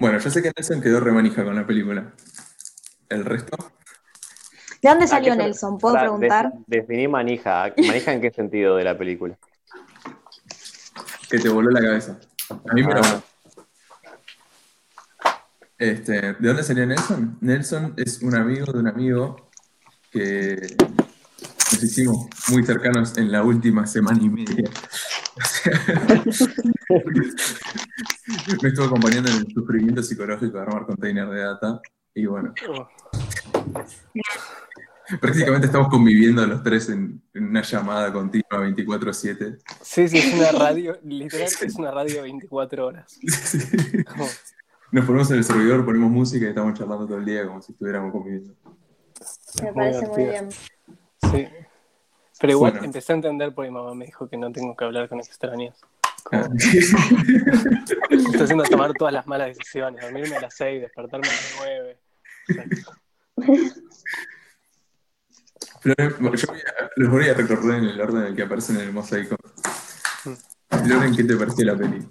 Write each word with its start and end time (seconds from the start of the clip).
Bueno, 0.00 0.18
yo 0.18 0.30
sé 0.30 0.42
que 0.42 0.52
Nelson 0.56 0.80
quedó 0.82 1.00
remanija 1.00 1.44
con 1.44 1.54
la 1.54 1.66
película. 1.66 2.12
¿El 3.08 3.24
resto? 3.24 3.56
¿De 4.82 4.88
dónde 4.90 5.04
¿A 5.04 5.08
salió 5.08 5.34
Nelson? 5.34 5.78
¿Puedo 5.78 5.94
Pará, 5.94 6.04
preguntar? 6.10 6.52
de- 6.66 6.78
definí 6.80 7.08
manija. 7.08 7.72
¿Manija 7.76 8.12
en 8.12 8.20
qué 8.20 8.30
sentido 8.30 8.76
de 8.76 8.84
la 8.84 8.98
película? 8.98 9.38
Que 11.30 11.38
te 11.38 11.48
voló 11.48 11.70
la 11.70 11.80
cabeza. 11.80 12.18
A 12.50 12.74
mí 12.74 12.82
me 12.82 12.94
lo 12.94 13.00
Ah. 13.02 13.22
Este, 15.78 16.12
¿De 16.34 16.36
dónde 16.48 16.62
salió 16.62 16.86
Nelson? 16.86 17.38
Nelson 17.40 17.94
es 17.96 18.22
un 18.22 18.34
amigo 18.36 18.72
de 18.72 18.78
un 18.78 18.86
amigo 18.88 19.50
que 20.10 20.76
nos 21.72 21.82
hicimos 21.82 22.28
muy 22.48 22.64
cercanos 22.64 23.16
en 23.18 23.32
la 23.32 23.42
última 23.42 23.86
semana 23.86 24.18
y 24.22 24.28
media. 24.28 24.70
Me 28.62 28.68
estuvo 28.68 28.86
acompañando 28.86 29.30
en 29.30 29.36
el 29.36 29.46
sufrimiento 29.52 30.02
psicológico 30.02 30.56
de 30.56 30.62
armar 30.62 30.86
container 30.86 31.28
de 31.28 31.40
data. 31.40 31.80
Y 32.14 32.24
bueno, 32.26 32.54
prácticamente 35.20 35.66
estamos 35.66 35.88
conviviendo 35.88 36.46
los 36.46 36.62
tres 36.62 36.88
en, 36.88 37.20
en 37.34 37.48
una 37.48 37.62
llamada 37.62 38.12
continua 38.12 38.44
24-7. 38.50 39.58
Sí, 39.82 40.08
sí, 40.08 40.18
es 40.18 40.34
una 40.34 40.52
radio, 40.52 40.98
literal, 41.02 41.48
es 41.60 41.74
una 41.74 41.90
radio 41.90 42.22
24 42.22 42.86
horas. 42.86 43.18
Nos 44.92 45.06
ponemos 45.06 45.30
en 45.32 45.38
el 45.38 45.44
servidor, 45.44 45.84
ponemos 45.84 46.10
música 46.10 46.46
y 46.46 46.50
estamos 46.50 46.78
charlando 46.78 47.06
todo 47.06 47.18
el 47.18 47.24
día 47.24 47.44
como 47.46 47.60
si 47.60 47.72
estuviéramos 47.72 48.12
conviviendo. 48.12 48.54
Me 49.60 49.72
muy 49.72 49.74
parece 49.74 50.06
muy 50.06 50.24
bien. 50.24 50.48
Sí. 50.50 51.48
Pero 52.44 52.52
igual 52.58 52.72
Bueno. 52.72 52.84
empecé 52.84 53.12
a 53.14 53.16
entender 53.16 53.54
porque 53.54 53.70
mi 53.70 53.74
mamá 53.74 53.94
me 53.94 54.04
dijo 54.04 54.28
que 54.28 54.36
no 54.36 54.52
tengo 54.52 54.76
que 54.76 54.84
hablar 54.84 55.08
con 55.08 55.18
extraños. 55.18 55.74
Ah. 56.30 56.42
Como, 56.42 56.54
me 58.10 58.16
está 58.16 58.44
haciendo 58.44 58.64
tomar 58.64 58.92
todas 58.92 59.14
las 59.14 59.26
malas 59.26 59.48
decisiones, 59.56 60.02
dormirme 60.02 60.36
a 60.36 60.40
las 60.42 60.54
6, 60.54 60.82
despertarme 60.82 61.26
a 61.26 61.30
las 61.30 61.54
9. 61.58 61.98
Flores, 65.80 66.18
bueno, 66.20 66.36
yo 66.36 66.46
voy 66.48 66.58
a- 66.58 66.90
los 66.96 67.10
voy 67.10 67.28
a 67.30 67.34
recorrer 67.34 67.78
en 67.78 67.84
el 67.84 67.98
orden 68.00 68.20
en 68.22 68.26
el 68.28 68.36
que 68.36 68.42
aparecen 68.42 68.76
en 68.76 68.82
el 68.82 68.92
mosaico. 68.92 69.36
Loren, 70.86 71.16
¿qué 71.16 71.24
te 71.24 71.36
pareció 71.36 71.64
la 71.64 71.76
peli? 71.78 72.06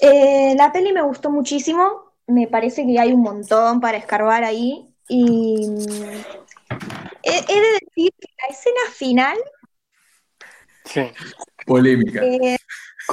Eh, 0.00 0.54
la 0.56 0.72
peli 0.72 0.92
me 0.92 1.02
gustó 1.02 1.30
muchísimo. 1.30 2.12
Me 2.26 2.48
parece 2.48 2.84
que 2.84 2.98
hay 2.98 3.12
un 3.12 3.22
montón 3.22 3.80
para 3.80 3.98
escarbar 3.98 4.42
ahí. 4.42 4.88
Y 5.08 5.68
mm, 5.68 7.01
he, 7.22 7.38
he 7.48 7.60
de 7.60 7.72
decir 7.80 8.12
que 8.18 8.28
la 8.40 8.54
escena 8.54 8.80
final, 8.94 9.38
Sí. 10.84 11.02
Polémica. 11.66 12.20
eh, 12.24 12.56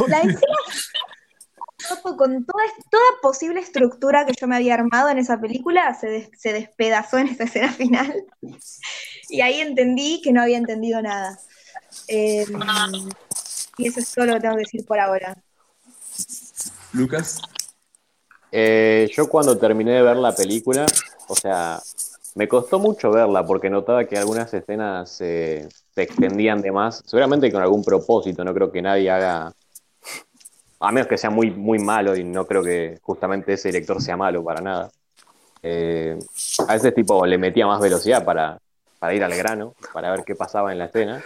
la 0.07 0.17
escena 0.19 0.39
final, 0.39 2.17
con 2.17 2.45
toda, 2.45 2.63
toda 2.89 3.03
posible 3.21 3.59
estructura 3.59 4.25
que 4.25 4.33
yo 4.39 4.47
me 4.47 4.55
había 4.55 4.73
armado 4.73 5.09
en 5.09 5.17
esa 5.19 5.39
película, 5.39 5.93
se, 5.93 6.07
des- 6.07 6.29
se 6.37 6.51
despedazó 6.53 7.17
en 7.19 7.27
esa 7.27 7.43
escena 7.43 7.71
final. 7.71 8.13
Y 9.29 9.41
ahí 9.41 9.61
entendí 9.61 10.21
que 10.23 10.31
no 10.33 10.41
había 10.41 10.57
entendido 10.57 11.01
nada. 11.01 11.39
Eh, 12.07 12.45
y 13.77 13.87
eso 13.87 13.99
es 13.99 14.11
todo 14.11 14.25
lo 14.25 14.33
que 14.33 14.39
tengo 14.41 14.55
que 14.55 14.61
decir 14.63 14.85
por 14.85 14.99
ahora. 14.99 15.37
Lucas, 16.93 17.39
Eh, 18.51 19.07
yo 19.13 19.29
cuando 19.29 19.55
terminé 19.59 19.91
de 19.93 20.01
ver 20.01 20.17
la 20.17 20.33
película, 20.33 20.87
o 21.27 21.35
sea, 21.35 21.79
me 22.35 22.47
costó 22.47 22.79
mucho 22.79 23.11
verla 23.11 23.45
porque 23.45 23.69
notaba 23.69 24.05
que 24.05 24.17
algunas 24.17 24.53
escenas 24.53 25.19
eh, 25.21 25.67
se 25.93 26.01
extendían 26.01 26.61
de 26.61 26.71
más, 26.71 27.03
seguramente 27.05 27.51
con 27.51 27.61
algún 27.61 27.83
propósito, 27.83 28.43
no 28.43 28.53
creo 28.53 28.71
que 28.71 28.81
nadie 28.81 29.09
haga, 29.09 29.53
a 30.79 30.91
menos 30.91 31.07
que 31.07 31.17
sea 31.17 31.29
muy, 31.29 31.51
muy 31.51 31.79
malo 31.79 32.15
y 32.15 32.23
no 32.23 32.45
creo 32.45 32.63
que 32.63 32.99
justamente 33.01 33.53
ese 33.53 33.69
director 33.69 34.01
sea 34.01 34.15
malo 34.15 34.43
para 34.43 34.61
nada. 34.61 34.91
Eh, 35.61 36.17
a 36.67 36.73
veces 36.73 36.93
tipo 36.93 37.25
le 37.25 37.37
metía 37.37 37.67
más 37.67 37.81
velocidad 37.81 38.23
para, 38.23 38.59
para 38.99 39.13
ir 39.13 39.23
al 39.23 39.35
grano, 39.35 39.73
para 39.93 40.11
ver 40.11 40.23
qué 40.23 40.35
pasaba 40.35 40.71
en 40.71 40.77
la 40.77 40.85
escena. 40.85 41.23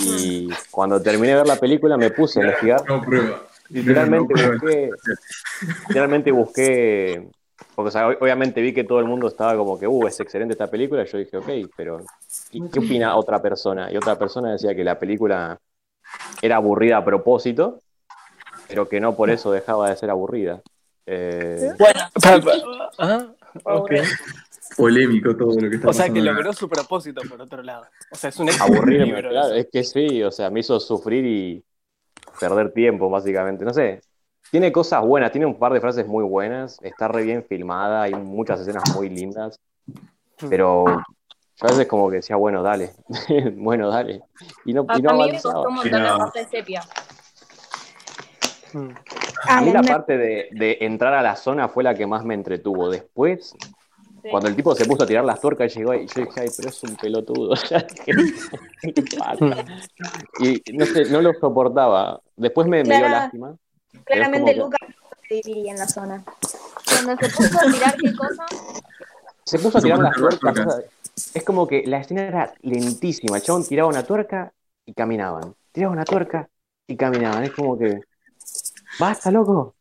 Y 0.00 0.48
cuando 0.70 1.02
terminé 1.02 1.28
de 1.28 1.36
ver 1.36 1.46
la 1.46 1.56
película 1.56 1.96
me 1.96 2.10
puse 2.10 2.40
a 2.40 2.44
investigar 2.44 2.88
no 2.88 3.02
prueba. 3.02 3.42
Literalmente 3.70 4.34
No, 4.34 4.52
busqué, 4.52 4.90
literalmente 5.88 6.32
busqué, 6.32 7.28
porque 7.74 7.88
o 7.88 7.90
sea, 7.90 8.08
ob- 8.08 8.18
obviamente 8.20 8.60
vi 8.60 8.72
que 8.72 8.84
todo 8.84 8.98
el 9.00 9.04
mundo 9.06 9.28
estaba 9.28 9.56
como 9.56 9.78
que, 9.78 9.86
uh, 9.86 10.06
es 10.06 10.18
excelente 10.20 10.52
esta 10.52 10.68
película, 10.70 11.02
y 11.02 11.06
yo 11.06 11.18
dije, 11.18 11.36
ok, 11.36 11.48
pero 11.76 12.00
¿y 12.52 12.68
¿qué 12.68 12.78
opina 12.78 13.16
otra 13.16 13.40
persona? 13.40 13.90
Y 13.92 13.96
otra 13.96 14.18
persona 14.18 14.52
decía 14.52 14.74
que 14.74 14.84
la 14.84 14.98
película 14.98 15.58
era 16.42 16.56
aburrida 16.56 16.98
a 16.98 17.04
propósito, 17.04 17.80
pero 18.68 18.88
que 18.88 19.00
no 19.00 19.14
por 19.16 19.30
eso 19.30 19.50
dejaba 19.50 19.90
de 19.90 19.96
ser 19.96 20.10
aburrida. 20.10 20.60
Eh, 21.06 21.70
Bueno, 21.78 22.00
ah, 22.98 23.26
ok. 23.64 23.92
Polémico 24.76 25.34
todo 25.36 25.58
lo 25.60 25.70
que 25.70 25.76
está 25.76 25.88
O 25.88 25.92
sea 25.92 26.06
que 26.06 26.12
pasando. 26.12 26.32
logró 26.32 26.52
su 26.52 26.68
propósito 26.68 27.22
por 27.28 27.40
otro 27.40 27.62
lado. 27.62 27.86
O 28.10 28.14
sea, 28.16 28.30
es 28.30 28.38
un 28.38 28.48
éxito 28.48 28.64
aburrido, 28.64 29.06
libro. 29.06 29.30
claro, 29.30 29.54
es 29.54 29.68
que 29.72 29.82
sí, 29.82 30.22
o 30.22 30.30
sea, 30.30 30.50
me 30.50 30.60
hizo 30.60 30.78
sufrir 30.78 31.24
y 31.24 31.64
perder 32.38 32.72
tiempo, 32.72 33.08
básicamente. 33.08 33.64
No 33.64 33.72
sé, 33.72 34.00
tiene 34.50 34.72
cosas 34.72 35.02
buenas, 35.04 35.30
tiene 35.30 35.46
un 35.46 35.58
par 35.58 35.72
de 35.72 35.80
frases 35.80 36.06
muy 36.06 36.24
buenas, 36.24 36.78
está 36.82 37.08
re 37.08 37.22
bien 37.22 37.44
filmada, 37.44 38.02
hay 38.02 38.14
muchas 38.14 38.60
escenas 38.60 38.82
muy 38.94 39.08
lindas, 39.08 39.58
pero 40.48 40.84
yo 40.86 41.66
a 41.66 41.68
veces 41.68 41.86
como 41.86 42.08
que 42.10 42.16
decía, 42.16 42.36
bueno, 42.36 42.62
dale, 42.62 42.92
bueno, 43.56 43.88
dale. 43.88 44.22
Y 44.64 44.72
no, 44.72 44.86
y 44.96 45.02
no 45.02 45.10
a 45.10 45.14
mí 45.14 45.16
me 45.18 45.20
avanzaba. 45.24 45.54
costó 45.54 45.68
un 45.68 45.74
montón 45.76 46.02
la 46.02 46.18
parte 46.18 46.38
de 46.40 46.46
sepia. 46.46 46.82
Mm. 48.72 48.88
A 49.48 49.60
mí 49.60 49.70
Ah, 49.70 49.72
la 49.72 49.82
parte 49.82 50.16
de, 50.18 50.48
de 50.52 50.78
entrar 50.80 51.14
a 51.14 51.22
la 51.22 51.36
zona 51.36 51.68
fue 51.68 51.84
la 51.84 51.94
que 51.94 52.06
más 52.06 52.24
me 52.24 52.34
entretuvo. 52.34 52.90
Después, 52.90 53.54
Sí. 54.20 54.30
cuando 54.30 54.48
el 54.48 54.56
tipo 54.56 54.74
se 54.74 54.84
puso 54.84 55.04
a 55.04 55.06
tirar 55.06 55.24
las 55.24 55.40
tuercas, 55.40 55.72
llegó 55.72 55.94
y 55.94 56.08
yo 56.08 56.22
dije, 56.24 56.40
ay, 56.40 56.48
pero 56.56 56.68
es 56.70 56.82
un 56.82 56.96
pelotudo. 56.96 57.54
y 60.40 60.62
no 60.72 60.84
sé, 60.86 61.04
no 61.10 61.22
lo 61.22 61.32
soportaba. 61.34 62.20
Después 62.36 62.66
me, 62.66 62.82
me 62.82 62.96
dio 62.98 63.08
lástima. 63.08 63.54
Claramente 64.04 64.54
Lucas 64.54 64.80
no 65.30 65.68
en 65.70 65.78
la 65.78 65.88
zona. 65.88 66.24
Cuando 66.84 67.16
se 67.16 67.28
puso 67.34 67.58
a 67.60 67.70
tirar 67.70 67.96
qué 67.96 68.14
cosa, 68.14 68.46
Se 69.44 69.58
puso 69.58 69.78
a 69.78 69.82
tirar 69.82 69.98
puso 69.98 70.00
a 70.00 70.04
las 70.04 70.14
tirar 70.14 70.32
las 70.32 70.38
tuercas. 70.40 70.40
tuercas. 70.40 70.66
o 70.66 70.70
sea, 70.70 70.90
Es 71.34 71.44
como 71.44 71.66
que 71.66 71.84
la 71.86 71.98
escena 72.00 72.22
era 72.26 72.54
lentísima. 72.62 73.36
El 73.36 73.42
chabón 73.42 73.66
tiraba 73.66 73.88
una 73.88 74.04
tuerca 74.04 74.52
y 74.84 74.94
caminaban. 74.94 75.54
Tiraba 75.72 75.92
una 75.92 76.04
tuerca 76.04 76.48
y 76.86 76.96
caminaban. 76.96 77.44
Es 77.44 77.52
como 77.52 77.78
que. 77.78 78.00
Basta, 78.98 79.30
loco. 79.30 79.76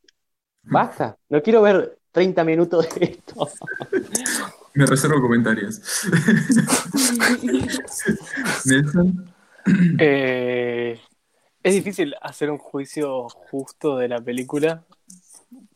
Basta. 0.63 1.17
No 1.29 1.41
quiero 1.41 1.61
ver 1.61 2.00
30 2.11 2.44
minutos 2.44 2.88
de 2.95 3.06
esto. 3.06 3.50
Me 4.73 4.85
reservo 4.85 5.22
comentarios. 5.22 5.81
Nelson, 8.66 9.33
Eh, 9.97 11.00
es 11.63 11.73
difícil 11.73 12.16
hacer 12.22 12.50
un 12.50 12.57
juicio 12.57 13.28
justo 13.29 13.97
de 13.97 14.07
la 14.07 14.22
película 14.22 14.85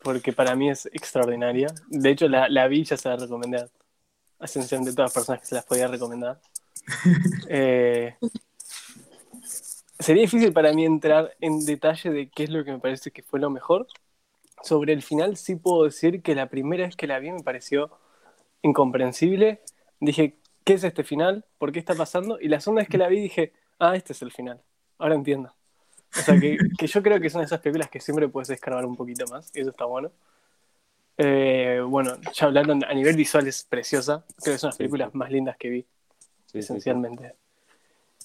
porque 0.02 0.32
para 0.32 0.54
mí 0.54 0.70
es 0.70 0.86
extraordinaria. 0.86 1.68
De 1.88 2.10
hecho, 2.10 2.28
la, 2.28 2.48
la 2.48 2.66
vi 2.68 2.84
ya 2.84 2.96
se 2.96 3.08
la 3.08 3.16
recomendé 3.16 3.58
a 3.58 3.68
esencialmente 4.44 4.94
todas 4.94 5.10
las 5.10 5.14
personas 5.14 5.40
que 5.40 5.46
se 5.46 5.54
las 5.54 5.64
podía 5.64 5.88
recomendar. 5.88 6.40
Eh, 7.48 8.16
sería 9.98 10.22
difícil 10.22 10.52
para 10.52 10.72
mí 10.72 10.84
entrar 10.84 11.36
en 11.40 11.64
detalle 11.64 12.10
de 12.10 12.28
qué 12.30 12.44
es 12.44 12.50
lo 12.50 12.64
que 12.64 12.72
me 12.72 12.78
parece 12.80 13.10
que 13.10 13.22
fue 13.22 13.38
lo 13.38 13.50
mejor. 13.50 13.86
Sobre 14.62 14.92
el 14.92 15.02
final 15.02 15.36
sí 15.36 15.56
puedo 15.56 15.84
decir 15.84 16.22
que 16.22 16.34
la 16.34 16.48
primera 16.48 16.86
vez 16.86 16.96
que 16.96 17.06
la 17.06 17.18
vi 17.18 17.30
me 17.30 17.42
pareció 17.42 17.90
incomprensible. 18.62 19.60
Dije, 20.00 20.38
¿qué 20.64 20.74
es 20.74 20.84
este 20.84 21.04
final? 21.04 21.44
¿Por 21.58 21.72
qué 21.72 21.78
está 21.78 21.94
pasando? 21.94 22.40
Y 22.40 22.48
la 22.48 22.60
segunda 22.60 22.80
vez 22.82 22.88
que 22.88 22.98
la 22.98 23.08
vi 23.08 23.20
dije, 23.20 23.52
ah, 23.78 23.94
este 23.94 24.12
es 24.12 24.22
el 24.22 24.32
final. 24.32 24.62
Ahora 24.98 25.14
entiendo. 25.14 25.54
O 26.14 26.20
sea, 26.20 26.38
que, 26.38 26.58
que 26.78 26.86
yo 26.86 27.02
creo 27.02 27.20
que 27.20 27.30
son 27.30 27.42
esas 27.42 27.60
películas 27.60 27.88
que 27.88 28.00
siempre 28.00 28.28
puedes 28.28 28.50
escarbar 28.50 28.84
un 28.84 28.96
poquito 28.96 29.26
más, 29.26 29.50
y 29.54 29.60
eso 29.60 29.70
está 29.70 29.84
bueno. 29.84 30.10
Eh, 31.16 31.80
bueno, 31.86 32.16
ya 32.32 32.46
hablando 32.46 32.86
a 32.86 32.94
nivel 32.94 33.16
visual 33.16 33.46
es 33.46 33.64
preciosa. 33.64 34.24
Creo 34.42 34.54
que 34.54 34.58
son 34.58 34.68
las 34.68 34.76
películas 34.76 35.14
más 35.14 35.30
lindas 35.30 35.56
que 35.56 35.68
vi, 35.68 35.80
Sí, 35.82 35.86
sí, 36.46 36.52
sí. 36.52 36.58
esencialmente. 36.58 37.36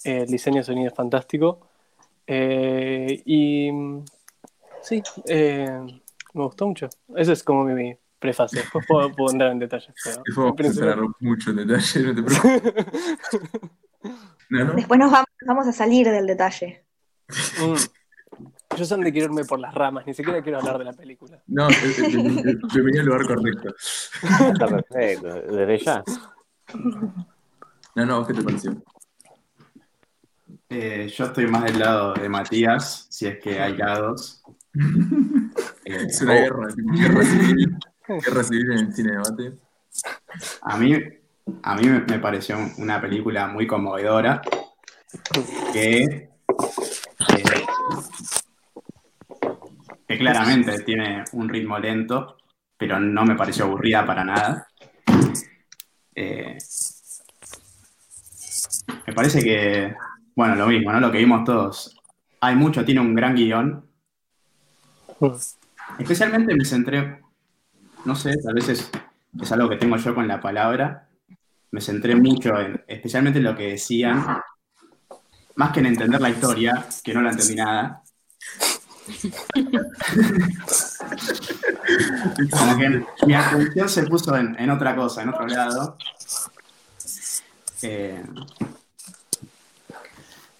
Eh, 0.03 0.21
el 0.21 0.27
diseño 0.27 0.57
de 0.57 0.63
sonido 0.63 0.87
es 0.89 0.93
fantástico. 0.93 1.69
Eh, 2.25 3.21
y 3.25 3.69
sí, 4.81 5.01
eh, 5.27 5.79
me 6.33 6.43
gustó 6.43 6.67
mucho. 6.67 6.89
Eso 7.15 7.31
es 7.31 7.43
como 7.43 7.63
mi 7.65 7.95
prefacio. 8.19 8.59
Después 8.61 8.85
puedo, 8.87 9.11
puedo 9.11 9.31
entrar 9.31 9.51
en 9.51 9.59
detalles. 9.59 9.93
pero 10.03 10.53
después 10.57 11.09
mucho 11.19 11.51
en 11.51 11.55
detalle, 11.67 11.99
no 12.03 12.15
te 12.15 12.23
preocupes. 12.23 12.85
No, 14.49 14.63
no. 14.63 14.73
Después 14.75 14.97
nos 14.97 15.11
vamos, 15.11 15.27
vamos 15.45 15.67
a 15.67 15.73
salir 15.73 16.07
del 16.09 16.25
detalle. 16.25 16.86
Mm. 17.29 18.77
Yo 18.77 18.85
son 18.85 19.01
de 19.01 19.11
quiero 19.11 19.27
irme 19.27 19.43
por 19.45 19.59
las 19.59 19.73
ramas, 19.73 20.05
ni 20.05 20.13
siquiera 20.13 20.41
quiero 20.41 20.59
hablar 20.59 20.77
de 20.77 20.85
la 20.85 20.93
película. 20.93 21.41
No, 21.47 21.69
eh, 21.69 21.73
eh, 21.73 22.03
eh, 22.03 22.55
bienvenido 22.73 23.01
al 23.01 23.05
lugar 23.05 23.27
correcto. 23.27 23.75
Está 24.53 24.67
perfecto. 24.67 25.27
Desde 25.27 25.77
ya. 25.79 26.03
No, 27.95 28.05
no, 28.05 28.19
¿vos 28.19 28.27
¿qué 28.27 28.33
te 28.33 28.43
pareció? 28.43 28.83
Eh, 30.69 31.07
yo 31.15 31.25
estoy 31.25 31.47
más 31.47 31.63
del 31.63 31.79
lado 31.79 32.13
de 32.13 32.27
Matías, 32.27 33.07
si 33.09 33.25
es 33.25 33.39
que 33.39 33.59
hay 33.59 33.77
lados. 33.77 34.43
Eh, 35.85 36.05
Es 36.09 36.21
una 36.21 36.33
oh, 36.33 36.35
guerra, 36.35 36.67
guerra 36.75 37.23
civil. 37.23 37.77
Guerra 38.07 38.43
civil 38.43 38.71
en 38.73 38.79
el 38.79 38.93
cine 38.93 39.11
debate. 39.13 39.53
A 40.61 40.77
mí, 40.77 40.93
a 41.63 41.75
mí 41.75 41.87
me, 41.87 42.19
pareció 42.19 42.57
una 42.77 42.99
película 42.99 43.47
muy 43.47 43.65
conmovedora 43.65 44.41
que, 45.71 46.03
eh, 46.03 46.26
que 50.07 50.17
claramente 50.17 50.79
tiene 50.83 51.23
un 51.33 51.49
ritmo 51.49 51.77
lento, 51.77 52.37
pero 52.77 52.99
no 52.99 53.25
me 53.25 53.35
pareció 53.35 53.65
aburrida 53.65 54.05
para 54.05 54.23
nada. 54.23 54.67
Eh, 56.15 56.57
me 59.05 59.13
parece 59.13 59.43
que, 59.43 59.93
bueno, 60.35 60.55
lo 60.55 60.67
mismo, 60.67 60.91
¿no? 60.91 60.99
Lo 60.99 61.11
que 61.11 61.17
vimos 61.17 61.43
todos. 61.43 61.95
Hay 62.39 62.55
mucho, 62.55 62.85
tiene 62.85 63.01
un 63.01 63.13
gran 63.13 63.35
guion. 63.35 63.85
Especialmente 65.99 66.55
me 66.55 66.65
centré, 66.65 67.21
no 68.05 68.15
sé, 68.15 68.35
tal 68.43 68.53
vez 68.53 68.69
es, 68.69 68.91
es 69.41 69.51
algo 69.51 69.69
que 69.69 69.77
tengo 69.77 69.97
yo 69.97 70.15
con 70.15 70.27
la 70.27 70.39
palabra. 70.39 71.09
Me 71.71 71.81
centré 71.81 72.15
mucho 72.15 72.59
en, 72.59 72.83
especialmente 72.87 73.39
en 73.39 73.45
lo 73.45 73.55
que 73.55 73.71
decían, 73.71 74.23
más 75.57 75.71
que 75.71 75.79
en 75.81 75.87
entender 75.87 76.21
la 76.21 76.29
historia, 76.29 76.87
que 77.03 77.13
no 77.13 77.21
la 77.21 77.31
entendí 77.31 77.55
nada. 77.55 78.03
Como 82.51 82.77
que 82.77 83.05
mi 83.25 83.33
atención 83.33 83.89
se 83.89 84.03
puso 84.03 84.35
en, 84.37 84.55
en 84.59 84.69
otra 84.69 84.95
cosa, 84.95 85.23
en 85.23 85.29
otro 85.29 85.47
lado. 85.47 85.97
Eh, 87.81 88.23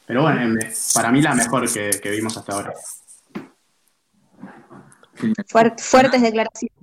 pero 0.05 0.23
bueno, 0.23 0.59
para 0.93 1.11
mí 1.11 1.21
la 1.21 1.35
mejor 1.35 1.71
que, 1.71 1.91
que 2.01 2.09
vimos 2.09 2.35
hasta 2.37 2.53
ahora. 2.53 2.73
Fuertes 5.47 6.21
declaraciones. 6.21 6.75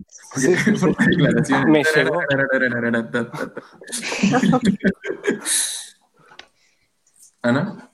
Fuerte 0.79 1.05
declaración. 1.09 1.71
Me 1.71 1.83
llegó. 1.83 2.21
Ana, 7.43 7.91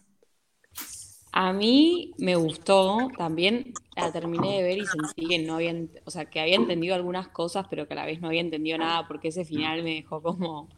A 1.33 1.53
mí 1.53 2.15
me 2.19 2.35
gustó 2.37 3.15
también, 3.17 3.73
la 3.97 4.11
terminé 4.13 4.57
de 4.57 4.63
ver 4.65 4.79
y 4.79 4.87
sentí 4.87 5.29
que 5.29 5.39
no 5.39 5.55
había, 5.57 5.75
o 6.05 6.11
sea, 6.11 6.27
que 6.29 6.41
había 6.41 6.57
entendido 6.57 6.95
algunas 6.97 7.29
cosas, 7.29 7.67
pero 7.71 7.87
que 7.87 7.95
a 7.95 7.97
la 7.99 8.07
vez 8.07 8.21
no 8.21 8.29
había 8.29 8.41
entendido 8.41 8.79
nada, 8.79 9.07
porque 9.07 9.29
ese 9.29 9.45
final 9.45 9.83
me 9.85 9.95
dejó 9.95 10.21
como 10.23 10.69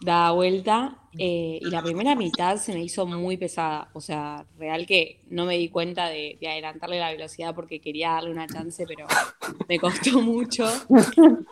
dada 0.00 0.32
vuelta. 0.32 0.98
eh, 1.18 1.58
y 1.62 1.70
la 1.70 1.82
primera 1.82 2.16
mitad 2.16 2.56
se 2.58 2.72
me 2.74 2.82
hizo 2.82 3.06
muy 3.06 3.36
pesada, 3.36 3.90
o 3.94 4.00
sea, 4.00 4.46
real 4.58 4.86
que 4.86 5.22
no 5.28 5.46
me 5.46 5.56
di 5.58 5.68
cuenta 5.70 6.08
de, 6.08 6.38
de 6.40 6.48
adelantarle 6.48 6.98
la 7.00 7.10
velocidad 7.12 7.54
porque 7.54 7.80
quería 7.80 8.10
darle 8.12 8.30
una 8.32 8.48
chance, 8.48 8.86
pero 8.86 9.12
me 9.68 9.78
costó 9.80 10.20
mucho. 10.22 10.88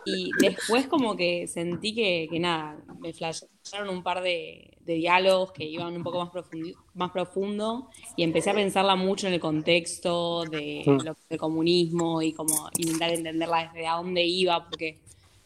Y 0.03 0.35
después 0.37 0.87
como 0.87 1.15
que 1.15 1.47
sentí 1.47 1.95
que, 1.95 2.27
que 2.29 2.39
nada, 2.39 2.83
me 2.99 3.13
flashearon 3.13 3.89
un 3.89 4.03
par 4.03 4.21
de, 4.23 4.72
de 4.85 4.95
diálogos 4.95 5.51
que 5.51 5.63
iban 5.65 5.95
un 5.95 6.03
poco 6.03 6.19
más, 6.19 6.29
profundi- 6.31 6.75
más 6.95 7.11
profundo 7.11 7.87
y 8.15 8.23
empecé 8.23 8.49
a 8.49 8.53
pensarla 8.53 8.95
mucho 8.95 9.27
en 9.27 9.33
el 9.33 9.39
contexto 9.39 10.43
de 10.45 10.83
lo- 10.85 11.15
del 11.29 11.39
comunismo 11.39 12.21
y 12.21 12.33
como 12.33 12.69
intentar 12.77 13.11
entenderla 13.11 13.69
desde 13.73 13.87
a 13.87 13.95
dónde 13.95 14.23
iba, 14.25 14.67
porque 14.69 14.97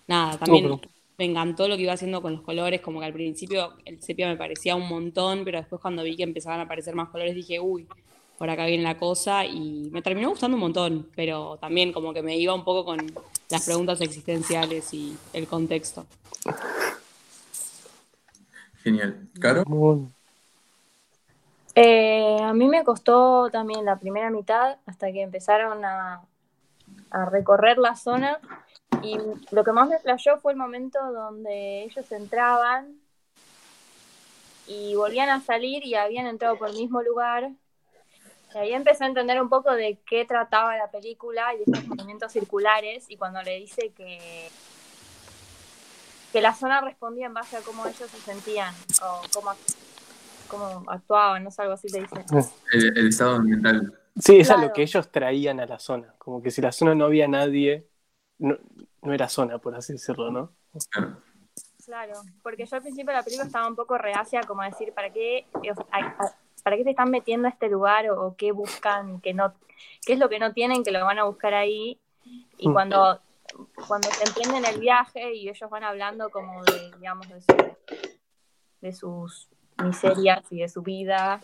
nada, 0.07 0.37
también 0.37 0.67
No, 0.69 0.77
pero- 0.77 0.91
me 1.19 1.25
encantó 1.25 1.67
lo 1.67 1.75
que 1.77 1.83
iba 1.83 1.93
haciendo 1.93 2.21
con 2.21 2.33
los 2.33 2.41
colores, 2.41 2.81
como 2.81 2.99
que 2.99 3.05
al 3.07 3.13
principio 3.13 3.73
el 3.85 4.01
sepia 4.01 4.27
me 4.27 4.37
parecía 4.37 4.75
un 4.75 4.87
montón, 4.87 5.43
pero 5.45 5.57
después 5.59 5.81
cuando 5.81 6.03
vi 6.03 6.15
que 6.15 6.23
empezaban 6.23 6.59
a 6.59 6.63
aparecer 6.63 6.93
más 6.95 7.09
colores 7.09 7.33
dije, 7.33 7.59
uy, 7.59 7.87
por 8.37 8.49
acá 8.51 8.67
viene 8.67 8.83
la 8.83 8.97
cosa 8.99 9.43
y 9.45 9.89
me 9.91 10.03
terminó 10.03 10.29
gustando 10.29 10.55
un 10.55 10.61
montón, 10.61 11.07
pero 11.15 11.57
también 11.59 11.91
como 11.91 12.13
que 12.13 12.21
me 12.21 12.37
iba 12.37 12.53
un 12.53 12.63
poco 12.63 12.85
con 12.85 12.99
las 13.49 13.65
preguntas 13.65 13.99
existenciales 14.01 14.93
y 14.93 15.15
el 15.33 15.47
contexto. 15.47 16.05
Genial. 18.87 19.27
Caro, 19.39 19.63
Eh, 21.75 22.39
a 22.41 22.53
mí 22.53 22.67
me 22.67 22.83
costó 22.83 23.49
también 23.51 23.85
la 23.85 23.97
primera 23.97 24.31
mitad 24.31 24.77
hasta 24.87 25.11
que 25.11 25.21
empezaron 25.21 25.85
a, 25.85 26.21
a 27.11 27.25
recorrer 27.25 27.77
la 27.77 27.95
zona 27.95 28.39
y 29.03 29.17
lo 29.51 29.63
que 29.63 29.71
más 29.71 29.87
me 29.87 29.99
flasheó 29.99 30.39
fue 30.39 30.53
el 30.53 30.57
momento 30.57 30.99
donde 31.11 31.83
ellos 31.83 32.11
entraban 32.11 32.99
y 34.65 34.95
volvían 34.95 35.29
a 35.29 35.41
salir 35.41 35.85
y 35.85 35.93
habían 35.93 36.25
entrado 36.25 36.57
por 36.57 36.69
el 36.69 36.77
mismo 36.77 37.01
lugar. 37.01 37.51
Y 38.55 38.57
ahí 38.57 38.73
empecé 38.73 39.03
a 39.03 39.07
entender 39.07 39.39
un 39.39 39.49
poco 39.49 39.71
de 39.71 39.99
qué 40.07 40.25
trataba 40.25 40.77
la 40.77 40.89
película 40.89 41.53
y 41.53 41.61
estos 41.61 41.85
movimientos 41.85 42.31
circulares 42.31 43.05
y 43.07 43.17
cuando 43.17 43.43
le 43.43 43.59
dice 43.59 43.91
que 43.95 44.49
que 46.37 46.41
la 46.43 46.53
zona 46.53 46.81
respondía 46.81 47.25
en 47.25 47.33
base 47.33 47.57
a 47.57 47.61
cómo 47.61 47.83
ellos 47.87 48.11
se 48.11 48.17
sentían 48.19 48.71
o 49.01 49.21
cómo, 49.33 49.53
cómo 50.47 50.83
actuaban, 50.87 51.43
no 51.43 51.49
sé, 51.49 51.63
algo 51.63 51.73
así 51.73 51.89
le 51.89 52.01
dice. 52.01 52.23
el, 52.73 52.95
el 52.95 53.07
estado 53.07 53.37
ambiental. 53.37 53.99
Sí, 54.15 54.37
es 54.37 54.51
a 54.51 54.57
lo 54.57 54.71
que 54.71 54.83
ellos 54.83 55.11
traían 55.11 55.59
a 55.59 55.65
la 55.65 55.79
zona. 55.79 56.13
Como 56.19 56.43
que 56.43 56.51
si 56.51 56.61
la 56.61 56.71
zona 56.71 56.93
no 56.93 57.05
había 57.05 57.27
nadie, 57.27 57.87
no, 58.37 58.55
no 59.01 59.13
era 59.15 59.27
zona, 59.29 59.57
por 59.57 59.73
así 59.73 59.93
decirlo, 59.93 60.29
¿no? 60.29 60.51
Claro. 60.91 61.17
Claro, 61.83 62.13
porque 62.43 62.67
yo 62.67 62.75
al 62.75 62.83
principio 62.83 63.07
de 63.13 63.17
la 63.17 63.23
película 63.23 63.47
estaba 63.47 63.67
un 63.67 63.75
poco 63.75 63.97
reacia 63.97 64.41
como 64.41 64.61
a 64.61 64.67
decir, 64.69 64.93
¿para 64.93 65.11
qué, 65.11 65.47
o 65.55 65.63
sea, 65.63 65.85
a- 65.91 66.23
a- 66.23 66.35
¿para 66.61 66.77
qué 66.77 66.83
se 66.83 66.91
están 66.91 67.09
metiendo 67.09 67.47
a 67.47 67.49
este 67.51 67.67
lugar 67.67 68.11
o, 68.11 68.27
o 68.27 68.35
qué 68.35 68.51
buscan, 68.51 69.21
que 69.21 69.33
no, 69.33 69.55
qué 70.05 70.13
es 70.13 70.19
lo 70.19 70.29
que 70.29 70.37
no 70.37 70.53
tienen 70.53 70.83
que 70.83 70.91
lo 70.91 71.03
van 71.03 71.17
a 71.17 71.23
buscar 71.23 71.55
ahí? 71.55 71.99
Y 72.59 72.69
Mm. 72.69 72.73
cuando, 72.73 73.21
cuando 73.87 74.09
se 74.11 74.23
emprenden 74.23 74.65
el 74.65 74.79
viaje 74.79 75.33
y 75.33 75.49
ellos 75.49 75.69
van 75.69 75.83
hablando 75.83 76.29
como 76.29 76.63
de, 76.63 76.91
digamos, 76.97 77.27
de, 77.29 77.41
su- 77.41 77.75
de 78.81 78.93
sus 78.93 79.49
miserias 79.83 80.43
y 80.51 80.59
de 80.59 80.69
su 80.69 80.81
vida, 80.81 81.41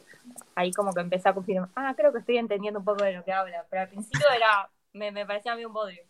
ahí 0.55 0.71
como 0.71 0.91
que 0.93 1.01
empecé 1.01 1.29
a 1.29 1.33
confirmar, 1.33 1.69
ah, 1.75 1.93
creo 1.95 2.11
que 2.11 2.19
estoy 2.19 2.37
entendiendo 2.37 2.79
un 2.79 2.85
poco 2.85 3.03
de 3.03 3.13
lo 3.13 3.23
que 3.23 3.31
habla, 3.31 3.65
pero 3.69 3.83
al 3.83 3.89
principio 3.89 4.25
era, 4.35 4.69
me, 4.93 5.11
me 5.11 5.25
parecía 5.25 5.53
a 5.53 5.55
mí 5.55 5.65
un 5.65 5.73
bodrio. 5.73 6.03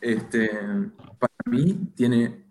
Este, 0.00 0.50
para 1.18 1.32
mí 1.46 1.92
tiene 1.96 2.44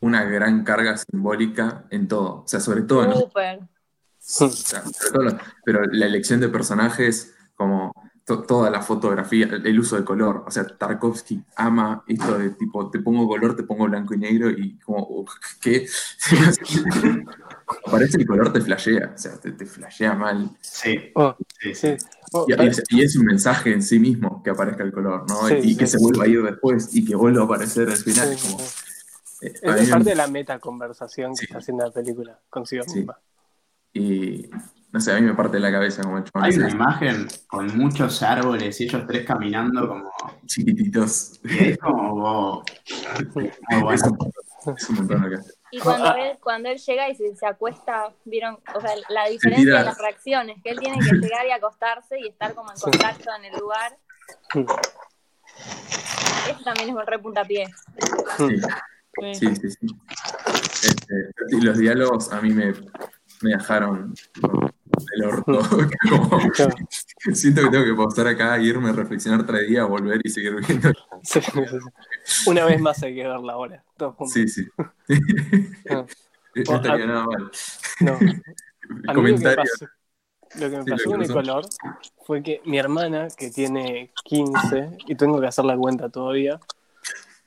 una 0.00 0.24
gran 0.24 0.64
carga 0.64 0.96
simbólica 0.96 1.84
en 1.90 2.08
todo. 2.08 2.42
O 2.42 2.48
sea, 2.48 2.60
sobre 2.60 2.82
todo 2.82 3.04
en 3.04 3.12
Súper. 3.12 3.60
O 3.60 4.48
sea, 4.48 4.82
sobre 4.82 5.10
todo 5.12 5.22
lo- 5.24 5.38
pero 5.64 5.82
la 5.92 6.06
elección 6.06 6.40
de 6.40 6.48
personajes, 6.48 7.36
como 7.54 7.92
to- 8.36 8.42
toda 8.44 8.70
la 8.70 8.80
fotografía, 8.82 9.46
el, 9.46 9.66
el 9.66 9.80
uso 9.80 9.96
de 9.96 10.04
color. 10.04 10.44
O 10.46 10.50
sea, 10.50 10.64
Tarkovsky 10.64 11.42
ama 11.56 12.04
esto 12.06 12.38
de 12.38 12.50
tipo, 12.50 12.88
te 12.90 13.00
pongo 13.00 13.26
color, 13.26 13.56
te 13.56 13.64
pongo 13.64 13.86
blanco 13.86 14.14
y 14.14 14.18
negro 14.18 14.48
y 14.50 14.78
como, 14.78 15.24
¿qué? 15.60 15.86
Aparece 17.86 18.18
el 18.18 18.26
color, 18.26 18.52
te 18.52 18.60
flashea, 18.60 19.12
o 19.14 19.18
sea, 19.18 19.38
te, 19.40 19.52
te 19.52 19.66
flashea 19.66 20.14
mal. 20.14 20.50
Sí, 20.60 21.10
Oh, 21.14 21.34
sí, 21.60 21.74
sí. 21.74 21.96
Oh, 22.32 22.46
Y, 22.48 22.52
es, 22.66 22.82
y 22.90 23.02
es 23.02 23.16
un 23.16 23.26
mensaje 23.26 23.72
en 23.72 23.82
sí 23.82 23.98
mismo 23.98 24.42
que 24.42 24.50
aparezca 24.50 24.84
el 24.84 24.92
color, 24.92 25.28
¿no? 25.28 25.48
Sí, 25.48 25.54
y 25.62 25.76
que 25.76 25.86
sí. 25.86 25.92
se 25.92 25.98
vuelva 25.98 26.24
a 26.24 26.28
ir 26.28 26.42
después 26.42 26.94
y 26.94 27.04
que 27.04 27.16
vuelva 27.16 27.42
a 27.42 27.44
aparecer 27.44 27.88
al 27.88 27.96
final. 27.96 28.28
sí, 28.28 28.34
es 28.34 28.40
sí, 28.40 28.52
como, 28.52 28.64
sí. 28.64 29.46
eh, 29.46 29.52
Es 29.62 29.90
parte 29.90 30.10
de 30.10 30.14
la 30.14 30.26
meta 30.28 30.58
conversación 30.60 31.34
que 31.34 31.44
está 31.46 31.58
haciendo 31.58 31.84
la 31.84 31.90
película 31.90 32.38
consigo 32.48 32.84
Sí. 32.86 32.98
misma. 32.98 33.18
Y 33.92 34.48
no 34.92 35.00
sé, 35.00 35.12
a 35.12 35.20
mí 35.20 35.22
me 35.22 35.34
parte 35.34 35.60
la 35.60 35.70
cabeza 35.70 36.02
como 36.02 36.18
el 36.18 36.24
chabón 36.24 36.44
Hay 36.44 36.50
ese, 36.50 36.60
una 36.60 36.70
imagen 36.70 37.28
con 37.46 37.76
muchos 37.76 38.22
árboles 38.22 38.80
y 38.80 38.84
ellos 38.84 39.04
tres 39.06 39.24
caminando 39.24 39.86
como... 39.86 40.10
chiquititos. 40.46 41.40
y 41.44 41.70
es 41.70 41.78
como... 41.78 42.14
wow. 42.14 42.62
Es 43.20 43.32
bueno. 43.32 44.32
un, 44.66 44.76
es 44.76 44.90
un 44.90 44.96
montón 44.96 45.24
acá. 45.24 45.42
Y 45.70 45.78
cuando 45.78 46.14
él, 46.16 46.38
cuando 46.42 46.68
él 46.68 46.78
llega 46.78 47.08
y 47.08 47.14
se, 47.14 47.34
se 47.36 47.46
acuesta, 47.46 48.12
vieron, 48.24 48.58
o 48.74 48.80
sea, 48.80 48.90
la 49.08 49.28
diferencia 49.28 49.78
de 49.78 49.84
las 49.84 49.98
reacciones, 49.98 50.60
que 50.62 50.70
él 50.70 50.78
tiene 50.80 50.98
que 50.98 51.16
llegar 51.16 51.46
y 51.46 51.52
acostarse 51.52 52.18
y 52.18 52.28
estar 52.28 52.54
como 52.54 52.70
en 52.72 52.78
contacto 52.78 53.30
en 53.38 53.44
el 53.44 53.58
lugar, 53.58 53.96
eso 56.48 56.64
también 56.64 56.90
es 56.90 56.94
un 56.94 57.06
re 57.06 57.18
puntapié. 57.18 57.66
Sí. 58.36 58.56
Sí. 58.56 59.34
Sí, 59.34 59.56
sí, 59.56 59.70
sí. 59.70 59.86
Este, 60.82 61.30
y 61.50 61.60
los 61.60 61.78
diálogos 61.78 62.32
a 62.32 62.40
mí 62.40 62.50
me, 62.50 62.72
me 63.42 63.50
dejaron 63.50 64.14
el 65.14 65.24
orto. 65.24 65.60
Como- 66.10 66.40
siento 67.34 67.62
que 67.62 67.70
tengo 67.70 67.84
que 67.84 67.94
pausar 67.94 68.26
acá, 68.28 68.58
irme, 68.58 68.92
reflexionar 68.92 69.46
tres 69.46 69.68
días, 69.68 69.88
volver 69.88 70.20
y 70.24 70.28
seguir 70.30 70.54
viendo. 70.66 70.92
Sí, 71.22 71.40
sí, 71.40 71.50
sí. 71.52 72.50
Una 72.50 72.64
vez 72.64 72.80
más 72.80 73.02
hay 73.02 73.14
que 73.14 73.26
verla 73.26 73.52
ahora, 73.52 73.84
todos 73.96 74.16
juntos. 74.16 74.32
Sí, 74.32 74.48
sí. 74.48 74.66
Ah. 75.90 76.04
No 76.66 76.76
estaría 76.76 77.06
nada 77.06 77.24
mal. 77.26 77.50
No. 78.00 78.18
A 79.06 79.14
mí 79.14 79.30
lo 79.30 79.38
que 79.38 79.44
me 79.44 79.54
pasó, 79.54 79.86
lo 80.58 80.70
que 80.70 80.76
me 80.78 80.84
Sí, 80.84 80.90
pasó 80.90 81.10
con 81.10 81.22
el 81.22 81.30
color 81.30 81.64
fue 82.24 82.42
que 82.42 82.60
mi 82.64 82.78
hermana, 82.78 83.28
que 83.36 83.50
tiene 83.50 84.10
15, 84.24 84.90
y 85.06 85.14
tengo 85.14 85.40
que 85.40 85.46
hacer 85.46 85.64
la 85.64 85.76
cuenta 85.76 86.08
todavía, 86.08 86.60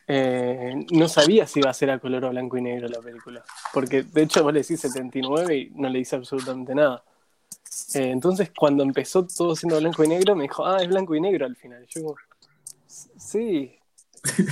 eh, 0.07 0.85
no 0.91 1.07
sabía 1.07 1.47
si 1.47 1.59
iba 1.59 1.69
a 1.69 1.73
ser 1.73 1.91
a 1.91 1.99
color 1.99 2.25
o 2.25 2.29
blanco 2.29 2.57
y 2.57 2.61
negro 2.61 2.87
la 2.87 2.99
película. 3.01 3.43
Porque 3.73 4.03
de 4.03 4.23
hecho 4.23 4.43
vos 4.43 4.53
le 4.53 4.61
decís 4.61 4.79
79 4.79 5.57
y 5.57 5.69
no 5.75 5.89
le 5.89 5.99
dice 5.99 6.15
absolutamente 6.15 6.75
nada. 6.75 7.03
Eh, 7.95 8.11
entonces, 8.11 8.51
cuando 8.57 8.83
empezó 8.83 9.25
todo 9.25 9.55
siendo 9.55 9.79
blanco 9.79 10.03
y 10.03 10.07
negro, 10.07 10.35
me 10.35 10.43
dijo, 10.43 10.65
ah, 10.65 10.77
es 10.81 10.87
blanco 10.87 11.15
y 11.15 11.21
negro 11.21 11.45
al 11.45 11.55
final. 11.55 11.85
Yo, 11.87 12.01
como, 12.03 12.15
sí, 12.87 13.75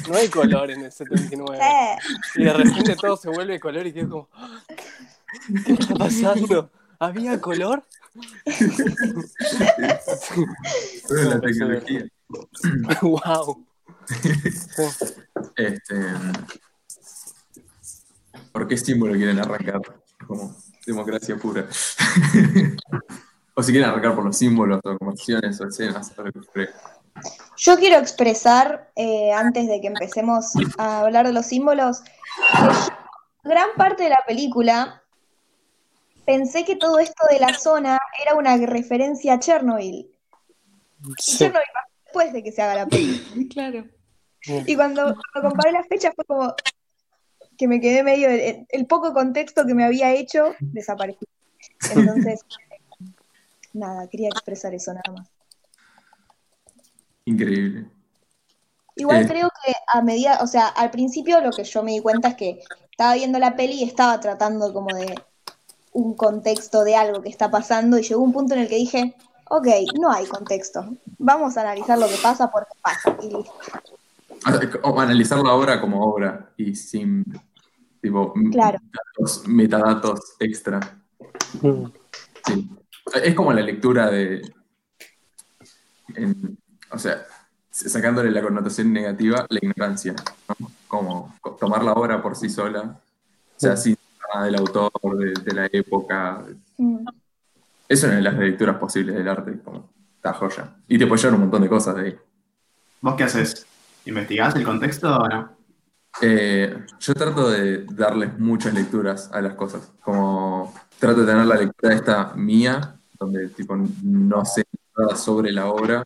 no 0.10 0.16
hay 0.16 0.28
color 0.30 0.72
en 0.72 0.82
el 0.86 0.92
79. 0.92 1.60
Eh, 1.64 1.96
Y 2.36 2.44
de 2.44 2.54
repente 2.54 2.96
todo 2.96 3.18
se 3.18 3.30
vuelve 3.30 3.60
color 3.60 3.88
y 3.88 3.94
quedo 3.94 4.10
como, 4.10 4.30
"Ah, 4.34 4.60
¿qué 5.66 5.74
está 5.74 5.96
pasando? 5.96 6.70
¿Había 7.00 7.40
color? 7.42 7.84
Pero 11.08 11.30
la 11.30 11.42
tecnología. 11.42 12.06
wow. 13.02 13.66
Este, 15.56 15.96
¿Por 18.52 18.68
qué 18.68 18.78
símbolo 18.78 19.14
quieren 19.14 19.40
arrancar? 19.40 19.82
Como 20.28 20.56
democracia 20.86 21.38
pura. 21.38 21.68
O 23.54 23.64
si 23.64 23.72
quieren 23.72 23.90
arrancar 23.90 24.16
por 24.16 24.26
los 24.26 24.38
símbolos 24.38 24.80
o 24.84 24.98
conversaciones 24.98 25.60
o 25.60 25.68
escenas 25.68 26.14
o 26.18 26.24
lo 26.24 26.32
que 26.32 26.42
fuere. 26.42 26.72
Yo 27.58 27.78
quiero 27.78 27.98
expresar, 27.98 28.92
eh, 28.96 29.32
antes 29.34 29.68
de 29.68 29.82
que 29.82 29.88
empecemos 29.88 30.54
a 30.78 31.02
hablar 31.02 31.28
de 31.28 31.34
los 31.34 31.46
símbolos, 31.46 32.02
que 32.02 32.64
yo, 32.64 32.72
gran 33.44 33.70
parte 33.76 34.04
de 34.04 34.10
la 34.10 34.24
película 34.26 35.04
pensé 36.26 36.64
que 36.64 36.76
todo 36.76 37.00
esto 37.00 37.26
de 37.30 37.40
la 37.40 37.54
zona 37.54 38.00
era 38.22 38.36
una 38.36 38.56
referencia 38.58 39.34
a 39.34 39.40
Chernobyl. 39.40 40.10
Y. 41.04 41.16
Chernobyl 41.20 41.68
pasó 41.74 41.88
después 42.06 42.34
de 42.34 42.44
que 42.44 42.52
se 42.52 42.62
haga 42.62 42.76
la 42.76 42.88
película. 42.88 43.46
Claro. 43.52 43.86
Y 44.66 44.76
cuando, 44.76 45.16
cuando 45.34 45.50
comparé 45.50 45.72
las 45.72 45.88
fechas 45.88 46.14
fue 46.16 46.26
como 46.26 46.56
que 47.60 47.68
me 47.68 47.80
quedé 47.80 48.02
medio, 48.02 48.28
el, 48.28 48.66
el 48.70 48.88
poco 48.88 49.14
contexto 49.14 49.68
que 49.68 49.76
me 49.76 49.84
había 49.84 50.14
hecho 50.16 50.56
desapareció. 50.60 51.28
Entonces, 51.94 52.42
nada, 53.74 54.08
quería 54.08 54.30
expresar 54.30 54.74
eso 54.74 54.94
nada 54.94 55.12
más. 55.18 55.28
Increíble. 57.26 57.86
Igual 58.96 59.24
Eh. 59.24 59.28
creo 59.28 59.50
que 59.64 59.74
a 59.88 60.02
medida, 60.02 60.40
o 60.42 60.48
sea, 60.48 60.68
al 60.68 60.92
principio 60.92 61.40
lo 61.42 61.52
que 61.52 61.64
yo 61.64 61.84
me 61.84 61.92
di 61.92 62.00
cuenta 62.02 62.30
es 62.30 62.36
que 62.36 62.60
estaba 62.92 63.14
viendo 63.16 63.40
la 63.40 63.56
peli 63.56 63.74
y 63.74 63.84
estaba 63.84 64.20
tratando 64.20 64.74
como 64.74 64.94
de 64.96 65.16
un 65.94 66.16
contexto 66.16 66.84
de 66.84 66.96
algo 66.96 67.22
que 67.22 67.30
está 67.30 67.50
pasando 67.52 67.98
y 67.98 68.04
llegó 68.04 68.22
un 68.22 68.34
punto 68.34 68.54
en 68.54 68.62
el 68.62 68.68
que 68.68 68.76
dije, 68.76 69.16
ok, 69.50 69.68
no 70.00 70.12
hay 70.12 70.26
contexto, 70.26 70.86
vamos 71.18 71.58
a 71.58 71.62
analizar 71.62 71.98
lo 71.98 72.08
que 72.08 72.18
pasa 72.22 72.50
porque 72.52 72.72
pasa 72.82 73.18
y 73.22 73.28
listo. 73.28 73.54
O 74.84 75.00
analizar 75.00 75.40
la 75.40 75.54
obra 75.54 75.80
como 75.80 76.02
obra 76.04 76.52
y 76.58 76.76
sin 76.76 77.24
tipo 78.02 78.34
Claro. 78.52 78.80
datos, 78.92 79.48
metadatos 79.48 80.20
extra. 80.40 80.80
Mm. 81.62 81.86
Sí. 82.48 82.70
Es 83.24 83.34
como 83.36 83.52
la 83.54 83.62
lectura 83.62 84.10
de. 84.10 84.42
en- 86.16 86.58
o 86.92 86.98
sea, 86.98 87.26
sacándole 87.70 88.32
la 88.32 88.42
connotación 88.42 88.92
negativa, 88.92 89.46
la 89.50 89.60
ignorancia. 89.62 90.14
¿no? 90.60 90.72
Como 90.88 91.36
co- 91.42 91.52
tomar 91.60 91.84
la 91.84 91.94
obra 91.94 92.22
por 92.22 92.36
sí 92.36 92.50
sola. 92.50 92.82
O 93.56 93.60
sea, 93.60 93.78
sin 93.78 93.96
nada 94.34 94.46
del 94.46 94.56
autor, 94.56 94.92
de, 95.18 95.34
de 95.44 95.54
la 95.54 95.70
época. 95.72 96.44
Mm. 96.78 97.06
Es 97.88 98.04
una 98.04 98.16
de 98.16 98.22
las 98.22 98.36
lecturas 98.36 98.78
posibles 98.78 99.16
del 99.16 99.28
arte, 99.28 99.60
como 99.64 99.90
esta 100.16 100.34
joya. 100.34 100.76
Y 100.88 100.98
te 100.98 101.08
puede 101.08 101.22
llevar 101.22 101.36
un 101.36 101.42
montón 101.42 101.62
de 101.62 101.70
cosas 101.70 101.96
de 101.96 102.02
ahí. 102.02 102.18
¿Vos 103.02 103.16
qué 103.16 103.24
haces? 103.24 103.66
¿Investigás 104.06 104.56
el 104.56 104.64
contexto 104.64 105.16
o 105.18 105.28
no? 105.28 105.58
Eh, 106.22 106.86
yo 107.00 107.14
trato 107.14 107.50
de 107.50 107.86
darles 107.86 108.38
muchas 108.40 108.74
lecturas 108.74 109.30
a 109.34 109.42
las 109.42 109.54
cosas. 109.56 109.92
Como 110.02 110.74
trato 111.02 111.22
de 111.22 111.26
tener 111.26 111.48
la 111.48 111.56
lectura 111.56 111.96
esta 111.96 112.34
mía, 112.36 112.96
donde 113.20 113.50
tipo 113.50 113.76
no 113.76 114.46
sé 114.46 114.64
nada 114.96 115.16
sobre 115.16 115.52
la 115.52 115.66
obra, 115.66 116.04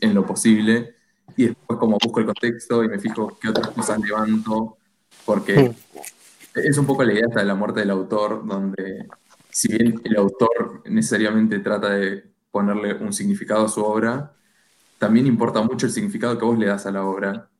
en 0.00 0.14
lo 0.14 0.24
posible, 0.24 0.94
y 1.36 1.46
después 1.46 1.76
como 1.78 1.98
busco 2.02 2.20
el 2.20 2.26
contexto 2.26 2.84
y 2.84 2.88
me 2.88 3.00
fijo 3.00 3.36
qué 3.40 3.48
otras 3.48 3.68
cosas 3.70 3.98
levanto, 3.98 4.76
porque 5.26 5.74
es 6.54 6.78
un 6.78 6.86
poco 6.86 7.02
la 7.02 7.14
idea 7.14 7.26
esta 7.26 7.40
de 7.40 7.46
la 7.46 7.56
muerte 7.56 7.80
del 7.80 7.90
autor, 7.90 8.46
donde 8.46 9.08
si 9.50 9.68
bien 9.68 10.00
el 10.04 10.16
autor 10.16 10.82
necesariamente 10.88 11.58
trata 11.58 11.90
de 11.90 12.24
ponerle 12.52 12.94
un 12.94 13.12
significado 13.12 13.64
a 13.64 13.68
su 13.68 13.82
obra, 13.82 14.32
también 14.98 15.26
importa 15.26 15.62
mucho 15.62 15.86
el 15.86 15.92
significado 15.92 16.38
que 16.38 16.44
vos 16.44 16.56
le 16.56 16.66
das 16.66 16.86
a 16.86 16.92
la 16.92 17.04
obra. 17.04 17.50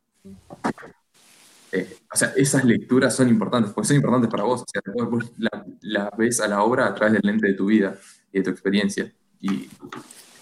Eh, 1.72 1.98
o 2.12 2.16
sea, 2.16 2.32
esas 2.36 2.64
lecturas 2.64 3.14
son 3.16 3.28
importantes, 3.28 3.72
porque 3.72 3.88
son 3.88 3.96
importantes 3.96 4.30
para 4.30 4.44
vos. 4.44 4.62
O 4.62 4.66
sea, 4.70 4.82
vos, 5.06 5.32
la, 5.38 5.64
la 5.80 6.10
ves 6.16 6.40
a 6.40 6.48
la 6.48 6.62
obra 6.62 6.86
a 6.86 6.94
través 6.94 7.14
del 7.14 7.22
lente 7.24 7.48
de 7.48 7.54
tu 7.54 7.66
vida 7.66 7.96
y 8.32 8.38
de 8.38 8.44
tu 8.44 8.50
experiencia. 8.50 9.10
Y 9.40 9.68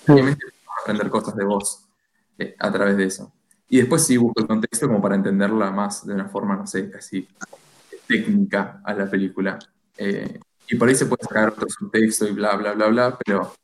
obviamente 0.07 0.45
vas 0.47 0.79
a 0.79 0.81
aprender 0.83 1.09
cosas 1.09 1.37
de 1.37 1.45
vos 1.45 1.85
eh, 2.39 2.55
a 2.59 2.73
través 2.73 2.97
de 2.97 3.05
eso. 3.05 3.33
Y 3.69 3.79
después 3.79 4.05
sí 4.05 4.17
busco 4.17 4.41
el 4.41 4.49
contexto 4.49 4.89
como 4.89 5.00
para 5.00 5.15
entenderla 5.15 5.71
más 5.71 6.05
de 6.05 6.15
una 6.15 6.29
forma, 6.29 6.57
no 6.57 6.67
sé, 6.67 6.91
casi 6.91 7.29
técnica 8.09 8.81
a 8.85 8.93
la 8.93 9.09
película. 9.09 9.59
Eh, 9.97 10.41
y 10.67 10.75
por 10.75 10.89
ahí 10.89 10.95
se 10.97 11.07
puede 11.07 11.23
sacar 11.23 11.50
otro 11.50 11.69
subtexto 11.69 12.27
y 12.27 12.33
bla, 12.33 12.57
bla, 12.57 12.73
bla, 12.73 12.89
bla, 12.89 13.19
pero 13.25 13.55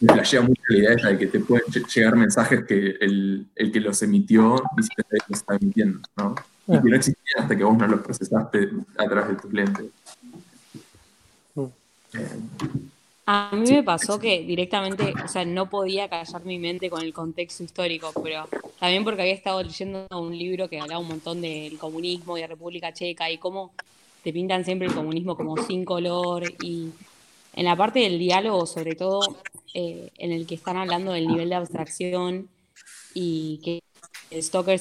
me 0.00 0.12
flashea 0.12 0.42
mucho 0.42 0.62
la 0.68 0.78
idea 0.78 0.92
esa 0.92 1.08
de 1.08 1.18
que 1.18 1.26
te 1.26 1.40
pueden 1.40 1.66
lle- 1.66 1.86
llegar 1.92 2.14
mensajes 2.16 2.64
que 2.64 2.96
el, 3.00 3.48
el 3.54 3.72
que 3.72 3.80
los 3.80 4.02
emitió 4.02 4.62
ni 4.76 4.82
siquiera 4.82 5.08
los 5.28 5.38
está 5.38 5.56
emitiendo, 5.56 6.00
¿no? 6.16 6.34
Y 6.68 6.76
Ah. 6.76 6.82
que 6.82 6.90
no 6.90 6.96
existían 6.96 7.42
hasta 7.42 7.56
que 7.56 7.64
vos 7.64 7.76
no 7.78 7.86
los 7.86 8.00
procesaste 8.00 8.68
a 8.98 9.06
través 9.06 9.28
de 9.30 9.36
tus 9.36 9.52
lentes. 9.52 9.86
Mm. 11.54 11.64
A 13.26 13.50
mí 13.52 13.70
me 13.70 13.82
pasó 13.82 14.18
que 14.18 14.42
directamente, 14.42 15.12
o 15.22 15.28
sea, 15.28 15.44
no 15.44 15.68
podía 15.68 16.08
callar 16.08 16.44
mi 16.46 16.58
mente 16.58 16.88
con 16.88 17.02
el 17.02 17.12
contexto 17.12 17.62
histórico, 17.62 18.10
pero 18.22 18.48
también 18.80 19.04
porque 19.04 19.20
había 19.20 19.34
estado 19.34 19.62
leyendo 19.62 20.06
un 20.12 20.36
libro 20.36 20.68
que 20.68 20.80
hablaba 20.80 21.00
un 21.00 21.08
montón 21.08 21.42
del 21.42 21.76
comunismo 21.78 22.38
y 22.38 22.40
de 22.40 22.46
República 22.46 22.92
Checa 22.94 23.30
y 23.30 23.36
cómo 23.36 23.72
te 24.24 24.32
pintan 24.32 24.64
siempre 24.64 24.88
el 24.88 24.94
comunismo 24.94 25.36
como 25.36 25.56
sin 25.62 25.84
color 25.84 26.44
y 26.62 26.88
en 27.54 27.64
la 27.64 27.76
parte 27.76 27.98
del 28.00 28.18
diálogo, 28.18 28.64
sobre 28.64 28.94
todo 28.94 29.20
eh, 29.74 30.10
en 30.16 30.32
el 30.32 30.46
que 30.46 30.54
están 30.54 30.78
hablando 30.78 31.12
del 31.12 31.28
nivel 31.28 31.50
de 31.50 31.54
abstracción 31.56 32.48
y 33.12 33.60
que 33.62 33.82
Stoker 34.40 34.78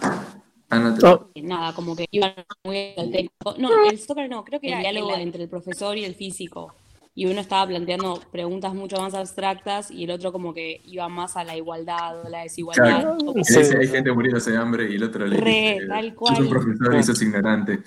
te- 0.00 1.06
Oh, 1.06 1.30
nada, 1.42 1.72
como 1.74 1.94
que 1.96 2.06
iban 2.10 2.34
muy 2.64 2.92
al 2.96 3.10
técnico. 3.10 3.54
No, 3.58 3.88
el 3.88 3.98
Stoker 3.98 4.28
no, 4.28 4.44
creo 4.44 4.60
que 4.60 4.68
era 4.68 4.78
el 4.78 4.82
diálogo 4.82 5.14
entre 5.16 5.42
el 5.44 5.48
profesor 5.48 5.96
y 5.96 6.04
el 6.04 6.14
físico. 6.14 6.74
Y 7.18 7.24
uno 7.24 7.40
estaba 7.40 7.66
planteando 7.66 8.20
preguntas 8.30 8.74
mucho 8.74 8.98
más 9.00 9.14
abstractas 9.14 9.90
y 9.90 10.04
el 10.04 10.10
otro 10.10 10.32
como 10.32 10.52
que 10.52 10.82
iba 10.84 11.08
más 11.08 11.34
a 11.38 11.44
la 11.44 11.56
igualdad 11.56 12.26
o 12.26 12.28
la 12.28 12.42
desigualdad. 12.42 12.84
Claro. 13.00 13.16
Sí. 13.42 13.56
hay 13.80 13.88
gente 13.88 14.12
muriéndose 14.12 14.50
de 14.50 14.58
hambre 14.58 14.90
y 14.92 14.96
el 14.96 15.04
otro 15.04 15.26
le 15.26 15.34
Re, 15.38 15.50
dice, 15.76 15.86
tal 15.86 16.14
cual. 16.14 16.42
un 16.42 16.48
profesor 16.50 16.94
y 16.94 17.02
sos 17.02 17.22
ignorante. 17.22 17.78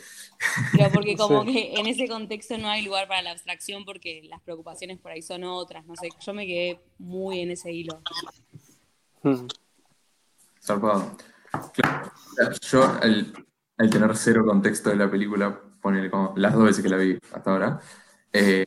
Pero 0.72 0.90
porque 0.92 1.16
como 1.16 1.44
Sí. 1.44 1.54
que 1.54 1.74
en 1.80 1.86
ese 1.86 2.08
contexto 2.08 2.58
no 2.58 2.70
hay 2.70 2.84
lugar 2.84 3.08
para 3.08 3.22
la 3.22 3.32
abstracción 3.32 3.86
porque 3.86 4.24
las 4.28 4.42
preocupaciones 4.42 4.98
por 4.98 5.12
ahí 5.12 5.22
son 5.22 5.44
otras, 5.44 5.86
no 5.86 5.96
sé, 5.96 6.10
yo 6.26 6.34
me 6.34 6.48
quedé 6.48 6.80
muy 6.98 7.42
en 7.42 7.52
ese 7.52 7.72
hilo. 7.72 8.02
mm. 9.22 9.46
Zarpado. 10.64 11.12
Claro, 11.74 12.12
yo 12.62 12.84
al, 13.02 13.34
al 13.78 13.90
tener 13.90 14.16
cero 14.18 14.46
contexto 14.46 14.90
de 14.90 14.96
la 14.96 15.10
película, 15.10 15.60
ponele 15.82 16.10
como 16.10 16.34
las 16.36 16.54
dos 16.54 16.66
veces 16.66 16.84
que 16.84 16.90
la 16.90 16.98
vi 16.98 17.18
hasta 17.34 17.52
ahora, 17.52 17.80
eh, 18.34 18.66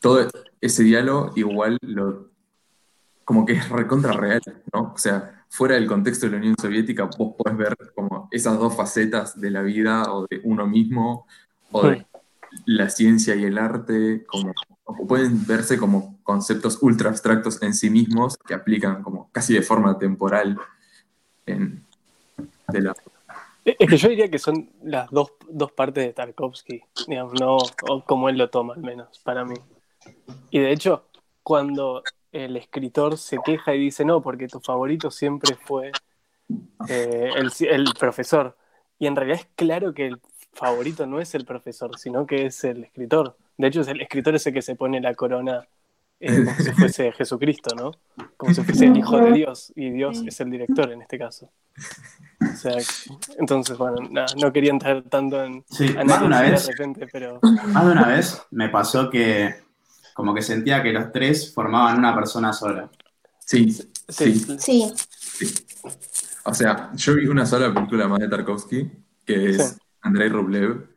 todo 0.00 0.28
ese 0.60 0.82
diálogo 0.82 1.32
igual 1.36 1.78
lo 1.82 2.30
como 3.24 3.44
que 3.44 3.54
es 3.54 3.68
recontra 3.68 4.12
real, 4.12 4.40
¿no? 4.72 4.92
O 4.94 4.98
sea, 4.98 5.44
fuera 5.48 5.74
del 5.74 5.86
contexto 5.86 6.26
de 6.26 6.32
la 6.32 6.38
Unión 6.38 6.54
Soviética, 6.60 7.10
vos 7.18 7.34
podés 7.36 7.56
ver 7.56 7.76
como 7.94 8.28
esas 8.30 8.56
dos 8.56 8.76
facetas 8.76 9.40
de 9.40 9.50
la 9.50 9.62
vida 9.62 10.12
o 10.12 10.26
de 10.30 10.40
uno 10.44 10.66
mismo, 10.66 11.26
o 11.72 11.88
de 11.88 12.06
la 12.66 12.88
ciencia 12.88 13.34
y 13.34 13.44
el 13.44 13.58
arte, 13.58 14.24
como 14.26 14.52
o 14.84 15.06
pueden 15.06 15.44
verse 15.44 15.76
como 15.76 16.18
conceptos 16.22 16.78
ultra 16.80 17.10
abstractos 17.10 17.60
en 17.62 17.74
sí 17.74 17.90
mismos 17.90 18.38
que 18.38 18.54
aplican 18.54 19.02
como 19.02 19.28
casi 19.32 19.54
de 19.54 19.62
forma 19.62 19.98
temporal 19.98 20.58
en, 21.44 21.85
Es 23.64 23.88
que 23.88 23.96
yo 23.96 24.08
diría 24.08 24.30
que 24.30 24.38
son 24.38 24.70
las 24.82 25.10
dos, 25.10 25.32
dos 25.48 25.72
partes 25.72 26.04
de 26.04 26.12
Tarkovsky, 26.12 26.82
digamos, 27.08 27.40
no 27.40 27.56
o 27.56 28.04
como 28.04 28.28
él 28.28 28.38
lo 28.38 28.48
toma 28.48 28.74
al 28.74 28.80
menos, 28.80 29.18
para 29.20 29.44
mí. 29.44 29.56
Y 30.50 30.60
de 30.60 30.70
hecho, 30.70 31.06
cuando 31.42 32.02
el 32.30 32.56
escritor 32.56 33.18
se 33.18 33.38
queja 33.44 33.74
y 33.74 33.80
dice, 33.80 34.04
no, 34.04 34.22
porque 34.22 34.46
tu 34.46 34.60
favorito 34.60 35.10
siempre 35.10 35.56
fue 35.56 35.90
eh, 36.88 37.30
el, 37.34 37.50
el 37.68 37.92
profesor, 37.98 38.56
y 38.98 39.06
en 39.08 39.16
realidad 39.16 39.40
es 39.40 39.48
claro 39.56 39.92
que 39.92 40.06
el 40.06 40.20
favorito 40.52 41.06
no 41.06 41.20
es 41.20 41.34
el 41.34 41.44
profesor, 41.44 41.98
sino 41.98 42.24
que 42.26 42.46
es 42.46 42.62
el 42.64 42.84
escritor. 42.84 43.36
De 43.58 43.66
hecho, 43.68 43.80
el 43.82 44.00
escritor 44.00 44.34
ese 44.34 44.52
que 44.52 44.62
se 44.62 44.76
pone 44.76 45.00
la 45.00 45.14
corona 45.14 45.66
eh, 46.20 46.44
como 46.44 46.56
si 46.56 46.72
fuese 46.72 47.12
Jesucristo, 47.18 47.74
¿no? 47.76 47.92
como 48.36 48.54
si 48.54 48.62
fuese 48.62 48.86
el 48.86 48.96
hijo 48.96 49.18
de 49.18 49.32
Dios, 49.32 49.72
y 49.76 49.90
Dios 49.90 50.18
Sí. 50.20 50.28
es 50.28 50.40
el 50.40 50.50
director 50.50 50.90
en 50.92 51.02
este 51.02 51.18
caso. 51.18 51.50
O 52.40 52.56
sea, 52.56 52.76
entonces, 53.38 53.76
bueno, 53.76 53.96
nada, 54.10 54.26
no 54.40 54.52
quería 54.52 54.70
entrar 54.70 55.02
tanto 55.02 55.42
en 55.44 55.64
Sí, 55.70 55.94
más 56.06 56.20
de 56.20 56.26
una 56.26 56.40
vez, 56.42 56.66
de 56.66 56.72
repente, 56.72 57.06
pero 57.12 57.38
más 57.42 57.86
de 57.86 57.92
una 57.92 58.06
vez 58.06 58.42
me 58.50 58.68
pasó 58.68 59.10
que 59.10 59.54
como 60.14 60.34
que 60.34 60.40
sentía 60.42 60.82
que 60.82 60.92
los 60.92 61.12
tres 61.12 61.52
formaban 61.52 61.98
una 61.98 62.14
persona 62.14 62.52
sola. 62.52 62.90
Sí, 63.40 63.70
sí, 63.70 64.34
sí. 64.58 64.92
Sí, 65.38 65.54
O 66.44 66.54
sea, 66.54 66.90
yo 66.94 67.14
vi 67.16 67.26
una 67.26 67.44
sola 67.44 67.72
película 67.74 68.08
más 68.08 68.20
de 68.20 68.28
Tarkovsky, 68.28 68.90
que 69.24 69.50
es 69.50 69.68
Sí. 69.70 69.78
Andrei 70.00 70.28
Rublev. 70.30 70.88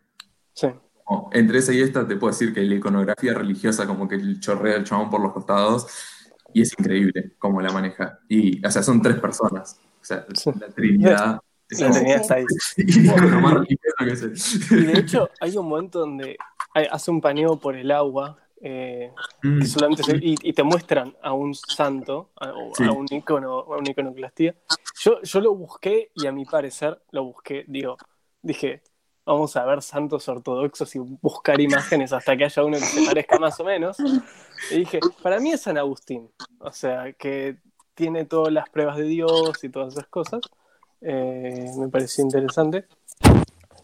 sí. 0.53 0.67
Como, 1.09 1.27
entre 1.33 1.57
esa 1.57 1.73
y 1.73 1.81
esta 1.81 2.07
te 2.07 2.17
puedo 2.17 2.31
decir 2.31 2.53
que 2.53 2.61
la 2.61 2.75
iconografía 2.75 3.33
religiosa 3.33 3.87
como 3.87 4.07
que 4.07 4.13
el 4.13 4.39
chorrea 4.39 4.75
el 4.75 4.83
chabón 4.83 5.09
por 5.09 5.19
los 5.21 5.33
costados 5.33 5.87
y 6.53 6.61
es 6.61 6.71
increíble 6.77 7.31
cómo 7.39 7.61
la 7.61 7.71
maneja. 7.71 8.19
Y, 8.27 8.63
o 8.63 8.69
sea, 8.69 8.83
son 8.83 9.01
tres 9.01 9.19
personas. 9.19 9.79
O 9.99 10.05
sea, 10.05 10.25
Sí. 10.35 10.51
la 10.59 10.67
Trinidad. 10.67 11.39
Sí, 11.67 11.83
La 11.83 12.35
ahí. 12.35 12.45
Y 14.71 14.85
de 14.85 14.99
hecho, 14.99 15.29
hay 15.41 15.57
un 15.57 15.67
momento 15.67 15.99
donde 15.99 16.37
hace 16.91 17.09
un 17.09 17.21
paneo 17.21 17.59
por 17.59 17.75
el 17.75 17.89
agua 17.91 18.37
eh, 18.61 19.11
Mm, 19.41 19.59
que 19.61 19.65
solamente 19.67 20.03
se- 20.03 20.17
y, 20.17 20.35
y 20.43 20.51
te 20.53 20.63
muestran 20.63 21.15
a 21.23 21.31
un 21.31 21.55
santo, 21.55 22.29
a, 22.35 22.49
o 22.51 22.75
Sí. 22.75 22.83
a 22.83 22.91
un 22.91 23.07
icono, 23.09 23.59
a 23.59 23.77
una 23.77 23.89
iconoclastía. 23.91 24.53
Yo, 24.99 25.21
yo 25.23 25.39
lo 25.39 25.55
busqué 25.55 26.11
y 26.13 26.27
a 26.27 26.31
mi 26.33 26.43
parecer 26.45 27.01
lo 27.11 27.23
busqué, 27.23 27.63
digo, 27.67 27.95
dije, 28.41 28.81
vamos 29.29 29.55
a 29.55 29.63
ver 29.63 29.83
santos 29.83 30.27
ortodoxos 30.27 30.95
y 30.95 30.99
buscar 30.99 31.61
imágenes 31.61 32.11
hasta 32.13 32.35
que 32.35 32.45
haya 32.45 32.63
uno 32.63 32.77
que 32.77 32.85
se 32.85 33.05
parezca 33.05 33.37
más 33.37 33.59
o 33.59 33.63
menos. 33.63 33.97
Y 34.71 34.79
dije, 34.79 34.99
para 35.21 35.39
mí 35.39 35.51
es 35.51 35.61
San 35.61 35.77
Agustín, 35.77 36.31
o 36.59 36.71
sea, 36.71 37.13
que 37.13 37.57
tiene 37.93 38.25
todas 38.25 38.51
las 38.51 38.67
pruebas 38.69 38.97
de 38.97 39.03
Dios 39.03 39.63
y 39.63 39.69
todas 39.69 39.93
esas 39.93 40.07
cosas. 40.07 40.41
Eh, 41.01 41.69
me 41.77 41.89
pareció 41.89 42.23
interesante. 42.23 42.87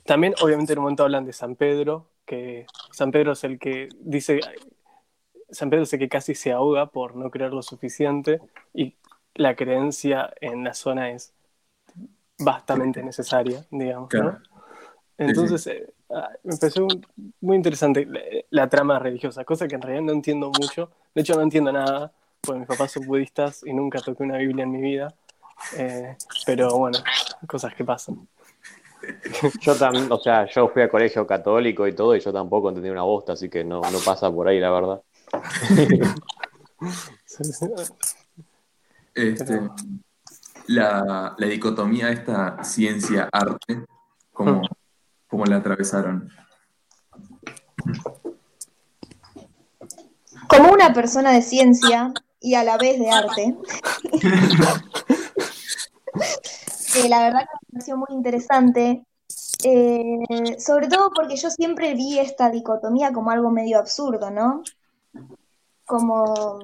También, 0.04 0.34
obviamente, 0.42 0.74
en 0.74 0.80
un 0.80 0.86
momento 0.86 1.04
hablan 1.04 1.25
de 1.25 1.34
San 1.34 1.56
Pedro, 1.56 2.08
que 2.25 2.66
San 2.92 3.12
Pedro 3.12 3.34
es 3.34 3.44
el 3.44 3.60
que 3.60 3.90
dice, 4.00 4.40
San 5.52 5.70
Pedro 5.70 5.84
es 5.84 5.94
el 5.94 6.00
que 6.00 6.10
casi 6.10 6.34
se 6.34 6.54
ahoga 6.54 6.88
por 6.88 7.16
no 7.16 7.30
creer 7.30 7.54
lo 7.54 7.62
suficiente 7.62 8.42
y 8.74 8.96
la 9.36 9.56
creencia 9.56 10.34
en 10.42 10.64
la 10.64 10.74
zona 10.74 11.12
es 11.12 11.34
bastante 12.40 13.04
necesaria, 13.04 13.64
digamos. 13.70 14.12
¿no? 14.12 14.54
Entonces, 15.17 15.65
eh, 15.67 15.93
ah, 16.10 16.29
me 16.43 16.57
pareció 16.57 16.88
muy 17.41 17.55
interesante 17.55 18.05
la, 18.05 18.19
la 18.50 18.69
trama 18.69 19.00
religiosa, 19.00 19.45
cosa 19.45 19.67
que 19.67 19.75
en 19.75 19.81
realidad 19.81 20.03
no 20.03 20.13
entiendo 20.13 20.51
mucho. 20.60 20.91
De 21.13 21.22
hecho, 21.22 21.36
no 21.36 21.41
entiendo 21.41 21.72
nada, 21.72 22.12
porque 22.41 22.60
mis 22.60 22.67
papás 22.67 22.91
son 22.91 23.05
budistas 23.05 23.63
y 23.65 23.74
nunca 23.74 24.00
toqué 24.00 24.24
una 24.24 24.38
Biblia 24.38 24.63
en 24.63 24.72
mi 24.72 24.81
vida. 24.81 25.13
Eh, 25.77 26.15
pero 26.45 26.77
bueno, 26.77 27.00
cosas 27.48 27.74
que 27.74 27.84
pasan. 27.84 28.27
Yo 29.62 29.75
también, 29.75 30.07
o 30.12 30.19
sea, 30.19 30.48
yo 30.48 30.67
fui 30.69 30.81
a 30.81 30.89
colegio 30.89 31.27
católico 31.27 31.88
y 31.88 31.93
todo, 31.93 32.15
y 32.15 32.19
yo 32.19 32.34
tampoco 32.34 32.69
entendí 32.69 32.89
una 32.89 33.03
bosta, 33.03 33.34
así 33.34 33.50
que 33.50 33.63
no, 33.63 33.81
no 33.81 34.00
pasa 34.03 34.31
por 34.31 34.48
ahí, 34.48 34.60
la 34.60 34.72
verdad. 34.72 35.01
Este, 39.13 39.62
la, 40.67 41.36
la 41.38 41.48
dicotomía 41.48 42.10
esta 42.10 42.63
ciencia-arte, 42.63 43.86
como, 44.34 44.63
Como 45.36 45.48
la 45.48 45.58
atravesaron. 45.58 46.32
como 50.48 50.72
una 50.72 50.94
persona 50.94 51.34
de 51.34 51.42
ciencia 51.42 52.13
y 52.39 52.54
a 52.54 52.63
la 52.63 52.77
vez 52.77 52.98
de 52.98 53.10
arte. 53.10 53.58
que 56.94 57.10
la 57.10 57.24
verdad 57.24 57.39
que 57.42 57.58
me 57.63 57.74
pareció 57.74 57.98
muy 57.98 58.08
interesante, 58.12 59.06
eh, 59.65 60.58
sobre 60.58 60.88
todo 60.88 61.12
porque 61.13 61.36
yo 61.36 61.50
siempre 61.50 61.96
vi 61.96 62.18
esta 62.18 62.50
dicotomía 62.50 63.12
como 63.12 63.32
algo 63.32 63.51
medio 63.51 63.77
absurdo, 63.77 64.32
¿no? 64.32 64.63
Como, 65.84 66.60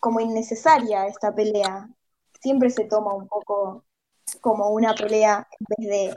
como 0.00 0.18
innecesaria 0.18 1.06
esta 1.06 1.32
pelea. 1.32 1.88
Siempre 2.40 2.70
se 2.70 2.82
toma 2.86 3.14
un 3.14 3.28
poco 3.28 3.84
como 4.40 4.70
una 4.70 4.92
pelea 4.96 5.46
en 5.60 5.66
vez 5.68 5.88
de 5.88 6.16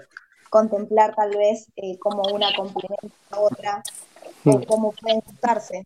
contemplar 0.52 1.16
tal 1.16 1.30
vez 1.36 1.68
eh, 1.78 1.98
como 1.98 2.22
una 2.24 2.54
complementa 2.56 3.16
a 3.32 3.40
otra 3.40 3.84
o 4.46 4.60
Mm. 4.60 4.64
cómo 4.66 4.92
pueden 4.92 5.24
usarse. 5.34 5.84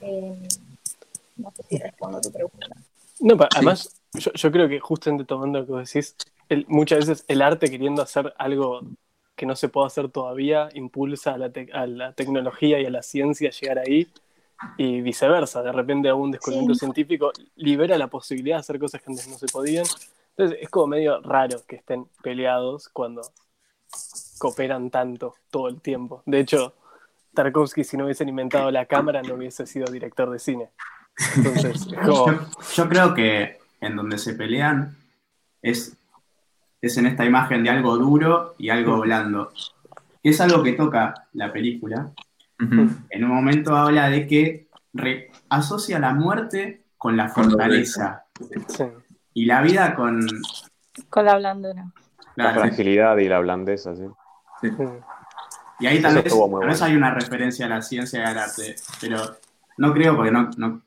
Eh, 0.00 0.38
no 1.36 1.50
sé 1.56 1.62
si 1.68 1.78
respondo 1.78 2.18
a 2.18 2.20
tu 2.20 2.30
pregunta. 2.30 2.68
No, 3.20 3.36
pa- 3.36 3.48
además, 3.54 4.00
yo, 4.12 4.32
yo 4.32 4.52
creo 4.52 4.68
que 4.68 4.78
justamente 4.78 5.24
tomando 5.24 5.58
lo 5.60 5.66
que 5.66 5.72
vos 5.72 5.92
decís, 5.92 6.16
el- 6.48 6.64
muchas 6.68 7.00
veces 7.08 7.24
el 7.28 7.42
arte 7.42 7.68
queriendo 7.70 8.02
hacer 8.02 8.32
algo 8.38 8.82
que 9.34 9.46
no 9.46 9.56
se 9.56 9.68
puede 9.68 9.88
hacer 9.88 10.10
todavía 10.10 10.68
impulsa 10.74 11.34
a 11.34 11.38
la, 11.38 11.50
te- 11.50 11.72
a 11.72 11.86
la 11.88 12.12
tecnología 12.12 12.80
y 12.80 12.86
a 12.86 12.90
la 12.90 13.02
ciencia 13.02 13.48
a 13.48 13.52
llegar 13.52 13.78
ahí 13.80 14.06
y 14.76 15.00
viceversa. 15.00 15.62
De 15.62 15.72
repente 15.72 16.08
algún 16.08 16.30
descubrimiento 16.30 16.74
Sí. 16.74 16.80
científico 16.80 17.32
libera 17.56 17.98
la 17.98 18.06
posibilidad 18.06 18.56
de 18.56 18.60
hacer 18.60 18.78
cosas 18.78 19.02
que 19.02 19.10
antes 19.10 19.26
no 19.26 19.36
se 19.38 19.46
podían. 19.48 19.86
Entonces 20.36 20.58
es 20.62 20.68
como 20.68 20.88
medio 20.88 21.20
raro 21.20 21.62
que 21.66 21.76
estén 21.76 22.06
peleados 22.22 22.88
cuando 22.88 23.22
cooperan 24.38 24.90
tanto 24.90 25.34
todo 25.50 25.68
el 25.68 25.80
tiempo. 25.80 26.22
De 26.26 26.40
hecho, 26.40 26.74
Tarkovsky 27.34 27.84
si 27.84 27.96
no 27.96 28.04
hubiesen 28.04 28.28
inventado 28.28 28.70
la 28.70 28.86
cámara 28.86 29.22
no 29.22 29.34
hubiese 29.34 29.66
sido 29.66 29.90
director 29.90 30.30
de 30.30 30.38
cine. 30.38 30.70
Entonces, 31.36 31.86
como... 32.04 32.26
Yo, 32.32 32.38
yo 32.74 32.88
creo 32.88 33.14
que 33.14 33.58
en 33.80 33.96
donde 33.96 34.18
se 34.18 34.34
pelean 34.34 34.96
es, 35.62 35.96
es 36.80 36.96
en 36.96 37.06
esta 37.06 37.24
imagen 37.24 37.62
de 37.62 37.70
algo 37.70 37.96
duro 37.96 38.54
y 38.58 38.70
algo 38.70 39.00
blando. 39.00 39.52
Que 40.22 40.30
es 40.30 40.40
algo 40.40 40.62
que 40.62 40.72
toca 40.72 41.28
la 41.34 41.52
película. 41.52 42.10
En 42.58 43.24
un 43.24 43.30
momento 43.30 43.76
habla 43.76 44.08
de 44.08 44.26
que 44.26 44.68
re- 44.94 45.30
asocia 45.50 45.98
la 45.98 46.14
muerte 46.14 46.82
con 46.96 47.16
la 47.16 47.32
Con 47.32 47.44
la 47.44 47.50
fortaleza 47.50 48.24
sí. 48.68 48.84
Y 49.34 49.44
la 49.44 49.60
vida 49.60 49.94
con... 49.94 50.26
Con 51.10 51.24
la 51.26 51.36
blandura. 51.36 51.92
La 52.36 52.54
fragilidad 52.54 53.16
y 53.18 53.28
la 53.28 53.40
blandeza, 53.40 53.94
sí. 53.94 54.04
Sí. 54.60 54.70
Y 55.80 55.86
ahí 55.86 56.00
tal 56.00 56.14
vez, 56.14 56.26
estuvo 56.26 56.48
muy 56.48 56.60
tal 56.60 56.68
vez 56.70 56.78
bueno. 56.78 56.92
hay 56.92 56.96
una 56.96 57.12
referencia 57.12 57.66
a 57.66 57.68
la 57.68 57.82
ciencia 57.82 58.20
y 58.20 58.22
al 58.22 58.38
arte, 58.38 58.76
pero 59.00 59.18
no 59.76 59.92
creo 59.92 60.16
porque 60.16 60.30
no, 60.30 60.50
no, 60.56 60.82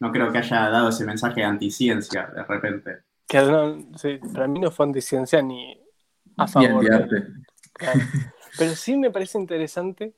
no 0.00 0.12
creo 0.12 0.32
que 0.32 0.38
haya 0.38 0.68
dado 0.68 0.88
ese 0.88 1.04
mensaje 1.04 1.40
de 1.40 1.46
anticiencia 1.46 2.26
de 2.26 2.42
repente. 2.42 2.98
Que 3.26 3.40
no, 3.40 3.78
sí, 3.96 4.18
para 4.32 4.48
mí 4.48 4.58
no 4.58 4.70
fue 4.70 4.86
anticiencia 4.86 5.40
ni 5.42 5.80
a 6.36 6.46
favor. 6.46 6.84
de- 6.84 6.94
antiarte. 6.94 7.32
claro. 7.72 8.00
Pero 8.58 8.74
sí 8.74 8.96
me 8.96 9.10
parece 9.10 9.38
interesante 9.38 10.14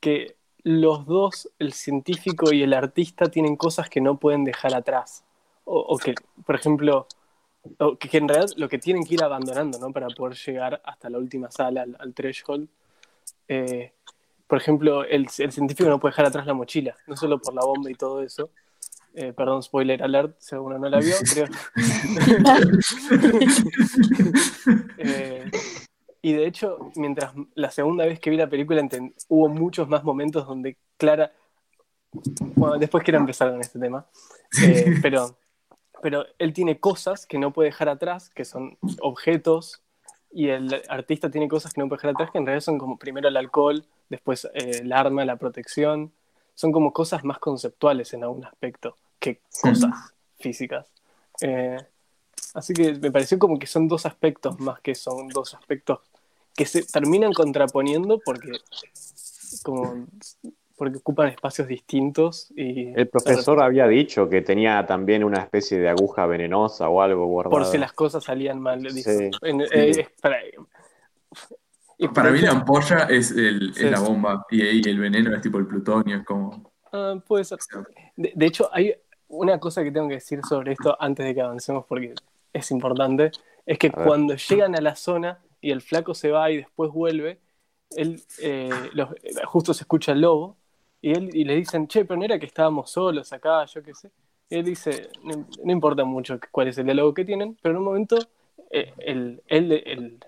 que 0.00 0.36
los 0.62 1.06
dos, 1.06 1.50
el 1.58 1.72
científico 1.72 2.52
y 2.52 2.62
el 2.62 2.74
artista, 2.74 3.26
tienen 3.26 3.56
cosas 3.56 3.88
que 3.88 4.00
no 4.00 4.18
pueden 4.18 4.44
dejar 4.44 4.74
atrás. 4.74 5.24
O, 5.64 5.78
o 5.80 5.98
que, 5.98 6.14
por 6.44 6.54
ejemplo, 6.54 7.06
o 7.78 7.96
que, 7.98 8.08
que 8.08 8.18
en 8.18 8.28
realidad 8.28 8.50
lo 8.56 8.68
que 8.68 8.78
tienen 8.78 9.04
que 9.04 9.14
ir 9.14 9.22
abandonando, 9.22 9.78
¿no? 9.78 9.92
Para 9.92 10.08
poder 10.08 10.36
llegar 10.36 10.80
hasta 10.84 11.10
la 11.10 11.18
última 11.18 11.50
sala, 11.50 11.82
al, 11.82 11.96
al 11.98 12.14
threshold. 12.14 12.68
Eh, 13.48 13.92
por 14.46 14.58
ejemplo, 14.58 15.04
el, 15.04 15.28
el 15.38 15.52
científico 15.52 15.88
no 15.88 16.00
puede 16.00 16.12
dejar 16.12 16.26
atrás 16.26 16.46
la 16.46 16.54
mochila, 16.54 16.96
no 17.06 17.16
solo 17.16 17.38
por 17.38 17.54
la 17.54 17.64
bomba 17.64 17.90
y 17.90 17.94
todo 17.94 18.22
eso. 18.22 18.50
Eh, 19.14 19.32
perdón, 19.32 19.62
spoiler 19.62 20.02
alert, 20.02 20.36
si 20.38 20.54
alguno 20.54 20.78
no 20.78 20.88
la 20.88 21.00
vio, 21.00 21.14
creo. 21.32 21.46
Eh, 25.02 25.50
y 26.22 26.32
de 26.34 26.46
hecho, 26.46 26.90
mientras 26.96 27.32
la 27.54 27.70
segunda 27.70 28.04
vez 28.04 28.20
que 28.20 28.28
vi 28.28 28.36
la 28.36 28.48
película 28.48 28.86
hubo 29.28 29.48
muchos 29.48 29.88
más 29.88 30.04
momentos 30.04 30.46
donde 30.46 30.76
Clara... 30.96 31.32
Bueno, 32.56 32.76
después 32.76 33.02
quiero 33.02 33.18
empezar 33.18 33.50
con 33.50 33.60
este 33.60 33.78
tema. 33.78 34.04
Eh, 34.62 34.98
pero, 35.02 35.36
pero 36.00 36.24
él 36.38 36.52
tiene 36.52 36.78
cosas 36.78 37.26
que 37.26 37.38
no 37.38 37.52
puede 37.52 37.70
dejar 37.70 37.88
atrás, 37.88 38.30
que 38.30 38.44
son 38.44 38.78
objetos, 39.00 39.82
y 40.32 40.48
el 40.48 40.82
artista 40.88 41.30
tiene 41.30 41.48
cosas 41.48 41.72
que 41.72 41.80
no 41.80 41.88
puede 41.88 41.98
dejar 41.98 42.10
atrás, 42.12 42.30
que 42.30 42.38
en 42.38 42.46
realidad 42.46 42.64
son 42.64 42.78
como 42.78 42.98
primero 42.98 43.28
el 43.28 43.36
alcohol, 43.36 43.84
después 44.08 44.46
eh, 44.54 44.80
el 44.82 44.92
arma, 44.92 45.24
la 45.24 45.36
protección. 45.36 46.12
Son 46.54 46.72
como 46.72 46.92
cosas 46.92 47.24
más 47.24 47.38
conceptuales 47.38 48.12
en 48.12 48.22
algún 48.22 48.44
aspecto 48.44 48.96
que 49.18 49.40
cosas 49.62 50.14
físicas. 50.38 50.86
Eh, 51.40 51.78
Así 52.54 52.74
que 52.74 52.94
me 52.94 53.10
pareció 53.10 53.38
como 53.38 53.58
que 53.58 53.66
son 53.66 53.88
dos 53.88 54.06
aspectos 54.06 54.58
más 54.60 54.80
que 54.80 54.94
son 54.94 55.28
dos 55.28 55.54
aspectos 55.54 56.00
que 56.54 56.66
se 56.66 56.82
terminan 56.82 57.32
contraponiendo 57.32 58.20
porque 58.24 58.50
como 59.62 60.06
porque 60.80 60.96
ocupan 60.96 61.28
espacios 61.28 61.68
distintos 61.68 62.50
y 62.56 62.88
El 62.98 63.06
profesor 63.06 63.62
había 63.62 63.86
dicho 63.86 64.30
que 64.30 64.40
tenía 64.40 64.86
también 64.86 65.22
una 65.22 65.40
especie 65.40 65.78
de 65.78 65.90
aguja 65.90 66.24
venenosa 66.24 66.88
o 66.88 67.02
algo 67.02 67.26
guardado. 67.26 67.50
por 67.50 67.66
si 67.66 67.76
las 67.76 67.92
cosas 67.92 68.24
salían 68.24 68.58
mal 68.62 68.82
dijo. 68.82 69.10
Sí. 69.10 69.30
En- 69.42 69.60
eh, 69.70 70.08
para- 70.22 70.38
y 71.98 72.08
Para 72.08 72.30
mí 72.30 72.38
la 72.40 72.52
ampolla 72.52 73.00
es, 73.10 73.30
el, 73.32 73.74
Sí. 73.74 73.84
es 73.84 73.90
la 73.90 74.00
bomba 74.00 74.46
y, 74.50 74.62
y 74.62 74.80
el 74.90 74.98
veneno 74.98 75.34
es 75.36 75.42
tipo 75.42 75.58
el 75.58 75.66
plutonio, 75.66 76.16
es 76.16 76.24
como... 76.24 76.72
Ah, 76.92 77.16
puede 77.26 77.44
ser. 77.44 77.58
De, 78.16 78.32
de 78.34 78.46
hecho, 78.46 78.70
hay, 78.72 78.94
una 79.28 79.60
cosa 79.60 79.84
que 79.84 79.92
tengo 79.92 80.08
que 80.08 80.14
decir 80.14 80.40
sobre 80.48 80.72
esto 80.72 80.96
antes 80.98 81.26
de 81.26 81.34
que 81.34 81.42
avancemos, 81.42 81.84
porque 81.86 82.14
es 82.54 82.70
importante, 82.70 83.32
es 83.66 83.76
que 83.78 83.90
cuando 83.92 84.34
llegan 84.34 84.74
a 84.76 84.80
la 84.80 84.96
zona 84.96 85.40
y 85.60 85.72
el 85.72 85.82
flaco 85.82 86.14
se 86.14 86.30
va 86.30 86.50
y 86.50 86.56
después 86.56 86.90
vuelve, 86.90 87.38
él 87.96 88.22
eh, 88.40 88.70
los- 88.94 89.10
justo 89.44 89.74
se 89.74 89.82
escucha 89.82 90.12
el 90.12 90.20
lobo 90.22 90.56
y, 91.02 91.12
él, 91.12 91.30
y 91.34 91.44
le 91.44 91.56
dicen, 91.56 91.86
che, 91.88 92.04
pero 92.04 92.18
no 92.18 92.24
era 92.24 92.38
que 92.38 92.46
estábamos 92.46 92.90
solos 92.90 93.32
acá, 93.32 93.64
yo 93.66 93.82
qué 93.82 93.94
sé. 93.94 94.10
Y 94.48 94.56
él 94.56 94.64
dice, 94.64 95.08
no, 95.22 95.46
importa 95.72 96.04
mucho 96.04 96.38
cuál 96.50 96.68
es 96.68 96.78
el 96.78 96.84
diálogo 96.86 97.14
que 97.14 97.24
tienen, 97.24 97.56
pero 97.62 97.72
en 97.72 97.78
un 97.78 97.84
momento 97.84 98.18
eh, 98.70 98.92
el, 98.98 99.42
él- 99.46 99.72
el, 99.86 100.18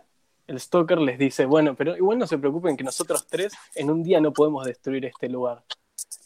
el 0.47 0.61
stalker 0.61 0.99
les 1.01 1.19
dice, 1.19 1.45
bueno, 1.47 1.75
pero 1.75 1.97
igual 1.97 2.19
no 2.19 2.27
se 2.27 2.39
preocupen 2.39 2.77
que 2.77 2.85
nosotros 2.85 3.27
tres 3.29 3.53
en 3.75 3.91
un 3.91 4.03
día 4.03 4.21
no 4.21 4.33
podemos 4.33 4.65
destruir 4.65 5.05
este 5.07 5.29
lugar. 5.29 5.65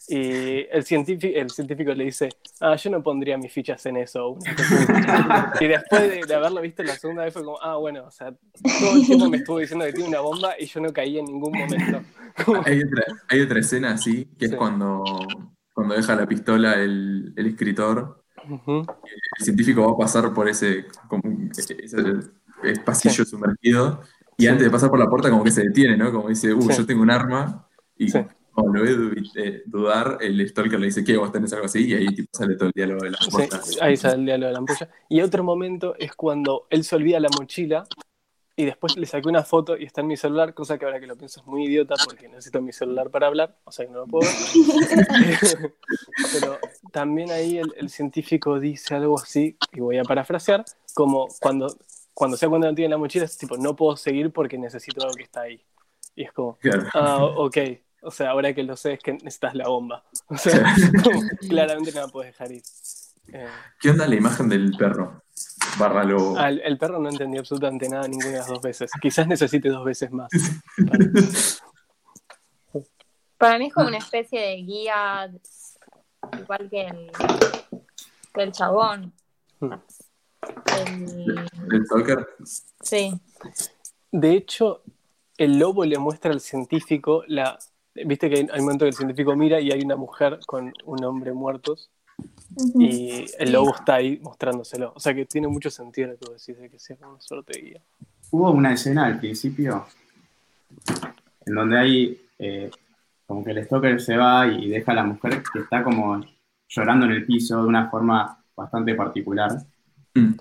Y 0.08 0.66
el 0.70 0.84
científico, 0.84 1.36
el 1.36 1.50
científico 1.50 1.92
le 1.92 2.04
dice, 2.04 2.28
ah, 2.60 2.76
yo 2.76 2.90
no 2.90 3.02
pondría 3.02 3.36
mis 3.38 3.52
fichas 3.52 3.84
en 3.86 3.96
eso. 3.96 4.36
y 5.60 5.66
después 5.66 6.02
de, 6.02 6.20
de 6.26 6.34
haberlo 6.34 6.60
visto 6.60 6.82
la 6.84 6.94
segunda 6.94 7.24
vez 7.24 7.32
fue 7.32 7.42
como, 7.44 7.58
ah, 7.60 7.76
bueno, 7.76 8.04
o 8.06 8.10
sea, 8.10 8.32
todo 8.80 8.92
el 8.94 9.06
tiempo 9.06 9.28
me 9.28 9.38
estuvo 9.38 9.58
diciendo 9.58 9.84
que 9.84 9.92
tiene 9.92 10.08
una 10.08 10.20
bomba 10.20 10.54
y 10.58 10.66
yo 10.66 10.80
no 10.80 10.92
caí 10.92 11.18
en 11.18 11.24
ningún 11.24 11.52
momento. 11.52 12.02
Hay 12.66 12.82
otra, 12.82 13.04
hay 13.28 13.40
otra 13.40 13.60
escena 13.60 13.92
así, 13.92 14.26
que 14.38 14.46
Sí. 14.46 14.52
es 14.52 14.58
cuando, 14.58 15.02
cuando 15.72 15.94
deja 15.94 16.14
la 16.14 16.26
pistola 16.26 16.74
el, 16.74 17.32
el 17.34 17.46
escritor. 17.46 18.22
El 18.48 19.44
científico 19.44 19.86
va 19.86 19.92
a 19.94 19.96
pasar 19.96 20.32
por 20.34 20.48
ese, 20.48 20.84
como, 21.08 21.22
ese 21.56 21.76
ese 21.82 22.80
pasillo 22.84 23.24
sumergido 23.24 24.02
y 24.36 24.42
Sí. 24.42 24.48
antes 24.48 24.64
de 24.66 24.70
pasar 24.70 24.90
por 24.90 24.98
la 24.98 25.08
puerta 25.08 25.30
como 25.30 25.42
que 25.42 25.50
se 25.50 25.62
detiene, 25.62 25.96
¿no? 25.96 26.12
Como 26.12 26.28
dice, 26.28 26.52
uh, 26.52 26.70
yo 26.70 26.86
tengo 26.86 27.02
un 27.02 27.10
arma 27.10 27.66
y 27.96 28.08
Como 28.56 28.72
lo 28.72 28.82
ve 28.82 29.22
eh, 29.36 29.62
dudar, 29.66 30.16
el 30.22 30.48
stalker 30.48 30.80
le 30.80 30.86
dice, 30.86 31.04
¿qué? 31.04 31.18
¿Vos 31.18 31.30
tenés 31.30 31.52
algo 31.52 31.66
así? 31.66 31.86
Y 31.86 31.92
ahí 31.92 32.06
tipo, 32.06 32.30
sale 32.32 32.56
todo 32.56 32.68
el 32.68 32.72
diálogo 32.74 33.04
de 33.04 33.12
Sí, 33.20 33.30
puertas. 33.30 33.78
ahí 33.82 33.98
sale 33.98 34.14
el 34.14 34.24
diálogo 34.24 34.46
de 34.46 34.52
la 34.54 34.58
ampolla. 34.60 34.90
Y 35.10 35.20
otro 35.20 35.44
momento 35.44 35.94
es 35.98 36.14
cuando 36.14 36.66
él 36.70 36.82
se 36.82 36.96
olvida 36.96 37.20
la 37.20 37.28
mochila 37.38 37.84
y 38.56 38.64
después 38.64 38.96
le 38.96 39.04
saqué 39.04 39.28
una 39.28 39.44
foto 39.44 39.76
y 39.76 39.84
está 39.84 40.00
en 40.00 40.06
mi 40.06 40.16
celular, 40.16 40.54
cosa 40.54 40.78
que 40.78 40.86
ahora 40.86 40.98
que 40.98 41.06
lo 41.06 41.16
pienso 41.18 41.40
es 41.40 41.46
muy 41.46 41.66
idiota 41.66 41.96
porque 42.02 42.28
necesito 42.28 42.62
mi 42.62 42.72
celular 42.72 43.10
para 43.10 43.26
hablar, 43.26 43.58
o 43.64 43.70
sea 43.70 43.84
que 43.84 43.92
no 43.92 43.98
lo 43.98 44.06
puedo 44.06 44.26
ver. 44.26 45.72
Pero 46.32 46.58
también 46.92 47.30
ahí 47.30 47.58
el, 47.58 47.74
el 47.76 47.90
científico 47.90 48.58
dice 48.58 48.94
algo 48.94 49.18
así, 49.18 49.58
y 49.74 49.80
voy 49.80 49.98
a 49.98 50.02
parafrasear, 50.04 50.64
como 50.94 51.28
cuando, 51.42 51.76
cuando 52.14 52.38
se 52.38 52.46
da 52.46 52.50
cuenta 52.50 52.68
que 52.68 52.72
no 52.72 52.76
tiene 52.76 52.88
la 52.88 52.96
mochila, 52.96 53.26
es 53.26 53.36
tipo, 53.36 53.58
no 53.58 53.76
puedo 53.76 53.94
seguir 53.98 54.32
porque 54.32 54.56
necesito 54.56 55.02
algo 55.02 55.14
que 55.14 55.24
está 55.24 55.42
ahí. 55.42 55.60
Y 56.14 56.22
es 56.24 56.32
como, 56.32 56.56
ah, 56.94 57.26
ok. 57.26 57.58
O 58.06 58.10
sea, 58.10 58.30
ahora 58.30 58.54
que 58.54 58.62
lo 58.62 58.76
sé 58.76 58.92
es 58.94 59.00
que 59.00 59.12
necesitas 59.12 59.54
la 59.54 59.68
bomba. 59.68 60.04
O 60.28 60.36
sea, 60.38 60.74
claramente 61.48 61.92
no 61.92 62.02
la 62.02 62.08
puedes 62.08 62.32
dejar 62.32 62.52
ir. 62.52 62.62
Eh, 63.32 63.48
¿Qué 63.80 63.90
onda 63.90 64.06
la 64.06 64.14
imagen 64.14 64.48
del 64.48 64.70
perro? 64.78 65.22
Barra 65.78 66.04
lobo. 66.04 66.38
al- 66.38 66.60
el 66.64 66.78
perro 66.78 66.98
no 67.00 67.08
entendió 67.08 67.40
absolutamente 67.40 67.88
nada 67.88 68.06
ninguna 68.08 68.28
de 68.30 68.38
las 68.38 68.46
dos 68.46 68.60
veces. 68.62 68.90
Quizás 69.02 69.26
necesite 69.26 69.68
dos 69.68 69.84
veces 69.84 70.10
más. 70.12 70.30
Para 73.38 73.58
mí 73.58 73.66
es 73.66 73.74
como 73.74 73.88
una 73.88 73.98
especie 73.98 74.40
de 74.40 74.56
guía, 74.62 75.30
igual 76.40 76.70
que 76.70 76.82
el, 76.86 77.10
que 78.32 78.42
el 78.42 78.52
chabón. 78.52 79.12
Hmm. 79.60 79.72
El- 80.78 81.46
¿El 81.72 81.84
stalker? 81.86 82.26
sí, 82.80 83.12
De 84.12 84.30
hecho, 84.32 84.82
el 85.36 85.58
lobo 85.58 85.84
le 85.84 85.98
muestra 85.98 86.30
al 86.32 86.40
científico 86.40 87.24
la. 87.26 87.58
Viste 88.04 88.28
que 88.28 88.36
hay 88.36 88.48
hay 88.50 88.58
un 88.60 88.64
momento 88.64 88.84
que 88.84 88.90
el 88.90 88.94
científico 88.94 89.34
mira 89.36 89.60
y 89.60 89.70
hay 89.70 89.82
una 89.82 89.96
mujer 89.96 90.38
con 90.46 90.72
un 90.84 91.04
hombre 91.04 91.32
muertos 91.32 91.90
y 92.78 93.26
el 93.38 93.52
lobo 93.52 93.74
está 93.74 93.96
ahí 93.96 94.18
mostrándoselo. 94.22 94.92
O 94.94 95.00
sea 95.00 95.14
que 95.14 95.26
tiene 95.26 95.48
mucho 95.48 95.70
sentido 95.70 96.08
lo 96.08 96.18
que 96.18 96.26
vos 96.26 96.46
decís 96.46 96.60
de 96.60 96.70
que 96.70 96.78
sea 96.78 96.96
una 97.02 97.20
suerte 97.20 97.52
de 97.54 97.66
guía. 97.66 97.80
Hubo 98.30 98.50
una 98.50 98.72
escena 98.72 99.06
al 99.06 99.18
principio 99.18 99.86
en 101.44 101.54
donde 101.54 101.78
hay 101.78 102.20
eh, 102.38 102.70
como 103.26 103.44
que 103.44 103.50
el 103.50 103.64
stalker 103.64 104.00
se 104.00 104.16
va 104.16 104.46
y 104.46 104.68
deja 104.68 104.92
a 104.92 104.96
la 104.96 105.04
mujer 105.04 105.42
que 105.52 105.60
está 105.60 105.82
como 105.82 106.20
llorando 106.68 107.06
en 107.06 107.12
el 107.12 107.26
piso 107.26 107.62
de 107.62 107.68
una 107.68 107.90
forma 107.90 108.42
bastante 108.56 108.94
particular. 108.94 109.52
Mm. 110.14 110.34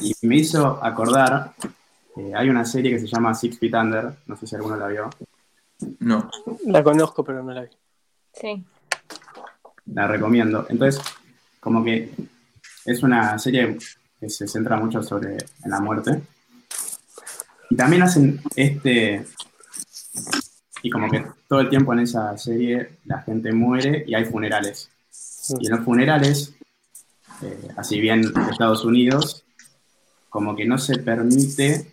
Y 0.00 0.26
me 0.26 0.36
hizo 0.36 0.82
acordar, 0.82 1.54
eh, 2.16 2.32
hay 2.34 2.48
una 2.48 2.64
serie 2.64 2.90
que 2.90 2.98
se 2.98 3.06
llama 3.06 3.34
Six 3.34 3.58
Feet 3.58 3.74
Under, 3.74 4.14
no 4.26 4.36
sé 4.36 4.46
si 4.46 4.56
alguno 4.56 4.76
la 4.76 4.88
vio, 4.88 5.10
No. 6.00 6.30
La 6.66 6.82
conozco, 6.82 7.24
pero 7.24 7.42
no 7.42 7.52
la 7.52 7.62
vi. 7.62 7.70
sí. 8.32 8.64
la 9.86 10.06
recomiendo. 10.06 10.66
Entonces, 10.68 11.02
como 11.60 11.84
que 11.84 12.12
es 12.84 13.02
una 13.02 13.38
serie 13.38 13.76
que 14.18 14.30
se 14.30 14.46
centra 14.48 14.76
mucho 14.76 15.02
sobre 15.02 15.36
en 15.64 15.70
la 15.70 15.80
muerte. 15.80 16.22
Y 17.70 17.76
también 17.76 18.02
hacen 18.02 18.40
este, 18.54 19.24
y 20.82 20.90
como 20.90 21.10
que 21.10 21.24
todo 21.48 21.60
el 21.60 21.68
tiempo 21.68 21.92
en 21.92 22.00
esa 22.00 22.36
serie 22.38 22.98
la 23.04 23.20
gente 23.22 23.52
muere 23.52 24.04
y 24.06 24.14
hay 24.14 24.24
funerales. 24.24 24.90
Y 25.58 25.66
en 25.66 25.76
los 25.76 25.84
funerales, 25.84 26.54
eh, 27.42 27.68
así 27.76 28.00
bien 28.00 28.24
en 28.24 28.42
Estados 28.50 28.84
Unidos, 28.84 29.44
como 30.28 30.54
que 30.54 30.64
no 30.64 30.78
se 30.78 30.98
permite, 30.98 31.92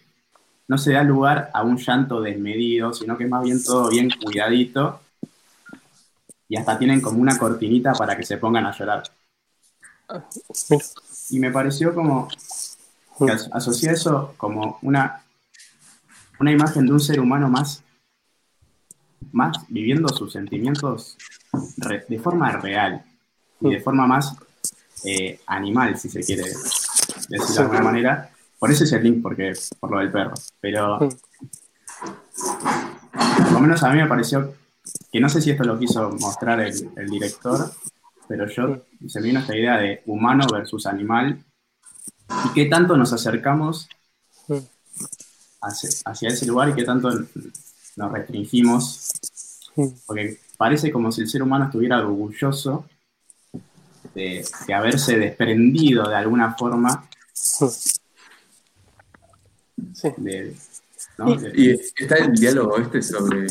no 0.68 0.78
se 0.78 0.94
da 0.94 1.04
lugar 1.04 1.50
a 1.54 1.64
un 1.64 1.78
llanto 1.78 2.22
desmedido, 2.22 2.94
sino 2.94 3.18
que 3.18 3.26
es 3.26 3.30
más 3.30 3.44
bien 3.44 3.64
todo 3.64 3.90
bien 3.90 4.10
cuidadito. 4.24 5.02
Y 6.48 6.58
hasta 6.58 6.78
tienen 6.78 7.02
como 7.02 7.20
una 7.22 7.38
cortinita 7.38 7.94
para 7.94 8.16
que 8.16 8.24
se 8.24 8.38
pongan 8.38 8.66
a 8.66 8.78
llorar. 8.78 9.04
Y 11.30 11.40
me 11.40 11.52
pareció 11.52 11.94
como 11.96 12.28
que 12.28 13.32
as- 13.32 13.50
asocié 13.52 13.92
eso 13.92 14.34
como 14.38 14.78
una, 14.82 15.24
una 16.40 16.52
imagen 16.52 16.86
de 16.86 16.94
un 16.94 17.00
ser 17.00 17.20
humano 17.20 17.50
más, 17.50 17.84
más 19.32 19.58
viviendo 19.70 20.10
sus 20.10 20.34
sentimientos 20.34 21.18
de 22.08 22.20
forma 22.20 22.52
real 22.52 23.04
y 23.62 23.70
de 23.72 23.80
forma 23.82 24.06
más 24.06 24.36
eh, 25.06 25.40
animal, 25.48 25.98
si 25.98 26.10
se 26.10 26.22
quiere 26.24 26.44
decir 26.44 27.56
de 27.56 27.62
alguna 27.62 27.82
manera. 27.82 28.30
Por 28.64 28.72
eso 28.72 28.86
es 28.86 28.94
el 28.94 29.04
link, 29.04 29.22
porque, 29.22 29.52
por 29.78 29.92
lo 29.92 30.00
del 30.00 30.10
perro. 30.10 30.36
Pero 30.62 30.98
por 33.38 33.52
lo 33.52 33.60
menos 33.60 33.84
a 33.84 33.92
mí 33.92 33.98
me 33.98 34.08
pareció 34.08 34.56
que 35.12 35.20
no 35.20 35.28
sé 35.28 35.42
si 35.42 35.52
esto 35.52 35.66
lo 35.66 35.78
quiso 35.78 36.12
mostrar 36.12 36.62
el, 36.62 36.90
el 36.96 37.10
director, 37.10 37.74
pero 38.26 38.48
yo 38.48 38.86
se 39.06 39.20
me 39.20 39.28
vino 39.28 39.42
esta 39.42 39.54
idea 39.54 39.78
de 39.78 40.02
humano 40.06 40.48
versus 40.50 40.86
animal 40.86 41.44
y 42.46 42.54
qué 42.54 42.68
tanto 42.68 42.96
nos 42.96 43.12
acercamos 43.12 43.90
hacia, 45.62 45.90
hacia 46.06 46.30
ese 46.30 46.46
lugar 46.46 46.70
y 46.70 46.74
qué 46.74 46.86
tanto 46.86 47.10
nos 47.98 48.12
restringimos, 48.14 49.10
porque 50.06 50.40
parece 50.56 50.90
como 50.90 51.12
si 51.12 51.20
el 51.20 51.28
ser 51.28 51.44
humano 51.44 51.66
estuviera 51.66 52.00
orgulloso 52.00 52.86
de, 54.16 54.46
de 54.68 54.74
haberse 54.74 55.20
desprendido 55.20 56.08
de 56.08 56.16
alguna 56.16 56.54
forma 56.54 57.10
Sí. 60.04 60.14
de, 60.18 60.56
¿no? 61.18 61.36
De- 61.36 61.52
Y 61.56 61.70
está 61.72 62.16
el 62.16 62.34
diálogo 62.34 62.78
este 62.78 63.02
sobre 63.02 63.48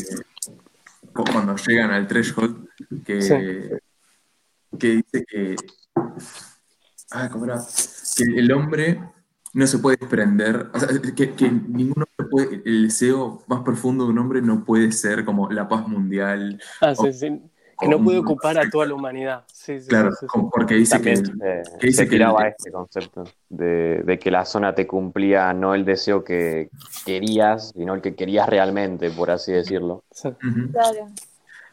cu- 1.13 1.23
cuando 1.31 1.55
llegan 1.55 1.91
al 1.91 2.07
threshold 2.07 2.67
que, 3.05 3.21
Sí. 3.21 3.35
que 4.79 4.87
dice 4.97 5.25
que, 5.27 5.55
ah, 7.11 7.29
¿cómo 7.31 7.45
era? 7.45 7.59
que 8.15 8.23
el 8.39 8.51
hombre 8.51 9.01
no 9.53 9.67
se 9.67 9.77
puede 9.79 9.97
desprender, 9.97 10.69
o 10.73 10.79
sea, 10.79 10.89
que, 11.15 11.31
que 11.33 11.51
ninguno 11.51 12.05
puede, 12.31 12.61
el 12.65 12.83
deseo 12.87 13.43
más 13.47 13.61
profundo 13.61 14.05
de 14.05 14.11
un 14.11 14.17
hombre 14.19 14.41
no 14.41 14.63
puede 14.65 14.91
ser 14.91 15.23
como 15.25 15.49
la 15.51 15.67
paz 15.67 15.87
mundial, 15.87 16.59
Ah, 16.81 16.95
sí, 16.95 17.13
sí. 17.13 17.41
Que 17.79 17.87
no 17.87 18.01
puede 18.03 18.19
ocupar 18.19 18.57
a 18.57 18.69
toda 18.69 18.85
la 18.85 18.93
humanidad. 18.93 19.43
Sí, 19.51 19.79
sí, 19.79 19.87
claro, 19.87 20.11
sí, 20.11 20.25
porque 20.51 20.75
dice 20.75 21.01
que, 21.01 21.13
eh, 21.13 21.63
que 21.79 21.87
dice 21.87 22.03
se 22.03 22.03
que 22.05 22.09
tiraba 22.11 22.41
el- 22.43 22.47
este 22.57 22.71
concepto 22.71 23.23
de, 23.49 24.03
de 24.03 24.19
que 24.19 24.29
la 24.31 24.45
zona 24.45 24.73
te 24.75 24.85
cumplía 24.87 25.53
no 25.53 25.73
el 25.73 25.83
deseo 25.85 26.23
que 26.23 26.69
querías, 27.05 27.71
sino 27.75 27.95
el 27.95 28.01
que 28.01 28.15
querías 28.15 28.47
realmente, 28.47 29.09
por 29.11 29.31
así 29.31 29.51
decirlo. 29.51 30.03
Claro. 30.71 31.07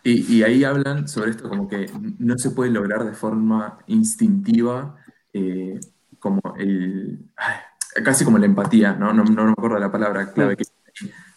Y, 0.03 0.37
y 0.39 0.43
ahí 0.43 0.65
hablan 0.65 1.07
sobre 1.09 1.33
esto 1.33 1.49
como 1.49 1.69
que 1.69 1.91
no 2.19 2.39
se 2.39 2.51
puede 2.51 2.71
lograr 2.71 3.05
de 3.05 3.13
forma 3.13 3.79
instintiva 3.87 4.97
eh, 5.33 5.79
como 6.19 6.41
el... 6.59 7.19
ay, 7.37 7.57
casi 8.03 8.25
como 8.25 8.39
la 8.39 8.47
empatía, 8.47 8.95
¿no? 8.95 9.13
No, 9.13 9.25
no 9.25 9.45
me 9.45 9.53
acuerdo 9.53 9.75
de 9.75 9.81
la 9.81 9.93
palabra 9.93 10.33
clave 10.33 10.57
que 10.57 10.65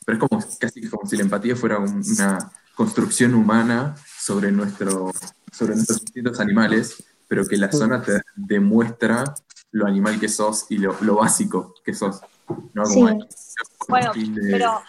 pero 0.05 0.17
es 0.17 0.29
como 0.29 0.43
casi 0.59 0.89
como 0.89 1.05
si 1.07 1.15
la 1.17 1.23
empatía 1.23 1.55
fuera 1.55 1.77
un- 1.77 2.01
una 2.17 2.37
construcción 2.75 3.33
humana 3.35 3.95
sobre, 4.23 4.51
nuestro, 4.51 5.11
sobre 5.51 5.75
nuestros 5.75 6.01
instintos 6.01 6.39
animales, 6.39 7.03
pero 7.27 7.45
que 7.45 7.57
la 7.57 7.71
zona 7.71 8.01
te 8.01 8.21
demuestra 8.35 9.33
lo 9.71 9.85
animal 9.85 10.19
que 10.19 10.29
sos 10.29 10.65
y 10.69 10.77
lo, 10.77 10.95
lo 11.01 11.15
básico 11.15 11.73
que 11.83 11.93
sos. 11.93 12.21
¿no? 12.73 12.83
Como 12.83 13.09
Sí. 13.19 13.27
Bueno, 13.89 14.11
de- 14.13 14.51
pero 14.51 14.81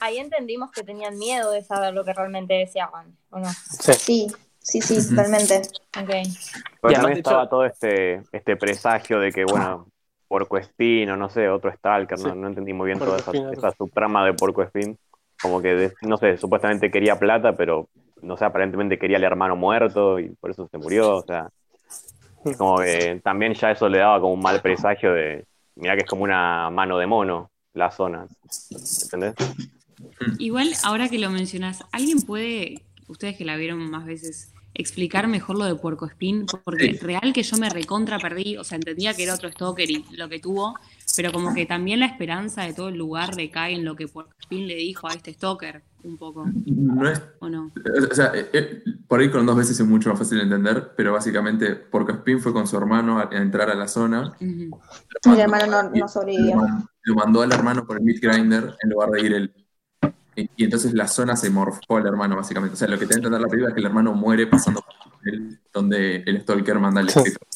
ahí 0.00 0.18
entendimos 0.18 0.70
que 0.70 0.82
tenían 0.82 1.18
miedo 1.18 1.50
de 1.50 1.62
saber 1.62 1.92
lo 1.92 2.04
que 2.04 2.12
realmente 2.14 2.54
deseaban, 2.54 3.16
¿o 3.30 3.38
no? 3.40 3.50
Sí. 3.52 3.92
Sí, 3.92 4.80
Sí, 4.80 4.80
sí, 4.80 5.10
totalmente. 5.10 5.58
Ok. 5.58 6.06
Pero 6.06 6.14
Y 6.14 6.24
además, 6.86 6.94
también 7.02 7.18
estaba 7.18 7.42
hecho- 7.42 7.50
todo 7.50 7.66
este, 7.66 8.22
este 8.32 8.56
presagio 8.56 9.18
de 9.20 9.30
que, 9.30 9.44
bueno, 9.44 9.88
Porco 10.26 10.56
Espín 10.56 11.10
o 11.10 11.18
no 11.18 11.28
sé, 11.28 11.50
otro 11.50 11.70
Stalker, 11.70 12.18
no, 12.18 12.32
Sí. 12.32 12.38
no 12.38 12.46
entendí 12.48 12.72
muy 12.72 12.86
bien 12.86 12.98
Porco 12.98 13.14
toda 13.18 13.50
esa, 13.50 13.52
esa 13.52 13.72
subtrama 13.76 14.24
de 14.24 14.32
Porco 14.32 14.62
Espín. 14.62 14.98
Como 15.42 15.60
que, 15.60 15.74
de- 15.74 15.94
no 16.00 16.16
sé, 16.16 16.38
supuestamente 16.38 16.90
quería 16.90 17.18
plata, 17.18 17.54
pero, 17.58 17.90
no 18.24 18.36
sé, 18.36 18.44
aparentemente 18.44 18.98
quería 18.98 19.16
al 19.16 19.24
hermano 19.24 19.56
muerto 19.56 20.18
y 20.18 20.30
por 20.30 20.50
eso 20.50 20.68
se 20.68 20.78
murió, 20.78 21.16
o 21.18 21.22
sea. 21.22 21.48
Como 22.58 22.78
que 22.78 23.20
también 23.24 23.54
ya 23.54 23.70
eso 23.70 23.88
le 23.88 23.98
daba 23.98 24.20
como 24.20 24.34
un 24.34 24.42
mal 24.42 24.60
presagio 24.60 25.14
de, 25.14 25.46
mira 25.76 25.94
que 25.94 26.02
es 26.02 26.08
como 26.08 26.24
una 26.24 26.68
mano 26.70 26.98
de 26.98 27.06
mono 27.06 27.50
la 27.72 27.90
zona, 27.90 28.26
¿entendés? 29.02 29.34
Igual, 30.38 30.68
ahora 30.84 31.08
que 31.08 31.18
lo 31.18 31.30
mencionas, 31.30 31.84
¿alguien 31.90 32.20
puede, 32.22 32.82
ustedes 33.08 33.36
que 33.36 33.44
la 33.44 33.56
vieron 33.56 33.90
más 33.90 34.04
veces, 34.04 34.53
explicar 34.74 35.28
mejor 35.28 35.58
lo 35.58 35.64
de 35.64 35.74
Puerco 35.76 36.06
Espín? 36.06 36.46
Porque 36.64 36.92
Sí. 36.92 36.98
real 36.98 37.32
que 37.32 37.42
yo 37.42 37.56
me 37.56 37.70
recontra 37.70 38.18
perdí, 38.18 38.56
o 38.56 38.64
sea, 38.64 38.76
entendía 38.76 39.14
que 39.14 39.22
era 39.24 39.34
otro 39.34 39.50
stalker 39.50 39.90
y 39.90 40.04
lo 40.16 40.28
que 40.28 40.40
tuvo, 40.40 40.74
pero 41.16 41.32
como 41.32 41.54
que 41.54 41.64
también 41.66 42.00
la 42.00 42.06
esperanza 42.06 42.62
de 42.62 42.74
todo 42.74 42.88
el 42.88 42.96
lugar 42.96 43.34
recae 43.36 43.74
en 43.74 43.84
lo 43.84 43.94
que 43.96 44.08
Puerco 44.08 44.32
Espín 44.40 44.66
le 44.66 44.74
dijo 44.76 45.08
a 45.08 45.12
este 45.14 45.32
stalker, 45.32 45.82
un 46.02 46.18
poco, 46.18 46.44
No 46.66 47.08
es 47.08 47.22
¿o 47.38 47.48
no? 47.48 47.70
O 48.10 48.14
sea, 48.14 48.32
eh, 48.34 48.50
eh, 48.52 48.82
por 49.08 49.20
ahí 49.20 49.30
con 49.30 49.46
dos 49.46 49.56
veces 49.56 49.78
es 49.80 49.86
mucho 49.86 50.10
más 50.10 50.18
fácil 50.18 50.38
de 50.38 50.44
entender, 50.44 50.92
pero 50.96 51.12
básicamente 51.14 51.74
porque 51.76 52.12
Spin 52.12 52.40
fue 52.40 52.52
con 52.52 52.66
su 52.66 52.76
hermano 52.76 53.18
a, 53.18 53.30
a 53.32 53.36
entrar 53.38 53.70
a 53.70 53.74
la 53.74 53.88
zona. 53.88 54.36
Ujú. 54.40 54.80
Y 55.26 55.30
el 55.30 55.40
hermano 55.40 55.66
no, 55.66 55.82
no 55.84 55.96
Lo, 55.96 56.08
sobrevivió. 56.08 56.56
lo 57.04 57.14
mandó 57.14 57.40
al 57.42 57.52
hermano 57.52 57.86
por 57.86 57.96
el 57.98 58.02
meat 58.04 58.18
grinder 58.20 58.74
en 58.82 58.90
lugar 58.90 59.10
de 59.10 59.20
ir 59.24 59.32
él. 59.32 59.54
Y, 60.36 60.50
y 60.56 60.64
entonces 60.64 60.92
la 60.94 61.06
zona 61.08 61.36
se 61.36 61.50
morfó 61.50 61.96
al 61.96 62.06
hermano, 62.06 62.36
básicamente. 62.36 62.74
O 62.74 62.76
sea, 62.76 62.88
lo 62.88 62.98
que 62.98 63.06
te 63.06 63.14
entender 63.14 63.40
la 63.40 63.48
película 63.48 63.68
es 63.68 63.74
que 63.74 63.80
el 63.80 63.86
hermano 63.86 64.14
muere 64.14 64.46
pasando 64.46 64.80
por 64.82 65.28
él, 65.28 65.60
donde 65.72 66.16
el 66.26 66.40
Stalker 66.42 66.78
manda 66.78 67.02
Sí. 67.02 67.08
escritor. 67.18 67.46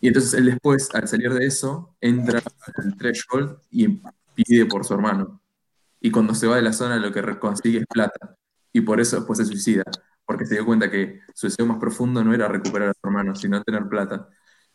Y 0.00 0.08
entonces 0.08 0.34
él 0.34 0.46
después, 0.46 0.88
al 0.94 1.08
salir 1.08 1.32
de 1.32 1.46
eso, 1.46 1.94
entra 2.00 2.42
al 2.76 2.96
threshold 2.96 3.56
y 3.70 4.00
pide 4.34 4.66
por 4.66 4.84
su 4.84 4.92
hermano. 4.94 5.40
Y 6.00 6.10
cuando 6.10 6.34
se 6.34 6.46
va 6.46 6.56
de 6.56 6.62
la 6.62 6.74
zona 6.74 6.96
lo 6.96 7.10
que 7.12 7.22
consigue 7.38 7.78
es 7.78 7.86
plata. 7.86 8.36
Y 8.72 8.82
por 8.82 9.00
eso 9.00 9.16
después 9.16 9.38
se 9.38 9.46
suicida. 9.46 9.82
Porque 10.26 10.44
se 10.44 10.54
dio 10.54 10.66
cuenta 10.66 10.90
que 10.90 11.20
su 11.34 11.46
deseo 11.46 11.64
más 11.64 11.78
profundo 11.78 12.22
no 12.22 12.34
era 12.34 12.48
recuperar 12.48 12.90
a 12.90 12.92
su 12.92 13.00
hermano, 13.04 13.34
sino 13.34 13.62
tener 13.62 13.88
plata. 13.88 14.28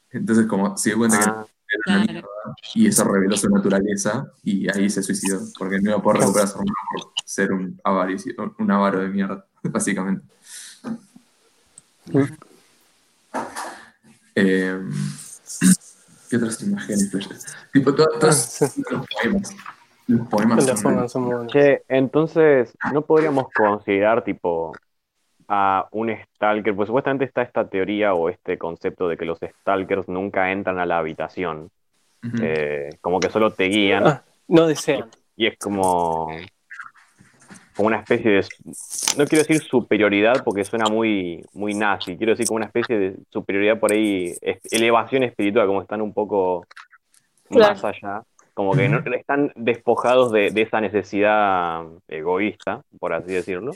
Entonces 0.09 0.47
como 0.47 0.75
se 0.77 0.89
dio 0.89 0.97
cuenta 0.97 1.19
que 1.19 1.25
Ah, 1.25 1.33
una 1.33 1.45
Claro. 1.83 2.03
mierda, 2.11 2.27
y 2.73 2.87
eso 2.87 3.03
reveló 3.03 3.37
su 3.37 3.49
naturaleza 3.49 4.31
y 4.43 4.67
ahí 4.75 4.89
se 4.89 5.03
suicidó, 5.03 5.39
porque 5.57 5.79
no 5.79 5.91
iba 5.91 5.99
a 5.99 6.01
poder 6.01 6.21
recuperar 6.21 6.47
a 6.47 6.51
su 6.51 6.57
hermano 6.59 6.73
por 6.93 7.11
ser 7.25 7.51
un 7.51 7.79
avaricio, 7.83 8.33
un 8.57 8.71
avaro 8.71 8.99
de 8.99 9.07
mierda, 9.09 9.45
básicamente. 9.63 10.25
Eh, 14.35 14.79
¿Qué 16.29 16.37
otras 16.37 16.61
imágenes? 16.61 17.11
Tipo, 17.73 17.93
to- 17.95 18.03
Ah, 18.15 18.19
todos 18.19 18.35
sí. 18.35 18.83
los 18.89 19.05
poemas. 19.07 19.55
Los 20.07 20.27
poemas 20.27 20.65
son- 20.65 21.09
son 21.09 21.21
muy 21.23 21.33
buenos. 21.35 21.51
Che, 21.53 21.83
entonces, 21.87 22.71
¿no 22.93 23.01
podríamos 23.03 23.47
considerar 23.55 24.23
tipo 24.23 24.73
a 25.49 25.87
un 25.91 26.15
stalker? 26.35 26.75
Pues 26.75 26.87
supuestamente 26.87 27.25
está 27.25 27.41
esta 27.41 27.67
teoría 27.67 28.13
o 28.13 28.29
este 28.29 28.57
concepto 28.57 29.07
de 29.09 29.17
que 29.17 29.25
los 29.25 29.39
stalkers 29.39 30.07
nunca 30.07 30.51
entran 30.51 30.79
a 30.79 30.85
la 30.85 30.99
habitación. 30.99 31.69
Eh, 32.41 32.89
como 33.01 33.19
que 33.19 33.29
solo 33.29 33.51
te 33.51 33.65
guían 33.65 34.05
Ah, 34.05 34.23
no 34.47 34.67
desean. 34.67 35.09
y 35.35 35.47
es 35.47 35.57
como, 35.57 36.37
como 37.75 37.87
una 37.87 37.99
especie 38.01 38.29
de, 38.31 38.41
no 39.17 39.25
quiero 39.25 39.43
decir 39.43 39.61
superioridad 39.61 40.43
porque 40.43 40.63
suena 40.65 40.87
muy, 40.89 41.43
muy 41.53 41.73
nazi, 41.73 42.17
quiero 42.17 42.33
decir 42.33 42.45
como 42.45 42.57
una 42.57 42.65
especie 42.67 42.99
de 42.99 43.15
superioridad 43.29 43.79
por 43.79 43.91
ahí, 43.93 44.35
elevación 44.69 45.23
espiritual, 45.23 45.65
como 45.65 45.81
están 45.81 46.01
un 46.01 46.13
poco 46.13 46.67
Claro. 47.49 47.73
más 47.73 47.83
allá, 47.83 48.21
como 48.53 48.75
que 48.75 48.89
no- 48.89 48.99
están 49.15 49.51
despojados 49.55 50.31
de, 50.31 50.51
de 50.51 50.61
esa 50.61 50.81
necesidad 50.81 51.83
egoísta, 52.07 52.81
por 52.99 53.13
así 53.13 53.31
decirlo. 53.31 53.71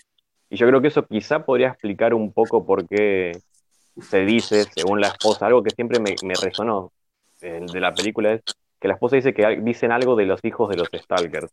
Y 0.53 0.57
yo 0.57 0.67
creo 0.67 0.81
que 0.81 0.89
eso 0.89 1.03
quizá 1.07 1.43
podría 1.43 1.69
explicar 1.69 2.13
un 2.13 2.31
poco 2.31 2.63
por 2.63 2.87
qué 2.87 3.31
se 3.99 4.19
dice, 4.19 4.65
según 4.65 5.01
la 5.01 5.07
esposa, 5.07 5.47
algo 5.47 5.63
que 5.63 5.71
siempre 5.71 5.99
me, 5.99 6.15
me 6.21 6.35
resonó 6.35 6.91
eh, 7.41 7.59
de 7.73 7.79
la 7.79 7.95
película 7.95 8.33
es 8.33 8.41
que 8.79 8.87
la 8.87 8.93
esposa 8.93 9.15
dice 9.15 9.33
que 9.33 9.59
dicen 9.61 9.91
algo 9.91 10.15
de 10.15 10.27
los 10.27 10.39
hijos 10.43 10.69
de 10.69 10.77
los 10.77 10.89
Stalkers. 10.93 11.51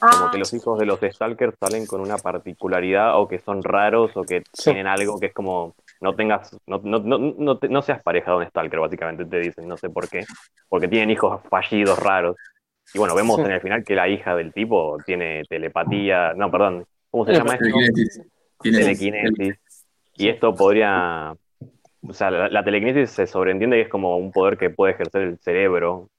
Como 0.00 0.24
Ah, 0.24 0.28
que 0.32 0.38
los 0.38 0.52
hijos 0.52 0.76
de 0.80 0.86
los 0.86 0.98
Stalkers 0.98 1.54
salen 1.60 1.86
con 1.86 2.00
una 2.00 2.16
particularidad 2.18 3.16
o 3.16 3.28
que 3.28 3.38
son 3.38 3.62
raros 3.62 4.10
o 4.16 4.24
que 4.24 4.42
Sí. 4.52 4.64
tienen 4.72 4.88
algo 4.88 5.20
que 5.20 5.26
es 5.26 5.32
como 5.32 5.74
no 6.00 6.16
tengas, 6.16 6.50
no, 6.66 6.80
no, 6.82 6.98
no, 6.98 7.58
no, 7.62 7.82
seas 7.82 8.02
pareja 8.02 8.32
de 8.32 8.38
un 8.38 8.46
Stalker, 8.48 8.80
básicamente 8.80 9.24
te 9.24 9.38
dicen, 9.38 9.68
no 9.68 9.76
sé 9.76 9.88
por 9.88 10.08
qué, 10.08 10.24
porque 10.68 10.88
tienen 10.88 11.10
hijos 11.10 11.40
fallidos 11.48 11.96
raros. 12.00 12.34
Y 12.92 12.98
bueno, 12.98 13.14
vemos 13.14 13.36
Sí. 13.36 13.42
en 13.42 13.52
el 13.52 13.60
final 13.60 13.84
que 13.84 13.94
la 13.94 14.08
hija 14.08 14.34
del 14.34 14.52
tipo 14.52 14.98
tiene 15.06 15.44
telepatía, 15.48 16.34
no, 16.34 16.50
perdón, 16.50 16.84
¿cómo 17.10 17.26
se 17.26 17.32
llama 17.32 17.54
esto? 17.54 17.64
Telequinesis. 17.64 18.22
Telequinesis. 18.62 19.54
Y 20.16 20.28
esto 20.28 20.54
podría. 20.54 21.34
O 22.08 22.12
sea, 22.12 22.30
la, 22.30 22.48
la 22.48 22.64
telequinesis 22.64 23.10
se 23.10 23.26
sobreentiende 23.26 23.76
que 23.76 23.82
es 23.82 23.88
como 23.88 24.16
un 24.16 24.30
poder 24.32 24.56
que 24.58 24.70
puede 24.70 24.92
ejercer 24.92 25.22
el 25.22 25.38
cerebro, 25.38 25.94
o 25.94 26.10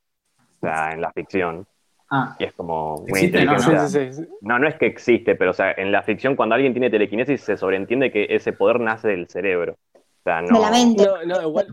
sea, 0.61 0.91
en 0.91 1.01
la 1.01 1.11
ficción. 1.13 1.65
Ah, 2.09 2.35
Y 2.39 2.45
es 2.45 2.53
como 2.53 2.95
una 2.95 3.09
Existe, 3.09 3.45
¿no? 3.45 3.59
Sí, 3.59 3.71
sí, 3.89 4.13
sí. 4.13 4.27
No, 4.41 4.59
no 4.59 4.67
es 4.67 4.75
que 4.75 4.85
existe, 4.85 5.35
pero 5.35 5.51
o 5.51 5.53
sea, 5.53 5.71
en 5.73 5.91
la 5.91 6.03
ficción 6.03 6.35
cuando 6.35 6.55
alguien 6.55 6.73
tiene 6.73 6.89
telequinesis 6.89 7.41
se 7.41 7.57
sobreentiende 7.57 8.11
que 8.11 8.27
ese 8.29 8.53
poder 8.53 8.79
nace 8.79 9.09
del 9.09 9.27
cerebro. 9.27 9.77
O 9.93 9.99
sea, 10.23 10.41
no. 10.41 10.55
De 10.57 10.59
la 10.65 10.71
mente. 10.71 11.05
No, 11.05 11.23
no, 11.25 11.41
igual. 11.41 11.67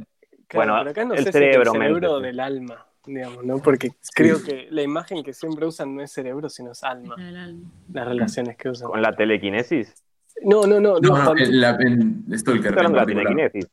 Claro, 0.49 0.73
Bueno, 0.73 0.75
pero 0.79 0.91
acá 0.91 1.05
no 1.05 1.15
el 1.15 1.25
sé 1.25 1.33
cerebro, 1.33 1.71
si 1.73 1.77
el 1.77 1.83
cerebro 1.83 2.01
mente, 2.01 2.17
sí. 2.17 2.23
del 2.27 2.41
alma, 2.41 2.87
digamos, 3.07 3.45
¿no? 3.45 3.59
Porque 3.59 3.91
creo 4.15 4.43
que 4.43 4.69
la 4.71 4.83
imagen 4.83 5.23
que 5.23 5.33
siempre 5.33 5.67
usan 5.67 5.95
no 5.95 6.03
es 6.03 6.11
cerebro, 6.13 6.49
sino 6.49 6.73
es 6.73 6.83
alma. 6.85 7.15
La. 7.19 7.53
Las 7.93 8.07
relaciones 8.09 8.57
que 8.57 8.69
usan. 8.71 8.89
Con 8.89 9.03
la 9.03 9.13
telequinesis. 9.15 9.95
No, 10.43 10.67
no, 10.67 10.81
no. 10.81 10.99
No, 10.99 11.25
no, 11.25 11.37
en, 11.39 11.61
la, 11.61 11.77
en 11.81 12.25
Stalker. 12.39 12.75
La 12.75 12.83
en 12.87 12.93
particular. 12.93 13.27
telequinesis. 13.35 13.71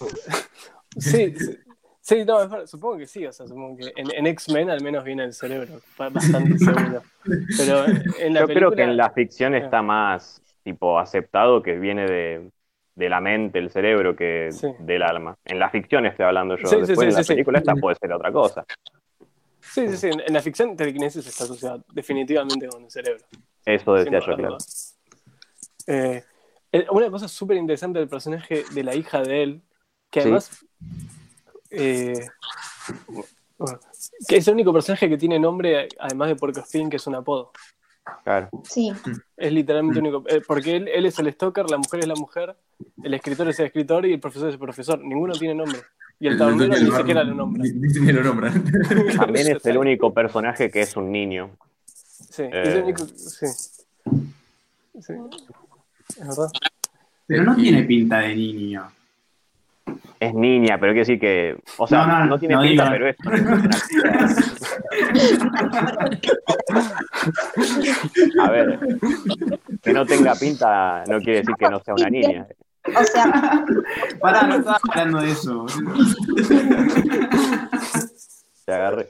Sí, 0.98 1.34
sí, 1.38 1.56
sí, 2.02 2.24
no, 2.26 2.66
supongo 2.66 2.98
que 2.98 3.06
sí, 3.06 3.24
o 3.24 3.32
sea, 3.32 3.46
supongo 3.46 3.78
que 3.78 3.92
en, 3.96 4.14
en 4.14 4.26
X-Men 4.26 4.68
al 4.68 4.82
menos 4.82 5.02
viene 5.04 5.24
el 5.24 5.32
cerebro, 5.32 5.80
ba- 5.96 6.10
bastante 6.10 6.58
seguro. 6.58 7.02
Pero 7.56 7.86
en 8.18 8.34
la 8.34 8.40
Yo 8.40 8.46
creo 8.46 8.46
película, 8.46 8.76
que 8.76 8.82
en 8.82 8.96
la 8.98 9.10
ficción 9.10 9.54
Ah. 9.54 9.58
está 9.58 9.80
más 9.80 10.42
tipo 10.64 10.98
aceptado 10.98 11.62
que 11.62 11.78
viene 11.78 12.04
de, 12.06 12.50
de 12.94 13.08
la 13.08 13.20
mente, 13.20 13.58
el 13.58 13.70
cerebro, 13.70 14.14
que 14.14 14.50
Sí. 14.52 14.68
del 14.78 15.02
alma. 15.02 15.36
En 15.44 15.58
la 15.58 15.70
ficción 15.70 16.06
estoy 16.06 16.26
hablando 16.26 16.56
yo. 16.56 16.66
Sí, 16.66 16.76
Después 16.76 16.98
sí, 16.98 17.04
en 17.06 17.14
la 17.14 17.24
película 17.26 17.58
esta 17.58 17.74
puede 17.74 17.96
ser 17.96 18.12
otra 18.12 18.32
cosa. 18.32 18.64
Sí, 19.60 19.88
sí, 19.88 19.96
sí, 19.96 20.08
en, 20.08 20.32
la 20.32 20.42
ficción 20.42 20.76
telequinesis 20.76 21.26
está 21.26 21.44
asociada 21.44 21.80
definitivamente 21.92 22.68
con 22.68 22.84
el 22.84 22.90
cerebro. 22.90 23.24
Eso 23.64 23.94
decía 23.94 24.18
yo, 24.18 24.36
claro. 24.36 24.58
Eh, 25.86 26.22
una 26.90 27.10
cosa 27.10 27.28
súper 27.28 27.56
interesante 27.56 27.98
del 27.98 28.08
personaje 28.08 28.64
de 28.72 28.82
la 28.82 28.94
hija 28.94 29.22
de 29.22 29.42
él, 29.42 29.62
que 30.10 30.20
además. 30.20 30.64
eh, 31.70 32.26
que 34.28 34.36
es 34.36 34.48
el 34.48 34.54
único 34.54 34.72
personaje 34.72 35.08
que 35.08 35.16
tiene 35.16 35.38
nombre, 35.38 35.88
además 35.98 36.28
de 36.28 36.36
Porco 36.36 36.60
Spin, 36.60 36.90
que 36.90 36.96
es 36.96 37.06
un 37.06 37.14
apodo. 37.14 37.52
Claro. 38.24 38.48
Sí. 38.64 38.92
Es 39.36 39.52
literalmente 39.52 40.00
único. 40.00 40.24
eh, 40.28 40.40
porque 40.46 40.76
él, 40.76 40.88
él 40.88 41.06
es 41.06 41.18
el 41.18 41.32
stalker, 41.32 41.68
la 41.70 41.78
mujer 41.78 42.00
es 42.00 42.06
la 42.06 42.14
mujer, 42.14 42.56
el 43.02 43.14
escritor 43.14 43.48
es 43.48 43.58
el 43.60 43.66
escritor 43.66 44.06
y 44.06 44.12
el 44.14 44.20
profesor 44.20 44.48
es 44.48 44.54
el 44.54 44.60
profesor. 44.60 44.98
Ninguno 45.00 45.32
tiene 45.34 45.54
nombre. 45.54 45.78
Y 46.20 46.28
el 46.28 46.38
tabernero 46.38 46.74
ni 46.78 46.90
siquiera 46.92 47.24
lo 47.24 47.34
nombra. 47.34 47.64
Ni, 47.64 48.12
lo 48.12 48.22
nombran. 48.22 48.64
También 49.16 49.56
es 49.56 49.66
el 49.66 49.76
único 49.76 50.12
personaje 50.14 50.70
que 50.70 50.82
es 50.82 50.96
un 50.96 51.10
niño. 51.10 51.50
Sí, 51.84 52.44
es 52.44 52.68
el 52.68 52.76
Eh. 52.78 52.82
único. 52.82 53.06
Sí. 53.06 53.46
Sí. 55.00 55.12
Es 56.08 56.28
verdad. 56.28 56.50
pero 57.26 57.42
no 57.44 57.56
tiene 57.56 57.82
pinta 57.84 58.18
de 58.18 58.36
niño. 58.36 58.90
Es 60.20 60.34
niña, 60.34 60.78
pero 60.78 60.92
quiere 60.92 61.00
decir 61.00 61.18
que. 61.20 61.56
O 61.78 61.86
sea, 61.86 62.06
No, 62.06 62.08
no, 62.12 62.18
no, 62.20 62.24
no, 62.26 62.38
tiene 62.38 62.54
no 62.54 62.62
pinta, 62.62 62.90
pero 62.90 63.08
es. 63.08 63.16
A 68.40 68.50
ver, 68.50 68.78
que 69.82 69.92
no 69.92 70.06
tenga 70.06 70.34
pinta 70.34 71.04
no 71.06 71.18
quiere 71.20 71.40
decir 71.40 71.54
que 71.58 71.68
no 71.68 71.80
sea 71.82 71.94
una 71.94 72.10
niña. 72.10 72.46
O 72.84 73.04
sea, 73.04 73.64
Pará, 74.20 74.42
no 74.46 74.56
estaba 74.56 74.80
hablando 74.90 75.20
de 75.20 75.30
eso. 75.30 75.66
boludo. 75.66 75.94
Te 78.64 78.72
agarré. 78.72 79.08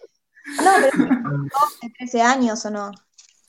no, 0.59 0.71
pero 0.79 0.87
es 0.87 1.81
de 1.81 1.91
13 1.99 2.23
años 2.23 2.65
o 2.67 2.71
no. 2.71 2.91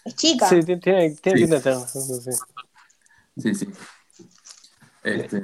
Es 0.05 0.15
chica. 0.15 0.47
Sí, 0.47 0.61
ti- 0.63 0.79
tiene, 0.79 1.11
tiene 1.15 1.37
Sí. 1.39 1.43
pinta 1.45 1.55
de 1.57 1.61
tener 1.61 1.79
razón, 1.79 2.21
sí. 2.21 2.31
Sí, 3.37 3.55
sí. 3.55 3.67
Este, 5.03 5.41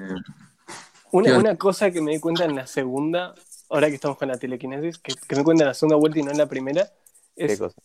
Una, 1.11 1.55
cosa 1.57 1.91
que 1.91 2.01
me 2.01 2.11
di 2.11 2.19
cuenta 2.19 2.45
en 2.45 2.55
la 2.55 2.67
segunda, 2.67 3.35
ahora 3.69 3.87
que 3.87 3.95
estamos 3.95 4.17
con 4.17 4.27
la 4.27 4.37
telequinesis, 4.37 4.97
que, 4.99 5.13
que 5.15 5.35
me 5.35 5.41
di 5.41 5.43
cuenta 5.45 5.63
en 5.63 5.67
la 5.69 5.73
segunda 5.73 5.97
vuelta 5.97 6.19
y 6.19 6.23
no 6.23 6.31
en 6.31 6.37
la 6.37 6.47
primera, 6.47 6.91
¿Qué 7.35 7.45
es 7.45 7.59
cosa? 7.59 7.81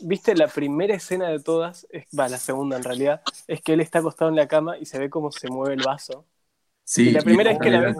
viste, 0.00 0.34
la 0.34 0.48
primera 0.48 0.94
escena 0.94 1.28
de 1.28 1.40
todas, 1.40 1.86
es- 1.90 2.06
va, 2.16 2.28
la 2.28 2.38
segunda 2.38 2.76
en 2.76 2.84
realidad, 2.84 3.22
es 3.46 3.60
que 3.62 3.72
él 3.72 3.80
está 3.80 3.98
acostado 3.98 4.30
en 4.30 4.36
la 4.36 4.46
cama 4.46 4.78
y 4.78 4.86
se 4.86 4.98
ve 4.98 5.10
cómo 5.10 5.32
se 5.32 5.48
mueve 5.48 5.74
el 5.74 5.82
vaso. 5.82 6.24
Sí, 6.84 7.08
y 7.08 7.12
la 7.12 7.22
primera 7.22 7.50
vez 7.50 7.58
que 7.60 7.70
la 7.70 7.80
ves, 7.80 7.96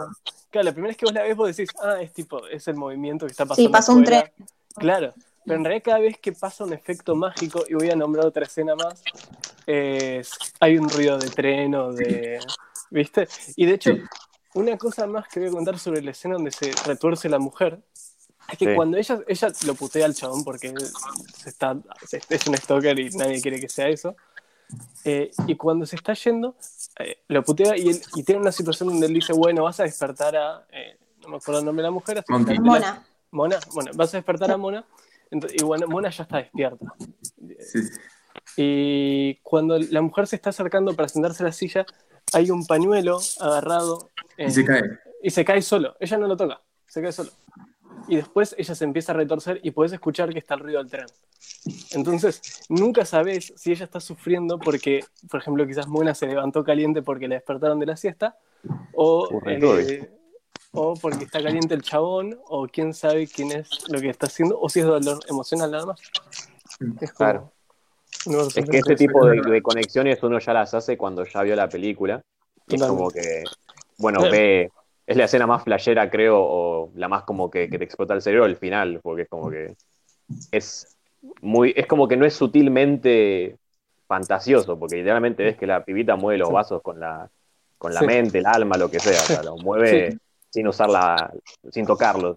claro, 0.50 0.64
la 0.64 0.72
primera 0.72 0.88
vez 0.90 0.96
que 0.96 1.06
vos 1.06 1.14
la 1.14 1.22
ves, 1.22 1.36
vos 1.36 1.56
decís, 1.56 1.74
ah, 1.82 2.00
es 2.00 2.12
tipo, 2.12 2.46
es 2.46 2.68
el 2.68 2.76
movimiento 2.76 3.26
que 3.26 3.32
está 3.32 3.44
pasando. 3.46 3.68
Sí, 3.68 3.72
pasó 3.72 3.92
un 3.94 4.04
tren. 4.04 4.24
Claro, 4.76 5.14
pero 5.44 5.58
en 5.58 5.64
realidad 5.64 5.82
cada 5.84 5.98
vez 5.98 6.18
que 6.18 6.32
pasa 6.32 6.64
un 6.64 6.72
efecto 6.72 7.16
mágico, 7.16 7.64
y 7.68 7.74
voy 7.74 7.90
a 7.90 7.96
nombrar 7.96 8.26
otra 8.26 8.44
escena 8.44 8.74
más, 8.76 9.04
es- 9.66 10.54
hay 10.60 10.78
un 10.78 10.88
ruido 10.88 11.18
de 11.18 11.28
tren 11.30 11.74
o 11.74 11.92
de... 11.92 12.40
¿Viste? 12.90 13.28
Y 13.56 13.66
de 13.66 13.74
hecho, 13.74 13.94
Sí. 13.94 14.02
Una 14.54 14.76
cosa 14.78 15.06
más 15.06 15.28
que 15.28 15.40
voy 15.40 15.48
a 15.48 15.52
contar 15.52 15.78
sobre 15.78 16.02
la 16.02 16.10
escena 16.12 16.34
donde 16.34 16.50
se 16.50 16.72
retuerce 16.86 17.28
la 17.28 17.38
mujer, 17.38 17.80
es 18.50 18.58
que 18.58 18.66
Sí. 18.66 18.74
cuando 18.74 18.96
ella, 18.96 19.20
ella 19.26 19.52
lo 19.66 19.74
putea 19.74 20.06
al 20.06 20.14
chabón 20.14 20.42
porque 20.44 20.72
se 21.36 21.50
está, 21.50 21.76
se- 22.06 22.20
es 22.30 22.46
un 22.46 22.56
stalker 22.56 22.98
y 22.98 23.10
nadie 23.10 23.40
quiere 23.42 23.60
que 23.60 23.68
sea 23.68 23.88
eso, 23.88 24.16
eh, 25.04 25.30
y 25.46 25.54
cuando 25.56 25.84
se 25.86 25.96
está 25.96 26.14
yendo, 26.14 26.56
eh, 26.98 27.18
lo 27.28 27.42
putea 27.42 27.76
y, 27.76 27.88
él- 27.88 28.02
y 28.14 28.22
tiene 28.22 28.40
una 28.40 28.52
situación 28.52 28.88
donde 28.88 29.06
él 29.06 29.14
dice, 29.14 29.32
bueno, 29.32 29.64
vas 29.64 29.80
a 29.80 29.84
despertar 29.84 30.34
a... 30.36 30.66
eh, 30.72 30.98
no 31.22 31.28
me 31.30 31.36
acuerdo 31.36 31.60
el 31.60 31.66
nombre 31.66 31.82
de 31.82 31.88
la 31.88 31.90
mujer. 31.92 32.24
Mona. 32.60 33.04
Mona, 33.30 33.58
bueno, 33.74 33.90
vas 33.94 34.14
a 34.14 34.16
despertar 34.18 34.50
a 34.50 34.56
Mona. 34.56 34.84
y 35.30 35.62
bueno, 35.62 35.86
Mona 35.88 36.08
ya 36.10 36.22
está 36.22 36.38
despierta. 36.38 36.86
Sí. 37.60 37.80
Y 38.56 39.34
cuando 39.42 39.78
la 39.78 40.00
mujer 40.00 40.26
se 40.26 40.36
está 40.36 40.50
acercando 40.50 40.94
para 40.96 41.08
sentarse 41.08 41.42
a 41.42 41.46
la 41.46 41.52
silla, 41.52 41.84
hay 42.32 42.50
un 42.50 42.66
pañuelo 42.66 43.20
agarrado. 43.40 44.10
En- 44.38 44.48
Y 44.48 44.50
se 44.52 44.64
cae. 44.64 44.82
Y 45.22 45.30
se 45.30 45.44
cae 45.44 45.60
solo. 45.60 45.94
Ella 46.00 46.16
no 46.16 46.26
lo 46.26 46.36
toca, 46.36 46.60
se 46.86 47.02
cae 47.02 47.12
solo. 47.12 47.30
Y 48.08 48.16
después 48.16 48.54
ella 48.56 48.74
se 48.74 48.84
empieza 48.84 49.12
a 49.12 49.16
retorcer 49.16 49.60
y 49.62 49.70
puedes 49.72 49.92
escuchar 49.92 50.32
que 50.32 50.38
está 50.38 50.54
el 50.54 50.60
ruido 50.60 50.78
del 50.78 50.88
tren. 50.90 51.06
Entonces, 51.90 52.40
nunca 52.68 53.04
sabes 53.04 53.52
si 53.56 53.72
ella 53.72 53.84
está 53.84 54.00
sufriendo 54.00 54.58
porque, 54.58 55.04
por 55.30 55.40
ejemplo, 55.40 55.66
quizás 55.66 55.86
Mona 55.88 56.14
se 56.14 56.26
levantó 56.26 56.64
caliente 56.64 57.02
porque 57.02 57.28
la 57.28 57.34
despertaron 57.34 57.78
de 57.78 57.86
la 57.86 57.96
siesta, 57.96 58.36
o, 58.94 59.28
eh, 59.90 60.10
o 60.72 60.94
porque 60.94 61.24
está 61.24 61.42
caliente 61.42 61.74
el 61.74 61.82
chabón, 61.82 62.38
o 62.46 62.66
quién 62.66 62.94
sabe 62.94 63.26
quién 63.26 63.52
es 63.52 63.68
lo 63.90 64.00
que 64.00 64.08
está 64.10 64.26
haciendo, 64.26 64.58
o 64.58 64.68
si 64.68 64.80
es 64.80 64.86
dolor 64.86 65.18
emocional 65.28 65.70
nada 65.70 65.86
más. 65.86 66.00
Es 67.00 67.12
como- 67.12 67.16
Claro. 67.16 67.52
No, 68.26 68.42
Es 68.42 68.54
que 68.54 68.78
ese 68.78 68.96
tipo 68.96 69.26
de, 69.26 69.40
de 69.42 69.62
conexiones 69.62 70.22
uno 70.22 70.38
ya 70.38 70.52
las 70.52 70.72
hace 70.74 70.96
cuando 70.96 71.24
ya 71.24 71.42
vio 71.42 71.54
la 71.56 71.68
película. 71.68 72.20
Y 72.66 72.74
es 72.76 72.82
como 72.82 73.10
que, 73.10 73.44
bueno, 73.98 74.20
ve, 74.30 74.70
es 75.06 75.16
la 75.16 75.24
escena 75.24 75.46
más 75.46 75.64
flashera, 75.64 76.08
creo, 76.10 76.36
o 76.40 76.90
la 76.94 77.08
más 77.08 77.24
como 77.24 77.50
que, 77.50 77.68
que 77.68 77.78
te 77.78 77.84
explota 77.84 78.14
el 78.14 78.22
cerebro 78.22 78.44
al 78.44 78.56
final, 78.56 79.00
porque 79.02 79.22
es 79.22 79.28
como 79.28 79.50
que 79.50 79.74
es 80.52 80.96
muy, 81.40 81.72
es 81.76 81.86
como 81.86 82.06
que 82.08 82.16
no 82.16 82.24
es 82.26 82.34
sutilmente 82.34 83.56
fantasioso, 84.06 84.78
porque 84.78 84.96
literalmente 84.96 85.42
ves 85.44 85.56
que 85.56 85.66
la 85.66 85.84
pibita 85.84 86.16
mueve 86.16 86.38
los 86.38 86.50
vasos 86.50 86.80
con 86.82 87.00
la, 87.00 87.28
con 87.76 87.92
la 87.92 88.00
Sí. 88.00 88.06
mente, 88.06 88.38
el 88.38 88.46
alma, 88.46 88.76
lo 88.76 88.90
que 88.90 89.00
sea, 89.00 89.20
o 89.20 89.24
sea, 89.24 89.42
lo 89.42 89.56
mueve 89.56 90.12
Sí. 90.12 90.18
sin 90.50 90.68
usarla, 90.68 91.32
sin 91.70 91.86
tocarlos. 91.86 92.36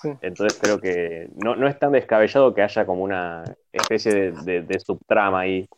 Sí. 0.00 0.10
Entonces 0.20 0.58
creo 0.60 0.80
que 0.80 1.28
no, 1.36 1.54
no 1.54 1.68
es 1.68 1.78
tan 1.78 1.92
descabellado 1.92 2.52
que 2.54 2.62
haya 2.62 2.84
como 2.86 3.02
una 3.04 3.44
especie 3.72 4.12
de, 4.12 4.32
de- 4.32 4.62
de 4.62 4.80
subtrama 4.80 5.40
ahí 5.40 5.68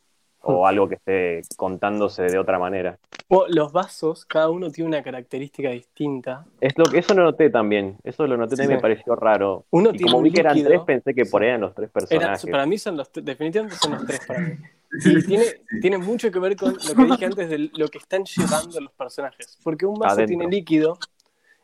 o 0.45 0.67
algo 0.67 0.89
que 0.89 0.95
esté 0.97 1.43
contándose 1.57 2.23
de 2.25 2.39
otra 2.39 2.59
manera. 2.59 2.99
O 3.29 3.47
los 3.49 3.73
vasos, 3.73 4.25
cada 4.25 4.51
uno 4.51 4.71
tiene 4.71 4.89
una 4.89 5.03
característica 5.03 5.71
distinta. 5.71 6.45
Es 6.61 6.77
lo 6.77 6.85
que 6.85 6.99
eso 6.99 7.15
lo 7.15 7.23
noté 7.25 7.51
también, 7.51 7.97
eso 8.05 8.27
lo 8.27 8.37
noté 8.37 8.57
Sí. 8.57 8.63
también 8.63 8.79
me 8.79 8.83
pareció 8.83 9.15
raro. 9.17 9.65
Uno 9.71 9.91
y 9.91 9.97
tiene 9.97 10.13
como 10.13 10.19
un 10.19 10.25
vi 10.25 10.33
que 10.33 10.41
eran 10.41 10.55
líquido. 10.55 10.69
tres, 10.71 10.81
pensé 10.87 11.15
que 11.15 11.25
por 11.25 11.43
ahí 11.43 11.49
eran 11.49 11.61
los 11.63 11.75
tres 11.75 11.89
Era- 11.89 11.93
personajes. 11.93 12.51
para 12.51 12.67
mí 12.67 12.79
son 12.79 12.97
los 12.97 13.11
definitivamente 13.13 13.77
son 13.77 13.93
los 13.93 14.07
tres 14.07 14.21
para 14.27 14.41
mí. 14.41 14.55
Y 15.05 15.27
tiene, 15.27 15.45
tiene 15.83 15.99
mucho 15.99 16.31
que 16.31 16.39
ver 16.39 16.55
con 16.55 16.73
lo 16.75 16.95
que 16.95 17.05
dije 17.05 17.25
antes 17.25 17.49
de 17.51 17.59
lo 17.75 17.89
que 17.89 17.99
están 17.99 18.23
llevando 18.25 18.81
los 18.81 18.93
personajes. 18.93 19.59
Porque 19.65 19.87
un 19.87 19.95
vaso 19.99 20.15
Adentro. 20.15 20.39
tiene 20.39 20.47
líquido 20.55 20.97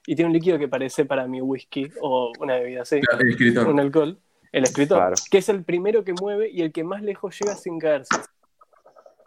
y 0.05 0.17
tiene 0.17 0.27
un 0.27 0.33
líquido 0.33 0.59
que 0.59 0.67
parece 0.67 1.05
para 1.05 1.29
mí 1.29 1.41
whisky 1.41 1.93
o 2.01 2.33
una 2.41 2.55
bebida 2.57 2.83
así, 2.83 3.01
Claro, 3.01 3.23
El 3.23 3.29
escritor. 3.31 3.69
un 3.69 3.79
alcohol, 3.79 4.19
el 4.51 4.65
escritor, 4.65 4.99
Claro. 4.99 5.15
que 5.31 5.39
es 5.39 5.49
el 5.49 5.63
primero 5.63 6.03
que 6.03 6.13
mueve 6.15 6.51
y 6.51 6.63
el 6.63 6.73
que 6.73 6.83
más 6.83 7.03
lejos 7.03 7.39
llega 7.39 7.55
sin 7.55 7.79
caerse. 7.79 8.17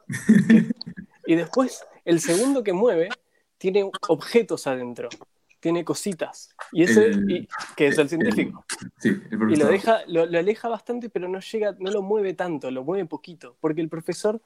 y 1.25 1.35
después, 1.35 1.83
el 2.05 2.19
segundo 2.19 2.63
que 2.63 2.73
mueve 2.73 3.09
tiene 3.57 3.89
objetos 4.09 4.67
adentro, 4.67 5.09
tiene 5.59 5.85
cositas. 5.85 6.49
Y 6.71 6.83
ese, 6.83 7.05
El- 7.05 7.31
y- 7.31 7.47
que 7.75 7.87
es 7.87 7.97
el 7.97 8.09
científico. 8.09 8.65
Sí, 8.99 9.09
el 9.31 9.51
Y 9.51 9.55
lo 9.55 9.67
deja, 9.67 10.01
lo, 10.07 10.25
lo 10.25 10.39
aleja 10.39 10.67
bastante, 10.67 11.09
pero 11.09 11.27
no 11.27 11.39
llega, 11.39 11.75
no 11.79 11.91
lo 11.91 12.01
mueve 12.01 12.33
tanto, 12.33 12.69
lo 12.71 12.83
mueve 12.83 13.05
poquito, 13.05 13.55
porque 13.61 13.81
el 13.81 13.89
profesor 13.89 14.41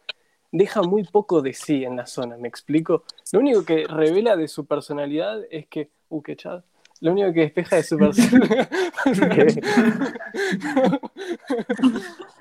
deja 0.52 0.82
muy 0.82 1.04
poco 1.04 1.41
de 1.41 1.54
sí 1.54 1.84
en 1.84 1.96
la 1.98 2.06
zona, 2.06 2.38
¿me 2.38 2.48
explico? 2.48 3.04
Lo 3.32 3.39
único 3.39 3.65
que 3.65 3.86
revela 3.88 4.36
de 4.36 4.48
su 4.48 4.65
personalidad 4.65 5.41
es 5.50 5.67
que, 5.67 5.89
uh, 6.10 6.22
qué 6.22 6.36
chad. 6.36 6.63
Lo 7.01 7.12
único 7.12 7.31
que 7.33 7.41
despeja 7.41 7.75
de 7.77 7.83
su 7.83 7.97
personalidad. 7.97 8.69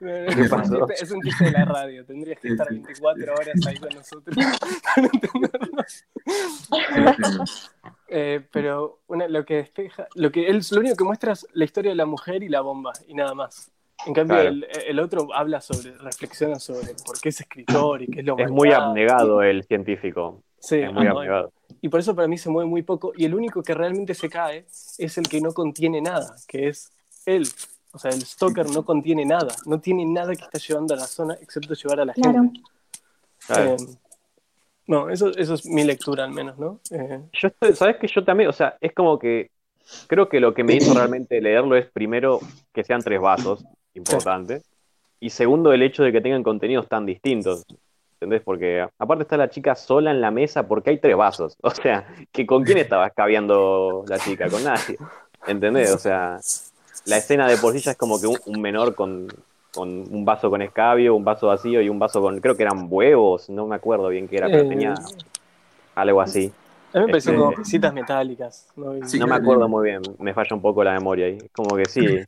¿Qué 0.01 0.45
pasó? 0.51 0.89
Es 0.91 1.11
un 1.11 1.23
chiste 1.23 1.45
de 1.47 1.51
la 1.53 1.65
radio, 1.65 2.05
tendrías 2.05 2.39
que 2.41 2.49
estar 2.49 2.69
24 2.69 3.35
horas 3.35 3.67
ahí 3.67 3.77
con 3.77 3.89
nosotros 3.95 4.37
para 4.95 5.09
entenderlo. 5.13 5.85
Eh, 8.09 8.47
pero 8.53 9.01
una- 9.09 9.29
lo 9.29 9.45
que 9.45 9.55
despeja, 9.57 10.07
lo 10.15 10.31
que 10.31 10.47
él, 10.49 10.61
lo 10.71 10.81
único 10.81 10.97
que 10.97 11.05
muestra 11.05 11.33
es 11.33 11.47
la 11.53 11.65
historia 11.65 11.91
de 11.91 11.97
la 11.97 12.07
mujer 12.07 12.43
y 12.43 12.49
la 12.49 12.61
bomba 12.61 12.93
y 13.07 13.15
nada 13.15 13.35
más. 13.35 13.71
En 14.07 14.13
cambio, 14.13 14.37
Claro. 14.37 14.49
el, 14.51 14.67
el 14.89 15.01
otro 15.01 15.29
habla 15.35 15.61
sobre, 15.61 15.93
reflexiona 15.99 16.59
sobre 16.61 16.95
por 17.05 17.19
qué 17.21 17.31
es 17.31 17.41
escritor 17.41 18.03
y 18.03 18.07
qué 18.09 18.21
es 18.21 18.27
lo 18.27 18.39
Es 18.39 18.51
muy 18.51 18.71
abnegado 18.73 19.43
el 19.43 19.65
científico. 19.65 20.43
Sí, 20.67 20.81
Es 20.81 20.93
muy 20.93 21.07
ah, 21.07 21.47
y 21.81 21.89
por 21.89 22.01
eso 22.01 22.15
para 22.17 22.27
mí 22.27 22.37
se 22.39 22.51
mueve 22.51 22.69
muy 22.69 22.83
poco. 22.83 23.13
Y 23.17 23.25
el 23.25 23.35
único 23.35 23.63
que 23.63 23.73
realmente 23.73 24.15
se 24.15 24.29
cae 24.29 24.67
es 24.99 25.17
el 25.19 25.29
que 25.29 25.41
no 25.41 25.53
contiene 25.53 26.01
nada, 26.01 26.35
que 26.49 26.69
es 26.69 26.91
él. 27.25 27.47
O 27.93 27.99
sea, 27.99 28.11
el 28.11 28.21
stalker 28.23 28.69
no 28.71 28.85
contiene 28.85 29.25
nada, 29.25 29.55
no 29.65 29.81
tiene 29.81 30.05
nada 30.05 30.35
que 30.35 30.43
está 30.43 30.59
llevando 30.59 30.95
a 30.95 30.97
la 30.97 31.07
zona 31.07 31.35
excepto 31.41 31.75
llevar 31.75 32.01
a 32.01 32.05
la 32.07 32.13
Claro. 32.15 32.33
gente. 32.43 32.61
Claro. 33.47 33.71
Eh, 33.75 33.77
no, 34.89 35.09
eso, 35.11 35.31
eso 35.37 35.55
es 35.55 35.67
mi 35.67 35.85
lectura 35.85 36.25
al 36.25 36.33
menos, 36.33 36.59
¿no? 36.59 36.81
Eh, 36.91 37.21
Yo 37.33 37.49
estoy, 37.49 37.75
sabes 37.75 37.97
que 37.97 38.09
yo 38.09 38.25
también, 38.25 38.49
o 38.51 38.53
sea, 38.53 38.77
es 38.81 38.93
como 38.93 39.19
que 39.19 39.51
creo 40.09 40.29
que 40.29 40.41
lo 40.41 40.53
que 40.53 40.65
me 40.65 40.75
hizo 40.75 40.93
realmente 40.95 41.41
leerlo 41.41 41.77
es 41.77 41.87
primero 41.91 42.41
que 42.73 42.85
sean 42.85 43.01
tres 43.03 43.21
vasos, 43.21 43.65
importante, 43.95 44.63
y 45.21 45.31
segundo 45.31 45.73
el 45.73 45.83
hecho 45.83 46.03
de 46.03 46.13
que 46.13 46.21
tengan 46.21 46.43
contenidos 46.43 46.89
tan 46.89 47.07
distintos, 47.07 47.65
¿entendés? 48.17 48.43
Porque 48.43 48.87
aparte 48.99 49.23
está 49.23 49.37
la 49.37 49.49
chica 49.51 49.75
sola 49.75 50.11
en 50.11 50.21
la 50.21 50.31
mesa 50.31 50.67
porque 50.67 50.91
hay 50.91 50.99
tres 50.99 51.17
vasos, 51.17 51.57
o 51.63 51.71
sea, 51.71 52.07
que 52.33 52.47
con 52.47 52.65
quién 52.65 52.79
estaba 52.79 53.07
escabeando 53.07 54.05
la 54.09 54.19
chica, 54.19 54.49
con 54.49 54.65
nadie, 54.65 54.97
¿entendés? 55.47 55.93
O 55.93 55.99
sea, 55.99 56.39
la 57.07 57.17
escena 57.19 57.47
de 57.49 57.57
por 57.59 57.73
sí 57.73 57.81
ya 57.81 57.93
es 57.93 57.97
como 57.97 58.21
que 58.21 58.27
un, 58.27 58.39
un 58.47 58.61
menor 58.61 58.95
con, 58.95 59.29
con 59.75 59.89
un 59.89 60.25
vaso 60.25 60.51
con 60.51 60.63
escabio, 60.63 61.15
un 61.15 61.25
vaso 61.25 61.49
vacío 61.49 61.83
y 61.83 61.89
un 61.89 61.99
vaso 61.99 62.21
con, 62.21 62.41
creo 62.41 62.57
que 62.57 62.63
eran 62.63 62.87
huevos, 62.89 63.49
no 63.51 63.67
me 63.67 63.77
acuerdo 63.77 64.09
bien 64.09 64.27
qué 64.29 64.39
era, 64.39 64.47
pero 64.49 64.63
Eh, 64.63 64.69
tenía 64.69 64.95
algo 65.95 66.21
así. 66.21 66.53
a 66.95 66.99
mí 66.99 67.05
me 67.05 67.11
parecen 67.11 67.35
Este- 67.35 67.45
como 67.45 67.55
piecitas 67.55 67.95
metálicas. 67.95 68.69
¿no? 68.77 69.07
Sí. 69.07 69.19
No 69.19 69.27
me 69.27 69.35
acuerdo 69.37 69.69
muy 69.69 69.85
bien, 69.85 70.03
me 70.19 70.33
falla 70.35 70.57
un 70.57 70.63
poco 70.63 70.83
la 70.83 70.93
memoria 70.95 71.27
ahí. 71.27 71.39
Es 71.39 71.51
como 71.53 71.77
que 71.77 71.85
sí. 71.87 72.21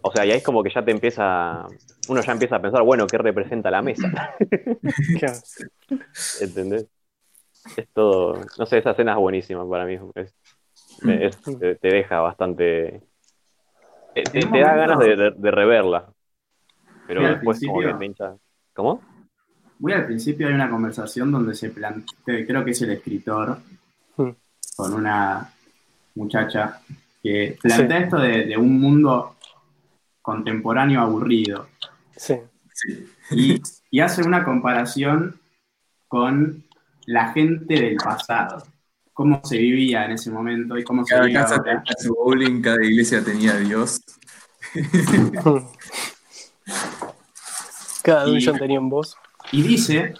O 0.00 0.12
sea, 0.12 0.24
y 0.24 0.30
ahí 0.30 0.38
es 0.38 0.44
como 0.44 0.62
que 0.62 0.70
ya 0.70 0.84
te 0.84 0.90
empieza. 0.90 1.66
Uno 2.08 2.22
ya 2.22 2.32
empieza 2.32 2.56
a 2.56 2.62
pensar, 2.62 2.82
bueno, 2.82 3.06
¿qué 3.06 3.18
representa 3.18 3.70
la 3.70 3.82
mesa? 3.82 4.34
¿Entendés? 6.40 6.86
Es 7.76 7.88
todo. 7.92 8.40
No 8.58 8.66
sé, 8.66 8.78
esa 8.78 8.92
escena 8.92 9.12
es 9.12 9.18
buenísima 9.18 9.68
para 9.68 9.84
mí. 9.84 9.98
Es- 10.14 10.34
me- 11.02 11.26
es- 11.26 11.36
te, 11.40 11.74
te 11.76 11.88
deja 11.88 12.20
bastante. 12.20 13.02
Te, 14.14 14.22
te- 14.22 14.60
da 14.60 14.74
ganas 14.74 14.98
de, 15.00 15.16
de- 15.16 15.34
de 15.36 15.50
reverla. 15.50 16.06
Pero 17.06 17.22
después, 17.22 17.60
como 17.60 17.80
que 17.80 17.86
principio- 17.86 17.98
te 17.98 18.06
hincha. 18.06 18.34
¿Cómo? 18.74 19.02
Muy 19.80 19.92
al 19.92 20.06
principio 20.06 20.48
hay 20.48 20.54
una 20.54 20.68
conversación 20.70 21.30
donde 21.30 21.54
se 21.54 21.70
plantea, 21.70 22.44
creo 22.46 22.64
que 22.64 22.72
es 22.72 22.82
el 22.82 22.90
escritor, 22.90 23.58
Hmm. 24.16 24.30
con 24.76 24.92
una 24.94 25.52
muchacha, 26.16 26.80
que 27.22 27.56
plantea 27.62 27.98
esto 27.98 28.18
de, 28.18 28.46
de 28.46 28.56
un 28.56 28.80
mundo 28.80 29.36
contemporáneo 30.28 31.00
aburrido. 31.00 31.68
Sí. 32.14 32.34
Sí. 32.74 33.08
Y, 33.30 33.62
y 33.90 34.00
hace 34.00 34.22
una 34.22 34.44
comparación 34.44 35.40
con 36.06 36.64
la 37.06 37.32
gente 37.32 37.74
del 37.80 37.96
pasado. 37.96 38.62
Cómo 39.14 39.40
se 39.42 39.56
vivía 39.56 40.04
en 40.04 40.10
ese 40.12 40.30
momento 40.30 40.76
y 40.76 40.84
cómo 40.84 41.02
se 41.06 41.14
Cada 41.14 41.24
vive 41.26 41.40
casa 41.40 41.54
ahora. 41.56 41.82
tenía 41.82 41.94
su 41.98 42.14
bowling, 42.14 42.60
cada 42.60 42.84
iglesia 42.84 43.24
tenía 43.24 43.52
a 43.52 43.56
Dios. 43.58 44.00
Cada 48.02 48.24
dungeon 48.24 48.58
tenía 48.58 48.80
un 48.80 48.90
boss. 48.90 49.16
Y 49.52 49.62
dice 49.62 50.12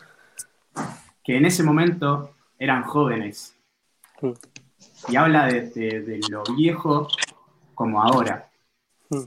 que 1.25 1.37
en 1.37 1.45
ese 1.47 1.63
momento 1.63 2.35
eran 2.59 2.83
jóvenes. 2.85 3.55
Hmm. 4.21 4.33
Y 5.09 5.17
habla 5.17 5.47
de, 5.47 5.63
de- 5.71 6.01
de 6.03 6.21
lo 6.31 6.43
viejo 6.57 7.09
como 7.75 8.03
ahora. 8.03 8.51
Hmm. 9.11 9.23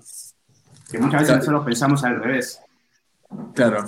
Que 0.91 0.99
muchas 0.99 1.21
veces 1.21 1.37
nosotros 1.37 1.65
pensamos 1.65 2.03
al 2.03 2.21
revés. 2.21 2.59
Claro. 3.55 3.85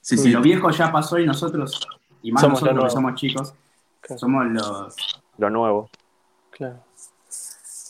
Sí, 0.00 0.16
Sí, 0.18 0.30
lo 0.30 0.42
viejo 0.42 0.70
ya 0.70 0.92
pasó 0.92 1.18
y 1.18 1.26
nosotros, 1.26 1.80
y 2.22 2.32
más 2.32 2.42
Somos 2.42 2.60
nosotros 2.62 2.84
que 2.84 2.90
somos 2.90 3.14
chicos, 3.14 3.54
Claro. 4.00 4.18
somos 4.18 4.46
los... 4.46 4.96
Lo 5.38 5.50
nuevo. 5.50 5.90
Claro. 6.50 6.84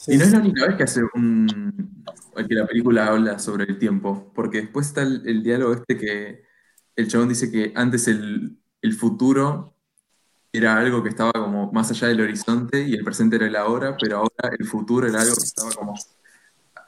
Y 0.06 0.16
no 0.16 0.24
es 0.24 0.32
la 0.32 0.38
única 0.38 0.66
vez 0.66 0.76
que 0.76 0.82
hace 0.84 1.00
un. 1.14 2.04
que 2.36 2.54
la 2.54 2.66
película 2.66 3.06
habla 3.06 3.38
sobre 3.38 3.64
el 3.64 3.78
tiempo, 3.78 4.30
porque 4.34 4.62
después 4.62 4.88
está 4.88 5.02
el, 5.02 5.26
el 5.26 5.42
diálogo 5.42 5.72
este 5.74 5.96
que 5.96 6.44
el 6.96 7.08
chabón 7.08 7.28
dice 7.28 7.50
que 7.50 7.72
antes 7.74 8.06
el, 8.08 8.58
el 8.82 8.92
futuro 8.94 9.74
era 10.52 10.76
algo 10.78 11.02
que 11.02 11.08
estaba 11.08 11.32
como 11.32 11.72
más 11.72 11.90
allá 11.90 12.08
del 12.08 12.20
horizonte 12.20 12.82
y 12.86 12.94
el 12.94 13.02
presente 13.02 13.36
era 13.36 13.46
el 13.46 13.56
ahora, 13.56 13.96
pero 14.00 14.18
ahora 14.18 14.54
el 14.58 14.66
futuro 14.66 15.06
era 15.08 15.20
algo 15.20 15.34
que 15.34 15.42
estaba 15.42 15.70
como 15.72 15.94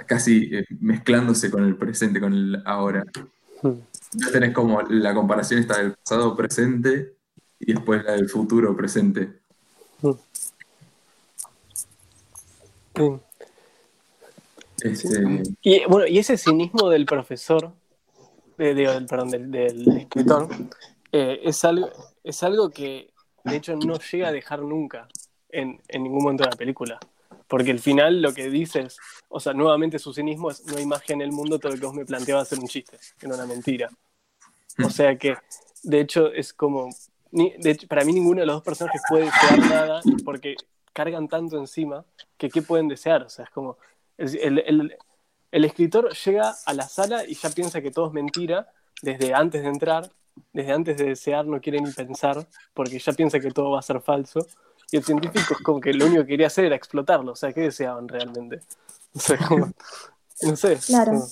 casi 0.07 0.51
eh, 0.55 0.65
mezclándose 0.81 1.51
con 1.51 1.65
el 1.65 1.77
presente, 1.77 2.21
con 2.21 2.33
el 2.33 2.63
ahora. 2.65 3.05
Entonces 3.63 4.33
tenés 4.33 4.53
como 4.53 4.83
la 4.83 5.15
comparación 5.15 5.61
está 5.61 5.79
del 5.79 5.95
pasado 5.95 6.37
presente 6.37 7.15
y 7.59 7.73
después 7.73 8.05
la 8.05 8.13
del 8.13 8.29
futuro 8.29 8.77
presente. 8.77 9.41
Sí. 12.95 13.13
Este, 14.83 15.43
Y 15.63 15.85
bueno, 15.87 16.07
y 16.07 16.19
ese 16.19 16.37
cinismo 16.37 16.89
del 16.91 17.07
profesor, 17.07 17.73
de, 18.59 19.05
perdón, 19.09 19.31
del, 19.31 19.51
del 19.51 19.89
escritor, 19.97 20.49
eh, 21.13 21.41
es, 21.45 21.65
algo, 21.65 21.91
es 22.23 22.43
algo 22.43 22.71
que 22.71 23.11
de 23.45 23.57
hecho 23.57 23.77
no 23.77 23.99
llega 23.99 24.29
a 24.29 24.33
dejar 24.33 24.61
nunca 24.63 25.09
en, 25.49 25.81
en 25.89 26.03
ningún 26.03 26.23
momento 26.23 26.45
de 26.45 26.51
la 26.51 26.57
película. 26.57 26.99
Porque 27.49 27.71
al 27.71 27.79
final 27.79 28.21
lo 28.23 28.33
que 28.35 28.51
dice 28.51 28.81
es, 28.81 28.99
o 29.29 29.39
sea, 29.41 29.53
nuevamente 29.53 29.99
su 29.99 30.13
cinismo 30.13 30.51
es, 30.51 30.65
no 30.67 30.77
hay 30.77 30.87
magia 30.87 31.15
en 31.15 31.21
el 31.21 31.33
mundo, 31.33 31.59
todo 31.59 31.73
lo 31.73 31.79
que 31.79 31.87
vos 31.87 31.95
me 31.95 32.05
planteabas 32.05 32.51
era 32.53 32.61
un 32.61 32.69
chiste, 32.69 32.99
era 33.21 33.35
una 33.35 33.47
mentira. 33.47 33.91
O 34.85 34.91
sea 34.91 35.17
que, 35.17 35.37
de 35.83 36.01
hecho, 36.01 36.33
es 36.33 36.53
como, 36.53 36.91
ni- 37.31 37.55
de 37.59 37.71
hecho, 37.71 37.87
para 37.87 38.05
mí 38.05 38.13
ninguno 38.13 38.41
de 38.41 38.47
los 38.47 38.57
dos 38.57 38.63
personajes 38.65 39.01
puede 39.09 39.25
desear 39.27 39.59
nada 39.69 40.03
porque 40.25 40.57
cargan 40.93 41.29
tanto 41.29 41.57
encima 41.59 42.05
que 42.37 42.51
qué 42.51 42.63
pueden 42.63 42.89
desear. 42.89 43.23
O 43.23 43.29
sea, 43.31 43.45
es 43.45 43.51
como, 43.51 43.79
el, 44.19 44.37
el- 44.39 44.59
el- 44.67 44.97
el 45.53 45.65
escritor 45.65 46.13
llega 46.15 46.55
a 46.67 46.75
la 46.75 46.89
sala 46.89 47.25
y 47.25 47.35
ya 47.35 47.49
piensa 47.51 47.81
que 47.81 47.91
todo 47.91 48.09
es 48.09 48.13
mentira 48.13 48.69
desde 49.03 49.33
antes 49.33 49.63
de 49.63 49.69
entrar, 49.69 50.11
desde 50.53 50.73
antes 50.73 50.97
de 50.99 51.05
desear 51.05 51.47
no 51.47 51.61
quiere 51.61 51.81
ni 51.81 51.93
pensar 51.93 52.47
porque 52.75 52.99
ya 52.99 53.13
piensa 53.13 53.39
que 53.41 53.51
todo 53.51 53.71
va 53.71 53.79
a 53.79 53.83
ser 53.83 54.01
falso. 54.01 54.47
Y 54.91 54.97
el 54.99 55.05
científico 55.05 55.55
es 55.55 55.63
como 55.63 55.81
que 55.81 55.93
lo 55.93 56.07
único 56.07 56.23
que 56.23 56.29
quería 56.29 56.47
hacer 56.47 56.65
era 56.67 56.77
explotarlo. 56.77 57.33
O 57.33 57.37
sea, 57.37 57.53
¿qué 57.53 57.63
deseaban 57.63 58.07
realmente? 58.09 58.61
O 59.15 59.19
sea, 59.19 59.37
como- 59.39 59.71
no 60.43 60.57
sé. 60.57 60.79
Claro. 60.87 61.13
como- 61.13 61.27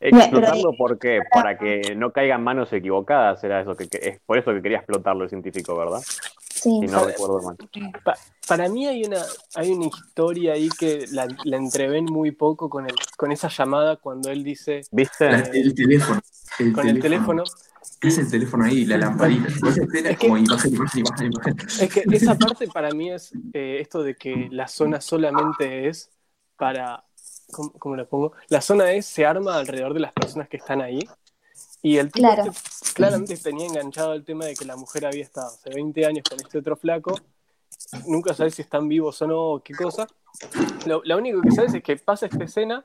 Explotarlo 0.00 0.72
porque 0.78 1.20
para 1.32 1.58
que 1.58 1.94
no 1.96 2.12
caigan 2.12 2.44
manos 2.44 2.72
equivocadas 2.72 3.42
era 3.42 3.60
eso 3.60 3.74
que, 3.74 3.88
que- 3.88 4.08
es 4.08 4.20
por 4.24 4.38
eso 4.38 4.52
que 4.52 4.62
quería 4.62 4.78
explotarlo 4.78 5.24
el 5.24 5.28
científico, 5.28 5.76
¿verdad? 5.76 6.00
Sí. 6.54 6.70
Si 6.80 6.86
no 6.86 7.04
recuerdo 7.04 7.42
mal. 7.42 7.56
Pa- 8.04 8.16
para 8.46 8.68
mí 8.68 8.86
hay 8.86 9.04
una, 9.04 9.20
hay 9.56 9.70
una 9.72 9.86
historia 9.86 10.52
ahí 10.52 10.68
que 10.68 11.06
la, 11.10 11.26
la 11.44 11.56
entreven 11.56 12.04
muy 12.04 12.30
poco 12.30 12.70
con, 12.70 12.86
el, 12.88 12.94
con 13.16 13.32
esa 13.32 13.48
llamada 13.48 13.96
cuando 13.96 14.30
él 14.30 14.44
dice 14.44 14.82
¿Viste? 14.92 15.30
la- 15.30 15.38
el 15.40 15.74
teléfono. 15.74 16.20
El 16.60 16.72
con 16.72 16.88
el 16.88 17.00
teléfono. 17.00 17.42
¿Qué 18.00 18.08
es 18.08 18.18
el 18.18 18.30
teléfono 18.30 18.64
ahí? 18.64 18.84
La 18.84 18.96
lamparita. 18.98 19.48
Es 19.68 19.74
que- 20.16 20.16
como 20.16 20.38
imagen, 20.38 20.74
imagen, 20.74 21.00
imagen, 21.00 21.26
imagen. 21.32 21.56
Es 21.80 21.92
que 21.92 22.04
esa 22.12 22.34
parte 22.38 22.68
para 22.68 22.90
mí 22.92 23.10
es 23.10 23.32
eh, 23.52 23.78
esto 23.80 24.02
de 24.02 24.14
que 24.16 24.48
la 24.50 24.68
zona 24.68 25.00
solamente 25.00 25.88
es 25.88 26.10
para. 26.56 27.04
¿Cómo, 27.52 27.72
cómo 27.72 27.96
lo 27.96 28.06
pongo? 28.08 28.32
La 28.48 28.60
zona 28.60 28.92
es, 28.92 29.06
se 29.06 29.24
arma 29.24 29.56
alrededor 29.56 29.94
de 29.94 30.00
las 30.00 30.12
personas 30.12 30.48
que 30.48 30.58
están 30.58 30.82
ahí. 30.82 31.00
Y 31.82 31.96
el 31.98 32.12
tipo 32.12 32.26
Claro. 32.28 32.50
este 32.50 32.92
claramente 32.94 33.36
tenía 33.36 33.66
enganchado 33.66 34.12
el 34.14 34.24
tema 34.24 34.44
de 34.44 34.54
que 34.54 34.64
la 34.64 34.76
mujer 34.76 35.06
había 35.06 35.22
estado 35.22 35.46
hace 35.48 35.70
20 35.70 36.04
años 36.04 36.24
con 36.28 36.38
este 36.40 36.58
otro 36.58 36.76
flaco. 36.76 37.18
Nunca 38.06 38.34
sabes 38.34 38.54
si 38.54 38.62
están 38.62 38.88
vivos 38.88 39.20
o 39.22 39.26
no, 39.26 39.38
o 39.52 39.62
qué 39.62 39.74
cosa. 39.74 40.06
Lo, 40.86 41.00
lo 41.04 41.16
único 41.16 41.40
que 41.40 41.50
sabes 41.52 41.72
es 41.74 41.82
que 41.82 41.96
pasa 41.96 42.26
esta 42.26 42.44
escena 42.44 42.84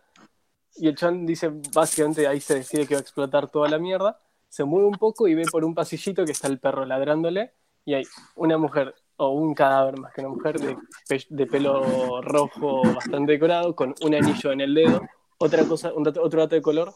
y 0.76 0.88
el 0.88 0.96
chan 0.96 1.26
dice, 1.26 1.52
básicamente 1.74 2.28
ahí 2.28 2.40
se 2.42 2.56
decide 2.56 2.88
que 2.88 2.96
va 2.96 3.00
a 3.00 3.02
explotar 3.02 3.50
toda 3.50 3.70
la 3.70 3.80
mierda. 3.80 4.20
Se 4.54 4.64
mueve 4.66 4.86
un 4.86 5.00
poco 5.00 5.28
y 5.28 5.34
ve 5.34 5.46
por 5.52 5.66
un 5.66 5.74
pasillito 5.74 6.26
que 6.26 6.32
está 6.32 6.48
el 6.48 6.60
perro 6.60 6.86
ladrándole 6.86 7.54
y 7.86 7.96
hay 7.96 8.04
una 8.36 8.56
mujer 8.60 8.94
o 9.16 9.30
un 9.30 9.56
cadáver 9.56 9.98
más 9.98 10.14
que 10.14 10.22
una 10.22 10.30
mujer 10.30 10.60
de, 10.60 10.78
pe- 11.10 11.26
de 11.28 11.48
pelo 11.48 12.22
rojo 12.22 12.84
bastante 12.94 13.32
decorado 13.32 13.76
con 13.76 13.96
un 14.04 14.14
anillo 14.14 14.52
en 14.52 14.62
el 14.62 14.76
dedo. 14.76 15.02
Otra 15.40 15.64
cosa, 15.66 15.92
un 15.92 16.08
otro 16.08 16.40
dato 16.40 16.54
de 16.54 16.62
color 16.62 16.94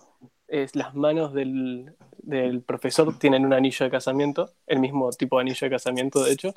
es 0.47 0.75
las 0.75 0.93
manos 0.93 1.33
del, 1.33 1.95
del 2.19 2.61
profesor 2.61 3.17
tienen 3.17 3.43
un 3.43 3.53
anillo 3.53 3.85
de 3.85 3.89
casamiento, 3.89 4.51
el 4.67 4.77
mismo 4.77 5.09
tipo 5.09 5.37
de 5.37 5.41
anillo 5.41 5.65
de 5.65 5.71
casamiento 5.71 6.23
de 6.23 6.31
hecho. 6.33 6.53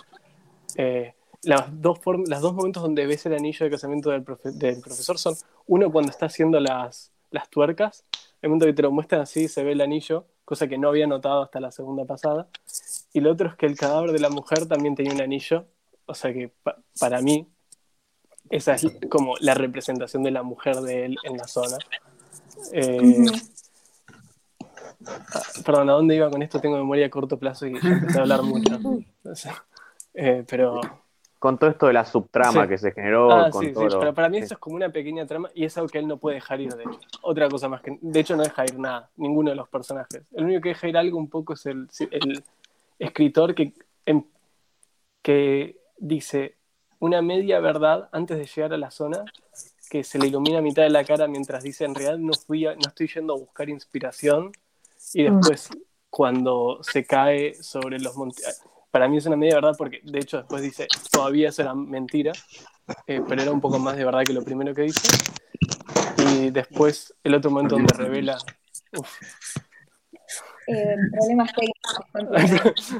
Eh, 0.76 1.14
las 1.44 1.80
dos, 1.80 1.98
las 2.26 2.42
dos 2.42 2.52
momentos 2.52 2.82
donde 2.82 3.06
ves 3.06 3.24
el 3.24 3.32
anillo 3.32 3.64
de 3.64 3.70
casamiento 3.70 4.10
del, 4.10 4.22
del 4.58 4.82
profesor 4.82 5.16
son 5.16 5.34
uno 5.66 5.90
cuando 5.90 6.10
está 6.10 6.26
haciendo 6.26 6.60
las, 6.60 7.10
las 7.30 7.48
tuercas, 7.48 8.04
el 8.42 8.48
momento 8.48 8.66
que 8.66 8.72
te 8.72 8.82
lo 8.82 8.90
muestran 8.90 9.20
así 9.22 9.48
se 9.48 9.62
ve 9.64 9.72
el 9.72 9.80
anillo, 9.80 10.26
cosa 10.44 10.66
que 10.68 10.78
no 10.78 10.88
había 10.88 11.06
notado 11.06 11.42
hasta 11.42 11.60
la 11.60 11.70
segunda 11.70 12.04
pasada. 12.04 12.48
Y 13.12 13.20
lo 13.20 13.32
otro 13.32 13.48
es 13.48 13.54
que 13.56 13.66
el 13.66 13.76
cadáver 13.76 14.12
de 14.12 14.18
la 14.20 14.30
mujer 14.30 14.66
también 14.66 14.94
tenía 14.94 15.12
un 15.12 15.20
anillo, 15.20 15.66
o 16.06 16.14
sea 16.14 16.32
que 16.32 16.48
pa- 16.62 16.78
para 16.98 17.20
mí 17.20 17.46
esa 18.48 18.74
es 18.74 18.86
como 19.10 19.34
la 19.40 19.54
representación 19.54 20.22
de 20.22 20.30
la 20.30 20.42
mujer 20.42 20.76
de 20.76 21.04
él 21.06 21.16
en 21.24 21.36
la 21.36 21.46
zona. 21.46 21.76
Eh, 22.72 23.24
ah, 25.34 25.42
perdón, 25.64 25.90
¿a 25.90 25.92
dónde 25.92 26.16
iba 26.16 26.30
con 26.30 26.42
esto? 26.42 26.60
Tengo 26.60 26.76
memoria 26.76 27.06
a 27.06 27.10
corto 27.10 27.38
plazo 27.38 27.66
y 27.66 27.80
ya 27.80 27.88
empecé 27.88 28.18
a 28.18 28.22
hablar 28.22 28.42
mucho. 28.42 28.78
Eh, 30.12 30.44
pero 30.48 30.80
Con 31.40 31.58
todo 31.58 31.70
esto 31.70 31.86
de 31.86 31.94
la 31.94 32.04
subtrama 32.04 32.62
Sí. 32.64 32.68
que 32.68 32.78
se 32.78 32.92
generó, 32.92 33.32
Ah, 33.32 33.50
con 33.50 33.62
sí, 33.62 33.68
sí, 33.68 33.74
todo 33.74 33.88
lo- 33.88 33.98
pero 33.98 34.14
para 34.14 34.28
mí 34.28 34.36
sí. 34.38 34.44
eso 34.44 34.54
es 34.54 34.60
como 34.60 34.76
una 34.76 34.90
pequeña 34.90 35.26
trama 35.26 35.50
y 35.54 35.64
es 35.64 35.76
algo 35.76 35.88
que 35.88 35.98
él 35.98 36.06
no 36.06 36.18
puede 36.18 36.34
dejar 36.36 36.60
ir, 36.60 36.72
de 36.74 36.82
hecho. 36.84 36.98
Otra 37.22 37.48
cosa 37.48 37.68
más 37.68 37.80
que... 37.80 37.98
De 38.00 38.20
hecho, 38.20 38.36
no 38.36 38.42
deja 38.44 38.62
ir 38.64 38.78
nada, 38.78 39.10
ninguno 39.16 39.50
de 39.50 39.56
los 39.56 39.68
personajes. 39.68 40.22
El 40.32 40.44
único 40.44 40.60
que 40.60 40.68
deja 40.68 40.86
ir 40.88 40.96
algo 40.98 41.18
un 41.18 41.28
poco 41.30 41.54
es 41.54 41.64
el, 41.66 41.88
el 42.10 42.44
escritor 42.98 43.54
que, 43.54 43.72
em- 44.06 44.24
que 45.22 45.78
dice 45.98 46.56
una 46.98 47.22
media 47.22 47.60
verdad 47.60 48.08
antes 48.12 48.36
de 48.38 48.44
llegar 48.46 48.74
a 48.74 48.76
la 48.76 48.90
zona 48.90 49.24
que 49.88 50.04
se 50.04 50.18
le 50.18 50.26
ilumina 50.28 50.58
a 50.58 50.62
mitad 50.62 50.82
de 50.82 50.90
la 50.90 51.04
cara 51.04 51.26
mientras 51.26 51.62
dice 51.62 51.84
en 51.84 51.94
realidad 51.94 52.18
no, 52.18 52.32
fui 52.34 52.66
a- 52.66 52.74
no 52.74 52.82
estoy 52.88 53.08
yendo 53.08 53.32
a 53.34 53.38
buscar 53.38 53.68
inspiración 53.68 54.52
y 55.14 55.22
después 55.24 55.70
cuando 56.10 56.80
se 56.82 57.04
cae 57.06 57.54
sobre 57.54 57.98
los 57.98 58.14
montes... 58.16 58.62
Para 58.90 59.08
mí 59.08 59.18
es 59.18 59.26
una 59.26 59.36
media 59.36 59.56
verdad 59.56 59.74
porque 59.76 60.00
de 60.02 60.18
hecho 60.18 60.38
después 60.38 60.62
dice 60.62 60.88
todavía 61.10 61.50
eso 61.50 61.62
era 61.62 61.74
mentira, 61.74 62.32
eh, 63.06 63.20
pero 63.26 63.42
era 63.42 63.52
un 63.52 63.60
poco 63.60 63.78
más 63.78 63.96
de 63.96 64.04
verdad 64.04 64.22
que 64.24 64.32
lo 64.32 64.42
primero 64.42 64.74
que 64.74 64.82
dice. 64.82 65.08
Y 66.32 66.50
después 66.50 67.14
el 67.22 67.34
otro 67.34 67.50
momento 67.50 67.76
donde 67.76 67.94
revela... 67.94 68.38
Uf, 68.96 69.18
Eh, 70.66 70.96
problemas 71.12 71.52
técnicos. 71.54 72.94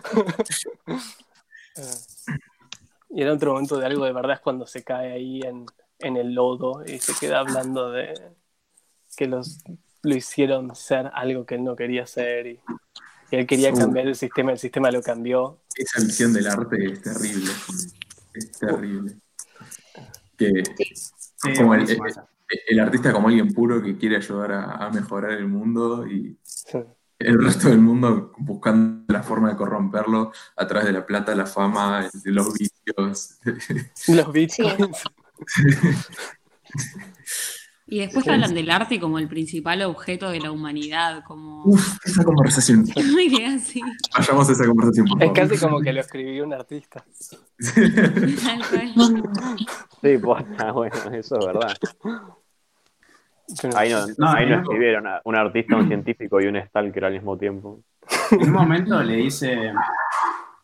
Y 3.13 3.23
el 3.23 3.29
otro 3.29 3.53
momento 3.53 3.77
de 3.77 3.87
algo 3.87 4.05
de 4.05 4.13
verdad 4.13 4.35
es 4.35 4.41
cuando 4.41 4.67
se 4.67 4.85
cae 4.85 5.13
ahí 5.13 5.41
en, 5.41 5.67
en 5.99 6.17
el 6.17 6.33
lodo 6.33 6.85
y 6.87 6.99
se 7.01 7.13
queda 7.19 7.41
hablando 7.41 7.91
de 7.91 8.15
que 9.17 9.27
los 9.27 9.59
lo 10.03 10.15
hicieron 10.15 10.75
ser 10.75 11.11
algo 11.13 11.45
que 11.45 11.57
él 11.57 11.65
no 11.65 11.77
quería 11.77 12.07
ser 12.07 12.47
y 12.47 12.61
él 13.31 13.47
quería 13.47 13.73
Uh. 13.73 13.79
cambiar 13.79 14.09
el 14.09 14.17
sistema, 14.17 14.53
el 14.53 14.59
sistema 14.59 14.91
lo 14.91 15.03
cambió. 15.03 15.61
Esa 15.77 16.01
visión 16.03 16.33
del 16.33 16.47
arte 16.49 16.93
es 16.93 17.03
terrible. 17.03 17.51
Es 18.35 18.51
terrible. 18.53 19.17
Que 20.37 20.63
Sí, 21.43 21.55
como 21.57 21.75
el, 21.75 22.81
artista 22.81 23.13
como 23.13 23.29
alguien 23.29 23.53
puro 23.55 23.83
que 23.83 23.97
quiere 23.97 24.17
ayudar 24.17 24.53
a, 24.53 24.87
a 24.87 24.91
mejorar 24.91 25.33
el 25.33 25.47
mundo 25.49 26.07
y 26.07 26.39
Sí. 26.43 26.79
el 27.19 27.43
resto 27.43 27.69
del 27.69 27.79
mundo 27.79 28.33
buscando 28.39 29.05
la 29.13 29.23
forma 29.23 29.51
de 29.51 29.57
corromperlo 29.57 30.33
a 30.57 30.67
través 30.67 30.87
de 30.87 30.93
la 30.93 31.07
plata, 31.07 31.35
la 31.35 31.47
fama, 31.47 32.09
de 32.13 32.31
los 32.31 32.53
vicios. 32.55 33.39
Los 34.09 34.33
bitcoins. 34.33 35.03
Y 37.91 37.99
después 37.99 38.27
hablan 38.29 38.55
del 38.55 38.71
arte 38.71 39.01
como 39.01 39.19
el 39.19 39.27
principal 39.27 39.83
objeto 39.83 40.31
de 40.31 40.39
la 40.39 40.53
humanidad, 40.53 41.25
como... 41.27 41.65
Uf, 41.65 41.99
esa 42.05 42.23
conversación. 42.23 42.85
Así. 43.57 43.81
Vayamos 44.17 44.49
a 44.49 44.53
esa 44.53 44.65
conversación, 44.65 45.07
por 45.09 45.23
Es 45.25 45.33
casi 45.33 45.59
como 45.59 45.81
que 45.81 45.93
lo 45.93 46.01
escribió 46.01 46.45
un 46.45 46.53
artista. 46.55 47.05
Cual. 48.95 49.25
Sí, 50.03 50.17
posta, 50.17 50.73
bueno, 50.73 50.97
eso 51.13 51.39
es 51.39 51.47
verdad. 51.47 51.77
Ahí 53.75 53.91
no, 53.91 54.07
No, 54.17 54.31
ahí 54.31 54.49
no 54.49 54.57
no. 54.57 54.63
escribieron 54.63 55.07
a 55.09 55.21
un 55.25 55.37
artista, 55.37 55.77
un 55.77 55.89
científico 55.89 56.41
y 56.41 56.47
un 56.47 56.57
stalker 56.69 57.05
al 57.05 57.13
mismo 57.15 57.37
tiempo. 57.37 57.83
En 58.31 58.43
un 58.45 58.53
momento 58.53 59.03
le 59.03 59.17
dice, 59.17 59.73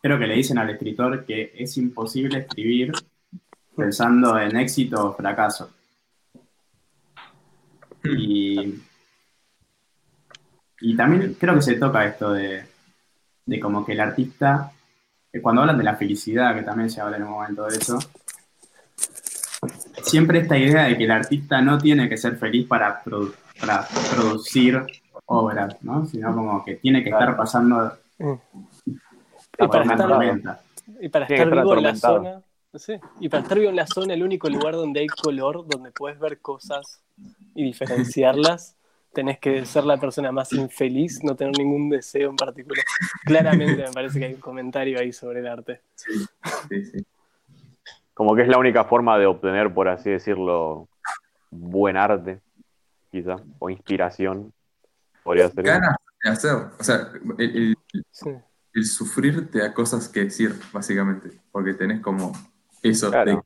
creo 0.01 0.17
que 0.17 0.27
le 0.27 0.35
dicen 0.35 0.57
al 0.57 0.69
escritor 0.69 1.25
que 1.25 1.51
es 1.55 1.77
imposible 1.77 2.39
escribir 2.39 2.93
pensando 3.75 4.39
en 4.39 4.55
éxito 4.55 5.09
o 5.09 5.13
fracaso. 5.13 5.69
Y 8.03 8.81
Y 10.79 10.95
también 10.95 11.35
creo 11.39 11.55
que 11.55 11.61
se 11.61 11.75
toca 11.75 12.05
esto 12.05 12.31
de, 12.33 12.63
de 13.45 13.59
como 13.59 13.83
que 13.85 13.93
el 13.93 13.99
artista, 13.99 14.71
eh, 15.33 15.41
cuando 15.41 15.61
hablan 15.61 15.77
de 15.79 15.83
la 15.83 15.95
felicidad, 15.95 16.53
que 16.55 16.61
también 16.61 16.89
se 16.91 17.01
habla 17.01 17.17
en 17.17 17.23
un 17.23 17.31
momento 17.31 17.65
de 17.65 17.77
eso, 17.77 17.97
siempre 20.03 20.39
esta 20.39 20.57
idea 20.57 20.83
de 20.83 20.97
que 20.97 21.05
el 21.05 21.11
artista 21.11 21.61
no 21.61 21.77
tiene 21.77 22.07
que 22.07 22.17
ser 22.17 22.37
feliz 22.37 22.67
para, 22.67 23.03
produ- 23.03 23.33
para 23.59 23.87
producir 24.13 24.83
obras, 25.25 25.75
¿no? 25.81 26.05
Sino 26.05 26.33
como 26.35 26.63
que 26.63 26.75
tiene 26.75 27.03
que 27.03 27.09
estar 27.09 27.35
pasando 27.35 27.93
Mm. 28.19 28.33
por 29.57 29.69
para 29.69 29.83
una 29.83 29.93
estar- 29.93 30.07
tormenta. 30.09 30.61
Y 31.01 31.09
para 31.09 31.25
estar 31.25 31.39
estar 31.47 31.53
vivo 31.63 31.75
en 31.75 31.83
la 31.83 31.95
zona, 31.95 32.41
sí, 32.75 32.93
y 33.19 33.29
para 33.29 33.43
estar 33.43 33.57
vivo 33.59 33.69
en 33.71 33.75
la 33.75 33.87
zona, 33.87 34.13
el 34.13 34.23
único 34.23 34.47
lugar 34.49 34.73
donde 34.75 35.01
hay 35.01 35.07
color, 35.07 35.67
donde 35.67 35.91
puedes 35.91 36.17
ver 36.19 36.39
cosas 36.39 37.01
y 37.57 37.63
diferenciarlas, 37.63 38.75
tenés 39.13 39.39
que 39.39 39.65
ser 39.65 39.83
la 39.83 39.97
persona 39.99 40.31
más 40.31 40.53
infeliz, 40.53 41.23
no 41.23 41.35
tener 41.35 41.57
ningún 41.57 41.89
deseo 41.89 42.29
en 42.29 42.35
particular. 42.35 42.83
Claramente 43.25 43.83
me 43.83 43.91
parece 43.91 44.19
que 44.19 44.25
hay 44.25 44.33
un 44.35 44.39
comentario 44.39 44.99
ahí 44.99 45.11
sobre 45.11 45.39
el 45.39 45.47
arte. 45.47 45.81
Sí, 45.95 46.13
sí, 46.69 46.85
sí. 46.85 47.05
Como 48.13 48.35
que 48.35 48.43
es 48.43 48.47
la 48.47 48.59
única 48.59 48.83
forma 48.83 49.17
de 49.17 49.25
obtener, 49.25 49.73
por 49.73 49.87
así 49.87 50.11
decirlo, 50.11 50.87
buen 51.49 51.97
arte, 51.97 52.41
quizá, 53.11 53.37
o 53.57 53.69
inspiración. 53.71 54.53
Podría 55.23 55.49
ser. 55.49 55.63
Ganas 55.63 55.95
de 56.23 56.29
hacer. 56.29 56.51
O 56.79 56.83
sea, 56.83 57.09
el, 57.39 57.75
el- 57.93 58.03
Sí. 58.11 58.29
el 58.73 58.85
sufrir 58.85 59.49
te 59.49 59.59
da 59.59 59.73
cosas 59.73 60.07
que 60.09 60.25
decir, 60.25 60.53
básicamente. 60.71 61.29
Porque 61.51 61.73
tenés 61.73 62.01
como 62.01 62.31
eso 62.83 63.09
Claro. 63.09 63.31
de. 63.31 63.41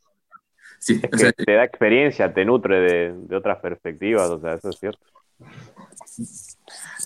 Sí, 0.84 1.00
Es 1.04 1.10
o 1.14 1.18
sea, 1.18 1.32
que 1.32 1.46
te 1.46 1.54
da 1.54 1.64
experiencia, 1.64 2.34
te 2.34 2.44
nutre 2.44 2.80
de, 2.80 3.14
de 3.14 3.36
otras 3.36 3.60
perspectivas, 3.60 4.28
o 4.32 4.40
sea, 4.42 4.56
eso 4.56 4.70
es 4.70 4.80
cierto. 4.80 5.06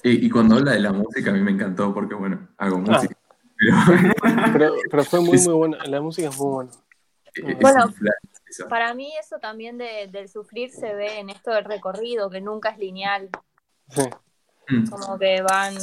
y, 0.04 0.26
y 0.26 0.30
cuando 0.30 0.56
habla 0.56 0.72
de 0.72 0.80
la 0.80 0.94
música, 0.94 1.32
a 1.32 1.34
mí 1.34 1.42
me 1.42 1.52
encantó 1.52 1.94
porque, 1.94 2.16
bueno, 2.16 2.48
hago 2.58 2.78
Ah. 2.78 2.80
música. 2.80 3.18
Pero 3.58 3.76
Pero, 4.54 4.74
pero 4.90 5.04
fue 5.04 5.20
muy, 5.22 5.38
muy 5.40 5.54
buena. 5.54 5.78
La 5.86 6.02
música 6.02 6.30
es 6.30 6.38
muy 6.38 6.52
buena. 6.54 6.72
es 7.34 7.60
Bueno. 7.60 7.94
Para 8.70 8.94
mí 8.94 9.12
eso 9.20 9.40
también 9.40 9.78
de- 9.78 10.08
del 10.10 10.30
sufrir 10.30 10.72
se 10.72 10.94
ve 10.94 11.20
en 11.20 11.30
esto 11.30 11.52
del 11.52 11.66
recorrido, 11.66 12.30
que 12.30 12.40
nunca 12.42 12.70
es 12.70 12.78
lineal, 12.78 13.30
Sí. 13.90 14.04
Mm. 14.70 14.88
como 14.88 15.20
que 15.20 15.42
van 15.42 15.74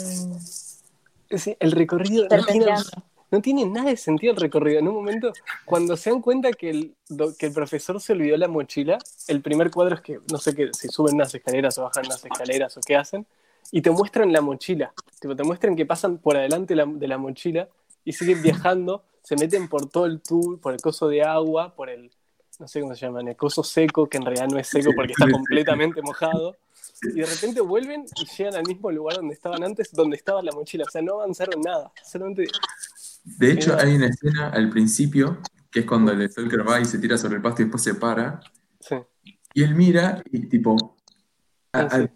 Sí, 1.30 1.56
el 1.60 1.72
recorrido 1.72 2.26
no. 2.28 3.02
No 3.32 3.40
tiene 3.40 3.64
nada 3.64 3.90
de 3.90 3.96
sentido 3.96 4.34
el 4.34 4.38
recorrido. 4.38 4.78
En 4.78 4.86
un 4.86 4.94
momento, 4.94 5.32
cuando 5.64 5.96
se 5.96 6.10
dan 6.10 6.20
cuenta 6.20 6.52
que 6.52 6.70
el, 6.70 6.94
que 7.38 7.46
el 7.46 7.52
profesor 7.52 8.00
se 8.00 8.12
olvidó 8.12 8.36
la 8.36 8.46
mochila, 8.46 8.98
el 9.26 9.40
primer 9.40 9.70
cuadro 9.70 9.96
es 9.96 10.02
que, 10.02 10.20
no 10.30 10.38
sé 10.38 10.54
qué, 10.54 10.70
si 10.72 10.88
suben 10.88 11.14
unas 11.14 11.34
escaleras 11.34 11.76
o 11.78 11.82
bajan 11.82 12.04
unas 12.06 12.22
escaleras 12.24 12.76
o 12.76 12.80
qué 12.86 12.94
hacen, 12.94 13.26
y 13.70 13.80
te 13.80 13.90
muestran 13.90 14.32
la 14.32 14.42
mochila. 14.42 14.92
Tipo, 15.18 15.34
te 15.34 15.42
muestran 15.44 15.74
que 15.74 15.86
pasan 15.86 16.18
por 16.18 16.36
adelante 16.36 16.76
la- 16.76 16.84
de 16.84 17.08
la 17.08 17.16
mochila 17.16 17.68
y 18.04 18.12
siguen 18.12 18.42
viajando, 18.42 19.02
se 19.22 19.34
meten 19.36 19.66
por 19.68 19.88
todo 19.88 20.04
el 20.04 20.20
tour, 20.20 20.60
por 20.60 20.74
el 20.74 20.80
coso 20.80 21.08
de 21.08 21.22
agua, 21.22 21.74
por 21.74 21.88
el, 21.88 22.10
no 22.58 22.68
sé 22.68 22.80
cómo 22.80 22.94
se 22.94 23.06
llama, 23.06 23.22
el 23.22 23.34
coso 23.34 23.64
seco, 23.64 24.08
que 24.08 24.18
en 24.18 24.26
realidad 24.26 24.48
no 24.48 24.58
es 24.58 24.68
seco 24.68 24.90
porque 24.94 25.12
está 25.12 25.30
completamente 25.30 26.02
mojado. 26.02 26.54
Y 27.02 27.20
de 27.20 27.26
repente 27.26 27.60
vuelven 27.60 28.04
y 28.16 28.26
llegan 28.36 28.56
al 28.56 28.66
mismo 28.66 28.90
lugar 28.90 29.16
donde 29.16 29.34
estaban 29.34 29.64
antes, 29.64 29.92
donde 29.92 30.16
estaba 30.16 30.42
la 30.42 30.52
mochila. 30.52 30.84
O 30.86 30.90
sea, 30.90 31.02
no 31.02 31.14
avanzaron 31.14 31.60
nada. 31.60 31.90
Solamente 32.04 32.44
De 33.24 33.52
hecho, 33.52 33.76
hay 33.78 33.94
una 33.94 34.06
escena 34.06 34.48
al 34.48 34.68
principio 34.70 35.38
que 35.70 35.80
es 35.80 35.86
cuando 35.86 36.12
el 36.12 36.28
Stalker 36.28 36.68
va 36.68 36.80
y 36.80 36.84
se 36.84 36.98
tira 36.98 37.16
sobre 37.16 37.36
el 37.36 37.42
pasto 37.42 37.62
y 37.62 37.64
después 37.66 37.82
se 37.82 37.94
para. 37.94 38.40
Sí. 38.80 38.96
Y 39.54 39.62
él 39.62 39.74
mira 39.74 40.22
y, 40.30 40.46
tipo, 40.48 40.96
a, 41.72 41.88
Sí, 41.88 41.96
a 42.02 42.10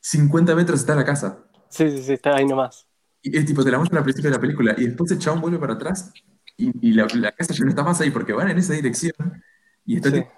50 0.00 0.54
metros 0.54 0.80
está 0.80 0.94
la 0.94 1.04
casa. 1.04 1.44
Sí, 1.68 1.90
sí, 1.90 2.02
sí, 2.02 2.12
está 2.14 2.34
ahí 2.36 2.44
nomás. 2.46 2.86
Y 3.22 3.36
es 3.36 3.44
tipo, 3.46 3.64
te 3.64 3.70
la 3.70 3.78
muestran 3.78 3.98
al 3.98 4.04
principio 4.04 4.30
de 4.30 4.36
la 4.36 4.40
película. 4.40 4.74
Y 4.76 4.86
después 4.86 5.10
el 5.10 5.18
chabón 5.18 5.40
vuelve 5.40 5.58
para 5.58 5.74
atrás 5.74 6.12
y, 6.56 6.70
y 6.88 6.92
la, 6.92 7.06
la 7.14 7.32
casa 7.32 7.52
ya 7.54 7.64
no 7.64 7.70
está 7.70 7.82
más 7.82 8.00
ahí 8.00 8.10
porque 8.10 8.32
van 8.32 8.50
en 8.50 8.58
esa 8.58 8.72
dirección. 8.74 9.14
Y 9.86 9.96
está 9.96 10.10
Sí. 10.10 10.16
tipo 10.16 10.30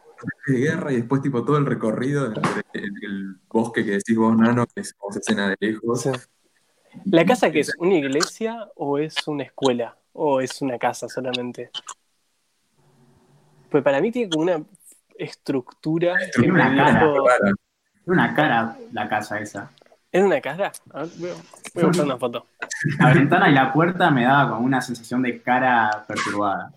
de 0.49 0.59
guerra 0.59 0.93
y 0.93 0.97
después 0.97 1.23
tipo 1.23 1.45
todo 1.45 1.57
el 1.57 1.66
recorrido 1.66 2.29
del, 2.29 2.43
del- 2.75 2.95
del 2.95 3.37
bosque 3.49 3.85
que 3.85 3.93
decís 3.93 4.16
vos, 4.16 4.37
Nano, 4.37 4.66
que 4.66 4.83
es 4.83 4.93
como 4.95 5.11
esa 5.11 5.21
escena 5.21 5.49
de 5.49 5.57
lejos. 5.61 6.03
Sí. 6.03 6.11
¿La 7.07 7.25
casa 7.25 7.51
que 7.51 7.61
es? 7.61 7.73
¿Una 7.79 7.95
iglesia 7.95 8.68
o 8.77 8.99
es 8.99 9.14
una 9.29 9.45
escuela? 9.45 9.97
¿O 10.13 10.41
es 10.41 10.61
una 10.63 10.79
casa 10.79 11.09
solamente? 11.09 11.71
Pues 13.71 13.83
para 13.85 14.01
mí 14.01 14.11
tiene 14.11 14.31
como 14.31 14.43
una 14.43 14.63
estructura 15.17 16.17
me 16.39 16.51
una 16.51 16.75
cara. 16.77 17.01
dijo-. 17.01 17.25
Tiene 18.05 18.05
una 18.07 18.35
cara 18.35 18.77
la 18.93 19.09
casa 19.09 19.39
esa. 19.39 19.71
¿Es 20.11 20.23
una 20.25 20.41
cara? 20.41 20.73
A 20.93 21.03
ver, 21.03 21.09
voy 21.19 21.31
a- 21.31 21.35
voy 21.75 21.83
a 21.85 21.87
buscar 21.87 22.05
una 22.07 22.19
foto. 22.19 22.47
La 22.99 23.15
ventana 23.15 23.49
y 23.49 23.53
la 23.53 23.73
puerta 23.73 24.11
me 24.11 24.25
daba 24.25 24.51
como 24.51 24.67
una 24.67 24.81
sensación 24.81 25.23
de 25.23 25.41
cara 25.41 26.05
perturbada. 26.09 26.73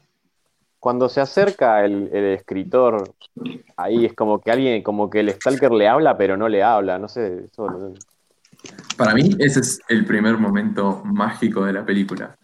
Cuando 0.79 1.07
se 1.09 1.21
acerca 1.21 1.83
el, 1.85 2.09
el 2.13 2.25
escritor, 2.33 3.15
ahí 3.77 4.05
es 4.05 4.13
como 4.13 4.39
que 4.41 4.51
alguien, 4.51 4.83
como 4.83 5.09
que 5.09 5.21
el 5.21 5.29
stalker 5.31 5.71
le 5.71 5.87
habla, 5.87 6.17
pero 6.17 6.35
no 6.35 6.49
le 6.49 6.61
habla, 6.61 6.99
no 6.99 7.07
sé, 7.07 7.45
eso 7.45 7.93
Para 8.97 9.13
mí, 9.15 9.29
ese 9.39 9.61
es 9.61 9.79
el 9.87 10.05
primer 10.05 10.37
momento 10.37 11.01
mágico 11.05 11.63
de 11.63 11.73
la 11.73 11.85
película. 11.85 12.35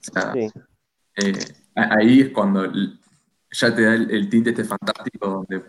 O 0.00 0.12
sea, 0.12 0.32
sí. 0.32 0.50
eh, 1.16 1.32
ahí 1.74 2.20
es 2.22 2.28
cuando 2.30 2.70
ya 3.50 3.74
te 3.74 3.82
da 3.82 3.94
el, 3.94 4.10
el 4.10 4.28
tinte 4.28 4.50
este 4.50 4.64
fantástico 4.64 5.28
donde 5.28 5.62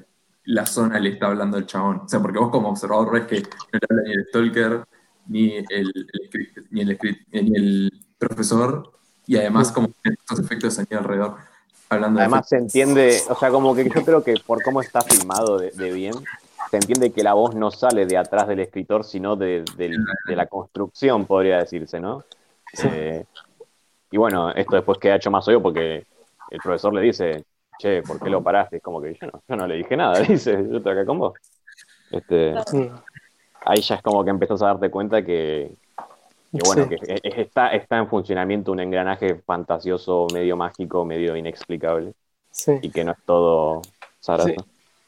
la 0.46 0.66
zona 0.66 1.00
le 1.00 1.10
está 1.10 1.28
hablando 1.28 1.58
al 1.58 1.66
chabón. 1.66 2.02
O 2.06 2.10
sea, 2.10 2.20
porque 2.20 2.40
vos 2.40 2.50
como 2.50 2.70
observador 2.70 3.12
ves 3.12 3.26
que 3.28 3.42
no 3.42 3.80
le 3.80 3.88
habla 3.90 4.04
ni 4.04 4.14
el 4.14 4.26
stalker, 4.28 4.86
ni 5.28 5.56
el, 5.58 5.68
el 5.70 6.30
script- 6.30 6.68
ni 6.72 6.82
el, 6.82 6.98
script- 6.98 7.26
ni 7.32 7.56
el 7.56 8.06
profesor, 8.18 8.92
y 9.26 9.38
además 9.38 9.72
como 9.72 9.90
estos 10.04 10.40
efectos 10.40 10.76
de 10.76 10.84
sonido 10.84 11.00
alrededor. 11.00 11.36
Hablando 11.92 12.20
Además 12.20 12.48
se 12.48 12.58
entiende, 12.58 13.20
o 13.30 13.36
sea, 13.36 13.50
como 13.50 13.74
que 13.74 13.90
yo 13.90 14.04
creo 14.06 14.24
que 14.24 14.36
por 14.46 14.62
cómo 14.62 14.82
está 14.82 15.02
filmado 15.02 15.58
de, 15.58 15.72
de 15.72 15.92
bien, 15.92 16.14
se 16.70 16.78
entiende 16.78 17.12
que 17.12 17.24
la 17.24 17.34
voz 17.34 17.56
no 17.56 17.72
sale 17.72 18.06
de 18.06 18.18
atrás 18.18 18.48
del 18.48 18.60
escritor, 18.60 19.04
sino 19.04 19.36
de, 19.36 19.66
la 20.28 20.46
construcción, 20.46 21.26
podría 21.26 21.58
decirse, 21.58 22.00
¿no? 22.00 22.24
Eh, 22.84 23.26
y 24.12 24.18
bueno, 24.18 24.52
esto 24.52 24.76
después 24.76 24.98
queda 24.98 25.16
hecho 25.16 25.32
más 25.32 25.48
obvio 25.48 25.62
porque 25.62 26.06
el 26.50 26.60
profesor 26.64 26.94
le 26.94 27.02
dice, 27.02 27.44
che, 27.80 28.02
¿por 28.04 28.20
qué 28.20 28.30
lo 28.30 28.42
paraste? 28.44 28.78
Es 28.78 28.84
como 28.84 29.02
que 29.02 29.14
yo 29.14 29.28
no, 29.28 29.42
yo 29.48 29.56
no 29.56 29.68
le 29.68 29.76
dije 29.76 29.96
nada, 29.96 30.20
dice, 30.22 30.54
yo 30.70 30.78
estoy 30.78 30.92
acá 30.94 31.06
con 31.06 31.20
vos. 31.20 31.34
Este, 32.12 32.54
Sí. 32.68 32.90
ahí 33.66 33.82
ya 33.82 33.96
es 33.96 34.02
como 34.02 34.24
que 34.24 34.30
empezás 34.32 34.62
a 34.64 34.68
darte 34.68 34.90
cuenta 34.90 35.22
que, 35.24 35.72
que 36.52 36.60
bueno, 36.66 36.84
Sí. 36.84 36.90
que 36.90 36.96
es- 37.14 37.20
es- 37.24 37.38
está, 37.38 37.70
está 37.70 37.98
en 38.00 38.08
funcionamiento 38.08 38.72
un 38.72 38.80
engranaje 38.80 39.36
fantasioso, 39.46 40.28
medio 40.34 40.58
mágico, 40.58 41.06
medio 41.06 41.36
inexplicable, 41.36 42.14
Sí. 42.52 42.74
y 42.82 42.90
que 42.90 43.04
no 43.04 43.12
es 43.12 43.18
todo 43.26 43.82
zaraza. 44.20 44.50
Sí. 44.50 44.56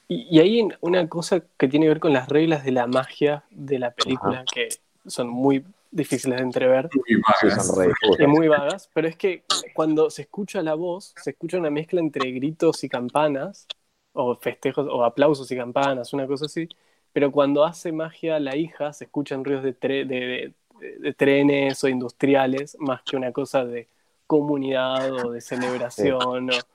Y, 0.08 0.28
y 0.38 0.40
hay 0.42 0.68
una 0.82 1.08
cosa 1.08 1.42
que 1.58 1.68
tiene 1.68 1.86
que 1.86 1.90
ver 1.90 2.00
con 2.00 2.14
las 2.14 2.28
reglas 2.30 2.64
de 2.64 2.72
la 2.74 2.86
magia 2.86 3.44
de 3.50 3.80
la 3.80 3.92
película, 3.92 4.44
que 4.54 4.70
son 5.08 5.28
muy 5.30 5.66
difíciles 5.92 6.38
de 6.38 6.44
entrever 6.44 6.90
Muy 6.94 7.22
Sí, 7.40 7.48
vagas. 7.48 8.20
y 8.20 8.28
muy 8.28 8.48
vagas, 8.48 8.90
pero 8.94 9.08
es 9.08 9.16
que 9.16 9.44
cuando 9.74 10.10
se 10.10 10.24
escucha 10.24 10.62
la 10.62 10.74
voz, 10.74 11.14
se 11.18 11.32
escucha 11.32 11.58
una 11.58 11.70
mezcla 11.70 12.00
entre 12.00 12.32
gritos 12.32 12.84
y 12.84 12.90
campanas, 12.90 13.68
o 14.14 14.36
festejos, 14.36 14.88
o 14.90 15.04
aplausos 15.04 15.52
y 15.52 15.56
campanas, 15.56 16.14
una 16.14 16.28
cosa 16.28 16.46
así, 16.46 16.68
pero 17.14 17.32
cuando 17.32 17.64
hace 17.64 17.92
magia 17.92 18.40
la 18.40 18.56
hija, 18.56 18.94
se 18.94 19.06
escuchan 19.06 19.44
ruidos 19.44 19.64
de, 19.64 19.78
tre- 19.80 20.06
de- 20.08 20.54
de- 20.80 20.98
de 21.00 21.14
trenes 21.14 21.84
o 21.84 21.88
industriales, 21.88 22.76
más 22.80 23.02
que 23.04 23.16
una 23.18 23.32
cosa 23.32 23.66
de 23.66 23.88
comunidad 24.28 25.12
o 25.14 25.32
de 25.32 25.42
celebración. 25.42 26.50
o- 26.50 26.66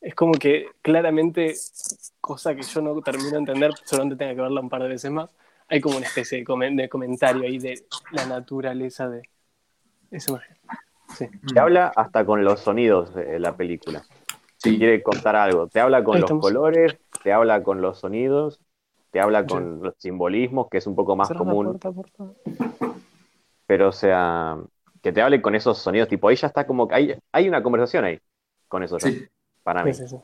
es 0.00 0.14
como 0.14 0.38
que 0.38 0.66
claramente, 0.82 1.54
cosa 2.20 2.54
que 2.54 2.62
yo 2.62 2.80
no 2.82 3.00
termino 3.02 3.30
de 3.32 3.38
entender, 3.38 3.72
solamente 3.84 4.16
tenga 4.16 4.34
que 4.34 4.40
verla 4.42 4.60
un 4.60 4.68
par 4.68 4.82
de 4.82 4.88
veces 4.88 5.10
más, 5.10 5.30
hay 5.68 5.80
como 5.80 5.96
una 5.96 6.06
especie 6.06 6.38
de, 6.38 6.44
comen- 6.44 6.76
de 6.76 6.88
comentario 6.88 7.42
ahí 7.44 7.58
de 7.58 7.86
la 8.12 8.26
naturaleza 8.26 9.08
de 9.08 9.22
esa. 10.10 10.40
Sí. 11.16 11.26
Te 11.52 11.60
habla 11.60 11.92
hasta 11.94 12.24
con 12.24 12.44
los 12.44 12.60
sonidos 12.60 13.14
de 13.14 13.38
la 13.38 13.56
película. 13.56 14.02
Si 14.56 14.70
Sí. 14.70 14.78
quiere 14.78 15.02
contar 15.02 15.36
algo, 15.36 15.68
te 15.68 15.80
habla 15.80 16.02
con 16.02 16.14
Ahí 16.16 16.20
los 16.22 16.28
estamos. 16.28 16.42
colores, 16.46 16.96
te 17.22 17.32
habla 17.32 17.62
con 17.62 17.80
los 17.82 17.98
sonidos, 17.98 18.60
te 19.10 19.20
habla 19.20 19.46
con 19.46 19.82
los 19.82 19.94
simbolismos, 19.98 20.68
que 20.70 20.78
es 20.78 20.86
un 20.86 20.96
poco 20.96 21.14
más 21.16 21.28
Cerrá 21.28 21.40
la 21.40 21.44
común, 21.46 21.66
puerta, 21.66 21.92
por 21.92 22.10
favor. 22.10 22.34
pero 23.66 23.88
o 23.88 23.92
sea, 23.92 24.56
que 25.02 25.12
te 25.12 25.20
hable 25.22 25.40
con 25.42 25.54
esos 25.54 25.78
sonidos, 25.78 26.08
tipo, 26.08 26.28
ahí 26.28 26.36
ya 26.36 26.46
está 26.48 26.66
como 26.66 26.88
que 26.88 26.94
hay, 26.94 27.14
hay 27.32 27.48
una 27.48 27.62
conversación 27.62 28.04
ahí 28.04 28.18
con 28.68 28.82
eso 28.82 28.98
ya, 28.98 29.08
Sí. 29.08 29.26
para 29.62 29.84
mí. 29.84 29.92
Sí, 29.94 30.02
sí, 30.02 30.08
sí. 30.08 30.16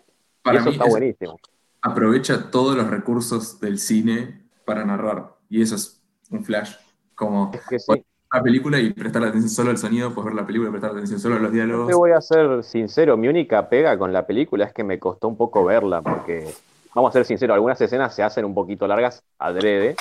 Y 0.47 0.57
eso 0.57 0.65
mí 0.67 0.73
está 0.73 0.85
es- 0.87 0.91
buenísimo. 0.91 1.37
aprovecha 1.83 2.51
todos 2.51 2.77
los 2.77 2.89
recursos 2.91 3.61
del 3.61 3.79
cine 3.79 4.40
para 4.71 4.85
narrar. 4.85 5.25
Y 5.49 5.63
eso 5.63 5.75
es 5.75 6.01
un 6.31 6.45
flash. 6.45 6.75
Como 7.17 7.51
Es 7.53 7.61
que 7.69 7.79
sí. 7.81 8.05
una 8.33 8.43
película 8.43 8.79
y 8.79 8.93
prestar 8.93 9.25
atención 9.25 9.51
solo 9.51 9.71
al 9.71 9.79
sonido, 9.79 10.15
pues 10.15 10.25
ver 10.25 10.35
la 10.35 10.47
película 10.47 10.69
y 10.69 10.73
prestar 10.73 10.93
atención 10.93 11.19
solo 11.19 11.35
a 11.37 11.39
los 11.41 11.51
Te 11.51 11.57
diálogos. 11.57 11.93
voy 11.97 12.13
a 12.13 12.21
ser 12.21 12.63
sincero, 12.63 13.17
mi 13.17 13.27
única 13.27 13.69
pega 13.69 13.99
con 13.99 14.13
la 14.13 14.25
película 14.27 14.65
es 14.67 14.73
que 14.73 14.85
me 14.85 15.01
costó 15.01 15.27
un 15.27 15.37
poco 15.37 15.65
verla, 15.65 16.01
porque, 16.03 16.49
vamos 16.95 17.11
a 17.11 17.13
ser 17.15 17.25
sinceros, 17.25 17.55
algunas 17.55 17.81
escenas 17.81 18.15
se 18.15 18.23
hacen 18.23 18.45
un 18.45 18.55
poquito 18.55 18.87
largas 18.87 19.23
adrede, 19.39 19.97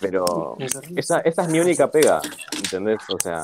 Pero 0.00 0.56
esa, 0.94 1.18
esa 1.20 1.42
es 1.42 1.48
mi 1.50 1.58
única 1.60 1.90
pega, 1.90 2.20
¿entendés? 2.56 2.98
O 3.12 3.18
sea, 3.20 3.42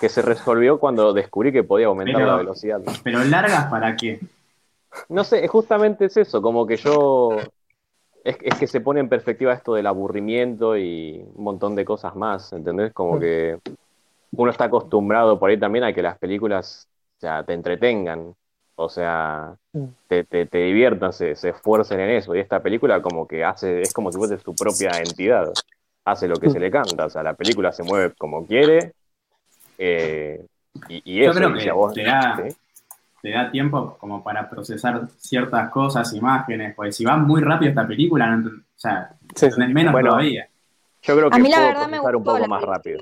que 0.00 0.08
se 0.08 0.22
resolvió 0.22 0.78
cuando 0.78 1.12
descubrí 1.12 1.52
que 1.52 1.64
podía 1.64 1.86
aumentar 1.88 2.14
Pero- 2.16 2.26
la 2.28 2.36
velocidad. 2.36 2.80
Pero 3.02 3.22
largas 3.24 3.66
para 3.66 3.94
qué? 3.96 4.20
No 5.08 5.24
sé, 5.24 5.46
justamente 5.48 6.04
es 6.06 6.16
eso, 6.16 6.40
como 6.40 6.66
que 6.66 6.76
yo... 6.76 7.36
Es, 8.24 8.38
es 8.42 8.56
que 8.58 8.66
se 8.66 8.80
pone 8.82 9.00
en 9.00 9.08
perspectiva 9.10 9.52
esto 9.54 9.74
del 9.74 9.86
aburrimiento 9.86 10.76
y 10.78 11.24
un 11.34 11.44
montón 11.44 11.76
de 11.76 11.84
cosas 11.86 12.16
más, 12.16 12.52
¿entendés? 12.54 12.92
Como 12.94 13.20
que 13.20 13.58
uno 14.32 14.50
está 14.50 14.64
acostumbrado 14.64 15.38
por 15.38 15.50
ahí 15.50 15.58
también 15.58 15.84
a 15.84 15.92
que 15.94 16.02
las 16.02 16.18
películas 16.18 16.88
o 17.18 17.20
sea, 17.20 17.44
te 17.44 17.54
entretengan, 17.54 18.34
o 18.76 18.88
sea, 18.88 19.56
Mm. 19.74 19.94
te, 20.08 20.24
te, 20.24 20.46
te 20.46 20.58
diviertan, 20.58 21.12
se, 21.12 21.36
se 21.36 21.50
esfuercen 21.50 22.00
en 22.00 22.10
eso. 22.10 22.34
Y 22.34 22.40
esta 22.40 22.62
película 22.62 23.02
como 23.02 23.26
que 23.28 23.44
hace, 23.44 23.84
es 23.84 23.92
como 23.92 24.10
si 24.12 24.18
fuese 24.18 24.38
su 24.38 24.56
propia 24.56 25.02
entidad, 25.02 25.54
hace 26.04 26.28
lo 26.28 26.40
que 26.40 26.50
se 26.50 26.60
le 26.60 26.70
canta, 26.70 27.06
o 27.06 27.10
sea, 27.10 27.22
la 27.22 27.34
película 27.34 27.72
se 27.72 27.82
mueve 27.84 28.14
como 28.18 28.46
quiere. 28.46 28.92
eh, 29.78 30.44
y, 30.88 31.02
y 31.04 31.24
Yo 31.24 31.30
eso, 31.30 31.38
creo 31.38 31.50
y 31.50 31.54
que 31.54 31.60
si 31.60 31.68
a 31.68 31.74
vos- 31.74 31.94
te 31.94 32.04
da- 32.04 32.36
¿sí? 32.36 32.56
Te 33.24 33.30
da 33.30 33.50
tiempo 33.50 33.96
como 33.98 34.22
para 34.22 34.50
procesar 34.50 35.08
ciertas 35.16 35.70
cosas, 35.70 36.12
imágenes, 36.12 36.74
pues 36.76 36.94
si 36.94 37.06
va 37.06 37.16
muy 37.16 37.40
rápido 37.40 37.70
esta 37.70 37.88
película, 37.88 38.26
no 38.36 38.50
o 38.50 38.52
sea, 38.76 39.16
sí, 39.34 39.46
menos 39.56 39.94
Bueno, 39.94 40.10
todavía. 40.10 40.46
Yo 41.00 41.16
creo 41.16 41.30
que 41.30 41.36
A 41.36 41.38
mí 41.38 41.48
la 41.48 41.56
puedo 41.56 41.68
verdad 41.68 41.82
me 41.84 41.88
procesar 41.88 42.16
un 42.16 42.22
gustó 42.22 42.32
poco 42.32 42.42
la 42.42 42.48
más 42.48 42.62
rápido. 42.62 43.00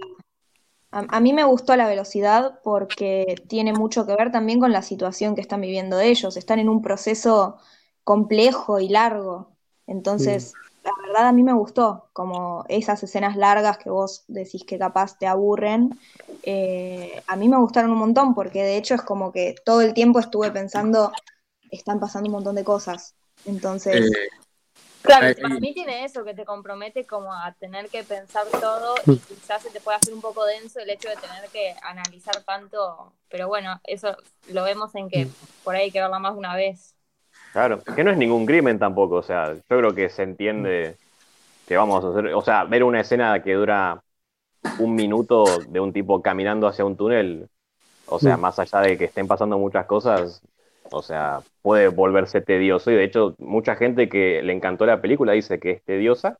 A, 0.93 1.05
a 1.09 1.19
mí 1.19 1.33
me 1.33 1.43
gustó 1.43 1.75
la 1.75 1.89
velocidad 1.89 2.61
porque 2.63 3.35
tiene 3.49 3.73
mucho 3.73 4.07
que 4.07 4.15
ver 4.15 4.31
también 4.31 4.61
con 4.61 4.71
la 4.71 4.83
situación 4.83 5.35
que 5.35 5.41
están 5.41 5.61
viviendo 5.61 5.99
ellos. 5.99 6.37
Están 6.37 6.61
en 6.61 6.69
un 6.69 6.83
proceso 6.83 7.59
complejo 8.05 8.79
y 8.79 8.91
largo. 8.91 9.51
Entonces, 9.89 10.55
la 10.85 10.91
verdad 11.07 11.29
a 11.29 11.33
mí 11.33 11.43
me 11.43 11.53
gustó, 11.53 12.11
como 12.13 12.65
esas 12.69 13.03
escenas 13.03 13.37
largas 13.37 13.79
que 13.79 13.91
vos 13.91 14.25
decís 14.29 14.65
que 14.67 14.79
capaz 14.79 15.19
te 15.19 15.27
aburren. 15.27 15.99
eh, 16.45 17.23
a 17.27 17.37
mí 17.37 17.49
me 17.49 17.59
gustaron 17.59 17.93
un 17.93 17.99
montón 17.99 18.35
porque 18.35 18.63
de 18.63 18.77
hecho 18.77 18.95
es 18.95 19.03
como 19.03 19.31
que 19.33 19.55
todo 19.65 19.81
el 19.81 19.95
tiempo 19.95 20.19
estuve 20.19 20.51
pensando, 20.51 21.13
están 21.71 22.01
pasando 22.01 22.29
un 22.29 22.35
montón 22.35 22.57
de 22.57 22.65
cosas. 22.65 23.15
Entonces, 23.45 24.11
Eh, 24.11 24.29
Claro, 25.03 25.27
Ahí- 25.27 25.35
para 25.35 25.57
mí 25.59 25.75
tiene 25.75 26.05
eso, 26.05 26.25
que 26.25 26.33
te 26.35 26.45
compromete 26.45 27.07
como 27.07 27.33
a 27.35 27.53
tener 27.55 27.91
que 27.91 28.05
pensar 28.05 28.47
todo 28.61 28.95
y 29.09 29.19
quizás 29.21 29.63
se 29.63 29.71
te 29.71 29.81
puede 29.81 29.97
hacer 29.99 30.15
un 30.15 30.21
poco 30.21 30.45
denso 30.45 30.79
el 30.81 30.91
hecho 30.91 31.09
de 31.09 31.17
tener 31.17 31.51
que 31.51 31.75
analizar 31.83 32.45
tanto, 32.45 33.13
pero 33.29 33.49
bueno, 33.49 33.81
eso 33.85 34.17
lo 34.47 34.63
vemos 34.65 34.95
en 34.95 35.09
que 35.09 35.33
por 35.65 35.75
ahí 35.75 35.85
hay 35.85 35.93
que 35.93 36.01
verla 36.01 36.21
más 36.21 36.35
de 36.35 36.39
una 36.39 36.55
vez. 36.55 36.97
Claro, 37.53 37.83
que 37.95 38.03
no 38.05 38.11
es 38.11 38.17
ningún 38.17 38.47
crimen 38.47 38.79
tampoco, 38.79 39.17
o 39.17 39.23
sea, 39.23 39.53
yo 39.55 39.61
creo 39.69 39.95
que 39.95 40.09
se 40.09 40.23
entiende 40.23 40.97
que 41.67 41.77
vamos 41.77 42.05
a 42.05 42.11
hacer, 42.11 42.35
o 42.35 42.43
sea, 42.43 42.65
ver 42.65 42.85
una 42.85 43.01
escena 43.01 43.43
que 43.43 43.55
dura 43.55 44.03
un 44.79 44.95
minuto 44.97 45.65
de 45.69 45.81
un 45.81 45.93
tipo 45.93 46.23
caminando 46.23 46.67
hacia 46.69 46.85
un 46.85 46.97
túnel, 46.97 47.49
o 48.07 48.19
sea, 48.21 48.37
Mm. 48.37 48.41
más 48.41 48.59
allá 48.59 48.81
de 48.81 48.99
que 48.99 49.07
estén 49.07 49.29
pasando 49.29 49.59
muchas 49.59 49.87
cosas, 49.87 50.43
o 50.91 51.03
sea, 51.03 51.41
puede 51.63 51.89
volverse 51.89 52.41
tedioso 52.43 52.91
y 52.91 52.95
de 52.97 53.05
hecho 53.05 53.35
mucha 53.39 53.77
gente 53.77 54.09
que 54.09 54.43
le 54.43 54.53
encantó 54.55 54.87
la 54.87 55.01
película 55.03 55.33
dice 55.33 55.61
que 55.61 55.73
es 55.73 55.85
tediosa, 55.85 56.39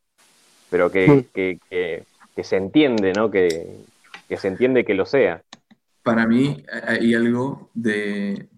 pero 0.71 0.91
que, 0.91 1.09
Mm. 1.09 1.27
que, 1.35 1.59
que- 1.71 2.05
que 2.37 2.45
se 2.45 2.57
entiende, 2.57 3.15
¿no? 3.15 3.31
Que, 3.31 3.79
que 4.29 4.37
se 4.39 4.49
entiende 4.49 4.85
que 4.85 4.95
lo 4.95 5.07
sea. 5.07 5.43
para 6.03 6.27
mí 6.27 6.65
hay 6.87 7.15
algo 7.15 7.71
de, 7.75 8.49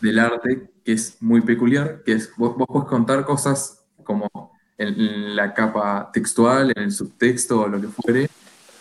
del 0.00 0.18
arte 0.18 0.70
que 0.84 0.92
es 0.92 1.16
muy 1.20 1.40
peculiar, 1.42 2.02
que 2.04 2.12
es 2.12 2.30
vos, 2.36 2.56
vos 2.56 2.66
podés 2.66 2.88
contar 2.88 3.24
cosas 3.24 3.84
como 4.04 4.28
en, 4.78 4.88
en 5.00 5.36
la 5.36 5.52
capa 5.54 6.10
textual, 6.12 6.72
en 6.74 6.84
el 6.84 6.92
subtexto 6.92 7.60
o 7.62 7.68
lo 7.68 7.80
que 7.80 7.88
fuere, 7.88 8.30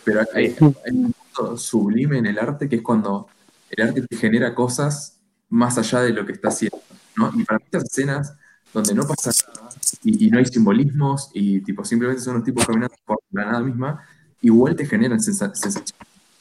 pero 0.03 0.21
hay, 0.33 0.55
hay 0.85 0.95
un 0.95 1.13
punto 1.13 1.57
sublime 1.57 2.17
en 2.19 2.27
el 2.27 2.39
arte 2.39 2.69
que 2.69 2.77
es 2.77 2.81
cuando 2.81 3.27
el 3.69 3.87
arte 3.87 4.01
te 4.03 4.15
genera 4.15 4.53
cosas 4.55 5.19
más 5.49 5.77
allá 5.77 6.01
de 6.01 6.11
lo 6.11 6.25
que 6.25 6.33
está 6.33 6.49
haciendo, 6.49 6.79
¿no? 7.15 7.31
Y 7.35 7.43
para 7.43 7.59
estas 7.63 7.83
escenas 7.85 8.33
donde 8.73 8.93
no 8.93 9.05
pasa 9.07 9.31
nada 9.55 9.69
y, 10.03 10.27
y 10.27 10.29
no 10.29 10.37
hay 10.39 10.45
simbolismos 10.45 11.31
y 11.33 11.61
tipo 11.61 11.83
simplemente 11.83 12.21
son 12.21 12.35
unos 12.35 12.45
tipos 12.45 12.65
caminando 12.65 12.95
por 13.05 13.17
la 13.31 13.45
nada 13.45 13.59
misma, 13.61 14.03
igual 14.41 14.75
te 14.75 14.85
generan 14.85 15.19
sensa- 15.19 15.53
sensaciones. 15.55 15.93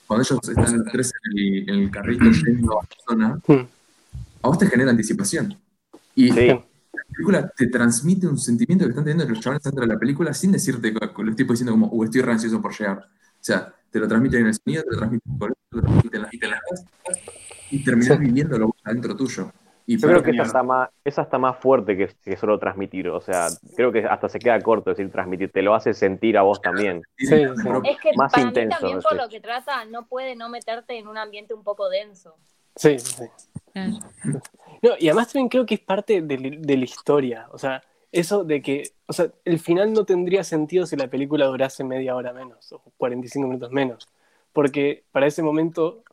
Cuando 0.07 0.23
ellos 0.23 0.49
están 0.49 0.79
los 0.79 0.93
tres 0.93 1.13
en 1.25 1.39
el, 1.39 1.69
en 1.71 1.75
el 1.85 1.91
carrito 1.91 2.25
yendo 2.31 2.79
a 2.81 2.83
la 2.83 2.89
zona, 3.09 3.41
Mm. 3.49 3.67
A 4.47 4.49
vos 4.51 4.59
te 4.59 4.67
genera 4.67 4.91
anticipación. 4.91 5.59
Y 6.15 6.33
Sí. 6.33 6.47
la 6.49 6.65
película 7.13 7.49
te 7.57 7.67
transmite 7.69 8.27
un 8.27 8.39
sentimiento 8.39 8.85
que 8.85 8.91
están 8.91 9.05
teniendo 9.05 9.29
los 9.33 9.41
chavales 9.41 9.63
dentro 9.63 9.83
de 9.83 9.93
la 9.93 9.99
película 9.99 10.33
sin 10.35 10.53
decirte, 10.53 10.93
los 10.93 11.37
tipos 11.37 11.55
diciendo 11.55 11.73
como, 11.73 11.89
uh, 11.89 12.05
estoy 12.05 12.23
re 12.23 12.33
ansioso 12.33 12.61
por 12.61 12.77
llegar. 12.77 12.99
O 12.99 13.45
sea, 13.47 13.73
te 13.91 13.99
lo 13.99 14.09
transmiten 14.09 14.41
en 14.41 14.47
el 14.49 14.55
sonido, 14.55 14.83
te 14.83 14.91
lo 14.91 14.97
transmiten 14.99 15.23
en 15.29 15.33
el 15.35 15.39
color, 15.39 15.57
te 15.71 15.77
lo 15.77 15.83
transmiten 15.83 16.25
en 16.43 16.51
las, 16.51 16.85
y 17.71 17.85
terminás 17.85 18.17
Sí. 18.19 18.25
viviéndolo 18.25 18.75
adentro 18.85 19.17
tuyo. 19.17 19.53
Y 19.89 19.99
Yo 19.99 20.09
creo 20.09 20.21
que 20.23 20.33
esa 20.33 20.43
está 20.43 20.63
más, 20.65 20.89
esa 21.05 21.23
está 21.23 21.39
más 21.39 21.59
fuerte 21.59 21.97
que, 21.97 22.09
que 22.25 22.37
solo 22.37 22.59
transmitir. 22.59 23.09
O 23.09 23.21
sea, 23.21 23.47
creo 23.77 23.93
que 23.93 24.05
hasta 24.05 24.29
se 24.29 24.41
queda 24.41 24.61
corto 24.61 24.91
decir 24.91 25.09
transmitir. 25.13 25.53
Te 25.53 25.63
lo 25.63 25.77
hace 25.77 25.95
sentir 25.95 26.37
a 26.37 26.43
vos 26.43 26.61
también. 26.61 27.03
Sí, 27.17 27.27
sí. 27.29 27.35
Es 27.35 28.01
que 28.01 28.11
Más 28.17 28.33
para 28.33 28.49
intenso, 28.49 28.67
mí 28.67 28.81
también 28.81 29.01
por 29.01 29.15
lo 29.17 29.29
que 29.29 29.41
trata 29.41 29.85
no 29.85 30.07
puede 30.09 30.35
no 30.35 30.49
meterte 30.49 30.99
en 30.99 31.07
un 31.07 31.17
ambiente 31.17 31.55
un 31.55 31.63
poco 31.63 31.89
denso. 31.89 32.35
Sí, 32.77 32.99
sí, 32.99 33.15
sí. 33.15 33.25
Claro. 33.73 33.99
No, 34.83 34.91
y 34.99 35.09
además 35.09 35.29
también 35.33 35.49
creo 35.49 35.67
que 35.67 35.75
es 35.77 35.81
parte 35.81 36.23
de, 36.23 36.39
la- 36.39 36.57
de 36.59 36.77
la 36.77 36.85
historia. 36.85 37.49
O 37.53 37.59
sea, 37.59 37.83
eso 38.13 38.45
de 38.45 38.63
que, 38.63 38.93
o 39.07 39.13
sea, 39.13 39.31
el 39.45 39.59
final 39.59 39.93
no 39.93 40.05
tendría 40.05 40.45
sentido 40.45 40.87
si 40.87 40.97
la 40.97 41.09
película 41.09 41.47
durase 41.47 41.85
media 41.85 42.15
hora 42.15 42.33
menos 42.33 42.73
o 42.73 42.81
45 42.97 43.49
minutos 43.49 43.71
menos. 43.73 44.09
Porque 44.53 45.05
para 45.13 45.27
ese 45.27 45.43
momento 45.43 46.05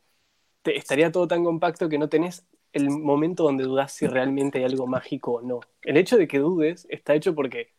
te- 0.62 0.76
estaría 0.76 1.12
todo 1.12 1.28
tan 1.28 1.44
compacto 1.44 1.88
que 1.88 1.98
no 1.98 2.08
tenés 2.08 2.44
el 2.72 2.90
momento 2.90 3.44
donde 3.44 3.64
dudás 3.64 3.92
si 3.92 4.06
realmente 4.06 4.58
hay 4.58 4.64
algo 4.64 4.86
mágico 4.86 5.34
o 5.34 5.42
no. 5.42 5.60
El 5.82 5.96
hecho 5.96 6.16
de 6.16 6.26
que 6.28 6.38
dudes 6.38 6.86
está 6.90 7.14
hecho 7.14 7.34
porque, 7.34 7.72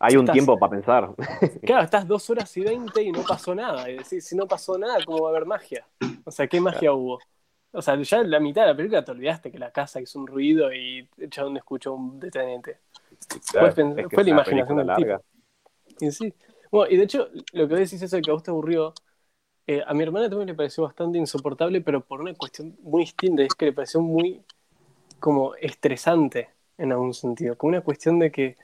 Hay 0.00 0.16
un 0.16 0.22
Estás- 0.24 0.34
tiempo 0.34 0.58
para 0.58 0.70
pensar. 0.70 1.10
claro, 1.64 1.84
estás 1.84 2.06
dos 2.06 2.28
horas 2.30 2.54
y 2.56 2.60
veinte 2.62 3.02
y 3.02 3.12
no 3.12 3.22
pasó 3.22 3.54
nada. 3.54 3.88
Y 3.90 3.98
decís, 3.98 4.26
si 4.26 4.36
no 4.36 4.46
pasó 4.46 4.76
nada, 4.76 4.98
¿cómo 5.04 5.22
va 5.22 5.28
a 5.28 5.30
haber 5.30 5.46
magia? 5.46 5.86
O 6.24 6.30
sea, 6.30 6.46
¿qué 6.46 6.60
magia 6.60 6.92
hubo? 6.92 7.20
O 7.74 7.82
sea, 7.82 8.00
ya 8.00 8.22
la 8.22 8.40
mitad 8.40 8.62
de 8.62 8.68
la 8.68 8.76
película 8.76 9.04
te 9.04 9.12
olvidaste 9.12 9.50
que 9.52 9.58
la 9.58 9.72
casa 9.72 10.00
hizo 10.00 10.18
un 10.18 10.26
ruido 10.26 10.72
y 10.72 11.08
el 11.18 11.30
chabón 11.30 11.56
escuchó 11.56 11.94
un 11.94 12.20
detenente. 12.20 12.78
Claro, 13.50 13.74
pen- 13.74 13.98
es 13.98 14.06
que 14.06 14.14
fue 14.16 14.24
la 14.24 14.30
imaginación 14.30 14.78
del 14.78 14.86
larga. 14.86 15.20
Y 16.00 16.10
sí. 16.10 16.32
Bueno, 16.70 16.92
y 16.92 16.96
de 16.96 17.04
hecho, 17.04 17.28
lo 17.52 17.68
que 17.68 17.74
vos 17.74 17.80
decís 17.80 18.02
eso 18.02 18.16
de 18.16 18.22
que 18.22 18.30
a 18.30 18.34
vos 18.34 18.42
te 18.42 18.50
aburrió, 18.50 18.94
eh, 19.66 19.82
a 19.86 19.94
mi 19.94 20.02
hermana 20.04 20.28
también 20.28 20.48
le 20.48 20.54
pareció 20.54 20.84
bastante 20.84 21.18
insoportable, 21.18 21.80
pero 21.82 22.02
por 22.04 22.20
una 22.20 22.34
cuestión 22.34 22.76
muy 22.82 23.02
distinta, 23.04 23.42
es 23.42 23.54
que 23.54 23.66
le 23.66 23.72
pareció 23.72 24.00
muy 24.00 24.42
como 25.20 25.54
estresante 25.56 26.50
en 26.78 26.92
algún 26.92 27.14
sentido, 27.14 27.56
como 27.58 27.70
una 27.70 27.82
cuestión 27.82 28.18
de 28.20 28.32
que 28.32 28.56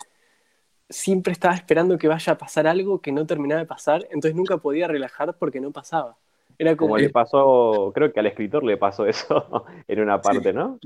siempre 0.91 1.33
estaba 1.33 1.55
esperando 1.55 1.99
que 1.99 2.09
vaya 2.09 2.35
a 2.35 2.39
pasar 2.39 2.67
algo 2.67 3.01
que 3.01 3.13
no 3.13 3.27
terminaba 3.27 3.61
de 3.63 3.67
pasar, 3.67 4.03
entonces 4.11 4.35
nunca 4.37 4.59
podía 4.59 4.89
relajar 4.89 5.37
porque 5.39 5.61
no 5.61 5.73
pasaba. 5.73 6.19
Era 6.61 6.77
como, 6.77 6.99
le 6.99 7.09
pasó, 7.11 7.91
creo 7.95 8.13
que 8.13 8.21
al 8.21 8.27
escritor 8.27 8.63
le 8.65 8.77
pasó 8.77 9.07
eso 9.07 9.67
en 9.89 10.01
una 10.01 10.21
parte, 10.21 10.53
¿no? 10.53 10.79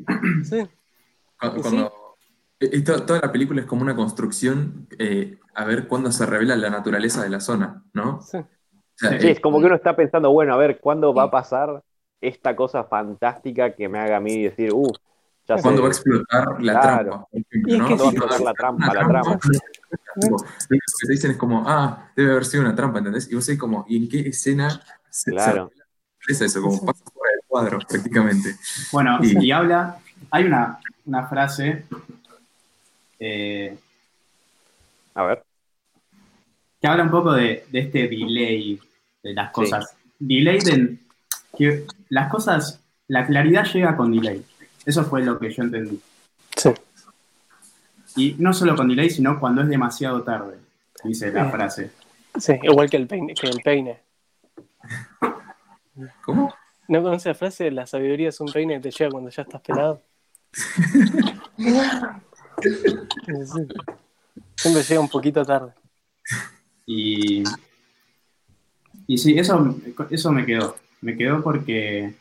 sí, 0.44 0.68
Cuando, 1.38 1.62
Sí. 1.62 1.62
cuando- 1.62 1.92
eh, 2.60 2.70
eh, 2.72 2.80
to- 2.82 3.04
toda 3.04 3.20
la 3.20 3.32
película 3.32 3.60
es 3.60 3.66
como 3.66 3.82
una 3.82 3.96
construcción 3.96 4.86
eh, 4.98 5.38
a 5.54 5.64
ver 5.64 5.88
cuándo 5.88 6.12
se 6.12 6.24
revela 6.26 6.56
la 6.56 6.70
naturaleza 6.70 7.22
de 7.22 7.30
la 7.30 7.40
zona, 7.40 7.82
¿no? 7.92 8.18
sí. 8.20 8.38
O 8.38 8.46
sea, 8.96 9.10
Sí, 9.18 9.28
eh, 9.28 9.32
es 9.32 9.40
como 9.40 9.60
que 9.60 9.66
uno 9.66 9.74
está 9.76 9.96
pensando, 9.96 10.32
bueno, 10.32 10.54
a 10.54 10.56
ver, 10.56 10.80
¿cuándo 10.80 11.14
va 11.14 11.24
a 11.24 11.30
pasar 11.30 11.82
esta 12.20 12.56
cosa 12.56 12.84
fantástica 12.84 13.74
que 13.74 13.88
me 13.88 13.98
haga 13.98 14.16
a 14.16 14.20
mí 14.20 14.42
decir, 14.44 14.72
uff, 14.72 14.98
ya 15.46 15.58
sé, 15.58 15.62
¿cuándo 15.62 15.82
va 15.82 15.88
a 15.88 15.90
explotar 15.90 16.62
la 16.62 16.72
Claro. 16.80 17.10
trampa? 17.10 17.26
ejemplo, 17.32 17.74
Y 17.74 17.78
¿no? 17.78 17.86
que 17.86 17.96
¿cuándo 17.98 18.04
va 18.04 18.10
a 18.10 18.12
explotar 18.12 18.40
la 18.40 18.54
trampa, 18.54 18.94
la 18.94 19.06
trama? 19.06 19.38
Tipo, 20.14 20.36
lo 20.38 20.38
único 20.38 20.84
que 21.00 21.06
te 21.06 21.12
dicen 21.12 21.30
es 21.32 21.36
como, 21.36 21.64
ah, 21.68 22.10
debe 22.16 22.32
haber 22.32 22.44
sido 22.44 22.62
una 22.62 22.74
trampa, 22.74 22.98
¿entendés? 22.98 23.30
Y 23.30 23.34
vos 23.34 23.44
sabés 23.44 23.58
como, 23.60 23.84
¿y 23.88 23.96
en 23.96 24.08
qué 24.08 24.20
escena 24.28 24.80
se, 25.14 25.30
Claro. 25.30 25.70
se 26.20 26.32
revela 26.32 26.46
eso? 26.46 26.62
Como 26.62 26.84
pasa 26.84 27.04
fuera 27.12 27.32
del 27.32 27.40
cuadro, 27.46 27.78
prácticamente. 27.88 28.56
Bueno, 28.92 29.18
Y- 29.22 29.46
y 29.46 29.52
habla, 29.52 29.98
hay 30.30 30.44
una, 30.44 30.80
una 31.06 31.26
frase 31.28 31.84
eh, 33.20 33.76
A 35.14 35.22
ver, 35.22 35.44
que 36.80 36.88
habla 36.88 37.04
un 37.04 37.10
poco 37.10 37.32
de, 37.32 37.64
de 37.70 37.78
este 37.78 38.08
delay 38.08 38.78
de 39.22 39.32
las 39.32 39.50
cosas. 39.52 39.94
Delay 40.18 40.58
de 40.58 40.98
que 41.56 41.86
las 42.08 42.28
cosas, 42.30 42.80
la 43.06 43.24
claridad 43.26 43.64
llega 43.72 43.96
con 43.96 44.10
delay. 44.12 44.44
Eso 44.84 45.04
fue 45.04 45.22
lo 45.22 45.38
que 45.38 45.50
yo 45.52 45.62
entendí. 45.62 46.00
Sí. 46.56 46.70
Y 48.16 48.36
no 48.38 48.52
solo 48.52 48.74
con 48.76 48.88
delay, 48.88 49.08
sino 49.10 49.38
cuando 49.40 49.62
es 49.62 49.68
demasiado 49.68 50.22
tarde, 50.22 50.58
dice 51.04 51.30
la 51.30 51.46
Eh. 51.46 51.50
frase. 51.50 51.90
Sí, 52.38 52.52
igual 52.64 52.90
que 52.90 52.96
el 52.96 53.06
peine. 53.06 53.34
Que 53.34 53.46
el 53.46 53.60
peine. 53.62 54.00
¿Cómo? 56.22 56.54
¿No 56.88 57.02
conoces 57.02 57.26
la 57.26 57.34
frase 57.34 57.70
la 57.70 57.86
sabiduría 57.86 58.28
es 58.28 58.40
un 58.40 58.52
peine 58.52 58.74
que 58.74 58.80
te 58.80 58.90
llega 58.90 59.10
cuando 59.10 59.30
ya 59.30 59.42
estás 59.42 59.60
pelado? 59.62 60.02
Siempre 64.56 64.82
llega 64.82 65.00
un 65.00 65.08
poquito 65.08 65.44
tarde. 65.44 65.72
Y, 66.86 67.42
y 69.06 69.18
sí, 69.18 69.38
eso, 69.38 69.76
eso 70.10 70.32
me 70.32 70.44
quedó. 70.46 70.76
Me 71.00 71.16
quedó 71.16 71.42
porque, 71.42 72.14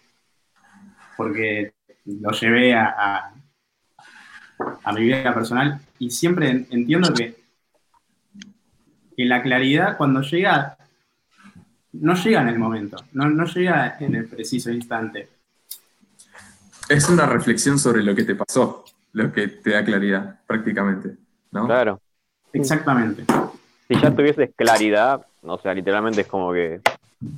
porque 1.15 1.73
lo 2.05 2.31
llevé 2.31 2.73
a, 2.73 2.85
a, 2.97 3.33
a 4.83 4.93
mi 4.93 5.01
vida 5.03 5.33
personal 5.33 5.79
y 5.99 6.09
siempre 6.09 6.49
en- 6.49 6.67
entiendo 6.69 7.13
que, 7.13 7.35
que 9.15 9.25
la 9.25 9.41
claridad 9.41 9.95
cuando 9.97 10.21
llega, 10.21 10.77
no 11.93 12.13
llega 12.15 12.41
en 12.41 12.47
el 12.49 12.59
momento, 12.59 12.97
no, 13.13 13.29
no 13.29 13.45
llega 13.45 13.97
en 13.99 14.15
el 14.15 14.25
preciso 14.27 14.71
instante. 14.71 15.29
Es 16.89 17.09
una 17.09 17.25
reflexión 17.25 17.79
sobre 17.79 18.03
lo 18.03 18.13
que 18.15 18.23
te 18.23 18.35
pasó, 18.35 18.83
lo 19.13 19.31
que 19.31 19.47
te 19.47 19.71
da 19.71 19.83
claridad, 19.85 20.39
prácticamente. 20.45 21.15
¿no? 21.51 21.65
Claro. 21.65 22.01
Exactamente. 22.51 23.25
Si 23.87 23.99
ya 23.99 24.13
tuvieses 24.13 24.49
claridad, 24.55 25.25
o 25.41 25.57
sea, 25.59 25.73
literalmente 25.73 26.21
es 26.21 26.27
como 26.27 26.51
que 26.51 26.81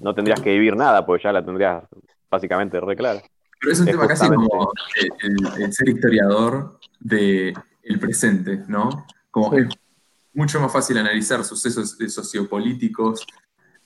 no 0.01 0.13
tendrías 0.15 0.41
que 0.41 0.51
vivir 0.51 0.75
nada, 0.75 1.05
porque 1.05 1.23
ya 1.23 1.31
la 1.31 1.43
tendrías 1.45 1.83
básicamente 2.29 2.79
re 2.79 2.95
clara. 2.95 3.21
Pero 3.59 3.71
es 3.73 3.79
un 3.79 3.87
Es 3.87 3.93
tema 3.93 4.07
casi 4.07 4.27
como 4.27 4.71
el, 4.97 5.09
el- 5.57 5.63
el 5.63 5.73
ser 5.73 5.89
historiador 5.89 6.79
del 6.99 7.53
presente, 7.99 8.63
¿no? 8.67 9.05
Como 9.31 9.51
Sí. 9.51 9.57
es 9.61 9.67
mucho 10.33 10.59
más 10.59 10.71
fácil 10.71 10.97
analizar 10.97 11.43
sucesos 11.43 11.97
sociopolíticos 12.09 13.25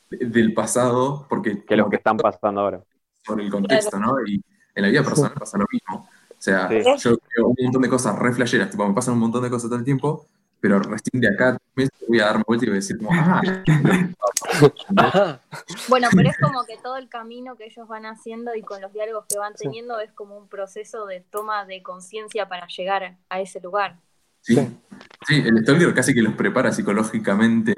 del 0.09 0.53
pasado, 0.53 1.25
porque 1.29 1.63
Que 1.65 1.75
los 1.77 1.89
que 1.89 1.97
están 1.97 2.17
pasando 2.17 2.61
ahora. 2.61 2.83
por 3.25 3.39
el 3.39 3.49
contexto, 3.51 3.99
¿no? 3.99 4.15
Y 4.25 4.41
en 4.75 4.81
la 4.83 4.89
vida 4.89 5.03
personal 5.03 5.33
pasa 5.33 5.57
lo 5.57 5.65
mismo. 5.71 6.07
O 6.31 6.41
sea, 6.41 6.69
Sí. 6.69 6.77
yo 6.99 7.17
veo 7.35 7.47
un 7.47 7.55
montón 7.63 7.81
de 7.81 7.89
cosas 7.89 8.17
re 8.17 8.31
flasheras, 8.33 8.69
tipo, 8.69 8.87
me 8.87 8.93
pasan 8.93 9.13
un 9.15 9.19
montón 9.19 9.43
de 9.43 9.49
cosas 9.49 9.69
todo 9.69 9.77
el 9.77 9.83
tiempo, 9.85 10.25
pero 10.61 10.79
recién 10.79 11.21
de 11.21 11.27
acá 11.27 11.57
meses 11.75 11.91
voy 12.07 12.19
a 12.21 12.25
darme 12.25 12.43
vuelta 12.47 12.65
y 12.65 12.69
voy 12.69 12.75
a 12.77 12.81
decir 12.81 12.97
como, 12.97 13.09
ah. 13.13 13.41
Bueno, 15.89 16.07
pero 16.15 16.29
es 16.29 16.37
como 16.41 16.65
que 16.65 16.77
todo 16.77 16.97
el 16.97 17.09
camino 17.09 17.55
que 17.55 17.65
ellos 17.65 17.87
van 17.87 18.05
haciendo 18.05 18.55
y 18.55 18.61
con 18.61 18.81
los 18.81 18.91
diálogos 18.93 19.25
que 19.27 19.37
van 19.37 19.53
teniendo 19.55 19.99
es 19.99 20.11
como 20.13 20.37
un 20.37 20.47
proceso 20.47 21.05
de 21.05 21.21
toma 21.21 21.65
de 21.65 21.83
conciencia 21.83 22.47
para 22.49 22.67
llegar 22.67 23.17
a 23.29 23.41
ese 23.41 23.59
lugar. 23.59 23.97
sí. 24.41 24.55
Sí, 25.27 25.43
el 25.45 25.61
Stalker 25.63 25.93
casi 25.93 26.13
que 26.13 26.21
los 26.21 26.33
prepara 26.33 26.71
psicológicamente. 26.71 27.73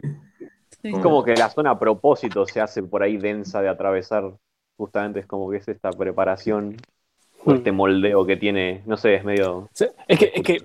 Sí. 0.81 0.89
Es 0.89 0.99
como 0.99 1.23
que 1.23 1.35
la 1.35 1.49
zona 1.49 1.71
a 1.71 1.79
propósito 1.79 2.45
se 2.45 2.59
hace 2.61 2.81
por 2.83 3.03
ahí 3.03 3.17
densa 3.17 3.61
de 3.61 3.69
atravesar. 3.69 4.31
Justamente 4.77 5.19
es 5.19 5.25
como 5.27 5.49
que 5.51 5.57
es 5.57 5.67
esta 5.67 5.91
preparación 5.91 6.77
o 7.45 7.51
Mm. 7.51 7.55
este 7.55 7.71
moldeo 7.71 8.25
que 8.25 8.37
tiene. 8.37 8.81
No 8.85 8.97
sé, 8.97 9.15
es 9.15 9.23
medio. 9.23 9.69
Es 10.07 10.19
que, 10.19 10.31
es 10.33 10.43
que, 10.43 10.57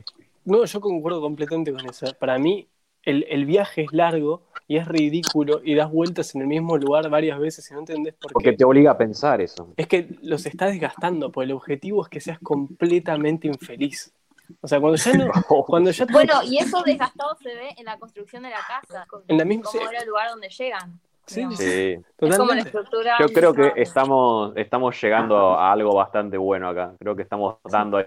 no, 0.44 0.64
yo 0.64 0.80
concuerdo 0.80 1.20
completamente 1.20 1.72
con 1.72 1.84
eso. 1.88 2.06
Para 2.18 2.38
mí, 2.38 2.66
el, 3.02 3.24
el 3.28 3.44
viaje 3.44 3.82
es 3.82 3.92
largo 3.92 4.42
y 4.68 4.76
es 4.78 4.88
ridículo 4.88 5.60
y 5.62 5.74
das 5.74 5.90
vueltas 5.90 6.34
en 6.34 6.40
el 6.42 6.46
mismo 6.48 6.76
lugar 6.76 7.08
varias 7.10 7.38
veces 7.38 7.70
y 7.70 7.74
no 7.74 7.80
entendés 7.80 8.14
por 8.14 8.32
Porque 8.32 8.50
qué. 8.50 8.56
te 8.56 8.64
obliga 8.64 8.92
a 8.92 8.98
pensar 8.98 9.40
eso. 9.40 9.68
Es 9.76 9.86
que 9.86 10.08
los 10.22 10.44
estás 10.46 10.70
desgastando, 10.72 11.30
porque 11.30 11.44
el 11.44 11.52
objetivo 11.52 12.02
es 12.02 12.08
que 12.08 12.20
seas 12.20 12.38
completamente 12.40 13.48
infeliz. 13.48 14.12
O 14.60 14.68
sea, 14.68 14.80
cuando 14.80 14.96
ya 14.96 15.12
no, 15.14 15.30
cuando 15.66 15.90
ya 15.90 16.06
Bueno, 16.10 16.42
y 16.44 16.58
eso 16.58 16.82
desgastado 16.84 17.36
se 17.42 17.54
ve 17.54 17.74
en 17.76 17.84
la 17.84 17.98
construcción 17.98 18.42
de 18.42 18.50
la 18.50 18.60
casa, 18.66 19.06
En 19.28 19.38
la 19.38 19.44
misma- 19.44 19.64
como 19.64 19.80
sí. 19.80 19.86
era 19.90 20.00
el 20.00 20.08
lugar 20.08 20.30
donde 20.30 20.48
llegan. 20.48 21.00
Sí. 21.26 21.44
Sí. 21.56 21.98
Es 22.18 22.36
como 22.36 22.52
la 22.54 22.60
estructura. 22.60 23.16
Yo 23.18 23.26
creo 23.28 23.52
que 23.52 23.72
estamos, 23.76 24.52
estamos 24.56 25.00
llegando 25.02 25.36
a 25.58 25.72
algo 25.72 25.94
bastante 25.94 26.36
bueno 26.36 26.68
acá. 26.68 26.94
Creo 27.00 27.16
que 27.16 27.22
estamos 27.22 27.56
dando 27.68 27.98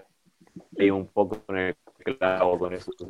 ahí 0.78 0.90
un 0.90 1.06
poco 1.06 1.38
con 1.46 1.58
el 1.58 1.76
clavo 2.18 2.58
con 2.58 2.72
eso. 2.74 2.90
sí. 2.98 3.04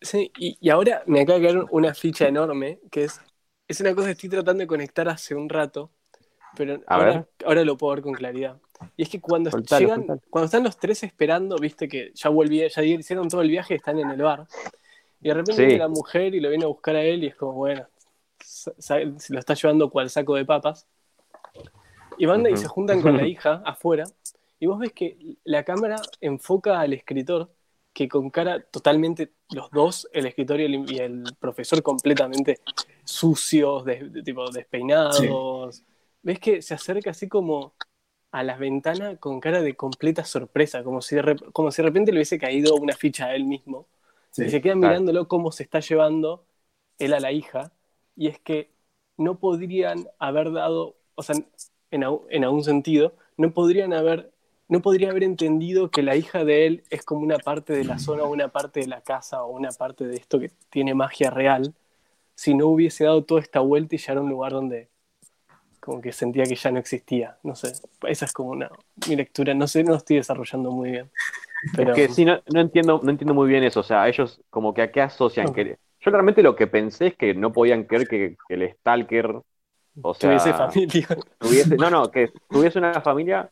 Sí, 0.00 0.32
y, 0.36 0.58
y 0.60 0.68
ahora 0.70 1.04
me 1.06 1.20
acaba 1.20 1.38
de 1.38 1.46
caer 1.46 1.64
una 1.70 1.94
ficha 1.94 2.26
enorme, 2.26 2.80
que 2.90 3.04
es, 3.04 3.20
es 3.68 3.80
una 3.80 3.94
cosa 3.94 4.06
que 4.08 4.12
estoy 4.12 4.28
tratando 4.30 4.60
de 4.62 4.66
conectar 4.66 5.08
hace 5.08 5.34
un 5.36 5.48
rato, 5.48 5.90
pero 6.56 6.80
A 6.86 6.94
ahora, 6.94 7.12
ver. 7.12 7.28
ahora 7.46 7.64
lo 7.64 7.76
puedo 7.76 7.94
ver 7.94 8.02
con 8.02 8.12
claridad. 8.14 8.56
Y 8.96 9.02
es 9.04 9.08
que 9.08 9.20
cuando 9.20 9.50
Soltalo, 9.50 9.80
llegan, 9.80 9.98
soltalo. 10.00 10.20
cuando 10.30 10.46
están 10.46 10.64
los 10.64 10.76
tres 10.76 11.02
esperando, 11.04 11.56
viste 11.56 11.88
que 11.88 12.10
ya 12.14 12.30
volví, 12.30 12.68
ya 12.68 12.82
hicieron 12.82 13.28
todo 13.28 13.42
el 13.42 13.48
viaje 13.48 13.74
y 13.74 13.76
están 13.76 13.98
en 13.98 14.10
el 14.10 14.20
bar. 14.22 14.46
Y 15.20 15.28
de 15.28 15.34
repente 15.34 15.52
Sí. 15.54 15.62
viene 15.66 15.78
la 15.78 15.88
mujer 15.88 16.34
y 16.34 16.40
lo 16.40 16.48
viene 16.48 16.64
a 16.64 16.68
buscar 16.68 16.96
a 16.96 17.02
él 17.02 17.22
y 17.22 17.28
es 17.28 17.36
como, 17.36 17.52
bueno, 17.52 17.86
se 18.40 19.04
lo 19.28 19.38
está 19.38 19.54
llevando 19.54 19.88
cual 19.90 20.10
saco 20.10 20.34
de 20.34 20.44
papas. 20.44 20.86
Y 22.18 22.26
van 22.26 22.44
y 22.46 22.56
se 22.56 22.68
juntan 22.68 23.00
con 23.00 23.16
la 23.16 23.26
hija 23.26 23.62
afuera. 23.64 24.04
Y 24.58 24.66
vos 24.66 24.78
ves 24.78 24.92
que 24.92 25.16
la 25.44 25.64
cámara 25.64 25.96
enfoca 26.20 26.80
al 26.80 26.92
escritor, 26.92 27.50
que 27.92 28.08
con 28.08 28.30
cara 28.30 28.60
totalmente, 28.62 29.32
los 29.50 29.70
dos, 29.70 30.08
el 30.12 30.26
escritor 30.26 30.60
y 30.60 30.64
el, 30.64 30.90
y 30.92 30.98
el 30.98 31.24
profesor, 31.38 31.82
completamente 31.82 32.58
sucios, 33.04 33.84
de- 33.84 34.08
de- 34.08 34.22
tipo 34.22 34.50
despeinados. 34.50 35.82
Ves 36.22 36.38
que 36.38 36.62
se 36.62 36.74
acerca 36.74 37.10
así 37.10 37.28
como 37.28 37.74
a 38.30 38.42
las 38.42 38.58
ventanas 38.58 39.18
con 39.18 39.40
cara 39.40 39.60
de 39.60 39.74
completa 39.76 40.24
sorpresa, 40.24 40.82
como 40.82 41.02
si 41.02 41.16
de, 41.16 41.36
como 41.52 41.70
si 41.70 41.82
de 41.82 41.88
repente 41.88 42.12
le 42.12 42.18
hubiese 42.18 42.38
caído 42.38 42.74
una 42.76 42.94
ficha 42.94 43.26
a 43.26 43.34
él 43.34 43.44
mismo. 43.44 43.86
Sí. 44.30 44.44
Y 44.44 44.50
se 44.50 44.62
quedan 44.62 44.80
claro. 44.80 44.94
mirándolo 44.94 45.28
cómo 45.28 45.52
se 45.52 45.62
está 45.62 45.80
llevando 45.80 46.44
él 46.98 47.12
a 47.12 47.20
la 47.20 47.32
hija. 47.32 47.72
Y 48.16 48.28
es 48.28 48.38
que 48.38 48.70
no 49.16 49.38
podrían 49.38 50.08
haber 50.18 50.52
dado, 50.52 50.96
o 51.14 51.22
sea, 51.22 51.36
en, 51.90 52.04
en 52.30 52.44
algún 52.44 52.64
sentido, 52.64 53.14
no 53.36 53.52
podrían 53.52 53.92
haber, 53.92 54.32
no 54.68 54.80
podría 54.80 55.10
haber 55.10 55.24
entendido 55.24 55.90
que 55.90 56.02
la 56.02 56.16
hija 56.16 56.44
de 56.44 56.66
él 56.66 56.84
es 56.90 57.04
como 57.04 57.20
una 57.20 57.38
parte 57.38 57.74
de 57.74 57.84
la 57.84 57.98
zona, 57.98 58.22
o 58.24 58.30
una 58.30 58.48
parte 58.48 58.80
de 58.80 58.86
la 58.86 59.02
casa, 59.02 59.44
o 59.44 59.50
una 59.52 59.70
parte 59.70 60.06
de 60.06 60.16
esto 60.16 60.40
que 60.40 60.50
tiene 60.70 60.94
magia 60.94 61.30
real, 61.30 61.74
si 62.34 62.54
no 62.54 62.68
hubiese 62.68 63.04
dado 63.04 63.24
toda 63.24 63.40
esta 63.40 63.60
vuelta 63.60 63.94
y 63.94 63.98
llegar 63.98 64.18
a 64.18 64.22
un 64.22 64.30
lugar 64.30 64.52
donde 64.52 64.88
como 65.82 66.00
que 66.02 66.12
sentía 66.12 66.44
que 66.46 66.56
ya 66.56 66.70
no 66.72 66.80
existía. 66.80 67.38
No 67.44 67.56
sé, 67.56 67.72
esa 68.08 68.26
es 68.26 68.32
como 68.34 68.50
una 68.52 68.70
mi 69.08 69.16
lectura, 69.16 69.54
no 69.54 69.68
sé, 69.68 69.84
no 69.84 69.92
lo 69.92 69.96
estoy 69.98 70.16
desarrollando 70.18 70.70
muy 70.72 70.92
bien. 70.92 71.10
Pero, 71.74 71.90
Es 71.90 71.92
que 71.92 72.08
sí, 72.08 72.24
no, 72.24 72.40
no 72.52 72.60
entiendo, 72.60 73.00
no 73.02 73.10
entiendo 73.10 73.34
muy 73.34 73.48
bien 73.48 73.64
eso. 73.64 73.80
O 73.80 73.82
sea, 73.82 74.08
ellos 74.08 74.40
como 74.50 74.74
que 74.74 74.82
a 74.82 74.92
qué 74.92 75.00
asocian 75.00 75.52
que. 75.52 75.78
Yo 76.00 76.10
realmente 76.10 76.42
lo 76.42 76.56
que 76.56 76.66
pensé 76.66 77.08
es 77.08 77.16
que 77.16 77.34
no 77.34 77.52
podían 77.52 77.84
creer 77.84 78.08
que, 78.08 78.36
que 78.48 78.54
el 78.54 78.70
Stalker, 78.72 79.40
o 80.02 80.14
sea, 80.14 80.30
tuviese 80.30 80.54
familia. 80.54 81.08
tuviese, 81.40 81.78
no, 81.78 81.90
no, 81.90 82.10
que 82.10 82.34
tuviese 82.50 82.78
una 82.78 83.00
familia 83.02 83.50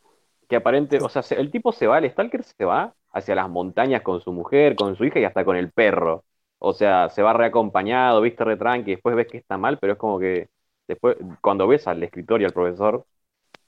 que 0.49 0.57
aparente, 0.57 1.01
o 1.01 1.09
sea, 1.09 1.23
se- 1.23 1.41
el 1.41 1.51
tipo 1.51 1.73
se 1.73 1.87
va, 1.89 1.99
el 1.99 2.11
Stalker 2.11 2.43
se 2.45 2.65
va 2.65 2.95
hacia 3.13 3.35
las 3.37 3.49
montañas 3.51 4.03
con 4.03 4.21
su 4.21 4.33
mujer, 4.33 4.77
con 4.77 4.97
su 4.97 5.05
hija 5.05 5.21
y 5.21 5.25
hasta 5.25 5.45
con 5.45 5.57
el 5.57 5.73
perro. 5.73 6.25
O 6.59 6.73
sea, 6.75 7.09
se 7.11 7.23
va 7.23 7.33
reacompañado, 7.35 8.21
viste, 8.23 8.45
re 8.45 8.57
tranqui, 8.57 8.93
después 8.93 9.17
ves 9.17 9.29
que 9.29 9.39
está 9.39 9.59
mal, 9.59 9.79
pero 9.81 9.95
es 9.95 9.99
como 9.99 10.19
que 10.21 10.49
después, 10.91 11.17
cuando 11.43 11.67
ves 11.69 11.87
al 11.89 12.03
escritor 12.03 12.43
y 12.43 12.45
al 12.45 12.53
profesor, 12.53 13.07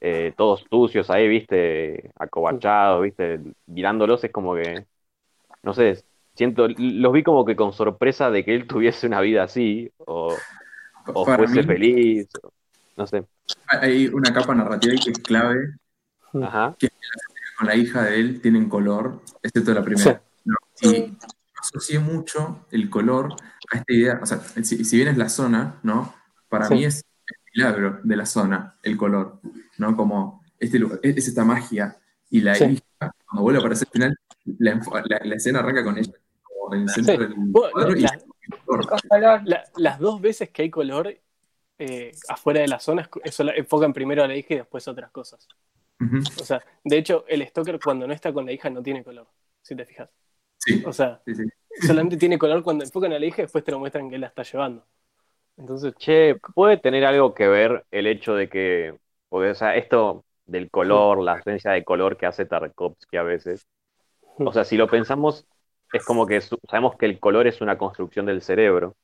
eh, 0.00 0.34
todos 0.36 0.66
sucios 0.70 1.10
ahí, 1.10 1.28
viste, 1.28 2.12
acobachados, 2.18 3.02
viste, 3.04 3.40
mirándolos, 3.66 4.24
es 4.24 4.32
como 4.32 4.54
que, 4.56 4.86
no 5.62 5.74
sé, 5.74 6.04
siento, 6.34 6.68
los 6.68 7.12
vi 7.12 7.22
como 7.24 7.44
que 7.44 7.56
con 7.56 7.72
sorpresa 7.72 8.30
de 8.30 8.44
que 8.44 8.54
él 8.56 8.66
tuviese 8.68 9.06
una 9.06 9.20
vida 9.20 9.44
así, 9.44 9.90
o, 9.98 10.38
o 11.14 11.26
fuese 11.26 11.62
mí, 11.62 11.64
feliz, 11.64 12.28
o- 12.42 12.52
no 12.96 13.06
sé. 13.06 13.24
hay 13.66 14.06
una 14.08 14.32
capa 14.32 14.54
narrativa 14.54 14.92
ahí 14.92 15.02
que 15.02 15.10
es 15.10 15.18
clave, 15.20 15.74
Ajá. 16.40 16.76
con 17.58 17.66
la 17.66 17.76
hija 17.76 18.02
de 18.04 18.20
él 18.20 18.40
tienen 18.40 18.68
color, 18.68 19.22
excepto 19.42 19.72
la 19.74 19.84
primera. 19.84 20.20
¿no? 20.44 20.56
Y 20.80 21.16
asocié 21.60 21.98
mucho 21.98 22.66
el 22.70 22.90
color 22.90 23.36
a 23.70 23.78
esta 23.78 23.92
idea, 23.92 24.20
o 24.22 24.26
sea, 24.26 24.38
si, 24.40 24.84
si 24.84 24.96
bien 24.96 25.08
es 25.08 25.16
la 25.16 25.28
zona, 25.28 25.78
¿no? 25.82 26.14
Para 26.48 26.68
Sí. 26.68 26.74
mí 26.74 26.84
es 26.84 27.04
milagro 27.54 28.00
de 28.02 28.16
la 28.16 28.26
zona, 28.26 28.76
el 28.82 28.96
color, 28.96 29.40
¿no? 29.78 29.96
Como 29.96 30.42
este 30.58 30.78
lugar, 30.78 31.00
es, 31.02 31.16
es 31.16 31.28
esta 31.28 31.44
magia. 31.44 31.96
Y 32.30 32.40
la 32.40 32.54
Sí. 32.54 32.64
hija, 32.64 33.14
cuando 33.26 33.42
vuelve 33.42 33.58
a 33.58 33.60
aparecer 33.62 33.88
al 33.88 33.92
final, 33.92 34.18
la, 34.58 34.74
la- 35.06 35.20
la 35.24 35.34
escena 35.34 35.58
arranca 35.58 35.84
con 35.84 35.98
ella, 35.98 36.12
como 36.42 36.74
en 36.74 36.82
el 36.82 36.88
centro 36.88 37.14
Sí. 37.14 37.20
del 37.20 37.34
cuadro, 37.52 37.94
la- 39.44 39.64
las 39.76 39.98
dos 39.98 40.20
veces 40.20 40.50
que 40.50 40.62
hay 40.62 40.70
color 40.70 41.14
eh, 41.78 42.12
afuera 42.28 42.60
de 42.60 42.68
la 42.68 42.78
zona, 42.78 43.08
eso 43.24 43.42
enfocan 43.54 43.92
primero 43.92 44.22
a 44.22 44.28
la 44.28 44.36
hija 44.36 44.54
y 44.54 44.56
después 44.58 44.86
otras 44.86 45.10
cosas. 45.10 45.48
O 46.40 46.44
sea, 46.44 46.62
de 46.84 46.98
hecho, 46.98 47.24
el 47.28 47.46
Stalker 47.46 47.80
cuando 47.82 48.06
no 48.06 48.12
está 48.12 48.32
con 48.32 48.44
la 48.46 48.52
hija 48.52 48.70
no 48.70 48.82
tiene 48.82 49.02
color, 49.02 49.26
si 49.62 49.74
te 49.74 49.84
fijas. 49.84 50.08
Sí, 50.58 50.82
O 50.86 50.92
sea, 50.92 51.20
sí. 51.26 51.42
solamente 51.84 52.16
tiene 52.16 52.38
color 52.38 52.62
cuando 52.62 52.84
enfocan 52.84 53.12
a 53.12 53.18
la 53.18 53.26
hija 53.26 53.42
y 53.42 53.44
después 53.46 53.64
te 53.64 53.72
lo 53.72 53.78
muestran 53.80 54.08
que 54.08 54.14
él 54.14 54.20
la 54.20 54.28
está 54.28 54.42
llevando. 54.44 54.84
Entonces, 55.56 55.94
Che, 55.96 56.36
puede 56.54 56.78
tener 56.78 57.04
algo 57.04 57.34
que 57.34 57.46
ver 57.48 57.84
el 57.90 58.06
hecho 58.06 58.34
de 58.34 58.48
que, 58.48 58.94
porque, 59.28 59.50
o 59.50 59.54
sea, 59.54 59.76
esto 59.76 60.24
del 60.46 60.70
color, 60.70 61.22
la 61.22 61.34
ausencia 61.34 61.72
de 61.72 61.84
color 61.84 62.16
que 62.16 62.26
hace 62.26 62.46
Tarkovsky 62.46 63.16
a 63.16 63.22
veces. 63.22 63.66
O 64.38 64.52
sea, 64.52 64.64
si 64.64 64.76
lo 64.76 64.88
pensamos, 64.88 65.46
es 65.92 66.04
como 66.04 66.26
que 66.26 66.40
sabemos 66.40 66.96
que 66.96 67.06
el 67.06 67.20
color 67.20 67.46
es 67.46 67.60
una 67.60 67.78
construcción 67.78 68.26
del 68.26 68.42
cerebro. 68.42 68.96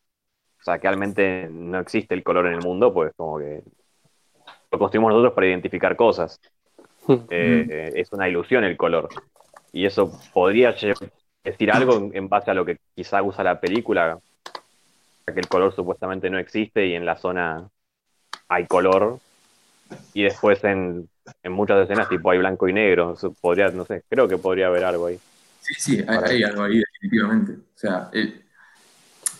O 0.60 0.62
sea, 0.62 0.78
que 0.78 0.88
realmente 0.88 1.48
no 1.50 1.78
existe 1.78 2.14
el 2.14 2.24
color 2.24 2.46
en 2.46 2.54
el 2.54 2.62
mundo, 2.62 2.92
pues 2.92 3.12
como 3.16 3.38
que 3.38 3.62
lo 4.70 4.78
construimos 4.78 5.10
nosotros 5.10 5.34
para 5.34 5.46
identificar 5.46 5.96
cosas. 5.96 6.40
Eh, 7.08 7.66
eh, 7.70 7.92
es 7.94 8.12
una 8.12 8.28
ilusión 8.28 8.64
el 8.64 8.76
color. 8.76 9.08
Y 9.72 9.86
eso 9.86 10.10
podría 10.32 10.74
decir 11.42 11.70
algo 11.70 12.10
en 12.12 12.28
base 12.28 12.50
a 12.50 12.54
lo 12.54 12.64
que 12.64 12.78
quizá 12.94 13.22
usa 13.22 13.44
la 13.44 13.60
película, 13.60 14.18
que 15.32 15.40
el 15.40 15.48
color 15.48 15.74
supuestamente 15.74 16.30
no 16.30 16.38
existe 16.38 16.86
y 16.86 16.94
en 16.94 17.04
la 17.04 17.16
zona 17.16 17.68
hay 18.48 18.66
color. 18.66 19.20
Y 20.12 20.24
después 20.24 20.62
en, 20.64 21.08
en 21.42 21.52
muchas 21.52 21.82
escenas 21.82 22.08
tipo 22.08 22.30
hay 22.30 22.38
blanco 22.38 22.68
y 22.68 22.72
negro. 22.72 23.14
Eso 23.14 23.32
Podría, 23.32 23.68
no 23.70 23.84
sé, 23.84 24.04
creo 24.08 24.28
que 24.28 24.38
podría 24.38 24.66
haber 24.66 24.84
algo 24.84 25.06
ahí. 25.06 25.18
Sí, 25.60 25.74
sí, 25.78 26.04
hay, 26.06 26.18
hay 26.24 26.42
algo 26.44 26.64
ahí, 26.64 26.78
definitivamente. 26.78 27.52
O 27.52 27.78
sea, 27.78 28.10
eh, 28.12 28.42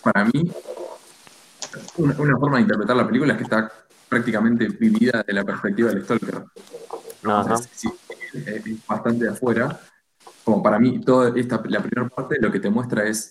para 0.03 0.25
mí, 0.25 0.51
una, 1.97 2.15
una 2.19 2.39
forma 2.39 2.57
de 2.57 2.63
interpretar 2.63 2.97
la 2.97 3.07
película 3.07 3.33
es 3.33 3.39
que 3.39 3.45
está 3.45 3.71
prácticamente 4.09 4.69
vivida 4.69 5.23
de 5.27 5.33
la 5.33 5.45
perspectiva 5.45 5.91
del 5.91 6.05
stalker. 6.05 6.45
Ajá. 7.25 7.55
O 7.55 7.59
sea, 7.59 7.69
sí, 7.73 7.89
es 8.35 8.47
es 8.47 8.87
bastante 8.87 9.25
de 9.25 9.31
afuera. 9.31 9.81
Como 10.49 10.63
para 10.63 10.79
mí, 10.79 10.99
toda 11.03 11.39
esta, 11.39 11.61
la 11.67 11.81
primera 11.83 12.09
parte 12.09 12.37
lo 12.41 12.51
que 12.51 12.59
te 12.59 12.71
muestra 12.71 13.05
es 13.07 13.29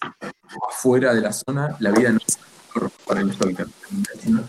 afuera 0.70 1.16
de 1.16 1.22
la 1.22 1.34
zona, 1.34 1.76
la 1.80 1.90
vida 1.90 2.12
no 2.12 2.20
es 2.28 2.38
mejor 2.76 2.92
para 3.08 3.22
el 3.22 3.34
stalker. 3.34 3.66
No, 4.28 4.44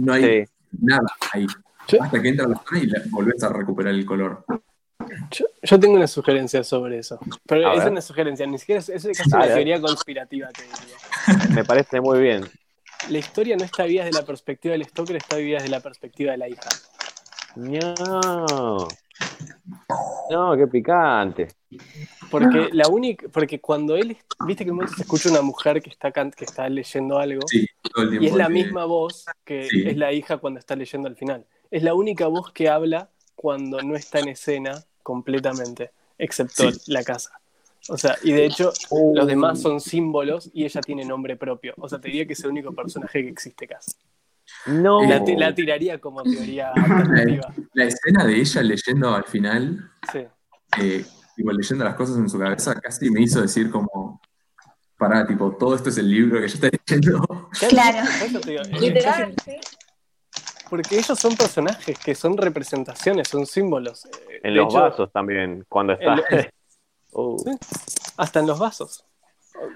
no 0.00 0.12
hay 0.12 0.44
Sí. 0.44 0.50
nada 0.82 1.06
ahí. 1.32 1.46
Sí. 1.88 1.96
Hasta 1.98 2.20
que 2.20 2.28
entra 2.28 2.44
a 2.44 2.48
la 2.50 2.62
zona 2.68 2.80
y 2.82 2.86
la- 2.88 3.00
volvés 3.08 3.42
a 3.42 3.48
recuperar 3.48 3.94
el 3.94 4.04
color. 4.04 4.44
Yo, 5.30 5.46
yo 5.62 5.80
tengo 5.80 5.94
una 5.94 6.06
sugerencia 6.06 6.62
sobre 6.62 6.98
eso. 6.98 7.18
Pero 7.46 7.70
A 7.70 7.72
es 7.72 7.84
ver. 7.84 7.92
una 7.92 8.02
sugerencia, 8.02 8.46
ni 8.46 8.58
siquiera 8.58 8.80
es, 8.80 8.90
es 8.90 9.02
casi 9.16 9.34
una 9.34 9.46
teoría 9.46 9.80
conspirativa, 9.80 10.48
te 10.50 10.64
diría. 10.64 11.54
Me 11.54 11.64
parece 11.64 12.02
muy 12.02 12.20
bien. 12.20 12.44
La 13.08 13.16
historia 13.16 13.56
no 13.56 13.64
está 13.64 13.84
vivida 13.84 14.04
desde 14.04 14.20
la 14.20 14.26
perspectiva 14.26 14.72
del 14.72 14.84
stalker, 14.84 15.16
está 15.16 15.36
vivida 15.36 15.56
desde 15.56 15.70
la 15.70 15.80
perspectiva 15.80 16.32
de 16.32 16.36
la 16.36 16.48
hija. 16.50 16.68
No. 17.56 18.86
No, 20.30 20.56
qué 20.56 20.66
picante. 20.66 21.48
Porque 22.30 22.68
la 22.72 22.88
única, 22.88 23.26
porque 23.28 23.60
cuando 23.60 23.96
él, 23.96 24.16
viste 24.46 24.64
que 24.64 24.68
en 24.68 24.72
un 24.72 24.76
momento 24.76 24.96
se 24.96 25.02
escucha 25.02 25.30
una 25.30 25.42
mujer 25.42 25.82
que 25.82 25.90
está 25.90 26.12
can- 26.12 26.30
que 26.30 26.44
está 26.44 26.68
leyendo 26.68 27.18
algo, 27.18 27.40
Sí, 27.48 27.66
y 28.20 28.26
es 28.26 28.34
la 28.34 28.44
de- 28.48 28.54
misma 28.54 28.84
voz 28.84 29.26
que 29.44 29.64
Sí. 29.68 29.82
es 29.88 29.96
la 29.96 30.12
hija 30.12 30.38
cuando 30.38 30.60
está 30.60 30.76
leyendo 30.76 31.08
al 31.08 31.16
final. 31.16 31.44
Es 31.70 31.82
la 31.82 31.94
única 31.94 32.26
voz 32.28 32.52
que 32.52 32.68
habla 32.68 33.10
cuando 33.34 33.82
no 33.82 33.96
está 33.96 34.20
en 34.20 34.28
escena 34.28 34.84
completamente, 35.02 35.90
excepto 36.18 36.70
Sí. 36.70 36.92
la 36.92 37.02
casa. 37.02 37.32
O 37.88 37.96
sea, 37.96 38.16
y 38.22 38.32
de 38.32 38.44
hecho, 38.44 38.72
los 39.14 39.26
demás 39.26 39.60
son 39.60 39.80
símbolos 39.80 40.50
y 40.52 40.64
ella 40.64 40.80
tiene 40.82 41.04
nombre 41.04 41.36
propio. 41.36 41.74
O 41.78 41.88
sea, 41.88 41.98
te 41.98 42.08
diría 42.08 42.26
que 42.26 42.34
es 42.34 42.40
el 42.44 42.50
único 42.50 42.72
personaje 42.72 43.22
que 43.22 43.28
existe 43.30 43.66
casi. 43.66 43.92
No. 44.66 45.02
La, 45.04 45.24
ti- 45.24 45.36
la 45.36 45.54
tiraría 45.54 45.98
como 45.98 46.22
teoría 46.22 46.70
alternativa. 46.74 47.52
La 47.74 47.84
escena 47.84 48.24
de 48.24 48.36
ella 48.40 48.62
leyendo 48.62 49.14
al 49.14 49.24
final, 49.24 49.90
Sí. 50.12 50.26
eh, 50.80 51.04
tipo, 51.36 51.52
leyendo 51.52 51.84
las 51.84 51.94
cosas 51.94 52.16
en 52.18 52.28
su 52.28 52.38
cabeza, 52.38 52.74
casi 52.80 53.10
me 53.10 53.22
hizo 53.22 53.40
decir 53.40 53.70
como, 53.70 54.20
pará, 54.98 55.26
tipo, 55.26 55.52
todo 55.56 55.74
esto 55.74 55.88
es 55.88 55.98
el 55.98 56.10
libro 56.10 56.38
que 56.40 56.44
ella 56.46 56.54
está 56.54 56.68
leyendo. 56.86 57.48
Claro. 57.68 58.08
Eh, 58.48 58.80
Literal, 58.80 59.34
sí. 59.44 59.56
Porque 60.68 60.98
ellos 60.98 61.18
son 61.18 61.34
personajes 61.36 61.98
que 61.98 62.14
son 62.14 62.36
representaciones, 62.36 63.26
son 63.28 63.44
símbolos. 63.46 64.04
Eh, 64.06 64.40
En 64.44 64.54
de 64.54 64.60
los 64.60 64.66
hecho, 64.72 64.82
vasos 64.82 65.12
también, 65.12 65.64
cuando 65.68 65.94
está. 65.94 66.14
En- 66.30 66.50
Uh, 67.12 67.36
Sí. 67.44 67.50
Hasta 68.18 68.38
en 68.40 68.46
los 68.46 68.58
vasos. 68.60 69.04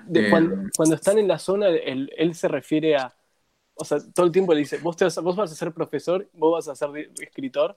De 0.07 0.29
Eh, 0.29 0.31
cuando, 0.31 0.69
cuando 0.77 0.95
están 0.95 1.19
en 1.19 1.27
la 1.27 1.39
zona, 1.41 1.67
él, 1.69 2.13
él 2.17 2.35
se 2.37 2.47
refiere 2.47 2.95
a. 2.97 3.13
O 3.77 3.85
sea, 3.85 3.99
todo 4.15 4.27
el 4.27 4.33
tiempo 4.33 4.53
le 4.55 4.61
dice: 4.61 4.79
vos, 4.79 4.97
te 4.97 5.05
vas, 5.05 5.19
a- 5.19 5.21
vos 5.21 5.35
vas 5.37 5.51
a 5.53 5.55
ser 5.55 5.73
profesor, 5.73 6.29
vos 6.35 6.53
vas 6.65 6.69
a 6.69 6.75
ser 6.77 7.11
escritor 7.21 7.75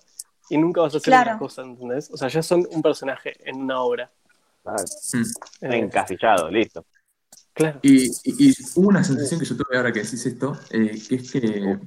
y 0.50 0.58
nunca 0.58 0.82
vas 0.82 0.94
a 0.94 0.98
hacer 0.98 1.12
Claro. 1.12 1.32
una 1.32 1.40
cosa, 1.40 1.62
¿entendés? 1.64 2.10
O 2.12 2.18
sea, 2.18 2.28
ya 2.28 2.42
son 2.44 2.68
un 2.72 2.82
personaje 2.82 3.34
en 3.50 3.58
una 3.62 3.82
obra. 3.82 4.10
ah, 4.66 4.76
Mm. 5.14 5.22
Eh, 5.66 5.78
encasillado, 5.78 6.50
listo. 6.52 6.86
claro. 7.54 7.80
Y, 7.82 8.06
y- 8.10 8.50
y 8.50 8.54
hubo 8.76 8.90
una 8.90 9.04
sensación 9.04 9.40
que 9.40 9.46
yo 9.46 9.56
tuve 9.58 9.78
ahora 9.78 9.92
que 9.94 10.04
decís 10.04 10.26
esto, 10.26 10.60
eh, 10.70 11.02
que 11.08 11.16
es 11.16 11.32
que 11.32 11.80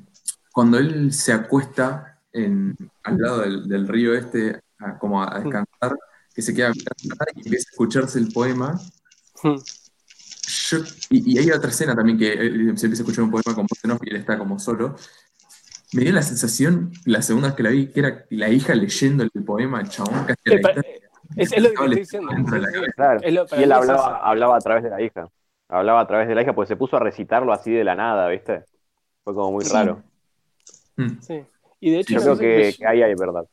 cuando 0.52 0.78
él 0.78 1.12
se 1.12 1.32
acuesta 1.32 2.18
en, 2.32 2.74
al 3.04 3.18
lado 3.18 3.40
del, 3.42 3.68
del 3.68 3.86
río 3.86 4.14
este, 4.14 4.60
a- 4.78 4.98
como 4.98 5.22
a 5.22 5.38
descansar, 5.40 5.96
que 6.34 6.42
se 6.42 6.54
queda 6.54 6.72
y 6.74 7.40
empieza 7.44 7.68
a 7.68 7.70
escucharse 7.72 8.18
el 8.18 8.32
poema, 8.32 8.80
Hmm. 9.42 9.56
Yo- 10.70 10.84
y, 11.10 11.34
y 11.34 11.38
hay 11.38 11.50
otra 11.50 11.70
escena 11.70 11.94
también 11.94 12.18
que 12.18 12.32
él 12.32 12.76
se 12.78 12.86
empieza 12.86 13.02
a 13.02 13.04
escuchar 13.04 13.24
un 13.24 13.30
poema 13.30 13.54
con 13.54 13.66
voz 13.66 13.84
en 13.84 13.90
off 13.92 14.00
y 14.04 14.10
él 14.10 14.16
está 14.16 14.38
como 14.38 14.58
solo. 14.58 14.96
Me 15.92 16.02
dio 16.02 16.12
la 16.12 16.22
sensación, 16.22 16.92
la 17.04 17.20
segunda 17.22 17.48
vez 17.48 17.56
que 17.56 17.62
la 17.64 17.70
vi, 17.70 17.86
que 17.88 18.00
era 18.00 18.24
la 18.30 18.48
hija 18.48 18.74
leyendo 18.74 19.24
el 19.24 19.30
poema 19.44 19.80
al 19.80 19.88
chabón 19.88 20.24
casi 20.24 20.40
Eh, 20.46 20.60
la 20.62 20.70
eh, 20.70 21.00
es, 21.36 21.52
es 21.52 21.62
lo 21.62 21.68
que 21.70 21.74
estoy 21.74 21.94
diciendo. 21.96 22.30
Sí. 22.36 22.44
Claro. 22.96 23.20
Es 23.22 23.32
lo- 23.34 23.46
Y 23.58 23.62
él 23.62 23.72
hablaba, 23.72 24.18
hablaba 24.18 24.56
a 24.56 24.60
través 24.60 24.84
de 24.84 24.90
la 24.90 25.00
hija. 25.02 25.28
Hablaba 25.68 26.00
a 26.00 26.06
través 26.06 26.28
de 26.28 26.34
la 26.34 26.42
hija, 26.42 26.52
pues 26.54 26.68
se 26.68 26.76
puso 26.76 26.96
a 26.96 27.00
recitarlo 27.00 27.52
así 27.52 27.70
de 27.72 27.84
la 27.84 27.94
nada, 27.94 28.28
¿viste? 28.28 28.64
Fue 29.24 29.34
como 29.34 29.52
muy 29.52 29.64
Sí. 29.64 29.72
raro. 29.72 30.02
Mm. 30.96 31.08
Sí. 31.20 31.42
Y 31.80 31.90
de 31.92 32.00
hecho, 32.00 32.14
Yo 32.14 32.20
creo 32.20 32.38
que 32.38 32.74
ahí 32.86 33.02
hay 33.02 33.14
verdad. 33.14 33.44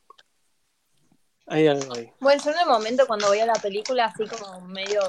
Hay 1.47 1.67
algo 1.67 1.93
ahí. 1.95 2.11
Bueno, 2.19 2.41
yo 2.43 2.51
en 2.51 2.59
el 2.59 2.65
momento 2.67 3.05
cuando 3.07 3.29
veía 3.31 3.45
la 3.45 3.53
película, 3.55 4.05
así 4.05 4.25
como 4.27 4.61
medio 4.67 5.01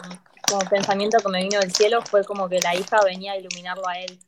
como 0.48 0.60
pensamiento 0.70 1.18
que 1.18 1.28
me 1.30 1.42
vino 1.42 1.60
del 1.60 1.72
cielo, 1.72 2.00
fue 2.02 2.24
como 2.24 2.48
que 2.48 2.58
la 2.60 2.74
hija 2.74 2.98
venía 3.04 3.32
a 3.32 3.36
iluminarlo 3.38 3.86
a 3.86 3.98
él 3.98 4.18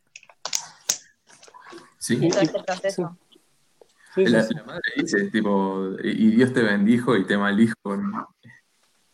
Sí. 1.99 2.19
en 2.23 2.31
todo 2.31 2.41
este 2.41 2.63
proceso. 2.63 3.17
Sí, 4.15 4.25
sí, 4.27 4.31
La, 4.33 4.43
sí. 4.43 4.55
la 4.55 4.65
madre 4.65 4.83
dice, 4.97 5.31
tipo, 5.31 5.91
y 6.03 6.31
Dios 6.33 6.53
te 6.53 6.63
bendijo 6.63 7.17
y 7.17 7.27
te 7.27 7.37
maldijo 7.39 7.75
con, 7.83 8.13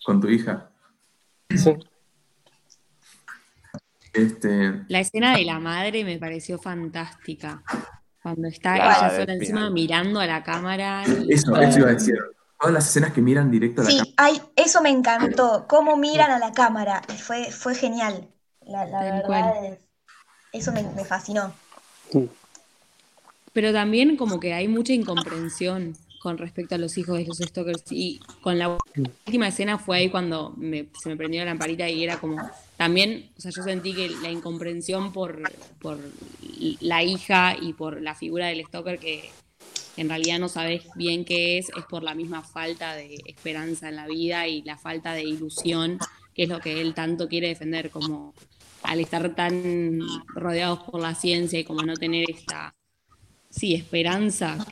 con 0.04 0.20
tu 0.20 0.28
hija. 0.28 0.70
Sí. 1.54 1.74
Este, 4.12 4.84
La 4.88 5.00
escena 5.00 5.36
de 5.36 5.44
la 5.44 5.58
madre 5.58 6.02
me 6.04 6.18
pareció 6.18 6.58
fantástica. 6.58 7.62
Cuando 8.22 8.48
está 8.48 8.76
La 8.78 8.86
ella 8.96 9.10
sola 9.20 9.32
encima 9.34 9.70
mirando 9.70 10.18
a 10.20 10.26
la 10.26 10.42
cámara. 10.42 11.04
y- 11.06 11.32
eso, 11.34 11.54
eso 11.60 11.78
iba 11.80 11.90
a 11.90 11.92
decir. 11.92 12.14
Todas 12.58 12.72
las 12.74 12.88
escenas 12.88 13.12
que 13.12 13.20
miran 13.20 13.50
directo 13.50 13.82
a 13.82 13.84
la 13.84 13.90
Sí, 13.90 13.96
cámara. 13.98 14.12
ay, 14.16 14.42
eso 14.56 14.80
me 14.82 14.90
encantó. 14.90 15.66
Cómo 15.68 15.96
miran 15.96 16.30
a 16.30 16.38
la 16.38 16.52
cámara. 16.52 17.02
Fue, 17.18 17.50
fue 17.50 17.74
genial. 17.74 18.28
La, 18.62 18.84
la 18.86 19.02
verdad 19.02 19.26
cual. 19.26 19.52
es- 19.64 19.78
Eso 20.52 20.72
me, 20.72 20.82
me 20.82 21.04
fascinó. 21.04 21.52
Pero 23.52 23.72
también 23.72 24.16
como 24.16 24.40
que 24.40 24.54
hay 24.54 24.68
mucha 24.68 24.92
incomprensión 24.92 25.96
con 26.22 26.38
respecto 26.38 26.74
a 26.74 26.78
los 26.78 26.96
hijos 26.98 27.18
de 27.18 27.26
los 27.26 27.38
stalkers. 27.38 27.84
Y 27.90 28.20
con 28.40 28.58
la 28.58 28.78
última 29.26 29.48
escena 29.48 29.78
fue 29.78 29.98
ahí 29.98 30.10
cuando 30.10 30.52
me- 30.56 30.88
se 30.98 31.08
me 31.08 31.16
prendió 31.16 31.40
la 31.40 31.46
lamparita 31.50 31.88
y 31.88 32.02
era 32.02 32.18
como... 32.18 32.38
También, 32.76 33.30
o 33.38 33.40
sea, 33.40 33.50
yo 33.52 33.62
sentí 33.62 33.94
que 33.94 34.10
la 34.10 34.30
incomprensión 34.30 35.12
por, 35.12 35.40
por 35.80 35.98
la 36.80 37.02
hija 37.02 37.56
y 37.60 37.72
por 37.72 38.02
la 38.02 38.14
figura 38.14 38.46
del 38.48 38.64
stalker 38.66 38.98
que 38.98 39.30
en 39.96 40.08
realidad 40.08 40.38
no 40.38 40.48
sabes 40.48 40.84
bien 40.94 41.24
qué 41.24 41.58
es, 41.58 41.70
es 41.70 41.84
por 41.84 42.02
la 42.02 42.14
misma 42.14 42.42
falta 42.42 42.94
de 42.94 43.18
esperanza 43.26 43.88
en 43.88 43.96
la 43.96 44.06
vida 44.06 44.46
y 44.46 44.62
la 44.62 44.76
falta 44.76 45.12
de 45.12 45.24
ilusión, 45.24 45.98
que 46.34 46.44
es 46.44 46.48
lo 46.48 46.60
que 46.60 46.80
él 46.80 46.94
tanto 46.94 47.28
quiere 47.28 47.48
defender, 47.48 47.90
como 47.90 48.34
al 48.82 49.00
estar 49.00 49.34
tan 49.34 50.00
rodeados 50.28 50.80
por 50.80 51.00
la 51.00 51.14
ciencia 51.14 51.58
y 51.58 51.64
como 51.64 51.82
no 51.82 51.94
tener 51.94 52.30
esta, 52.30 52.74
sí, 53.50 53.74
esperanza 53.74 54.64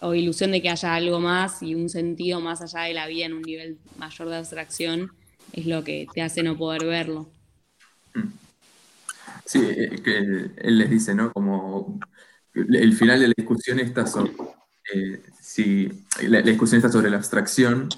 o 0.00 0.14
ilusión 0.14 0.50
de 0.50 0.62
que 0.62 0.70
haya 0.70 0.94
algo 0.94 1.20
más 1.20 1.62
y 1.62 1.74
un 1.74 1.88
sentido 1.88 2.40
más 2.40 2.60
allá 2.60 2.86
de 2.86 2.94
la 2.94 3.06
vida 3.06 3.26
en 3.26 3.34
un 3.34 3.42
nivel 3.42 3.78
mayor 3.98 4.28
de 4.28 4.36
abstracción, 4.36 5.12
es 5.52 5.66
lo 5.66 5.84
que 5.84 6.06
te 6.12 6.22
hace 6.22 6.42
no 6.42 6.56
poder 6.56 6.84
verlo. 6.84 7.28
Sí, 9.44 9.60
eh, 9.62 10.00
que 10.02 10.18
él 10.18 10.78
les 10.78 10.90
dice, 10.90 11.14
¿no? 11.14 11.32
Como 11.32 12.00
el 12.54 12.92
final 12.94 13.20
de 13.20 13.28
la 13.28 13.34
discusión 13.36 13.80
está 13.80 14.06
sobre 14.06 14.32
eh, 14.94 15.22
si 15.40 15.88
la, 16.22 16.40
la 16.40 16.42
discusión 16.42 16.78
está 16.78 16.90
sobre 16.90 17.10
la 17.10 17.16
abstracción. 17.16 17.88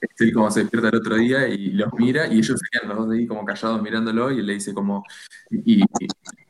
Es 0.00 0.08
él 0.20 0.32
como 0.32 0.50
se 0.50 0.60
despierta 0.60 0.88
el 0.88 0.96
otro 0.96 1.16
día 1.16 1.46
y 1.46 1.72
los 1.72 1.92
mira 1.98 2.26
y 2.26 2.38
ellos 2.38 2.58
se 2.58 2.66
quedan 2.72 2.88
los 2.96 3.06
dos 3.06 3.14
ahí 3.14 3.26
como 3.26 3.44
callados 3.44 3.82
mirándolo 3.82 4.30
y 4.32 4.38
él 4.38 4.46
le 4.46 4.54
dice 4.54 4.72
como 4.72 5.04
y, 5.50 5.80
y- 5.80 5.82
y 5.82 6.08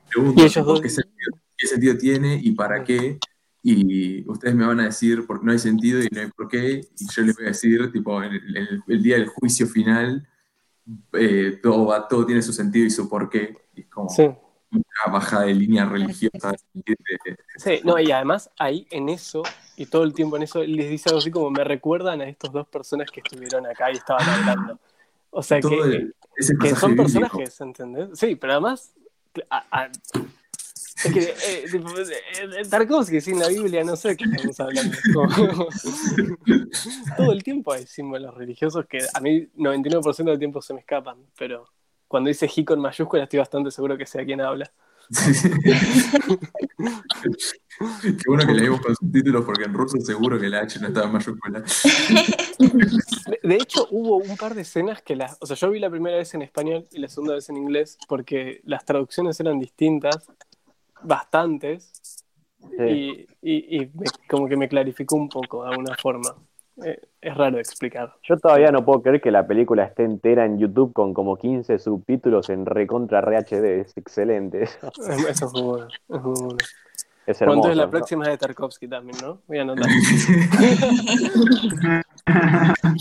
pregunta 0.08 0.42
Y 0.42 0.44
ellos 0.46 0.64
dos- 0.64 0.80
¿qué 0.80 0.88
sentido, 0.88 1.30
qué 1.56 1.66
sentido 1.66 1.96
tiene 1.98 2.40
y 2.40 2.52
para 2.52 2.84
qué 2.84 3.18
y 3.64 4.24
ustedes 4.30 4.54
me 4.54 4.64
van 4.66 4.78
a 4.80 4.84
decir 4.84 5.26
porque 5.26 5.44
no 5.44 5.50
hay 5.52 5.58
sentido 5.58 6.00
y 6.00 6.08
no 6.12 6.20
hay 6.20 6.28
por 6.28 6.46
qué 6.48 6.80
y 6.96 7.06
yo 7.12 7.22
les 7.22 7.34
voy 7.34 7.44
a 7.46 7.48
decir 7.48 7.90
tipo 7.90 8.22
el, 8.22 8.36
el- 8.56 8.82
el 8.86 9.02
día 9.02 9.16
del 9.16 9.26
juicio 9.26 9.66
final 9.66 10.28
eh, 11.14 11.58
todo 11.60 11.86
va 11.86 12.06
todo 12.06 12.24
tiene 12.24 12.42
su 12.42 12.52
sentido 12.52 12.86
y 12.86 12.90
su 12.90 13.08
y 13.74 13.80
es 13.82 13.86
como 13.88 14.08
Sí. 14.10 14.28
Una 14.72 15.12
baja 15.12 15.42
de 15.42 15.54
línea 15.54 15.84
religiosa 15.84 16.54
Sí, 17.56 17.80
no, 17.84 17.98
y 17.98 18.10
además 18.12 18.50
ahí 18.58 18.86
en 18.90 19.08
eso, 19.08 19.42
y 19.76 19.86
todo 19.86 20.04
el 20.04 20.14
tiempo 20.14 20.36
en 20.36 20.44
eso, 20.44 20.62
él 20.62 20.72
les 20.76 20.88
dice 20.90 21.08
algo 21.08 21.18
así 21.18 21.30
como 21.30 21.50
me 21.50 21.64
recuerdan 21.64 22.20
a 22.20 22.28
estas 22.28 22.52
dos 22.52 22.66
personas 22.68 23.10
que 23.10 23.20
estuvieron 23.20 23.66
acá 23.66 23.90
y 23.90 23.94
estaban 23.96 24.28
hablando. 24.28 24.78
O 25.30 25.42
sea, 25.42 25.60
que, 25.60 25.68
el- 25.68 26.14
son 26.76 26.90
bíblico. 26.96 26.96
personajes, 26.96 27.60
¿entendés? 27.60 28.08
Sí, 28.18 28.36
pero 28.36 28.54
además, 28.54 28.92
a- 29.48 29.66
a- 29.82 29.90
es 31.02 31.12
que 31.12 31.20
eh, 31.20 31.64
tipo, 31.70 31.88
eh, 31.98 32.64
Tarkovsky 32.68 33.20
sin 33.20 33.38
la 33.38 33.48
Biblia, 33.48 33.82
no 33.84 33.96
sé 33.96 34.16
qué 34.16 34.24
estamos 34.24 34.60
hablando. 34.60 34.96
Como- 35.14 35.28
todo 37.16 37.32
el 37.32 37.42
tiempo 37.42 37.72
hay 37.72 37.86
símbolos 37.86 38.34
religiosos 38.34 38.86
que 38.86 38.98
a 39.14 39.20
mí 39.20 39.48
99% 39.56 40.30
del 40.30 40.38
tiempo 40.38 40.60
se 40.62 40.74
me 40.74 40.80
escapan, 40.80 41.16
pero 41.38 41.66
cuando 42.10 42.26
dice 42.26 42.50
he 42.54 42.64
con 42.64 42.80
mayúscula 42.80 43.22
estoy 43.22 43.38
bastante 43.38 43.70
seguro 43.70 43.96
que 43.96 44.04
sé 44.04 44.20
a 44.20 44.24
quién 44.24 44.40
habla. 44.40 44.68
Qué 48.02 48.16
bueno 48.26 48.44
que 48.46 48.52
leímos 48.52 48.80
con 48.80 48.94
subtítulos 48.96 49.44
porque 49.44 49.64
en 49.64 49.74
ruso 49.74 49.96
seguro 50.00 50.38
que 50.40 50.48
la 50.48 50.60
H 50.60 50.80
no 50.80 50.88
estaba 50.88 51.06
en 51.06 51.12
mayúscula. 51.12 51.62
De, 52.58 53.38
de 53.42 53.54
hecho, 53.54 53.86
hubo 53.90 54.16
un 54.16 54.36
par 54.36 54.54
de 54.54 54.62
escenas 54.62 55.02
que 55.02 55.14
las. 55.16 55.36
O 55.40 55.46
sea, 55.46 55.54
yo 55.56 55.70
vi 55.70 55.78
la 55.78 55.88
primera 55.88 56.16
vez 56.16 56.34
en 56.34 56.42
español 56.42 56.88
y 56.90 56.98
la 56.98 57.08
segunda 57.08 57.34
vez 57.34 57.48
en 57.48 57.56
inglés 57.56 57.96
porque 58.08 58.60
las 58.64 58.84
traducciones 58.84 59.38
eran 59.40 59.58
distintas, 59.60 60.26
bastantes, 61.02 61.92
Sí. 62.76 63.26
y, 63.40 63.50
y- 63.50 63.76
y 63.82 63.86
me- 63.94 64.04
como 64.28 64.46
que 64.48 64.56
me 64.56 64.68
clarificó 64.68 65.16
un 65.16 65.28
poco 65.30 65.62
de 65.64 65.70
alguna 65.70 65.94
forma. 65.96 66.34
Eh, 66.84 67.00
es 67.20 67.36
raro 67.36 67.56
de 67.56 67.62
explicar. 67.62 68.14
Yo 68.22 68.36
todavía 68.38 68.72
no 68.72 68.84
puedo 68.84 69.02
creer 69.02 69.20
que 69.20 69.30
la 69.30 69.46
película 69.46 69.84
esté 69.84 70.04
entera 70.04 70.44
en 70.44 70.58
YouTube 70.58 70.92
con 70.92 71.14
como 71.14 71.36
15 71.36 71.78
subtítulos 71.78 72.50
en 72.50 72.66
recontra 72.66 73.20
RHD. 73.20 73.64
Es 73.80 73.96
excelente. 73.96 74.62
Eso 74.64 74.90
Eso 75.28 75.46
es 75.46 75.52
muy 75.52 75.62
bueno. 75.62 75.88
Es 76.08 76.22
muy 76.24 76.34
bueno. 76.34 76.56
es 77.26 77.38
Bueno, 77.42 77.52
hermoso. 77.52 77.54
entonces 77.54 77.76
la 77.76 77.84
¿no? 77.84 77.90
próxima 77.90 78.24
es 78.24 78.30
de 78.30 78.38
Tarkovsky 78.38 78.88
también, 78.88 79.16
¿no? 79.22 79.40
Voy 79.46 79.58
a 79.58 79.62
anotar. 79.62 79.88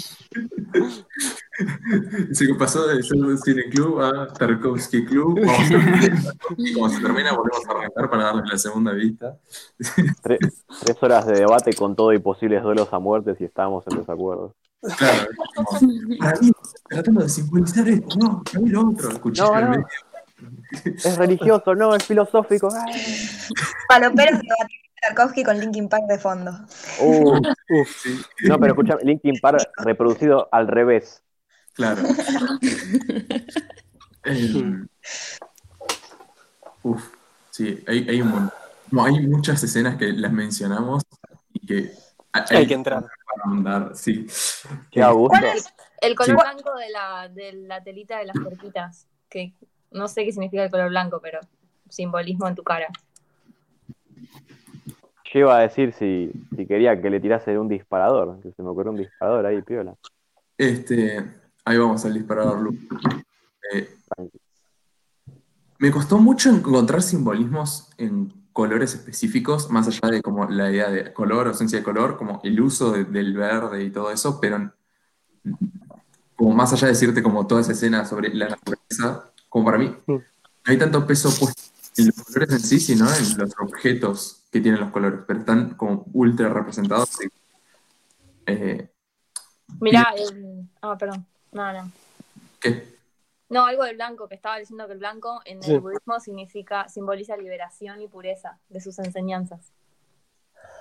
Que 2.39 2.55
pasó 2.57 2.87
de 2.87 3.01
Show 3.01 3.35
Cine 3.37 3.69
Club 3.69 3.99
a 4.01 4.27
Tarkovsky 4.33 5.03
Club. 5.05 5.39
Vamos 5.45 5.71
a 5.71 6.53
y 6.57 6.73
como 6.73 6.89
se 6.89 7.01
termina, 7.01 7.33
volvemos 7.33 7.67
a 7.67 7.71
arrancar 7.71 8.09
para 8.09 8.23
darle 8.23 8.43
la 8.49 8.57
segunda 8.57 8.93
vista. 8.93 9.37
Tre- 10.23 10.37
tres 10.81 10.97
horas 11.01 11.27
de 11.27 11.33
debate 11.39 11.73
con 11.73 11.95
todo 11.95 12.13
y 12.13 12.19
posibles 12.19 12.63
duelos 12.63 12.87
a 12.93 12.99
muertes 12.99 13.35
y 13.41 13.43
estábamos 13.45 13.83
en 13.87 13.97
desacuerdo. 13.99 14.55
Claro, 14.97 15.27
mí, 16.41 16.51
tratando 16.87 17.21
de 17.23 17.29
simbolizar 17.29 17.85
esto, 17.89 18.15
no, 18.17 18.41
mí 18.61 18.69
lo 18.69 18.89
otro. 18.89 19.09
Escuché 19.09 19.41
No, 19.41 19.51
en 19.51 19.57
el 19.57 19.63
no. 19.65 19.69
medio. 19.71 19.87
Es 21.03 21.17
religioso, 21.17 21.75
no, 21.75 21.93
es 21.93 22.05
filosófico. 22.05 22.69
Paloperos 23.89 24.39
de 24.39 24.47
Tarkovsky 25.01 25.43
con 25.43 25.59
Linkin 25.59 25.87
Park 25.89 26.03
de 26.07 26.17
fondo. 26.19 26.51
Uh, 27.01 27.39
Sí, 28.01 28.19
no, 28.47 28.59
pero 28.59 28.73
escucha, 28.73 28.97
Linkin 29.03 29.39
Park 29.39 29.59
reproducido 29.77 30.49
al 30.51 30.67
revés. 30.67 31.23
claro. 31.73 32.01
Eh, 34.25 34.73
uf, 36.83 37.03
sí, 37.51 37.83
hay, 37.87 38.07
hay, 38.09 38.21
un 38.21 38.49
no, 38.91 39.05
hay 39.05 39.19
muchas 39.27 39.63
escenas 39.63 39.95
que 39.97 40.11
las 40.11 40.31
mencionamos 40.31 41.03
y 41.53 41.65
que 41.65 41.91
Hay 42.33 42.67
que 42.67 42.73
entrar. 42.73 43.01
para 43.03 43.51
andar, 43.55 43.91
sí. 43.95 44.27
Qué 44.91 45.03
gusto. 45.05 45.29
¿Cuál 45.39 45.45
es? 45.55 45.73
El 46.01 46.15
color 46.15 46.37
Sí. 46.39 46.43
blanco 46.51 46.75
de 46.77 46.89
la, 46.89 47.29
de 47.29 47.53
la 47.53 47.83
telita 47.83 48.17
de 48.19 48.25
las 48.25 48.35
puerquitas, 48.43 49.07
que 49.29 49.53
no 49.91 50.07
sé 50.07 50.25
qué 50.25 50.31
significa 50.31 50.63
el 50.63 50.71
color 50.71 50.89
blanco, 50.89 51.19
pero 51.21 51.39
simbolismo 51.89 52.47
en 52.47 52.55
tu 52.55 52.63
cara. 52.63 52.87
Yo 55.33 55.39
iba 55.41 55.57
a 55.57 55.61
decir 55.61 55.93
si, 55.93 56.31
si 56.55 56.65
quería 56.65 56.99
que 57.01 57.09
le 57.09 57.19
tirase 57.19 57.57
un 57.57 57.67
disparador, 57.67 58.41
que 58.41 58.51
se 58.51 58.63
me 58.63 58.69
ocurrió 58.69 58.91
un 58.91 58.97
disparador 58.97 59.45
ahí, 59.45 59.61
piola. 59.61 59.95
Este, 60.57 61.23
ahí 61.65 61.77
vamos 61.77 62.03
al 62.05 62.13
disparador, 62.15 62.59
Lu. 62.61 62.75
Eh, 63.73 63.89
me 65.77 65.91
costó 65.91 66.17
mucho 66.17 66.49
encontrar 66.49 67.01
simbolismos 67.01 67.89
en 67.97 68.33
colores 68.51 68.93
específicos, 68.95 69.69
más 69.69 69.87
allá 69.87 70.09
de 70.11 70.21
como 70.21 70.45
la 70.49 70.69
idea 70.71 70.89
de 70.89 71.13
color, 71.13 71.47
ausencia 71.47 71.77
de 71.77 71.83
color, 71.85 72.17
como 72.17 72.41
el 72.43 72.59
uso 72.59 72.91
de- 72.91 73.05
del 73.05 73.33
verde 73.37 73.83
y 73.83 73.89
todo 73.91 74.11
eso, 74.11 74.39
pero 74.41 74.71
como 76.35 76.53
más 76.53 76.73
allá 76.73 76.87
de 76.87 76.93
decirte 76.93 77.21
como 77.23 77.47
toda 77.47 77.61
esa 77.61 77.71
escena 77.73 78.05
sobre 78.05 78.33
la 78.33 78.49
naturaleza, 78.49 79.31
como 79.47 79.65
para 79.65 79.77
mí, 79.77 79.95
no 80.07 80.21
hay 80.65 80.77
tanto 80.77 81.05
peso 81.05 81.29
puesto 81.39 81.61
en 81.97 82.07
los 82.07 82.15
colores 82.23 82.51
en 82.51 82.59
sí, 82.59 82.79
sino 82.79 83.05
en 83.05 83.37
los 83.37 83.53
objetos 83.59 84.38
que 84.51 84.61
tienen 84.61 84.79
los 84.81 84.91
colores, 84.91 85.19
pero 85.27 85.39
están 85.39 85.75
como 85.75 86.05
ultra 86.13 86.49
representados. 86.49 87.09
y, 87.23 87.27
eh, 88.47 88.89
Mirá, 89.79 90.13
el... 90.17 90.67
Ah, 90.81 90.97
perdón. 90.97 91.25
No, 91.51 91.71
no. 91.73 91.91
¿qué? 92.59 92.87
No, 93.49 93.65
algo 93.65 93.83
del 93.83 93.95
blanco, 93.95 94.27
que 94.27 94.35
estaba 94.35 94.57
diciendo 94.57 94.85
que 94.87 94.93
el 94.93 94.99
blanco 94.99 95.41
en 95.45 95.61
Sí. 95.63 95.73
el 95.73 95.79
budismo 95.79 96.19
significa, 96.19 96.87
simboliza 96.87 97.35
liberación 97.37 98.01
y 98.01 98.07
pureza 98.07 98.57
de 98.69 98.79
sus 98.81 98.97
enseñanzas. 98.99 99.71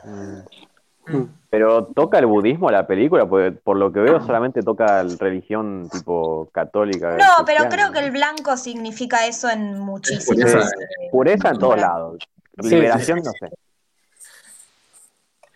Mm. 0.04 1.22
Pero 1.48 1.86
toca 1.86 2.18
el 2.18 2.26
budismo 2.26 2.70
la 2.70 2.86
película, 2.86 3.26
porque 3.26 3.52
por 3.52 3.78
lo 3.78 3.90
que 3.90 4.00
veo 4.00 4.20
solamente 4.20 4.62
toca 4.62 5.02
la 5.02 5.16
religión 5.18 5.88
tipo 5.90 6.50
católica. 6.52 7.16
No, 7.16 7.46
pero 7.46 7.64
creo 7.70 7.92
que 7.92 8.00
el 8.00 8.10
blanco 8.10 8.58
significa 8.58 9.26
eso 9.26 9.48
en 9.48 9.78
muchísimos. 9.78 10.26
Pureza. 10.52 10.58
eh, 10.68 11.08
Pureza 11.10 11.48
en 11.50 11.58
todos 11.58 11.80
lados. 11.80 12.18
Sí, 12.60 12.68
Liberación, 12.70 13.20
no 13.24 13.30
sé. 13.32 13.48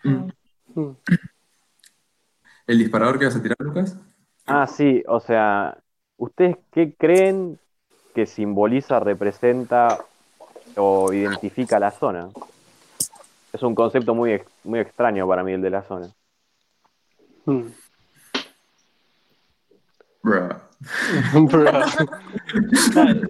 Mm. 0.03 0.31
Mm. 0.75 0.97
¿El 2.67 2.77
disparador 2.77 3.19
que 3.19 3.25
vas 3.25 3.35
a 3.35 3.41
tirar, 3.41 3.57
Lucas? 3.59 3.97
Ah, 4.45 4.67
sí, 4.67 5.03
o 5.07 5.19
sea, 5.19 5.77
¿ustedes 6.17 6.57
qué 6.71 6.93
creen 6.97 7.59
que 8.13 8.25
simboliza, 8.25 8.99
representa 8.99 9.99
o 10.75 11.11
identifica 11.13 11.79
la 11.79 11.91
zona? 11.91 12.29
Es 13.51 13.61
un 13.63 13.75
concepto 13.75 14.15
muy, 14.15 14.41
muy 14.63 14.79
extraño 14.79 15.27
para 15.27 15.43
mí 15.43 15.53
el 15.53 15.61
de 15.61 15.69
la 15.69 15.83
zona. 15.83 16.09
Mm. 17.45 17.67
Bruh. 20.23 20.55
Bro. 21.33 21.71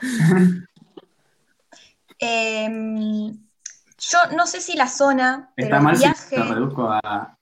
em, 2.18 3.47
yo 4.10 4.18
no 4.36 4.46
sé 4.46 4.60
si 4.60 4.76
la 4.76 4.88
zona, 4.88 5.50
pero 5.56 5.66
Está 5.66 5.76
el 5.78 5.82
mal 5.84 5.96
si 5.96 6.02
viaje. 6.04 6.36
reduzco 6.42 6.90
a. 6.90 7.38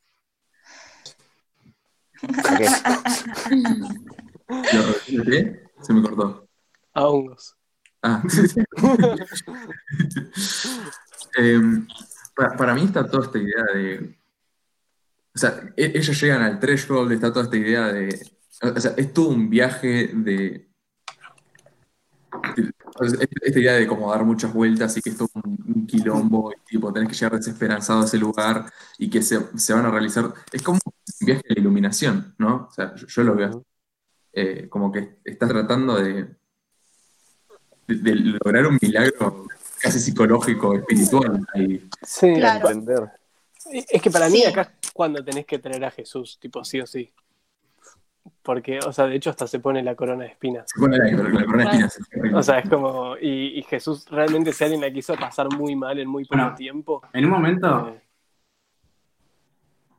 ¿Lo 5.13 5.23
qué? 5.25 5.65
Se 5.83 5.93
me 5.93 6.03
cortó. 6.03 6.49
A 6.95 7.05
hongos. 7.07 7.55
Ah. 8.03 8.23
Em, 11.39 11.87
para, 12.35 12.57
para 12.57 12.75
mí 12.75 12.85
está 12.85 13.07
toda 13.11 13.27
esta 13.27 13.39
idea 13.39 13.63
de. 13.75 14.17
O 15.35 15.39
sea, 15.39 15.61
e- 15.77 15.93
ellos 15.95 16.19
llegan 16.21 16.41
al 16.43 16.59
threshold, 16.59 17.13
está 17.13 17.31
toda 17.31 17.45
esta 17.45 17.57
idea 17.59 17.87
de. 17.89 18.27
O 18.63 18.81
sea, 18.81 18.95
es 18.97 19.13
todo 19.13 19.29
un 19.29 19.51
viaje 19.51 20.11
de. 20.15 20.66
De- 23.01 23.07
o 23.07 23.11
sea, 23.11 23.19
es- 23.23 23.29
esta 23.43 23.59
idea 23.61 23.73
de 23.75 23.87
como 23.87 24.11
dar 24.11 24.25
muchas 24.25 24.53
vueltas 24.53 24.97
y 24.97 25.01
que 25.03 25.11
es 25.11 25.17
todo 25.17 25.29
un, 25.35 25.59
un 25.75 25.87
quilombo 25.87 26.53
y 26.53 26.71
tipo 26.71 26.93
tenés 26.93 27.09
que 27.09 27.15
llegar 27.15 27.39
desesperanzado 27.39 28.03
a 28.03 28.05
ese 28.05 28.19
lugar 28.19 28.71
y 28.99 29.09
que 29.11 29.23
se, 29.23 29.39
se 29.59 29.73
van 29.75 29.87
a 29.87 29.91
realizar. 29.91 30.33
Es 30.53 30.63
como 30.63 30.79
un 30.85 31.27
viaje 31.27 31.43
de 31.49 31.55
la 31.55 31.61
iluminación, 31.61 32.35
¿no? 32.39 32.69
O 32.71 32.73
sea, 32.73 32.95
yo, 32.95 33.07
yo 33.07 33.23
lo 33.23 33.35
veo 33.35 33.49
así. 33.49 33.59
Eh, 34.39 34.69
como 34.69 34.93
que 34.93 35.17
estás 35.25 35.49
tratando 35.49 35.97
de, 35.97 36.25
de, 37.89 37.95
de 37.95 38.15
lograr 38.15 38.67
un 38.67 38.79
milagro 38.83 39.47
casi 39.81 39.99
psicológico, 40.01 40.75
espiritual. 40.75 41.47
ahí. 41.55 41.89
Sí. 42.03 42.35
Claro. 42.35 42.69
Entender. 42.71 43.11
Es 43.71 44.01
que 44.03 44.11
para 44.11 44.29
mí 44.29 44.39
Sí. 44.41 44.45
acá 44.45 44.73
es 44.83 44.91
cuando 44.93 45.25
tenés 45.25 45.47
que 45.47 45.59
tener 45.59 45.85
a 45.85 45.91
Jesús, 45.91 46.39
tipo 46.41 46.65
sí 46.65 46.81
o 46.81 46.87
sí. 46.87 47.11
Porque, 48.47 48.79
o 48.79 48.93
sea, 48.93 49.07
de 49.07 49.17
hecho 49.17 49.31
hasta 49.31 49.47
se 49.49 49.59
pone 49.59 49.83
la 49.83 49.95
corona 49.97 50.23
de 50.25 50.31
espinas. 50.31 50.67
Se 50.73 50.81
pone 50.81 50.97
la, 50.99 51.05
la 51.11 51.45
corona 51.45 51.71
de 51.73 51.85
espinas. 51.87 52.35
O 52.35 52.43
sea, 52.43 52.61
es 52.61 52.69
como. 52.71 53.17
Y, 53.21 53.59
y 53.59 53.63
Jesús 53.65 54.07
realmente, 54.09 54.53
si 54.53 54.63
alguien 54.65 54.81
la 54.81 54.91
quiso 54.93 55.15
pasar 55.17 55.49
muy 55.53 55.75
mal 55.75 55.99
en 55.99 56.09
muy 56.09 56.25
poco 56.25 56.37
Bueno. 56.41 56.55
tiempo. 56.55 57.03
En 57.13 57.25
un 57.25 57.31
momento, 57.33 57.89
eh, 57.89 58.01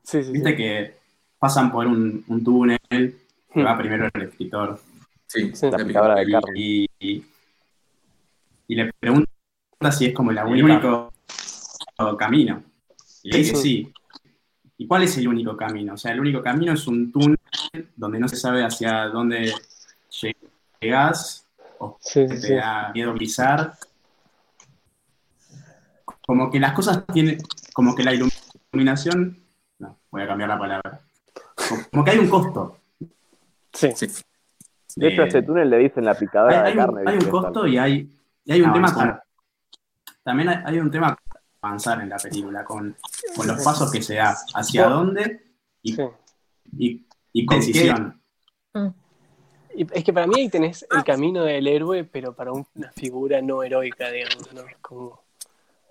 Sí, 0.03 0.23
sí, 0.23 0.31
viste 0.31 0.51
sí. 0.51 0.55
que 0.55 0.97
pasan 1.37 1.71
por 1.71 1.85
un, 1.85 2.23
un 2.27 2.43
túnel 2.43 2.79
que 2.89 3.13
Hmm. 3.53 3.65
va 3.65 3.77
primero 3.77 4.07
el 4.13 4.21
escritor 4.23 4.79
sí, 5.25 5.51
Sí. 5.55 5.69
la 5.71 5.77
picadora 5.85 6.15
de 6.15 6.23
y, 6.23 6.31
carne. 6.31 6.51
y, 6.55 6.87
y- 6.99 7.25
y 8.69 8.75
le 8.75 8.91
pregunta 8.99 9.29
si 9.91 10.05
es 10.07 10.13
como 10.13 10.31
el 10.31 10.37
único 10.39 11.11
camino. 12.17 12.63
Y 13.23 13.31
le 13.31 13.37
dice 13.39 13.55
Sí. 13.55 13.61
sí. 13.61 13.93
¿Y 14.77 14.85
cuál 14.87 15.03
es 15.03 15.17
el 15.17 15.27
único 15.27 15.57
camino? 15.57 15.93
O 15.95 15.97
sea, 15.97 16.11
el 16.11 16.19
único 16.19 16.41
camino 16.41 16.73
es 16.73 16.85
un 16.87 17.11
túnel 17.11 17.36
donde 17.95 18.19
no 18.19 18.27
se 18.27 18.35
sabe 18.35 18.63
hacia 18.63 19.05
dónde 19.07 19.53
llegas 20.79 21.45
o 21.79 21.97
Sí, 22.01 22.21
sí, 22.27 22.35
te 22.35 22.37
sí. 22.41 22.53
da 22.55 22.91
miedo 22.93 23.13
pisar. 23.15 23.73
Como 26.25 26.49
que 26.51 26.59
las 26.59 26.73
cosas 26.73 27.05
tienen, 27.13 27.37
como 27.73 27.95
que 27.95 28.03
la 28.03 28.13
iluminación, 28.13 29.37
no, 29.79 29.97
voy 30.11 30.21
a 30.23 30.27
cambiar 30.27 30.49
la 30.49 30.59
palabra. 30.59 30.99
Como 31.91 32.03
que 32.03 32.11
hay 32.11 32.19
un 32.19 32.29
costo. 32.29 32.77
Sí. 33.73 33.91
Sí. 33.95 34.07
De 34.95 35.09
hecho, 35.09 35.21
a 35.21 35.25
este 35.27 35.43
túnel 35.43 35.69
le 35.69 35.77
dicen 35.77 36.03
la 36.03 36.11
hay, 36.11 36.17
picadora 36.17 36.63
hay 36.63 36.71
de 36.73 36.77
carne. 36.77 37.01
un, 37.01 37.07
hay 37.07 37.17
un 37.17 37.29
costo 37.29 37.67
y 37.67 37.77
hay, 37.77 38.09
y 38.45 38.51
hay 38.51 38.61
un 38.61 38.73
tema 38.73 38.91
con, 38.93 39.19
también 40.23 40.49
hay, 40.49 40.57
hay 40.65 40.79
un 40.79 40.89
tema 40.89 41.15
con 41.15 41.41
avanzar 41.61 42.01
en 42.01 42.09
la 42.09 42.17
película, 42.17 42.65
con, 42.65 42.95
con 43.35 43.47
los 43.47 43.63
pasos 43.63 43.91
que 43.91 44.01
se 44.01 44.15
da, 44.15 44.35
hacia 44.55 44.87
dónde 44.87 45.53
y, 45.83 45.93
Sí. 45.93 46.03
y, 46.77 47.06
y 47.41 47.45
con 47.45 47.59
decisión. 47.59 48.21
Y 49.75 49.85
es 49.93 50.03
que 50.03 50.11
para 50.11 50.25
mí 50.25 50.39
ahí 50.39 50.49
tenés 50.49 50.85
el 50.89 51.03
camino 51.03 51.43
del 51.43 51.67
héroe, 51.67 52.03
pero 52.03 52.33
para 52.33 52.51
una 52.51 52.91
figura 52.93 53.41
no 53.41 53.61
heroica, 53.61 54.09
digamos, 54.09 54.51
¿no? 54.53 54.63
Como 54.81 55.21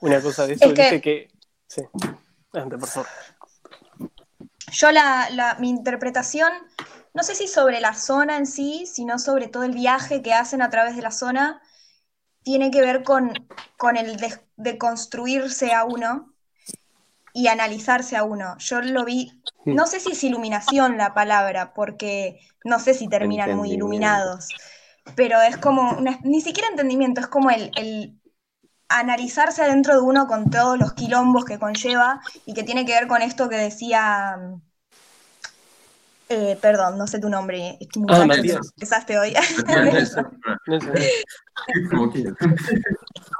una 0.01 0.21
cosa 0.21 0.47
de 0.47 0.55
eso, 0.55 0.65
Es 0.67 0.73
que- 0.75 0.83
dice 0.83 1.01
que... 1.01 1.31
Sí, 1.69 1.83
adelante, 2.53 2.79
por 2.79 2.89
favor. 2.89 3.09
Yo 4.73 4.91
la, 4.91 5.29
la- 5.31 5.55
mi 5.61 5.71
interpretación, 5.71 6.53
no 7.15 7.23
sé 7.23 7.35
si 7.37 7.47
sobre 7.47 7.81
la 7.81 7.95
zona 7.95 8.37
en 8.37 8.47
sí, 8.47 8.87
sino 8.87 9.19
sobre 9.21 9.47
todo 9.47 9.63
el 9.63 9.73
viaje 9.73 10.21
que 10.23 10.35
hacen 10.35 10.63
a 10.63 10.71
través 10.71 10.97
de 10.97 11.03
la 11.03 11.13
zona, 11.13 11.63
tiene 12.43 12.71
que 12.73 12.81
ver 12.81 13.05
con, 13.05 13.33
con 13.77 13.97
el 13.97 14.17
de, 14.17 14.37
de 14.57 14.79
construirse 14.79 15.73
a 15.73 15.85
uno 15.85 16.33
y 17.33 17.47
analizarse 17.47 18.17
a 18.17 18.25
uno. 18.25 18.57
Yo 18.59 18.81
lo 18.81 19.05
vi, 19.05 19.41
no 19.71 19.87
sé 19.87 20.01
si 20.01 20.13
es 20.13 20.25
iluminación 20.25 20.97
la 20.99 21.15
palabra, 21.15 21.73
porque 21.75 22.39
no 22.65 22.79
sé 22.81 22.95
si 22.95 23.09
terminan 23.09 23.55
muy 23.55 23.73
iluminados, 23.73 24.55
pero 25.17 25.41
es 25.43 25.57
como, 25.59 25.93
una- 25.99 26.19
ni 26.25 26.41
siquiera 26.41 26.69
entendimiento, 26.71 27.21
es 27.21 27.27
como 27.29 27.51
el, 27.51 27.73
el 27.77 28.19
analizarse 28.89 29.63
adentro 29.63 29.95
de 29.95 30.01
uno 30.03 30.27
con 30.29 30.51
todos 30.51 30.79
los 30.79 30.93
quilombos 30.95 31.45
que 31.45 31.59
conlleva 31.59 32.21
y 32.47 32.55
que 32.55 32.63
tiene 32.65 32.87
que 32.87 32.93
ver 32.95 33.09
con 33.09 33.23
esto 33.23 33.49
que 33.49 33.57
decía, 33.57 34.37
eh, 36.29 36.59
perdón, 36.61 36.99
no 36.99 37.07
sé 37.07 37.21
tu 37.21 37.29
nombre, 37.29 37.77
estoy 37.81 38.03
muy 38.03 38.13
Ah, 38.15 38.25
Matías. 38.27 38.57
empezaste 38.75 39.19
hoy. 39.19 39.35
Matías, 39.67 40.17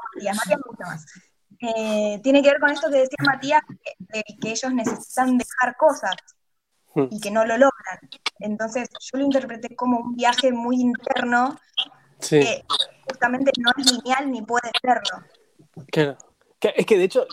Matías 0.35 0.59
me 0.59 0.63
gusta 0.69 0.85
más. 0.87 1.05
Eh, 1.61 2.19
tiene 2.23 2.41
que 2.41 2.49
ver 2.51 2.59
con 2.59 2.69
esto 2.71 2.89
que 2.89 2.97
decía 2.97 3.17
Matías, 3.25 3.61
que, 3.83 3.93
de 3.99 4.23
que 4.39 4.49
ellos 4.51 4.73
necesitan 4.73 5.37
dejar 5.37 5.75
cosas 5.77 6.15
Hmm. 6.95 7.07
y 7.11 7.19
que 7.19 7.29
no 7.29 7.45
lo 7.45 7.57
logran. 7.57 7.99
Entonces 8.39 8.89
yo 8.99 9.19
lo 9.19 9.25
interpreté 9.25 9.75
como 9.75 9.99
un 9.99 10.15
viaje 10.15 10.51
muy 10.51 10.77
interno 10.81 11.55
Sí. 12.19 12.39
que 12.39 12.63
justamente 13.07 13.51
no 13.59 13.69
es 13.77 13.91
lineal 13.91 14.31
ni 14.31 14.41
puede 14.41 14.71
serlo. 14.81 15.23
Claro. 15.91 16.17
Es 16.59 16.85
que 16.87 16.97
de 16.97 17.03
hecho 17.03 17.27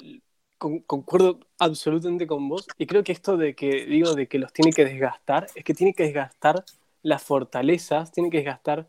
con- 0.58 0.80
concuerdo 0.80 1.40
absolutamente 1.58 2.26
con 2.26 2.46
vos 2.48 2.66
y 2.76 2.86
creo 2.86 3.02
que 3.02 3.12
esto 3.12 3.38
de 3.38 3.54
que 3.54 3.86
digo 3.86 4.14
de 4.14 4.26
que 4.28 4.38
los 4.38 4.52
tiene 4.52 4.70
que 4.70 4.84
desgastar 4.84 5.46
es 5.54 5.64
que 5.64 5.72
tiene 5.72 5.94
que 5.94 6.02
desgastar 6.04 6.62
las 7.02 7.22
fortalezas, 7.22 8.12
tiene 8.12 8.28
que 8.28 8.38
desgastar 8.38 8.86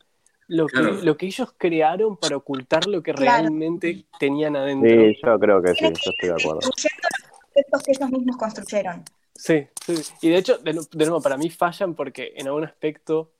lo 0.47 0.67
que, 0.67 0.77
Claro. 0.77 0.93
lo 1.01 1.17
que 1.17 1.25
ellos 1.25 1.53
crearon 1.57 2.17
para 2.17 2.37
ocultar 2.37 2.85
lo 2.87 3.01
que 3.01 3.13
Claro. 3.13 3.31
realmente 3.43 4.05
tenían 4.19 4.55
adentro. 4.55 4.89
Sí, 4.89 5.17
yo 5.23 5.39
creo 5.39 5.61
que 5.61 5.73
sí, 5.73 5.85
yo 5.85 5.89
estoy 6.11 6.29
de 6.29 6.31
acuerdo. 6.31 6.59
Destruyendo 6.59 7.07
los 7.19 7.31
conceptos 7.41 7.83
que 7.83 7.91
ellos 7.91 8.09
mismos 8.11 8.37
construyeron. 8.37 9.03
Sí, 9.35 9.67
sí. 9.85 9.93
Y 10.21 10.29
de 10.29 10.37
hecho, 10.37 10.57
de, 10.59 10.73
nu- 10.73 10.87
de 10.91 11.05
nuevo, 11.05 11.21
para 11.21 11.37
mí 11.37 11.49
fallan 11.49 11.93
porque 11.95 12.33
en 12.35 12.47
algún 12.47 12.63
aspecto, 12.63 13.31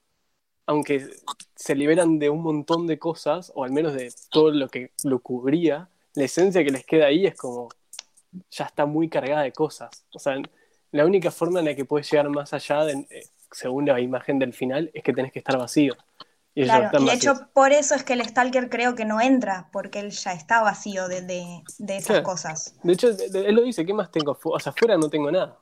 aunque 0.65 1.07
se 1.55 1.75
liberan 1.75 2.19
de 2.19 2.29
un 2.29 2.41
montón 2.41 2.87
de 2.87 2.97
cosas, 2.99 3.51
o 3.55 3.63
al 3.63 3.71
menos 3.71 3.93
de 3.93 4.11
todo 4.29 4.51
lo 4.51 4.67
que 4.67 4.91
lo 5.03 5.19
cubría, 5.19 5.89
la 6.15 6.23
esencia 6.25 6.63
que 6.63 6.71
les 6.71 6.85
queda 6.85 7.05
ahí 7.07 7.25
es 7.27 7.35
como, 7.35 7.69
ya 8.51 8.65
está 8.65 8.85
muy 8.85 9.07
cargada 9.09 9.43
de 9.43 9.51
cosas. 9.53 10.05
O 10.13 10.19
sea, 10.19 10.35
la 10.91 11.05
única 11.05 11.29
forma 11.31 11.59
en 11.59 11.65
la 11.65 11.75
que 11.75 11.85
puedes 11.85 12.09
llegar 12.11 12.29
más 12.29 12.51
allá, 12.53 12.83
de- 12.83 13.05
eh, 13.09 13.23
según 13.51 13.85
la 13.85 13.99
imagen 14.01 14.39
del 14.39 14.53
final, 14.53 14.89
es 14.93 15.03
que 15.03 15.13
tenés 15.13 15.31
que 15.31 15.39
estar 15.39 15.57
vacío. 15.57 15.95
Y 16.57 16.63
Claro, 16.63 16.89
y 16.99 17.05
de 17.05 17.13
hecho 17.13 17.49
por 17.53 17.73
eso 17.73 17.95
es 17.95 18.03
que 18.05 18.13
el 18.13 18.23
Stalker 18.25 18.69
creo 18.69 18.95
que 18.95 19.03
no 19.05 19.19
entra, 19.19 19.69
porque 19.73 19.99
él 19.99 20.11
ya 20.11 20.31
está 20.31 20.61
vacío 20.61 21.07
de, 21.09 21.21
de- 21.21 21.61
de 21.79 21.97
esas 21.97 22.07
Claro. 22.07 22.23
cosas. 22.23 22.75
De 22.81 22.93
hecho, 22.93 23.13
de- 23.13 23.29
de- 23.29 23.47
él 23.49 23.55
lo 23.55 23.61
dice, 23.63 23.85
¿qué 23.85 23.93
más 23.93 24.09
tengo? 24.09 24.39
O 24.43 24.59
sea, 24.59 24.71
afuera 24.71 24.97
no 24.97 25.09
tengo 25.09 25.29
nada. 25.31 25.59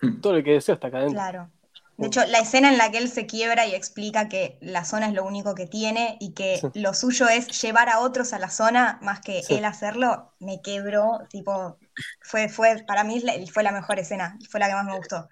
Hmm. 0.00 0.20
Todo 0.20 0.34
lo 0.34 0.44
que 0.44 0.52
deseo 0.52 0.74
está 0.74 0.88
acá 0.88 0.98
adentro. 0.98 1.14
Claro. 1.14 1.50
De 1.96 2.06
hecho, 2.08 2.24
la 2.26 2.40
escena 2.40 2.70
en 2.70 2.78
la 2.78 2.90
que 2.90 2.98
él 2.98 3.08
se 3.08 3.26
quiebra 3.26 3.66
y 3.66 3.74
explica 3.74 4.28
que 4.28 4.58
la 4.60 4.84
zona 4.84 5.06
es 5.06 5.14
lo 5.14 5.24
único 5.24 5.54
que 5.54 5.66
tiene 5.66 6.16
y 6.20 6.32
que 6.34 6.58
Sí. 6.60 6.68
lo 6.74 6.94
suyo 6.94 7.28
es 7.28 7.62
llevar 7.62 7.88
a 7.88 8.00
otros 8.00 8.32
a 8.32 8.38
la 8.38 8.50
zona 8.50 8.98
más 9.02 9.20
que 9.20 9.42
Sí. 9.42 9.54
él 9.54 9.64
hacerlo, 9.64 10.34
me 10.40 10.60
quebró, 10.62 11.20
tipo, 11.30 11.78
fue, 12.22 12.48
fue, 12.48 12.82
para 12.86 13.04
mí 13.04 13.22
fue 13.52 13.62
la 13.62 13.72
mejor 13.72 13.98
escena, 13.98 14.36
fue 14.50 14.58
la 14.58 14.68
que 14.68 14.74
más 14.74 14.84
me 14.86 14.96
gustó. 14.96 15.28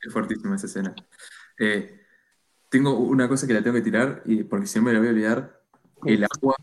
Es 0.00 0.12
fuertísima 0.12 0.56
esa 0.56 0.66
escena. 0.66 0.94
Eh, 1.58 2.03
tengo 2.74 2.98
una 2.98 3.28
cosa 3.28 3.46
que 3.46 3.54
la 3.54 3.62
tengo 3.62 3.76
que 3.76 3.82
tirar, 3.82 4.22
y 4.24 4.42
porque 4.42 4.66
si 4.66 4.78
no 4.80 4.86
me 4.86 4.92
la 4.92 4.98
voy 4.98 5.08
a 5.08 5.10
olvidar. 5.12 5.60
El 6.04 6.24
agua 6.24 6.56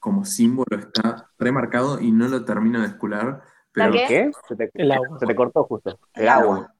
como 0.00 0.24
símbolo 0.24 0.76
está 0.76 1.30
remarcado 1.38 2.00
y 2.00 2.10
no 2.10 2.26
lo 2.26 2.44
termino 2.44 2.80
de 2.80 2.88
escular, 2.88 3.40
pero 3.72 3.92
qué? 3.92 4.04
¿Qué? 4.08 4.30
Se 4.48 4.56
te, 4.56 4.70
El 4.74 4.90
agua. 4.90 5.18
se 5.20 5.26
te 5.26 5.34
cortó 5.36 5.62
justo. 5.64 5.96
El 6.14 6.28
agua. 6.28 6.74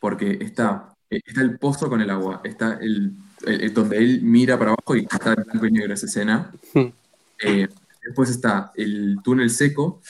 porque 0.00 0.38
está, 0.40 0.94
eh, 1.10 1.20
está 1.24 1.40
el 1.42 1.58
pozo 1.58 1.88
con 1.88 2.00
el 2.00 2.10
agua, 2.10 2.40
está 2.44 2.74
el, 2.80 3.12
el- 3.46 3.60
el- 3.62 3.72
donde 3.72 3.96
él 3.98 4.20
mira 4.22 4.58
para 4.58 4.72
abajo 4.72 4.94
y 4.96 5.06
está 5.10 5.32
en 5.32 5.44
blanco 5.44 5.66
y 5.66 5.70
negro 5.72 5.94
esa 5.94 6.06
escena. 6.06 6.50
Hmm. 6.74 6.88
Eh, 7.44 7.68
después 8.04 8.28
está 8.30 8.72
el 8.74 9.18
túnel 9.24 9.48
seco, 9.50 10.00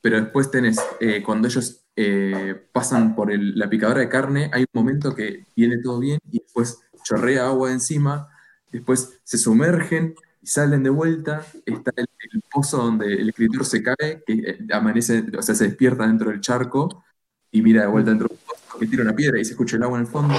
pero 0.00 0.20
después 0.20 0.50
tenés, 0.50 0.78
eh, 1.00 1.22
cuando 1.22 1.46
ellos 1.48 1.84
eh, 2.00 2.54
pasan 2.72 3.14
por 3.16 3.30
el- 3.30 3.58
la 3.58 3.68
picadora 3.68 4.00
de 4.00 4.08
carne, 4.08 4.50
hay 4.52 4.62
un 4.62 4.80
momento 4.82 5.14
que 5.14 5.46
viene 5.56 5.78
todo 5.82 5.98
bien 5.98 6.18
y 6.30 6.38
después 6.40 6.78
chorrea 7.08 7.46
agua 7.46 7.72
encima, 7.72 8.28
después 8.70 9.20
se 9.24 9.38
sumergen 9.38 10.14
y 10.42 10.46
salen 10.46 10.82
de 10.82 10.90
vuelta, 10.90 11.44
está 11.64 11.92
el, 11.96 12.06
el 12.32 12.42
pozo 12.50 12.76
donde 12.78 13.14
el 13.14 13.30
escritor 13.30 13.64
se 13.64 13.82
cae, 13.82 14.22
que 14.26 14.34
eh, 14.34 14.58
amanece, 14.72 15.24
o 15.36 15.42
sea, 15.42 15.54
se 15.54 15.68
despierta 15.68 16.06
dentro 16.06 16.30
del 16.30 16.40
charco 16.40 17.04
y 17.50 17.62
mira 17.62 17.82
de 17.82 17.88
vuelta 17.88 18.10
dentro 18.10 18.28
del 18.28 18.38
pozo, 18.38 18.78
que 18.78 18.86
tira 18.86 19.02
una 19.02 19.16
piedra 19.16 19.40
y 19.40 19.44
se 19.44 19.52
escucha 19.52 19.76
el 19.76 19.82
agua 19.82 19.98
en 19.98 20.04
el 20.04 20.10
fondo. 20.10 20.34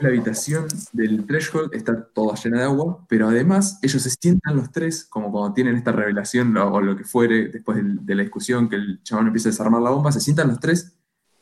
La 0.00 0.08
habitación 0.08 0.66
del 0.92 1.24
threshold 1.24 1.72
está 1.74 2.04
toda 2.06 2.34
llena 2.34 2.58
de 2.58 2.64
agua, 2.64 3.06
pero 3.08 3.28
además 3.28 3.78
ellos 3.82 4.02
se 4.02 4.10
sientan 4.10 4.56
los 4.56 4.72
tres, 4.72 5.04
como 5.04 5.30
cuando 5.30 5.54
tienen 5.54 5.76
esta 5.76 5.92
revelación 5.92 6.56
o, 6.56 6.72
o 6.72 6.80
lo 6.80 6.96
que 6.96 7.04
fuere, 7.04 7.48
después 7.48 7.78
de, 7.80 8.14
la 8.14 8.22
discusión, 8.22 8.68
que 8.68 8.76
el 8.76 9.00
chabón 9.04 9.28
empieza 9.28 9.50
a 9.50 9.52
desarmar 9.52 9.80
la 9.80 9.90
bomba, 9.90 10.10
se 10.10 10.20
sientan 10.20 10.48
los 10.48 10.58
tres 10.58 10.92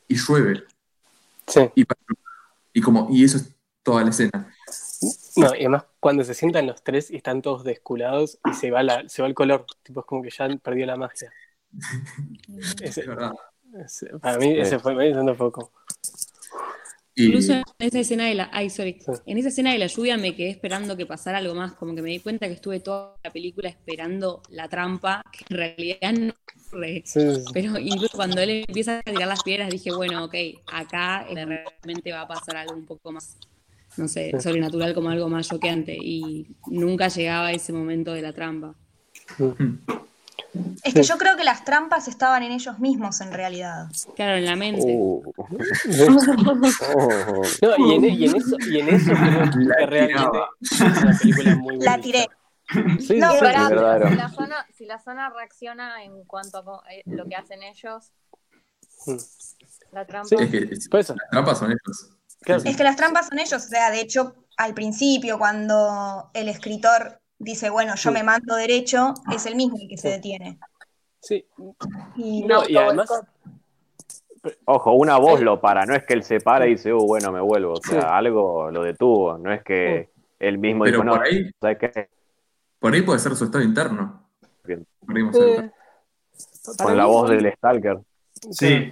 y 0.07 0.15
llueve. 0.15 0.63
Sí. 1.47 1.61
Y, 2.73 2.81
como, 2.81 3.07
y 3.09 3.23
eso 3.23 3.37
es 3.37 3.51
toda 3.83 4.03
la 4.03 4.09
escena. 4.09 4.53
No, 5.37 5.55
y 5.55 5.59
además 5.59 5.85
cuando 5.99 6.23
se 6.23 6.33
sientan 6.33 6.67
los 6.67 6.83
tres 6.83 7.09
y 7.11 7.15
están 7.17 7.41
todos 7.41 7.63
desculados 7.63 8.39
y 8.49 8.53
se 8.53 8.71
va, 8.71 8.83
la, 8.83 9.07
se 9.09 9.21
va 9.21 9.27
el 9.27 9.33
color, 9.33 9.65
tipo 9.83 10.01
es 10.01 10.05
como 10.05 10.21
que 10.21 10.29
ya 10.29 10.47
perdió 10.61 10.85
la 10.85 10.97
magia. 10.97 11.31
Ese- 12.81 13.01
Es 13.01 13.07
verdad. 13.07 13.31
ese- 13.85 14.19
para 14.19 14.37
mí 14.37 14.59
ese 14.59 14.79
fue, 14.79 14.93
me 14.93 15.11
un 15.19 15.37
poco. 15.37 15.71
Y, 17.13 17.25
Incluso 17.25 17.53
en 17.53 17.63
esa 17.79 17.99
escena 17.99 18.25
de 18.25 18.35
la. 18.35 18.49
Ay, 18.53 18.69
sorry. 18.69 18.99
Sí. 19.01 19.11
En 19.25 19.37
esa 19.37 19.49
escena 19.49 19.73
de 19.73 19.79
la 19.79 19.87
lluvia 19.87 20.17
me 20.17 20.33
quedé 20.33 20.49
esperando 20.49 20.95
que 20.95 21.05
pasara 21.05 21.39
algo 21.39 21.53
más. 21.53 21.73
Como 21.73 21.93
que 21.93 22.01
me 22.01 22.09
di 22.09 22.19
cuenta 22.19 22.47
que 22.47 22.53
estuve 22.53 22.79
toda 22.79 23.17
la 23.23 23.31
película 23.31 23.67
esperando 23.67 24.41
la 24.49 24.69
trampa, 24.69 25.21
que 25.31 25.45
en 25.49 25.57
realidad 25.57 26.13
no 26.13 26.33
ocurre. 26.69 27.03
Sí, 27.05 27.19
sí, 27.19 27.35
sí. 27.35 27.45
Pero 27.53 27.77
incluso 27.79 28.15
cuando 28.15 28.39
él 28.41 28.63
empieza 28.67 28.99
a 28.99 29.03
tirar 29.03 29.27
las 29.27 29.43
piedras, 29.43 29.69
dije, 29.69 29.91
bueno, 29.93 30.23
ok, 30.23 30.35
acá 30.71 31.25
realmente 31.29 32.13
va 32.13 32.21
a 32.21 32.27
pasar 32.27 32.55
algo 32.57 32.75
un 32.75 32.85
poco 32.85 33.11
más, 33.11 33.37
no 33.97 34.07
sé, 34.07 34.31
Sí. 34.33 34.39
sobrenatural, 34.41 34.93
como 34.93 35.09
algo 35.09 35.27
más 35.29 35.47
choqueante. 35.49 35.95
Y 35.99 36.55
nunca 36.67 37.07
llegaba 37.09 37.51
ese 37.51 37.73
momento 37.73 38.13
de 38.13 38.21
la 38.21 38.33
trampa. 38.33 38.75
Es 40.83 40.93
que 40.93 41.03
yo 41.03 41.17
creo 41.17 41.37
que 41.37 41.45
las 41.45 41.63
trampas 41.63 42.07
estaban 42.09 42.43
en 42.43 42.51
ellos 42.51 42.77
mismos 42.79 43.21
en 43.21 43.31
realidad. 43.31 43.85
Claro, 44.15 44.35
en 44.37 44.45
la 44.45 44.55
mente. 44.57 44.83
Oh. 44.97 45.21
No, 47.61 47.87
y 47.87 47.93
en, 47.95 48.05
y 48.05 48.25
en 48.25 48.35
eso, 48.35 48.57
y 48.69 48.79
en 48.79 48.89
eso 48.89 49.11
creo 49.13 49.45
La 49.67 49.75
que 49.77 49.85
realmente 49.85 50.13
tiraba. 50.19 50.49
es 50.61 50.81
una 50.81 51.17
película 51.21 51.55
muy 51.55 51.75
buena. 51.77 51.95
La 51.95 52.01
tiré. 52.01 52.27
Sí, 52.99 53.17
No. 53.17 53.37
Pará, 53.39 53.67
pero 53.69 54.09
si 54.09 54.15
la, 54.15 54.29
zona, 54.29 54.65
si 54.77 54.85
la 54.85 54.99
zona 54.99 55.29
reacciona 55.29 56.03
en 56.03 56.23
cuanto 56.25 56.57
a 56.59 56.83
eh, 56.93 57.01
lo 57.05 57.25
que 57.25 57.35
hacen 57.35 57.63
ellos, 57.63 58.11
Mm. 59.07 59.15
la 59.93 60.05
trampa. 60.05 60.27
Sí. 60.29 60.35
es 60.39 60.49
que 60.89 60.99
es- 60.99 61.09
las 61.09 61.17
trampas 61.31 61.57
son 61.59 61.71
ellos. 61.71 62.09
Claro. 62.41 62.61
Es 62.65 62.75
que 62.75 62.83
las 62.83 62.95
trampas 62.95 63.27
son 63.27 63.39
ellos, 63.39 63.53
o 63.53 63.67
sea, 63.67 63.91
de 63.91 64.01
hecho, 64.01 64.35
al 64.57 64.73
principio, 64.73 65.37
cuando 65.37 66.29
el 66.33 66.49
escritor 66.49 67.19
dice, 67.37 67.69
bueno, 67.69 67.95
yo 67.95 68.09
Sí. 68.09 68.13
me 68.13 68.23
mando 68.23 68.55
derecho, 68.55 69.13
es 69.33 69.45
el 69.45 69.55
mismo 69.55 69.77
el 69.79 69.87
que 69.87 69.97
se 69.97 70.09
detiene. 70.09 70.59
Sí. 71.21 71.45
Y 72.15 72.43
No, 72.45 72.67
y 72.67 72.75
además, 72.77 73.09
Ojo, 74.65 74.93
una 74.93 75.19
voz 75.19 75.37
Sí. 75.37 75.45
lo 75.45 75.61
para, 75.61 75.85
no 75.85 75.93
es 75.95 76.03
que 76.03 76.15
él 76.15 76.23
se 76.23 76.39
para 76.39 76.65
y 76.65 76.71
dice, 76.71 76.91
uh, 76.91 77.05
bueno, 77.05 77.31
me 77.31 77.41
vuelvo. 77.41 77.73
O 77.73 77.81
sea, 77.83 78.01
Sí. 78.01 78.07
algo 78.09 78.71
lo 78.71 78.81
detuvo, 78.81 79.37
no 79.37 79.53
es 79.53 79.63
que 79.63 80.09
él 80.39 80.57
mismo 80.57 80.83
Pero 80.85 80.97
dijo, 80.97 81.03
no, 81.03 81.11
por 81.17 81.25
ahí, 81.27 81.51
¿sabes 81.61 81.77
qué? 81.77 82.09
por 82.79 82.91
ahí 82.91 83.03
puede 83.03 83.19
ser 83.19 83.35
su 83.35 83.45
estado 83.45 83.63
interno. 83.63 84.23
Con 86.77 86.97
la 86.97 87.05
voz 87.05 87.29
del 87.29 87.53
Stalker. 87.53 87.99
Sí, 88.49 88.91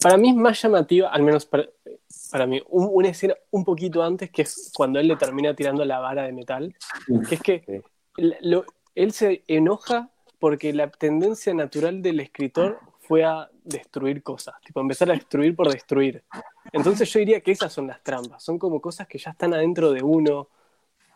Para 0.00 0.16
mí 0.16 0.30
es 0.30 0.36
más 0.36 0.60
llamativa, 0.62 1.10
al 1.10 1.22
menos 1.22 1.44
para, 1.44 1.64
para 2.36 2.46
mí, 2.46 2.60
un- 2.68 2.90
una 2.92 3.08
escena 3.08 3.34
un 3.50 3.64
poquito 3.64 4.02
antes, 4.02 4.30
que 4.30 4.42
es 4.42 4.70
cuando 4.76 5.00
él 5.00 5.08
le 5.08 5.16
termina 5.16 5.54
tirando 5.56 5.86
la 5.86 6.00
vara 6.00 6.24
de 6.24 6.32
metal, 6.32 6.76
que 7.26 7.34
es 7.36 7.40
que 7.40 7.82
lo- 8.42 8.66
él 8.94 9.12
se 9.12 9.42
enoja 9.48 10.10
porque 10.38 10.74
la 10.74 10.90
tendencia 10.90 11.54
natural 11.54 12.02
del 12.02 12.20
escritor 12.20 12.78
fue 13.00 13.24
a 13.24 13.48
destruir 13.64 14.22
cosas, 14.22 14.54
tipo 14.60 14.82
empezar 14.82 15.08
a 15.10 15.14
destruir 15.14 15.56
por 15.56 15.72
destruir. 15.72 16.24
Entonces 16.72 17.10
yo 17.10 17.20
diría 17.20 17.40
que 17.40 17.52
esas 17.52 17.72
son 17.72 17.86
las 17.86 18.02
trampas, 18.02 18.42
son 18.44 18.58
como 18.58 18.82
cosas 18.82 19.08
que 19.08 19.16
ya 19.16 19.30
están 19.30 19.54
adentro 19.54 19.90
de 19.92 20.02
uno, 20.02 20.48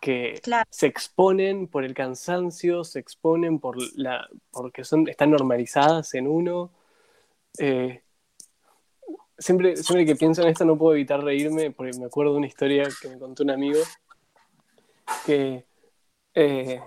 que 0.00 0.40
Claro. 0.42 0.64
se 0.70 0.86
exponen 0.86 1.66
por 1.68 1.84
el 1.84 1.92
cansancio, 1.92 2.82
se 2.82 2.98
exponen 2.98 3.58
por 3.58 3.76
la, 3.94 4.26
porque 4.50 4.84
son, 4.84 5.06
están 5.06 5.30
normalizadas 5.32 6.14
en 6.14 6.26
uno. 6.26 6.70
Eh, 7.58 8.00
siempre, 9.40 9.76
siempre 9.76 10.06
que 10.06 10.16
pienso 10.16 10.42
en 10.42 10.48
esto 10.48 10.64
no 10.64 10.76
puedo 10.78 10.94
evitar 10.94 11.22
reírme 11.22 11.70
porque 11.72 11.98
me 11.98 12.06
acuerdo 12.06 12.32
de 12.32 12.38
una 12.38 12.46
historia 12.46 12.88
que 13.00 13.08
me 13.08 13.18
contó 13.18 13.42
un 13.42 13.50
amigo 13.50 13.80
que 15.26 15.64
eh, 16.34 16.80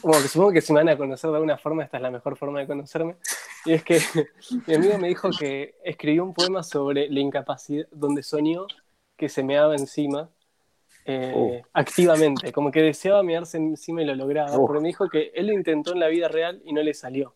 como 0.00 0.14
que 0.14 0.28
supongo 0.28 0.52
que 0.52 0.60
si 0.60 0.72
me 0.72 0.80
van 0.80 0.88
a 0.90 0.96
conocer 0.96 1.30
de 1.30 1.36
alguna 1.36 1.58
forma, 1.58 1.82
esta 1.82 1.96
es 1.96 2.02
la 2.02 2.10
mejor 2.10 2.36
forma 2.36 2.60
de 2.60 2.66
conocerme. 2.66 3.16
Y 3.64 3.72
es 3.72 3.82
que 3.82 3.98
mi 4.66 4.74
amigo 4.74 4.98
me 4.98 5.08
dijo 5.08 5.30
que 5.36 5.74
escribió 5.84 6.24
un 6.24 6.32
poema 6.32 6.62
sobre 6.62 7.08
la 7.08 7.20
incapacidad, 7.20 7.86
donde 7.90 8.22
soñó 8.22 8.66
que 9.16 9.28
se 9.28 9.42
meaba 9.42 9.74
encima 9.74 10.30
eh, 11.06 11.32
Oh. 11.34 11.60
activamente, 11.72 12.52
como 12.52 12.70
que 12.70 12.82
deseaba 12.82 13.22
mearse 13.22 13.56
encima 13.56 14.02
y 14.02 14.04
lo 14.04 14.14
lograba, 14.14 14.56
Oh. 14.56 14.66
porque 14.66 14.80
me 14.80 14.88
dijo 14.88 15.08
que 15.08 15.32
él 15.34 15.48
lo 15.48 15.52
intentó 15.52 15.92
en 15.92 16.00
la 16.00 16.08
vida 16.08 16.28
real 16.28 16.62
y 16.64 16.72
no 16.72 16.82
le 16.82 16.94
salió. 16.94 17.34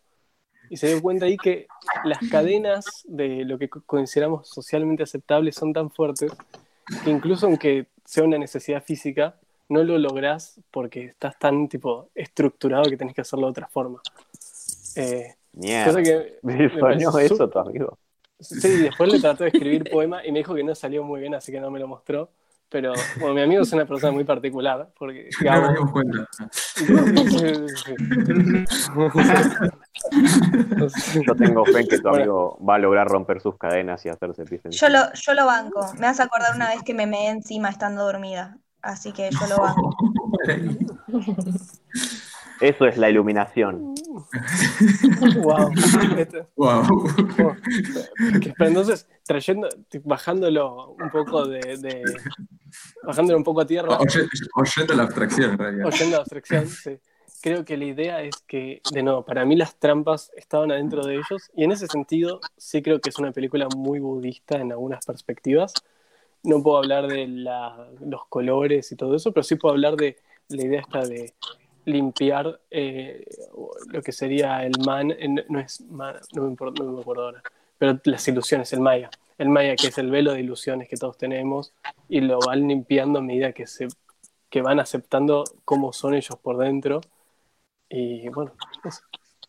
Y 0.68 0.76
se 0.76 0.88
dio 0.88 1.00
cuenta 1.02 1.26
ahí 1.26 1.36
que 1.36 1.68
las 2.04 2.24
cadenas 2.24 3.02
de 3.08 3.44
lo 3.44 3.58
que 3.58 3.68
co- 3.68 3.82
consideramos 3.86 4.48
socialmente 4.48 5.02
aceptable 5.02 5.52
son 5.52 5.72
tan 5.72 5.90
fuertes 5.90 6.32
que 7.02 7.10
incluso 7.10 7.46
aunque 7.46 7.86
sea 8.04 8.24
una 8.24 8.38
necesidad 8.38 8.82
física, 8.82 9.36
no 9.68 9.84
lo 9.84 9.98
lográs 9.98 10.60
porque 10.70 11.06
estás 11.06 11.38
tan 11.38 11.68
tipo 11.68 12.10
estructurado 12.14 12.90
que 12.90 12.96
tenés 12.96 13.14
que 13.14 13.22
hacerlo 13.22 13.46
de 13.46 13.50
otra 13.52 13.68
forma. 13.68 14.02
Eh, 14.96 15.34
cosa 15.82 16.02
que 16.02 16.38
¿Me 16.42 16.54
me 16.56 16.70
soñó 16.70 17.18
parece 17.18 17.26
eso 17.26 17.48
tu 17.48 17.58
amigo? 17.58 17.98
Sí, 18.40 18.82
después 18.82 19.08
le 19.10 19.20
trató 19.20 19.44
de 19.44 19.50
escribir 19.50 19.88
poema 19.88 20.24
y 20.26 20.32
me 20.32 20.40
dijo 20.40 20.54
que 20.54 20.64
no 20.64 20.74
salió 20.74 21.02
muy 21.04 21.20
bien, 21.20 21.34
así 21.34 21.50
que 21.52 21.60
no 21.60 21.70
me 21.70 21.78
lo 21.78 21.88
mostró. 21.88 22.30
Pero 22.70 22.92
bueno, 23.20 23.34
mi 23.34 23.42
amigo 23.42 23.62
es 23.62 23.72
una 23.72 23.86
persona 23.86 24.12
muy 24.12 24.24
particular, 24.24 24.90
porque 24.98 25.28
No 25.40 25.44
Gabo- 25.44 25.92
cuenta. 25.92 26.28
Yo 31.26 31.34
tengo 31.36 31.64
fe 31.66 31.80
en 31.80 31.86
que 31.88 31.98
tu 31.98 32.08
Bueno. 32.08 32.16
amigo 32.16 32.58
va 32.68 32.74
a 32.74 32.78
lograr 32.78 33.06
romper 33.08 33.40
sus 33.40 33.56
cadenas 33.56 34.04
y 34.04 34.08
hacerse 34.08 34.44
pis 34.44 34.60
Yo 34.70 34.88
lo, 34.88 35.12
yo 35.14 35.34
lo 35.34 35.46
banco. 35.46 35.92
Me 35.94 36.06
vas 36.06 36.20
a 36.20 36.24
acordar 36.24 36.54
una 36.54 36.68
vez 36.68 36.82
que 36.82 36.94
me 36.94 37.06
meé 37.06 37.30
encima 37.30 37.68
estando 37.68 38.04
dormida. 38.04 38.58
Así 38.82 39.12
que 39.12 39.30
yo 39.30 39.46
lo 39.48 39.60
banco. 39.60 39.96
Eso 42.64 42.86
es 42.86 42.96
la 42.96 43.10
iluminación. 43.10 43.94
wow. 45.42 45.70
Wow. 46.56 46.82
que- 48.40 48.54
pero 48.56 48.68
entonces, 48.68 49.06
trayendo, 49.24 49.68
bajándolo 50.04 50.96
un 50.98 51.10
poco 51.10 51.46
de, 51.46 51.60
de- 51.78 52.02
bajándolo 53.02 53.36
un 53.38 53.44
poco 53.44 53.60
a 53.60 53.66
tierra, 53.66 53.98
Oye- 53.98 54.26
Oyendo 54.56 54.94
la 54.94 55.02
abstracción, 55.04 55.50
en 55.52 55.58
realidad. 55.58 55.86
oyendo 55.86 56.16
la 56.16 56.22
abstracción, 56.22 56.66
sí. 56.68 56.98
creo 57.42 57.64
que 57.64 57.76
la 57.76 57.84
idea 57.84 58.22
es 58.22 58.36
que, 58.46 58.80
de 58.92 59.02
nuevo, 59.02 59.24
para 59.24 59.44
mí 59.44 59.56
las 59.56 59.76
trampas 59.78 60.30
estaban 60.36 60.72
adentro 60.72 61.04
de 61.04 61.16
ellos, 61.16 61.50
y 61.54 61.64
en 61.64 61.72
ese 61.72 61.86
sentido 61.86 62.40
sí 62.56 62.80
creo 62.82 63.00
que 63.00 63.10
es 63.10 63.18
una 63.18 63.32
película 63.32 63.68
muy 63.76 63.98
budista 63.98 64.56
en 64.56 64.72
algunas 64.72 65.04
perspectivas. 65.04 65.74
No 66.42 66.62
puedo 66.62 66.78
hablar 66.78 67.06
de 67.08 67.26
la- 67.26 67.88
los 68.00 68.22
colores 68.28 68.90
y 68.92 68.96
todo 68.96 69.14
eso, 69.16 69.32
pero 69.32 69.44
sí 69.44 69.56
puedo 69.56 69.74
hablar 69.74 69.96
de 69.96 70.16
la 70.48 70.62
idea 70.64 70.80
esta 70.80 71.00
de 71.06 71.32
limpiar 71.84 72.60
eh, 72.70 73.24
lo 73.92 74.02
que 74.02 74.12
sería 74.12 74.64
el 74.64 74.72
man, 74.84 75.08
no- 75.08 75.42
no 75.48 75.60
es 75.60 75.80
man, 75.82 76.16
no 76.34 76.42
me, 76.50 76.56
no 76.84 76.98
acuerdo 77.00 77.24
ahora, 77.24 77.42
pero 77.78 77.98
las 78.04 78.26
ilusiones, 78.28 78.72
el 78.72 78.80
maya. 78.80 79.10
El 79.36 79.48
maya 79.48 79.74
que 79.76 79.88
es 79.88 79.98
el 79.98 80.10
velo 80.10 80.32
de 80.32 80.40
ilusiones 80.40 80.88
que 80.88 80.96
todos 80.96 81.18
tenemos 81.18 81.74
y 82.08 82.20
lo 82.20 82.38
van 82.40 82.68
limpiando 82.68 83.18
a 83.18 83.22
medida 83.22 83.52
que 83.52 83.66
se 83.66 83.88
que 84.48 84.62
van 84.62 84.78
aceptando 84.78 85.42
cómo 85.64 85.92
son 85.92 86.14
ellos 86.14 86.38
por 86.40 86.56
dentro. 86.58 87.00
Y 87.88 88.28
bueno, 88.28 88.52
eso. 88.84 89.02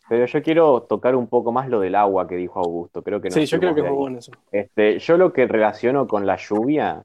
Pero 0.08 0.26
yo 0.26 0.42
quiero 0.42 0.82
tocar 0.82 1.16
un 1.16 1.26
poco 1.28 1.52
más 1.52 1.68
lo 1.68 1.80
del 1.80 1.94
agua 1.94 2.28
que 2.28 2.36
dijo 2.36 2.60
Augusto. 2.60 3.02
Creo 3.02 3.20
que 3.20 3.28
nos 3.28 3.38
sí, 3.38 3.46
yo 3.46 3.58
creo 3.58 3.74
que 3.74 3.80
es 3.80 3.86
muy 3.86 3.96
bueno 3.96 4.18
eso. 4.18 4.32
Este, 4.52 4.98
yo 4.98 5.16
lo 5.16 5.32
que 5.32 5.46
relaciono 5.46 6.06
con 6.06 6.26
la 6.26 6.36
lluvia 6.36 7.02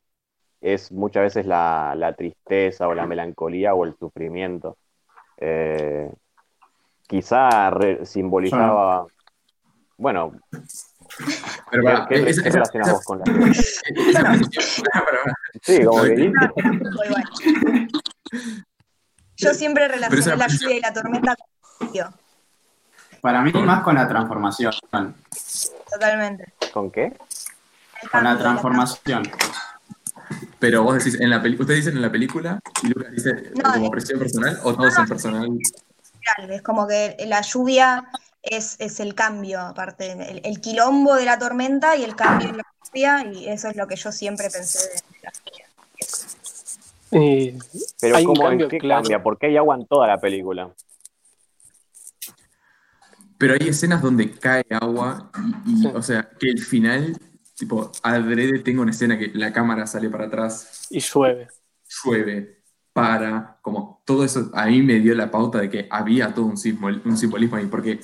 es 0.61 0.91
muchas 0.91 1.23
veces 1.23 1.45
la, 1.45 1.95
la 1.97 2.13
tristeza 2.13 2.87
o 2.87 2.93
la 2.93 3.05
melancolía 3.07 3.73
o 3.73 3.85
el 3.85 3.95
sufrimiento. 3.97 4.77
Eh, 5.43 6.09
quizá 7.07 7.69
re- 7.71 8.05
simbolizaba. 8.05 9.05
Bueno, 9.97 10.31
Pero 11.71 11.83
¿qué, 11.83 11.89
para, 11.91 12.07
qué- 12.07 12.29
esa, 12.29 12.43
qué 12.43 12.49
esa- 12.49 12.57
relacionas 12.59 12.87
esa- 12.87 12.95
vos 12.97 13.05
con 13.05 13.19
la. 13.19 13.25
Sí, 15.61 15.83
como 15.83 16.03
que. 16.03 16.31
Yo 19.37 19.53
siempre 19.53 19.87
relacioné 19.87 20.19
esa- 20.21 20.35
la 20.35 20.47
lluvia 20.47 20.77
y 20.77 20.79
la 20.81 20.93
tormenta 20.93 21.35
con 21.35 21.89
frío. 21.89 22.05
Para 23.21 23.41
mí, 23.41 23.51
más 23.53 23.81
con 23.83 23.95
la 23.95 24.07
transformación. 24.07 24.73
Totalmente. 25.91 26.53
¿Con 26.73 26.89
qué? 26.91 27.13
El 28.03 28.09
Con 28.09 28.23
la 28.23 28.37
transformación. 28.37 29.23
Pero 30.61 30.83
vos 30.83 30.95
decís, 31.03 31.19
en 31.19 31.29
la 31.31 31.41
peli- 31.41 31.57
ustedes 31.59 31.79
dicen 31.83 31.95
en 31.97 32.03
la 32.03 32.11
película 32.11 32.59
y 32.83 32.87
Lucas 32.87 33.11
dice 33.11 33.51
No, 33.61 33.73
como 33.73 33.85
es- 33.85 33.91
presión 33.91 34.19
personal 34.19 34.59
o 34.63 34.73
todos 34.75 34.95
en 34.97 35.05
personal. 35.07 35.49
Es 36.49 36.61
como 36.61 36.87
que 36.87 37.17
la 37.27 37.41
lluvia 37.41 38.07
es, 38.43 38.75
es 38.79 38.99
el 38.99 39.15
cambio, 39.15 39.59
aparte, 39.59 40.11
el, 40.11 40.41
el 40.45 40.61
quilombo 40.61 41.15
de 41.15 41.25
la 41.25 41.37
tormenta 41.39 41.97
y 41.97 42.03
el 42.03 42.15
cambio 42.15 42.49
en 42.49 42.57
la 42.57 42.63
lluvia, 42.85 43.25
y 43.33 43.49
eso 43.49 43.67
es 43.69 43.75
lo 43.75 43.87
que 43.87 43.95
yo 43.95 44.11
siempre 44.11 44.49
pensé 44.51 44.87
de 44.87 45.19
la 45.23 45.31
lluvia. 45.33 45.65
Y 47.13 47.57
Pero 47.99 48.15
Hay 48.17 48.25
un 48.25 48.35
¿cómo, 48.35 48.47
cambio 48.47 48.65
¿en 48.67 48.69
qué 48.69 48.77
claro. 48.77 49.01
cambia? 49.01 49.23
Porque 49.23 49.47
hay 49.47 49.57
agua 49.57 49.75
en 49.75 49.85
toda 49.87 50.07
la 50.07 50.21
película. 50.21 50.69
Pero 53.37 53.55
hay 53.59 53.67
escenas 53.67 54.01
donde 54.03 54.31
cae 54.31 54.63
agua 54.69 55.31
y, 55.65 55.71
y, 55.73 55.77
Sí. 55.81 55.87
o 55.93 56.01
sea, 56.03 56.29
que 56.39 56.49
el 56.51 56.61
final, 56.63 57.17
tipo, 57.61 57.91
adrede 58.01 58.59
tengo 58.59 58.81
una 58.81 58.89
escena 58.91 59.17
que 59.19 59.31
la 59.35 59.53
cámara 59.53 59.85
sale 59.85 60.09
para 60.09 60.25
atrás, 60.25 60.87
y 60.89 60.99
llueve. 60.99 61.47
llueve, 62.03 62.63
para, 62.91 63.59
como 63.61 64.01
todo 64.05 64.25
eso 64.25 64.49
a 64.53 64.65
mí 64.65 64.81
me 64.81 64.99
dio 64.99 65.13
la 65.13 65.29
pauta 65.29 65.59
de 65.59 65.69
que 65.69 65.87
había 65.89 66.33
todo 66.33 66.45
un, 66.45 66.57
simbol- 66.57 67.01
un 67.05 67.15
simbolismo 67.15 67.57
ahí, 67.57 67.67
porque 67.67 67.99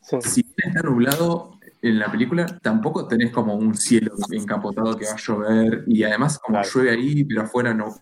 Sí. 0.00 0.16
si 0.22 0.42
bien 0.42 0.68
está 0.74 0.80
nublado 0.82 1.58
en 1.82 1.98
la 1.98 2.10
película, 2.10 2.46
tampoco 2.62 3.06
tenés 3.06 3.30
como 3.30 3.54
un 3.56 3.74
cielo 3.74 4.14
encapotado 4.30 4.96
que 4.96 5.04
va 5.06 5.12
a 5.12 5.16
llover 5.16 5.84
y 5.86 6.02
además 6.02 6.38
como 6.38 6.58
Claro. 6.60 6.68
llueve 6.74 6.90
ahí, 6.92 7.24
pero 7.24 7.42
afuera 7.42 7.74
no, 7.74 7.94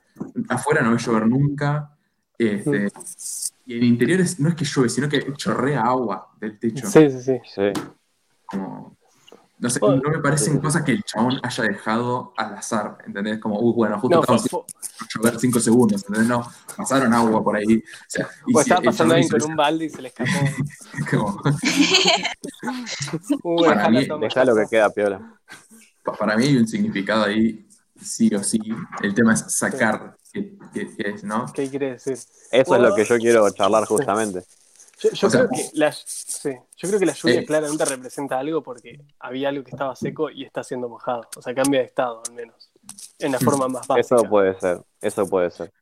afuera 0.48 0.82
no 0.82 0.90
va 0.90 0.96
a 0.96 0.98
llover 1.00 1.26
nunca. 1.26 1.96
Este, 2.38 2.88
y 3.66 3.76
en 3.76 3.82
interiores 3.84 4.38
no 4.40 4.48
es 4.48 4.54
que 4.54 4.64
llueve, 4.64 4.88
sino 4.88 5.08
que 5.08 5.32
chorrea 5.34 5.80
agua 5.82 6.28
del 6.40 6.58
techo. 6.60 6.86
Sí, 6.86 7.10
sí, 7.10 7.20
sí. 7.22 7.40
Sí. 7.54 7.72
Como- 8.46 8.96
no 9.62 9.70
sé, 9.70 9.80
no 9.80 10.10
me 10.10 10.18
parecen 10.18 10.54
sí. 10.54 10.60
cosas 10.60 10.82
que 10.82 10.92
el 10.92 11.02
chabón 11.04 11.38
haya 11.42 11.64
dejado 11.64 12.34
al 12.36 12.54
azar, 12.56 12.98
¿entendés? 13.06 13.38
Como, 13.38 13.60
uy, 13.60 13.72
bueno, 13.74 13.98
justo 14.00 14.16
No, 14.16 14.20
estamos 14.20 14.44
llover 15.14 15.38
cinco 15.38 15.60
segundos, 15.60 16.02
¿entendés? 16.06 16.28
No, 16.28 16.46
pasaron 16.76 17.14
agua 17.14 17.42
por 17.44 17.56
ahí. 17.56 17.76
O, 17.78 17.82
sea, 18.08 18.28
y 18.46 18.54
o 18.54 18.58
si 18.58 18.62
estaba 18.62 18.82
pasando 18.82 19.14
alguien 19.14 19.30
con 19.30 19.50
un 19.50 19.56
balde 19.56 19.84
y 19.84 19.90
se 19.90 20.02
le 20.02 20.08
escapó. 20.08 20.30
como- 21.10 21.42
Uy, 23.42 23.64
Para 23.66 23.88
dejala 23.88 24.00
mí. 24.00 24.20
Deja 24.20 24.44
lo 24.44 24.54
que 24.56 24.66
queda, 24.68 24.90
piola. 24.90 25.38
pa- 26.02 26.12
para 26.12 26.36
mí 26.36 26.44
hay 26.44 26.56
un 26.56 26.66
significado 26.66 27.24
ahí, 27.24 27.66
sí 28.00 28.34
o 28.34 28.42
sí. 28.42 28.58
El 29.02 29.14
tema 29.14 29.34
es 29.34 29.44
sacar 29.48 30.16
qué, 30.32 30.58
qué- 30.74 30.88
qué 30.96 31.10
es, 31.10 31.24
¿no? 31.24 31.46
¿Qué 31.52 31.68
quiere 31.70 31.92
decir? 31.92 32.14
Eso 32.14 32.74
es 32.76 32.82
lo 32.82 32.94
que 32.94 33.04
yo 33.04 33.16
quiero 33.18 33.48
charlar 33.50 33.84
justamente. 33.84 34.42
Yo, 35.02 35.10
yo 35.10 35.26
O 35.26 35.30
sea, 35.30 35.48
creo 35.48 35.50
que 35.50 35.70
la, 35.78 35.90
sí, 35.92 36.50
yo 36.76 36.88
creo 36.88 37.00
que 37.00 37.06
la 37.06 37.12
lluvia 37.12 37.40
Eh. 37.40 37.44
claramente 37.44 37.84
representa 37.84 38.38
algo 38.38 38.62
porque 38.62 39.00
había 39.18 39.48
algo 39.48 39.64
que 39.64 39.72
estaba 39.72 39.96
seco 39.96 40.30
y 40.30 40.44
está 40.44 40.62
siendo 40.62 40.88
mojado. 40.88 41.22
O 41.36 41.42
sea, 41.42 41.54
cambia 41.54 41.80
de 41.80 41.86
estado 41.86 42.22
al 42.26 42.34
menos. 42.34 42.70
En 43.18 43.32
la 43.32 43.38
forma 43.40 43.66
más 43.68 43.86
básica. 43.86 44.16
Eso 44.16 44.28
puede 44.28 44.58
ser, 44.60 44.80
eso 45.00 45.28
puede 45.28 45.50
ser. 45.50 45.72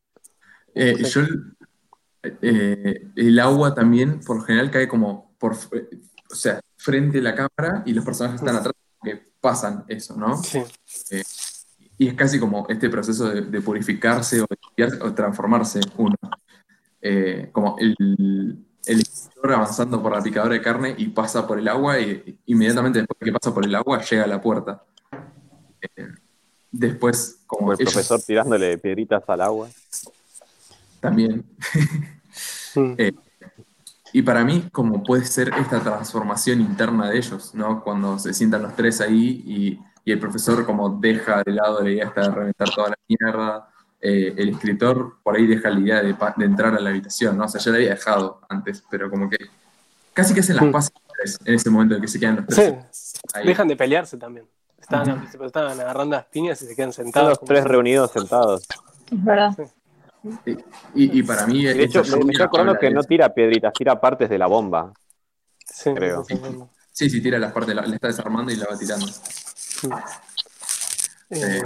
Eh, 0.75 1.03
yo, 1.05 1.23
eh, 2.23 3.11
el 3.17 3.39
agua 3.41 3.75
también, 3.75 4.21
por 4.21 4.37
lo 4.37 4.43
general, 4.43 4.71
cae 4.71 4.89
como 4.89 5.35
por, 5.39 5.53
o 5.53 6.35
sea, 6.35 6.61
frente 6.77 7.19
a 7.19 7.23
la 7.23 7.35
cámara 7.35 7.83
y 7.85 7.93
los 7.93 8.05
personajes 8.05 8.41
están 8.41 8.57
atrás 8.57 8.75
que 9.03 9.33
pasan 9.41 9.85
eso, 9.89 10.17
¿no? 10.17 10.37
Sí, 10.37 10.63
Y 11.99 12.09
es 12.09 12.15
casi 12.15 12.39
como 12.39 12.67
este 12.69 12.89
proceso 12.89 13.29
de, 13.29 13.43
de 13.43 13.61
purificarse 13.61 14.41
o, 14.41 14.47
de 14.77 14.85
o 15.03 15.15
transformarse 15.15 15.81
uno. 15.97 16.17
Eh, 17.03 17.49
como 17.53 17.77
el, 17.79 18.67
el 18.91 19.01
escritor 19.01 19.53
avanzando 19.53 20.03
por 20.03 20.13
la 20.13 20.23
picadora 20.23 20.55
de 20.55 20.61
carne 20.61 20.95
y 20.99 21.09
pasa 21.09 21.47
por 21.47 21.59
el 21.59 21.69
agua 21.69 22.01
y 22.01 22.39
inmediatamente 22.47 22.99
después 22.99 23.19
de 23.21 23.27
que 23.27 23.33
pasa 23.33 23.55
por 23.55 23.65
el 23.65 23.75
agua 23.75 24.03
llega 24.03 24.25
a 24.25 24.27
la 24.27 24.41
puerta. 24.41 24.83
Eh, 25.81 26.09
después, 26.73 27.43
como 27.47 27.73
el 27.73 27.81
ellos 27.81 27.93
profesor 27.93 28.21
tirándole 28.21 28.79
piedritas 28.79 29.23
al 29.29 29.41
agua. 29.41 29.69
también. 31.01 31.45
Mm. 32.75 32.95
Eh, 32.99 33.13
y 34.13 34.23
para 34.23 34.45
mí, 34.45 34.69
como 34.71 35.03
puede 35.03 35.25
ser 35.25 35.51
esta 35.59 35.81
transformación 35.81 36.61
interna 36.61 37.11
de 37.11 37.19
ellos, 37.19 37.53
¿no? 37.53 37.83
Cuando 37.83 38.17
se 38.17 38.33
sientan 38.33 38.63
los 38.63 38.77
tres 38.77 39.01
ahí 39.01 39.43
y, 39.45 39.81
y 40.05 40.13
el 40.13 40.21
profesor 40.21 40.65
como 40.65 40.89
deja 40.89 41.43
de 41.45 41.53
lado 41.53 41.83
la 41.83 41.91
idea 41.91 42.05
esta 42.05 42.21
de 42.23 42.31
reventar 42.31 42.71
toda 42.71 42.91
la 42.91 42.97
mierda, 43.09 43.70
eh, 44.01 44.35
el 44.37 44.49
escritor 44.51 45.19
por 45.23 45.37
ahí 45.37 45.47
deja 45.47 45.71
la 45.71 45.81
idea 45.81 46.03
de, 46.03 46.15
pa- 46.15 46.35
de 46.37 46.45
entrar 46.45 46.75
a 46.75 46.81
la 46.81 46.91
habitación, 46.91 47.37
¿no? 47.37 47.45
O 47.45 47.49
sea, 47.49 47.61
ya 47.61 47.71
la 47.71 47.77
había 47.79 47.91
dejado 47.91 48.41
antes, 48.49 48.83
pero 48.91 49.11
como 49.11 49.29
que 49.29 49.37
casi 50.13 50.33
que 50.35 50.41
hacen 50.41 50.57
las 50.57 50.65
Mm. 50.67 50.73
paces 50.73 50.91
en 51.45 51.55
ese 51.55 51.71
momento 51.71 51.95
en 51.97 52.01
que 52.01 52.09
se 52.09 52.19
quedan 52.19 52.37
los 52.37 52.47
tres. 52.47 52.59
Sí, 52.93 53.21
ahí. 53.35 53.47
dejan 53.47 53.69
de 53.69 53.77
pelearse 53.77 54.17
también. 54.17 54.47
Estaban, 54.79 55.23
estaban 55.45 55.79
agarrando 55.81 56.17
las 56.17 56.25
piñas 56.27 56.61
y 56.63 56.67
se 56.67 56.75
quedan 56.75 56.89
Están 56.91 57.05
sentados. 57.05 57.29
los 57.29 57.45
tres 57.45 57.65
reunidos 57.65 58.11
sentados. 58.11 58.67
Es 59.11 59.25
verdad. 59.25 59.55
Y, 60.95 61.19
y 61.19 61.23
para 61.23 61.47
mí... 61.47 61.65
De 61.65 61.83
hecho, 61.85 62.03
me, 62.05 62.25
me 62.25 62.33
estoy 62.33 62.47
acordando 62.47 62.79
que 62.79 62.91
no 62.91 63.03
tira 63.05 63.33
piedritas, 63.33 63.73
tira 63.75 64.01
partes 64.01 64.29
de 64.31 64.39
la 64.39 64.47
bomba. 64.47 64.93
Sí, 65.65 65.93
creo. 65.95 66.25
sí, 66.25 66.37
sí, 66.37 66.43
sí. 66.49 66.59
Sí, 66.93 67.11
sí, 67.11 67.23
tira 67.23 67.39
las 67.39 67.53
partes, 67.53 67.75
la, 67.75 67.87
la 67.87 67.95
está 67.95 68.09
desarmando 68.09 68.51
y 68.53 68.57
la 68.57 68.67
va 68.67 68.77
tirando. 68.77 69.07
Eh, 71.31 71.63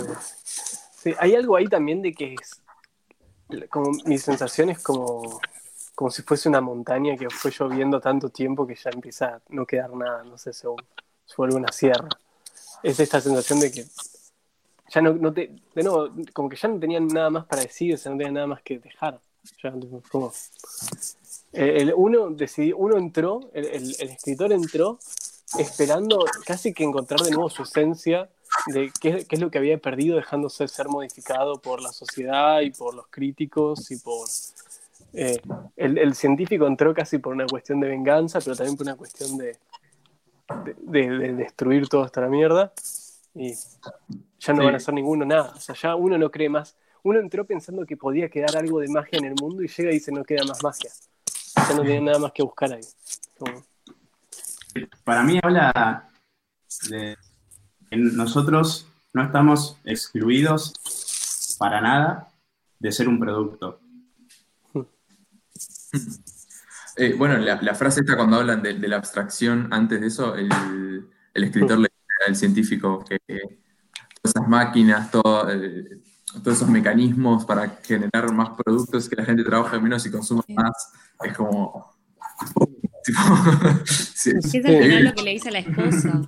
hay 1.19 1.35
algo 1.35 1.57
ahí 1.57 1.67
también 1.67 2.03
de 2.03 2.13
que 2.13 2.35
es 2.35 2.61
como 3.71 3.91
mi 4.07 4.19
sensación 4.19 4.71
es 4.71 4.83
como, 4.83 5.41
como 5.95 6.11
si 6.11 6.23
fuese 6.23 6.49
una 6.49 6.61
montaña 6.61 7.17
que 7.17 7.29
fue 7.31 7.51
lloviendo 7.51 8.01
tanto 8.01 8.29
tiempo 8.31 8.67
que 8.67 8.75
ya 8.75 8.91
empieza 8.91 9.27
a 9.27 9.43
no 9.51 9.67
quedar 9.67 9.93
nada, 9.95 10.25
no 10.25 10.39
sé, 10.39 10.53
se, 10.53 10.67
se 11.27 11.35
vuelve 11.37 11.57
una 11.57 11.71
sierra. 11.73 12.09
Es 12.83 12.99
esta 13.01 13.21
sensación 13.21 13.61
de 13.61 13.71
que 13.71 13.85
ya 14.91 15.01
no, 15.01 15.13
no 15.15 15.33
te, 15.33 15.51
de 15.75 15.83
nuevo, 15.83 16.11
como 16.33 16.49
que 16.49 16.57
ya 16.57 16.69
no 16.69 16.79
tenían 16.79 17.07
nada 17.09 17.31
más 17.31 17.45
para 17.47 17.63
decir, 17.63 17.95
o 17.95 17.99
sea, 17.99 18.13
no 18.13 18.19
tenían 18.19 18.35
nada 18.35 18.47
más 18.47 18.63
que 18.63 18.79
dejar. 18.79 19.21
Ya, 19.63 19.73
como, 20.11 20.33
eh, 21.53 21.77
el, 21.81 21.93
uno 21.95 22.31
decidió, 22.31 22.77
uno 22.79 22.97
entró, 22.97 23.41
el- 23.53 23.67
el 23.99 24.09
escritor 24.11 24.53
entró 24.53 24.99
esperando 25.59 26.25
casi 26.47 26.73
que 26.73 26.85
encontrar 26.85 27.21
de 27.21 27.31
nuevo 27.31 27.49
su 27.51 27.63
esencia 27.63 28.29
de 28.67 28.91
qué, 29.01 29.25
qué 29.29 29.37
es 29.37 29.41
lo 29.41 29.51
que 29.51 29.59
había 29.59 29.79
perdido 29.79 30.17
dejándose 30.17 30.67
ser 30.69 30.89
modificado 30.89 31.61
por 31.61 31.83
la 31.83 31.93
sociedad 31.93 32.61
y 32.61 32.71
por 32.71 32.95
los 32.95 33.07
críticos 33.09 33.91
y 33.91 33.99
por... 33.99 34.27
eh, 35.13 35.41
el, 35.77 35.99
el 35.99 36.15
científico 36.15 36.67
entró 36.67 36.95
casi 36.95 37.19
por 37.19 37.33
una 37.33 37.47
cuestión 37.47 37.81
de 37.81 37.89
venganza, 37.89 38.39
pero 38.41 38.55
también 38.57 38.77
por 38.77 38.87
una 38.87 38.97
cuestión 38.97 39.37
de, 39.39 39.57
de, 40.65 40.75
de- 41.09 41.19
de 41.19 41.33
destruir 41.35 41.89
toda 41.89 42.07
esta 42.07 42.21
mierda 42.29 42.73
y 43.35 43.53
ya 44.39 44.53
no 44.53 44.61
Sí. 44.61 44.65
van 44.67 44.75
a 44.75 44.77
hacer 44.77 44.95
ninguno 44.95 45.25
nada. 45.25 45.53
O 45.57 45.61
sea, 45.61 45.75
ya 45.75 45.95
uno 45.97 46.17
no 46.19 46.31
cree 46.31 46.49
más. 46.49 46.77
Uno 47.03 47.19
entró 47.19 47.45
pensando 47.45 47.85
que 47.85 47.97
podía 47.97 48.29
quedar 48.29 48.57
algo 48.57 48.79
de 48.81 48.89
magia 48.89 49.19
en 49.19 49.25
el 49.27 49.35
mundo 49.41 49.63
y 49.63 49.69
llega 49.69 49.91
y 49.91 49.95
dice 49.95 50.13
no 50.13 50.23
queda 50.25 50.45
más 50.45 50.63
magia. 50.63 50.91
Ya 51.69 51.75
no 51.75 51.83
tiene 51.83 52.01
nada 52.03 52.19
más 52.19 52.33
que 52.33 52.43
buscar 52.43 52.73
ahí. 52.73 52.83
Como- 53.39 53.63
Para 55.05 55.23
mí 55.23 55.39
habla 55.43 56.09
de 56.89 57.17
que 57.91 57.97
nosotros 57.97 58.89
no 59.13 59.23
estamos 59.23 59.79
excluidos 59.85 60.73
para 61.59 61.81
nada 61.81 62.29
de 62.79 62.93
ser 62.93 63.09
un 63.09 63.19
producto. 63.19 63.81
Eh, 66.97 67.13
bueno, 67.19 67.37
la, 67.39 67.61
la 67.61 67.75
frase 67.75 68.03
esta 68.03 68.17
cuando 68.17 68.37
hablan 68.37 68.63
de, 68.63 68.75
de 68.75 68.87
la 68.87 68.99
abstracción, 68.99 69.67
antes 69.73 70.01
de 70.01 70.07
eso, 70.07 70.37
el, 70.37 70.49
el 71.35 71.45
escritor 71.45 71.79
le 71.79 71.89
dice 71.89 72.29
al 72.29 72.37
científico 72.37 73.05
que 73.05 73.17
eh, 73.27 73.61
todas 74.23 74.37
esas 74.37 74.49
máquinas, 74.49 75.11
todo, 75.11 75.51
eh, 75.51 76.01
todos 76.43 76.59
esos 76.59 76.69
mecanismos 76.69 77.45
para 77.45 77.69
generar 77.83 78.33
más 78.33 78.51
productos, 78.51 79.09
que 79.09 79.17
la 79.17 79.25
gente 79.25 79.43
trabaje 79.43 79.79
menos 79.81 80.07
y 80.07 80.11
consuma 80.13 80.45
más, 80.49 80.93
es 81.25 81.37
como... 81.37 81.93
tipo, 83.05 83.19
sí, 83.87 84.31
Es 84.31 84.55
al 84.65 84.83
final 84.83 85.05
lo 85.05 85.15
que 85.15 85.23
le 85.23 85.31
dice 85.33 85.49
a 85.49 85.53
la 85.53 85.59
esposa. 85.61 86.23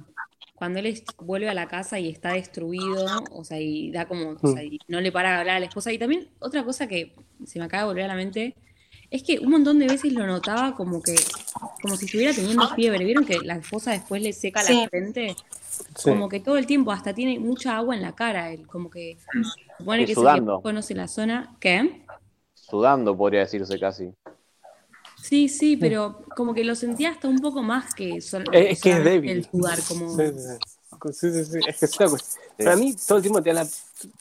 Cuando 0.54 0.78
él 0.78 1.02
vuelve 1.18 1.50
a 1.50 1.54
la 1.54 1.68
casa 1.68 1.98
y 1.98 2.08
está 2.08 2.32
destruido, 2.32 3.06
o 3.30 3.44
sea, 3.44 3.60
y 3.60 3.90
da 3.90 4.06
como, 4.06 4.36
o 4.40 4.52
sea, 4.52 4.62
y 4.62 4.78
no 4.88 5.00
le 5.00 5.12
para 5.12 5.32
de 5.32 5.36
hablar 5.40 5.56
a 5.56 5.60
la 5.60 5.66
esposa. 5.66 5.92
Y 5.92 5.98
también 5.98 6.28
otra 6.38 6.64
cosa 6.64 6.86
que 6.86 7.12
se 7.44 7.58
me 7.58 7.66
acaba 7.66 7.82
de 7.82 7.88
volver 7.88 8.04
a 8.04 8.08
la 8.08 8.14
mente, 8.14 8.54
es 9.10 9.22
que 9.22 9.38
un 9.38 9.50
montón 9.50 9.78
de 9.78 9.86
veces 9.86 10.12
lo 10.12 10.26
notaba 10.26 10.74
como 10.74 11.02
que, 11.02 11.14
como 11.82 11.96
si 11.96 12.06
estuviera 12.06 12.32
teniendo 12.32 12.68
fiebre. 12.74 13.04
¿Vieron 13.04 13.24
que 13.24 13.38
la 13.40 13.56
esposa 13.56 13.92
después 13.92 14.22
le 14.22 14.32
seca 14.32 14.62
Sí. 14.62 14.80
la 14.82 14.88
frente? 14.88 15.36
Sí. 15.94 16.10
Como 16.10 16.28
que 16.28 16.40
todo 16.40 16.56
el 16.56 16.66
tiempo, 16.66 16.90
hasta 16.90 17.12
tiene 17.12 17.38
mucha 17.38 17.76
agua 17.76 17.94
en 17.94 18.02
la 18.02 18.14
cara, 18.14 18.50
él, 18.50 18.66
como 18.66 18.88
que 18.90 19.18
supone 19.78 20.02
Y 20.02 20.06
que 20.06 20.14
que 20.14 20.42
conoce 20.62 20.94
la 20.94 21.06
zona. 21.06 21.54
¿Qué? 21.60 22.02
Sudando, 22.54 23.16
podría 23.16 23.40
decirse 23.40 23.78
casi. 23.78 24.10
Sí, 25.28 25.48
sí, 25.48 25.76
pero 25.76 26.22
como 26.36 26.54
que 26.54 26.62
lo 26.64 26.74
sentía 26.76 27.10
hasta 27.10 27.26
un 27.28 27.38
poco 27.40 27.62
más 27.62 27.94
que 27.94 28.20
sol- 28.20 28.44
Es- 28.52 28.72
es 28.78 28.80
que 28.82 28.90
es 28.90 28.96
solamente 28.96 29.10
débil. 29.10 29.30
el 29.30 29.44
sudar, 29.50 29.78
como... 29.88 30.16
Sí, 30.16 30.22
sí, 30.28 30.38
sí. 30.38 30.56
Sí, 31.12 31.30
sí, 31.30 31.44
sí. 31.44 31.58
Es 31.66 31.78
que 31.80 31.84
es 31.86 32.00
una 32.00 32.08
cuestión- 32.10 32.44
Para 32.58 32.76
mí, 32.76 32.94
todo 33.06 33.18
el 33.18 33.22
tiempo 33.22 33.42
te 33.42 33.52
da 33.52 33.64
la 33.64 33.70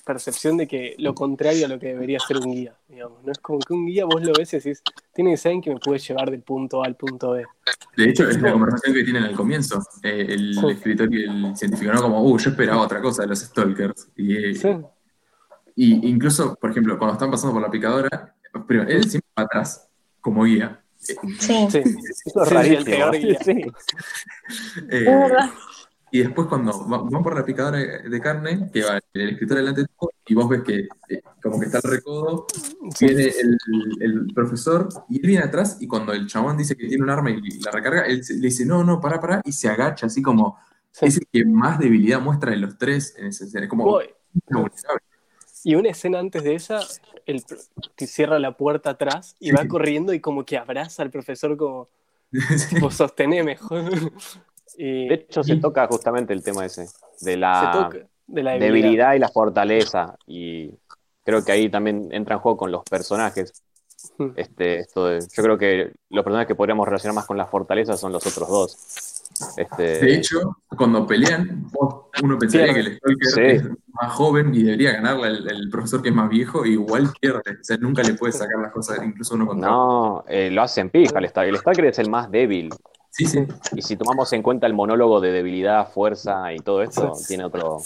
percepción 0.03 0.57
de 0.57 0.68
que 0.68 0.95
lo 0.98 1.14
contrario 1.14 1.65
a 1.68 1.69
lo 1.69 1.80
que 1.80 1.88
debería 1.88 2.19
ser 2.19 2.38
un 2.38 2.52
guía, 2.53 2.73
digamos. 2.90 3.23
No 3.23 3.32
es 3.32 3.38
como 3.38 3.60
que 3.60 3.73
un 3.73 3.86
guía 3.86 4.06
vos 4.06 4.22
lo 4.26 4.34
ves 4.34 4.52
y 4.53 4.57
decís, 4.57 4.82
tiene 5.14 5.32
que 5.32 5.38
ser 5.38 5.52
alguien 5.52 5.61
que 5.61 5.69
me 5.76 5.80
puede 5.80 5.99
llevar 5.99 6.32
del 6.32 6.41
punto 6.41 6.84
A 6.84 6.88
al 6.88 6.95
punto 6.95 7.32
B. 7.32 7.45
De 7.95 8.10
hecho, 8.10 8.27
es 8.30 8.41
la 8.41 8.52
conversación 8.52 8.94
que 8.94 9.03
tienen 9.03 9.23
al 9.23 9.36
comienzo, 9.36 9.82
eh, 10.03 10.26
el 10.30 10.56
Sí. 10.56 10.68
escritor 10.72 11.14
y 11.14 11.23
el 11.23 11.56
científico, 11.56 11.94
¿no? 11.94 12.02
Como, 12.02 12.23
uh, 12.23 12.38
yo 12.40 12.49
esperaba 12.49 12.82
otra 12.82 12.99
cosa 13.02 13.22
de 13.22 13.27
los 13.30 13.40
stalkers. 13.40 14.10
Y, 14.18 14.36
eh, 14.36 14.56
Sí, 14.56 14.69
y 15.76 16.10
incluso, 16.10 16.56
por 16.56 16.72
ejemplo, 16.72 16.98
cuando 16.98 17.14
están 17.14 17.32
pasando 17.32 17.53
por 17.53 17.61
la 17.61 17.69
picadora, 17.72 18.36
primero, 18.68 18.90
él 18.90 19.10
siempre 19.10 19.30
va 19.38 19.44
atrás, 19.44 19.88
como 20.19 20.44
guía. 20.44 20.82
Sí. 21.06 21.68
sí. 21.69 21.77
Eso 22.26 22.44
es 22.44 22.49
Sí, 22.49 22.53
rarísimo. 22.53 22.80
el 22.80 22.86
peor 22.86 23.11
guía. 23.18 23.40
Sí. 23.44 23.61
Eh, 24.90 25.07
y 26.11 26.19
después 26.19 26.48
cuando 26.48 26.88
va- 26.88 26.99
van 26.99 27.23
por 27.23 27.36
la 27.36 27.44
picadora 27.45 27.77
de 27.80 28.22
carne, 28.22 28.69
que 28.72 28.84
va 28.84 28.99
el 29.14 29.30
escritor 29.32 29.57
delante 29.57 29.82
de 29.82 29.88
todo, 29.99 30.11
y 30.27 30.34
vos 30.34 30.48
ves 30.49 30.61
que 30.64 30.88
eh, 31.10 31.22
como 31.41 31.60
que 31.60 31.65
está 31.65 31.80
el 31.84 31.91
recodo, 31.91 32.48
Sí. 32.95 33.06
viene 33.07 33.23
el, 33.26 33.57
el 34.02 34.34
profesor, 34.34 34.88
y 35.10 35.18
él 35.18 35.27
viene 35.27 35.44
atrás, 35.44 35.77
y 35.82 35.88
cuando 35.88 36.14
el 36.14 36.27
chabón 36.27 36.57
dice 36.57 36.76
que 36.77 36.88
tiene 36.88 37.03
un 37.03 37.10
arma 37.10 37.32
y 37.32 37.41
la 37.60 37.72
recarga, 37.72 38.03
él 38.06 38.22
le 38.27 38.48
dice, 38.48 38.65
no, 38.65 38.84
no, 38.84 39.02
pará, 39.02 39.19
pará, 39.19 39.41
y 39.44 39.52
se 39.52 39.68
agacha, 39.68 40.06
así 40.06 40.22
como, 40.22 40.57
Sí. 40.91 41.07
es 41.07 41.18
el 41.18 41.27
que 41.30 41.44
más 41.44 41.77
debilidad 41.80 42.22
muestra 42.22 42.52
de 42.52 42.57
los 42.57 42.77
tres 42.77 43.15
en 43.18 43.26
ese 43.27 43.44
escena, 43.45 43.65
es 43.65 43.69
como 43.69 43.84
vulnerable. 43.84 44.72
Y 45.66 45.76
una 45.76 45.90
escena 45.90 46.20
antes 46.20 46.44
de 46.44 46.54
esa, 46.56 46.80
el, 47.26 47.42
pro- 47.42 47.58
te 47.96 48.06
cierra 48.08 48.38
la 48.40 48.56
puerta 48.56 48.92
atrás 48.92 49.36
y 49.40 49.52
va 49.52 49.68
corriendo 49.68 50.14
y 50.14 50.20
como 50.22 50.46
que 50.46 50.58
abraza 50.58 51.02
al 51.02 51.10
profesor 51.10 51.58
como, 51.58 51.90
tipo, 52.70 52.90
sosteneme. 52.92 53.58
Y 54.78 55.08
De 55.08 55.16
hecho, 55.16 55.42
se 55.44 55.56
toca 55.56 55.88
justamente 55.88 56.34
el 56.34 56.44
tema 56.44 56.66
ese, 56.66 56.86
de 57.22 57.38
la 57.38 57.72
toca 57.74 58.08
de 58.28 58.44
la 58.44 58.52
debilidad. 58.52 58.74
debilidad 58.82 59.14
y 59.14 59.20
la 59.20 59.30
fortaleza. 59.30 60.18
Y 60.28 60.70
creo 61.24 61.46
que 61.46 61.52
ahí 61.54 61.70
también 61.70 62.10
entra 62.12 62.36
en 62.36 62.42
juego 62.42 62.58
con 62.58 62.72
los 62.74 62.84
personajes. 62.84 63.64
Hmm. 64.18 64.32
Este, 64.36 64.80
esto 64.80 65.06
de- 65.08 65.22
yo 65.22 65.44
creo 65.44 65.58
que 65.58 65.94
los 66.10 66.24
personajes 66.26 66.48
que 66.48 66.56
podríamos 66.56 66.86
relacionar 66.86 67.16
más 67.16 67.26
con 67.26 67.38
la 67.38 67.46
fortaleza 67.48 67.96
son 67.96 68.12
los 68.12 68.26
otros 68.28 68.50
dos. 68.50 69.24
Este, 69.56 69.84
De 70.00 70.16
hecho, 70.16 70.58
cuando 70.78 71.08
pelean, 71.08 71.70
vos- 71.72 71.95
uno 72.24 72.38
pensaría 72.40 72.74
que 72.74 72.80
el 72.82 72.98
Stalker 72.98 73.28
Sí. 73.28 73.42
es 73.42 73.64
más 73.94 74.12
joven 74.14 74.54
y 74.54 74.64
debería 74.64 74.94
ganarle 74.94 75.28
el, 75.30 75.50
el 75.50 75.70
profesor 75.70 76.02
que 76.02 76.10
es 76.10 76.16
más 76.16 76.30
viejo, 76.30 76.66
y 76.66 76.72
igual 76.74 77.12
pierde. 77.20 77.52
O 77.60 77.64
sea, 77.64 77.78
nunca 77.78 78.04
le 78.04 78.14
puede 78.14 78.34
sacar 78.34 78.60
las 78.62 78.72
cosas, 78.72 79.00
incluso 79.04 79.36
uno 79.36 79.48
contra 79.48 79.70
no, 79.70 80.24
eh, 80.28 80.50
lo 80.52 80.62
hacen 80.62 80.90
pija 80.90 81.18
el 81.20 81.28
Stalker. 81.30 81.54
El 81.54 81.60
Stalker 81.60 81.86
es 81.86 82.00
el 82.00 82.10
más 82.10 82.30
débil. 82.32 82.70
Sí, 83.12 83.26
sí. 83.26 83.46
Y 83.74 83.82
si 83.82 83.96
tomamos 83.96 84.32
en 84.34 84.42
cuenta 84.44 84.68
el 84.68 84.74
monólogo 84.74 85.22
de 85.22 85.32
debilidad, 85.32 85.90
fuerza 85.90 86.52
y 86.54 86.60
todo 86.60 86.82
esto, 86.84 87.16
Sí. 87.16 87.28
tiene 87.30 87.46
otro, 87.46 87.78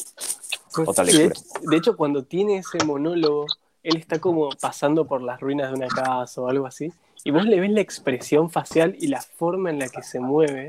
Pues, 0.74 0.88
otra 0.88 1.04
de, 1.04 1.14
lectura. 1.14 1.40
de 1.70 1.78
hecho, 1.78 1.96
cuando 1.96 2.24
tiene 2.24 2.58
ese 2.58 2.84
monólogo, 2.84 3.46
él 3.84 3.98
está 3.98 4.20
como 4.20 4.50
pasando 4.60 5.06
por 5.06 5.22
las 5.22 5.40
ruinas 5.40 5.70
de 5.70 5.76
una 5.78 5.88
casa 5.88 6.42
o 6.42 6.48
algo 6.50 6.66
así, 6.66 6.92
y 7.24 7.32
vos 7.32 7.46
le 7.46 7.60
ves 7.60 7.70
la 7.72 7.82
expresión 7.82 8.50
facial 8.50 8.96
y 9.00 9.08
la 9.08 9.22
forma 9.22 9.70
en 9.70 9.80
la 9.80 9.88
que 9.90 10.02
se 10.02 10.20
mueve. 10.20 10.68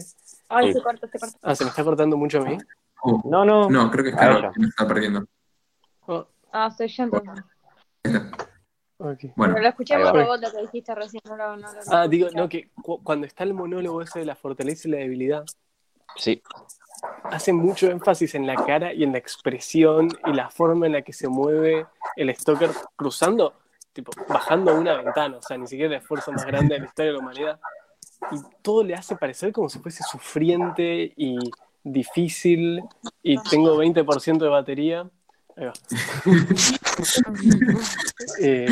Ay, 0.49 0.69
Sí. 0.69 0.73
se 0.74 0.82
corta, 0.82 1.07
se 1.09 1.19
corta. 1.19 1.39
Ah, 1.43 1.55
se 1.55 1.65
me 1.65 1.70
está 1.70 1.82
cortando 1.85 2.16
mucho 2.16 2.39
a 2.39 2.45
mí. 2.45 2.59
Oh, 3.02 3.22
No, 3.24 3.44
no. 3.44 3.68
no, 3.70 3.90
creo 3.90 4.05
que 4.05 4.10
es 4.10 4.16
Carol 4.16 4.52
que 4.52 4.60
nos 4.60 4.70
está 4.70 4.86
perdiendo. 4.86 5.24
Oh, 6.06 6.27
Ah, 6.52 6.70
soy 6.70 6.89
yo 6.89 7.05
entonces. 7.05 7.44
ok. 8.98 9.18
Bueno, 9.36 9.55
Pero 9.55 9.62
lo 9.62 9.68
escuché 9.68 9.97
por 9.97 10.06
va. 10.06 10.12
robot 10.12 10.40
lo 10.43 10.51
que 10.51 10.60
dijiste 10.62 10.94
recién, 10.94 11.22
no 11.27 11.36
lo, 11.36 11.56
no 11.56 11.72
lo- 11.72 11.81
Ah, 11.89 12.09
digo, 12.09 12.28
no, 12.35 12.48
que 12.48 12.70
cu- 12.82 13.02
cuando 13.02 13.27
está 13.27 13.44
el 13.44 13.55
monólogo 13.55 14.02
ese 14.02 14.18
de 14.18 14.24
la 14.24 14.35
fortaleza 14.36 14.89
y 14.89 14.90
la 14.93 14.98
debilidad, 14.98 15.44
Sí, 16.16 16.43
hace 17.31 17.52
mucho 17.52 17.89
énfasis 17.89 18.35
en 18.35 18.44
la 18.44 18.56
cara 18.56 18.93
y 18.93 19.05
en 19.05 19.12
la 19.12 19.18
expresión 19.18 20.09
y 20.27 20.32
la 20.32 20.51
forma 20.51 20.86
en 20.86 20.93
la 20.93 21.02
que 21.02 21.12
se 21.12 21.28
mueve 21.28 21.86
el 22.16 22.35
Stalker 22.35 22.70
cruzando, 22.97 23.55
tipo, 23.93 24.10
bajando 24.28 24.74
una 24.74 24.97
ventana, 25.01 25.36
o 25.36 25.43
sea, 25.43 25.56
ni 25.56 25.68
siquiera 25.68 25.94
el 25.94 26.01
esfuerzo 26.02 26.32
más 26.32 26.44
grande 26.44 26.74
de 26.74 26.81
la 26.81 26.86
historia 26.86 27.12
de 27.12 27.16
la 27.16 27.22
humanidad. 27.22 27.60
Y 28.32 28.36
todo 28.60 28.82
le 28.82 28.94
hace 28.97 29.14
parecer 29.14 29.52
como 29.52 29.68
si 29.68 29.78
fuese 29.78 30.02
sufriente 30.02 31.12
y 31.16 31.48
difícil 31.85 32.82
y 33.23 33.36
tengo 33.51 33.77
20% 33.77 34.39
de 34.39 34.48
batería. 34.48 35.09
Ahí 35.57 35.66
va. 35.66 35.73
Eh, 38.40 38.69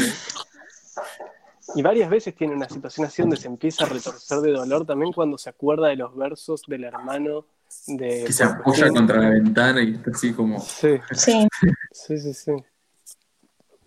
Y 1.75 1.83
varias 1.83 2.09
veces 2.09 2.35
tiene 2.35 2.55
una 2.55 2.69
situación 2.69 3.07
así 3.07 3.21
donde 3.23 3.37
se 3.37 3.47
empieza 3.47 3.85
a 3.85 3.89
retorcer 3.89 4.39
de 4.41 4.53
dolor 4.53 4.87
también 4.87 5.13
cuando 5.13 5.37
se 5.37 5.51
acuerda 5.51 5.89
de 5.89 5.97
los 5.97 6.17
versos 6.17 6.63
del 6.67 6.85
hermano 6.85 7.45
de... 7.87 8.25
Que 8.25 8.33
se 8.33 8.45
apoya 8.45 8.89
contra 8.89 9.21
la 9.21 9.29
ventana 9.31 9.83
y 9.83 9.95
está 9.95 10.11
así 10.13 10.33
como. 10.33 10.61
Sí, 10.61 10.99
Sí. 11.13 11.47
sí, 11.93 12.19
sí, 12.19 12.33
sí. 12.35 12.53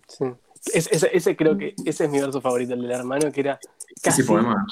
Sí. 0.06 0.24
Es- 0.72 0.88
ese, 0.92 1.10
ese 1.12 1.34
creo 1.36 1.58
que 1.58 1.74
ese 1.84 2.04
es 2.04 2.10
mi 2.10 2.20
verso 2.20 2.40
favorito, 2.40 2.74
el 2.74 2.82
del 2.82 2.92
hermano, 2.92 3.32
que 3.32 3.40
era 3.40 3.58
casi... 4.00 4.20
Ese 4.20 4.28
poema. 4.32 4.64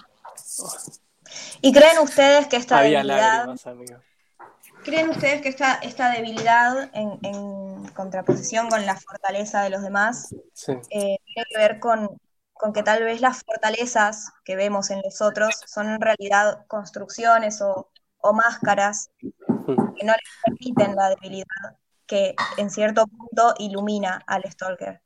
¿Y 1.61 1.73
creen 1.73 1.99
ustedes 2.03 2.47
que 2.47 2.57
esta 2.57 2.79
Había 2.79 2.99
debilidad, 2.99 3.37
lágrimas, 3.47 3.67
amigo. 3.67 3.97
Creen 4.85 5.11
ustedes 5.11 5.43
que 5.43 5.49
esta, 5.49 5.75
esta 5.75 6.11
debilidad 6.11 6.91
en, 6.95 7.19
en 7.23 7.89
contraposición 7.89 8.69
con 8.69 8.85
la 8.87 8.97
fortaleza 8.97 9.63
de 9.63 9.71
los 9.71 9.83
demás 9.83 10.35
Sí. 10.55 10.73
eh, 10.91 11.19
tiene 11.25 11.45
que 11.51 11.59
ver 11.59 11.81
con, 11.81 12.09
con 12.53 12.73
que 12.73 12.83
tal 12.83 13.03
vez 13.05 13.21
las 13.21 13.43
fortalezas 13.45 14.33
que 14.45 14.57
vemos 14.57 14.91
en 14.91 15.01
los 15.03 15.21
otros 15.21 15.61
son 15.67 15.89
en 15.91 16.01
realidad 16.01 16.65
construcciones 16.67 17.61
o, 17.63 17.91
o 18.19 18.33
máscaras 18.33 19.11
que 19.21 20.05
no 20.07 20.13
les 20.13 20.31
permiten 20.45 20.97
la 20.97 21.11
debilidad 21.11 21.77
que 22.07 22.35
en 22.57 22.71
cierto 22.71 23.07
punto 23.07 23.55
ilumina 23.59 24.21
al 24.27 24.43
stalker. 24.51 25.01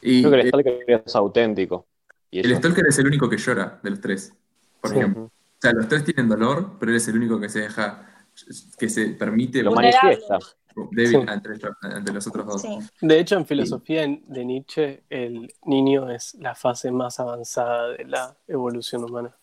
Y 0.00 0.22
Creo 0.22 0.32
que 0.32 0.40
el 0.40 0.46
eh, 0.46 0.48
Stalker 0.48 1.02
es 1.06 1.14
auténtico. 1.14 1.86
Y 2.30 2.40
el. 2.40 2.56
Stalker 2.56 2.84
es 2.88 2.98
el 2.98 3.06
único 3.06 3.28
que 3.30 3.36
llora 3.36 3.78
de 3.82 3.90
los 3.90 4.00
tres, 4.00 4.32
por 4.80 4.90
Sí. 4.90 4.96
ejemplo. 4.98 5.24
O 5.26 5.30
sea, 5.60 5.72
los 5.72 5.86
tres 5.86 6.04
tienen 6.04 6.28
dolor, 6.28 6.76
pero 6.80 6.90
él 6.90 6.96
es 6.96 7.06
el 7.06 7.16
único 7.16 7.38
que 7.38 7.48
se 7.48 7.60
deja, 7.60 8.11
que 8.78 8.88
se 8.88 9.08
permite 9.10 9.62
manifiesta. 9.62 10.38
débil 10.90 11.20
Sí. 11.20 11.26
ante, 11.28 11.50
ante 11.82 12.12
los 12.12 12.26
otros 12.26 12.46
dos. 12.46 12.62
Sí, 12.62 12.78
De 13.02 13.20
hecho, 13.20 13.36
en 13.36 13.44
filosofía 13.46 14.04
en- 14.04 14.22
de 14.26 14.44
Nietzsche, 14.44 15.02
el 15.10 15.52
niño 15.66 16.10
es 16.10 16.34
la 16.36 16.54
fase 16.54 16.90
más 16.90 17.20
avanzada 17.20 17.88
de 17.90 18.04
la 18.06 18.36
evolución 18.48 19.04
humana. 19.04 19.36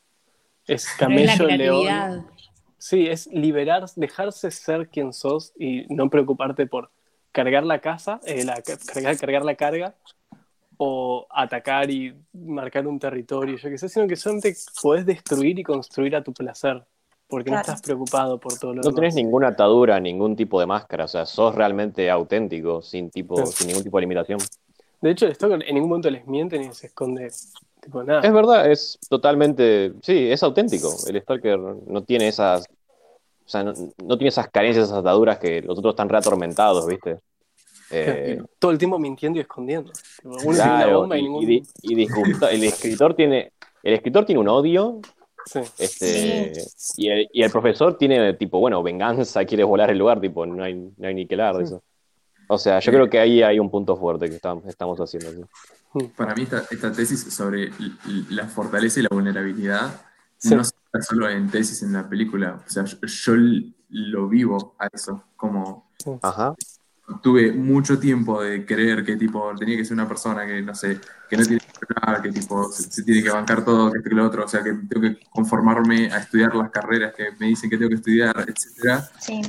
Es 0.66 0.88
camello, 0.98 1.46
león. 1.46 2.28
Sí, 2.80 3.08
es 3.08 3.28
liberar, 3.28 3.86
dejarse 3.96 4.50
ser 4.52 4.88
quien 4.90 5.14
sos 5.14 5.54
y 5.60 5.86
no 5.94 6.10
preocuparte 6.10 6.66
por 6.66 6.90
cargar 7.32 7.64
la 7.64 7.80
casa, 7.80 8.20
eh, 8.26 8.44
la, 8.44 8.62
cargar, 8.64 9.18
cargar 9.18 9.46
la 9.46 9.56
carga 9.56 9.96
o 10.78 11.28
atacar 11.30 11.92
y 11.92 12.16
marcar 12.34 12.88
un 12.88 12.98
territorio, 12.98 13.58
yo 13.58 13.70
qué 13.70 13.78
sé, 13.78 13.90
sino 13.90 14.08
que 14.08 14.16
solamente 14.16 14.56
podés 14.82 15.06
destruir 15.06 15.60
y 15.60 15.64
construir 15.64 16.16
a 16.16 16.24
tu 16.24 16.34
placer, 16.34 16.84
porque 17.30 17.52
no 17.52 17.60
estás 17.60 17.82
preocupado 17.82 18.40
por 18.40 18.58
todo 18.58 18.72
lo 18.72 18.78
No 18.78 18.82
demás. 18.82 18.96
tenés 18.96 19.16
ninguna 19.16 19.50
atadura, 19.50 20.00
ningún 20.00 20.36
tipo 20.36 20.60
de 20.60 20.66
máscara. 20.66 21.06
O 21.06 21.08
sea, 21.08 21.26
sos 21.26 21.56
realmente 21.56 22.10
auténtico, 22.10 22.82
sin, 22.82 23.10
tipo, 23.12 23.46
Sí. 23.46 23.54
sin 23.58 23.68
ningún 23.68 23.84
tipo 23.84 23.98
de 23.98 24.02
limitación. 24.02 24.40
De 25.02 25.12
hecho, 25.12 25.28
esto 25.28 25.54
en 25.54 25.60
ningún 25.74 25.90
momento 25.90 26.10
les 26.10 26.26
miente 26.28 26.60
ni 26.60 26.74
se 26.74 26.88
esconde 26.88 27.32
tipo 27.80 28.04
nada. 28.04 28.22
Es 28.22 28.34
verdad, 28.34 28.70
es 28.70 29.00
totalmente. 29.10 29.94
Sí, 30.02 30.30
es 30.30 30.44
auténtico. 30.44 30.94
El 31.08 31.22
Stalker 31.22 31.58
no 31.60 32.04
tiene 32.04 32.28
esas. 32.28 32.66
O 33.46 33.50
sea, 33.52 33.64
no, 33.64 33.74
no 34.04 34.18
tiene 34.18 34.30
esas 34.30 34.50
carencias, 34.50 34.86
esas 34.88 34.98
ataduras 35.00 35.40
que 35.40 35.62
los 35.62 35.78
otros 35.80 35.94
están 35.94 36.10
reatormentados, 36.10 36.86
¿viste? 36.86 37.18
Eh, 37.92 38.40
todo 38.60 38.70
el 38.72 38.78
tiempo 38.78 39.00
mintiendo 39.00 39.40
y 39.40 39.42
escondiendo. 39.42 39.92
Tiene 40.22 40.46
una 40.48 40.56
claro, 40.64 41.00
bomba 41.02 41.18
y, 41.18 41.22
y, 41.22 41.24
ningún... 41.24 41.44
y 41.82 41.94
el 42.52 42.64
escritor 42.66 43.16
tiene. 43.16 43.52
El 43.82 43.94
escritor 43.94 44.26
tiene 44.26 44.42
un 44.42 44.50
odio, 44.50 45.00
Sí. 45.46 45.60
este, 45.78 46.54
y, 46.98 47.10
el, 47.10 47.30
y 47.32 47.44
el 47.44 47.52
profesor 47.52 47.98
tiene 47.98 48.34
tipo, 48.34 48.60
bueno, 48.60 48.84
venganza, 48.84 49.46
quiere 49.46 49.64
volar 49.64 49.90
el 49.90 49.98
lugar, 49.98 50.20
tipo, 50.22 50.46
no 50.46 50.64
hay, 50.64 50.74
no 50.74 51.08
hay 51.08 51.14
ni 51.14 51.26
que 51.28 51.36
hablar 51.36 51.58
de 51.58 51.64
eso. 51.64 51.84
O 52.48 52.58
sea, 52.58 52.80
yo 52.80 52.92
creo 52.92 53.10
que 53.10 53.20
ahí 53.20 53.42
hay 53.42 53.60
un 53.60 53.70
punto 53.70 53.96
fuerte 53.96 54.28
que 54.30 54.36
estamos, 54.36 54.66
estamos 54.66 55.00
haciendo. 55.00 55.48
¿sí? 55.94 56.12
Para 56.16 56.36
mí 56.36 56.44
esta, 56.44 56.64
esta 56.70 56.92
tesis 56.92 57.34
sobre 57.34 57.72
la 58.30 58.48
fortaleza 58.48 59.00
y 59.00 59.04
la 59.04 59.10
vulnerabilidad 59.12 60.02
Sí. 60.40 60.56
no 60.56 60.64
se 60.64 60.72
queda 60.72 61.02
solo 61.04 61.30
en 61.30 61.50
tesis 61.50 61.84
en 61.84 61.92
la 61.94 62.08
película. 62.08 62.62
O 62.66 62.70
sea, 62.70 62.86
yo, 62.86 62.98
yo 63.02 63.34
lo 63.90 64.30
vivo 64.30 64.76
a 64.80 64.88
eso. 64.92 65.22
Como 65.36 65.92
Ajá. 66.22 66.56
Tuve 67.22 67.52
mucho 67.52 68.00
tiempo 68.00 68.42
de 68.42 68.66
creer 68.66 69.04
que 69.04 69.16
tipo 69.16 69.52
tenía 69.58 69.78
que 69.78 69.86
ser 69.86 69.94
una 69.94 70.08
persona 70.08 70.46
que, 70.46 70.62
no 70.62 70.76
sé, 70.76 71.00
que 71.30 71.38
no 71.38 71.44
tiene 71.44 71.60
que 71.60 71.96
hablar, 71.96 72.22
que 72.22 72.32
tipo 72.32 72.72
se, 72.72 72.84
se 72.84 73.04
tiene 73.04 73.24
que 73.24 73.30
bancar 73.30 73.64
todo, 73.66 73.92
que 73.92 73.98
esto 73.98 74.10
que 74.10 74.16
lo 74.16 74.26
otro. 74.26 74.46
O 74.46 74.48
sea, 74.48 74.64
que 74.64 74.74
tengo 74.74 75.02
que 75.02 75.20
conformarme 75.30 76.12
a 76.12 76.20
estudiar 76.20 76.56
las 76.56 76.70
carreras 76.72 77.14
que 77.16 77.30
me 77.40 77.48
dicen 77.48 77.70
que 77.70 77.78
tengo 77.78 77.90
que 77.90 77.96
estudiar, 77.96 78.36
etcétera. 78.48 79.10
sí, 79.20 79.42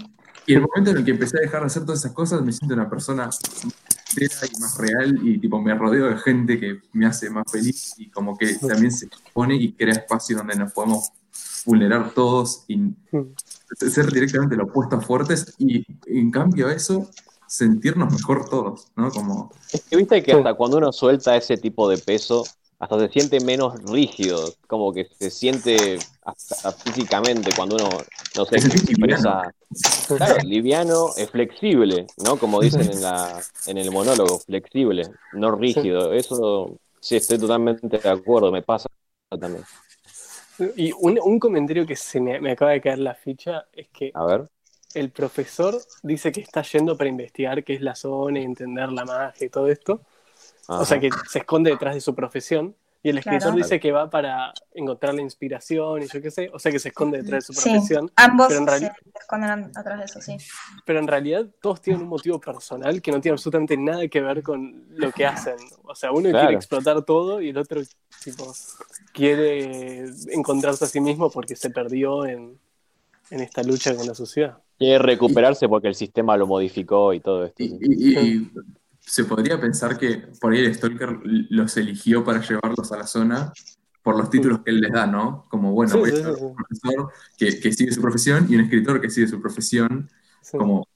Y 0.47 0.55
el 0.55 0.63
momento 0.63 0.91
en 0.91 0.99
el 0.99 1.05
que 1.05 1.11
empecé 1.13 1.39
a 1.39 1.43
dejar 1.43 1.61
de 1.61 1.67
hacer 1.67 1.85
todas 1.85 2.01
esas 2.01 2.13
cosas, 2.13 2.43
me 2.43 2.53
siento 2.53 2.75
una 2.75 2.89
persona 2.89 3.31
y 4.17 4.61
más 4.61 4.79
real 4.79 5.19
y 5.23 5.39
tipo 5.39 5.61
me 5.61 5.75
rodeo 5.75 6.09
de 6.09 6.19
gente 6.19 6.59
que 6.59 6.81
me 6.93 7.07
hace 7.07 7.31
más 7.31 7.45
feliz 7.51 7.95
y 7.99 8.11
como 8.11 8.37
que 8.37 8.55
también 8.55 8.91
se 8.91 9.07
expone 9.07 9.55
y 9.55 9.73
crea 9.73 9.95
espacio 9.95 10.37
donde 10.37 10.57
nos 10.57 10.73
podemos 10.73 11.11
vulnerar 11.65 12.11
todos 12.11 12.65
y 12.69 12.93
ser 13.77 14.11
directamente 14.11 14.57
lo 14.57 14.65
opuesto 14.65 14.97
a 14.97 15.01
fuertes 15.01 15.55
y 15.59 15.85
en 16.07 16.31
cambio 16.31 16.69
a 16.69 16.73
eso 16.73 17.09
sentirnos 17.51 18.13
mejor 18.13 18.49
todos, 18.49 18.89
¿no? 18.97 19.11
Como 19.11 19.51
Es 19.73 19.83
que 19.89 19.97
viste 19.97 20.23
que 20.23 20.33
hasta 20.33 20.55
cuando 20.55 20.79
uno 20.79 20.93
suelta 20.93 21.37
ese 21.37 21.57
tipo 21.57 21.89
de 21.89 21.99
peso, 21.99 22.45
hasta 22.79 22.99
se 22.99 23.09
siente 23.09 23.41
menos 23.41 23.75
rígido, 23.85 24.55
como 24.67 24.93
que 24.93 25.05
se 25.19 25.31
siente 25.31 25.99
hasta 26.23 26.73
físicamente 26.73 27.53
cuando 27.55 27.77
uno, 27.77 27.89
no 28.37 28.47
sé, 28.47 28.57
expresa, 28.59 29.53
claro, 30.17 30.39
liviano, 30.43 31.15
es 31.17 31.31
flexible, 31.31 32.07
¿no? 32.17 32.39
Como 32.39 32.63
dicen 32.63 32.89
en 32.91 33.03
la, 33.03 33.47
en 33.67 33.79
el 33.79 33.91
monólogo, 33.91 34.41
flexible, 34.41 35.11
no 35.33 35.51
rígido. 35.53 36.13
Eso 36.13 36.79
sí 37.01 37.17
estoy 37.17 37.39
totalmente 37.39 37.99
de 37.99 38.09
acuerdo, 38.09 38.53
me 38.53 38.63
pasa 38.63 38.89
también. 39.41 39.65
Y 40.77 40.93
un, 40.93 41.19
un 41.23 41.39
comentario 41.39 41.87
que 41.87 41.97
se 41.97 42.21
me, 42.21 42.41
me 42.41 42.53
acaba 42.53 42.73
de 42.73 42.81
caer 42.81 42.99
la 42.99 43.15
ficha 43.15 43.67
es 43.73 43.89
que 43.89 44.15
A 44.15 44.25
ver. 44.25 44.49
El 44.95 45.11
profesor 45.11 45.77
dice 46.03 46.33
que 46.33 46.41
está 46.41 46.63
yendo 46.63 46.97
para 46.97 47.09
investigar 47.11 47.63
qué 47.65 47.75
es 47.75 47.81
la 47.81 47.95
zona 47.95 48.41
y 48.41 48.45
entender 48.45 48.91
la 48.91 49.05
magia 49.05 49.47
y 49.47 49.51
todo 49.51 49.69
esto. 49.69 50.03
Ajá. 50.69 50.81
O 50.81 50.85
sea, 50.85 50.99
que 51.01 51.11
se 51.29 51.41
esconde 51.41 51.71
detrás 51.71 51.95
de 51.95 52.01
su 52.01 52.15
profesión. 52.15 52.75
Y 53.03 53.09
el 53.09 53.17
escritor 53.17 53.41
Claro. 53.41 53.57
dice 53.57 53.81
que 53.81 53.93
va 53.93 54.11
para 54.11 54.53
encontrar 54.75 55.15
la 55.15 55.23
inspiración 55.23 56.03
y 56.03 56.07
yo 56.07 56.21
qué 56.21 56.31
sé. 56.31 56.51
O 56.53 56.59
sea, 56.59 56.71
que 56.71 56.79
se 56.79 56.89
esconde 56.89 57.23
detrás 57.23 57.47
de 57.47 57.55
su 57.55 57.59
sí. 57.59 57.71
profesión. 57.71 58.13
Ambos 58.15 58.49
pero 58.49 58.61
en 58.61 58.69
se 58.69 58.93
esconden 59.19 59.73
atrás 59.75 59.99
de 60.01 60.05
eso, 60.05 60.21
sí. 60.21 60.37
Pero 60.85 60.99
en 60.99 61.07
realidad 61.09 61.47
todos 61.63 61.81
tienen 61.81 62.03
un 62.03 62.09
motivo 62.09 62.39
personal 62.39 63.01
que 63.01 63.11
no 63.11 63.19
tiene 63.23 63.33
absolutamente 63.37 63.79
nada 63.79 64.07
que 64.09 64.21
ver 64.21 64.43
con 64.43 64.85
lo 64.91 65.11
que 65.13 65.25
hacen. 65.25 65.57
O 65.85 65.95
sea, 65.95 66.13
uno 66.13 66.29
Claro. 66.29 66.41
quiere 66.49 66.57
explotar 66.57 67.03
todo 67.03 67.41
y 67.41 67.49
el 67.49 67.57
otro 67.57 67.81
tipo, 68.23 68.53
quiere 69.15 70.05
encontrarse 70.33 70.85
a 70.85 70.89
sí 70.89 71.01
mismo 71.01 71.31
porque 71.31 71.57
se 71.57 71.71
perdió 71.71 72.27
en, 72.27 72.59
en 73.31 73.41
esta 73.41 73.63
lucha 73.63 73.95
con 73.97 74.07
la 74.07 74.15
sociedad. 74.15 74.59
Quiere 74.81 74.99
recuperarse 74.99 75.69
porque 75.69 75.89
el 75.89 75.95
sistema 75.95 76.37
lo 76.37 76.47
modificó 76.47 77.13
y 77.13 77.21
todo 77.21 77.45
esto. 77.45 77.63
y, 77.63 77.67
y- 77.81 78.19
y- 78.19 78.19
y 78.37 78.51
se 79.01 79.25
podría 79.25 79.61
pensar 79.61 79.99
que 79.99 80.23
por 80.41 80.53
ahí 80.53 80.61
el 80.65 80.75
Stalker 80.75 81.21
los 81.23 81.77
eligió 81.77 82.25
para 82.25 82.41
llevarlos 82.41 82.91
a 82.93 82.97
la 82.97 83.07
zona 83.07 83.53
por 84.03 84.17
los 84.17 84.31
títulos 84.31 84.61
que 84.65 84.71
él 84.71 84.81
les 84.81 84.91
da, 84.93 85.07
¿no? 85.07 85.47
Como, 85.51 85.73
bueno, 85.73 85.93
Sí, 85.93 85.99
voy 85.99 86.09
a 86.11 86.13
sí, 86.17 86.23
ser 86.23 86.33
sí, 86.35 86.39
sí. 86.39 86.45
un 86.45 86.55
profesor 86.55 87.13
que, 87.37 87.61
que 87.61 87.73
sigue 87.73 87.93
su 87.93 88.01
profesión 88.01 88.47
y 88.49 88.55
un 88.57 88.63
escritor 88.63 89.01
que 89.01 89.11
sigue 89.11 89.29
su 89.29 89.41
profesión 89.41 90.09
Sí. 90.43 90.57
como 90.57 90.89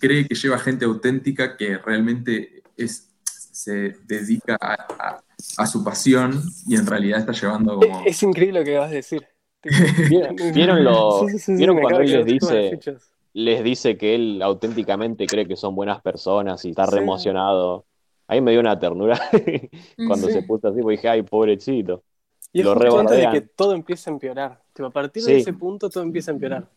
cree 0.00 0.26
que 0.26 0.34
lleva 0.34 0.58
gente 0.58 0.86
auténtica 0.86 1.56
que 1.58 1.76
realmente 1.76 2.62
es, 2.76 3.10
se 3.24 3.96
dedica 4.06 4.56
a, 4.60 4.72
a- 4.98 5.24
a 5.58 5.66
su 5.66 5.84
pasión 5.84 6.40
y 6.66 6.76
en 6.76 6.86
realidad 6.86 7.20
está 7.20 7.32
llevando 7.32 7.78
como... 7.78 8.00
Es, 8.06 8.16
es 8.16 8.22
increíble 8.22 8.60
lo 8.60 8.64
que 8.64 8.78
vas 8.78 8.90
a 8.90 8.94
decir. 8.94 9.22
¿Vieron, 10.08 10.36
vieron 10.54 10.84
lo- 10.84 11.26
Sí, 11.28 11.32
sí, 11.32 11.38
sí, 11.38 11.54
vieron 11.56 11.78
cuando 11.80 12.00
él 12.00 12.24
de 12.24 12.78
les 13.44 13.62
dice, 13.62 13.96
que 13.96 14.14
él 14.14 14.40
auténticamente 14.42 15.26
cree 15.26 15.46
que 15.46 15.56
son 15.56 15.74
buenas 15.74 16.00
personas 16.02 16.64
y 16.64 16.70
está 16.70 16.86
Sí. 16.86 16.96
re 16.96 17.02
emocionado? 17.02 17.84
Ahí 18.26 18.40
me 18.40 18.50
dio 18.50 18.60
una 18.60 18.78
ternura 18.78 19.18
cuando 20.06 20.26
Sí. 20.26 20.32
se 20.34 20.42
puso 20.42 20.68
así, 20.68 20.80
porque 20.82 20.96
dije, 20.96 21.08
ay, 21.08 21.22
pobrecito. 21.22 22.02
Y 22.52 22.60
es 22.60 22.64
lo 22.66 22.74
justo 22.74 22.98
antes 22.98 23.16
de 23.16 23.22
rebardean. 23.22 23.32
que 23.32 23.40
todo 23.54 23.72
empiece 23.74 24.10
a 24.10 24.12
empeorar. 24.12 24.60
Tipo, 24.72 24.88
a 24.88 24.90
partir 24.90 25.22
Sí. 25.22 25.32
de 25.32 25.38
ese 25.38 25.52
punto 25.52 25.88
todo 25.90 26.02
empieza 26.02 26.30
a 26.30 26.34
empeorar. 26.34 26.68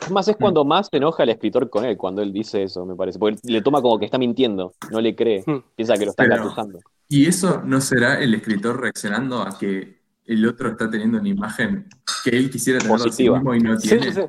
Es 0.00 0.10
más, 0.10 0.26
es 0.28 0.36
cuando 0.36 0.64
más 0.64 0.88
se 0.90 0.96
enoja 0.96 1.24
el 1.24 1.28
escritor 1.28 1.68
con 1.68 1.84
él, 1.84 1.96
cuando 1.98 2.22
él 2.22 2.32
dice 2.32 2.62
eso, 2.62 2.86
me 2.86 2.94
parece. 2.96 3.18
Porque 3.18 3.38
le 3.44 3.60
toma 3.60 3.82
como 3.82 3.98
que 3.98 4.06
está 4.06 4.16
mintiendo, 4.16 4.72
no 4.90 5.00
le 5.00 5.14
cree, 5.14 5.42
Hmm. 5.46 5.58
piensa 5.76 5.94
que 5.98 6.06
lo 6.06 6.14
Pero- 6.14 6.34
acusando. 6.36 6.78
¿Y 7.08 7.26
eso 7.26 7.60
no 7.64 7.80
será 7.82 8.18
el 8.22 8.32
escritor 8.34 8.80
reaccionando 8.80 9.42
a 9.42 9.58
que 9.58 10.00
el 10.24 10.46
otro 10.46 10.70
está 10.70 10.88
teniendo 10.88 11.18
una 11.18 11.28
imagen 11.28 11.86
que 12.24 12.30
él 12.30 12.48
quisiera 12.50 12.78
tener 12.78 12.92
de 12.96 13.02
sí 13.02 13.08
Positiva. 13.08 13.36
mismo 13.38 13.54
y 13.54 13.60
no 13.60 13.78
Sí, 13.78 13.88
tiene? 13.88 14.12
sí, 14.12 14.20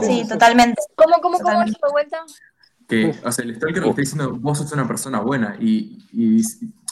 sí. 0.00 0.24
Totalmente. 0.28 0.80
¿Cómo, 0.94 1.14
cómo, 1.14 1.22
cómo 1.22 1.38
Totalmente. 1.38 1.78
de 1.82 1.92
vuelta? 1.92 2.18
que, 2.88 3.14
o 3.24 3.32
sea, 3.32 3.44
el 3.44 3.54
stalker 3.56 3.82
le 3.82 3.88
está 3.90 4.00
diciendo, 4.02 4.32
vos 4.38 4.58
sos 4.58 4.70
una 4.72 4.86
persona 4.86 5.20
buena 5.20 5.56
y, 5.58 5.98
y, 6.12 6.42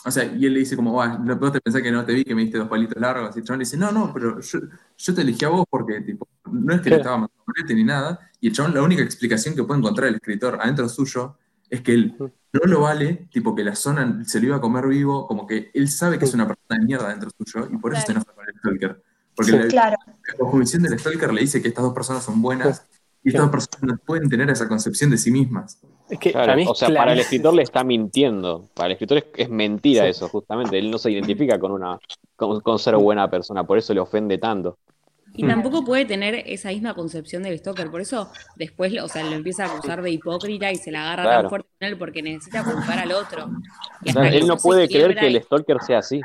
o 0.07 0.11
sea, 0.11 0.25
y 0.25 0.47
él 0.47 0.55
le 0.55 0.61
dice 0.61 0.75
como, 0.77 1.03
"Ah, 1.03 1.19
no 1.23 1.37
vos 1.37 1.53
te 1.53 1.61
pensás 1.61 1.83
que 1.83 1.91
no 1.93 2.05
te 2.07 2.15
vi, 2.15 2.25
que 2.25 2.35
me 2.35 2.43
diste 2.43 2.57
dos 2.57 2.69
palitos 2.69 2.97
largos, 2.99 3.37
y 3.37 3.41
el 3.41 3.45
chabón 3.45 3.59
le 3.59 3.65
dice, 3.65 3.77
no, 3.77 3.93
no, 3.93 4.11
pero 4.15 4.41
yo, 4.41 4.61
yo 4.97 5.15
te 5.15 5.21
elegí 5.21 5.45
a 5.45 5.49
vos 5.51 5.67
porque, 5.69 6.01
tipo, 6.01 6.27
no 6.51 6.73
es 6.75 6.81
que 6.81 6.89
le 6.91 6.97
estaba 6.97 7.17
mandando 7.19 7.75
ni 7.75 7.85
nada, 7.85 8.31
y 8.41 8.49
el 8.49 8.55
chabón 8.55 8.73
la 8.75 8.83
única 8.83 9.03
explicación 9.03 9.55
que 9.55 9.63
puede 9.65 9.81
encontrar 9.81 10.09
el 10.09 10.15
escritor 10.15 10.59
adentro 10.63 10.89
suyo 10.89 11.37
es 11.69 11.83
que 11.83 11.93
él 11.93 12.15
no 12.19 12.61
lo 12.65 12.81
vale, 12.81 13.29
tipo 13.31 13.55
que 13.55 13.63
la 13.65 13.75
zona 13.75 14.25
se 14.25 14.41
lo 14.41 14.47
iba 14.47 14.57
a 14.57 14.61
comer 14.61 14.87
vivo, 14.87 15.27
como 15.27 15.47
que 15.47 15.71
él 15.75 15.89
sabe 15.91 16.19
que 16.19 16.25
es 16.25 16.33
una 16.33 16.47
persona 16.47 16.79
de 16.81 16.87
mierda 16.87 17.09
dentro 17.09 17.29
suyo 17.37 17.69
y 17.71 17.77
por 17.77 17.93
eso 17.93 18.01
se 18.07 18.13
Claro. 18.15 18.21
enoja 18.23 18.35
con 18.35 18.49
el 18.49 18.55
Stalker. 18.59 19.03
Porque 19.41 19.53
Sí. 19.53 19.59
la, 19.59 19.69
Claro. 19.69 19.97
la 20.39 20.89
del 20.89 20.99
Stalker 20.99 21.33
le 21.33 21.41
dice 21.41 21.63
que 21.63 21.69
estas 21.69 21.85
dos 21.85 21.95
personas 21.95 22.23
son 22.25 22.43
buenas 22.43 22.87
y 23.23 23.29
estas 23.29 23.43
dos 23.43 23.51
personas 23.51 23.83
no 23.83 23.97
pueden 24.05 24.29
tener 24.29 24.51
esa 24.51 24.69
concepción 24.69 25.11
de 25.11 25.19
sí 25.19 25.31
mismas. 25.31 25.79
Es 26.09 26.19
que 26.19 26.33
Claro, 26.33 26.47
para 26.47 26.57
mí 26.57 26.63
es 26.63 26.69
o 26.69 26.75
sea, 26.75 26.89
para 26.89 27.13
el 27.13 27.21
escritor 27.21 27.55
le 27.55 27.63
está 27.63 27.85
mintiendo. 27.85 28.69
Para 28.75 28.87
el 28.89 28.93
escritor 28.93 29.19
es, 29.19 29.25
es 29.37 29.49
mentira 29.49 30.05
Sí. 30.05 30.11
eso, 30.11 30.29
justamente. 30.29 30.79
Él 30.79 30.91
no 30.91 30.99
se 30.99 31.11
identifica 31.11 31.59
con 31.59 31.73
una 31.73 31.99
con, 32.37 32.61
con 32.61 32.79
ser 32.79 32.97
buena 32.97 33.31
persona, 33.31 33.65
por 33.65 33.79
eso 33.79 33.95
le 33.95 34.01
ofende 34.01 34.39
tanto. 34.39 34.79
Y 35.33 35.47
tampoco 35.47 35.85
puede 35.85 36.05
tener 36.07 36.35
esa 36.47 36.71
misma 36.71 36.93
concepción 36.95 37.45
del 37.45 37.57
stalker, 37.59 37.89
por 37.91 38.01
eso 38.01 38.31
después, 38.57 38.93
o 39.01 39.09
sea, 39.09 39.23
lo 39.23 39.33
empieza 39.37 39.65
a 39.65 39.73
acusar 39.73 40.03
de 40.03 40.11
hipócrita 40.11 40.73
y 40.73 40.77
se 40.77 40.91
la 40.91 41.03
agarra 41.03 41.23
Claro. 41.23 41.41
tan 41.43 41.49
fuerte 41.51 41.69
con 41.79 41.89
él 41.89 41.97
porque 41.99 42.21
necesita 42.23 42.65
culpar 42.65 42.99
al 42.99 43.13
otro. 43.13 43.49
Él 44.05 44.47
no 44.47 44.57
puede 44.57 44.89
creer 44.89 45.15
que 45.17 45.29
el 45.29 45.41
stalker 45.43 45.77
sea 45.87 45.99
así. 45.99 46.21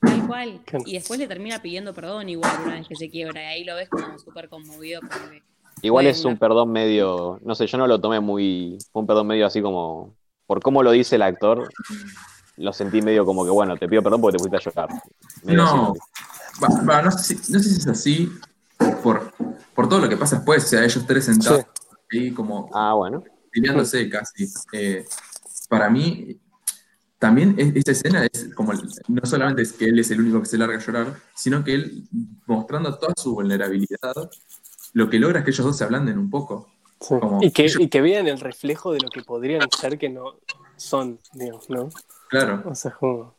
Tal 0.00 0.26
cual. 0.26 0.60
Y 0.86 0.94
después 0.94 1.18
le 1.20 1.28
termina 1.28 1.60
pidiendo 1.60 1.92
perdón 1.94 2.28
igual 2.28 2.52
una 2.64 2.74
vez 2.76 2.88
que 2.88 2.96
se 2.96 3.10
quiebra. 3.10 3.42
Y 3.42 3.46
ahí 3.46 3.64
lo 3.64 3.74
ves 3.76 3.88
como 3.88 4.18
súper 4.18 4.48
conmovido. 4.48 5.00
como 5.00 5.30
que- 5.30 5.42
Igual 5.82 6.06
es 6.06 6.24
un 6.24 6.36
perdón 6.38 6.70
medio, 6.72 7.38
no 7.42 7.54
sé, 7.54 7.66
yo 7.66 7.78
no 7.78 7.86
lo 7.86 8.00
tomé 8.00 8.20
muy, 8.20 8.76
fue 8.92 9.00
un 9.00 9.06
perdón 9.06 9.26
medio 9.28 9.46
así 9.46 9.62
como, 9.62 10.14
por 10.46 10.60
cómo 10.60 10.82
lo 10.82 10.90
dice 10.90 11.16
el 11.16 11.22
actor, 11.22 11.70
lo 12.58 12.72
sentí 12.74 13.00
medio 13.00 13.24
como 13.24 13.44
que, 13.44 13.50
bueno, 13.50 13.76
te 13.78 13.88
pido 13.88 14.02
perdón 14.02 14.20
porque 14.20 14.36
te 14.36 14.44
pusiste 14.44 14.56
a 14.56 14.60
llorar. 14.60 15.02
Medio 15.42 15.62
No, 15.64 15.94
va- 16.62 16.84
va, 16.84 17.02
no, 17.02 17.10
sé 17.12 17.34
si, 17.36 17.52
no 17.52 17.58
sé 17.60 17.70
si 17.70 17.76
es 17.78 17.86
así 17.86 18.30
por, 19.02 19.32
por 19.74 19.88
todo 19.88 20.00
lo 20.00 20.08
que 20.08 20.18
pasa 20.18 20.36
después, 20.36 20.64
o 20.64 20.68
sea, 20.68 20.84
ellos 20.84 21.06
tres 21.06 21.24
sentados 21.24 21.64
ahí 22.12 22.30
como 22.32 22.68
Ah, 22.74 22.92
bueno. 22.94 23.22
peleándose 23.50 24.08
casi. 24.10 24.52
Eh, 24.72 25.04
para 25.70 25.88
mí, 25.88 26.36
también 27.20 27.54
es- 27.58 27.76
esta 27.76 27.92
escena 27.92 28.26
es 28.26 28.50
como, 28.56 28.72
no 28.72 29.22
solamente 29.24 29.62
es 29.62 29.72
que 29.72 29.84
él 29.84 29.98
es 30.00 30.10
el 30.10 30.20
único 30.20 30.40
que 30.40 30.46
se 30.46 30.58
larga 30.58 30.76
a 30.76 30.80
llorar, 30.80 31.14
sino 31.34 31.62
que 31.62 31.74
él, 31.74 32.08
mostrando 32.46 32.98
toda 32.98 33.14
su 33.16 33.34
vulnerabilidad, 33.34 34.14
lo 34.94 35.08
que 35.08 35.20
logra 35.20 35.38
es 35.40 35.44
que 35.44 35.50
ellos 35.52 35.66
dos 35.66 35.76
se 35.78 35.84
ablanden 35.84 36.18
un 36.18 36.28
poco. 36.30 36.68
Sí. 37.00 37.14
como- 37.20 37.38
Y, 37.42 37.50
que, 37.52 37.70
y 37.78 37.88
que 37.88 38.00
vean 38.00 38.26
el 38.26 38.40
reflejo 38.40 38.92
de 38.92 38.98
lo 39.00 39.08
que 39.08 39.22
podrían 39.22 39.68
ser 39.80 39.96
que 39.98 40.08
no 40.08 40.34
son, 40.76 41.20
digamos, 41.34 41.70
¿no? 41.70 41.88
Claro, 42.28 42.62
O 42.66 42.74
sea, 42.74 42.90
como... 42.92 43.34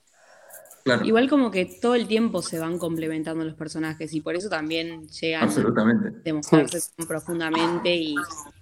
claro, 0.84 1.06
Igual 1.06 1.30
como 1.30 1.52
que 1.52 1.66
todo 1.66 1.96
el 1.96 2.08
tiempo 2.08 2.42
se 2.42 2.58
van 2.60 2.78
complementando 2.78 3.44
los 3.44 3.56
personajes 3.56 4.14
y 4.14 4.22
por 4.22 4.36
eso 4.36 4.50
también 4.50 5.08
llegan 5.10 5.50
a 5.50 6.12
demostrarse 6.24 6.80
tan 6.98 7.08
profundamente 7.08 7.96
y, 7.96 8.16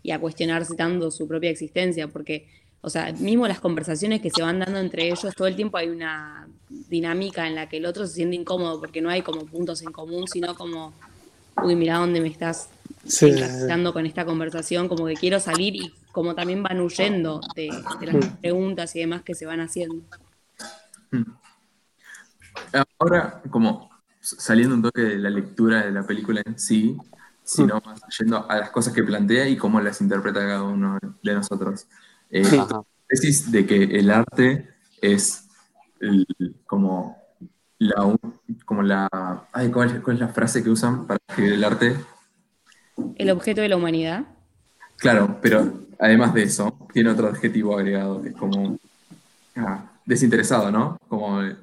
y 0.03 0.11
a 0.11 0.19
cuestionarse 0.19 0.75
tanto 0.75 1.11
su 1.11 1.27
propia 1.27 1.49
existencia, 1.49 2.07
porque, 2.09 2.47
o 2.81 2.89
sea, 2.89 3.11
mismo 3.13 3.47
las 3.47 3.59
conversaciones 3.59 4.21
que 4.21 4.29
se 4.29 4.41
van 4.41 4.59
dando 4.59 4.79
entre 4.79 5.07
ellos, 5.07 5.33
todo 5.35 5.47
el 5.47 5.55
tiempo 5.55 5.77
hay 5.77 5.89
una 5.89 6.47
dinámica 6.69 7.47
en 7.47 7.55
la 7.55 7.67
que 7.67 7.77
el 7.77 7.85
otro 7.85 8.07
se 8.07 8.13
siente 8.13 8.35
incómodo 8.35 8.79
porque 8.79 9.01
no 9.01 9.09
hay 9.09 9.21
como 9.21 9.45
puntos 9.45 9.81
en 9.81 9.91
común, 9.91 10.27
sino 10.27 10.55
como, 10.55 10.93
uy, 11.63 11.75
mira 11.75 11.97
dónde 11.97 12.21
me 12.21 12.29
estás 12.29 12.69
Sí, 13.05 13.33
con 13.93 14.05
esta 14.05 14.25
conversación, 14.25 14.87
como 14.87 15.05
que 15.07 15.15
quiero 15.15 15.39
salir 15.39 15.75
y 15.75 15.93
como 16.11 16.35
también 16.35 16.61
van 16.63 16.79
huyendo 16.79 17.41
de, 17.55 17.71
de 17.99 18.05
las 18.05 18.15
Mm. 18.15 18.41
preguntas 18.41 18.95
y 18.95 18.99
demás 18.99 19.23
que 19.23 19.35
se 19.35 19.45
van 19.45 19.61
haciendo. 19.61 20.03
Ahora, 22.99 23.41
como 23.49 23.89
saliendo 24.21 24.75
un 24.75 24.81
toque 24.81 25.01
de 25.01 25.17
la 25.17 25.29
lectura 25.29 25.85
de 25.85 25.91
la 25.91 26.05
película 26.05 26.41
en 26.45 26.59
sí, 26.59 26.97
sino 27.43 27.81
más 27.83 28.01
yendo 28.19 28.49
a 28.49 28.57
las 28.57 28.69
cosas 28.69 28.93
que 28.93 29.03
plantea 29.03 29.47
y 29.47 29.57
cómo 29.57 29.81
las 29.81 30.01
interpreta 30.01 30.41
cada 30.41 30.63
uno 30.63 30.99
de 31.23 31.33
nosotros. 31.33 31.87
Eh, 32.31 32.43
tesis 33.07 33.51
de 33.51 33.65
que 33.65 33.83
el 33.83 34.11
arte 34.11 34.69
es 35.01 35.47
el- 35.99 36.27
como 36.67 37.17
la 37.79 38.03
un- 38.05 38.19
como 38.65 38.83
la 38.83 39.07
ay, 39.51 39.71
¿cuál, 39.71 39.89
es- 39.95 40.01
cuál 40.01 40.15
es 40.17 40.19
la 40.21 40.27
frase 40.29 40.63
que 40.63 40.69
usan 40.69 41.07
para 41.07 41.19
escribir 41.27 41.53
el 41.53 41.63
arte? 41.63 41.95
El 43.15 43.29
objeto 43.31 43.61
de 43.61 43.69
la 43.69 43.77
humanidad. 43.77 44.25
Claro, 44.97 45.39
pero 45.41 45.73
además 45.97 46.33
de 46.33 46.43
eso, 46.43 46.77
tiene 46.93 47.09
otro 47.09 47.27
adjetivo 47.29 47.77
agregado, 47.77 48.21
que 48.21 48.29
es 48.29 48.35
como 48.35 48.77
ah, 49.55 49.91
desinteresado, 50.05 50.71
¿no? 50.71 50.97
Como 51.07 51.41
eh, 51.43 51.55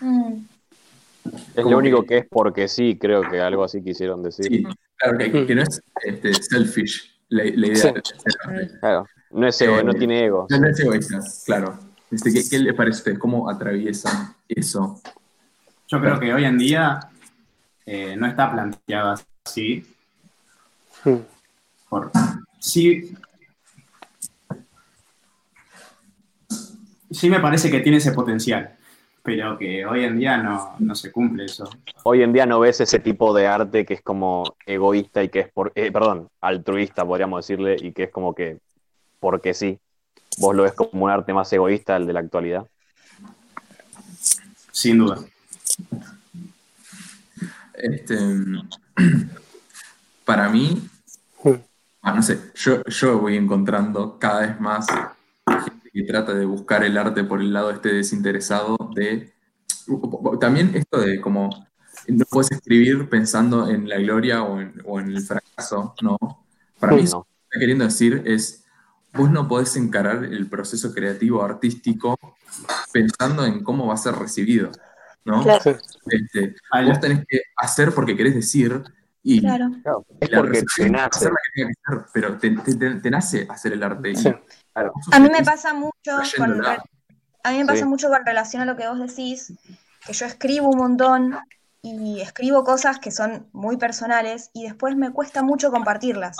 Mm. 0.00 0.44
Es 1.54 1.64
lo 1.64 1.78
único 1.78 2.04
que- 2.04 2.18
es 2.18 2.26
porque 2.28 2.66
sí, 2.66 2.98
creo 3.00 3.22
que 3.22 3.40
algo 3.40 3.62
así 3.62 3.80
quisieron 3.82 4.22
decir. 4.24 4.46
sí, 4.46 4.64
claro 4.96 5.16
que, 5.18 5.46
que 5.46 5.54
no 5.54 5.62
es 5.62 5.80
este, 6.04 6.34
selfish 6.34 7.20
la, 7.28 7.44
la 7.44 7.66
idea 7.68 7.76
Sí. 7.76 7.88
de. 7.92 8.78
Claro, 8.80 9.06
no 9.32 9.46
es 9.46 9.60
ego, 9.60 9.78
Eh, 9.78 9.84
no 9.84 9.94
tiene 9.94 10.24
ego. 10.24 10.46
No, 10.50 10.58
no 10.58 10.68
es 10.68 10.80
egoísta, 10.80 11.20
claro. 11.44 11.78
Este, 12.10 12.32
¿qué, 12.32 12.42
qué 12.48 12.58
le 12.58 12.74
parece 12.74 12.98
a 12.98 13.00
usted? 13.00 13.18
¿Cómo 13.18 13.48
atraviesa 13.48 14.36
eso? 14.48 15.00
Yo 15.88 16.00
creo 16.00 16.18
que 16.20 16.32
hoy 16.32 16.44
en 16.44 16.58
día 16.58 17.00
eh, 17.86 18.16
no 18.16 18.26
está 18.26 18.50
planteado 18.50 19.14
así. 19.44 19.84
Mm. 21.04 21.16
Por, 21.88 22.10
sí, 22.58 23.14
sí 27.10 27.28
me 27.28 27.40
parece 27.40 27.70
que 27.70 27.80
tiene 27.80 27.98
ese 27.98 28.12
potencial, 28.12 28.74
pero 29.22 29.58
que 29.58 29.84
hoy 29.84 30.04
en 30.04 30.18
día 30.18 30.38
no, 30.38 30.74
no 30.78 30.94
se 30.94 31.12
cumple 31.12 31.44
eso. 31.44 31.68
Hoy 32.04 32.22
en 32.22 32.32
día 32.32 32.46
no 32.46 32.60
ves 32.60 32.80
ese 32.80 32.98
tipo 32.98 33.34
de 33.34 33.46
arte 33.46 33.84
que 33.84 33.94
es 33.94 34.02
como 34.02 34.56
egoísta 34.64 35.22
y 35.22 35.28
que 35.28 35.40
es 35.40 35.52
por, 35.52 35.72
eh, 35.74 35.92
perdón, 35.92 36.28
altruista, 36.40 37.04
podríamos 37.04 37.46
decirle, 37.46 37.76
y 37.78 37.92
que 37.92 38.04
es 38.04 38.10
como 38.10 38.34
que 38.34 38.58
porque 39.22 39.54
sí. 39.54 39.78
Vos 40.38 40.54
lo 40.56 40.64
ves 40.64 40.72
como 40.72 41.04
un 41.04 41.10
arte 41.10 41.32
más 41.32 41.52
egoísta 41.52 41.96
el 41.96 42.06
de 42.06 42.12
la 42.12 42.20
actualidad. 42.20 42.66
Sin 44.72 44.98
duda. 44.98 45.18
Este, 47.74 48.16
para 50.24 50.48
mí, 50.48 50.88
ah, 52.02 52.12
no 52.12 52.22
sé, 52.22 52.38
yo, 52.54 52.82
yo 52.84 53.18
voy 53.20 53.36
encontrando 53.36 54.18
cada 54.18 54.40
vez 54.40 54.60
más 54.60 54.86
gente 55.46 55.90
que 55.92 56.02
trata 56.02 56.34
de 56.34 56.44
buscar 56.44 56.82
el 56.82 56.98
arte 56.98 57.22
por 57.22 57.40
el 57.40 57.52
lado 57.52 57.70
este 57.70 57.92
desinteresado 57.92 58.76
de... 58.94 59.32
También 60.40 60.72
esto 60.74 61.00
de 61.00 61.20
como 61.20 61.50
no 62.08 62.24
puedes 62.30 62.50
escribir 62.50 63.08
pensando 63.08 63.68
en 63.68 63.88
la 63.88 63.98
gloria 63.98 64.42
o 64.42 64.60
en, 64.60 64.80
o 64.84 64.98
en 64.98 65.08
el 65.08 65.22
fracaso, 65.22 65.94
¿no? 66.02 66.18
Para 66.80 66.94
mí 66.94 67.04
No. 67.04 67.24
que 67.24 67.30
está 67.44 67.60
queriendo 67.60 67.84
decir 67.84 68.22
es, 68.26 68.61
vos 69.14 69.30
no 69.30 69.46
podés 69.48 69.76
encarar 69.76 70.24
el 70.24 70.48
proceso 70.48 70.92
creativo 70.94 71.42
artístico 71.44 72.18
pensando 72.92 73.44
en 73.44 73.62
cómo 73.62 73.86
va 73.86 73.94
a 73.94 73.98
ser 73.98 74.14
recibido, 74.14 74.70
¿no? 75.24 75.42
Claro. 75.42 75.78
Este, 76.06 76.54
vos 76.86 77.00
tenés 77.00 77.24
que 77.28 77.40
hacer 77.56 77.92
porque 77.94 78.16
querés 78.16 78.34
decir 78.34 78.82
y 79.22 79.40
Claro. 79.40 79.70
Es 80.20 80.30
la 80.30 80.38
porque 80.38 80.64
te 80.76 80.90
nace. 80.90 81.20
ser 81.20 81.30
la 81.30 81.36
que 81.44 81.62
tenga 81.62 81.68
que 81.68 81.74
ser, 81.86 82.04
pero 82.12 82.38
te, 82.38 82.50
te- 82.50 82.74
te- 82.74 82.94
te 83.00 83.10
nace 83.10 83.46
hacer 83.48 83.72
el 83.72 83.82
arte. 83.82 84.10
y 84.10 84.16
Sí. 84.16 84.32
Claro. 84.72 84.92
A 85.12 85.18
mí 85.20 85.28
me 85.30 85.42
pasa 85.44 85.72
mucho 85.74 86.18
con, 86.36 86.64
a 86.66 87.50
mí 87.52 87.58
me 87.58 87.66
pasa 87.66 87.78
Sí. 87.80 87.84
mucho 87.84 88.08
con 88.08 88.24
relación 88.24 88.62
a 88.62 88.64
lo 88.66 88.76
que 88.76 88.88
vos 88.88 88.98
decís, 88.98 89.52
que 90.06 90.12
yo 90.12 90.26
escribo 90.26 90.68
un 90.68 90.78
montón 90.78 91.38
y 91.82 92.20
escribo 92.20 92.64
cosas 92.64 92.98
que 92.98 93.10
son 93.10 93.48
muy 93.52 93.76
personales 93.76 94.50
y 94.54 94.64
después 94.64 94.96
me 94.96 95.10
cuesta 95.12 95.42
mucho 95.42 95.70
compartirlas. 95.70 96.36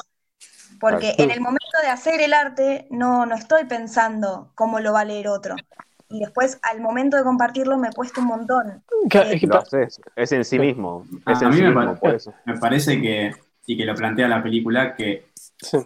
Porque 0.82 1.14
en 1.16 1.30
el 1.30 1.40
momento 1.40 1.78
de 1.82 1.88
hacer 1.88 2.20
el 2.20 2.34
arte 2.34 2.86
no, 2.90 3.24
no 3.24 3.34
estoy 3.36 3.64
pensando 3.64 4.50
cómo 4.54 4.80
lo 4.80 4.92
va 4.92 5.00
a 5.00 5.04
leer 5.04 5.28
otro. 5.28 5.54
Y 6.10 6.18
después 6.20 6.58
al 6.62 6.80
momento 6.80 7.16
de 7.16 7.22
compartirlo 7.22 7.78
me 7.78 7.90
cuesta 7.92 8.20
un 8.20 8.26
montón. 8.26 8.82
Claro, 9.08 9.30
es 9.30 9.40
que 9.40 9.46
Lo 9.46 9.54
pa- 9.54 9.60
haces, 9.60 10.00
es 10.16 10.32
en 10.32 10.44
sí 10.44 10.58
mismo. 10.58 11.06
A, 11.24 11.32
Es 11.32 11.40
a 11.40 11.44
en 11.44 11.50
mí 11.50 11.56
sí 11.56 11.62
me, 11.62 11.68
mismo, 11.68 11.84
pare- 11.84 11.98
por 12.00 12.14
eso. 12.14 12.34
me 12.44 12.58
parece 12.58 13.00
que, 13.00 13.32
y 13.66 13.76
que 13.76 13.84
lo 13.86 13.94
plantea 13.94 14.28
la 14.28 14.42
película, 14.42 14.94
que 14.94 15.28
sí. 15.60 15.78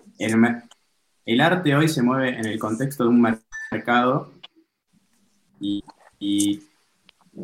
el, 1.26 1.40
arte 1.40 1.76
hoy 1.76 1.88
se 1.88 2.02
mueve 2.02 2.30
en 2.30 2.46
el 2.46 2.58
contexto 2.58 3.04
de 3.04 3.10
un 3.10 3.20
mer- 3.20 3.38
mercado 3.70 4.32
y, 5.60 5.84
y 6.18 6.62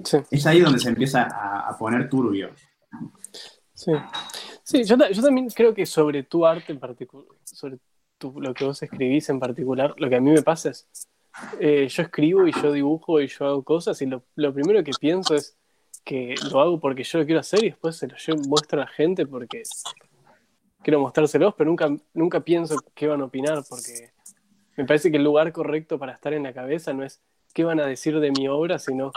Sí, 0.05 0.17
es 0.31 0.47
ahí 0.47 0.61
donde 0.61 0.79
se 0.79 0.89
empieza 0.89 1.25
a, 1.25 1.69
a 1.69 1.77
poner 1.77 2.09
turbio. 2.09 2.51
sí. 3.75 3.93
Sí, 4.73 4.85
yo, 4.85 4.97
ta- 4.99 5.11
yo 5.11 5.23
también 5.23 5.49
creo 5.51 5.75
que 5.75 5.85
sobre 5.87 6.23
tu 6.23 6.47
arte 6.47 6.73
en 6.73 6.81
particular, 6.81 7.27
sobre 7.45 7.79
tu- 8.19 8.41
lo 8.41 8.55
que 8.55 8.65
vos 8.65 8.83
escribís 8.83 9.29
en 9.29 9.39
particular, 9.39 9.95
lo 9.99 10.09
que 10.09 10.17
a 10.17 10.21
mí 10.21 10.31
me 10.31 10.43
pasa 10.43 10.71
es, 10.71 10.89
eh, 11.61 11.87
yo 11.89 12.03
escribo 12.03 12.47
y 12.47 12.53
yo 12.53 12.73
dibujo 12.73 13.21
y 13.21 13.27
yo 13.29 13.45
hago 13.47 13.63
cosas 13.63 14.01
y 14.03 14.07
lo, 14.07 14.23
lo 14.37 14.53
primero 14.55 14.83
que 14.83 14.93
pienso 14.95 15.35
es 15.35 15.57
que 16.05 16.35
lo 16.51 16.61
hago 16.61 16.81
porque 16.81 17.05
yo 17.05 17.19
lo 17.19 17.25
quiero 17.27 17.41
hacer 17.41 17.61
y 17.65 17.71
después 17.71 17.97
se 17.97 18.09
lo 18.09 18.17
llevo, 18.17 18.41
muestro 18.49 18.81
a 18.81 18.85
la 18.85 18.91
gente 18.91 19.27
porque 19.27 19.63
quiero 20.83 21.01
mostrárselos, 21.01 21.55
pero 21.55 21.69
nunca, 21.71 21.95
nunca 22.15 22.41
pienso 22.41 22.77
qué 22.95 23.07
van 23.07 23.21
a 23.21 23.25
opinar 23.27 23.63
porque 23.69 24.11
me 24.77 24.85
parece 24.85 25.11
que 25.11 25.19
el 25.19 25.25
lugar 25.25 25.53
correcto 25.53 25.99
para 25.99 26.13
estar 26.13 26.33
en 26.33 26.43
la 26.45 26.53
cabeza 26.53 26.93
no 26.93 27.05
es 27.05 27.21
qué 27.55 27.65
van 27.65 27.79
a 27.81 27.87
decir 27.87 28.19
de 28.21 28.31
mi 28.33 28.49
obra, 28.49 28.79
sino 28.79 29.13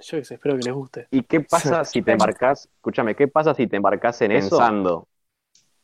yo 0.00 0.18
espero 0.18 0.56
que 0.56 0.64
les 0.64 0.72
guste. 0.74 1.08
¿Y 1.10 1.22
qué 1.22 1.40
pasa 1.40 1.84
si 1.84 2.02
te 2.02 2.12
embarcás, 2.12 2.68
escúchame, 2.76 3.14
qué 3.14 3.28
pasa 3.28 3.54
si 3.54 3.66
te 3.66 3.76
embarcás 3.76 4.20
en 4.22 4.32
eso 4.32 4.50
pensando 4.58 5.08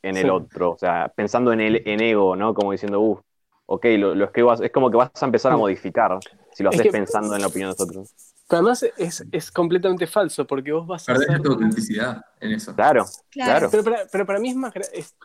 en 0.03 0.17
el 0.17 0.25
Sí. 0.25 0.31
otro? 0.31 0.71
O 0.73 0.79
sea, 0.79 1.13
pensando 1.15 1.53
en 1.53 1.61
el 1.61 1.83
en 1.89 2.01
ego, 2.01 2.37
¿no? 2.37 2.55
Como 2.55 2.73
diciendo, 2.73 3.01
uff, 3.01 3.21
ok, 3.67 3.85
lo, 3.99 4.15
lo 4.15 4.25
escribo, 4.27 4.53
es 4.53 4.71
como 4.71 4.91
que 4.91 4.97
vas 4.97 5.11
a 5.21 5.27
empezar 5.27 5.53
a 5.53 5.57
modificar 5.57 6.19
si 6.53 6.63
lo 6.63 6.71
Es 6.71 6.77
haces 6.77 6.87
que- 6.87 6.93
pensando 6.93 7.35
en 7.35 7.41
la 7.43 7.49
opinión 7.49 7.71
de 7.71 7.77
nosotros. 7.79 8.15
Pero 8.49 8.61
además 8.61 8.85
es, 8.97 9.25
es 9.33 9.51
completamente 9.51 10.07
falso, 10.07 10.47
porque 10.47 10.71
vos 10.73 10.87
vas 10.87 11.09
a 11.09 11.13
Perdés 11.13 11.31
hacer... 11.31 11.43
tu 11.43 11.53
autenticidad 11.53 12.23
en 12.41 12.53
eso. 12.53 12.75
Claro, 12.77 13.05
Claro. 13.31 13.69
claro. 13.69 13.71
Pero 13.71 13.85
para, 13.85 14.07
pero 14.11 14.27
para 14.27 14.39
mí 14.39 14.51
es 14.51 14.57
más 14.57 14.73
es 14.93 15.17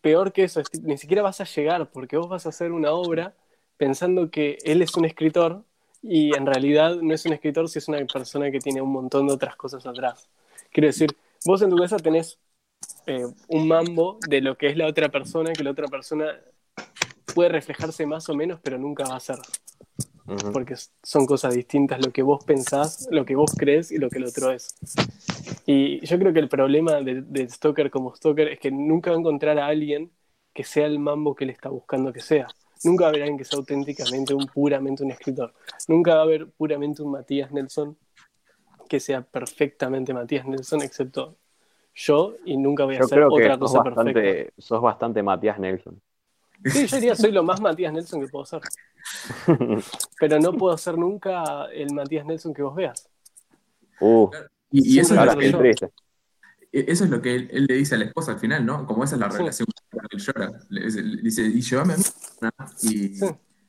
peor 0.00 0.32
que 0.32 0.44
eso, 0.44 0.60
es 0.60 0.68
ni 0.82 0.96
siquiera 0.98 1.22
vas 1.22 1.40
a 1.40 1.44
llegar, 1.44 1.90
porque 1.90 2.16
vos 2.16 2.28
vas 2.28 2.46
a 2.46 2.50
hacer 2.50 2.70
una 2.70 2.92
obra 2.92 3.34
pensando 3.76 4.30
que 4.30 4.58
él 4.64 4.82
es 4.82 4.94
un 4.94 5.04
escritor 5.06 5.64
y 6.02 6.34
en 6.36 6.46
realidad 6.46 6.96
no 6.96 7.14
es 7.14 7.24
un 7.26 7.32
escritor 7.32 7.68
si 7.68 7.78
es 7.78 7.88
una 7.88 8.04
persona 8.06 8.50
que 8.50 8.58
tiene 8.58 8.80
un 8.80 8.92
montón 8.92 9.26
de 9.26 9.34
otras 9.34 9.56
cosas 9.56 9.86
atrás. 9.86 10.28
Quiero 10.70 10.86
decir, 10.86 11.10
vos 11.44 11.60
en 11.62 11.70
tu 11.70 11.76
cabeza 11.76 11.96
tenés 11.98 12.38
eh, 13.06 13.26
un 13.48 13.68
mambo 13.68 14.18
de 14.26 14.40
lo 14.40 14.56
que 14.56 14.68
es 14.68 14.76
la 14.76 14.86
otra 14.86 15.08
persona, 15.08 15.52
que 15.52 15.64
la 15.64 15.70
otra 15.70 15.88
persona 15.88 16.38
puede 17.34 17.50
reflejarse 17.50 18.06
más 18.06 18.28
o 18.28 18.34
menos, 18.34 18.60
pero 18.62 18.78
nunca 18.78 19.04
va 19.04 19.16
a 19.16 19.20
ser, 19.20 19.38
porque 20.52 20.74
son 21.02 21.26
cosas 21.26 21.54
distintas 21.54 22.04
lo 22.04 22.12
que 22.12 22.22
vos 22.22 22.44
pensás, 22.44 23.08
lo 23.10 23.24
que 23.24 23.36
vos 23.36 23.52
crees 23.56 23.92
y 23.92 23.98
lo 23.98 24.10
que 24.10 24.18
el 24.18 24.24
otro 24.24 24.50
es. 24.50 24.74
Y 25.66 26.04
yo 26.04 26.18
creo 26.18 26.32
que 26.32 26.40
el 26.40 26.48
problema 26.48 27.00
de, 27.00 27.22
de 27.22 27.48
Stoker 27.48 27.90
como 27.90 28.14
Stoker 28.14 28.48
es 28.48 28.58
que 28.58 28.70
nunca 28.70 29.10
va 29.10 29.16
a 29.16 29.20
encontrar 29.20 29.58
a 29.58 29.66
alguien 29.66 30.10
que 30.52 30.64
sea 30.64 30.86
el 30.86 30.98
mambo 30.98 31.34
que 31.34 31.44
él 31.44 31.50
está 31.50 31.68
buscando 31.68 32.12
que 32.12 32.20
sea. 32.20 32.48
Nunca 32.84 33.04
va 33.04 33.08
a 33.08 33.10
haber 33.10 33.22
alguien 33.22 33.38
que 33.38 33.44
sea 33.44 33.58
auténticamente, 33.58 34.34
un 34.34 34.46
puramente 34.46 35.04
un 35.04 35.10
escritor. 35.10 35.52
Nunca 35.88 36.14
va 36.14 36.20
a 36.20 36.24
haber 36.24 36.48
puramente 36.50 37.02
un 37.02 37.10
Matías 37.12 37.52
Nelson 37.52 37.96
que 38.88 39.00
sea 39.00 39.22
perfectamente 39.22 40.12
Matías 40.12 40.46
Nelson, 40.46 40.82
excepto 40.82 41.36
yo, 41.94 42.36
y 42.44 42.56
nunca 42.56 42.84
voy 42.84 42.96
a 42.96 43.00
Yo 43.00 43.04
hacer 43.04 43.18
creo 43.18 43.32
que 43.32 43.44
otra 43.44 43.58
sos 43.58 43.58
cosa 43.58 43.82
perfecta. 43.82 44.32
bastante, 44.32 44.52
sos 44.58 44.80
bastante 44.80 45.22
Matías 45.22 45.58
Nelson. 45.58 46.00
Sí, 46.64 46.86
yo 46.86 46.96
diría, 46.96 47.14
soy 47.16 47.32
lo 47.32 47.42
más 47.42 47.60
Matías 47.60 47.92
Nelson 47.92 48.20
que 48.20 48.28
puedo 48.28 48.44
ser. 48.44 48.60
Pero 50.20 50.38
no 50.40 50.52
puedo 50.52 50.76
ser 50.78 50.98
nunca 50.98 51.66
el 51.72 51.92
Matías 51.94 52.26
Nelson 52.26 52.54
que 52.54 52.62
vos 52.62 52.74
veas. 52.74 53.08
Uh, 54.00 54.30
Y, 54.70 54.96
y 54.96 54.98
eso, 55.00 55.14
es 55.14 55.52
lo 55.52 55.60
que. 55.60 55.74
Eso 56.72 57.04
es 57.04 57.10
lo 57.10 57.20
que 57.20 57.34
él, 57.34 57.48
él 57.52 57.66
le 57.68 57.74
dice 57.76 57.94
a 57.94 57.98
la 57.98 58.04
esposa 58.04 58.32
al 58.32 58.38
final, 58.38 58.64
¿no? 58.64 58.86
Como 58.86 59.04
esa 59.04 59.16
es 59.16 59.20
la 59.20 59.30
Sí. 59.30 59.38
relación 59.38 59.66
con 59.90 60.02
la 60.02 60.08
que 60.08 60.16
él 60.16 60.22
llora. 60.22 60.52
Le, 60.68 60.84
dice- 60.86 61.02
le 61.02 61.22
dice, 61.22 61.42
y 61.42 61.60
llévame 61.60 61.94
a 61.94 61.96
mí. 61.96 62.04
¿no? 62.42 62.50
Y, 62.82 62.88
Sí. 63.16 63.24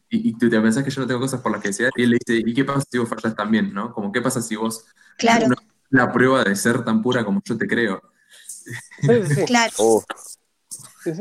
y, 0.10 0.30
y 0.30 0.34
tú 0.38 0.50
te 0.50 0.60
pensás 0.62 0.84
que 0.84 0.92
yo 0.92 1.02
no 1.02 1.08
tengo 1.08 1.20
cosas 1.20 1.42
por 1.42 1.52
las 1.52 1.62
que 1.62 1.70
desear. 1.70 1.92
Y 1.96 2.04
él 2.04 2.10
le 2.12 2.18
dice, 2.26 2.44
¿y 2.46 2.54
qué 2.54 2.64
pasa 2.64 2.84
si 2.90 2.98
vos 2.98 3.10
fallas 3.10 3.36
también, 3.36 3.74
no? 3.74 3.94
Como, 3.94 4.12
¿qué 4.12 4.22
pasa 4.22 4.42
si 4.42 4.56
vos 4.56 4.86
Claro, 5.18 5.48
no 5.48 5.56
la 5.90 6.12
prueba 6.12 6.44
de 6.44 6.56
ser 6.56 6.84
tan 6.86 7.02
pura 7.02 7.26
como 7.26 7.42
yo 7.44 7.58
te 7.58 7.68
creo? 7.68 8.02
Sí, 8.48 8.72
sí, 9.28 9.36
sí. 9.36 9.46
claro. 9.46 9.74
Sí. 11.04 11.12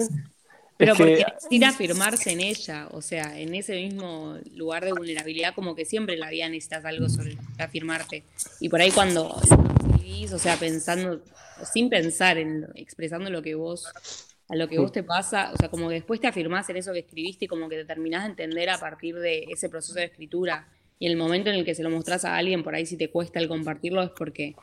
Pero 0.77 0.95
porque 0.95 1.25
necesita 1.35 1.69
afirmarse 1.69 2.31
en 2.33 2.41
ella, 2.41 2.89
o 2.93 3.03
sea, 3.03 3.39
en 3.39 3.55
ese 3.55 3.75
mismo 3.75 4.37
lugar 4.55 4.83
de 4.85 4.93
vulnerabilidad, 4.93 5.55
como 5.55 5.75
que 5.75 5.85
siempre 5.85 6.15
en 6.15 6.21
la 6.21 6.31
vida 6.31 6.49
necesitas 6.49 6.85
algo 6.87 7.09
sobre 7.11 7.37
afirmarte. 7.59 8.25
Y 8.61 8.69
por 8.71 8.81
ahí 8.81 8.91
cuando 8.91 9.39
o 10.33 10.39
sea, 10.39 10.57
pensando, 10.57 11.21
sin 11.73 11.89
pensar 11.89 12.39
en, 12.39 12.67
expresando 12.75 13.31
lo 13.31 13.43
que 13.43 13.55
vos, 13.55 13.87
a 14.49 14.57
lo 14.57 14.69
que 14.69 14.79
vos 14.79 14.91
te 14.93 15.03
pasa, 15.03 15.53
o 15.53 15.57
sea, 15.57 15.69
como 15.69 15.89
que 15.89 15.95
después 15.95 16.21
te 16.21 16.27
afirmás 16.27 16.69
en 16.71 16.77
eso 16.77 16.93
que 16.93 17.01
escribiste 17.01 17.45
y 17.45 17.49
como 17.49 17.69
que 17.69 17.77
te 17.77 17.85
terminás 17.85 18.25
de 18.25 18.31
entender 18.31 18.69
a 18.71 18.79
partir 18.79 19.17
de 19.17 19.45
ese 19.51 19.69
proceso 19.69 19.95
de 19.95 20.05
escritura. 20.07 20.67
Y 20.99 21.07
el 21.07 21.17
momento 21.17 21.49
en 21.51 21.57
el 21.57 21.65
que 21.65 21.75
se 21.75 21.83
lo 21.83 21.91
mostrás 21.91 22.25
a 22.25 22.37
alguien, 22.37 22.63
por 22.63 22.75
ahí 22.75 22.85
si 22.87 22.97
te 22.97 23.11
cuesta 23.11 23.39
el 23.39 23.49
compartirlo, 23.49 24.03
es 24.03 24.11
porque, 24.11 24.55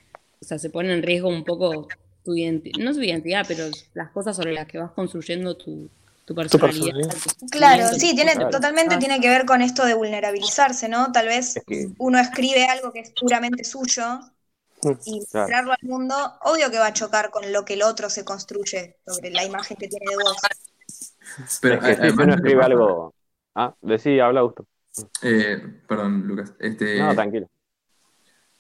o 0.42 0.46
sea, 0.46 0.60
se 0.60 0.70
pone 0.70 0.94
en 0.94 1.02
riesgo 1.04 1.30
un 1.30 1.44
poco 1.44 1.88
tu 2.24 2.36
identidad, 2.36 2.84
no 2.84 2.94
su 2.94 3.02
identidad, 3.02 3.46
pero 3.48 3.66
las 3.94 4.12
cosas 4.12 4.36
sobre 4.36 4.54
las 4.54 4.68
que 4.68 4.78
vas 4.78 4.92
construyendo 4.92 5.56
tu, 5.56 5.90
tu 6.26 6.36
personalidad. 6.36 6.94
personalidad. 6.94 7.38
tus 7.40 7.50
Claro, 7.52 7.88
sí, 7.98 8.14
tiene, 8.14 8.34
Claro. 8.34 8.50
totalmente 8.50 8.96
Ah. 8.96 9.00
tiene 9.00 9.22
que 9.22 9.30
ver 9.30 9.46
con 9.46 9.62
esto 9.62 9.86
de 9.86 9.94
vulnerabilizarse, 9.94 10.90
¿no? 10.90 11.12
Tal 11.14 11.28
vez 11.28 11.56
Es 11.56 11.64
que- 11.66 11.88
uno 11.98 12.20
escribe 12.20 12.66
algo 12.66 12.92
que 12.92 13.00
es 13.00 13.12
puramente 13.12 13.64
suyo 13.64 14.20
y 15.06 15.26
Claro. 15.26 15.48
mostrarlo 15.48 15.72
al 15.72 15.80
mundo, 15.82 16.16
obvio 16.42 16.70
que 16.70 16.80
va 16.80 16.88
a 16.88 16.94
chocar 16.94 17.30
con 17.32 17.52
lo 17.52 17.66
que 17.66 17.74
el 17.74 17.84
otro 17.84 18.10
se 18.10 18.24
construye 18.24 18.98
sobre 19.06 19.32
la 19.32 19.44
imagen 19.44 19.78
que 19.78 19.88
tiene 19.88 20.06
de 20.10 20.16
vos. 20.24 20.38
Pero 21.62 21.76
es 21.76 21.82
que 21.82 21.96
si 21.96 22.02
además 22.02 22.26
uno 22.26 22.36
escribe 22.36 22.64
algo. 22.64 23.14
Ah, 23.56 23.74
decí, 23.82 24.20
habla 24.20 24.42
Augusto. 24.42 24.66
eh, 25.22 25.82
perdón, 25.88 26.28
Lucas. 26.28 26.54
Este, 26.60 27.00
No, 27.00 27.14
tranquilo. 27.14 27.48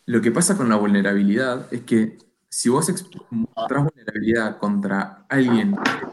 Lo 0.06 0.22
que 0.22 0.32
pasa 0.32 0.56
con 0.56 0.70
la 0.70 0.76
vulnerabilidad 0.78 1.72
es 1.74 1.82
que 1.82 2.18
si 2.50 2.70
vos 2.70 2.90
mostrás 3.30 3.84
vulnerabilidad 3.84 4.58
contra 4.58 5.26
alguien 5.28 5.76
que 5.76 6.08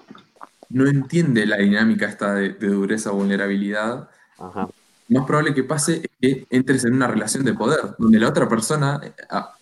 no 0.70 0.88
entiende 0.88 1.46
la 1.46 1.56
dinámica 1.58 2.06
esta 2.06 2.34
de, 2.34 2.50
de 2.54 2.68
dureza 2.68 3.12
o 3.12 3.16
vulnerabilidad, 3.16 4.08
Ajá. 4.38 4.68
Más 5.14 5.26
probable 5.26 5.54
que 5.54 5.64
pase 5.64 6.02
es 6.02 6.10
que 6.20 6.46
entres 6.50 6.84
en 6.84 6.94
una 6.94 7.06
relación 7.06 7.44
de 7.44 7.54
poder, 7.54 7.94
donde 7.98 8.18
la 8.18 8.28
otra 8.28 8.48
persona, 8.48 9.00
eh, 9.04 9.12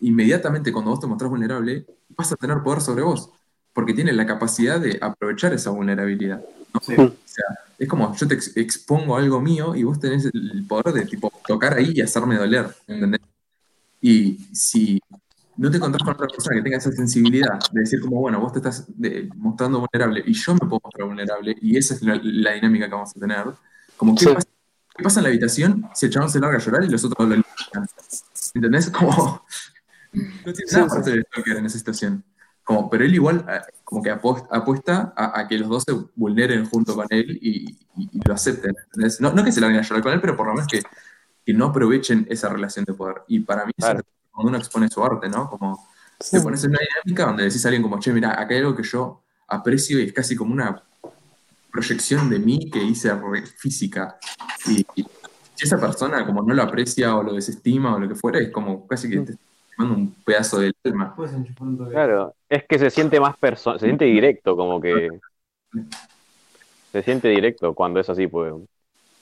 inmediatamente 0.01 0.73
cuando 0.73 0.91
vos 0.91 1.01
te 1.01 1.07
mostrás 1.07 1.31
vulnerable, 1.31 1.87
pasa 2.17 2.35
a 2.35 2.37
tener 2.37 2.63
poder 2.63 2.81
sobre 2.81 3.03
vos, 3.03 3.31
porque 3.73 3.95
tiene 3.95 4.13
la 4.13 4.27
capacidad 4.27 4.81
de 4.81 4.99
aprovechar 5.01 5.53
esa 5.55 5.71
vulnerabilidad. 5.71 6.43
¿no? 6.75 6.81
Sí. 6.81 6.95
O 6.95 7.13
sea, 7.25 7.45
es 7.79 7.89
como 7.89 8.15
yo 8.15 8.29
te 8.29 8.35
ex- 8.35 8.57
expongo 8.57 9.17
algo 9.17 9.41
mío 9.41 9.75
y 9.75 9.83
vos 9.83 9.99
tenés 9.99 10.27
el 10.27 10.65
poder 10.69 10.93
de 10.95 11.07
tipo 11.07 11.33
tocar 11.47 11.75
ahí 11.75 11.93
y 11.95 12.01
hacerme 12.01 12.37
doler, 12.37 12.67
¿entendés? 12.87 13.21
Y 14.01 14.39
si 14.53 15.01
no 15.57 15.71
te 15.71 15.77
encontrás 15.77 16.03
con 16.03 16.15
otra 16.15 16.27
persona 16.29 16.57
que 16.57 16.63
tenga 16.63 16.79
esa 16.79 16.93
sensibilidad 16.93 17.59
de 17.73 17.81
decir 17.81 18.01
como, 18.01 18.21
bueno, 18.21 18.41
vos 18.41 18.53
te 18.53 18.59
estás 18.59 18.85
de- 18.89 19.29
mostrando 19.37 19.81
vulnerable 19.81 20.23
y 20.27 20.33
yo 20.33 20.55
me 20.55 20.61
puedo 20.61 20.81
mostrar 20.85 21.07
vulnerable 21.09 21.57
y 21.61 21.77
esa 21.77 21.95
es 21.95 22.03
la, 22.03 22.19
la 22.23 22.53
dinámica 22.53 22.87
que 22.87 22.93
vamos 22.95 23.11
a 23.17 23.21
tener, 23.21 23.45
como, 23.97 24.15
¿qué, 24.15 24.27
Sí. 24.27 24.35
pasa, 24.35 24.49
qué 25.03 25.05
pasa 25.05 25.21
en 25.21 25.25
la 25.25 25.29
habitación 25.31 25.89
si 25.95 26.07
el 26.07 26.13
chabón 26.13 26.31
se 26.31 26.39
larga 26.41 26.57
a 26.59 26.61
llorar 26.61 26.85
y 26.85 26.89
los 26.89 27.05
otros 27.05 27.29
lo? 27.29 27.43
¿Entendés? 28.55 28.91
Como, 28.91 29.45
no 30.13 30.53
tiene 30.53 30.73
nada 30.73 30.87
para 30.87 31.01
hacer 31.01 31.15
el 31.15 31.25
stalker 31.25 31.57
en 31.57 31.67
esa 31.67 31.79
situación. 31.79 32.25
Como, 32.65 32.89
pero 32.89 33.05
él 33.05 33.13
igual 33.15 33.45
eh, 33.49 33.61
como 33.83 34.03
que 34.03 34.11
apuesta 34.11 35.13
a, 35.17 35.41
a 35.41 35.49
que 35.49 35.59
los 35.59 35.69
dos 35.69 35.83
se 35.85 35.93
vulneren 36.15 36.65
junto 36.67 36.95
con 36.95 37.07
él 37.11 37.39
y, 37.43 37.71
y- 37.97 38.09
y 38.13 38.21
lo 38.25 38.35
acepten. 38.35 38.73
¿entendés? 38.85 39.21
No, 39.21 39.33
no 39.33 39.43
que 39.45 39.51
se 39.51 39.61
la 39.61 39.67
vayan 39.67 39.83
a 39.83 39.87
llorar 39.87 40.03
con 40.03 40.13
él, 40.13 40.21
pero 40.21 40.37
por 40.37 40.47
lo 40.47 40.55
menos 40.55 40.69
que, 40.69 40.81
que 41.45 41.53
no 41.53 41.67
aprovechen 41.67 42.25
esa 42.31 42.49
relación 42.49 42.85
de 42.85 42.95
poder. 42.95 43.23
Y 43.27 43.41
para 43.41 43.65
mí, 43.67 43.73
eso 43.77 43.87
Claro. 43.89 44.01
es 44.01 44.07
cuando 44.31 44.49
uno 44.51 44.59
expone 44.59 44.89
su 44.89 45.03
arte, 45.05 45.29
¿no? 45.29 45.51
Como 45.51 45.89
Sí. 46.21 46.37
te 46.37 46.41
pones 46.43 46.63
en 46.63 46.71
una 46.71 46.79
dinámica 46.79 47.27
donde 47.27 47.43
decís 47.45 47.65
a 47.65 47.69
alguien 47.69 47.83
como, 47.83 47.99
che, 47.99 48.13
mira, 48.13 48.31
acá 48.41 48.55
hay 48.55 48.59
algo 48.61 48.77
que 48.77 48.85
yo 48.85 49.25
aprecio 49.49 49.99
y 49.99 50.05
es 50.05 50.13
casi 50.13 50.37
como 50.37 50.53
una 50.53 50.81
proyección 51.73 52.29
de 52.31 52.39
mí 52.39 52.71
que 52.71 52.83
hice 52.85 53.11
física. 53.57 54.19
Y, 54.69 54.85
esa 55.61 55.79
persona 55.79 56.27
como 56.27 56.43
no 56.43 56.55
lo 56.55 56.63
aprecia 56.63 57.15
o 57.15 57.23
lo 57.23 57.35
desestima 57.35 57.95
o 57.95 57.99
lo 58.01 58.09
que 58.09 58.17
fuera, 58.17 58.41
es 58.41 58.51
como 58.51 58.85
casi 58.85 59.09
que 59.09 59.19
te 59.19 59.33
está 59.33 59.45
quemando 59.71 59.97
un 59.97 60.15
pedazo 60.25 60.59
del 60.59 60.75
alma. 60.85 61.15
Claro, 61.89 62.35
es 62.49 62.65
que 62.65 62.81
se 62.81 62.91
siente 62.91 63.21
más 63.21 63.37
personal, 63.37 63.79
se 63.79 63.87
siente 63.87 64.07
directo, 64.07 64.57
como 64.57 64.81
que 64.81 65.09
se 66.91 67.03
siente 67.03 67.29
directo 67.29 67.75
cuando 67.75 68.01
es 68.01 68.11
así, 68.11 68.27
pues 68.27 68.53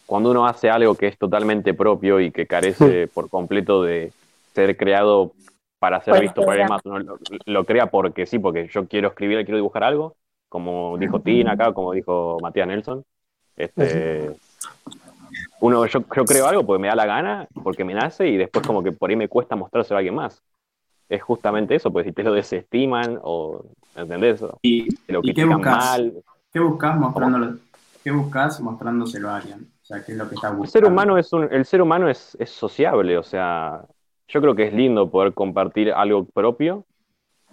cuando 0.07 0.31
uno 0.31 0.47
hace 0.47 0.71
algo 0.71 0.95
que 0.95 1.09
es 1.09 1.19
totalmente 1.19 1.75
propio 1.75 2.21
y 2.21 2.31
que 2.31 2.47
carece 2.47 3.07
por 3.09 3.29
completo 3.29 3.83
de 3.83 4.11
ser 4.55 4.79
creado 4.79 5.33
para 5.79 6.03
ser 6.03 6.23
visto 6.23 6.43
por 6.43 6.53
alguien 6.53 6.69
más, 6.69 6.81
uno 6.87 7.01
lo, 7.01 7.19
lo 7.45 7.65
crea 7.65 7.91
porque 7.91 8.25
sí, 8.25 8.39
porque 8.39 8.69
yo 8.73 8.87
quiero 8.89 9.09
escribir, 9.09 9.45
quiero 9.45 9.59
dibujar 9.59 9.85
algo, 9.85 10.17
como 10.51 10.99
dijo 10.99 11.21
Tina 11.21 11.53
acá, 11.53 11.73
como 11.73 11.93
dijo 11.93 12.37
Matías 12.43 12.69
Nelson, 12.69 13.03
este 13.57 14.37
uno 15.61 15.87
yo, 15.87 16.01
yo 16.15 16.25
creo 16.25 16.47
algo 16.47 16.67
porque 16.67 16.81
me 16.83 16.89
da 16.89 16.95
la 16.95 17.07
gana, 17.07 17.49
porque 17.63 17.85
me 17.85 17.95
nace 17.95 18.29
y 18.29 18.37
después 18.37 18.67
como 18.67 18.83
que 18.83 18.93
por 18.93 19.09
ahí 19.09 19.17
me 19.17 19.29
cuesta 19.29 19.57
mostrárselo 19.57 19.97
a 19.97 19.99
alguien 20.01 20.15
más. 20.15 20.43
Es 21.09 21.23
justamente 21.23 21.75
eso, 21.75 21.91
pues 21.93 22.07
si 22.07 22.13
te 22.13 22.23
lo 22.23 22.33
desestiman 22.33 23.19
o 23.23 23.65
¿entendés? 23.97 24.45
¿Y, 24.63 24.95
te 24.95 25.13
lo 25.13 25.21
¿y 25.23 25.35
qué 25.35 25.45
buscas? 25.45 25.77
mal. 25.77 26.25
¿Qué 26.53 26.61
buscas 26.61 26.99
mostrándolo? 26.99 27.57
¿Qué 28.03 28.11
buscas 28.11 28.61
mostrándoselo 28.61 29.29
a 29.31 29.37
alguien? 29.37 29.69
O 29.83 29.85
sea, 29.85 30.05
¿qué 30.05 30.13
es 30.13 30.19
lo 30.19 30.29
que 30.29 30.35
estás 30.35 30.53
El 30.53 30.59
buscando? 30.59 30.73
ser 30.73 30.85
humano 30.85 31.19
es 31.19 31.33
un, 31.33 31.53
el 31.53 31.65
ser 31.65 31.83
humano 31.83 32.09
es, 32.09 32.37
es 32.41 32.51
sociable, 32.51 33.19
o 33.19 33.23
sea, 33.23 33.85
yo 34.29 34.41
creo 34.41 34.55
que 34.55 34.69
es 34.69 34.73
lindo 34.73 35.11
poder 35.11 35.35
compartir 35.35 35.93
algo 35.93 36.25
propio, 36.25 36.87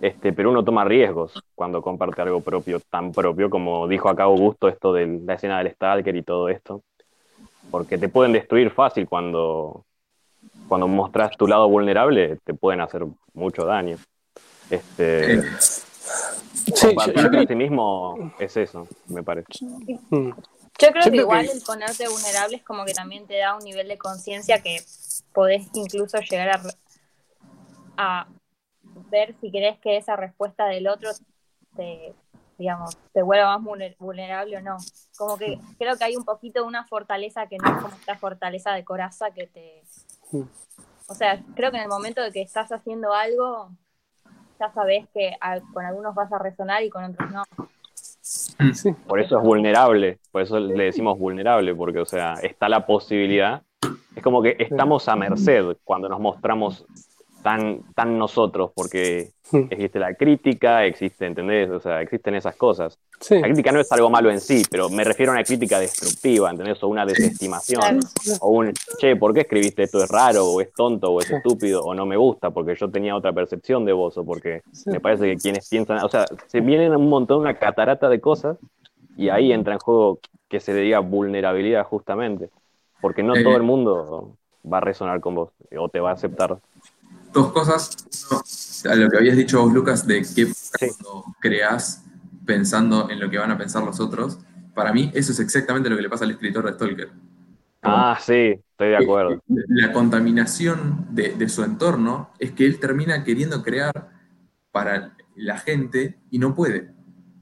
este, 0.01 0.33
pero 0.33 0.51
uno 0.51 0.63
toma 0.63 0.85
riesgos 0.85 1.43
cuando 1.55 1.81
comparte 1.81 2.21
algo 2.21 2.41
propio, 2.41 2.79
tan 2.79 3.11
propio 3.11 3.49
como 3.49 3.87
dijo 3.87 4.09
acá 4.09 4.23
Augusto, 4.23 4.67
esto 4.67 4.93
de 4.93 5.21
la 5.25 5.33
escena 5.33 5.57
del 5.57 5.73
Stalker 5.73 6.15
y 6.15 6.23
todo 6.23 6.49
esto, 6.49 6.83
porque 7.71 7.97
te 7.97 8.09
pueden 8.09 8.33
destruir 8.33 8.71
fácil 8.71 9.07
cuando, 9.07 9.85
cuando 10.67 10.87
mostras 10.87 11.35
tu 11.37 11.47
lado 11.47 11.67
vulnerable, 11.67 12.37
te 12.43 12.53
pueden 12.53 12.81
hacer 12.81 13.05
mucho 13.33 13.65
daño. 13.65 13.97
Este, 14.69 15.41
Sí, 16.57 16.73
yo, 16.73 16.75
yo 16.75 16.87
compartirte 16.89 17.29
creo 17.29 17.41
a 17.41 17.45
ti 17.45 17.55
mismo 17.55 18.33
es 18.39 18.57
eso, 18.57 18.87
me 19.07 19.23
parece. 19.23 19.47
Mm. 20.09 20.29
Yo 20.79 20.89
creo 20.89 20.91
Yo 20.91 20.91
que 20.91 21.09
creo 21.09 21.21
igual 21.21 21.49
el 21.49 21.61
ponerte 21.61 22.07
vulnerable 22.07 22.57
es 22.57 22.63
como 22.63 22.85
que 22.85 22.93
también 22.93 23.25
te 23.25 23.37
da 23.37 23.55
un 23.55 23.63
nivel 23.63 23.87
de 23.87 23.97
conciencia 23.97 24.61
que 24.61 24.81
podés 25.33 25.67
incluso 25.73 26.19
llegar 26.19 26.61
a 27.97 28.27
ver 29.09 29.35
si 29.41 29.51
crees 29.51 29.79
que 29.79 29.97
esa 29.97 30.15
respuesta 30.15 30.65
del 30.65 30.87
otro 30.87 31.09
te, 31.75 32.13
digamos, 32.57 32.97
te 33.13 33.21
vuelva 33.21 33.57
más 33.57 33.65
vulner- 33.65 33.95
vulnerable 33.99 34.57
o 34.57 34.61
no. 34.61 34.77
Como 35.17 35.37
que 35.37 35.59
creo 35.77 35.97
que 35.97 36.03
hay 36.03 36.15
un 36.15 36.25
poquito 36.25 36.65
una 36.65 36.85
fortaleza 36.85 37.47
que 37.47 37.57
no 37.57 37.69
es 37.69 37.81
como 37.81 37.95
esta 37.95 38.17
fortaleza 38.17 38.73
de 38.73 38.83
coraza 38.83 39.31
que 39.31 39.47
te... 39.47 39.83
O 41.09 41.13
sea, 41.13 41.41
creo 41.55 41.71
que 41.71 41.77
en 41.77 41.83
el 41.83 41.89
momento 41.89 42.21
de 42.21 42.31
que 42.31 42.41
estás 42.41 42.71
haciendo 42.71 43.13
algo, 43.13 43.69
ya 44.59 44.71
sabes 44.73 45.07
que 45.13 45.37
a- 45.39 45.61
con 45.73 45.85
algunos 45.85 46.13
vas 46.15 46.31
a 46.33 46.39
resonar 46.39 46.83
y 46.83 46.89
con 46.89 47.03
otros 47.05 47.31
no. 47.31 47.43
Sí. 48.21 48.91
Por 49.07 49.21
eso 49.21 49.37
es 49.37 49.43
vulnerable, 49.43 50.19
por 50.31 50.41
eso 50.41 50.59
le 50.59 50.83
decimos 50.85 51.17
vulnerable, 51.17 51.73
porque, 51.73 51.99
o 51.99 52.05
sea, 52.05 52.33
está 52.41 52.67
la 52.67 52.85
posibilidad. 52.85 53.61
Es 54.15 54.23
como 54.23 54.41
que 54.41 54.57
estamos 54.59 55.07
a 55.07 55.15
merced 55.15 55.77
cuando 55.85 56.09
nos 56.09 56.19
mostramos 56.19 56.85
tan, 57.47 57.81
tan 57.95 58.17
nosotros, 58.19 58.71
porque 58.75 59.29
existe 59.69 59.99
la 59.99 60.13
crítica, 60.15 60.83
existe, 60.83 61.25
¿entendés? 61.25 61.69
O 61.69 61.79
sea, 61.79 62.01
existen 62.01 62.35
esas 62.35 62.57
cosas. 62.57 62.99
Sí. 63.21 63.35
La 63.39 63.43
crítica 63.47 63.71
no 63.71 63.79
es 63.79 63.89
algo 63.93 64.09
malo 64.09 64.29
en 64.29 64.41
sí, 64.41 64.63
pero 64.69 64.89
me 64.89 65.05
refiero 65.05 65.31
a 65.31 65.35
una 65.35 65.45
crítica 65.45 65.79
destructiva, 65.79 66.49
¿entendés? 66.49 66.83
O 66.83 66.89
una 66.89 67.05
desestimación. 67.05 67.79
Claro. 67.79 67.99
O 68.41 68.49
un, 68.49 68.73
che, 68.99 69.15
¿por 69.15 69.33
qué 69.33 69.41
escribiste 69.41 69.83
esto? 69.83 70.03
¿Es 70.03 70.09
raro? 70.09 70.43
¿O 70.45 70.59
es 70.59 70.73
tonto? 70.73 71.13
¿O 71.13 71.21
es 71.21 71.31
estúpido? 71.31 71.83
¿O 71.83 71.93
no 71.95 72.05
me 72.05 72.17
gusta? 72.17 72.49
Porque 72.51 72.75
yo 72.75 72.89
tenía 72.91 73.15
otra 73.15 73.31
percepción 73.31 73.85
de 73.85 73.93
vos, 73.93 74.17
o 74.17 74.25
porque 74.25 74.63
Sí. 74.73 74.89
me 74.89 74.99
parece 74.99 75.23
que 75.31 75.37
quienes 75.37 75.69
piensan, 75.69 76.03
o 76.03 76.09
sea, 76.09 76.25
se 76.47 76.59
vienen 76.59 76.93
un 76.97 77.07
montón, 77.07 77.39
una 77.39 77.53
catarata 77.53 78.09
de 78.09 78.19
cosas, 78.19 78.57
y 79.15 79.29
ahí 79.29 79.53
entra 79.53 79.71
en 79.71 79.79
juego 79.79 80.19
que 80.49 80.59
se 80.59 80.73
le 80.73 80.81
diga 80.81 80.99
vulnerabilidad 80.99 81.85
justamente, 81.85 82.49
porque 82.99 83.23
no 83.23 83.37
Eh. 83.37 83.43
todo 83.43 83.55
el 83.55 83.63
mundo 83.63 84.33
va 84.69 84.79
a 84.79 84.81
resonar 84.81 85.21
con 85.21 85.33
vos, 85.35 85.51
o 85.79 85.87
te 85.87 86.01
va 86.01 86.09
a 86.09 86.13
aceptar. 86.13 86.57
Dos 87.33 87.51
cosas. 87.51 87.95
Uno, 88.31 88.41
a 88.91 88.95
lo 88.95 89.09
que 89.09 89.17
habías 89.17 89.37
dicho 89.37 89.61
vos, 89.61 89.73
Lucas, 89.73 90.05
de 90.07 90.21
qué 90.35 90.47
pasa 90.47 90.77
Sí. 90.79 90.87
cuando 91.01 91.25
creás 91.39 92.03
pensando 92.45 93.09
en 93.09 93.19
lo 93.19 93.29
que 93.29 93.37
van 93.37 93.51
a 93.51 93.57
pensar 93.57 93.83
los 93.83 93.99
otros. 93.99 94.39
Para 94.73 94.93
mí, 94.93 95.11
eso 95.13 95.31
es 95.31 95.39
exactamente 95.39 95.89
lo 95.89 95.95
que 95.95 96.03
le 96.03 96.09
pasa 96.09 96.25
al 96.25 96.31
escritor 96.31 96.65
de 96.65 96.73
Stalker. 96.73 97.09
Ah, 97.81 98.17
sí, 98.21 98.33
estoy 98.71 98.89
de 98.89 98.97
acuerdo. 98.97 99.41
La 99.47 99.91
contaminación 99.93 101.07
de, 101.11 101.29
de 101.35 101.49
su 101.49 101.63
entorno 101.63 102.31
es 102.39 102.51
que 102.51 102.65
él 102.65 102.79
termina 102.79 103.23
queriendo 103.23 103.63
crear 103.63 104.09
para 104.71 105.15
la 105.35 105.57
gente 105.57 106.17
y 106.29 106.39
no 106.39 106.53
puede. 106.55 106.91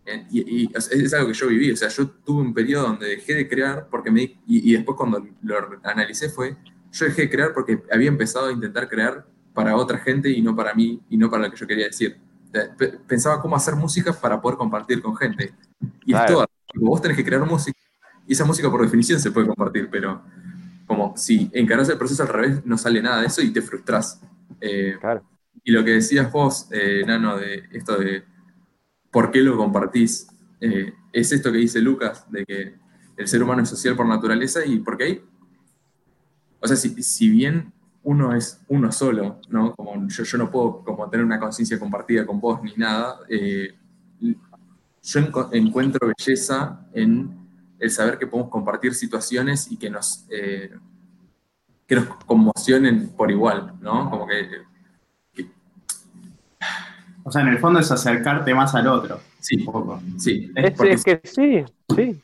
Eh, 0.05 0.25
Y, 0.29 0.63
y 0.63 0.69
es, 0.75 0.91
es 0.91 1.13
algo 1.13 1.27
que 1.29 1.33
yo 1.33 1.47
viví, 1.47 1.71
o 1.71 1.75
sea, 1.75 1.89
yo 1.89 2.07
tuve 2.09 2.41
un 2.41 2.53
periodo 2.53 2.87
donde 2.87 3.07
dejé 3.07 3.33
de 3.33 3.49
crear 3.49 3.87
porque 3.89 4.11
me 4.11 4.39
y 4.45 4.73
después 4.73 4.95
cuando 4.97 5.25
lo 5.41 5.55
analicé 5.83 6.29
fue, 6.29 6.55
yo 6.91 7.05
dejé 7.05 7.23
de 7.23 7.29
crear 7.29 7.53
porque 7.53 7.81
había 7.91 8.07
empezado 8.09 8.47
a 8.47 8.51
intentar 8.51 8.87
crear 8.87 9.25
para 9.55 9.75
otra 9.75 9.97
gente 9.97 10.29
y 10.29 10.41
no 10.43 10.55
para 10.55 10.75
mí 10.75 11.01
y 11.09 11.17
no 11.17 11.29
para 11.31 11.45
lo 11.45 11.51
que 11.51 11.57
yo 11.57 11.65
quería 11.65 11.85
decir. 11.85 12.17
Pensaba 13.07 13.41
cómo 13.41 13.55
hacer 13.55 13.75
música 13.75 14.13
para 14.13 14.39
poder 14.39 14.57
compartir 14.57 15.01
con 15.01 15.15
gente. 15.15 15.53
Y 16.05 16.13
es 16.13 16.19
Claro. 16.19 16.33
todo, 16.33 16.45
tipo, 16.71 16.85
vos 16.85 17.01
tenés 17.01 17.17
que 17.17 17.25
crear 17.25 17.43
música 17.45 17.79
y 18.27 18.33
esa 18.33 18.45
música 18.45 18.69
por 18.69 18.81
definición 18.81 19.19
se 19.19 19.31
puede 19.31 19.47
compartir, 19.47 19.89
pero 19.89 20.21
como 20.85 21.15
si 21.17 21.49
encarás 21.53 21.89
el 21.89 21.97
proceso 21.97 22.21
al 22.23 22.29
revés, 22.29 22.65
no 22.65 22.77
sale 22.77 23.01
nada 23.01 23.21
de 23.21 23.27
eso 23.27 23.41
y 23.41 23.51
te 23.51 23.61
frustras. 23.61 24.21
Eh, 24.61 24.97
Claro. 24.99 25.23
y 25.63 25.71
lo 25.71 25.83
que 25.83 25.91
decías 25.91 26.31
vos, 26.31 26.67
eh, 26.71 27.03
Nano, 27.07 27.37
de 27.37 27.63
esto 27.71 27.97
de 27.97 28.23
por 29.11 29.31
qué 29.31 29.39
lo 29.41 29.57
compartís, 29.57 30.27
eh, 30.61 30.93
es 31.11 31.31
esto 31.31 31.51
que 31.51 31.57
dice 31.59 31.79
Lucas, 31.81 32.29
de 32.31 32.45
que 32.45 32.75
el 33.17 33.27
ser 33.27 33.41
humano 33.41 33.63
es 33.63 33.69
social 33.69 33.95
por 33.95 34.05
naturaleza 34.05 34.65
y 34.65 34.79
porque 34.79 35.03
hay, 35.05 35.21
o 36.59 36.67
sea, 36.67 36.75
si, 36.77 37.01
si 37.03 37.29
bien 37.29 37.71
uno 38.05 38.33
es 38.35 38.61
uno 38.69 38.91
solo, 38.91 39.39
¿no? 39.49 39.75
Como 39.75 40.07
yo, 40.07 40.23
yo 40.23 40.37
no 40.37 40.49
puedo 40.49 40.83
como 40.83 41.09
tener 41.09 41.25
una 41.25 41.39
conciencia 41.39 41.79
compartida 41.79 42.25
con 42.25 42.39
vos 42.39 42.61
ni 42.63 42.73
nada, 42.75 43.19
eh, 43.29 43.75
yo 44.21 45.19
enco- 45.19 45.49
encuentro 45.51 46.07
belleza 46.07 46.87
en 46.93 47.29
el 47.79 47.89
saber 47.91 48.17
que 48.17 48.27
podemos 48.27 48.51
compartir 48.51 48.93
situaciones 48.95 49.71
y 49.71 49.77
que 49.77 49.89
nos, 49.89 50.25
eh, 50.29 50.71
que 51.87 51.95
nos 51.95 52.07
conmocionen 52.25 53.09
por 53.09 53.29
igual, 53.31 53.73
¿no? 53.81 54.09
Como 54.09 54.25
que, 54.27 54.49
que- 55.33 55.49
O 57.23 57.31
sea, 57.31 57.41
en 57.41 57.49
el 57.49 57.59
fondo 57.59 57.79
es 57.79 57.91
acercarte 57.91 58.53
más 58.53 58.75
al 58.75 58.87
otro. 58.87 59.19
sí, 59.39 59.57
Un 59.57 59.65
poco. 59.65 60.01
sí. 60.17 60.51
Es, 60.55 60.71
porque 60.71 60.93
es 60.93 61.03
que 61.03 61.21
sí, 61.23 61.63
sí. 61.95 62.21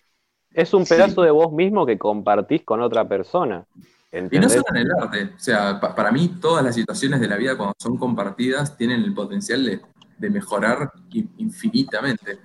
Es 0.54 0.74
un 0.74 0.86
Sí. 0.86 0.94
pedazo 0.96 1.22
de 1.22 1.32
vos 1.32 1.52
mismo 1.54 1.86
que 1.86 1.98
compartís 1.98 2.64
con 2.64 2.82
otra 2.82 3.08
persona. 3.08 3.66
Y 4.14 4.40
no 4.40 4.48
¿Entendés? 4.48 4.54
solo 4.54 4.66
en 4.70 4.78
el 4.78 4.92
arte, 4.92 5.24
o 5.36 5.40
sea, 5.40 5.80
pa- 5.80 5.96
para 5.96 6.12
mí 6.12 6.38
todas 6.40 6.64
las 6.64 6.76
situaciones 6.76 7.20
de 7.20 7.28
la 7.28 7.38
vida 7.38 7.58
cuando 7.58 7.76
son 7.80 7.98
compartidas 7.98 8.76
tienen 8.78 9.02
el 9.04 9.14
potencial 9.14 9.64
de, 9.66 9.82
de 10.18 10.30
mejorar 10.30 10.92
in- 11.12 11.32
infinitamente. 11.38 12.40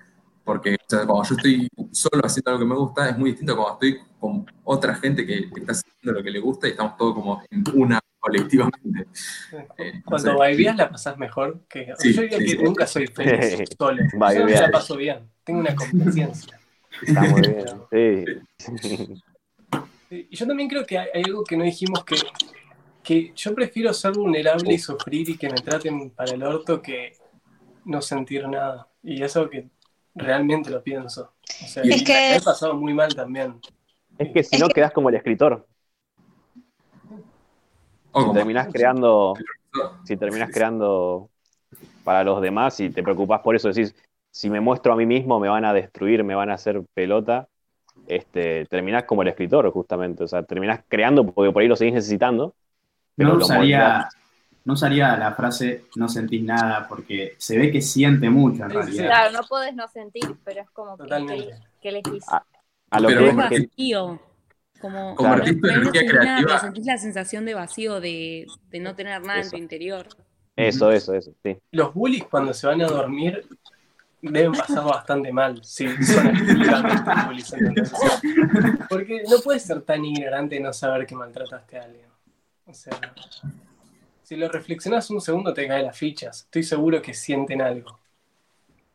Porque 0.44 0.74
o 0.74 0.84
sea, 0.88 1.04
cuando 1.06 1.24
yo 1.24 1.34
estoy 1.36 1.68
solo 1.92 2.22
haciendo 2.24 2.50
algo 2.52 2.60
que 2.60 2.68
me 2.68 2.76
gusta, 2.76 3.08
es 3.10 3.18
muy 3.18 3.30
distinto 3.30 3.52
a 3.54 3.56
cuando 3.56 3.72
estoy 3.74 4.00
con 4.20 4.46
otra 4.64 4.94
gente 4.94 5.26
que 5.26 5.50
está 5.56 5.72
haciendo 5.72 6.12
lo 6.18 6.22
que 6.22 6.30
le 6.30 6.38
gusta 6.40 6.68
y 6.68 6.70
estamos 6.70 6.96
todos 6.96 7.14
como 7.14 7.42
en 7.50 7.64
una 7.74 8.00
colectivamente. 8.18 9.06
Eh, 9.78 9.92
no 9.94 10.02
Cuando 10.04 10.32
sé. 10.32 10.38
baileás 10.38 10.76
la 10.76 10.90
pasás 10.90 11.18
mejor 11.18 11.66
que. 11.68 11.92
Sí, 11.98 12.12
yo 12.12 12.22
diría 12.22 12.38
sí, 12.38 12.48
que 12.48 12.56
sí. 12.56 12.62
nunca 12.62 12.86
soy 12.86 13.06
feliz 13.08 13.58
solo. 13.78 14.02
Yo 14.34 14.46
la 14.46 14.70
paso 14.70 14.96
bien. 14.96 15.30
Tengo 15.44 15.60
una 15.60 15.74
competencia. 15.74 16.58
Está 17.02 17.20
muy 17.22 17.42
bien, 17.42 17.66
sí. 17.90 19.22
Y 20.10 20.36
yo 20.36 20.46
también 20.46 20.68
creo 20.68 20.86
que 20.86 20.98
hay, 20.98 21.22
algo 21.24 21.42
que 21.44 21.56
no 21.56 21.64
dijimos 21.64 22.04
que, 22.04 22.16
que 23.02 23.32
yo 23.34 23.54
prefiero 23.54 23.92
ser 23.92 24.12
vulnerable 24.12 24.74
y 24.74 24.78
sufrir 24.78 25.28
y 25.28 25.36
que 25.36 25.48
me 25.48 25.60
traten 25.60 26.10
para 26.10 26.32
el 26.32 26.42
orto 26.42 26.80
que 26.80 27.16
no 27.84 28.00
sentir 28.00 28.48
nada. 28.48 28.88
Y 29.02 29.22
eso 29.22 29.48
que 29.50 29.68
realmente 30.14 30.70
lo 30.70 30.82
pienso. 30.82 31.32
O 31.64 31.66
sea, 31.66 31.82
Es 31.84 32.02
y 32.02 32.04
que- 32.04 32.36
he 32.36 32.40
pasado 32.40 32.74
muy 32.74 32.94
mal 32.94 33.14
también. 33.14 33.60
Es 34.18 34.32
que 34.32 34.42
si 34.42 34.56
no 34.58 34.68
quedás 34.68 34.92
como 34.92 35.08
el 35.08 35.16
escritor. 35.16 35.66
Si 38.14 38.32
terminás 38.32 38.68
creando, 38.72 39.34
si 40.04 40.16
terminás 40.16 40.50
creando 40.50 41.28
para 42.02 42.24
los 42.24 42.40
demás 42.40 42.80
y 42.80 42.88
te 42.88 43.02
preocupás 43.02 43.40
por 43.40 43.54
eso, 43.54 43.68
decís, 43.68 43.94
si 44.30 44.48
me 44.48 44.60
muestro 44.60 44.94
a 44.94 44.96
mí 44.96 45.04
mismo 45.04 45.38
me 45.38 45.48
van 45.48 45.66
a 45.66 45.74
destruir, 45.74 46.24
me 46.24 46.34
van 46.34 46.48
a 46.50 46.54
hacer 46.54 46.82
pelota, 46.94 47.48
este, 48.08 48.66
terminás 48.66 49.04
como 49.04 49.22
el 49.22 49.28
escritor 49.28 49.70
justamente, 49.72 50.24
o 50.24 50.28
sea, 50.28 50.42
terminás 50.44 50.82
creando 50.88 51.24
porque 51.26 51.52
por 51.52 51.62
ahí 51.62 51.68
lo 51.68 51.76
seguís 51.76 51.94
necesitando. 51.94 52.54
pero 53.16 53.30
No 53.30 53.36
usaría, 53.36 54.08
no 54.64 54.72
usaría 54.74 55.16
la 55.16 55.34
frase 55.34 55.84
no 55.96 56.08
sentís 56.08 56.42
nada 56.42 56.86
porque 56.88 57.34
se 57.38 57.58
ve 57.58 57.70
que 57.70 57.80
siente 57.80 58.30
mucho 58.30 58.64
en 58.64 58.70
realidad. 58.70 59.06
Claro, 59.06 59.32
no 59.32 59.42
podés 59.48 59.74
no 59.74 59.88
sentir, 59.88 60.36
pero 60.44 60.60
es 60.62 60.70
como 60.70 60.98
que, 60.98 61.04
Totalmente. 61.04 61.46
que, 61.46 61.54
que 61.80 61.88
elegís. 61.88 62.24
A 62.90 63.00
lo 63.00 63.08
Pero 63.08 63.20
que 63.20 63.28
es 63.28 63.36
vacío. 63.36 64.20
Como 64.80 65.16
no 65.20 65.70
energía 65.70 66.02
sentís 66.02 66.14
nada, 66.22 66.42
creativa. 66.42 66.46
pero 66.46 66.58
sentís 66.58 66.86
la 66.86 66.98
sensación 66.98 67.44
de 67.46 67.54
vacío, 67.54 68.00
de, 68.00 68.46
de 68.70 68.80
no 68.80 68.94
tener 68.94 69.22
nada 69.22 69.40
en 69.40 69.50
tu 69.50 69.56
interior. 69.56 70.08
Eso, 70.56 70.90
eso, 70.90 71.14
eso, 71.14 71.32
sí. 71.42 71.58
Los 71.70 71.94
bullies 71.94 72.24
cuando 72.24 72.52
se 72.54 72.66
van 72.66 72.80
a 72.82 72.86
dormir 72.86 73.46
deben 74.22 74.52
pasar 74.52 74.84
bastante 74.84 75.32
mal. 75.32 75.62
Sí, 75.64 75.88
son. 76.02 76.26
Porque 78.88 79.22
no 79.28 79.38
puedes 79.40 79.62
ser 79.62 79.82
tan 79.82 80.04
ignorante 80.04 80.56
y 80.56 80.60
no 80.60 80.72
saber 80.72 81.06
que 81.06 81.14
maltrataste 81.14 81.78
a 81.78 81.84
alguien. 81.84 82.06
O 82.66 82.74
sea, 82.74 82.98
si 84.22 84.36
lo 84.36 84.48
reflexionas 84.48 85.10
un 85.10 85.20
segundo 85.20 85.54
te 85.54 85.68
caen 85.68 85.86
las 85.86 85.96
fichas. 85.96 86.42
Estoy 86.42 86.62
seguro 86.62 87.00
que 87.00 87.14
sienten 87.14 87.62
algo. 87.62 87.98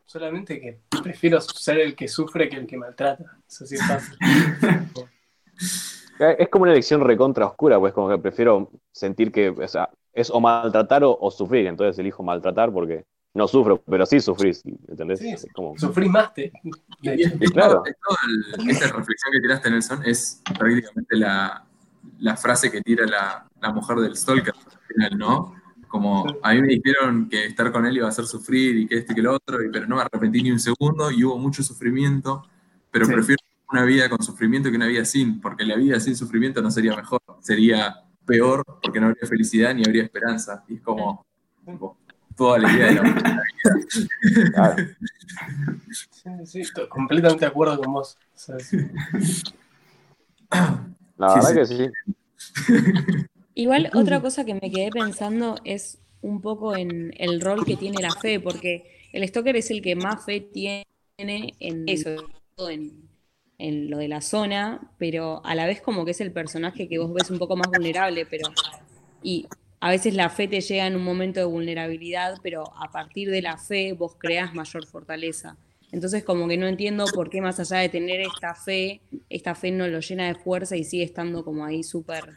Solamente 0.04 0.60
que 0.60 0.78
prefiero 1.02 1.40
ser 1.40 1.80
el 1.80 1.96
que 1.96 2.08
sufre 2.08 2.48
que 2.48 2.56
el 2.56 2.66
que 2.66 2.76
maltrata. 2.76 3.38
Eso 3.48 3.66
sí 3.66 3.76
es 3.76 3.86
fácil. 3.86 4.18
Es 6.38 6.48
como 6.50 6.64
una 6.64 6.72
elección 6.72 7.00
recontra 7.00 7.46
oscura, 7.46 7.80
pues 7.80 7.94
como 7.94 8.08
que 8.08 8.18
prefiero 8.18 8.70
sentir 8.92 9.32
que, 9.32 9.48
o 9.48 9.68
sea, 9.68 9.88
es 10.12 10.30
o 10.30 10.40
maltratar 10.40 11.02
o, 11.02 11.16
o 11.18 11.30
sufrir, 11.30 11.66
entonces 11.66 11.98
elijo 11.98 12.22
maltratar 12.22 12.70
porque 12.70 13.04
no 13.34 13.48
sufro, 13.48 13.82
pero 13.88 14.04
sí 14.06 14.20
sufrís, 14.20 14.62
¿entendés? 14.88 15.18
Sí, 15.20 15.30
Es 15.30 15.46
como, 15.52 15.76
Sufrís 15.78 16.10
más. 16.10 16.34
Te, 16.34 16.52
Y 17.02 17.48
claro. 17.50 17.82
el- 17.86 18.70
esa 18.70 18.86
reflexión 18.88 19.32
que 19.32 19.40
tiraste, 19.40 19.70
Nelson, 19.70 20.02
es 20.04 20.42
prácticamente 20.58 21.16
la, 21.16 21.64
la 22.20 22.36
frase 22.36 22.70
que 22.70 22.80
tira 22.82 23.06
la, 23.06 23.48
la 23.60 23.72
mujer 23.72 23.98
del 23.98 24.16
Stalker 24.16 24.54
al 24.54 24.80
final, 24.86 25.18
¿no? 25.18 25.54
Como 25.88 26.24
a 26.42 26.54
mí 26.54 26.62
me 26.62 26.68
dijeron 26.68 27.28
que 27.28 27.46
estar 27.46 27.70
con 27.72 27.84
él 27.86 27.96
iba 27.96 28.06
a 28.06 28.10
hacer 28.10 28.26
sufrir 28.26 28.76
y 28.76 28.86
que 28.86 28.96
esto 28.98 29.12
y 29.12 29.14
que 29.16 29.22
lo 29.22 29.34
otro, 29.34 29.62
y- 29.62 29.70
pero 29.70 29.86
no 29.86 29.96
me 29.96 30.02
arrepentí 30.02 30.42
ni 30.42 30.50
un 30.50 30.60
segundo 30.60 31.10
y 31.10 31.24
hubo 31.24 31.38
mucho 31.38 31.62
sufrimiento, 31.62 32.42
pero 32.90 33.04
Sí. 33.06 33.12
prefiero 33.12 33.38
una 33.70 33.84
vida 33.84 34.08
con 34.10 34.22
sufrimiento 34.22 34.70
que 34.70 34.76
una 34.76 34.86
vida 34.86 35.04
sin, 35.04 35.40
porque 35.40 35.64
la 35.64 35.76
vida 35.76 35.98
sin 36.00 36.14
sufrimiento 36.16 36.60
no 36.62 36.70
sería 36.70 36.94
mejor, 36.96 37.20
sería 37.40 37.96
peor 38.26 38.62
porque 38.82 39.00
no 39.00 39.06
habría 39.08 39.26
felicidad 39.26 39.74
ni 39.74 39.82
habría 39.84 40.04
esperanza. 40.04 40.62
Y 40.68 40.74
es 40.76 40.80
como 40.82 41.24
toda 42.36 42.58
la 42.58 42.72
idea 42.72 42.86
de 42.88 42.94
la 42.94 43.02
claro. 44.54 44.84
Sí, 46.10 46.30
sí, 46.46 46.60
estoy 46.60 46.88
completamente 46.88 47.44
de 47.44 47.50
acuerdo 47.50 47.78
con 47.78 47.92
vos. 47.92 48.16
O 48.34 48.38
sea, 48.38 48.60
sí. 48.60 48.78
La 51.18 51.28
Sí, 51.28 51.34
verdad 51.34 51.54
sí. 51.54 51.54
que 51.54 51.66
sí. 51.66 51.90
Igual 53.54 53.90
otra 53.94 54.20
cosa 54.20 54.44
que 54.44 54.54
me 54.54 54.70
quedé 54.70 54.90
pensando 54.90 55.56
es 55.64 55.98
un 56.22 56.40
poco 56.40 56.76
en 56.76 57.12
el 57.18 57.40
rol 57.40 57.64
que 57.64 57.76
tiene 57.76 58.00
la 58.00 58.14
fe, 58.14 58.40
porque 58.40 58.86
el 59.12 59.26
stalker 59.28 59.56
es 59.56 59.70
el 59.70 59.82
que 59.82 59.96
más 59.96 60.24
fe 60.24 60.40
tiene 60.40 60.84
tiene 61.16 61.54
en 61.60 61.88
eso, 61.88 62.16
en, 62.70 63.08
en 63.58 63.90
lo 63.90 63.98
de 63.98 64.08
la 64.08 64.22
zona, 64.22 64.92
pero 64.98 65.44
a 65.44 65.54
la 65.54 65.66
vez 65.66 65.80
como 65.82 66.04
que 66.04 66.12
es 66.12 66.20
el 66.22 66.32
personaje 66.32 66.88
que 66.88 66.98
vos 66.98 67.12
ves 67.12 67.30
un 67.30 67.38
poco 67.38 67.56
más 67.56 67.70
vulnerable, 67.70 68.26
pero 68.26 68.56
y 69.22 69.48
a 69.84 69.90
veces 69.90 70.14
la 70.14 70.30
fe 70.30 70.46
te 70.46 70.60
llega 70.60 70.86
en 70.86 70.94
un 70.94 71.02
momento 71.02 71.40
de 71.40 71.46
vulnerabilidad, 71.46 72.38
pero 72.40 72.72
a 72.80 72.92
partir 72.92 73.30
de 73.30 73.42
la 73.42 73.58
fe 73.58 73.92
vos 73.92 74.14
creas 74.16 74.54
mayor 74.54 74.86
fortaleza. 74.86 75.56
Entonces 75.90 76.22
como 76.24 76.46
que 76.46 76.56
no 76.56 76.68
entiendo 76.68 77.04
por 77.12 77.28
qué 77.28 77.40
más 77.40 77.58
allá 77.58 77.78
de 77.78 77.88
tener 77.88 78.20
esta 78.20 78.54
fe, 78.54 79.00
esta 79.28 79.54
fe 79.56 79.72
no 79.72 79.88
lo 79.88 79.98
llena 79.98 80.28
de 80.28 80.36
fuerza 80.36 80.76
y 80.76 80.84
sigue 80.84 81.02
estando 81.02 81.44
como 81.44 81.64
ahí 81.64 81.82
súper... 81.82 82.34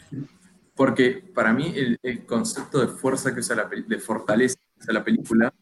Porque 0.75 1.23
para 1.33 1.53
mí 1.53 1.71
el, 1.75 1.97
el 2.03 2.25
concepto 2.25 2.81
de 2.81 2.87
fuerza 2.87 3.31
que 3.33 3.39
usa 3.41 3.55
la 3.55 3.65
de 3.65 3.97
fortaleza 3.99 4.55
que 4.73 4.81
usa 4.83 4.93
la 4.93 5.03
película 5.03 5.53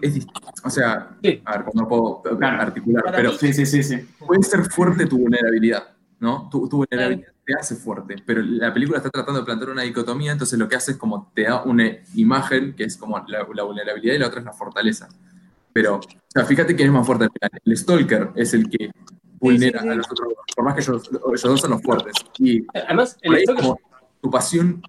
es 0.00 0.14
distinto. 0.14 0.48
O 0.64 0.70
sea, 0.70 1.18
Sí. 1.22 1.42
a 1.44 1.58
ver, 1.58 1.66
no 1.74 1.88
puedo 1.88 2.22
Claro. 2.22 2.62
articular, 2.62 3.02
Para 3.04 3.16
pero 3.16 3.32
mí- 3.32 3.38
Sí, 3.38 3.52
sí, 3.52 3.66
sí, 3.66 3.82
sí. 3.82 3.96
puede 4.24 4.42
ser 4.44 4.62
fuerte 4.70 5.06
tu 5.06 5.18
vulnerabilidad, 5.18 5.88
¿no? 6.20 6.48
Tu, 6.50 6.68
tu 6.68 6.76
vulnerabilidad 6.78 7.31
te 7.44 7.54
hace 7.54 7.74
fuerte, 7.76 8.16
pero 8.24 8.40
la 8.42 8.72
película 8.72 8.98
está 8.98 9.10
tratando 9.10 9.40
de 9.40 9.44
plantear 9.46 9.70
una 9.70 9.82
dicotomía, 9.82 10.32
entonces 10.32 10.58
lo 10.58 10.68
que 10.68 10.76
hace 10.76 10.92
es 10.92 10.96
como 10.96 11.30
te 11.34 11.42
da 11.42 11.62
una 11.64 11.90
imagen 12.14 12.74
que 12.74 12.84
es 12.84 12.96
como 12.96 13.18
la, 13.26 13.46
la 13.52 13.62
vulnerabilidad 13.64 14.14
y 14.14 14.18
la 14.18 14.28
otra 14.28 14.40
es 14.40 14.46
la 14.46 14.52
fortaleza. 14.52 15.08
Pero, 15.72 15.96
o 15.96 16.00
sea, 16.28 16.44
fíjate 16.44 16.76
quién 16.76 16.88
es 16.88 16.94
más 16.94 17.06
fuerte 17.06 17.24
al 17.24 17.30
final. 17.30 17.50
El 17.64 17.76
Stalker 17.76 18.30
es 18.36 18.54
el 18.54 18.68
que 18.68 18.90
vulnera 19.40 19.80
sí, 19.80 19.86
sí. 19.86 19.90
a 19.92 19.94
los 19.96 20.06
otros, 20.10 20.28
dos, 20.28 20.36
por 20.54 20.64
más 20.64 20.74
que 20.74 20.80
ellos, 20.82 21.10
ellos 21.12 21.42
dos 21.42 21.60
son 21.60 21.70
los 21.72 21.82
fuertes. 21.82 22.12
Y 22.38 22.64
Además, 22.74 23.16
por 23.24 23.34
el 23.36 23.42
Stalker 23.42 23.64
como 23.64 23.80
tu 24.20 24.30
pasión 24.30 24.82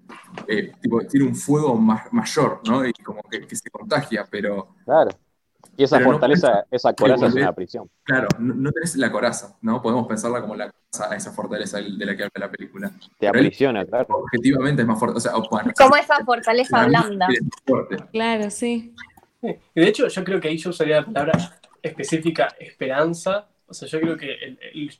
eh, 0.48 0.74
tipo, 0.80 1.00
tiene 1.08 1.26
un 1.26 1.36
fuego 1.36 1.76
ma- 1.76 2.06
mayor, 2.12 2.62
¿no? 2.68 2.86
Y 2.86 2.94
como 2.94 3.22
que, 3.24 3.48
que 3.48 3.56
se 3.56 3.70
contagia, 3.72 4.28
pero 4.30 4.76
Claro. 4.86 5.10
Y 5.76 5.84
esa 5.84 5.98
Pero 5.98 6.08
no 6.08 6.14
fortaleza, 6.14 6.66
esa 6.70 6.94
coraza 6.94 7.26
es 7.28 7.34
una 7.34 7.54
prisión. 7.54 7.90
claro, 8.04 8.28
no, 8.40 8.54
no 8.54 8.72
tenés 8.72 8.96
la 8.96 9.12
coraza, 9.12 9.58
¿no? 9.62 9.82
Podemos 9.82 10.08
pensarla 10.08 10.42
como 10.42 10.56
la 10.56 10.72
coraza, 10.72 11.16
esa 11.16 11.32
fortaleza 11.32 11.78
de 11.80 12.06
la 12.06 12.16
que 12.16 12.24
habla 12.24 12.46
la 12.48 12.52
película. 12.52 12.90
Te 12.90 12.96
Pero 13.20 13.34
él- 13.40 13.46
aprisiona, 13.48 13.84
claro. 13.86 14.06
Objetivamente 14.10 14.84
es 14.84 14.88
más 14.88 15.00
fuerte, 15.00 15.18
o 15.18 15.20
sea, 15.20 15.34
bueno, 15.50 15.72
Como 15.76 15.96
esa 15.96 16.24
fortaleza 16.24 16.86
blanda. 16.86 17.28
es. 17.32 17.40
Claro, 18.12 18.50
sí. 18.52 18.94
Sí. 19.42 19.56
Y 19.76 19.82
de 19.82 19.88
hecho, 19.88 20.08
yo 20.08 20.24
creo 20.24 20.40
que 20.40 20.48
ahí 20.50 20.58
yo 20.58 20.70
usaría 20.70 21.02
la 21.02 21.06
palabra 21.06 21.60
específica 21.82 22.48
esperanza. 22.60 23.48
O 23.68 23.74
sea, 23.74 23.88
yo 23.90 24.00
creo 24.00 24.16
que 24.16 24.32
el, 24.34 24.60
el, 24.74 24.92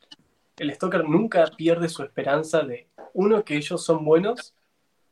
el 0.58 0.74
Stalker 0.74 1.08
nunca 1.08 1.46
pierde 1.56 1.88
su 1.88 2.04
esperanza 2.04 2.62
de, 2.64 2.88
uno, 3.14 3.44
que 3.44 3.56
ellos 3.56 3.84
son 3.86 4.04
buenos, 4.04 4.54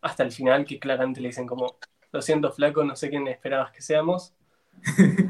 hasta 0.02 0.24
el 0.24 0.32
final, 0.32 0.66
que 0.66 0.80
claramente 0.80 1.22
le 1.22 1.28
dicen 1.28 1.46
como, 1.46 1.78
lo 2.12 2.22
siento, 2.22 2.52
flaco, 2.52 2.84
no 2.84 2.96
sé 2.96 3.10
quién 3.10 3.28
esperabas 3.28 3.72
que 3.72 3.82
seamos. 3.82 4.34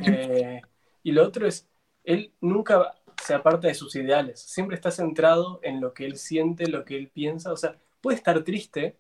Eh, 0.06 0.62
y 1.04 1.12
lo 1.12 1.24
otro 1.24 1.48
es, 1.48 1.68
él 2.04 2.34
nunca 2.42 2.96
se 3.24 3.34
aparta 3.34 3.68
de 3.68 3.74
sus 3.76 3.96
ideales, 3.96 4.40
siempre 4.42 4.76
está 4.76 4.90
centrado 4.92 5.60
en 5.64 5.80
lo 5.80 5.94
que 5.94 6.06
él 6.06 6.18
siente, 6.18 6.68
lo 6.68 6.84
que 6.86 6.98
él 6.98 7.10
piensa. 7.10 7.52
O 7.52 7.58
sea, 7.58 7.76
puede 8.02 8.18
estar 8.18 8.44
triste 8.44 8.98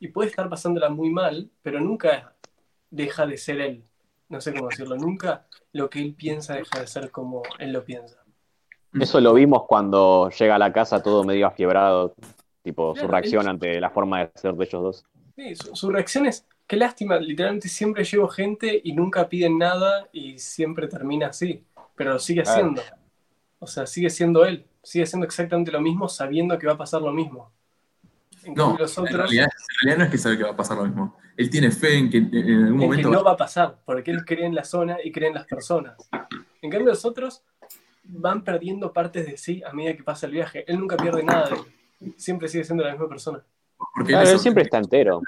y 0.00 0.08
puede 0.08 0.30
estar 0.30 0.48
pasándola 0.48 0.88
muy 0.88 1.10
mal, 1.10 1.50
pero 1.62 1.80
nunca 1.80 2.34
deja 2.90 3.26
de 3.26 3.36
ser 3.36 3.60
él. 3.60 3.84
No 4.28 4.40
sé 4.40 4.52
cómo 4.52 4.68
decirlo, 4.68 4.96
nunca 4.96 5.46
lo 5.72 5.88
que 5.88 6.00
él 6.00 6.14
piensa 6.14 6.54
deja 6.54 6.80
de 6.80 6.86
ser 6.86 7.10
como 7.10 7.42
él 7.58 7.72
lo 7.72 7.84
piensa. 7.84 8.22
Eso 8.98 9.20
lo 9.20 9.34
vimos 9.34 9.64
cuando 9.66 10.30
llega 10.30 10.54
a 10.54 10.58
la 10.58 10.72
casa 10.72 11.02
todo 11.02 11.24
medio 11.24 11.46
afiebrado, 11.46 12.14
tipo 12.62 12.94
su 12.96 13.06
reacción 13.06 13.42
él- 13.42 13.48
ante 13.50 13.80
la 13.80 13.90
forma 13.90 14.20
de 14.20 14.30
ser 14.34 14.54
de 14.54 14.64
ellos 14.64 14.82
dos. 14.82 15.06
Sí, 15.36 15.54
su, 15.54 15.76
su 15.76 15.90
reacción 15.90 16.26
es, 16.26 16.46
qué 16.68 16.76
lástima, 16.76 17.16
literalmente 17.18 17.68
siempre 17.68 18.04
llevo 18.04 18.28
gente 18.28 18.80
y 18.84 18.92
nunca 18.92 19.28
piden 19.28 19.58
nada 19.58 20.06
y 20.12 20.38
siempre 20.38 20.86
termina 20.86 21.28
así, 21.28 21.64
pero 21.96 22.12
lo 22.12 22.18
sigue 22.20 22.42
haciendo. 22.42 22.82
O 23.58 23.66
sea, 23.66 23.86
sigue 23.86 24.10
siendo 24.10 24.44
él, 24.44 24.64
sigue 24.82 25.06
siendo 25.06 25.26
exactamente 25.26 25.72
lo 25.72 25.80
mismo 25.80 26.08
sabiendo 26.08 26.56
que 26.58 26.66
va 26.68 26.74
a 26.74 26.78
pasar 26.78 27.00
lo 27.02 27.12
mismo. 27.12 27.50
En 28.44 28.54
No, 28.54 28.66
cambio, 28.68 28.82
los 28.84 28.96
en 28.98 29.04
otros, 29.04 29.16
realidad, 29.16 29.46
en 29.46 29.86
realidad 29.86 29.98
no 29.98 30.04
es 30.04 30.10
que 30.10 30.18
sabe 30.18 30.36
que 30.38 30.44
va 30.44 30.50
a 30.50 30.56
pasar 30.56 30.76
lo 30.76 30.84
mismo. 30.84 31.16
Él 31.36 31.50
tiene 31.50 31.70
fe 31.70 31.96
en 31.96 32.10
que 32.10 32.18
en 32.18 32.24
algún 32.26 32.42
en 32.42 32.78
que 32.80 32.86
momento 32.86 33.10
no 33.10 33.24
va 33.24 33.32
a 33.32 33.36
pasar, 33.36 33.78
porque 33.84 34.10
él 34.10 34.24
cree 34.24 34.44
en 34.44 34.54
la 34.54 34.64
zona 34.64 34.98
y 35.02 35.10
cree 35.10 35.28
en 35.28 35.34
las 35.34 35.46
personas. 35.46 35.96
En 36.60 36.70
cambio, 36.70 36.90
los 36.90 37.04
otros 37.04 37.42
van 38.04 38.44
perdiendo 38.44 38.92
partes 38.92 39.26
de 39.26 39.36
sí 39.36 39.62
a 39.64 39.72
medida 39.72 39.96
que 39.96 40.02
pasa 40.02 40.26
el 40.26 40.32
viaje. 40.32 40.64
Él 40.70 40.78
nunca 40.78 40.96
pierde 40.96 41.22
nada 41.22 41.48
de 41.48 41.56
él. 41.56 42.14
Siempre 42.16 42.48
sigue 42.48 42.64
siendo 42.64 42.84
la 42.84 42.92
misma 42.92 43.08
persona. 43.08 43.42
porque 43.94 44.12
Claro, 44.12 44.30
él 44.30 44.38
siempre 44.38 44.64
está 44.64 44.78
entero. 44.78 45.20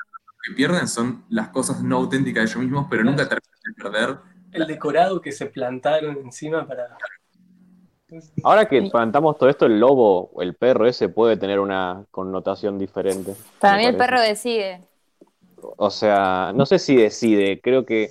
Que 0.42 0.54
pierden 0.54 0.88
son 0.88 1.24
las 1.28 1.48
cosas 1.48 1.82
no 1.82 1.96
auténticas 1.96 2.44
de 2.44 2.50
ellos 2.50 2.64
mismos, 2.64 2.86
pero 2.90 3.04
nunca 3.04 3.28
terminan 3.28 3.60
de 3.64 3.82
perder. 3.82 4.18
El 4.52 4.66
decorado 4.66 5.20
que 5.20 5.32
se 5.32 5.46
plantaron 5.46 6.18
encima 6.18 6.66
para... 6.66 6.96
Ahora 8.42 8.66
que 8.66 8.82
plantamos 8.90 9.38
todo 9.38 9.48
esto, 9.48 9.66
el 9.66 9.78
lobo 9.78 10.32
el 10.40 10.54
perro 10.54 10.86
ese 10.86 11.08
puede 11.08 11.36
tener 11.36 11.60
una 11.60 12.04
connotación 12.10 12.76
diferente. 12.78 13.36
Para 13.60 13.76
mí 13.76 13.84
el 13.84 13.96
perro 13.96 14.20
decide. 14.20 14.80
O 15.76 15.90
sea, 15.90 16.52
no 16.54 16.66
sé 16.66 16.80
si 16.80 16.96
decide, 16.96 17.60
creo 17.60 17.84
que 17.86 18.10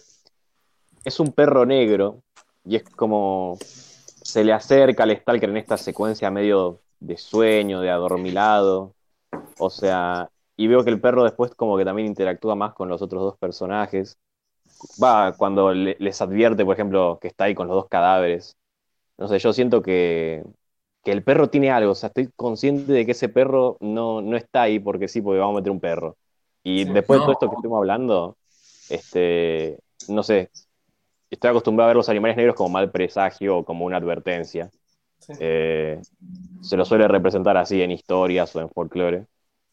es 1.04 1.20
un 1.20 1.34
perro 1.34 1.66
negro 1.66 2.22
y 2.64 2.78
es 2.78 2.84
como 2.84 3.58
se 3.60 4.44
le 4.44 4.54
acerca 4.54 5.04
al 5.04 5.18
Stalker 5.18 5.50
en 5.50 5.58
esta 5.58 5.76
secuencia 5.76 6.30
medio 6.30 6.80
de 7.00 7.18
sueño, 7.18 7.82
de 7.82 7.90
adormilado. 7.90 8.94
O 9.58 9.70
sea, 9.70 10.30
y 10.60 10.68
veo 10.68 10.84
que 10.84 10.92
el 10.92 11.02
perro 11.02 11.24
después 11.24 11.56
como 11.56 11.78
que 11.78 11.86
también 11.86 12.08
interactúa 12.08 12.56
más 12.56 12.74
con 12.74 12.90
los 12.90 13.02
otros 13.02 13.24
dos 13.24 13.38
personajes. 13.40 14.20
Va, 15.02 15.36
cuando 15.38 15.74
le- 15.74 15.98
les 16.00 16.22
advierte, 16.22 16.66
por 16.66 16.74
ejemplo, 16.76 17.20
que 17.22 17.28
está 17.30 17.46
ahí 17.46 17.56
con 17.56 17.68
los 17.68 17.76
dos 17.78 17.88
cadáveres. 17.90 18.58
No 19.18 19.28
sé, 19.28 19.40
yo 19.40 19.54
siento 19.54 19.82
que, 19.84 20.44
que 21.04 21.12
el 21.12 21.24
perro 21.24 21.50
tiene 21.50 21.72
algo. 21.72 21.92
O 21.94 21.96
sea, 21.96 22.08
estoy 22.10 22.30
consciente 22.36 22.92
de 22.94 23.06
que 23.06 23.14
ese 23.14 23.30
perro 23.30 23.78
no, 23.82 24.22
no 24.22 24.38
está 24.38 24.64
ahí 24.64 24.80
porque 24.80 25.08
sí, 25.10 25.22
porque 25.22 25.40
vamos 25.40 25.56
a 25.58 25.60
meter 25.62 25.72
un 25.72 25.80
perro. 25.82 26.18
Y 26.64 26.86
Sí. 26.86 26.92
después 26.92 27.20
de 27.22 27.26
todo 27.26 27.34
esto 27.34 27.50
que 27.50 27.56
estuvimos 27.56 27.80
hablando, 27.80 28.38
este, 28.90 29.80
no 30.10 30.24
sé, 30.24 30.52
estoy 31.30 31.50
acostumbrado 31.52 31.88
a 31.88 31.90
ver 31.92 31.98
los 31.98 32.10
animales 32.10 32.38
negros 32.38 32.56
como 32.56 32.70
mal 32.70 32.92
presagio 32.92 33.58
o 33.60 33.66
como 33.66 33.86
una 33.86 33.98
advertencia. 33.98 34.72
Sí. 35.20 35.34
Eh, 35.38 36.02
se 36.62 36.78
lo 36.78 36.86
suele 36.86 37.08
representar 37.08 37.58
así 37.58 37.82
en 37.82 37.92
historias 37.92 38.56
o 38.56 38.62
en 38.62 38.70
folclore. 38.72 39.28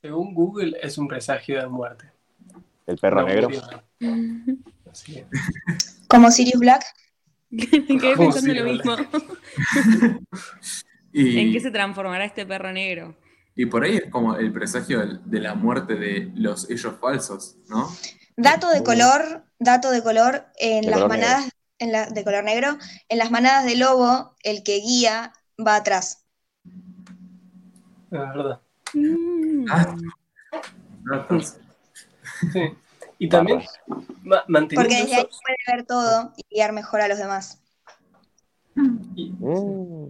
Según 0.06 0.34
Google, 0.34 0.78
es 0.80 0.98
un 0.98 1.08
presagio 1.08 1.60
de 1.60 1.66
muerte. 1.66 2.08
El 2.86 2.96
perro 2.96 3.22
No 3.22 3.26
negro. 3.26 3.48
Así 4.88 5.14
que- 5.14 5.26
Como 6.06 6.30
Sirius 6.30 6.60
Black. 6.60 6.84
Me 7.50 7.66
quedé 7.98 8.14
¿Cómo 8.14 8.30
pensando 8.30 8.54
lo 8.54 8.72
mismo. 8.72 8.96
Y, 11.12 11.38
¿En 11.38 11.52
qué 11.52 11.60
se 11.60 11.70
transformará 11.70 12.24
este 12.26 12.44
perro 12.44 12.70
negro? 12.72 13.16
y 13.54 13.64
por 13.66 13.84
ahí 13.84 13.96
es 13.96 14.10
como 14.10 14.36
el 14.36 14.52
presagio 14.52 15.00
de 15.24 15.40
la 15.40 15.54
muerte 15.54 15.94
de 15.94 16.30
los 16.34 16.68
ellos 16.68 16.94
falsos, 17.00 17.56
¿no? 17.68 17.88
Dato 18.36 18.68
de 18.68 18.84
color, 18.84 19.44
dato 19.58 19.90
de 19.90 20.02
color, 20.02 20.44
en 20.58 20.82
De 20.82 20.90
las 20.90 21.00
color 21.00 21.08
manadas, 21.08 21.48
en 21.78 21.90
la, 21.90 22.04
de 22.06 22.22
color 22.22 22.44
negro, 22.44 22.76
en 23.08 23.16
las 23.18 23.30
manadas 23.30 23.64
de 23.64 23.76
lobo, 23.76 24.36
el 24.42 24.62
que 24.62 24.76
guía 24.76 25.32
va 25.58 25.76
atrás. 25.76 26.26
La 28.10 28.20
verdad. 28.20 28.60
Mm. 28.96 29.66
Ah. 29.70 29.96
Sí. 32.52 32.60
Y 33.18 33.28
también 33.28 33.62
ma- 34.22 34.44
manteniendo 34.48 34.88
Porque 34.88 35.02
desde 35.04 35.16
ahí 35.16 35.24
puede 35.24 35.76
ver 35.76 35.86
todo 35.86 36.32
y 36.36 36.54
guiar 36.54 36.72
mejor 36.72 37.00
a 37.00 37.08
los 37.08 37.18
demás. 37.18 37.62
y- 39.14 39.32
Mm. 39.38 40.08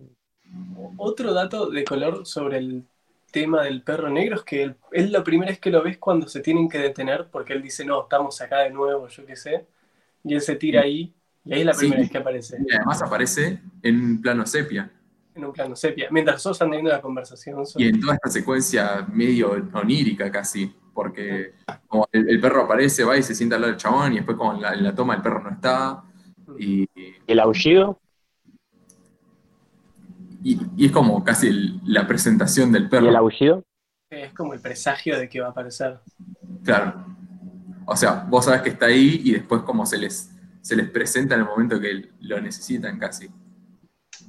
otro 0.97 1.33
dato 1.35 1.69
de 1.71 1.85
color 1.85 2.27
sobre 2.27 2.59
el 2.59 2.85
tema 3.31 3.63
del 3.65 3.83
perro 3.83 4.09
negro 4.09 4.37
es 4.37 4.43
que 4.43 4.63
él, 4.63 4.77
es 4.93 5.11
la 5.11 5.23
primera 5.23 5.51
vez 5.51 5.61
que 5.61 5.71
lo 5.71 5.83
ves 5.83 5.99
cuando 5.99 6.27
se 6.29 6.41
tienen 6.41 6.69
que 6.69 6.79
detener, 6.79 7.29
porque 7.31 7.53
él 7.53 7.63
dice, 7.63 7.85
no, 7.85 8.03
estamos 8.03 8.41
acá 8.41 8.61
de 8.61 8.71
nuevo, 8.71 9.07
yo 9.09 9.27
qué 9.27 9.37
sé, 9.37 9.67
y 10.25 10.35
él 10.35 10.41
se 10.41 10.57
tira 10.57 10.81
ahí, 10.83 11.13
y 11.45 11.53
ahí 11.53 11.61
es 11.61 11.67
la 11.67 11.75
Sí. 11.75 11.81
primera 11.81 12.01
vez 12.01 12.11
que 12.11 12.19
aparece, 12.19 12.57
y 12.67 12.75
además 12.75 13.03
aparece 13.03 13.61
en 13.83 14.01
un 14.01 14.21
plano 14.23 14.47
sepia. 14.47 14.91
En 15.37 15.45
un 15.45 15.53
plano 15.53 15.77
sepia, 15.77 16.09
mientras 16.11 16.43
todos 16.43 16.57
están 16.57 16.71
teniendo 16.71 16.91
la 16.91 17.01
conversación 17.01 17.65
sobre... 17.67 17.85
Y 17.85 17.89
en 17.89 18.01
toda 18.01 18.15
esta 18.15 18.31
secuencia 18.31 19.07
medio 19.13 19.53
onírica 19.75 20.31
casi, 20.31 20.75
porque 20.95 21.53
como 21.87 22.09
el, 22.11 22.29
el 22.31 22.41
perro 22.41 22.63
aparece, 22.63 23.05
va 23.05 23.17
y 23.17 23.23
se 23.23 23.35
sienta 23.35 23.57
al 23.57 23.63
lado 23.63 23.73
del 23.73 23.81
chabón, 23.81 24.13
y 24.13 24.17
después 24.17 24.37
como 24.37 24.55
en 24.55 24.63
la, 24.63 24.73
en 24.73 24.83
la 24.83 24.95
toma 24.95 25.15
el 25.15 25.23
perro 25.23 25.43
no 25.43 25.51
está, 25.51 26.03
y, 26.59 26.89
El 27.27 27.41
aullido, 27.41 28.01
y- 30.43 30.59
y 30.77 30.87
es 30.87 30.93
como 30.93 31.23
casi 31.25 31.49
el- 31.49 31.81
la 31.85 32.07
presentación 32.07 32.73
del 32.73 32.83
y 32.83 32.85
el 32.85 32.91
perro. 32.91 33.17
aullido. 33.17 33.63
Es 34.11 34.33
como 34.33 34.55
el 34.55 34.61
presagio 34.61 35.19
de 35.19 35.29
que 35.29 35.41
va 35.41 35.49
a 35.49 35.51
aparecer. 35.51 35.99
Claro. 36.65 37.05
O 37.87 37.97
sea, 37.97 38.25
vos 38.29 38.45
sabés 38.45 38.63
que 38.63 38.71
está 38.71 38.87
ahí 38.87 39.21
y 39.25 39.33
después 39.33 39.63
como 39.63 39.85
se 39.85 39.99
les, 39.99 40.31
se 40.61 40.77
les 40.77 40.89
presenta 40.91 41.35
en 41.35 41.41
el 41.41 41.47
momento 41.47 41.81
que 41.81 42.11
lo 42.21 42.41
necesitan 42.41 42.99
casi. 42.99 43.29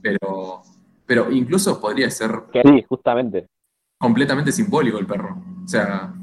Pero, 0.02 0.64
pero 1.08 1.32
incluso 1.32 1.82
podría 1.82 2.12
ser 2.12 2.32
sí, 2.54 2.86
justamente. 2.88 3.48
completamente 3.98 4.52
simbólico 4.52 5.00
el 5.00 5.08
perro. 5.08 5.42
O 5.64 5.68
sea, 5.68 6.14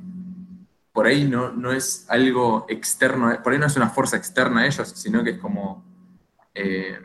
por 0.92 1.06
ahí 1.06 1.24
no, 1.24 1.50
no 1.50 1.72
es 1.72 2.06
algo 2.08 2.66
externo, 2.68 3.36
por 3.42 3.52
ahí 3.52 3.58
no 3.58 3.66
es 3.66 3.76
una 3.76 3.88
fuerza 3.90 4.16
externa 4.16 4.60
a 4.60 4.66
ellos, 4.66 4.88
sino 4.90 5.24
que 5.24 5.30
es 5.30 5.38
como, 5.38 5.82
eh, 6.54 6.98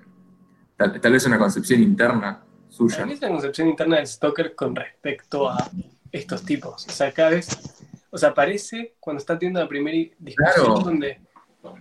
Tal, 0.77 1.01
tal 1.01 1.11
vez 1.11 1.25
una 1.25 1.37
concepción 1.37 1.81
interna 1.81 2.41
suya. 2.69 3.05
Mí 3.05 3.11
es 3.11 3.21
la 3.21 3.27
concepción 3.27 3.67
interna 3.67 3.97
del 3.97 4.07
stalker 4.07 4.55
con 4.55 4.73
respecto 4.73 5.49
a 5.49 5.69
estos 6.09 6.43
tipos. 6.45 6.87
O 6.87 6.91
sea, 6.91 7.11
cada 7.11 7.31
vez, 7.31 7.49
o 8.09 8.17
sea, 8.17 8.29
aparece 8.29 8.95
cuando 8.97 9.19
está 9.19 9.37
teniendo 9.37 9.59
la 9.59 9.67
primera 9.67 9.97
discusión 10.17 10.53
Claro. 10.65 10.79
donde 10.79 11.19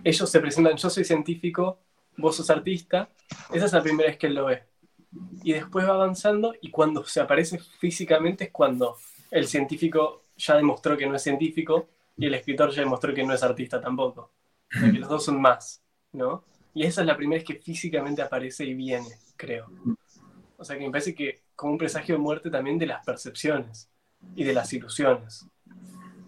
ellos 0.03 0.29
se 0.29 0.39
presentan, 0.41 0.75
yo 0.75 0.89
soy 0.89 1.05
científico, 1.05 1.79
vos 2.17 2.35
sos 2.35 2.49
artista, 2.49 3.07
esa 3.53 3.67
es 3.67 3.71
la 3.71 3.81
primera 3.81 4.09
vez 4.09 4.17
que 4.17 4.27
él 4.27 4.35
lo 4.35 4.47
ve. 4.47 4.63
Y 5.43 5.53
después 5.53 5.87
va 5.87 5.93
avanzando 5.93 6.53
y 6.61 6.69
cuando 6.69 7.03
se 7.03 7.19
aparece 7.21 7.57
físicamente 7.57 8.45
es 8.45 8.51
cuando 8.51 8.97
el 9.31 9.47
científico 9.47 10.23
ya 10.37 10.55
demostró 10.55 10.97
que 10.97 11.07
no 11.07 11.15
es 11.15 11.23
científico 11.23 11.87
y 12.17 12.25
el 12.25 12.33
escritor 12.33 12.71
ya 12.71 12.81
demostró 12.81 13.13
que 13.13 13.23
no 13.23 13.33
es 13.33 13.43
artista 13.43 13.81
tampoco. 13.81 14.31
O 14.75 14.79
sea, 14.79 14.91
que 14.91 14.99
los 14.99 15.09
dos 15.09 15.25
son 15.25 15.41
más, 15.41 15.81
¿no? 16.11 16.43
Y 16.73 16.83
esa 16.83 17.01
es 17.01 17.07
la 17.07 17.17
primera 17.17 17.39
vez 17.39 17.47
que 17.47 17.55
físicamente 17.55 18.21
aparece 18.21 18.65
y 18.65 18.73
viene, 18.73 19.09
creo. 19.35 19.67
O 20.57 20.63
sea 20.63 20.77
que 20.77 20.85
me 20.85 20.91
parece 20.91 21.15
que 21.15 21.41
como 21.55 21.73
un 21.73 21.77
presagio 21.77 22.15
de 22.15 22.21
muerte 22.21 22.49
también 22.49 22.77
de 22.77 22.85
las 22.85 23.03
percepciones 23.05 23.89
y 24.35 24.43
de 24.43 24.53
las 24.53 24.71
ilusiones. 24.73 25.47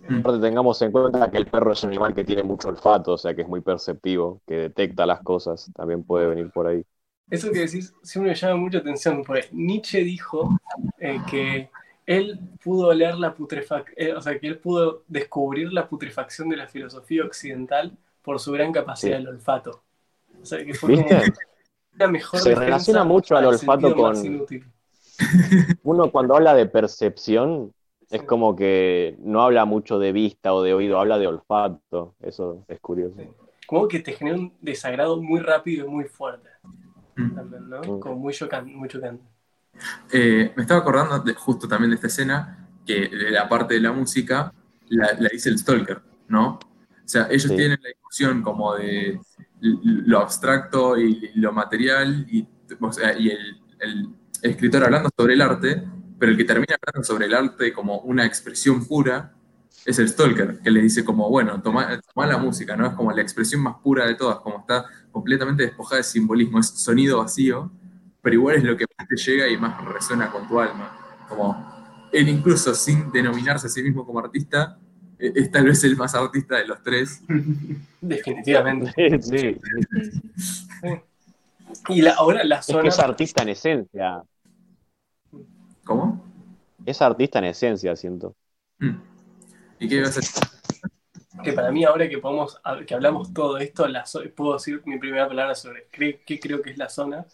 Aparte 0.10 0.40
tengamos 0.40 0.82
en 0.82 0.91
cuenta 0.91 1.30
que 1.30 1.38
el 1.38 1.45
perro 1.45 1.72
es 1.72 1.84
un 1.84 1.91
animal 1.91 2.14
que 2.14 2.24
tiene 2.24 2.44
mucho 2.44 2.70
olfato, 2.70 3.14
o 3.14 3.18
sea 3.18 3.34
que 3.36 3.44
es 3.44 3.48
muy 3.48 3.62
perceptivo, 3.62 4.41
que 4.48 4.56
detecta 4.56 5.06
las 5.06 5.22
cosas, 5.22 5.72
también 5.76 6.03
puede 6.03 6.28
venir 6.28 6.49
por 6.52 6.68
ahí. 6.68 6.84
Eso 7.32 7.52
que 7.52 7.60
decís 7.60 7.94
siempre 8.03 8.32
me 8.32 8.36
llama 8.38 8.58
mucha 8.58 8.78
atención, 8.80 9.24
porque 9.24 9.48
Nietzsche 9.52 10.03
dijo 10.03 10.60
eh, 10.99 11.20
que 11.30 11.70
él 12.06 12.40
pudo 12.64 12.90
oler 12.90 13.16
la 13.16 13.34
putrefacción, 13.34 14.18
o 14.18 14.22
sea, 14.22 14.38
que 14.38 14.48
él 14.48 14.58
pudo 14.60 15.03
descubrir 15.08 15.72
la 15.72 15.88
putrefacción 15.88 16.49
de 16.49 16.58
la 16.58 16.68
filosofía 16.68 17.24
occidental 17.24 17.98
por 18.22 18.40
su 18.40 18.52
gran 18.52 18.72
capacidad 18.72 19.18
Sí. 19.18 19.24
del 19.24 19.34
olfato. 19.34 19.82
O 20.41 20.45
sea, 20.45 20.64
que 20.66 20.74
fue 20.74 20.94
una 21.95 22.08
mejor 22.08 22.40
Se 22.40 22.53
relaciona 22.53 23.03
mucho 23.03 23.36
al 23.36 23.45
olfato 23.45 23.95
con-. 23.95 24.45
Uno 25.84 26.12
cuando 26.12 26.36
habla 26.36 26.53
de 26.53 26.66
percepción 26.66 27.74
es 28.10 28.22
Sí. 28.22 28.28
como 28.28 28.56
que 28.56 29.16
no 29.20 29.41
habla 29.41 29.66
mucho 29.66 29.99
de 29.99 30.12
vista 30.12 30.53
o 30.53 30.64
de 30.64 30.74
oído, 30.74 30.99
habla 30.99 31.18
de 31.18 31.28
olfato. 31.28 32.16
Eso 32.22 32.66
es 32.68 32.80
curioso. 32.80 33.16
Sí. 33.18 33.28
Como 33.68 33.88
que 33.88 33.99
te 34.02 34.12
genera 34.14 34.38
un 34.38 34.53
desagrado 34.60 35.22
muy 35.22 35.40
rápido 35.40 35.86
y 35.86 35.90
muy 35.90 36.03
fuerte. 36.06 36.49
Mm. 37.27 37.35
También, 37.35 37.69
¿no? 37.69 37.81
Mm. 37.81 37.99
Como 37.99 38.15
muy 38.15 38.34
chocante. 38.34 38.72
Muy 38.72 38.89
chocante. 38.89 39.23
Eh, 40.11 40.52
me 40.56 40.64
estaba 40.64 40.81
acordando 40.81 41.19
de- 41.19 41.34
justo 41.34 41.68
también 41.68 41.91
de 41.91 41.95
esta 41.95 42.07
escena, 42.07 42.68
que 42.85 43.07
de 43.10 43.31
la 43.31 43.48
parte 43.48 43.76
de 43.76 43.80
la 43.81 43.91
música 43.91 44.53
la, 44.89 45.14
la 45.19 45.30
dice 45.31 45.49
el 45.49 45.57
Stalker, 45.57 46.02
¿no? 46.27 46.60
O 46.60 47.07
sea, 47.11 47.27
ellos 47.30 47.43
Sí. 47.49 47.56
tienen 47.56 47.80
la 47.81 47.89
discusión 47.89 48.41
como 48.41 48.76
de 48.76 49.19
lo 49.61 50.19
abstracto 50.19 50.98
y 50.98 51.31
lo 51.35 51.52
material, 51.53 52.26
y, 52.30 52.48
o 52.80 52.91
sea, 52.91 53.18
y 53.18 53.30
el, 53.30 53.61
el 53.80 54.10
escritor 54.41 54.84
hablando 54.84 55.10
sobre 55.15 55.34
el 55.35 55.41
arte, 55.41 55.84
pero 56.19 56.31
el 56.31 56.38
que 56.38 56.43
termina 56.45 56.76
hablando 56.81 57.03
sobre 57.06 57.26
el 57.27 57.34
arte 57.34 57.72
como 57.73 57.99
una 57.99 58.26
expresión 58.26 58.85
pura 58.85 59.34
es 59.85 59.98
el 59.99 60.10
Stalker, 60.10 60.60
que 60.60 60.69
le 60.72 60.81
dice 60.81 61.03
como, 61.03 61.30
bueno, 61.30 61.61
toma, 61.61 61.99
toma 62.14 62.27
la 62.27 62.38
música, 62.38 62.76
¿no? 62.76 62.85
Es 62.88 62.93
como 62.93 63.11
la 63.11 63.22
expresión 63.22 63.61
más 63.61 63.76
pura 63.84 64.06
de 64.06 64.15
todas, 64.15 64.38
como 64.39 64.60
está 64.60 64.85
completamente 65.12 65.64
despojada 65.64 65.98
de 65.98 66.04
simbolismo, 66.04 66.60
es 66.60 66.68
sonido 66.70 67.20
vacío, 67.20 67.72
pero 68.22 68.36
igual 68.36 68.56
es 68.58 68.64
lo 68.64 68.78
que 68.78 68.86
más 68.98 69.08
te 69.08 69.16
llega 69.16 69.48
y 69.48 69.58
más 69.58 69.84
resuena 69.86 70.32
con 70.32 70.48
tu 70.48 70.60
alma. 70.60 70.98
Como 71.28 71.66
él 72.12 72.30
incluso 72.30 72.74
sin 72.76 73.12
denominarse 73.12 73.68
a 73.68 73.70
sí 73.70 73.82
mismo 73.84 74.06
como 74.06 74.20
artista, 74.20 74.78
eh, 75.20 75.32
es 75.36 75.52
tal 75.52 75.66
vez 75.66 75.84
el 75.84 75.96
más 75.96 76.14
artista 76.16 76.58
de 76.58 76.68
los 76.68 76.82
tres. 76.84 77.22
Definitivamente. 78.02 79.22
Sí, 79.22 79.58
Y 81.90 82.02
la, 82.02 82.14
ahora 82.14 82.44
la 82.44 82.58
es 82.60 82.66
zona. 82.66 82.82
que 82.84 82.88
es 82.90 83.00
artista 83.00 83.44
en 83.44 83.50
esencia. 83.50 84.24
¿Cómo? 85.84 86.24
Es 86.86 87.02
artista 87.02 87.40
en 87.40 87.46
esencia, 87.46 87.96
siento. 87.96 88.36
Mm. 88.80 88.96
¿Y 89.80 89.88
qué 89.90 89.96
ibas 89.96 90.18
a 90.18 90.20
decir? 90.22 90.44
Que 91.44 91.53
para 91.53 91.72
mí 91.72 91.84
ahora 91.84 92.10
que 92.10 92.18
podemos 92.18 92.60
que 92.86 92.94
hablamos 92.94 93.34
todo 93.34 93.58
esto, 93.58 93.88
la 93.88 94.03
puedo 94.36 94.53
decir 94.53 94.82
mi 94.86 94.98
primera 94.98 95.28
palabra 95.28 95.56
sobre 95.56 95.88
qué, 95.91 96.22
qué 96.26 96.40
creo 96.40 96.62
que 96.62 96.72
es 96.72 96.78
la 96.78 96.90
zona. 96.90 97.26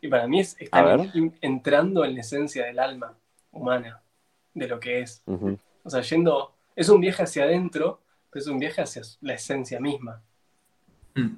Y 0.00 0.08
para 0.08 0.26
mí 0.26 0.40
es 0.40 0.56
estar 0.58 1.00
entrando 1.40 2.04
en 2.04 2.14
la 2.14 2.20
esencia 2.20 2.66
del 2.66 2.78
alma 2.78 3.14
humana, 3.50 4.00
de 4.54 4.68
lo 4.68 4.78
que 4.78 5.00
es. 5.00 5.22
Ujú. 5.26 5.58
O 5.82 5.90
sea, 5.90 6.02
yendo, 6.02 6.54
es 6.74 6.88
un 6.88 7.00
viaje 7.00 7.22
hacia 7.22 7.44
adentro, 7.44 8.02
pero 8.30 8.42
es 8.42 8.48
un 8.48 8.58
viaje 8.58 8.82
hacia 8.82 9.02
la 9.22 9.34
esencia 9.34 9.80
misma. 9.80 10.22
Mm. 11.14 11.28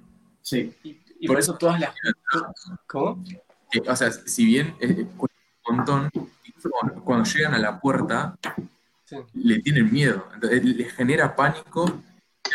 Sí. 0.43 0.75
Y, 0.83 1.01
y 1.21 1.27
Por 1.27 1.37
por 1.37 1.39
eso 1.39 1.57
todas 1.57 1.81
las... 1.81 1.95
¿Cómo? 2.87 3.23
Que, 3.71 3.81
o 3.81 3.97
sea, 3.97 4.11
si 4.11 4.45
bien 4.45 4.75
eh, 4.81 5.07
un 5.21 5.77
montón, 5.77 6.11
cuando, 7.05 7.25
llegan 7.31 7.55
a 7.55 7.59
la 7.59 7.81
puerta, 7.81 8.37
Sí. 9.05 9.17
le 9.33 9.61
tienen 9.61 9.91
miedo. 9.91 10.27
Entonces, 10.35 10.63
les 10.65 10.93
genera 10.93 11.35
pánico 11.35 12.03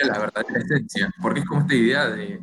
la 0.06 0.20
verdadera 0.20 0.60
esencia. 0.60 1.12
Porque 1.22 1.42
es 1.42 1.46
como 1.46 1.62
esta 1.62 1.76
idea 1.76 2.10
de. 2.10 2.26
eh, 2.34 2.42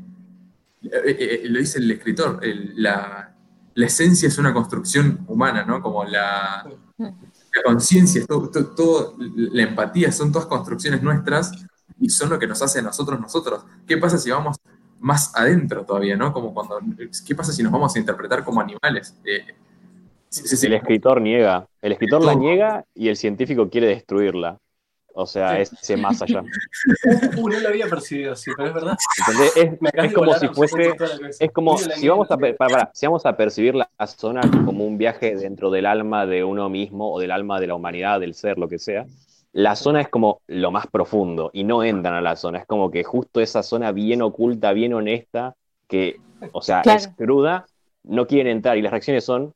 eh, 0.82 1.40
eh, 1.44 1.48
lo 1.48 1.58
dice 1.58 1.78
el 1.78 1.90
escritor, 1.90 2.40
el- 2.42 2.72
la, 2.82 3.34
la 3.74 3.86
esencia 3.86 4.28
es 4.28 4.38
una 4.38 4.52
construcción 4.54 5.24
humana, 5.28 5.64
¿no? 5.64 5.80
Como 5.82 6.04
la, 6.04 6.64
la 6.66 7.62
conciencia, 7.64 8.24
todo, 8.26 8.50
todo- 8.50 8.74
todo- 8.74 9.16
la 9.18 9.62
empatía, 9.62 10.12
son 10.12 10.32
todas 10.32 10.46
construcciones 10.46 11.02
nuestras 11.02 11.52
y 12.00 12.08
son 12.10 12.30
lo 12.30 12.38
que 12.38 12.46
nos 12.46 12.62
hace 12.62 12.78
a 12.80 12.82
nosotros 12.82 13.20
nosotros. 13.20 13.64
¿Qué 13.86 13.96
pasa 13.98 14.18
si 14.18 14.30
vamos 14.30 14.56
más 15.00 15.32
adentro 15.34 15.84
todavía, 15.84 16.16
¿no? 16.16 16.32
Como 16.32 16.52
cuando, 16.54 16.78
¿qué 17.26 17.34
pasa 17.34 17.52
si 17.52 17.62
nos 17.62 17.72
vamos 17.72 17.94
a 17.96 17.98
interpretar 17.98 18.44
como 18.44 18.60
animales? 18.60 19.16
Eh, 19.24 19.54
sí, 20.28 20.46
sí, 20.46 20.56
sí. 20.56 20.66
El 20.66 20.74
escritor 20.74 21.20
niega. 21.20 21.66
El 21.82 21.92
escritor 21.92 22.22
la 22.22 22.34
niega 22.34 22.84
y 22.94 23.08
el 23.08 23.16
científico 23.16 23.68
quiere 23.70 23.86
destruirla. 23.88 24.58
O 25.14 25.26
sea, 25.26 25.64
Sí. 25.64 25.74
ese 25.80 25.96
más 25.96 26.20
allá. 26.22 26.42
Uh, 27.36 27.48
no 27.48 27.60
lo 27.60 27.68
había 27.68 27.86
percibido 27.86 28.32
así, 28.32 28.50
pero 28.56 28.68
es 28.68 28.74
verdad. 28.74 28.96
¿Entendés? 29.18 29.56
Es, 29.56 30.12
como 30.14 30.26
volar 30.26 30.40
si 30.40 30.48
fuese. 30.48 30.92
Es 31.38 31.52
como 31.52 31.76
si 31.78 32.08
vamos, 32.08 32.30
a, 32.30 32.36
pará, 32.36 32.56
pará, 32.56 32.90
si 32.94 33.06
vamos 33.06 33.26
a 33.26 33.36
percibir 33.36 33.74
la 33.74 33.88
zona 34.06 34.40
como 34.64 34.84
un 34.86 34.98
viaje 34.98 35.34
dentro 35.36 35.70
del 35.70 35.86
alma 35.86 36.26
de 36.26 36.44
uno 36.44 36.68
mismo 36.68 37.12
o 37.12 37.20
del 37.20 37.30
alma 37.30 37.60
de 37.60 37.66
la 37.66 37.74
humanidad, 37.74 38.20
del 38.20 38.34
ser, 38.34 38.58
lo 38.58 38.68
que 38.68 38.78
sea, 38.78 39.06
la 39.52 39.74
zona 39.76 40.00
es 40.00 40.08
como 40.08 40.40
lo 40.46 40.70
más 40.70 40.86
profundo 40.86 41.50
y 41.52 41.64
no 41.64 41.82
entran 41.82 42.14
a 42.14 42.20
la 42.20 42.36
zona. 42.36 42.58
Es 42.60 42.66
como 42.66 42.90
que 42.90 43.02
justo 43.04 43.40
esa 43.40 43.62
zona 43.62 43.92
bien 43.92 44.22
oculta, 44.22 44.72
bien 44.72 44.94
honesta, 44.94 45.54
que, 45.88 46.20
o 46.52 46.62
sea, 46.62 46.82
Claro. 46.82 46.98
es 46.98 47.08
cruda, 47.08 47.66
no 48.04 48.26
quieren 48.26 48.52
entrar 48.56 48.76
y 48.78 48.82
las 48.82 48.92
reacciones 48.92 49.24
son. 49.24 49.52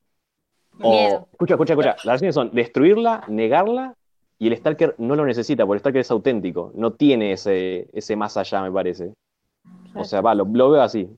O, 0.81 1.27
escucha, 1.31 1.53
escucha, 1.53 1.73
escucha. 1.73 1.89
Las 1.97 2.05
reacciones 2.05 2.35
son 2.35 2.51
destruirla, 2.53 3.23
negarla 3.27 3.95
y 4.39 4.47
el 4.47 4.57
Stalker 4.57 4.95
no 4.97 5.15
lo 5.15 5.25
necesita 5.25 5.65
porque 5.65 5.75
el 5.77 5.79
Stalker 5.81 6.01
es 6.01 6.11
auténtico, 6.11 6.71
no 6.75 6.93
tiene 6.93 7.31
ese, 7.33 7.87
ese 7.93 8.15
más 8.15 8.35
allá, 8.37 8.61
me 8.61 8.71
parece. 8.71 9.13
O 9.93 10.03
sea, 10.03 10.21
va, 10.21 10.35
lo, 10.35 10.45
lo 10.45 10.71
veo 10.71 10.81
así. 10.81 11.09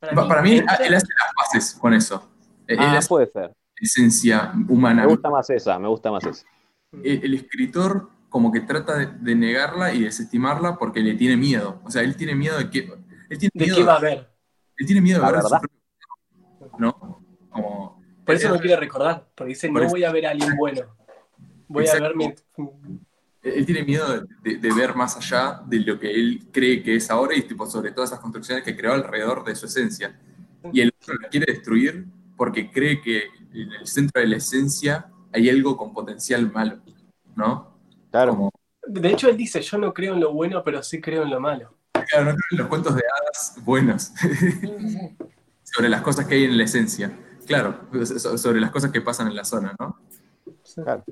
Pa- 0.00 0.26
Para 0.28 0.42
mí, 0.42 0.52
él 0.56 0.64
hace 0.68 0.88
las 0.88 1.04
paces 1.36 1.74
con 1.74 1.92
eso. 1.94 2.28
Él 2.66 2.78
Ah, 2.80 2.96
hace 2.96 3.08
puede 3.08 3.26
ser. 3.26 3.52
esencia 3.76 4.52
humana. 4.68 5.02
Me 5.02 5.08
gusta 5.08 5.28
más 5.30 5.48
esa, 5.50 5.78
me 5.78 5.88
gusta 5.88 6.10
más 6.10 6.24
esa. 6.24 6.46
el, 6.92 7.24
el 7.24 7.34
escritor 7.34 8.08
como 8.28 8.50
que 8.50 8.60
trata 8.60 8.96
de, 8.96 9.06
de 9.06 9.34
negarla 9.34 9.92
y 9.92 10.02
desestimarla 10.04 10.76
porque 10.78 11.00
le 11.00 11.14
tiene 11.14 11.36
miedo. 11.36 11.80
O 11.84 11.90
sea, 11.90 12.02
él 12.02 12.16
tiene 12.16 12.34
miedo 12.34 12.56
de 12.56 12.70
que... 12.70 12.78
Él 13.28 13.38
tiene 13.38 13.50
¿De 13.54 13.64
miedo, 13.66 13.76
qué 13.76 13.84
va 13.84 13.92
a 13.94 13.98
haber? 13.98 14.30
él 14.78 14.86
tiene 14.86 15.00
miedo 15.02 15.24
de 15.24 15.32
ver 15.32 15.42
su 15.42 15.56
¿No? 16.78 17.20
Como... 17.50 18.00
Por 18.24 18.34
eso 18.34 18.48
no 18.48 18.58
quiere 18.58 18.76
recordar, 18.76 19.26
porque 19.34 19.50
dice, 19.50 19.68
Por 19.68 19.80
no 19.80 19.86
eso- 19.86 19.90
voy 19.94 20.04
a 20.04 20.12
ver 20.12 20.26
a 20.26 20.30
alguien 20.30 20.56
bueno. 20.56 20.82
Voy 21.72 21.86
a 21.88 21.94
ver 22.00 22.14
mi... 22.16 22.32
él 23.42 23.66
tiene 23.66 23.82
miedo 23.84 24.06
de, 24.12 24.26
de- 24.42 24.56
de 24.58 24.72
ver 24.74 24.94
más 24.94 25.16
allá 25.16 25.62
de 25.66 25.80
lo 25.80 25.98
que 25.98 26.10
él 26.10 26.46
cree 26.52 26.82
que 26.82 26.96
es 26.96 27.10
ahora 27.10 27.34
y 27.34 27.42
tipo 27.42 27.66
sobre 27.66 27.90
todas 27.92 28.10
esas 28.10 28.20
construcciones 28.20 28.62
que 28.64 28.76
creó 28.76 28.92
alrededor 28.92 29.44
de 29.44 29.54
su 29.56 29.66
esencia. 29.66 30.18
Y 30.72 30.80
el 30.80 30.92
otro 31.00 31.14
la 31.20 31.28
quiere 31.28 31.52
destruir 31.52 32.06
porque 32.36 32.70
cree 32.70 33.00
que 33.00 33.24
en 33.52 33.72
el 33.72 33.86
centro 33.86 34.20
de 34.20 34.28
la 34.28 34.36
esencia 34.36 35.08
hay 35.32 35.48
algo 35.50 35.76
con 35.76 35.92
potencial 35.92 36.50
malo, 36.52 36.78
¿no? 37.34 37.76
Claro. 38.10 38.32
Como, 38.32 38.50
De 38.86 39.08
hecho, 39.10 39.28
él 39.28 39.36
dice, 39.36 39.60
yo 39.60 39.78
no 39.78 39.92
creo 39.92 40.14
en 40.14 40.20
lo 40.20 40.32
bueno, 40.32 40.62
pero 40.62 40.82
sí 40.82 41.00
creo 41.00 41.22
en 41.24 41.30
lo 41.30 41.40
malo. 41.40 41.74
claro, 41.92 42.26
no 42.26 42.30
creo 42.32 42.46
en 42.52 42.58
los 42.58 42.66
cuentos 42.68 42.94
de 42.94 43.02
hadas 43.02 43.56
buenos. 43.64 44.12
sobre 45.64 45.88
las 45.88 46.02
cosas 46.02 46.26
que 46.26 46.34
hay 46.34 46.44
en 46.44 46.56
la 46.58 46.64
esencia. 46.64 47.10
Claro, 47.46 47.88
so- 48.04 48.38
sobre 48.38 48.60
las 48.60 48.70
cosas 48.70 48.92
que 48.92 49.00
pasan 49.00 49.26
en 49.28 49.34
la 49.36 49.44
zona, 49.44 49.74
¿no? 49.80 49.98
claro. 50.74 51.04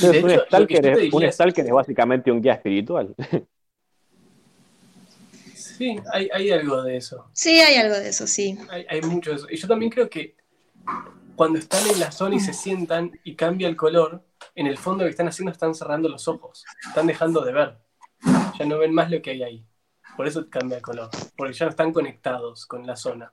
De 0.00 0.10
un, 0.10 0.16
hecho, 0.16 0.26
que 0.28 0.46
stalker 0.46 0.86
es, 0.86 0.96
diría 0.96 1.16
un 1.16 1.22
es- 1.24 1.34
stalker 1.34 1.66
es 1.66 1.72
básicamente 1.72 2.30
un 2.30 2.40
guía 2.40 2.54
espiritual. 2.54 3.14
Sí, 5.54 5.96
hay, 6.12 6.28
hay 6.32 6.50
algo 6.50 6.82
de 6.82 6.96
eso. 6.96 7.28
Sí, 7.32 7.60
hay 7.60 7.76
algo 7.76 7.94
de 7.94 8.08
eso, 8.08 8.26
sí. 8.26 8.58
Hay, 8.70 8.86
hay 8.88 9.02
mucho 9.02 9.30
de 9.30 9.36
eso. 9.36 9.46
Y 9.50 9.56
yo 9.56 9.66
también 9.66 9.90
creo 9.90 10.08
que 10.08 10.36
cuando 11.34 11.58
están 11.58 11.86
en 11.88 11.98
la 11.98 12.12
zona 12.12 12.36
y 12.36 12.40
se 12.40 12.52
sientan 12.52 13.18
y 13.24 13.34
cambia 13.34 13.68
el 13.68 13.76
color, 13.76 14.22
en 14.54 14.66
el 14.66 14.78
fondo 14.78 15.02
lo 15.04 15.08
que 15.08 15.12
están 15.12 15.28
haciendo 15.28 15.50
están 15.50 15.74
cerrando 15.74 16.08
los 16.08 16.28
ojos. 16.28 16.64
Están 16.86 17.06
dejando 17.06 17.44
de 17.44 17.52
ver. 17.52 17.78
Ya 18.58 18.66
no 18.66 18.78
ven 18.78 18.94
más 18.94 19.10
lo 19.10 19.20
que 19.20 19.30
hay 19.30 19.42
ahí. 19.42 19.66
Por 20.16 20.26
eso 20.28 20.48
cambia 20.48 20.76
de 20.76 20.82
color. 20.82 21.10
Porque 21.36 21.54
ya 21.54 21.66
están 21.66 21.92
conectados 21.92 22.66
con 22.66 22.86
la 22.86 22.96
zona. 22.96 23.32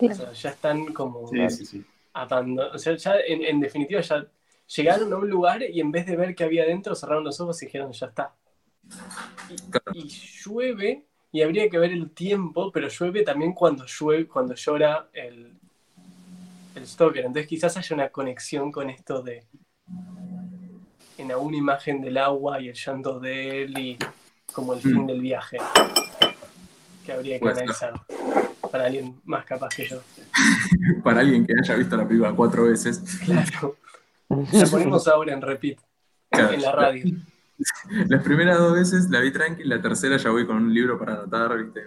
O 0.00 0.14
sea, 0.14 0.32
ya 0.32 0.50
están 0.50 0.92
como 0.92 1.28
Sí, 1.28 1.50
sí, 1.50 1.66
sí. 1.66 1.86
O 2.14 2.78
sea, 2.78 2.96
ya 2.96 3.16
en, 3.26 3.42
en 3.44 3.60
definitiva 3.60 4.00
ya 4.00 4.26
llegaron 4.76 5.12
a 5.12 5.16
un 5.16 5.28
lugar 5.28 5.62
y 5.62 5.80
en 5.80 5.90
vez 5.90 6.06
de 6.06 6.16
ver 6.16 6.34
qué 6.34 6.44
había 6.44 6.62
adentro, 6.62 6.94
cerraron 6.94 7.24
los 7.24 7.40
ojos 7.40 7.60
y 7.62 7.66
dijeron, 7.66 7.92
ya 7.92 8.06
está. 8.06 8.34
Y, 9.92 9.98
y 9.98 10.08
llueve, 10.08 11.04
y 11.32 11.42
habría 11.42 11.68
que 11.68 11.78
ver 11.78 11.90
el 11.92 12.10
tiempo, 12.12 12.70
pero 12.72 12.88
llueve 12.88 13.22
también 13.22 13.52
cuando 13.52 13.84
llueve, 13.86 14.26
cuando 14.28 14.54
llora 14.54 15.08
el, 15.12 15.52
el 16.76 16.86
Stalker. 16.86 17.24
Entonces 17.24 17.46
quizás 17.48 17.76
haya 17.76 17.94
una 17.94 18.08
conexión 18.10 18.70
con 18.70 18.90
esto 18.90 19.22
de 19.22 19.44
en 21.18 21.30
alguna 21.30 21.56
imagen 21.56 22.00
del 22.00 22.16
agua 22.18 22.60
y 22.60 22.68
el 22.68 22.74
llanto 22.74 23.20
de 23.20 23.62
él 23.62 23.78
y 23.78 23.98
como 24.52 24.74
el 24.74 24.80
fin 24.80 25.02
Mm. 25.02 25.06
del 25.06 25.20
viaje. 25.20 25.58
Que 27.04 27.12
habría 27.12 27.38
que 27.38 27.48
analizar 27.48 27.92
para 28.70 28.86
alguien 28.86 29.20
más 29.24 29.44
capaz 29.44 29.68
que 29.76 29.86
yo. 29.86 30.00
Para 31.02 31.20
alguien 31.20 31.46
que 31.46 31.54
haya 31.58 31.74
visto 31.74 31.96
la 31.96 32.06
película 32.06 32.32
cuatro 32.32 32.64
veces. 32.64 33.02
Claro. 33.24 33.76
La 34.52 34.66
ponemos 34.66 35.06
ahora 35.06 35.32
en 35.32 35.42
repeat, 35.42 35.78
Claro, 36.30 36.54
en 36.54 36.62
la 36.62 36.72
radio. 36.72 37.04
Las 38.08 38.24
primeras 38.24 38.58
dos 38.58 38.72
veces 38.74 39.08
la 39.10 39.20
vi 39.20 39.30
tranqui, 39.30 39.62
la 39.62 39.80
tercera 39.80 40.16
ya 40.16 40.30
voy 40.30 40.44
con 40.44 40.56
un 40.56 40.74
libro 40.74 40.98
para 40.98 41.14
anotar, 41.14 41.56
¿viste? 41.56 41.82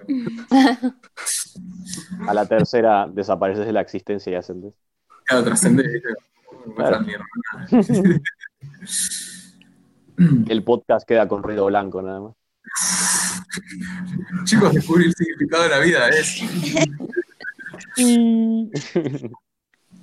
A 2.26 2.34
la 2.34 2.46
tercera 2.46 3.06
desapareces 3.12 3.66
de 3.66 3.74
la 3.74 3.82
existencia 3.82 4.32
y 4.32 4.36
ascendes. 4.36 4.74
Claro. 5.26 5.52
Mi 7.02 7.14
hermana. 7.14 8.22
El 10.48 10.64
podcast 10.64 11.06
queda 11.06 11.28
con 11.28 11.44
ruido 11.44 11.66
blanco 11.66 12.02
nada 12.02 12.22
más. 12.22 12.34
Chicos, 14.46 14.74
descubrir 14.74 15.08
el 15.08 15.14
significado 15.16 15.64
de 15.64 15.70
la 15.70 15.80
vida 15.80 16.08
es. 16.10 16.42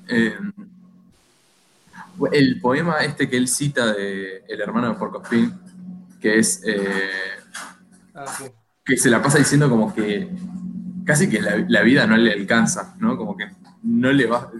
Eh, 0.09 0.37
el 2.33 2.61
poema 2.61 2.99
este 2.99 3.29
que 3.29 3.37
él 3.37 3.49
cita 3.49 3.93
de 3.93 4.45
El 4.49 4.61
hermano 4.61 4.89
de 4.91 4.95
Porcospín, 4.95 5.53
que 6.21 6.39
es 6.39 6.63
eh, 6.67 7.11
Ah, 8.15 8.27
sí. 8.27 8.45
que 8.85 8.97
se 8.97 9.11
la 9.11 9.21
pasa 9.21 9.39
diciendo 9.39 9.69
como 9.69 9.93
que 9.93 10.29
casi 11.05 11.29
que 11.29 11.41
la, 11.43 11.57
la 11.69 11.83
vida 11.83 12.07
no 12.07 12.17
le 12.17 12.33
alcanza, 12.33 12.95
¿no? 13.01 13.17
Como 13.17 13.37
que 13.37 13.47
no 13.83 14.13
le 14.13 14.27
va, 14.27 14.51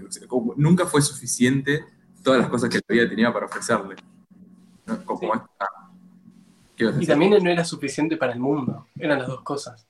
nunca 0.57 0.87
fue 0.87 1.01
suficiente 1.03 1.85
todas 2.23 2.41
las 2.41 2.49
cosas 2.49 2.69
que 2.71 2.81
la 2.89 2.93
vida 2.95 3.09
tenía 3.09 3.33
para 3.33 3.47
ofrecerle. 3.47 3.97
¿no? 4.87 5.05
Como 5.05 5.21
Sí. 5.21 5.27
esta- 5.27 5.67
¿qué 6.77 6.85
ibas 6.85 6.97
a 6.97 7.03
Y 7.03 7.07
también 7.07 7.31
no 7.43 7.51
era 7.51 7.65
suficiente 7.65 8.17
para 8.17 8.33
el 8.33 8.41
mundo, 8.41 8.87
eran 8.99 9.19
las 9.21 9.29
dos 9.29 9.43
cosas, 9.43 9.87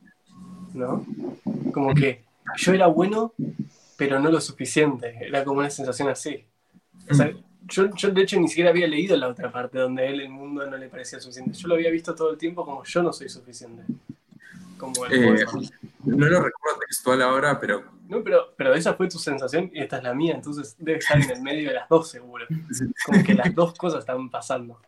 ¿no? 0.75 1.05
Como 1.73 1.95
que 1.95 2.24
yo 2.57 2.73
era 2.73 2.87
bueno, 2.87 3.33
pero 3.97 4.21
no 4.21 4.31
lo 4.31 4.41
suficiente, 4.41 5.17
era 5.21 5.45
como 5.45 5.61
una 5.61 5.71
sensación 5.71 6.09
así. 6.09 6.45
O 7.11 7.15
sea, 7.15 7.33
yo, 7.67 7.95
yo 7.95 8.11
de 8.11 8.23
hecho 8.23 8.39
ni 8.41 8.49
siquiera 8.49 8.71
había 8.71 8.87
leído 8.87 9.17
la 9.17 9.29
otra 9.29 9.51
parte 9.51 9.79
donde 9.79 10.07
él 10.09 10.21
el 10.21 10.29
mundo 10.29 10.67
no 10.67 10.77
le 10.77 10.89
parecía 10.89 11.21
suficiente. 11.21 11.53
Yo 11.59 11.69
lo 11.69 11.75
había 11.75 11.91
visto 11.91 12.15
todo 12.15 12.31
el 12.31 12.39
tiempo 12.39 12.65
como 12.65 12.85
yo 12.85 13.03
no 13.03 13.13
soy 13.13 13.29
suficiente. 13.29 13.83
Como 14.77 15.07
el 15.07 15.13
Eh, 15.13 15.47
no 16.05 16.27
lo 16.27 16.43
recuerdo 16.43 16.79
textual 16.87 17.23
ahora, 17.23 17.59
pero 17.59 17.85
No, 18.09 18.23
pero, 18.23 18.55
pero 18.57 18.75
esa 18.75 18.95
fue 18.95 19.09
tu 19.09 19.19
sensación 19.19 19.71
y 19.73 19.81
esta 19.81 19.99
es 19.99 20.03
la 20.03 20.13
mía, 20.15 20.35
entonces 20.35 20.77
debe 20.79 20.99
estar 20.99 21.19
en 21.21 21.31
el 21.31 21.41
medio 21.43 21.69
de 21.69 21.75
las 21.75 21.89
dos 21.89 22.11
seguro. 22.11 22.47
Como 23.07 23.23
que 23.25 23.35
las 23.35 23.55
dos 23.55 23.75
cosas 23.75 24.01
están 24.01 24.29
pasando. 24.31 24.81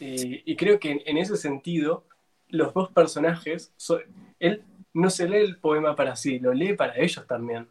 Y, 0.00 0.50
y 0.50 0.56
creo 0.56 0.80
que 0.80 0.90
en, 0.92 1.02
en 1.04 1.18
ese 1.18 1.36
sentido, 1.36 2.04
los 2.48 2.72
dos 2.74 2.90
personajes, 2.90 3.72
so- 3.76 4.00
él 4.38 4.64
no 4.94 5.10
se 5.10 5.28
lee 5.28 5.38
el 5.38 5.58
poema 5.58 5.94
para 5.94 6.16
sí, 6.16 6.38
lo 6.38 6.52
lee 6.52 6.74
para 6.74 6.96
ellos 6.96 7.26
también. 7.26 7.68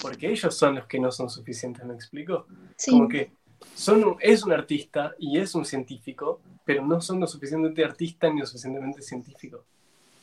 Porque 0.00 0.28
ellos 0.30 0.54
son 0.54 0.74
los 0.76 0.86
que 0.86 0.98
no 0.98 1.10
son 1.12 1.30
suficientes, 1.30 1.84
¿me 1.84 1.94
explico? 1.94 2.46
Sí. 2.76 2.90
Como 2.90 3.08
que 3.08 3.30
son, 3.74 4.04
un- 4.04 4.16
es 4.20 4.42
un 4.44 4.52
artista 4.52 5.14
y 5.18 5.38
es 5.38 5.54
un 5.54 5.64
científico, 5.64 6.40
pero 6.64 6.84
no 6.84 7.00
son 7.00 7.20
lo 7.20 7.26
suficientemente 7.26 7.84
artista 7.84 8.28
ni 8.32 8.40
lo 8.40 8.46
suficientemente 8.46 9.00
científico. 9.02 9.64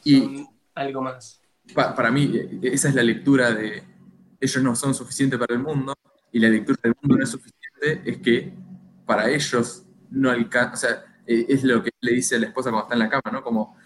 y 0.03 0.19
Son 0.19 0.47
algo 0.75 1.01
más. 1.01 1.41
pa- 1.73 1.95
para 1.95 2.11
mí 2.11 2.31
eh, 2.35 2.59
esa 2.63 2.89
es 2.89 2.95
la 2.95 3.03
lectura 3.03 3.51
de 3.53 3.83
ellos 4.41 4.61
no 4.63 4.75
son 4.75 4.93
suficientes 4.93 5.39
para 5.39 5.53
el 5.55 5.61
mundo 5.61 5.93
y 6.31 6.39
la 6.39 6.49
lectura 6.49 6.77
del 6.83 6.93
mundo 7.01 7.17
no 7.17 7.23
es 7.23 7.29
suficiente 7.29 8.01
es 8.05 8.17
que 8.17 8.53
para 9.05 9.29
ellos 9.29 9.85
no 10.09 10.29
alcanza, 10.29 10.73
o 10.73 10.77
sea, 10.77 11.21
eh, 11.25 11.45
es 11.47 11.63
lo 11.63 11.81
que 11.81 11.91
le 12.01 12.11
dice 12.13 12.35
a 12.35 12.39
la 12.39 12.47
esposa 12.47 12.69
cuando 12.69 12.83
está 12.83 12.95
en 12.95 12.99
la 12.99 13.09
cama, 13.09 13.31
¿no? 13.31 13.41
Como, 13.43 13.77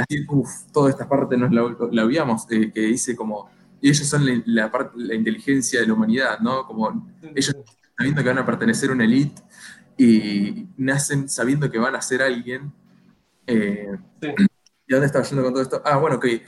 así, 0.00 0.26
uff, 0.28 0.70
toda 0.72 0.90
esta 0.90 1.08
parte 1.08 1.36
nos 1.36 1.52
la, 1.52 1.62
la 1.92 2.04
eh, 2.50 2.72
que 2.72 2.80
dice 2.80 3.16
como, 3.16 3.48
y 3.80 3.88
ellos 3.90 4.06
son 4.06 4.26
la, 4.26 4.42
la 4.46 4.70
parte, 4.70 4.92
la 4.96 5.14
inteligencia 5.14 5.80
de 5.80 5.86
la 5.86 5.94
humanidad, 5.94 6.38
¿no? 6.40 6.66
Como 6.66 7.08
ellos 7.34 7.56
sabiendo 7.96 8.22
que 8.22 8.28
van 8.28 8.38
a 8.38 8.46
pertenecer 8.46 8.90
a 8.90 8.92
una 8.92 9.04
elite 9.04 9.42
y 9.96 10.66
nacen 10.76 11.28
sabiendo 11.28 11.70
que 11.70 11.78
van 11.78 11.94
a 11.94 12.02
ser 12.02 12.22
alguien. 12.22 12.72
eh, 13.46 13.88
Sí. 14.20 14.28
¿Y 14.86 14.92
dónde 14.92 15.06
estaba 15.06 15.24
yendo 15.24 15.44
con 15.44 15.52
todo 15.52 15.62
esto? 15.62 15.82
Ah, 15.84 15.98
bueno, 15.98 16.18
que 16.18 16.42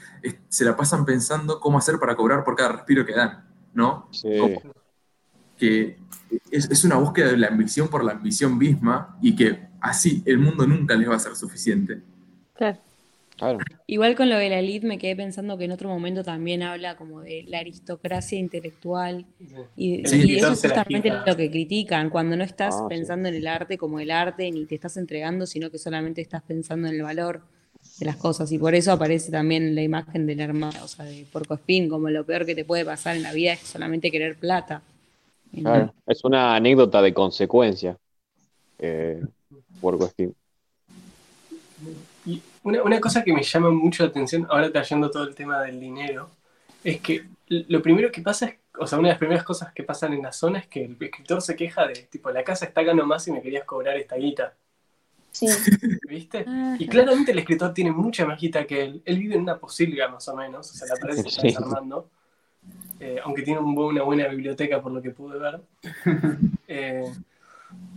se 0.49 0.65
la 0.65 0.75
pasan 0.75 1.05
pensando 1.05 1.61
cómo 1.61 1.77
hacer 1.77 1.97
para 1.97 2.13
cobrar 2.13 2.43
por 2.43 2.57
cada 2.57 2.73
respiro 2.73 3.05
que 3.05 3.13
dan, 3.13 3.45
¿no? 3.73 4.09
Sí. 4.11 4.37
Como 4.37 4.61
que 5.57 5.97
es, 6.51 6.69
es 6.69 6.83
una 6.83 6.97
búsqueda 6.97 7.27
de 7.27 7.37
la 7.37 7.47
ambición 7.47 7.87
por 7.87 8.03
la 8.03 8.11
ambición 8.11 8.57
misma 8.57 9.17
y 9.21 9.33
que 9.33 9.69
así 9.79 10.21
el 10.25 10.39
mundo 10.39 10.67
nunca 10.67 10.93
les 10.95 11.09
va 11.09 11.15
a 11.15 11.19
ser 11.19 11.37
suficiente. 11.37 12.01
Claro. 12.53 12.79
Claro. 13.37 13.59
Igual 13.87 14.15
con 14.15 14.29
lo 14.29 14.37
de 14.37 14.49
la 14.49 14.59
elite 14.59 14.85
me 14.85 14.97
quedé 14.99 15.15
pensando 15.15 15.57
que 15.57 15.65
en 15.65 15.71
otro 15.71 15.89
momento 15.89 16.23
también 16.23 16.61
habla 16.61 16.95
como 16.95 17.21
de 17.21 17.43
la 17.47 17.59
aristocracia 17.59 18.37
intelectual 18.37 19.25
y, 19.75 20.05
Sí, 20.05 20.21
y 20.23 20.35
eso 20.37 20.51
es 20.53 20.61
justamente 20.61 21.11
lo 21.25 21.35
que 21.35 21.49
critican, 21.49 22.09
cuando 22.09 22.37
no 22.37 22.43
estás 22.43 22.75
Ah, 22.75 22.79
sí. 22.87 22.95
pensando 22.95 23.29
en 23.29 23.35
el 23.35 23.47
arte 23.47 23.77
como 23.77 23.99
el 23.99 24.11
arte, 24.11 24.49
ni 24.51 24.65
te 24.65 24.75
estás 24.75 24.97
entregando, 24.97 25.45
sino 25.47 25.71
que 25.71 25.79
solamente 25.79 26.21
estás 26.21 26.43
pensando 26.43 26.87
en 26.87 26.95
el 26.95 27.01
valor 27.01 27.41
de 27.99 28.05
las 28.05 28.17
cosas. 28.17 28.51
Y 28.51 28.59
por 28.59 28.75
eso 28.75 28.91
aparece 28.91 29.31
también 29.31 29.73
la 29.75 29.81
imagen 29.81 30.25
del 30.27 30.39
hermano, 30.39 30.83
o 30.83 30.87
sea, 30.87 31.05
de 31.05 31.25
Porcospín, 31.31 31.89
como 31.89 32.09
lo 32.09 32.25
peor 32.25 32.45
que 32.45 32.55
te 32.55 32.65
puede 32.65 32.85
pasar 32.85 33.15
en 33.15 33.23
la 33.23 33.33
vida 33.33 33.53
es 33.53 33.59
solamente 33.61 34.11
querer 34.11 34.35
plata. 34.37 34.83
Claro. 35.53 35.93
Es 36.05 36.23
una 36.23 36.55
anécdota 36.55 37.01
de 37.01 37.13
consecuencia. 37.13 37.97
Eh, 38.79 39.21
Puerco 39.81 40.05
Espín. 40.05 40.35
Una, 42.63 42.81
una 42.83 42.99
cosa 42.99 43.23
que 43.23 43.33
me 43.33 43.43
llama 43.43 43.71
mucho 43.71 44.03
la 44.03 44.09
atención, 44.09 44.47
ahora 44.49 44.71
trayendo 44.71 45.11
todo 45.11 45.23
el 45.23 45.35
tema 45.35 45.61
del 45.61 45.79
dinero, 45.79 46.29
es 46.83 46.99
que 47.01 47.25
lo 47.49 47.81
primero 47.81 48.11
que 48.11 48.21
pasa 48.21 48.47
es, 48.47 48.55
o 48.79 48.87
sea, 48.87 48.97
una 48.99 49.09
de 49.09 49.13
las 49.13 49.19
primeras 49.19 49.43
cosas 49.43 49.73
que 49.73 49.83
pasan 49.83 50.13
en 50.13 50.23
la 50.23 50.31
zona 50.31 50.59
es 50.59 50.67
que 50.67 50.85
el 50.85 50.97
escritor 50.99 51.41
se 51.41 51.55
queja 51.55 51.85
de, 51.87 51.93
tipo, 52.09 52.31
la 52.31 52.43
casa 52.43 52.65
está 52.65 52.81
acá 52.81 52.93
nomás 52.93 53.27
y 53.27 53.31
me 53.31 53.41
querías 53.41 53.65
cobrar 53.65 53.97
esta 53.97 54.15
guita, 54.15 54.55
Sí. 55.31 55.47
¿viste? 56.07 56.45
Ah, 56.47 56.75
Y 56.77 56.87
claramente 56.87 57.31
el 57.31 57.39
escritor 57.39 57.73
tiene 57.73 57.91
mucha 57.91 58.23
más 58.23 58.39
guita 58.39 58.65
que 58.65 58.83
él. 58.83 59.01
Él 59.03 59.17
vive 59.17 59.33
en 59.33 59.41
una 59.41 59.57
posilga 59.57 60.07
más 60.07 60.27
o 60.27 60.35
menos, 60.35 60.69
o 60.69 60.73
sea, 60.75 60.87
la 60.87 60.95
pared 60.95 61.15
se 61.15 61.27
está 61.27 61.41
Sí. 61.41 61.47
desarmando. 61.47 62.07
Eh, 62.99 63.19
aunque 63.23 63.41
tiene 63.41 63.59
un 63.59 63.75
una 63.77 64.03
buena 64.03 64.27
biblioteca 64.27 64.79
por 64.81 64.91
lo 64.91 65.01
que 65.01 65.09
pude 65.09 65.39
ver. 65.39 65.61
Eh, 66.67 67.03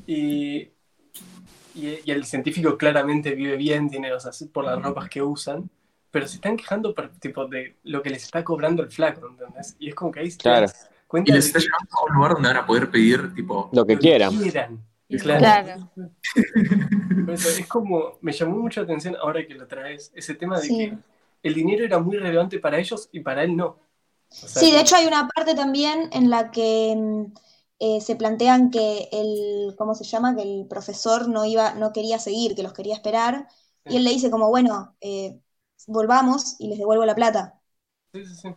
y, 0.06 0.68
y, 1.76 2.00
y 2.04 2.10
el 2.10 2.24
científico 2.24 2.76
claramente 2.76 3.34
vive 3.34 3.56
bien, 3.56 3.88
tiene, 3.90 4.12
o 4.12 4.18
sea, 4.20 4.32
por 4.52 4.64
las 4.64 4.80
ropas 4.82 5.08
que 5.08 5.22
usan, 5.22 5.68
pero 6.10 6.26
se 6.26 6.36
están 6.36 6.56
quejando 6.56 6.94
por, 6.94 7.10
tipo, 7.18 7.46
de 7.46 7.76
lo 7.84 8.02
que 8.02 8.10
les 8.10 8.24
está 8.24 8.42
cobrando 8.42 8.82
el 8.82 8.90
flaco, 8.90 9.28
¿entendés? 9.28 9.76
Y 9.78 9.88
es 9.90 9.94
como 9.94 10.10
que 10.10 10.20
ahí 10.20 10.30
se 10.30 10.38
Claro. 10.38 10.66
cuenta 11.06 11.30
Y 11.30 11.34
les 11.34 11.46
está 11.46 11.58
llevando 11.58 11.90
a 12.00 12.04
un 12.10 12.16
lugar 12.16 12.32
donde 12.32 12.48
van 12.48 12.56
a 12.58 12.66
poder 12.66 12.90
pedir, 12.90 13.34
tipo, 13.34 13.68
Lo 13.72 13.86
que 13.86 13.98
quieran. 13.98 14.32
Claro. 14.38 14.78
Claro. 15.08 15.90
Por 17.24 17.34
eso, 17.34 17.48
es 17.50 17.66
como, 17.68 18.18
me 18.20 18.32
llamó 18.32 18.56
mucho 18.56 18.80
la 18.80 18.84
atención 18.84 19.16
ahora 19.20 19.46
que 19.46 19.54
lo 19.54 19.66
traes, 19.66 20.10
ese 20.14 20.34
tema 20.34 20.58
de 20.58 20.66
Sí. 20.66 20.76
que 20.78 20.98
el 21.42 21.54
dinero 21.54 21.84
era 21.84 21.98
muy 22.00 22.16
relevante 22.16 22.58
para 22.58 22.78
ellos 22.78 23.08
y 23.12 23.20
para 23.20 23.44
él 23.44 23.56
no. 23.56 23.66
O 23.66 23.78
sea, 24.30 24.48
Sí, 24.48 24.72
de 24.72 24.80
hecho 24.80 24.96
hay 24.96 25.06
una 25.06 25.28
parte 25.28 25.54
también 25.54 26.08
en 26.12 26.28
la 26.30 26.50
que 26.50 26.94
mm, 26.96 27.24
eh, 27.78 28.00
se 28.00 28.16
plantean 28.16 28.70
que 28.70 29.08
el, 29.12 29.74
¿cómo 29.78 29.94
se 29.94 30.04
llama? 30.04 30.34
Que 30.36 30.42
el 30.42 30.66
profesor 30.68 31.28
no 31.28 31.44
iba, 31.44 31.74
no 31.74 31.92
quería 31.92 32.18
seguir, 32.18 32.54
que 32.54 32.62
los 32.62 32.72
quería 32.72 32.94
esperar, 32.94 33.48
y 33.86 33.96
él 33.96 34.04
le 34.04 34.10
dice 34.10 34.30
como, 34.30 34.48
bueno, 34.50 34.96
eh, 35.00 35.40
volvamos 35.86 36.56
y 36.58 36.68
les 36.68 36.78
devuelvo 36.78 37.04
la 37.04 37.14
plata. 37.14 37.60
sí, 38.12 38.24
sí, 38.26 38.34
sí. 38.34 38.54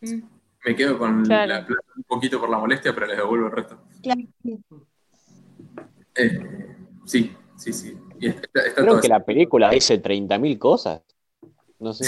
mm. 0.00 0.22
me 0.64 0.76
quedo 0.76 0.98
con 0.98 1.24
Claro. 1.24 1.54
la 1.54 1.66
plata 1.66 1.82
un 1.96 2.04
poquito 2.04 2.40
por 2.40 2.50
la 2.50 2.58
molestia, 2.58 2.94
pero 2.94 3.06
les 3.06 3.16
devuelvo 3.16 3.46
el 3.46 3.52
resto. 3.52 3.78
Claro, 4.02 4.20
sí. 4.42 4.64
Eh, 6.14 6.38
sí, 7.04 7.36
sí, 7.56 7.72
sí. 7.72 7.96
Y 8.20 8.28
está, 8.28 8.60
está 8.66 8.82
Creo 8.82 8.86
todo 8.86 9.00
que 9.00 9.06
así. 9.06 9.08
la 9.08 9.24
película 9.24 9.70
dice 9.70 9.98
30.000 9.98 10.58
cosas. 10.58 11.02
No 11.78 11.92
sé. 11.94 12.06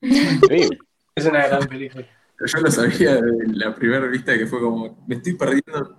Es 1.14 1.26
una 1.26 1.46
gran 1.46 1.68
película. 1.68 2.06
Yo 2.46 2.60
lo 2.60 2.70
sabía 2.70 3.16
de 3.16 3.46
la 3.48 3.74
primera 3.74 4.06
vista 4.06 4.36
que 4.36 4.46
fue 4.46 4.60
como, 4.60 5.04
me 5.06 5.16
estoy 5.16 5.34
perdiendo 5.34 5.96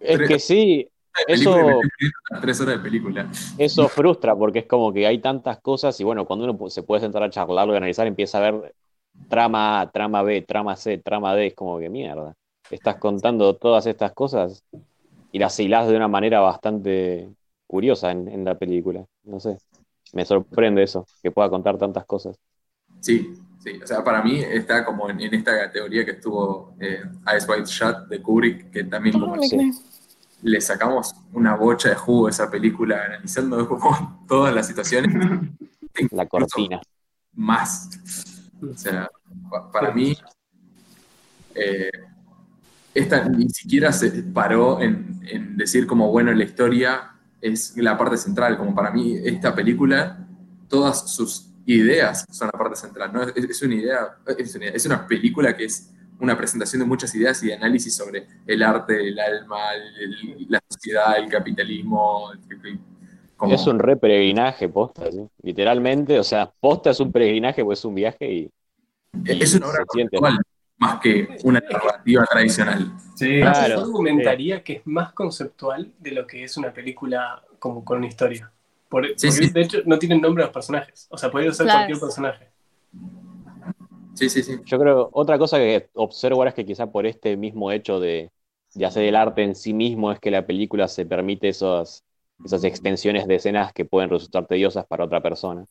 Es 0.00 0.18
que 0.28 0.38
sí, 0.38 0.88
eso, 1.26 1.80
tres 2.40 2.60
horas 2.60 2.76
de 2.76 2.82
película. 2.82 3.30
Eso 3.56 3.88
frustra 3.88 4.36
porque 4.36 4.60
es 4.60 4.66
como 4.66 4.92
que 4.92 5.06
hay 5.06 5.18
tantas 5.18 5.60
cosas 5.60 5.98
y 6.00 6.04
bueno, 6.04 6.26
cuando 6.26 6.44
uno 6.44 6.70
se 6.70 6.82
puede 6.82 7.00
sentar 7.00 7.22
a 7.22 7.30
charlarlo 7.30 7.72
y 7.72 7.76
analizar, 7.76 8.06
empieza 8.06 8.38
a 8.38 8.50
ver 8.50 8.74
trama 9.28 9.80
A, 9.80 9.90
trama 9.90 10.22
B, 10.22 10.42
trama 10.42 10.76
C, 10.76 10.98
trama 10.98 11.34
D, 11.34 11.48
es 11.48 11.54
como 11.54 11.78
que 11.78 11.88
mierda. 11.88 12.34
Estás 12.70 12.96
contando 12.96 13.56
todas 13.56 13.86
estas 13.86 14.12
cosas 14.12 14.62
y 15.32 15.38
las 15.38 15.58
hilás 15.58 15.88
de 15.88 15.96
una 15.96 16.08
manera 16.08 16.40
bastante 16.40 17.30
curiosa 17.66 18.10
en, 18.10 18.44
la 18.44 18.58
película. 18.58 19.04
No 19.24 19.40
sé, 19.40 19.58
me 20.12 20.24
sorprende 20.24 20.82
eso, 20.82 21.06
que 21.22 21.30
pueda 21.30 21.48
contar 21.48 21.78
tantas 21.78 22.04
cosas. 22.04 22.36
Sí, 23.00 23.34
sí, 23.58 23.80
o 23.82 23.86
sea, 23.86 24.02
para 24.02 24.22
mí 24.22 24.40
está 24.40 24.84
como 24.84 25.08
en, 25.08 25.20
esta 25.20 25.58
categoría 25.58 26.04
que 26.04 26.12
estuvo 26.12 26.74
eh, 26.80 27.02
Ice 27.36 27.50
White 27.50 27.66
Shot 27.66 28.08
de 28.08 28.22
Kubrick, 28.22 28.70
que 28.70 28.84
también 28.84 29.18
como 29.18 29.36
le 30.42 30.60
sacamos 30.60 31.14
una 31.32 31.56
bocha 31.56 31.88
de 31.88 31.94
jugo 31.94 32.26
a 32.26 32.30
esa 32.30 32.50
película 32.50 33.02
analizando 33.04 33.68
como 33.68 34.24
todas 34.28 34.54
las 34.54 34.66
situaciones. 34.66 35.14
La 36.10 36.26
cortina. 36.26 36.80
Más. 37.34 37.90
O 38.62 38.76
sea, 38.76 39.08
para 39.72 39.92
mí, 39.92 40.16
eh, 41.54 41.90
esta 42.94 43.28
ni 43.28 43.48
siquiera 43.50 43.92
se 43.92 44.10
paró 44.22 44.80
en, 44.80 45.20
en, 45.26 45.56
decir 45.56 45.86
como, 45.86 46.10
bueno, 46.10 46.32
la 46.32 46.44
historia 46.44 47.12
es 47.40 47.76
la 47.76 47.96
parte 47.96 48.16
central, 48.16 48.56
como 48.56 48.74
para 48.74 48.90
mí 48.90 49.16
esta 49.16 49.54
película, 49.54 50.26
todas 50.68 51.10
sus 51.12 51.50
ideas 51.66 52.24
son 52.30 52.48
la 52.52 52.58
parte 52.58 52.76
central, 52.76 53.12
¿no? 53.12 53.22
Es, 53.22 53.62
una 53.62 53.74
idea, 53.74 54.18
es, 54.38 54.54
una, 54.54 54.66
es 54.66 54.86
una 54.86 55.06
película 55.06 55.56
que 55.56 55.64
es 55.64 55.92
una 56.18 56.36
presentación 56.36 56.80
de 56.80 56.86
muchas 56.86 57.14
ideas 57.14 57.42
y 57.42 57.48
de 57.48 57.54
análisis 57.54 57.94
sobre 57.94 58.26
el 58.46 58.62
arte, 58.62 59.08
el 59.08 59.18
alma, 59.18 59.58
la 60.48 60.60
sociedad, 60.68 61.18
el 61.18 61.28
capitalismo. 61.28 62.30
Es 63.50 63.66
un 63.66 63.78
re 63.78 63.96
peregrinaje, 63.96 64.68
posta, 64.68 65.04
literalmente, 65.42 66.18
o 66.18 66.24
sea, 66.24 66.50
posta 66.60 66.90
es 66.90 67.00
un 67.00 67.12
peregrinaje, 67.12 67.64
pues 67.64 67.80
es 67.80 67.84
un 67.84 67.94
viaje 67.94 68.32
y... 68.32 68.50
es 69.24 69.54
una 69.54 69.68
obra 69.68 69.84
conceptual, 69.84 70.38
más 70.78 71.00
que 71.00 71.36
una 71.44 71.60
narrativa 71.60 72.24
tradicional. 72.24 72.92
Sí, 73.14 73.40
claro. 73.40 73.74
Yo 73.74 73.80
argumentaría 73.82 74.62
que 74.62 74.74
es 74.74 74.86
más 74.86 75.12
conceptual 75.12 75.92
de 75.98 76.12
lo 76.12 76.26
que 76.26 76.44
es 76.44 76.56
una 76.56 76.72
película 76.72 77.42
como 77.58 77.84
con 77.84 77.98
una 77.98 78.06
historia. 78.06 78.50
Por, 78.96 79.06
porque 79.14 79.50
de 79.52 79.60
hecho 79.60 79.78
no 79.84 79.98
tienen 79.98 80.22
nombre 80.22 80.42
los 80.42 80.54
personajes, 80.54 81.06
o 81.10 81.18
sea, 81.18 81.30
puede 81.30 81.52
ser 81.52 81.66
cualquier 81.66 82.00
personaje. 82.00 82.48
Sí, 84.14 84.30
sí, 84.30 84.42
sí. 84.42 84.56
Yo 84.64 84.78
creo, 84.78 85.10
otra 85.12 85.36
cosa 85.36 85.58
que 85.58 85.90
observo 85.92 86.38
ahora 86.38 86.48
es 86.48 86.54
que 86.54 86.64
quizá 86.64 86.86
por 86.86 87.04
este 87.04 87.36
mismo 87.36 87.70
hecho 87.72 88.00
de, 88.00 88.30
hacer 88.82 89.04
el 89.04 89.14
arte 89.14 89.42
en 89.42 89.54
sí 89.54 89.74
mismo 89.74 90.12
es 90.12 90.18
que 90.18 90.30
la 90.30 90.46
película 90.46 90.88
se 90.88 91.04
permite 91.04 91.48
esas 91.48 92.02
extensiones 92.62 93.26
de 93.26 93.34
escenas 93.34 93.74
que 93.74 93.84
pueden 93.84 94.08
resultar 94.08 94.46
tediosas 94.46 94.86
para 94.86 95.04
otra 95.04 95.22
persona. 95.22 95.66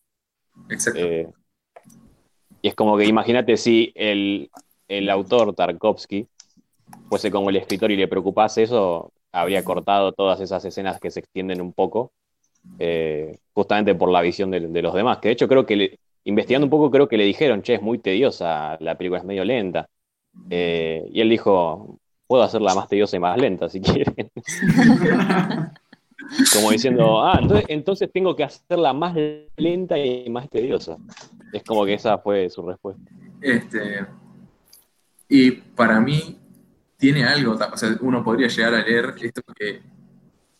Exacto. 0.69 0.99
Eh, 0.99 1.27
y 2.61 2.68
es 2.68 2.76
como 2.76 2.95
que 2.95 3.06
imagínate 3.06 3.57
si 3.57 3.91
el, 3.95 4.52
autor 5.10 5.56
Tarkovsky 5.56 6.27
fuese 7.10 7.31
como 7.31 7.49
el 7.49 7.56
escritor 7.56 7.89
y 7.89 7.97
le 7.97 8.07
preocupase 8.07 8.61
eso, 8.61 9.11
habría 9.31 9.64
cortado 9.64 10.11
todas 10.11 10.39
esas 10.41 10.64
escenas 10.64 10.99
que 10.99 11.10
se 11.10 11.22
extienden 11.22 11.60
un 11.60 11.73
poco, 11.73 12.11
eh, 12.79 13.37
justamente 13.53 13.95
por 13.95 14.11
la 14.11 14.21
visión 14.21 14.51
de, 14.51 14.81
los 14.81 14.93
demás. 14.93 15.19
Que 15.19 15.29
de 15.29 15.33
hecho 15.33 15.47
creo 15.47 15.65
que 15.65 15.97
investigando 16.25 16.65
un 16.65 16.69
poco, 16.69 16.91
creo 16.91 17.07
que 17.07 17.17
le 17.17 17.23
dijeron, 17.23 17.61
che, 17.61 17.75
es 17.75 17.81
muy 17.81 17.99
tediosa, 17.99 18.77
la 18.79 18.97
película 18.97 19.19
es 19.19 19.25
medio 19.25 19.45
lenta. 19.45 19.87
Eh, 20.49 21.07
y 21.11 21.21
él 21.21 21.29
dijo, 21.29 21.99
puedo 22.27 22.43
hacerla 22.43 22.75
más 22.75 22.87
tediosa 22.87 23.15
y 23.15 23.19
más 23.19 23.37
lenta 23.39 23.69
si 23.69 23.79
quieren. 23.81 24.15
Como 26.53 26.71
diciendo, 26.71 27.23
ah, 27.23 27.39
entonces, 27.67 28.11
tengo 28.11 28.35
que 28.35 28.43
hacerla 28.43 28.93
más 28.93 29.15
lenta 29.57 29.97
y 29.97 30.29
más 30.29 30.49
tediosa. 30.49 30.97
Es 31.53 31.63
como 31.63 31.85
que 31.85 31.93
esa 31.93 32.17
fue 32.17 32.49
su 32.49 32.63
respuesta. 32.63 33.03
Este, 33.41 34.05
y 35.29 35.51
para 35.51 35.99
mí 35.99 36.39
tiene 36.97 37.23
algo, 37.25 37.53
o 37.53 37.77
sea, 37.77 37.89
uno 38.01 38.23
podría 38.23 38.47
llegar 38.47 38.73
a 38.73 38.81
leer 38.81 39.13
esto 39.21 39.41
que 39.55 39.81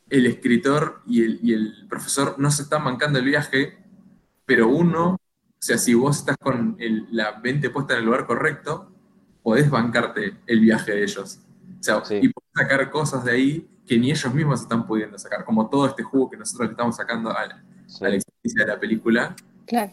el 0.10 0.26
escritor 0.26 1.02
y 1.06 1.24
el, 1.24 1.40
y 1.42 1.54
el 1.54 1.88
profesor 1.90 2.36
no 2.38 2.52
se 2.52 2.64
están 2.64 2.84
mancando 2.84 3.20
el 3.20 3.26
viaje, 3.26 3.78
pero 4.46 4.68
uno 4.68 5.18
o 5.66 5.68
sea, 5.68 5.80
si 5.80 5.96
vos 5.96 6.20
estás 6.20 6.38
con 6.38 6.78
la 7.10 7.40
mente 7.40 7.72
puesta 7.72 7.94
en 7.94 8.02
el 8.02 8.06
lugar 8.06 8.28
correcto, 8.28 8.92
podés 9.42 9.68
bancarte 9.68 10.38
el 10.46 10.60
viaje 10.60 10.92
de 10.92 11.02
ellos. 11.02 11.40
O 11.80 11.84
sea, 11.84 12.04
y 12.22 12.30
podés 12.30 12.52
sacar 12.54 12.92
cosas 12.92 13.26
de 13.26 13.32
ahí 13.32 13.70
que 13.84 13.98
ni 13.98 14.12
ellos 14.12 14.32
mismos 14.32 14.62
están 14.62 14.86
pudiendo 14.86 15.18
sacar, 15.18 15.44
como 15.44 15.68
todo 15.68 15.88
este 15.88 16.04
jugo 16.04 16.30
que 16.30 16.38
nosotros 16.38 16.68
le 16.68 16.74
estamos 16.74 16.96
sacando 16.96 17.32
a 17.32 17.48
la, 17.48 17.64
experiencia 18.14 18.64
de 18.64 18.68
la 18.68 18.80
película. 18.80 19.36
Claro. 19.66 19.92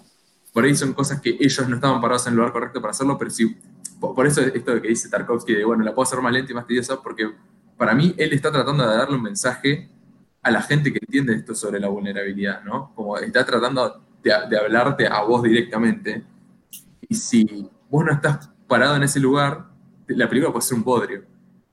Por 0.52 0.64
ahí 0.64 0.74
son 0.74 0.92
cosas 0.92 1.22
que 1.22 1.38
ellos 1.40 1.66
no 1.66 1.76
estaban 1.76 2.02
parados 2.02 2.26
en 2.26 2.34
el 2.34 2.36
lugar 2.36 2.52
correcto 2.52 2.82
para 2.82 2.90
hacerlo, 2.90 3.16
pero 3.16 3.30
sí, 3.30 3.56
por 3.98 4.26
eso 4.26 4.42
esto 4.42 4.74
de 4.74 4.82
que 4.82 4.88
dice 4.88 5.08
Tarkovsky 5.08 5.54
de, 5.54 5.64
bueno, 5.64 5.84
la 5.84 5.94
puedo 5.94 6.04
hacer 6.06 6.20
más 6.20 6.34
lenta 6.34 6.52
y 6.52 6.54
más 6.54 6.66
tediosa, 6.66 7.00
porque 7.00 7.30
para 7.78 7.94
mí 7.94 8.14
él 8.18 8.34
está 8.34 8.52
tratando 8.52 8.86
de 8.86 8.94
darle 8.94 9.16
un 9.16 9.22
mensaje 9.22 9.88
a 10.42 10.50
la 10.50 10.62
gente 10.62 10.92
que 10.92 10.98
entiende 11.00 11.34
esto 11.34 11.54
sobre 11.54 11.78
la 11.78 11.88
vulnerabilidad, 11.88 12.62
¿no? 12.64 12.92
Como 12.94 13.16
está 13.16 13.46
tratando 13.46 14.02
de, 14.22 14.32
hablarte 14.32 15.06
a 15.06 15.22
vos 15.22 15.42
directamente. 15.42 16.24
Y 17.08 17.14
si 17.14 17.70
vos 17.88 18.04
no 18.04 18.12
estás 18.12 18.50
parado 18.66 18.96
en 18.96 19.04
ese 19.04 19.20
lugar, 19.20 19.66
la 20.08 20.28
película 20.28 20.52
puede 20.52 20.66
ser 20.66 20.78
un 20.78 20.84
bodrio. 20.84 21.24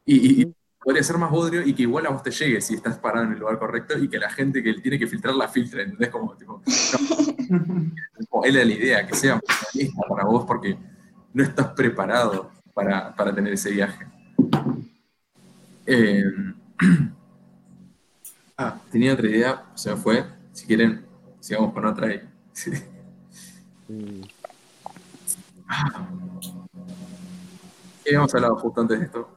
Y, 0.05 0.47
podría 0.81 1.03
ser 1.03 1.17
más 1.17 1.29
bodrio 1.29 1.61
y 1.61 1.73
que 1.73 1.81
igual 1.83 2.05
a 2.05 2.09
vos 2.09 2.23
te 2.23 2.31
llegue 2.31 2.61
si 2.61 2.73
estás 2.73 2.97
parado 2.97 3.25
en 3.25 3.33
el 3.33 3.39
lugar 3.39 3.59
correcto 3.59 3.97
y 3.99 4.07
que 4.07 4.17
la 4.17 4.29
gente 4.29 4.63
que 4.63 4.75
tiene 4.75 4.97
que 4.97 5.07
filtrar 5.07 5.35
la 5.35 5.49
filtre, 5.49 5.83
¿entendés? 5.83 6.09
Como, 6.09 6.35
tipo, 6.35 6.63
no, 7.49 8.43
es 8.45 8.53
la 8.53 8.63
idea, 8.63 9.05
que 9.05 9.13
sea 9.13 9.41
para 10.07 10.23
vos 10.23 10.45
porque 10.47 10.77
no 11.33 11.43
estás 11.43 11.73
preparado 11.73 12.49
para, 12.73 13.13
para 13.13 13.35
tener 13.35 13.53
ese 13.53 13.71
viaje. 13.71 14.07
Eh, 15.85 16.23
ah, 18.59 18.77
tenía 18.91 19.13
otra 19.13 19.27
idea, 19.27 19.65
se 19.73 19.89
me 19.89 19.95
fue. 19.95 20.25
Si 20.51 20.67
quieren, 20.67 21.05
sigamos 21.39 21.73
con 21.73 21.85
otra 21.85 22.07
ahí. 22.07 22.21
Mm. 23.91 24.21
¿Qué 28.03 28.09
habíamos 28.11 28.35
hablado 28.35 28.55
justo 28.57 28.81
antes 28.81 28.99
de 28.99 29.05
esto? 29.05 29.29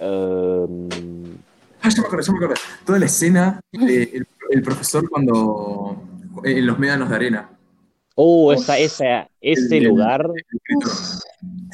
Um... 0.00 0.88
Ah, 1.80 1.88
ya 1.90 2.00
me 2.00 2.06
acuerdo, 2.08 2.26
ya 2.26 2.32
me 2.32 2.38
acuerdo. 2.38 2.62
Toda 2.84 2.98
la 2.98 3.06
escena 3.06 3.60
del 3.70 4.26
el 4.50 4.62
profesor 4.62 5.08
cuando. 5.08 6.02
en 6.42 6.66
los 6.66 6.78
médanos 6.78 7.08
de 7.08 7.14
arena. 7.14 7.50
Oh, 8.14 8.52
esa, 8.52 8.78
esa, 8.78 9.28
ese 9.40 9.80
lugar. 9.80 10.28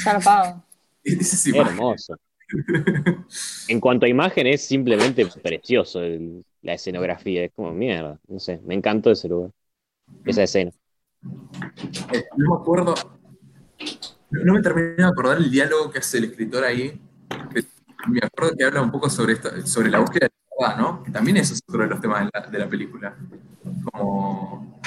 Zarpado. 0.03 0.63
Hermoso. 1.55 2.19
en 3.69 3.81
cuanto 3.81 4.07
a 4.07 4.09
imagen, 4.09 4.47
es 4.47 4.67
simplemente 4.67 5.27
precioso 5.43 6.01
la 6.63 6.75
escenografía. 6.75 7.45
Es 7.45 7.53
como 7.53 7.73
mierda. 7.73 8.19
No 8.29 8.39
sé, 8.39 8.61
me 8.65 8.75
encantó 8.75 9.11
ese 9.11 9.29
lugar 9.29 9.51
esa 10.25 10.43
escena. 10.43 10.71
Eh, 12.13 12.25
no 12.37 12.55
me 12.55 12.61
acuerdo, 12.61 12.95
no 14.31 14.53
me 14.53 14.63
terminé 14.63 14.95
de 14.97 15.05
acordar 15.05 15.39
el 15.39 15.51
diálogo 15.51 15.91
que 15.91 15.99
hace 15.99 16.19
el 16.19 16.25
escritor 16.25 16.65
ahí. 16.65 17.01
Me 18.07 18.21
acuerdo 18.23 18.55
que 18.57 18.65
habla 18.65 18.83
un 18.83 18.91
poco 18.91 19.09
sobre, 19.09 19.37
sobre 19.67 19.91
la 19.91 20.01
búsqueda 20.01 20.27
de 20.27 20.33
la 20.61 20.75
verdad, 20.75 20.83
¿no? 20.83 21.03
Que 21.03 21.11
también 21.11 21.39
eso 21.39 21.55
es 21.55 21.63
otro 21.67 21.83
de 21.83 21.89
los 21.89 22.01
temas 22.01 22.29
de 22.51 22.59
la, 22.59 22.69
película. 22.69 23.17
Como 23.93 24.81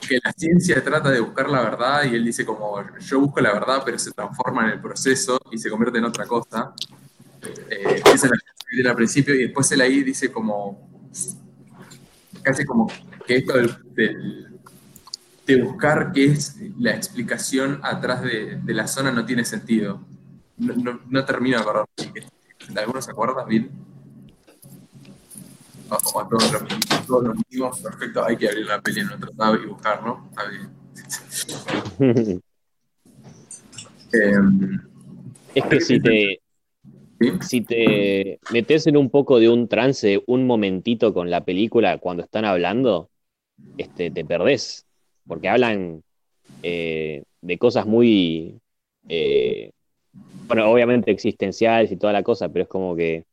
que 0.00 0.18
la 0.22 0.32
ciencia 0.32 0.82
trata 0.82 1.10
de 1.10 1.20
buscar 1.20 1.48
la 1.48 1.62
verdad 1.62 2.04
y 2.04 2.14
él 2.14 2.24
dice 2.24 2.44
como 2.44 2.82
yo 2.98 3.20
busco 3.20 3.40
la 3.40 3.52
verdad 3.52 3.82
pero 3.84 3.98
se 3.98 4.10
transforma 4.10 4.64
en 4.64 4.72
el 4.72 4.80
proceso 4.80 5.40
y 5.50 5.58
se 5.58 5.70
convierte 5.70 5.98
en 5.98 6.04
otra 6.04 6.26
cosa. 6.26 6.74
Esa 8.04 8.26
es 8.26 8.30
la 8.84 8.90
al 8.90 8.96
principio 8.96 9.34
y 9.34 9.42
después 9.42 9.70
él 9.72 9.80
ahí 9.80 10.02
dice 10.02 10.32
como 10.32 10.88
casi 12.42 12.64
como 12.64 12.86
que 13.26 13.36
esto 13.36 13.54
del, 13.54 14.60
de 15.46 15.62
buscar 15.62 16.12
qué 16.12 16.26
es 16.26 16.56
la 16.78 16.92
explicación 16.92 17.80
atrás 17.82 18.22
de, 18.22 18.60
la 18.66 18.86
zona 18.86 19.10
no 19.10 19.24
tiene 19.24 19.44
sentido. 19.44 20.04
No, 20.56 21.00
no, 21.08 21.24
termino 21.24 21.56
de 21.56 21.62
acordar. 21.62 21.86
¿Alguno 22.76 23.02
se 23.02 23.10
acuerda 23.10 23.44
bien? 23.44 23.70
A 25.94 26.28
todos 26.28 26.52
los, 26.52 27.06
todos 27.06 27.36
los 27.50 27.80
perfecto, 27.80 28.24
hay 28.24 28.36
que 28.36 28.48
abrir 28.48 28.66
la 28.66 28.80
peli 28.80 29.00
en 29.00 29.12
otro 29.12 29.30
tab 29.32 29.54
y 29.62 29.66
buscar, 29.66 30.02
¿no? 30.04 30.30
Em, 34.12 34.80
es 35.54 35.64
que 35.64 35.80
si 35.80 36.00
te, 36.00 36.40
si 37.40 37.60
te 37.62 38.38
metes 38.52 38.86
en 38.86 38.96
un 38.96 39.10
poco 39.10 39.38
de 39.38 39.48
un 39.48 39.68
trance, 39.68 40.22
un 40.26 40.46
momentito 40.46 41.14
con 41.14 41.30
la 41.30 41.44
película 41.44 41.98
cuando 41.98 42.22
están 42.22 42.44
hablando, 42.44 43.10
este, 43.78 44.10
te 44.10 44.24
perdés, 44.24 44.86
porque 45.26 45.48
hablan 45.48 46.02
eh, 46.62 47.24
de 47.40 47.58
cosas 47.58 47.86
muy, 47.86 48.60
eh, 49.08 49.72
bueno, 50.46 50.70
obviamente 50.70 51.10
existenciales 51.10 51.90
y 51.92 51.96
toda 51.96 52.12
la 52.12 52.22
cosa, 52.22 52.48
pero 52.48 52.64
es 52.64 52.68
como 52.68 52.94
que 52.96 53.24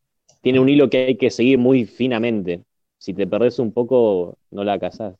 tiene 0.42 0.60
un 0.60 0.70
hilo 0.70 0.90
que 0.90 1.06
hay 1.08 1.18
que 1.18 1.30
seguir 1.30 1.58
muy 1.58 1.86
finamente. 1.86 2.64
Si 2.98 3.14
te 3.14 3.28
perdés 3.28 3.60
un 3.60 3.72
poco, 3.74 4.38
no 4.52 4.64
la 4.64 4.80
casás. 4.80 5.16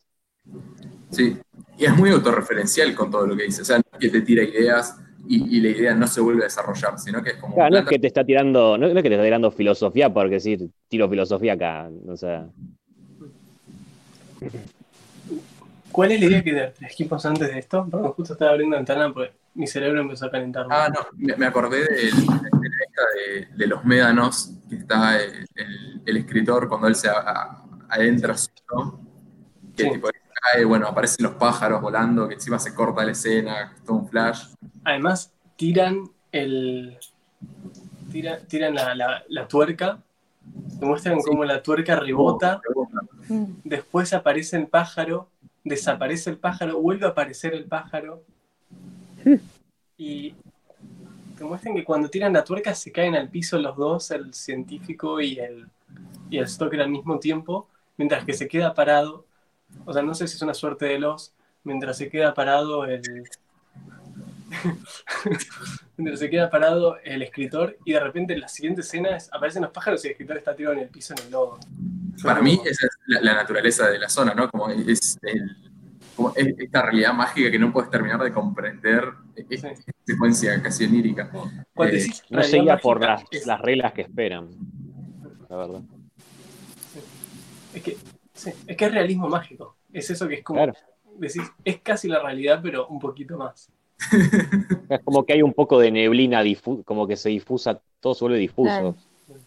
Sí, 1.12 1.38
y 1.78 1.86
es 1.86 1.96
muy 1.96 2.12
autorreferencial 2.12 2.94
con 2.96 3.10
todo 3.10 3.26
lo 3.26 3.36
que 3.36 3.44
dice. 3.44 3.62
O 3.62 3.66
sea, 3.66 3.78
no 3.78 3.84
es 3.92 4.00
que 4.00 4.10
te 4.10 4.22
tira 4.22 4.44
ideas 4.44 4.98
y, 5.28 5.58
y 5.58 5.62
la 5.62 5.70
idea 5.70 5.96
no 5.96 6.08
se 6.08 6.22
vuelve 6.22 6.42
a 6.42 6.46
desarrollar, 6.46 7.00
sino 7.00 7.22
que 7.22 7.32
es 7.32 7.38
como. 7.38 7.56
Claro, 7.56 7.72
no 7.72 7.78
es 7.80 7.86
que 7.86 8.00
te 8.00 8.08
está 8.08 8.24
tirando, 8.24 8.78
no, 8.78 8.88
es 8.88 8.94
que 8.96 9.02
te 9.04 9.16
está 9.16 9.24
tirando 9.24 9.52
filosofía 9.52 10.14
porque 10.14 10.36
decir, 10.36 10.70
tiro 10.88 11.10
filosofía 11.10 11.54
acá. 11.54 11.90
O 12.08 12.16
sea, 12.16 12.48
¿Cuál 15.92 16.12
es 16.12 16.20
la 16.20 16.26
idea 16.28 16.44
que 16.44 16.54
te 16.54 16.68
trajimos 16.68 17.26
antes 17.26 17.52
de 17.52 17.60
esto? 17.60 17.88
Perdón, 17.90 18.12
justo 18.14 18.34
estaba 18.34 18.52
abriendo 18.52 18.76
la 18.76 18.80
ventana 18.80 19.12
porque 19.14 19.34
mi 19.56 19.68
cerebro 19.68 20.02
empezó 20.02 20.28
a 20.28 20.32
calentar. 20.32 20.68
Ah, 20.70 20.90
no, 20.94 21.02
me, 21.18 21.36
me 21.36 21.46
acordé 21.46 21.80
de, 21.80 21.88
de 21.88 22.12
la 22.12 22.59
esta 23.00 23.52
de, 23.52 23.58
de 23.58 23.68
los 23.68 23.84
médanos, 23.86 24.52
que 24.70 24.76
está 24.76 25.18
el, 25.22 25.46
el- 25.56 26.02
el 26.06 26.18
escritor 26.18 26.68
cuando 26.68 26.88
él 26.88 26.96
se 26.96 27.10
a- 27.10 27.20
a- 27.20 27.64
adentra 27.90 28.36
solo, 28.38 29.00
que 29.76 29.84
Sí. 29.84 29.92
tipo 29.92 30.10
cae, 30.54 30.64
bueno, 30.66 30.88
aparecen 30.88 31.26
los 31.26 31.36
pájaros 31.36 31.82
volando, 31.82 32.28
que 32.28 32.36
encima 32.36 32.58
se 32.60 32.74
corta 32.74 33.04
la 33.04 33.12
escena, 33.12 33.76
todo 33.86 33.98
un 33.98 34.08
flash. 34.10 34.54
Además, 34.86 35.34
tiran 35.56 36.10
el. 36.32 36.98
tira- 38.12 38.40
tiran 38.48 38.74
la, 38.76 38.96
la- 38.96 39.24
la 39.28 39.48
tuerca. 39.48 40.00
Te 40.80 40.86
muestran 40.86 41.20
cómo 41.20 41.44
la 41.44 41.62
tuerca 41.62 41.96
rebota. 41.98 42.62
Mm. 43.28 43.44
Después 43.64 44.14
aparece 44.14 44.56
el 44.58 44.68
pájaro. 44.68 45.28
Desaparece 45.64 46.30
el 46.30 46.38
pájaro. 46.38 46.80
Vuelve 46.80 47.06
a 47.06 47.10
aparecer 47.10 47.54
el 47.54 47.66
pájaro. 47.66 48.24
Y 49.98 50.34
te 51.40 51.46
muestran 51.46 51.74
que 51.74 51.84
cuando 51.86 52.10
tiran 52.10 52.34
la 52.34 52.44
tuerca 52.44 52.76
se 52.76 52.92
caen 52.92 53.16
al 53.16 53.30
piso 53.30 53.58
los 53.58 53.76
dos, 53.78 54.12
el 54.12 54.34
científico 54.34 55.22
y 55.22 55.40
el, 55.40 55.68
y 56.30 56.38
el 56.38 56.48
Stoker 56.48 56.82
al 56.82 56.90
mismo 56.90 57.18
tiempo, 57.18 57.68
mientras 57.98 58.26
que 58.26 58.34
se 58.34 58.48
queda 58.48 58.74
parado. 58.74 59.26
O 59.86 59.94
sea, 59.94 60.02
no 60.04 60.14
sé 60.14 60.28
si 60.28 60.36
es 60.36 60.42
una 60.42 60.54
suerte 60.54 60.86
de 60.86 61.00
los. 61.00 61.34
Mientras 61.64 61.98
se 61.98 62.10
queda 62.10 62.34
parado 62.34 62.86
el. 62.86 63.02
mientras 65.98 66.20
se 66.20 66.30
queda 66.30 66.50
parado 66.50 66.98
el 67.04 67.22
escritor 67.22 67.78
y 67.86 67.94
de 67.94 68.00
repente 68.00 68.34
en 68.34 68.42
la 68.42 68.48
siguiente 68.48 68.82
escena 68.82 69.16
es- 69.16 69.30
aparecen 69.32 69.62
los 69.62 69.72
pájaros 69.72 70.04
y 70.04 70.08
el 70.08 70.12
escritor 70.14 70.38
está 70.38 70.56
tirado 70.56 70.76
en 70.76 70.82
el 70.82 70.90
piso 70.90 71.14
en 71.18 71.24
el 71.26 71.32
lodo. 71.32 71.60
Para 72.24 72.42
mí 72.42 72.60
esa 72.66 72.86
es 72.88 72.98
la, 73.08 73.22
la 73.22 73.34
naturaleza 73.36 73.90
de 73.90 74.00
la 74.00 74.10
zona, 74.10 74.34
¿no? 74.34 74.50
Como 74.50 74.70
es, 74.70 75.18
el- 75.22 75.69
como 76.20 76.34
es 76.36 76.48
esta 76.60 76.82
realidad 76.82 77.14
mágica 77.14 77.50
que 77.50 77.58
no 77.58 77.72
puedes 77.72 77.90
terminar 77.90 78.22
de 78.22 78.34
comprender, 78.34 79.06
esta 79.36 79.72
secuencia 80.06 80.62
casi 80.62 80.84
onírica. 80.84 81.32
Eh, 81.78 82.08
no 82.30 82.44
seguía 82.44 82.78
por 82.78 83.00
las, 83.02 83.24
es- 83.32 83.46
las 83.48 83.62
reglas 83.62 83.94
que 83.94 84.02
esperan. 84.02 84.50
La 85.48 85.56
verdad. 85.56 85.82
Es 87.74 87.82
que, 87.84 87.98
sí, 88.34 88.52
es 88.68 88.76
que 88.76 88.86
es 88.86 88.92
realismo 88.92 89.30
mágico. 89.30 89.78
Es 89.94 90.10
eso 90.10 90.28
que 90.28 90.36
es 90.36 90.44
como. 90.44 90.58
Claro. 90.58 90.74
Decís, 91.18 91.42
es 91.64 91.80
casi 91.80 92.10
la 92.10 92.22
realidad, 92.22 92.60
pero 92.62 92.88
un 92.88 93.00
poquito 93.00 93.38
más. 93.38 93.70
Es 94.90 95.00
como 95.06 95.26
que 95.26 95.34
hay 95.34 95.42
un 95.42 95.54
poco 95.54 95.80
de 95.80 95.92
neblina, 95.92 96.44
difu- 96.44 96.84
como 96.84 97.08
que 97.08 97.16
se 97.16 97.30
difusa, 97.30 97.80
todo 98.02 98.14
se 98.14 98.26
vuelve 98.26 98.40
difuso. 98.40 98.70
Claro. 98.70 98.96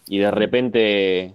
Y 0.07 0.19
de 0.19 0.31
repente 0.31 1.33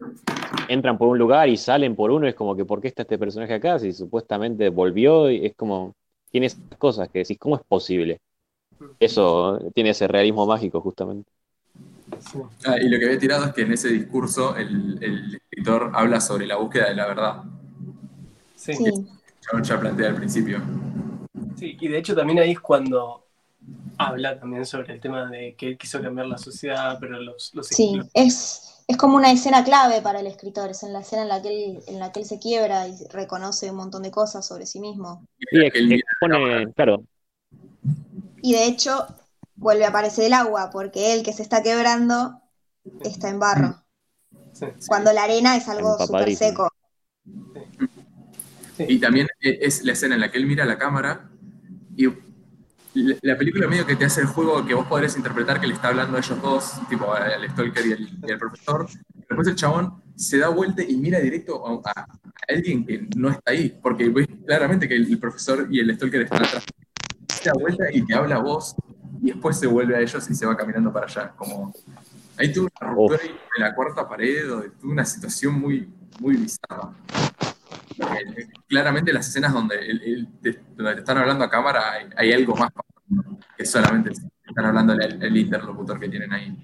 entran 0.69 0.99
por 0.99 1.09
un 1.09 1.19
lugar 1.19 1.49
y 1.49 1.57
salen 1.57 1.97
por 1.97 2.11
uno, 2.11 2.27
es 2.27 2.35
como 2.35 2.57
que 2.57 2.65
¿por 2.65 2.81
qué 2.81 2.89
está 2.89 3.03
este 3.03 3.19
personaje 3.19 3.55
acá? 3.55 3.79
Si 3.79 3.93
supuestamente 3.93 4.69
volvió, 4.69 5.31
y 5.31 5.47
es 5.47 5.55
como, 5.55 5.95
tiene 6.31 6.47
esas 6.47 6.61
cosas 6.79 7.09
que 7.09 7.20
decís, 7.20 7.39
¿cómo 7.39 7.57
es 7.57 7.62
posible? 7.66 8.20
Eso 9.01 9.59
tiene 9.75 9.91
ese 9.91 10.07
realismo 10.07 10.47
mágico, 10.47 10.81
justamente. 10.81 11.31
Sí. 12.20 12.39
Ah, 12.65 12.77
y 12.81 12.89
lo 12.89 12.99
que 12.99 13.05
había 13.07 13.19
tirado 13.19 13.45
es 13.45 13.53
que 13.53 13.62
en 13.62 13.73
ese 13.73 13.89
discurso 13.89 14.57
el, 14.57 14.99
el 15.03 15.35
escritor 15.35 15.91
habla 15.95 16.20
sobre 16.20 16.47
la 16.47 16.57
búsqueda 16.57 16.89
de 16.89 16.95
la 16.95 17.07
verdad. 17.07 17.43
Sí. 18.57 18.75
Sí. 18.75 18.85
Ya, 19.53 19.62
ya 19.62 19.81
planteé 19.81 20.07
al 20.07 20.15
principio. 20.15 20.61
Sí, 21.57 21.77
y 21.81 21.89
de 21.89 21.99
hecho 21.99 22.15
también 22.15 22.39
ahí 22.39 22.53
es 22.53 22.61
cuando 22.61 23.28
habla 23.99 24.39
también 24.39 24.66
sobre 24.66 24.95
el 24.95 25.01
tema 25.01 25.31
de 25.31 25.55
que 25.57 25.69
él 25.69 25.78
quiso 25.78 26.01
cambiar 26.03 26.27
la 26.27 26.39
sociedad, 26.39 26.99
pero 27.01 27.20
los, 27.20 27.55
los 27.55 27.70
Sí, 27.70 27.93
los- 27.93 28.09
es, 28.15 28.82
es 28.89 28.97
como 28.97 29.16
una 29.16 29.31
escena 29.31 29.62
clave 29.65 30.03
para 30.03 30.20
el 30.20 30.27
escritor, 30.27 30.70
es 30.70 30.82
en 30.82 30.93
la 30.93 31.01
escena 31.01 31.23
en 31.23 31.28
la 31.28 31.40
que 31.43 31.49
él, 31.49 31.82
en 31.86 31.99
la 32.01 32.11
que 32.12 32.20
él 32.20 32.27
se 32.27 32.39
quiebra 32.40 32.89
y 32.89 32.97
reconoce 33.11 33.70
un 33.70 33.77
montón 33.77 34.03
de 34.03 34.11
cosas 34.11 34.47
sobre 34.47 34.66
sí 34.66 34.81
mismo. 34.81 35.24
Sí, 35.51 35.59
expone, 35.65 36.73
claro, 36.74 37.05
Y 38.40 38.53
de 38.55 38.65
hecho, 38.66 39.07
vuelve 39.57 39.85
a 39.85 39.89
aparecer 39.90 40.24
el 40.24 40.32
agua, 40.32 40.70
porque 40.70 41.12
él 41.15 41.23
que 41.23 41.32
se 41.32 41.43
está 41.43 41.62
quebrando 41.62 42.40
está 43.03 43.28
en 43.28 43.39
barro. 43.40 43.85
sí, 44.53 44.66
Cuando 44.86 45.12
la 45.12 45.23
arena 45.24 45.57
es 45.57 45.69
algo 45.69 46.01
súper 46.01 46.32
seco. 46.32 46.69
Y 48.78 48.99
también 48.99 49.27
es 49.40 49.85
la 49.85 49.93
escena 49.93 50.15
en 50.15 50.20
la 50.20 50.31
que 50.31 50.39
él 50.39 50.47
mira 50.47 50.65
la 50.65 50.78
cámara 50.78 51.28
y 51.97 52.09
la 52.94 53.16
la 53.23 53.36
película 53.39 53.69
medio 53.69 53.86
que 53.86 53.97
te 53.97 54.05
hace 54.06 54.20
el 54.23 54.27
juego 54.27 54.65
que 54.66 54.74
vos 54.74 54.86
podés 54.86 55.16
interpretar 55.16 55.60
que 55.60 55.66
le 55.66 55.74
está 55.74 55.89
hablando 55.89 56.16
a 56.16 56.20
ellos 56.20 56.43
dos, 56.43 56.73
tipo 56.89 57.12
al 57.12 57.48
Stalker 57.51 57.86
y 57.86 57.93
al, 57.93 58.01
y 58.01 58.36
profesor. 58.39 58.89
Después 59.28 59.47
el 59.48 59.55
chabón 59.55 60.02
se 60.16 60.39
da 60.39 60.48
vuelta 60.48 60.82
y 60.82 60.97
mira 60.97 61.20
directo 61.20 61.65
a, 61.85 61.90
a- 61.90 62.06
alguien 62.48 62.85
que 62.86 63.06
no 63.16 63.28
está 63.28 63.51
ahí, 63.52 63.78
porque 63.82 64.09
ves 64.09 64.27
claramente 64.47 64.89
que 64.89 64.97
el, 64.97 65.06
el 65.10 65.19
profesor 65.19 65.69
y 65.70 65.81
el 65.81 65.94
Stalker 65.94 66.23
están 66.23 66.44
atrás. 66.44 66.65
Se 67.28 67.44
da 67.51 67.52
vuelta 67.55 67.85
y 67.93 68.02
te 68.05 68.15
habla 68.15 68.36
a 68.36 68.39
vos 68.40 68.74
y 69.20 69.27
después 69.32 69.59
se 69.59 69.66
vuelve 69.66 69.94
a 69.97 70.01
ellos 70.01 70.28
y 70.31 70.35
se 70.35 70.47
va 70.47 70.56
caminando 70.56 70.93
para 70.93 71.06
allá. 71.06 71.32
Como, 71.36 71.73
ahí 72.36 72.52
tuvo 72.52 72.69
una 72.81 72.90
ruptura 72.90 73.20
de 73.23 73.60
la 73.62 73.74
cuarta 73.74 74.09
pared, 74.09 74.52
o 74.52 74.62
tuvo 74.81 74.93
una 74.93 75.05
situación 75.05 75.55
muy, 75.60 75.89
muy 76.20 76.36
bizarra. 76.36 76.90
Eh, 78.01 78.49
claramente 78.69 79.12
las 79.12 79.29
escenas 79.29 79.53
donde, 79.53 79.77
el- 79.77 80.03
el- 80.03 80.29
te, 80.41 80.61
donde 80.77 80.95
te 80.95 81.01
están 81.01 81.19
hablando 81.19 81.45
a 81.45 81.51
cámara 81.51 81.93
hay, 81.93 82.07
hay 82.16 82.33
algo 82.33 82.55
más 82.57 82.70
que 83.57 83.65
solamente 83.65 84.11
están 84.47 84.65
hablando 84.65 84.93
el, 84.93 85.23
el 85.23 85.37
interlocutor 85.37 85.99
que 85.99 86.09
tienen 86.09 86.33
ahí. 86.33 86.57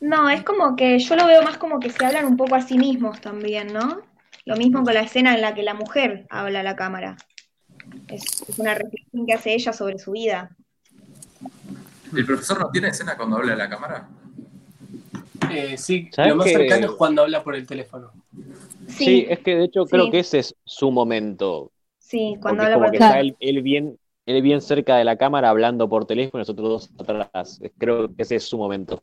No, 0.00 0.30
es 0.30 0.42
como 0.44 0.76
que 0.76 0.98
yo 0.98 1.16
lo 1.16 1.26
veo 1.26 1.42
más 1.42 1.58
como 1.58 1.78
que 1.80 1.90
se 1.90 2.04
hablan 2.06 2.24
un 2.24 2.36
poco 2.36 2.54
a 2.54 2.62
sí 2.62 2.78
mismos 2.78 3.20
también, 3.20 3.72
¿no? 3.72 4.00
Lo 4.46 4.56
mismo 4.56 4.82
con 4.82 4.94
la 4.94 5.00
escena 5.00 5.34
en 5.34 5.42
la 5.42 5.54
que 5.54 5.62
la 5.62 5.74
mujer 5.74 6.26
habla 6.30 6.60
a 6.60 6.62
la 6.62 6.76
cámara. 6.76 7.16
Es, 8.08 8.22
es 8.48 8.58
una 8.58 8.74
reflexión 8.74 9.26
que 9.26 9.34
hace 9.34 9.52
ella 9.54 9.72
sobre 9.72 9.98
su 9.98 10.12
vida. 10.12 10.50
¿El 12.16 12.24
profesor 12.24 12.58
no 12.60 12.70
tiene 12.70 12.88
escena 12.88 13.16
cuando 13.16 13.36
habla 13.36 13.52
a 13.52 13.56
la 13.56 13.68
cámara? 13.68 14.08
Eh, 15.50 15.76
sí, 15.76 16.08
¿Sabes 16.12 16.30
lo 16.30 16.36
más 16.36 16.46
que- 16.46 16.52
cercano 16.54 16.86
es 16.86 16.92
cuando 16.92 17.22
habla 17.22 17.42
por 17.42 17.54
el 17.56 17.66
teléfono. 17.66 18.12
Sí, 18.86 19.04
Sí, 19.04 19.26
es 19.28 19.38
que 19.40 19.56
de 19.56 19.64
hecho 19.64 19.86
creo 19.86 20.06
Sí. 20.06 20.10
que 20.10 20.18
ese 20.20 20.38
es 20.40 20.54
su 20.64 20.90
momento. 20.90 21.70
sí, 21.98 22.36
cuando 22.40 22.62
habla 22.64 22.74
como 22.76 22.86
por 22.86 22.92
que 22.92 22.98
teléfono. 22.98 23.20
está 23.20 23.20
él, 23.20 23.36
él 23.40 23.62
bien, 23.62 23.98
él 24.26 24.42
bien 24.42 24.60
cerca 24.60 24.96
de 24.96 25.04
la 25.04 25.16
cámara 25.16 25.50
hablando 25.50 25.88
por 25.88 26.06
teléfono 26.06 26.40
y 26.40 26.42
nosotros 26.42 26.68
dos 26.68 26.90
atrás. 26.98 27.60
Creo 27.78 28.08
que 28.14 28.22
ese 28.22 28.36
es 28.36 28.44
su 28.44 28.58
momento. 28.58 29.02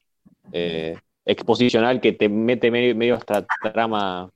Eh, 0.51 0.97
exposicional 1.25 1.99
que 2.01 2.13
te 2.13 2.29
mete 2.29 2.71
medio, 2.71 2.95
medio 2.95 3.15
esta 3.15 3.45
trama, 3.73 4.29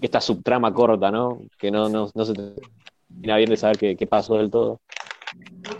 esta 0.00 0.20
subtrama 0.20 0.72
corta, 0.72 1.10
¿no? 1.10 1.40
Que 1.58 1.70
no, 1.70 1.88
no, 1.88 2.10
no 2.14 2.24
se 2.24 2.34
termina 2.34 3.36
bien 3.36 3.50
de 3.50 3.56
saber 3.56 3.78
qué, 3.78 3.96
qué 3.96 4.06
pasó 4.06 4.36
del 4.36 4.50
todo. 4.50 4.80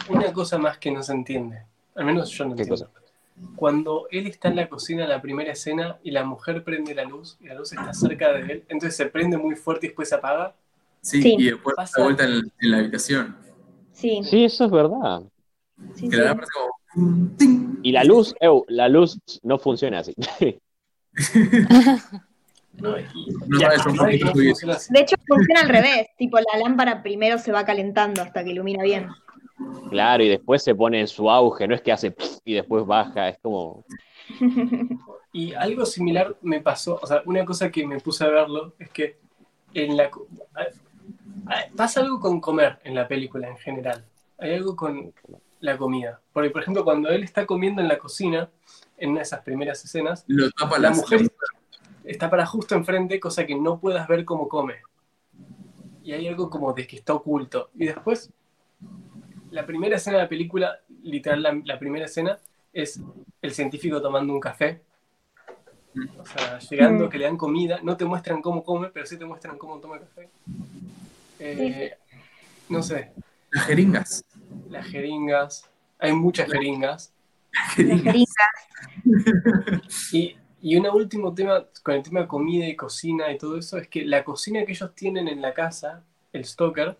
Una 0.08 0.32
cosa 0.32 0.58
más 0.58 0.78
que 0.78 0.90
no 0.90 1.02
se 1.02 1.12
entiende, 1.12 1.62
al 1.94 2.04
menos 2.06 2.30
yo 2.30 2.44
no 2.46 2.54
¿Qué 2.56 2.62
entiendo. 2.62 2.90
Cuando 3.54 4.06
él 4.10 4.26
está 4.26 4.48
en 4.48 4.56
la 4.56 4.68
cocina 4.68 5.04
en 5.04 5.10
la 5.10 5.20
primera 5.20 5.52
escena 5.52 5.98
y 6.02 6.10
la 6.10 6.24
mujer 6.24 6.64
prende 6.64 6.94
la 6.94 7.04
luz 7.04 7.36
y 7.40 7.46
la 7.48 7.54
luz 7.54 7.72
está 7.72 7.92
cerca 7.92 8.32
de 8.32 8.40
él, 8.40 8.64
entonces 8.68 8.96
se 8.96 9.06
prende 9.06 9.36
muy 9.36 9.54
fuerte 9.56 9.86
y 9.86 9.88
después 9.90 10.08
se 10.08 10.14
apaga. 10.14 10.54
Sí, 11.02 11.22
Sí. 11.22 11.36
y 11.38 11.44
después 11.50 11.76
Pasa- 11.76 11.98
da 12.00 12.04
vuelta 12.04 12.24
en, 12.24 12.32
en 12.60 12.70
la 12.70 12.78
habitación. 12.78 13.36
Sí, 13.92 14.20
Sí, 14.24 14.44
eso 14.44 14.64
es 14.64 14.70
verdad. 14.70 15.22
sí, 15.94 16.08
Que 16.08 16.10
sí. 16.10 16.16
la 16.16 16.18
verdad 16.18 16.34
parece 16.36 16.52
como... 16.54 17.06
un 17.08 17.36
ting. 17.36 17.76
Y 17.82 17.92
la 17.92 18.04
luz, 18.04 18.34
eu, 18.40 18.64
la 18.68 18.88
luz 18.88 19.18
no 19.42 19.58
funciona 19.58 19.98
así. 20.00 20.14
De 22.78 25.00
hecho, 25.00 25.16
funciona 25.26 25.60
al 25.62 25.68
revés. 25.68 26.08
Tipo, 26.18 26.38
la 26.38 26.58
lámpara 26.58 27.02
primero 27.02 27.38
se 27.38 27.52
va 27.52 27.64
calentando 27.64 28.22
hasta 28.22 28.44
que 28.44 28.50
ilumina 28.50 28.82
bien. 28.82 29.08
Claro, 29.90 30.22
y 30.22 30.28
después 30.28 30.62
se 30.62 30.74
pone 30.74 31.00
en 31.00 31.08
su 31.08 31.30
auge, 31.30 31.66
no 31.66 31.74
es 31.74 31.82
que 31.82 31.92
hace 31.92 32.10
pf 32.10 32.40
y 32.44 32.54
después 32.54 32.84
baja, 32.84 33.28
es 33.28 33.38
como... 33.38 33.84
Y 35.32 35.52
algo 35.52 35.84
similar 35.84 36.36
me 36.42 36.60
pasó, 36.60 36.98
o 37.02 37.06
sea, 37.06 37.22
una 37.26 37.44
cosa 37.44 37.70
que 37.70 37.86
me 37.86 38.00
puse 38.00 38.24
a 38.24 38.28
verlo 38.28 38.74
es 38.78 38.90
que 38.90 39.18
en 39.74 39.96
la 39.96 40.10
pasa 41.76 42.00
algo 42.00 42.18
con 42.20 42.40
comer 42.40 42.78
en 42.84 42.94
la 42.94 43.06
película 43.06 43.48
en 43.48 43.56
general. 43.56 44.04
Hay 44.38 44.54
algo 44.54 44.74
con 44.76 45.12
la 45.60 45.76
comida. 45.76 46.20
Porque, 46.32 46.50
por 46.50 46.62
ejemplo, 46.62 46.84
cuando 46.84 47.08
él 47.10 47.22
está 47.22 47.46
comiendo 47.46 47.80
en 47.80 47.88
la 47.88 47.98
cocina, 47.98 48.50
en 48.96 49.10
una 49.10 49.20
de 49.20 49.24
esas 49.24 49.40
primeras 49.42 49.84
escenas, 49.84 50.24
Lo 50.26 50.50
tapa 50.50 50.78
la 50.78 50.90
la 50.90 50.96
mujer 50.96 51.30
está 52.04 52.30
para 52.30 52.46
justo 52.46 52.74
enfrente, 52.74 53.20
cosa 53.20 53.46
que 53.46 53.54
no 53.54 53.78
puedas 53.78 54.06
ver 54.08 54.24
cómo 54.24 54.48
come. 54.48 54.76
Y 56.02 56.12
hay 56.12 56.28
algo 56.28 56.48
como 56.50 56.72
de 56.72 56.86
que 56.86 56.96
está 56.96 57.14
oculto. 57.14 57.70
Y 57.74 57.86
después, 57.86 58.30
la 59.56 59.66
primera 59.66 59.96
escena 59.96 60.18
de 60.18 60.22
la 60.24 60.28
película, 60.28 60.78
literal, 61.02 61.42
la, 61.42 61.60
la 61.64 61.78
primera 61.78 62.04
escena, 62.04 62.38
es 62.72 63.00
el 63.40 63.52
científico 63.52 64.00
tomando 64.02 64.32
un 64.32 64.40
café. 64.40 64.82
O 66.18 66.26
sea, 66.26 66.58
llegando 66.58 67.08
que 67.08 67.16
le 67.16 67.24
dan 67.24 67.38
comida, 67.38 67.80
no 67.82 67.96
te 67.96 68.04
muestran 68.04 68.42
cómo 68.42 68.62
come, 68.62 68.88
pero 68.90 69.06
sí 69.06 69.16
te 69.16 69.24
muestran 69.24 69.56
cómo 69.56 69.78
toma 69.78 69.98
café. 69.98 70.28
Eh, 71.38 71.94
no 72.68 72.82
sé, 72.82 73.12
Las 73.50 73.64
jeringas. 73.66 74.24
las 74.68 74.86
jeringas, 74.86 75.64
hay 75.98 76.12
muchas 76.12 76.50
jeringas. 76.50 77.12
Las 77.52 77.74
jeringas. 77.74 78.26
Y, 80.12 80.36
y 80.60 80.76
un 80.76 80.86
último 80.86 81.32
tema 81.34 81.64
con 81.82 81.94
el 81.94 82.02
tema 82.02 82.20
de 82.20 82.26
comida 82.26 82.66
y 82.68 82.76
cocina 82.76 83.32
y 83.32 83.38
todo 83.38 83.58
eso 83.58 83.78
es 83.78 83.88
que 83.88 84.04
la 84.04 84.22
cocina 84.22 84.64
que 84.66 84.72
ellos 84.72 84.94
tienen 84.94 85.28
en 85.28 85.40
la 85.40 85.54
casa, 85.54 86.02
el 86.32 86.44
Stoker, 86.44 86.98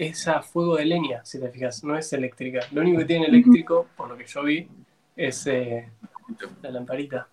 es 0.00 0.26
a 0.28 0.40
fuego 0.40 0.76
de 0.76 0.86
leña, 0.86 1.22
si 1.24 1.38
te 1.38 1.50
fijas, 1.50 1.84
no 1.84 1.94
es 1.96 2.10
eléctrica. 2.14 2.60
Lo 2.72 2.80
único 2.80 3.00
que 3.00 3.04
tiene 3.04 3.26
eléctrico, 3.26 3.86
por 3.96 4.08
lo 4.08 4.16
que 4.16 4.26
yo 4.26 4.42
vi, 4.42 4.66
es 5.14 5.46
eh, 5.46 5.90
la 6.62 6.70
lamparita. 6.70 7.28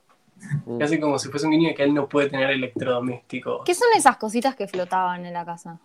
Mm. 0.66 0.78
Casi 0.78 1.00
como 1.00 1.18
si 1.18 1.30
fuese 1.30 1.46
un 1.46 1.52
niño 1.52 1.70
que 1.74 1.84
él 1.84 1.94
no 1.94 2.10
puede 2.10 2.30
tener 2.30 2.50
electrodomésticos. 2.50 3.62
¿Qué 3.66 3.74
son 3.74 3.88
esas 3.96 4.18
cositas 4.18 4.56
que 4.56 4.68
flotaban 4.68 5.26
en 5.26 5.34
la 5.34 5.46
casa? 5.46 5.80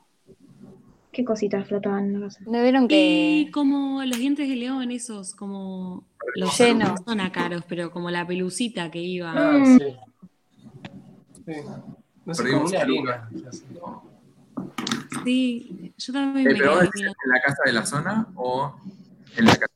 ¿Qué 1.12 1.24
cositas 1.24 1.68
flotaban 1.68 2.06
en 2.06 2.20
la 2.20 2.26
casa? 2.26 2.40
¿No 2.46 2.60
vieron 2.60 2.86
Y 2.88 3.46
que 3.46 3.50
como 3.52 4.02
los 4.04 4.18
dientes 4.18 4.48
de 4.48 4.56
león, 4.56 4.90
esos, 4.90 5.36
como 5.36 6.02
los 6.34 6.58
Lleno. 6.58 6.86
no 6.86 6.96
son 6.96 7.20
ácaros, 7.20 7.62
pero 7.68 7.92
como 7.92 8.10
la 8.10 8.26
pelucita 8.26 8.90
que 8.90 8.98
iba. 8.98 9.32
Ah, 9.36 9.64
sí. 9.64 9.96
Sí. 11.46 11.60
No 12.24 12.34
sé, 12.34 12.50
como 12.50 12.64
una 12.64 12.78
a 12.78 12.82
arena. 12.82 13.30
Sí, 15.24 15.92
yo 15.98 16.12
también 16.12 16.46
me 16.46 16.54
¿Pero 16.54 16.78
quedé 16.78 16.90
mirando. 16.94 17.16
en 17.24 17.30
la 17.30 17.40
casa 17.40 17.62
de 17.64 17.72
la 17.72 17.86
zona 17.86 18.26
o 18.34 18.74
en 19.36 19.44
la 19.44 19.56
casa? 19.56 19.72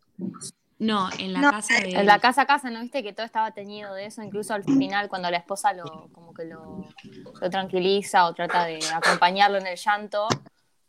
No, 0.78 1.08
en 1.18 1.32
la 1.32 1.40
No, 1.40 1.50
casa 1.50 1.74
de. 1.80 1.90
en 1.92 2.06
la 2.06 2.18
casa 2.18 2.42
a 2.42 2.46
casa, 2.46 2.70
¿no 2.70 2.80
viste 2.80 3.02
que 3.02 3.12
todo 3.12 3.24
estaba 3.24 3.52
teñido 3.52 3.94
de 3.94 4.06
eso? 4.06 4.22
Incluso 4.22 4.54
al 4.54 4.64
final, 4.64 5.08
cuando 5.08 5.30
la 5.30 5.38
esposa 5.38 5.72
lo, 5.72 6.08
como 6.12 6.34
que 6.34 6.44
lo, 6.44 6.84
lo 7.40 7.50
tranquiliza 7.50 8.26
o 8.26 8.34
trata 8.34 8.64
de 8.64 8.80
acompañarlo 8.94 9.58
en 9.58 9.66
el 9.66 9.76
llanto, 9.76 10.28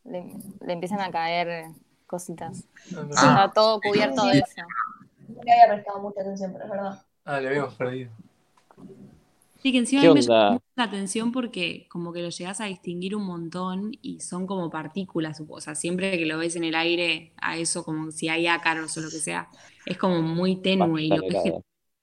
le, 0.03 0.25
le 0.65 0.73
empiezan 0.73 0.99
a 1.01 1.11
caer 1.11 1.67
cositas. 2.05 2.65
Ah. 2.95 3.05
Está 3.09 3.51
todo 3.53 3.79
cubierto 3.79 4.25
de 4.25 4.39
eso. 4.39 4.61
No 5.29 5.43
le 5.43 5.51
había 5.53 5.73
prestado 5.73 5.99
mucha 5.99 6.21
atención, 6.21 6.51
pero 6.53 6.65
es 6.65 6.71
verdad. 6.71 7.01
Ah, 7.25 7.39
le 7.39 7.47
habíamos 7.49 7.73
perdido. 7.75 8.11
Sí, 9.61 9.71
que 9.71 9.77
encima 9.79 10.01
¿Qué 10.01 10.09
onda? 10.09 10.59
La 10.77 10.83
atención 10.85 11.31
porque 11.31 11.87
como 11.89 12.13
que 12.13 12.21
lo 12.21 12.29
llegas 12.29 12.61
a 12.61 12.65
distinguir 12.65 13.15
un 13.15 13.25
montón 13.25 13.91
y 14.01 14.19
son 14.21 14.45
como 14.47 14.69
partículas, 14.69 15.41
o 15.47 15.61
sea, 15.61 15.75
siempre 15.75 16.17
que 16.17 16.25
lo 16.25 16.37
ves 16.37 16.55
en 16.55 16.63
el 16.63 16.75
aire, 16.75 17.33
a 17.41 17.57
eso 17.57 17.83
como 17.83 18.11
si 18.11 18.29
hay 18.29 18.47
ácaros 18.47 18.95
o 18.97 19.01
lo 19.01 19.09
que 19.09 19.17
sea, 19.19 19.49
es 19.85 19.97
como 19.97 20.21
muy 20.21 20.61
tenue 20.61 21.03
y 21.03 21.09
lo 21.09 21.21
ves 21.23 21.43
que 21.43 21.51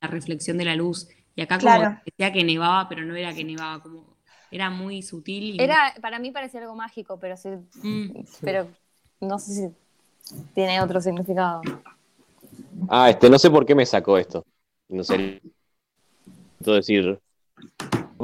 la 0.00 0.08
reflexión 0.08 0.58
de 0.58 0.64
la 0.64 0.76
luz. 0.76 1.08
Y 1.36 1.42
acá 1.42 1.58
como 1.58 1.70
Claro. 1.72 2.00
decía 2.04 2.32
que 2.32 2.44
nevaba, 2.44 2.88
pero 2.88 3.04
no 3.04 3.14
era 3.16 3.32
que 3.34 3.44
nevaba, 3.44 3.82
como 3.82 4.16
era 4.50 4.70
muy 4.70 5.02
sutil 5.02 5.54
y 5.56 5.60
Era, 5.62 5.94
para 6.00 6.18
mí 6.18 6.30
parecía 6.30 6.60
algo 6.60 6.74
mágico, 6.74 7.18
pero 7.18 7.36
sí, 7.36 7.48
Mm. 7.82 8.24
pero 8.42 8.68
no 9.20 9.38
sé 9.38 9.52
si 9.54 9.74
tiene 10.54 10.80
otro 10.80 11.00
significado. 11.00 11.62
Ah, 12.88 13.10
este, 13.10 13.28
no 13.30 13.38
sé 13.38 13.50
por 13.50 13.64
qué 13.66 13.74
me 13.74 13.86
sacó 13.86 14.18
esto. 14.18 14.44
No 14.88 15.02
sé. 15.04 15.40
Todo 16.62 16.76
decir. 16.76 17.20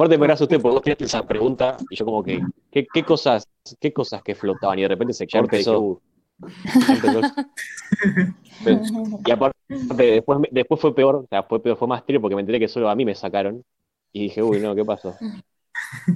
Aparte 0.00 0.16
me 0.16 0.26
gracias 0.26 0.46
usted 0.46 0.62
porque 0.62 0.74
vos 0.76 0.82
tiraste 0.82 1.04
esa 1.04 1.26
pregunta 1.26 1.76
y 1.90 1.96
yo 1.96 2.06
como 2.06 2.22
que, 2.24 2.40
¿qué, 2.72 2.86
qué 2.90 3.04
cosas, 3.04 3.46
qué 3.78 3.92
cosas 3.92 4.22
que 4.22 4.34
flotaban? 4.34 4.78
Y 4.78 4.82
de 4.82 4.88
repente 4.88 5.12
se 5.12 5.26
corta 5.28 5.56
empezó. 5.56 5.78
"Uh". 5.78 6.00
Y 9.26 9.30
aparte, 9.30 9.58
después, 9.68 10.38
después 10.50 10.80
fue 10.80 10.94
peor, 10.94 11.16
o 11.16 11.26
sea, 11.28 11.42
fue 11.42 11.62
peor, 11.62 11.76
fue 11.76 11.86
más 11.86 12.02
triste 12.06 12.18
porque 12.18 12.34
me 12.34 12.40
enteré 12.40 12.58
que 12.58 12.68
solo 12.68 12.88
a 12.88 12.94
mí 12.94 13.04
me 13.04 13.14
sacaron. 13.14 13.62
Y 14.10 14.22
dije, 14.22 14.42
uy, 14.42 14.58
no, 14.60 14.74
¿qué 14.74 14.86
pasó? 14.86 15.14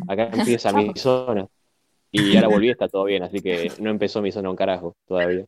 Acá 0.08 0.30
empieza 0.32 0.72
mi 0.72 0.90
zona. 0.96 1.46
Y 2.10 2.36
ahora 2.36 2.48
volví, 2.48 2.70
está 2.70 2.88
todo 2.88 3.04
bien, 3.04 3.22
así 3.22 3.42
que 3.42 3.70
no 3.80 3.90
empezó 3.90 4.22
mi 4.22 4.32
zona 4.32 4.48
un 4.48 4.56
carajo 4.56 4.96
todavía. 5.06 5.44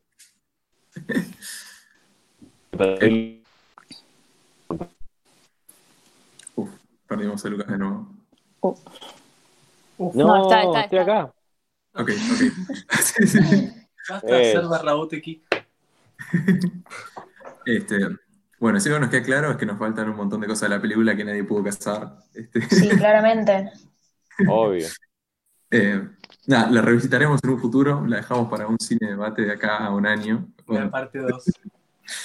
Pero- 2.69 2.97
Uf, 6.55 6.69
perdimos 7.07 7.43
a 7.45 7.49
Lucas 7.49 7.67
de 7.67 7.77
nuevo. 7.79 8.07
Uf, 9.97 10.15
No, 10.15 10.25
No, 10.27 10.43
está- 10.43 10.63
está- 10.63 10.81
estoy 10.81 10.99
está. 10.99 11.19
acá. 11.21 11.33
Ok, 11.93 12.09
ok. 12.09 12.41
Basta 14.09 14.39
Eh. 14.39 14.49
hacer 14.57 14.67
barrabote 14.67 15.17
aquí. 15.17 15.43
Este, 17.65 17.97
bueno, 18.59 18.79
si 18.79 18.87
algo 18.87 19.01
nos 19.01 19.09
queda 19.09 19.23
claro 19.23 19.51
es 19.51 19.57
que 19.57 19.65
nos 19.65 19.77
faltan 19.77 20.09
un 20.09 20.15
montón 20.15 20.39
de 20.39 20.47
cosas 20.47 20.69
de 20.69 20.75
la 20.75 20.81
película 20.81 21.15
que 21.15 21.25
nadie 21.25 21.43
pudo 21.43 21.63
cazar. 21.65 22.17
Este, 22.33 22.61
Sí, 22.69 22.87
claramente. 22.97 23.71
Obvio. 24.47 24.87
eh, 25.71 26.07
nada, 26.45 26.71
la 26.71 26.81
revisitaremos 26.81 27.41
en 27.43 27.49
un 27.49 27.59
futuro, 27.59 28.05
la 28.07 28.17
dejamos 28.17 28.49
para 28.49 28.67
un 28.67 28.77
cine 28.79 29.09
debate 29.09 29.41
de 29.41 29.51
acá 29.51 29.77
a 29.77 29.89
un 29.93 30.05
año. 30.05 30.47
La 30.59 30.63
Bueno, 30.65 30.91
parte 30.91 31.19
2. 31.19 31.43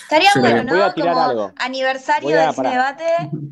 Estaría 0.05 0.31
bueno, 0.39 0.63
voy 0.73 0.81
a 0.81 0.87
¿no? 0.89 0.95
tirar 0.95 1.15
Como 1.15 1.25
algo. 1.27 1.53
aniversario 1.57 2.39
a- 2.41 2.45
del 2.47 2.55
cine 2.55 2.71
debate, 2.71 3.05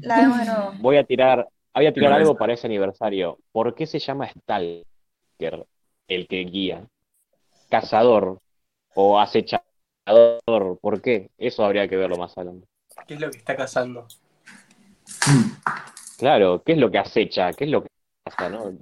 la 0.02 0.16
vemos 0.18 0.38
de 0.38 0.44
nuevo. 0.44 0.72
Voy 0.78 0.96
a 0.96 1.04
tirar, 1.04 1.48
voy 1.74 1.86
a 1.86 1.92
tirar 1.92 2.12
algo 2.12 2.36
para 2.36 2.52
ese 2.54 2.66
aniversario. 2.66 3.38
¿Por 3.52 3.74
qué 3.74 3.86
se 3.86 3.98
llama 3.98 4.28
Stalker 4.30 5.66
el 6.08 6.26
que 6.28 6.40
guía? 6.44 6.86
Cazador 7.68 8.40
o 8.94 9.20
acechador. 9.20 9.62
¿Por 10.80 11.00
qué? 11.00 11.30
Eso 11.38 11.64
habría 11.64 11.86
que 11.88 11.96
verlo 11.96 12.16
más 12.16 12.36
adelante. 12.36 12.66
¿Qué 13.06 13.14
es 13.14 13.20
lo 13.20 13.30
que 13.30 13.38
está 13.38 13.56
cazando? 13.56 14.06
Claro, 16.18 16.62
¿qué 16.64 16.72
es 16.72 16.78
lo 16.78 16.90
que 16.90 16.98
acecha? 16.98 17.52
¿Qué 17.52 17.64
es 17.64 17.70
lo 17.70 17.82
que 17.82 17.88
caza, 18.24 18.48
no? 18.48 18.72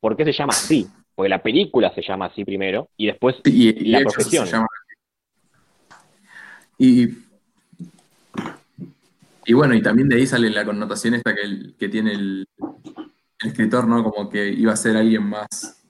¿Por 0.00 0.16
qué 0.16 0.24
se 0.24 0.32
llama 0.32 0.52
así? 0.52 0.86
Porque 1.14 1.28
la 1.28 1.42
película 1.42 1.94
se 1.94 2.02
llama 2.02 2.26
así 2.26 2.44
primero 2.44 2.90
y 2.96 3.06
después 3.06 3.36
y, 3.44 3.68
y 3.70 3.90
la 3.90 4.00
profesión. 4.00 4.46
llama- 4.46 4.66
Y, 6.78 7.08
y 9.46 9.54
bueno, 9.54 9.74
y 9.74 9.82
también 9.82 10.08
de 10.08 10.16
ahí 10.16 10.26
sale 10.26 10.50
la 10.50 10.64
connotación 10.64 11.14
esta 11.14 11.34
que, 11.34 11.42
el- 11.42 11.76
que 11.78 11.88
tiene 11.88 12.12
el, 12.12 12.48
el 13.40 13.48
escritor, 13.48 13.86
¿no? 13.86 14.02
Como 14.04 14.28
que 14.28 14.48
iba 14.48 14.72
a 14.72 14.76
ser 14.76 14.96
alguien 14.96 15.22
más, 15.24 15.86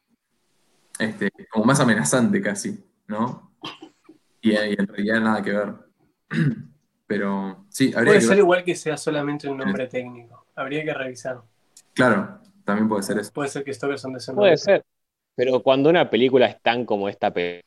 este, 0.98 1.30
como 1.50 1.64
más 1.64 1.80
amenazante 1.80 2.40
casi, 2.40 2.84
¿no? 3.06 3.52
Y, 4.40 4.52
y 4.52 4.74
en 4.78 4.86
realidad 4.86 5.20
nada 5.20 5.42
que 5.42 5.52
ver. 5.52 5.74
Pero 7.06 7.66
sí, 7.68 7.92
habría 7.94 8.10
Puede 8.10 8.18
que 8.18 8.20
ser 8.22 8.30
ver. 8.30 8.38
igual 8.38 8.64
que 8.64 8.74
sea 8.74 8.96
solamente 8.96 9.48
un 9.48 9.58
nombre 9.58 9.86
técnico. 9.86 10.46
Habría 10.56 10.82
que 10.84 10.92
revisar. 10.92 11.40
Claro, 11.94 12.40
también 12.64 12.88
puede 12.88 13.04
ser 13.04 13.18
eso. 13.18 13.32
Puede 13.32 13.48
ser 13.48 13.62
que 13.62 13.72
Stoker 13.72 13.98
son 13.98 14.12
de 14.12 14.18
ese 14.18 14.32
Puede 14.32 14.56
ser. 14.56 14.82
Pero 15.36 15.62
cuando 15.62 15.88
una 15.88 16.10
película 16.10 16.46
es 16.46 16.60
tan 16.62 16.84
como 16.84 17.08
esta 17.08 17.32
pe- 17.32 17.64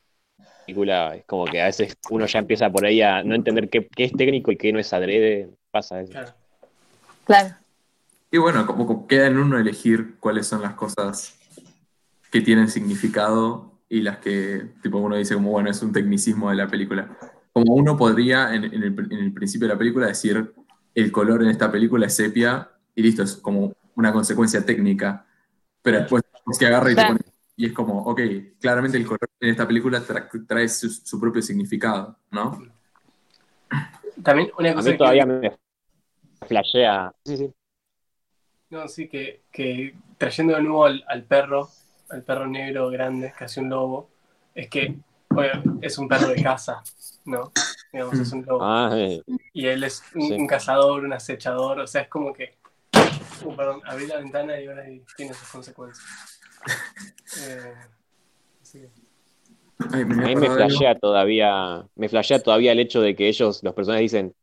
película, 0.70 1.16
es 1.16 1.26
como 1.26 1.46
que 1.46 1.62
a 1.62 1.66
veces 1.66 1.98
uno 2.10 2.26
ya 2.26 2.40
empieza 2.40 2.72
por 2.72 2.86
ahí 2.86 3.02
a 3.02 3.24
no 3.24 3.36
entender 3.36 3.70
qué, 3.70 3.88
qué 3.88 4.06
es 4.06 4.14
técnico 4.14 4.52
y 4.52 4.58
qué 4.58 4.72
no 4.72 4.80
es 4.80 4.94
adrede. 4.94 5.50
Pasa 5.72 6.02
eso. 6.02 6.12
Claro. 6.12 6.34
Claro. 7.26 7.56
Y 8.32 8.38
bueno, 8.38 8.66
como, 8.66 9.08
queda 9.08 9.28
en 9.28 9.38
uno 9.38 9.58
elegir 9.58 10.16
cuáles 10.20 10.48
son 10.48 10.62
las 10.62 10.74
cosas 10.74 11.38
que 12.32 12.42
tienen 12.42 12.70
significado 12.70 13.74
y 13.90 14.02
las 14.02 14.18
que, 14.20 14.72
tipo, 14.84 15.00
uno 15.00 15.16
dice 15.16 15.34
como, 15.34 15.52
bueno, 15.52 15.70
es 15.70 15.82
un 15.82 15.92
tecnicismo 15.92 16.50
de 16.50 16.56
la 16.56 16.68
película. 16.68 17.18
Como 17.54 17.74
uno 17.74 17.98
podría, 17.98 18.54
en, 18.54 18.66
en 18.66 18.84
el, 18.84 19.08
en 19.12 19.20
el 19.20 19.34
principio 19.34 19.68
de 19.68 19.74
la 19.74 19.80
película, 19.80 20.08
decir, 20.08 20.54
el 20.94 21.12
color 21.12 21.42
en 21.44 21.50
esta 21.50 21.72
película 21.72 22.06
es 22.06 22.16
sepia, 22.16 22.70
y 22.94 23.02
listo, 23.02 23.24
es 23.24 23.36
como 23.36 23.74
una 23.96 24.14
consecuencia 24.14 24.64
técnica. 24.64 25.26
Pero 25.82 26.00
después 26.00 26.24
es 26.52 26.58
que 26.58 26.68
agarra 26.68 26.92
y 26.92 26.96
te 26.96 27.06
pone, 27.06 27.20
y 27.60 27.66
es 27.66 27.74
como, 27.74 28.04
ok, 28.04 28.22
claramente 28.62 28.98
el 28.98 29.06
color 29.06 29.30
en 29.42 29.50
esta 29.50 29.68
película 29.68 30.02
tra- 30.02 30.48
trae 30.48 30.70
su, 30.70 30.90
su 30.90 31.20
propio 31.20 31.42
significado, 31.42 32.18
¿no? 32.32 32.58
También 34.24 34.50
una 34.58 34.72
A 34.72 34.74
cosa 34.76 34.86
mí 34.88 34.92
que, 34.94 34.98
todavía 34.98 35.26
me 35.26 35.58
flashea. 36.48 37.14
Sí, 37.26 37.36
sí. 37.36 37.54
no, 38.70 38.88
sí, 38.88 39.10
que, 39.10 39.42
que 39.52 39.94
trayendo 40.18 40.56
de 40.56 40.62
nuevo 40.62 40.86
al, 40.86 41.04
al 41.10 41.24
perro, 41.24 41.70
al 42.10 42.24
perro 42.24 42.48
negro 42.48 42.90
grande, 42.92 43.34
casi 43.38 43.60
un 43.60 43.70
lobo, 43.70 44.10
es 44.56 44.70
que 44.70 44.96
bueno, 45.30 45.80
es 45.82 45.98
un 45.98 46.08
perro 46.08 46.30
de 46.30 46.42
casa, 46.42 46.82
¿no? 47.26 47.52
Digamos, 47.92 48.18
es 48.20 48.32
un 48.32 48.46
lobo. 48.46 48.60
Ah, 48.64 48.96
Y 49.52 49.66
él 49.68 49.84
es 49.84 50.02
un, 50.16 50.22
Sí. 50.30 50.34
un 50.34 50.48
cazador, 50.48 51.04
un 51.04 51.12
acechador, 51.12 51.80
o 51.82 51.88
sea, 51.88 52.04
es 52.04 52.08
como 52.08 52.32
que. 52.34 52.58
Uh, 53.44 53.54
perdón, 53.56 53.82
abrí 53.86 54.08
la 54.08 54.18
ventana 54.18 54.60
y 54.60 54.68
ahora 54.68 54.84
tiene 55.18 55.34
sus 55.34 55.50
consecuencias. 55.50 56.39
Eh, 57.38 57.74
Ay, 59.92 60.06
me 60.06 60.16
a 60.20 60.28
mí 60.28 60.36
me 60.36 60.50
algo. 60.50 60.56
flashea 60.56 60.96
todavía, 61.00 61.86
me 61.96 62.10
flashea 62.10 62.40
todavía 62.40 62.72
el 62.74 62.80
hecho 62.80 63.02
de 63.02 63.16
que 63.16 63.28
ellos, 63.28 63.64
los 63.64 63.74
personajes 63.74 64.12
dicen, 64.12 64.34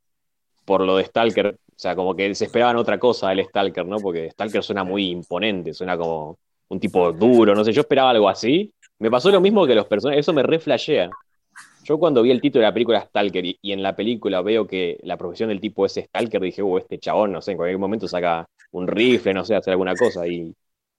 por 0.65 0.81
lo 0.83 0.97
de 0.97 1.05
Stalker, 1.05 1.49
o 1.49 1.79
sea, 1.79 1.95
como 1.95 2.17
que 2.17 2.35
se 2.35 2.47
esperaban 2.47 2.77
otra 2.77 2.99
cosa 2.99 3.29
del 3.31 3.45
Stalker, 3.45 3.87
¿no? 3.87 4.01
Porque 4.01 4.31
Stalker 4.31 4.63
suena 4.63 4.83
muy 4.83 5.11
imponente, 5.11 5.75
suena 5.75 5.97
como 5.97 6.39
un 6.69 6.81
tipo 6.81 7.13
duro, 7.13 7.55
no 7.55 7.65
sé, 7.65 7.73
yo 7.73 7.83
esperaba 7.83 8.11
algo 8.11 8.29
así. 8.29 8.73
Me 8.99 9.11
pasó 9.11 9.31
lo 9.31 9.41
mismo 9.41 9.67
que 9.67 9.75
los 9.75 9.87
personajes, 9.87 10.21
eso 10.21 10.33
me 10.33 10.43
re 10.43 10.59
flashea. 10.59 11.11
Yo 11.85 11.99
cuando 11.99 12.23
vi 12.23 12.31
el 12.31 12.41
título 12.41 12.63
de 12.63 12.69
la 12.69 12.75
película 12.75 13.03
Stalker 13.03 13.45
y, 13.45 13.59
y 13.63 13.73
en 13.73 13.83
la 13.83 13.95
película 13.95 14.43
veo 14.43 14.67
que 14.67 14.99
la 15.03 15.17
profesión 15.17 15.51
del 15.51 15.61
tipo 15.61 15.87
es 15.87 15.95
Stalker, 15.95 16.41
dije, 16.41 16.63
uh, 16.63 16.79
este 16.79 16.99
chabón, 16.99 17.33
no 17.33 17.43
sé, 17.43 17.53
en 17.53 17.59
cualquier 17.59 17.79
momento 17.79 18.09
saca 18.09 18.47
un 18.73 18.87
rifle, 18.89 19.35
no 19.35 19.45
sé, 19.45 19.55
hacer 19.55 19.73
alguna 19.73 19.95
cosa. 19.95 20.27
Y, 20.27 20.53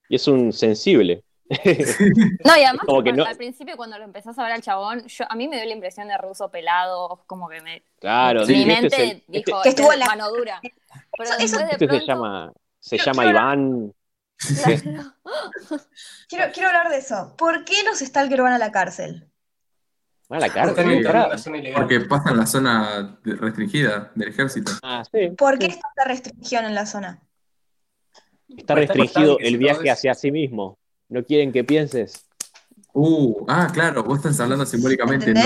y 0.09 0.15
es 0.15 0.27
un 0.27 0.51
sensible. 0.53 1.23
No, 2.43 2.57
y 2.57 2.63
además 2.63 2.85
Como 2.85 3.01
que 3.03 3.09
cuando- 3.11 3.23
no- 3.23 3.29
al 3.29 3.37
principio 3.37 3.77
cuando 3.77 3.97
lo 3.97 4.03
empezás 4.03 4.37
a 4.37 4.43
ver 4.43 4.51
al 4.51 4.61
chabón, 4.61 5.07
yo, 5.07 5.25
a 5.29 5.35
mí 5.35 5.47
me 5.47 5.55
dio 5.55 5.65
la 5.65 5.71
impresión 5.73 6.07
de 6.09 6.17
ruso 6.17 6.49
pelado, 6.51 7.23
como 7.25 7.47
que 7.47 7.61
me, 7.61 7.83
Claro, 7.99 8.41
mi 8.41 8.47
sí, 8.47 8.53
este 8.61 8.67
mente 8.67 8.87
es 8.87 8.99
el- 9.01 9.09
este- 9.17 9.23
dijo, 9.27 9.61
Que 9.61 9.69
este 9.69 9.81
estuvo 9.81 9.95
la- 9.97 10.05
mano 10.07 10.29
dura. 10.29 10.59
Pero 11.17 11.29
Eso- 11.39 11.57
de 11.59 11.65
este 11.71 11.87
se 11.87 12.05
llama, 12.05 12.51
se 12.79 12.97
Yo- 12.97 13.03
llama 13.05 13.23
yo- 13.23 13.29
Iván. 13.29 13.93
claro, 14.37 15.13
Quiero, 16.29 16.51
quiero 16.53 16.67
hablar 16.67 16.89
de 16.89 16.97
eso. 16.97 17.33
¿Por 17.37 17.63
qué 17.65 17.81
los 17.83 17.99
Stalker 17.99 18.41
van 18.41 18.53
a 18.53 18.57
la 18.59 18.71
cárcel? 18.71 19.29
Va 20.31 20.37
a 20.37 20.39
la 20.41 20.49
cárcel. 20.49 21.07
Porque 21.73 22.01
pasa 22.01 22.31
en 22.31 22.37
la 22.37 22.45
zona 22.45 23.19
restringida 23.23 24.11
del 24.15 24.27
ejército. 24.29 24.73
Ah, 24.83 25.03
sí. 25.09 25.29
¿Por 25.37 25.57
qué 25.57 25.67
está 25.67 25.87
esta 25.87 26.03
restricción 26.03 26.65
en 26.65 26.75
la 26.75 26.85
zona? 26.85 27.21
Está 28.55 28.75
Pues 28.75 28.87
restringido 28.87 29.39
el 29.39 29.57
viaje 29.57 29.89
hacia 29.89 30.13
sí 30.13 30.31
mismo. 30.31 30.77
No 31.09 31.23
quieren 31.23 31.51
que 31.51 31.63
pienses. 31.63 32.25
Uh, 32.93 33.45
ah, 33.47 33.69
claro, 33.73 34.03
vos 34.03 34.17
estás 34.17 34.39
hablando 34.39 34.65
simbólicamente. 34.65 35.33
¿no? 35.33 35.41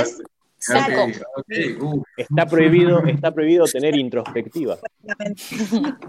Ok, 1.36 1.82
uh, 1.82 2.04
Está 2.18 2.46
prohibido, 2.46 3.04
está 3.06 3.34
prohibido 3.34 3.66
tener 3.66 3.96
introspectiva. 3.98 4.78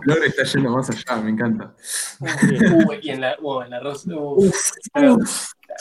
Flor 0.03 0.25
está 0.27 0.45
yendo 0.45 0.71
más 0.71 0.91
allá, 0.91 1.23
me 1.23 1.31
encanta. 1.31 1.75
Uh, 2.21 2.93
y 3.01 3.11
en 3.11 3.23
la, 3.23 3.37
uh, 3.41 3.63
en 3.63 3.71
la 3.71 3.81
rusa. 3.81 4.15
uh, 4.15 4.51
pero 4.93 5.17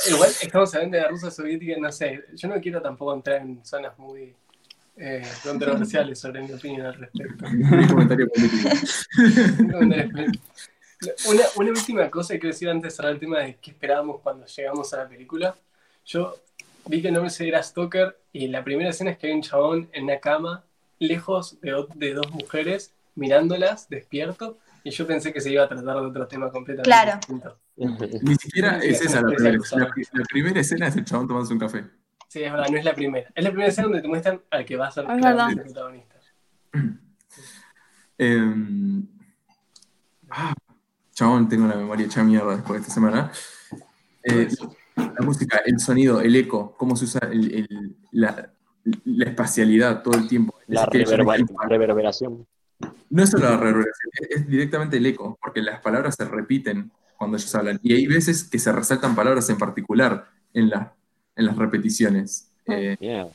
igual 0.09 0.29
estamos 0.41 0.73
hablando 0.73 0.97
de 0.97 1.03
la 1.03 1.09
rusa 1.09 1.29
soviética, 1.29 1.75
no 1.79 1.91
sé. 1.91 2.23
Yo 2.33 2.47
no 2.47 2.61
quiero 2.61 2.81
tampoco 2.81 3.13
entrar 3.13 3.41
en 3.41 3.63
zonas 3.65 3.97
muy 3.99 4.33
eh, 4.95 5.21
controversiales 5.43 6.19
sobre 6.19 6.41
mi 6.41 6.53
opinión 6.53 6.87
al 6.87 6.93
respecto. 6.93 7.45
Un 7.47 7.87
comentario 7.87 8.27
político. 8.29 8.69
Una, 11.27 11.43
una 11.55 11.69
última 11.71 12.09
cosa 12.09 12.33
que 12.33 12.39
quiero 12.39 12.53
decir 12.53 12.69
antes 12.69 12.91
de 12.91 12.95
cerrar 12.95 13.11
el 13.13 13.19
tema 13.19 13.39
de 13.39 13.55
qué 13.55 13.71
esperábamos 13.71 14.21
cuando 14.21 14.45
llegamos 14.45 14.93
a 14.93 14.97
la 14.97 15.09
película. 15.09 15.55
Yo 16.05 16.35
vi 16.85 17.01
que 17.01 17.07
el 17.07 17.13
nombre 17.13 17.33
era 17.39 17.63
Stoker 17.63 18.17
y 18.31 18.47
la 18.47 18.63
primera 18.63 18.89
escena 18.89 19.11
es 19.11 19.17
que 19.17 19.27
hay 19.27 19.33
un 19.33 19.41
chabón 19.41 19.89
en 19.93 20.03
una 20.03 20.19
cama 20.19 20.63
lejos 20.99 21.59
de, 21.61 22.13
dos 22.13 22.31
mujeres 22.31 22.93
mirándolas 23.15 23.89
despierto 23.89 24.57
y 24.83 24.91
yo 24.91 25.07
pensé 25.07 25.33
que 25.33 25.41
se 25.41 25.51
iba 25.51 25.63
a 25.63 25.67
tratar 25.67 25.95
de 25.95 26.07
otro 26.07 26.27
tema 26.27 26.51
completamente 26.51 26.87
Claro. 26.87 27.17
distinto. 27.17 27.57
Ni 27.75 28.35
siquiera 28.35 28.77
es 28.77 29.01
esa 29.01 29.21
la 29.21 29.27
primera. 29.27 29.57
La, 29.71 29.79
la 30.13 30.25
primera 30.25 30.59
escena 30.59 30.87
es 30.87 30.95
el 30.95 31.05
chabón 31.05 31.27
tomándose 31.27 31.53
un 31.53 31.59
café. 31.59 31.85
Sí, 32.27 32.43
es 32.43 32.51
verdad, 32.51 32.67
no 32.69 32.77
es 32.77 32.85
la 32.85 32.93
primera. 32.93 33.29
Es 33.35 33.43
la 33.43 33.49
primera 33.49 33.69
escena 33.69 33.87
donde 33.87 34.01
te 34.01 34.07
muestran 34.07 34.41
al 34.51 34.65
que 34.65 34.77
va 34.77 34.87
a 34.87 34.91
ser 34.91 35.05
el 35.09 35.19
protagonista. 35.63 36.15
Eh, 38.17 38.39
ah, 40.29 40.53
chabón, 41.13 41.47
tengo 41.49 41.67
la 41.67 41.75
memoria 41.75 42.05
hecha 42.05 42.23
mierda 42.23 42.55
después 42.55 42.79
de 42.79 42.81
esta 42.81 42.93
semana. 42.93 43.31
Eh, 44.23 44.47
la 44.95 45.25
música, 45.25 45.61
el 45.65 45.79
sonido, 45.79 46.21
el 46.21 46.35
eco, 46.35 46.75
cómo 46.77 46.95
se 46.95 47.05
usa 47.05 47.21
el- 47.31 47.53
el- 47.53 47.95
la, 48.11 48.49
la 49.05 49.25
espacialidad 49.25 50.01
todo 50.03 50.15
el 50.17 50.27
tiempo. 50.27 50.55
La 50.67 50.85
reverberación. 50.85 52.45
No 53.09 53.23
es 53.23 53.29
solo 53.29 53.49
la 53.49 53.57
reverberación, 53.57 54.11
es, 54.29 54.47
directamente 54.47 54.97
el 54.97 55.05
eco, 55.05 55.37
porque 55.41 55.61
las 55.61 55.79
palabras 55.81 56.15
se 56.15 56.25
repiten 56.25 56.91
cuando 57.17 57.37
ellos 57.37 57.53
hablan. 57.55 57.79
Y 57.83 57.93
hay 57.93 58.07
veces 58.07 58.43
que 58.43 58.57
se 58.57 58.71
resaltan 58.71 59.15
palabras 59.15 59.49
en 59.49 59.57
particular 59.57 60.27
en, 60.53 60.69
la- 60.69 60.93
en 61.35 61.45
las 61.45 61.55
repeticiones. 61.57 62.47
Eh, 62.65 62.97
Mierda. 62.99 63.31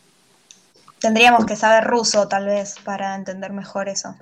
Tendríamos 0.98 1.44
que 1.44 1.56
saber 1.56 1.84
ruso, 1.84 2.26
tal 2.26 2.46
vez, 2.46 2.76
para 2.84 3.14
entender 3.14 3.52
mejor 3.52 3.88
eso. 3.88 4.14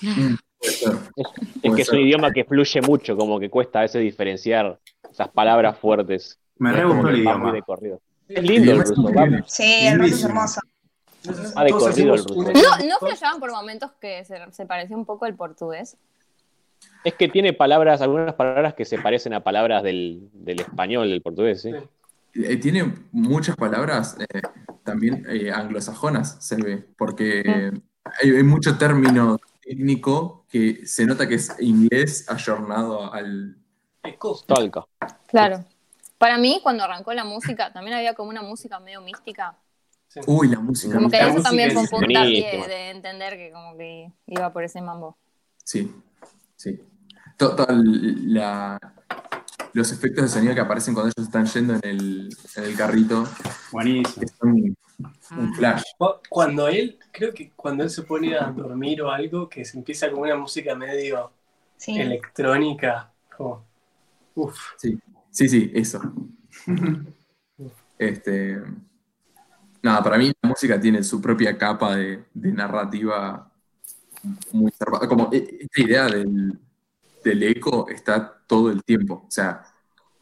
puede 0.00 0.36
Es 0.60 1.74
que 1.74 1.82
es 1.82 1.88
un 1.90 1.98
idioma 2.00 2.32
que 2.32 2.44
fluye 2.44 2.80
mucho, 2.82 3.16
como 3.16 3.38
que 3.38 3.50
cuesta 3.50 3.80
a 3.80 3.82
veces 3.82 4.02
diferenciar 4.02 4.78
esas 5.10 5.28
palabras 5.28 5.78
fuertes. 5.78 6.38
Me 6.58 6.72
re 6.72 6.84
gustó 6.84 7.08
el 7.08 7.18
idioma. 7.18 7.52
de 7.52 7.62
corrido. 7.62 8.00
Es 8.28 8.42
lindo 8.42 8.72
el 8.72 8.78
ruso, 8.80 9.00
increíble. 9.02 9.40
va. 9.40 9.44
Sí, 9.46 9.86
el 9.86 9.98
ruso 9.98 10.14
es 10.14 10.24
hermoso. 10.24 10.60
Ah, 11.54 11.64
de 11.64 11.70
corrido 11.70 12.14
el 12.14 12.24
ruso. 12.24 12.52
No, 12.52 12.86
¿no 12.86 12.98
flasheaban 12.98 13.40
por 13.40 13.50
momentos 13.52 13.90
que 14.00 14.24
se, 14.24 14.38
se 14.52 14.66
parecía 14.66 14.96
un 14.96 15.04
poco 15.04 15.24
al 15.24 15.34
portugués? 15.34 15.96
Es 17.04 17.14
que 17.14 17.28
tiene 17.28 17.52
palabras, 17.52 18.00
algunas 18.00 18.34
palabras 18.34 18.74
que 18.74 18.84
se 18.84 18.98
parecen 18.98 19.32
a 19.34 19.42
palabras 19.42 19.82
del, 19.82 20.28
del 20.32 20.60
español, 20.60 21.08
del 21.08 21.22
portugués, 21.22 21.62
¿sí? 21.62 21.72
Sí. 21.72 22.44
Eh, 22.44 22.56
tiene 22.58 22.94
muchas 23.12 23.56
palabras 23.56 24.16
eh, 24.18 24.42
también 24.84 25.24
eh, 25.28 25.50
anglosajonas, 25.50 26.36
se 26.44 26.56
ve, 26.56 26.84
porque 26.98 27.40
eh, 27.40 27.72
hay, 28.22 28.30
hay 28.30 28.42
mucho 28.42 28.76
término 28.76 29.38
técnico 29.62 30.35
que 30.58 30.86
se 30.86 31.06
nota 31.06 31.26
que 31.26 31.34
es 31.34 31.54
inglés 31.60 32.28
ayornado 32.28 33.12
al... 33.12 33.56
Talca. 34.46 34.84
Claro. 35.26 35.64
Para 36.18 36.38
mí, 36.38 36.60
cuando 36.62 36.84
arrancó 36.84 37.12
la 37.12 37.24
música, 37.24 37.72
también 37.72 37.96
había 37.96 38.14
como 38.14 38.30
una 38.30 38.42
música 38.42 38.78
medio 38.80 39.00
mística. 39.00 39.56
Sí. 40.08 40.20
Uy, 40.26 40.48
la 40.48 40.60
música. 40.60 40.94
Como 40.94 41.10
que 41.10 41.18
La 41.18 41.28
eso 41.28 41.42
también 41.42 41.72
fue 41.72 41.82
un 41.82 41.88
puntapié 41.88 42.66
de 42.68 42.90
entender 42.90 43.36
que 43.36 43.50
como 43.52 43.76
que 43.76 44.10
iba 44.26 44.52
por 44.52 44.62
ese 44.64 44.80
mambo. 44.80 45.16
Sí, 45.64 45.92
sí. 46.56 46.80
To- 47.36 47.54
toda 47.56 47.74
la- 47.74 48.78
los 49.72 49.92
efectos 49.92 50.24
de 50.24 50.28
sonido 50.30 50.54
que 50.54 50.60
aparecen 50.60 50.94
cuando 50.94 51.12
ellos 51.16 51.26
están 51.26 51.46
yendo 51.46 51.74
en 51.74 51.80
el, 51.84 52.36
en 52.56 52.64
el 52.64 52.76
carrito 52.76 53.28
Buenísimo. 53.72 54.26
son 54.38 54.76
un 55.38 55.54
flash. 55.54 55.82
Cu- 55.98 56.20
Cuando 56.28 56.68
él, 56.68 56.98
creo 57.12 57.32
que 57.34 57.50
cuando 57.54 57.84
él 57.84 57.90
se 57.90 58.02
pone 58.02 58.36
a 58.36 58.46
dormir 58.50 59.02
o 59.02 59.10
algo, 59.10 59.48
que 59.48 59.64
se 59.64 59.76
empieza 59.78 60.10
con 60.10 60.20
una 60.20 60.36
música 60.36 60.74
medio 60.74 61.32
Sí. 61.76 61.98
electrónica, 61.98 63.12
como, 63.36 63.66
uff, 64.34 64.58
Sí, 64.78 64.98
sí, 65.30 65.48
sí, 65.48 65.70
eso. 65.74 66.00
Este, 67.98 68.60
nada, 69.82 70.02
para 70.02 70.18
mí 70.18 70.30
la 70.42 70.48
música 70.50 70.78
tiene 70.78 71.02
su 71.02 71.20
propia 71.20 71.56
capa 71.56 71.96
de, 71.96 72.24
de 72.34 72.52
narrativa 72.52 73.50
muy 74.52 74.70
zarpada. 74.72 75.08
Como 75.08 75.30
e- 75.32 75.58
esta 75.60 75.80
idea 75.82 76.04
del, 76.06 76.58
del 77.24 77.42
eco 77.42 77.88
está 77.88 78.35
todo 78.46 78.70
el 78.70 78.82
tiempo. 78.84 79.24
O 79.26 79.30
sea, 79.30 79.62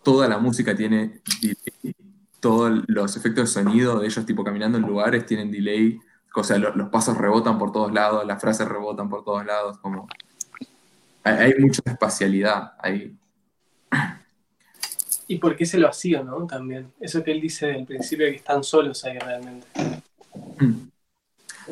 toda 0.03 0.29
la 0.29 0.39
música 0.39 0.75
tiene 0.75 1.21
delay, 1.41 1.95
todos 2.41 2.83
los 2.89 3.17
efectos 3.17 3.55
de 3.55 3.63
sonido 3.63 3.99
de 4.01 4.07
ellos 4.07 4.27
tipo 4.27 4.45
caminando 4.45 4.79
en 4.79 4.85
lugares 4.87 5.25
tienen 5.27 5.51
delay. 5.51 5.99
O 6.35 6.43
sea, 6.45 6.59
lo- 6.59 6.75
los 6.75 6.89
pasos 6.91 7.17
rebotan 7.17 7.59
por 7.59 7.71
todos 7.73 7.93
lados, 7.93 8.27
las 8.27 8.41
frases 8.41 8.67
rebotan 8.69 9.09
por 9.09 9.25
todos 9.25 9.45
lados. 9.47 9.79
Como, 9.79 10.09
hay, 11.23 11.35
hay 11.53 11.55
mucha 11.59 11.81
espacialidad 11.87 12.73
ahí. 12.81 13.17
y 15.27 15.39
por 15.39 15.57
qué 15.57 15.65
se 15.65 15.79
lo 15.79 15.89
hacía, 15.89 16.23
¿no? 16.23 16.47
También, 16.47 16.93
eso 17.01 17.23
que 17.25 17.31
él 17.33 17.41
dice 17.41 17.67
del 17.69 17.87
principio, 17.87 18.27
que 18.27 18.37
están 18.37 18.63
solos 18.63 19.05
ahí 19.05 19.19
realmente. 19.19 19.67
Mm. 20.59 20.89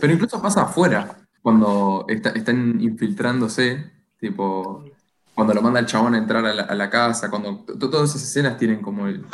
Pero 0.01 0.13
incluso 0.13 0.41
pasa 0.41 0.63
afuera, 0.63 1.19
cuando 1.43 2.07
está- 2.09 2.31
están 2.31 2.81
infiltrándose, 2.81 3.91
tipo, 4.19 4.85
cuando 5.45 5.55
lo 5.55 5.63
manda 5.63 5.81
el 5.81 5.87
chabón 5.87 6.15
a 6.15 6.19
entrar 6.19 6.45
a 6.47 6.55
la, 6.55 6.63
a 6.63 6.75
la 6.77 6.89
casa, 6.89 7.29
cuando 7.29 7.65
to- 7.67 7.91
todas 7.91 8.11
esas 8.11 8.23
escenas 8.23 8.57
tienen 8.59 8.81
como 8.81 9.09
el, 9.09 9.25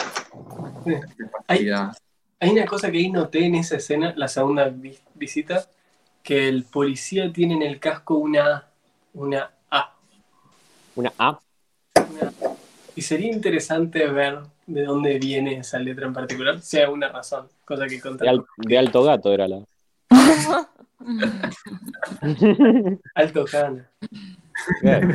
Sí. 0.87 0.95
Hay 2.41 2.51
una 2.51 2.65
cosa 2.65 2.91
que 2.91 2.97
ahí 2.99 3.11
noté 3.11 3.45
en 3.45 3.57
esa 3.57 3.77
escena, 3.77 4.15
la 4.17 4.27
segunda 4.27 4.69
vi- 4.71 4.99
visita, 5.15 5.67
que 6.23 6.49
el 6.49 6.65
policía 6.65 7.31
tiene 7.31 7.55
en 7.57 7.63
el 7.63 7.79
casco 7.79 8.15
una, 8.15 8.65
una 9.13 9.51
A. 9.71 9.93
Una 10.97 11.13
A. 11.19 11.39
una- 11.97 12.33
y 12.97 13.03
sería 13.03 13.31
interesante 13.31 14.07
ver 14.07 14.39
de 14.67 14.85
dónde 14.85 15.19
viene 15.19 15.59
esa 15.59 15.79
letra 15.79 16.07
en 16.07 16.15
particular, 16.15 16.61
si 16.63 16.79
hay 16.79 16.85
alguna 16.85 17.09
razón, 17.09 17.49
cosa 17.67 17.87
que 17.87 17.97
De, 17.97 18.01
contar. 18.01 18.29
al- 18.29 18.47
de 18.57 18.79
alto 18.79 19.03
gato 19.03 19.31
era 19.33 19.47
la. 19.47 19.61
Alto 23.15 23.45
Cana. 23.45 23.87
Claro. 24.81 25.09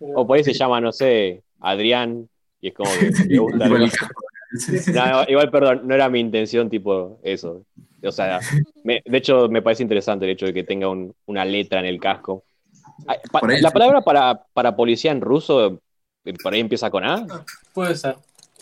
O 0.00 0.26
por 0.26 0.36
ahí 0.36 0.44
se 0.44 0.52
llama, 0.52 0.80
no 0.80 0.92
sé, 0.92 1.42
Adrián, 1.60 2.28
y 2.60 2.68
es 2.68 2.74
como 2.74 2.90
que 2.92 3.10
le 3.28 3.38
gusta 3.38 3.66
Igual. 3.66 3.90
No, 4.94 5.24
igual, 5.28 5.50
perdón, 5.50 5.82
no 5.84 5.94
era 5.94 6.08
mi 6.08 6.20
intención, 6.20 6.68
tipo, 6.68 7.18
eso. 7.22 7.64
O 8.02 8.12
sea, 8.12 8.40
me- 8.84 9.02
de 9.04 9.18
hecho, 9.18 9.48
me 9.48 9.62
parece 9.62 9.82
interesante 9.82 10.24
el 10.24 10.32
hecho 10.32 10.46
de 10.46 10.52
que 10.52 10.64
tenga 10.64 10.88
un- 10.88 11.14
una 11.26 11.44
letra 11.44 11.80
en 11.80 11.86
el 11.86 11.98
casco. 12.00 12.44
Pa- 13.30 13.40
la 13.46 13.68
sí. 13.68 13.72
palabra 13.72 14.02
para, 14.02 14.42
para 14.52 14.76
policía 14.76 15.12
en 15.12 15.20
ruso, 15.20 15.80
eh, 16.24 16.34
por 16.42 16.52
ahí 16.52 16.60
empieza 16.60 16.90
con 16.90 17.04
A, 17.04 17.26
Puede 17.72 17.94
ser. 17.94 18.16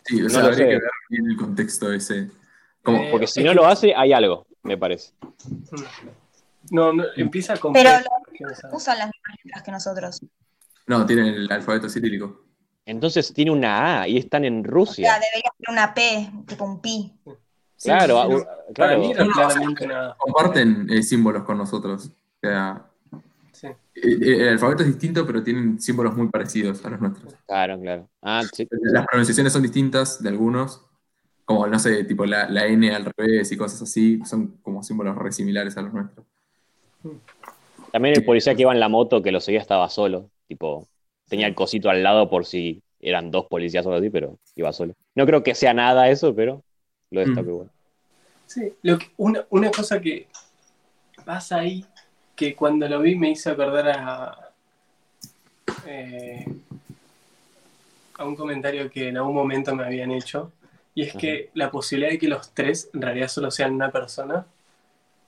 Sí, 0.05 0.23
o 0.23 0.29
sea, 0.29 0.41
No 0.43 0.47
habría 0.49 0.67
que 0.67 0.73
ver 0.75 0.83
bien 1.09 1.31
el 1.31 1.37
contexto 1.37 1.93
ese. 1.93 2.29
Como, 2.83 2.99
Eh, 3.03 3.09
porque 3.11 3.27
si 3.27 3.43
no 3.43 3.53
lo 3.53 3.67
hace, 3.67 3.93
hay 3.95 4.13
algo, 4.13 4.47
me 4.63 4.77
parece. 4.79 5.13
No, 6.71 6.93
no 6.93 7.05
empieza 7.17 7.57
con 7.57 7.73
Pero 7.73 7.91
P, 7.91 8.05
usan 8.73 8.99
las 8.99 9.07
mismas 9.09 9.37
letras 9.45 9.63
que 9.63 9.71
nosotros. 9.73 10.21
no, 10.87 11.07
tienen 11.07 11.27
el 11.27 11.51
alfabeto 11.53 11.89
cirílico. 11.89 12.45
Entonces 12.87 13.33
tiene 13.33 13.51
una 13.51 14.03
A 14.03 14.09
y 14.09 14.17
están 14.19 14.45
en 14.45 14.61
O 14.61 14.63
sea, 14.65 14.71
Rusia. 14.73 15.13
debería 15.15 15.53
ser 15.59 15.71
una 15.71 15.95
P, 15.95 16.31
tipo 16.47 16.65
un 16.65 16.81
pi. 16.81 17.13
Sí, 17.77 17.89
Claro, 17.89 18.39
sí, 18.39 18.45
claro. 18.75 19.03
No. 19.89 20.17
Comparten 20.19 20.87
eh, 20.91 21.03
símbolos 21.03 21.45
con 21.45 21.59
nosotros. 21.59 22.07
O 22.07 22.39
sea, 22.41 22.87
Sí. 23.53 23.67
Eh, 23.95 24.39
El 24.43 24.49
alfabeto 24.49 24.83
es 24.83 24.89
distinto, 24.89 25.27
pero 25.27 25.43
tienen 25.43 25.79
símbolos 25.81 26.17
muy 26.17 26.29
parecidos 26.29 26.83
a 26.85 26.91
los 26.91 27.01
nuestros. 27.01 27.35
Claro, 27.47 27.79
claro. 27.79 28.09
Ah, 28.23 28.43
sí. 28.51 28.67
Las 28.71 29.07
pronunciaciones 29.07 29.53
son 29.53 29.63
distintas 29.63 30.23
de 30.23 30.31
algunos, 30.31 30.83
como, 31.45 31.67
no 31.67 31.79
sé, 31.79 32.05
tipo 32.05 32.25
la, 32.25 32.49
la 32.49 32.67
N 32.67 32.95
al 32.95 33.05
revés 33.17 33.53
y 33.53 33.57
cosas 33.59 33.83
así, 33.83 34.19
son 34.25 34.57
como 34.63 34.83
símbolos 34.83 35.15
re 35.17 35.31
similares 35.31 35.77
a 35.77 35.83
los 35.83 35.93
nuestros. 35.93 36.25
También 37.93 38.17
el 38.17 38.25
policía 38.25 38.55
que 38.55 38.63
iba 38.63 38.73
en 38.73 38.81
la 38.81 38.89
moto 38.89 39.23
que 39.23 39.33
lo 39.33 39.41
seguía 39.41 39.61
estaba 39.61 39.89
solo. 39.89 40.31
Tipo, 40.47 40.87
tenía 41.29 41.47
el 41.47 41.55
cosito 41.55 41.91
al 41.91 42.03
lado 42.03 42.29
por 42.29 42.45
si 42.45 42.83
eran 43.01 43.31
dos 43.31 43.47
policías 43.47 43.85
o 43.87 43.91
algo 43.91 44.01
así, 44.01 44.11
pero 44.11 44.39
iba 44.57 44.73
solo. 44.73 44.95
No 45.15 45.27
creo 45.27 45.43
que 45.43 45.55
sea 45.55 45.73
nada 45.75 46.09
eso, 46.11 46.35
pero 46.35 46.63
lo 47.11 47.21
destaco 47.21 47.47
Mm. 47.47 47.51
igual. 47.51 47.71
Sí, 48.47 48.73
lo 48.83 48.99
que- 48.99 49.11
una, 49.17 49.45
una 49.51 49.71
cosa 49.71 50.01
que 50.01 50.27
pasa 51.25 51.61
ahí, 51.61 51.85
que 52.35 52.55
cuando 52.55 52.89
lo 52.89 53.01
vi 53.01 53.15
me 53.15 53.31
hizo 53.31 53.51
acordar 53.51 53.89
a, 53.91 54.51
eh, 55.87 56.45
a 58.19 58.25
un 58.25 58.37
comentario 58.37 58.91
que 58.91 59.09
en 59.09 59.17
algún 59.17 59.35
momento 59.35 59.75
me 59.75 59.85
habían 59.85 60.11
hecho, 60.11 60.53
y 60.95 61.03
es 61.03 61.15
que 61.15 61.51
la 61.55 61.71
posibilidad 61.71 62.11
de 62.11 62.19
que 62.19 62.29
los 62.29 62.51
tres 62.53 62.91
en 62.93 63.03
realidad 63.03 63.29
solo 63.29 63.51
sean 63.51 63.73
una 63.75 63.91
persona, 63.91 64.47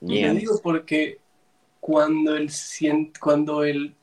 y 0.01 0.21
lo 0.21 0.33
digo 0.33 0.59
porque 0.61 1.19
cuando 1.83 2.37
el, 2.37 2.49
cuando 3.19 3.65
el 3.65 3.93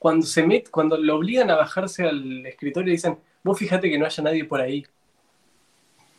cuando 0.00 0.26
se 0.26 0.44
met, 0.44 0.68
cuando 0.70 0.96
lo 0.96 1.14
obligan 1.14 1.48
a 1.52 1.54
bajarse 1.54 2.04
al 2.04 2.44
escritorio 2.44 2.88
y 2.88 2.96
dicen, 2.96 3.16
vos 3.44 3.56
fíjate 3.56 3.88
que 3.88 3.96
no 3.96 4.06
haya 4.06 4.24
nadie 4.24 4.44
por 4.44 4.60
ahí. 4.60 4.84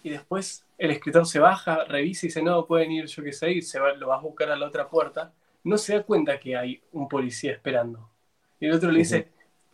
Y 0.02 0.12
después 0.12 0.66
el 0.78 0.92
escritor 0.92 1.26
se 1.26 1.40
baja, 1.40 1.84
revisa 1.84 2.26
y 2.26 2.30
dice, 2.30 2.42
no, 2.42 2.66
pueden 2.66 2.94
ir, 2.94 3.06
yo 3.08 3.22
qué 3.22 3.34
sé, 3.34 3.52
y 3.52 3.62
se 3.62 3.82
va, 3.82 3.94
lo 3.96 4.08
vas 4.08 4.20
a 4.20 4.24
buscar 4.24 4.50
a 4.50 4.56
la 4.56 4.66
otra 4.66 4.88
puerta. 4.88 5.34
No 5.66 5.78
se 5.78 5.96
da 5.98 6.04
cuenta 6.04 6.40
que 6.40 6.56
hay 6.56 6.82
un 6.94 7.10
policía 7.10 7.52
esperando. 7.52 8.10
Y 8.58 8.68
el 8.68 8.72
otro 8.72 8.90
le 8.90 9.00
dice, 9.00 9.28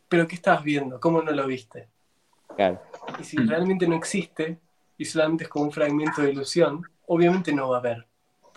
pero 0.10 0.28
¿qué 0.28 0.34
estabas 0.34 0.64
viendo? 0.64 1.00
¿Cómo 1.00 1.22
no 1.22 1.32
lo 1.32 1.46
viste? 1.46 1.88
Claro. 2.56 2.82
Y 3.20 3.24
si 3.24 3.38
realmente 3.38 3.88
no 3.88 3.96
existe, 3.96 4.58
y 4.98 5.06
solamente 5.06 5.44
es 5.44 5.50
como 5.52 5.66
un 5.66 5.72
fragmento 5.72 6.24
de 6.24 6.32
ilusión, 6.32 6.82
obviamente 7.06 7.54
no 7.54 7.70
va 7.70 7.78
a 7.78 7.80
haber, 7.82 8.08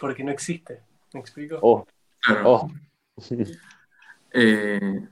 porque 0.01 0.25
no 0.25 0.33
existe. 0.33 0.81
¿Me 1.13 1.21
explico? 1.21 1.59
Oh, 1.61 1.87
Claro. 2.23 2.43
oh. 2.53 2.71
Eh, 4.31 5.09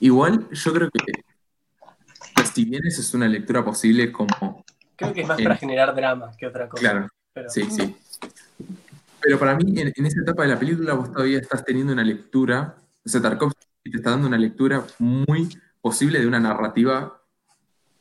igual, 0.00 0.48
yo 0.50 0.72
creo 0.72 0.90
que 0.90 1.12
si 2.52 2.64
bien 2.64 2.84
eso 2.84 3.00
es 3.00 3.14
una 3.14 3.28
lectura 3.28 3.64
posible 3.64 4.10
como... 4.10 4.64
Creo 4.96 5.12
que 5.14 5.20
es 5.22 5.28
más 5.28 5.38
Eh, 5.38 5.44
para 5.44 5.56
generar 5.56 5.94
drama 5.94 6.32
que 6.36 6.46
otra 6.46 6.68
cosa. 6.68 6.80
Claro, 6.80 7.08
Pero- 7.32 7.48
sí, 7.48 7.62
sí. 7.70 7.96
Pero 9.22 9.38
para 9.38 9.54
mí, 9.54 9.78
en, 9.80 9.92
en 9.94 10.06
esa 10.06 10.20
etapa 10.20 10.42
de 10.42 10.48
la 10.48 10.58
película, 10.58 10.94
vos 10.94 11.12
todavía 11.12 11.38
estás 11.38 11.64
teniendo 11.64 11.92
una 11.92 12.02
lectura, 12.02 12.74
o 13.04 13.08
sea, 13.08 13.20
Tarkovsky 13.22 13.90
te 13.90 13.96
está 13.98 14.10
dando 14.10 14.26
una 14.26 14.38
lectura 14.38 14.84
muy 14.98 15.48
posible 15.80 16.18
de 16.18 16.26
una 16.26 16.40
narrativa 16.40 17.22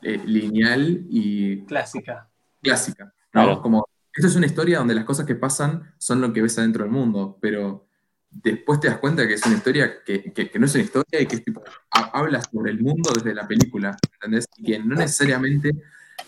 eh, 0.02 0.18
lineal 0.26 1.06
y 1.10 1.64
Clásica. 1.66 2.28
clásica, 2.62 3.06
¿no? 3.06 3.12
Claro. 3.32 3.62
Como, 3.62 3.86
esto 4.14 4.28
es 4.28 4.36
una 4.36 4.46
historia 4.48 4.80
donde 4.80 4.96
las 4.96 5.06
cosas 5.06 5.26
que 5.26 5.36
pasan 5.36 5.94
son 5.98 6.22
lo 6.22 6.34
que 6.34 6.42
ves 6.42 6.58
adentro 6.58 6.84
del 6.84 6.92
mundo, 6.92 7.38
pero 7.42 7.89
después 8.32 8.80
te 8.80 8.88
das 8.88 8.98
cuenta 9.00 9.28
que 9.28 9.34
es 9.34 9.46
una 9.46 9.56
historia 9.56 10.04
que, 10.06 10.32
que- 10.32 10.50
que 10.50 10.60
no 10.60 10.66
es 10.66 10.76
una 10.76 10.84
historia 10.84 11.22
y 11.22 11.26
que 11.26 11.36
es 11.38 11.44
tipo, 11.44 11.62
ha- 11.92 12.12
habla 12.20 12.42
sobre 12.42 12.72
el 12.72 12.80
mundo 12.80 13.12
desde 13.14 13.34
la 13.34 13.48
película, 13.48 13.98
¿entendés? 14.14 14.46
Y 14.58 14.64
que 14.64 14.80
no 14.80 14.96
necesariamente 14.96 15.72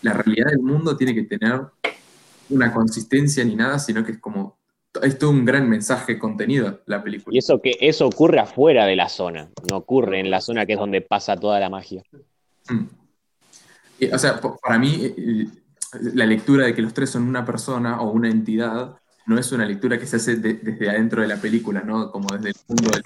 la 0.02 0.12
realidad 0.14 0.46
del 0.50 0.60
mundo 0.60 0.96
tiene 0.96 1.14
que 1.14 1.22
tener 1.24 1.60
una 2.50 2.72
consistencia 2.72 3.44
ni 3.44 3.54
nada, 3.56 3.78
sino 3.78 4.04
que 4.04 4.12
es 4.12 4.18
como, 4.18 4.58
es 5.02 5.16
todo 5.18 5.30
un 5.30 5.44
gran 5.44 5.68
mensaje 5.70 6.18
contenido 6.18 6.82
la 6.86 7.02
película. 7.02 7.34
Y 7.34 7.38
eso 7.38 7.60
que 7.62 7.76
eso 7.80 8.06
ocurre 8.06 8.40
afuera 8.40 8.84
de 8.86 8.96
la 8.96 9.08
zona, 9.08 9.48
no 9.70 9.76
ocurre 9.78 10.20
en 10.20 10.30
la 10.30 10.40
zona 10.40 10.66
que 10.66 10.74
es 10.74 10.78
donde 10.78 11.00
pasa 11.00 11.36
toda 11.36 11.60
la 11.60 11.70
magia. 11.70 12.02
Mm. 12.68 12.84
Y, 14.00 14.06
o 14.12 14.18
sea, 14.18 14.40
para 14.40 14.78
mí, 14.78 14.98
eh, 15.02 15.14
eh, 15.16 15.46
la 16.14 16.26
lectura 16.26 16.66
de 16.66 16.74
que 16.74 16.82
los 16.82 16.92
tres 16.92 17.10
son 17.10 17.22
una 17.22 17.44
persona 17.44 18.00
o 18.00 18.10
una 18.10 18.28
entidad 18.28 18.96
no 19.32 19.40
es 19.40 19.50
una 19.52 19.64
lectura 19.66 19.98
que 19.98 20.06
se 20.06 20.16
hace 20.16 20.36
de- 20.36 20.54
desde 20.54 20.88
adentro 20.90 21.22
de 21.22 21.28
la 21.28 21.36
película, 21.36 21.80
¿no? 21.80 22.10
Como 22.10 22.28
desde 22.36 22.50
el 22.50 22.56
mundo 22.68 22.90
del... 22.90 23.02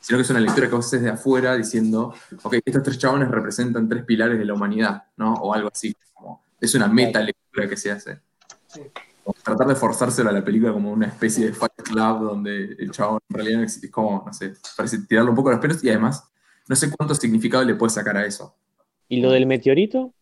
Sino 0.00 0.18
que 0.18 0.22
es 0.22 0.30
una 0.30 0.40
lectura 0.40 0.68
que 0.68 0.74
vos 0.74 0.86
haces 0.86 1.02
de 1.02 1.10
afuera 1.10 1.56
diciendo, 1.56 2.12
ok, 2.42 2.56
estos 2.64 2.82
tres 2.82 2.98
chabones 2.98 3.28
representan 3.30 3.88
tres 3.88 4.04
pilares 4.04 4.36
de 4.38 4.44
la 4.44 4.54
humanidad, 4.54 5.04
¿no? 5.16 5.34
O 5.34 5.54
algo 5.54 5.70
así. 5.72 5.94
Como, 6.12 6.42
es 6.60 6.74
una 6.74 6.88
meta 6.88 7.20
lectura 7.20 7.68
que 7.68 7.76
se 7.76 7.90
hace. 7.92 8.18
Sí. 8.66 8.80
Como 9.22 9.36
tratar 9.44 9.68
de 9.68 9.76
forzárselo 9.76 10.28
a 10.30 10.32
la 10.32 10.44
película 10.44 10.72
como 10.72 10.90
una 10.90 11.06
especie 11.06 11.46
de 11.46 11.52
Fight 11.52 11.74
Club 11.84 12.20
donde 12.20 12.74
el 12.78 12.90
chabón 12.90 13.20
en 13.28 13.36
realidad 13.36 13.58
no 13.58 13.62
existe. 13.64 13.86
Es 13.86 13.92
como, 13.92 14.24
no 14.26 14.32
sé, 14.32 14.54
parece 14.76 14.98
tirarle 15.06 15.30
un 15.30 15.36
poco 15.36 15.50
a 15.50 15.52
los 15.52 15.60
pelos 15.60 15.82
y 15.84 15.88
además 15.90 16.24
no 16.68 16.74
sé 16.74 16.90
cuánto 16.90 17.14
significado 17.14 17.62
le 17.64 17.76
puedes 17.76 17.94
sacar 17.94 18.16
a 18.16 18.26
eso. 18.26 18.56
¿Y 19.08 19.20
lo 19.20 19.30
del 19.30 19.46
meteorito? 19.46 20.12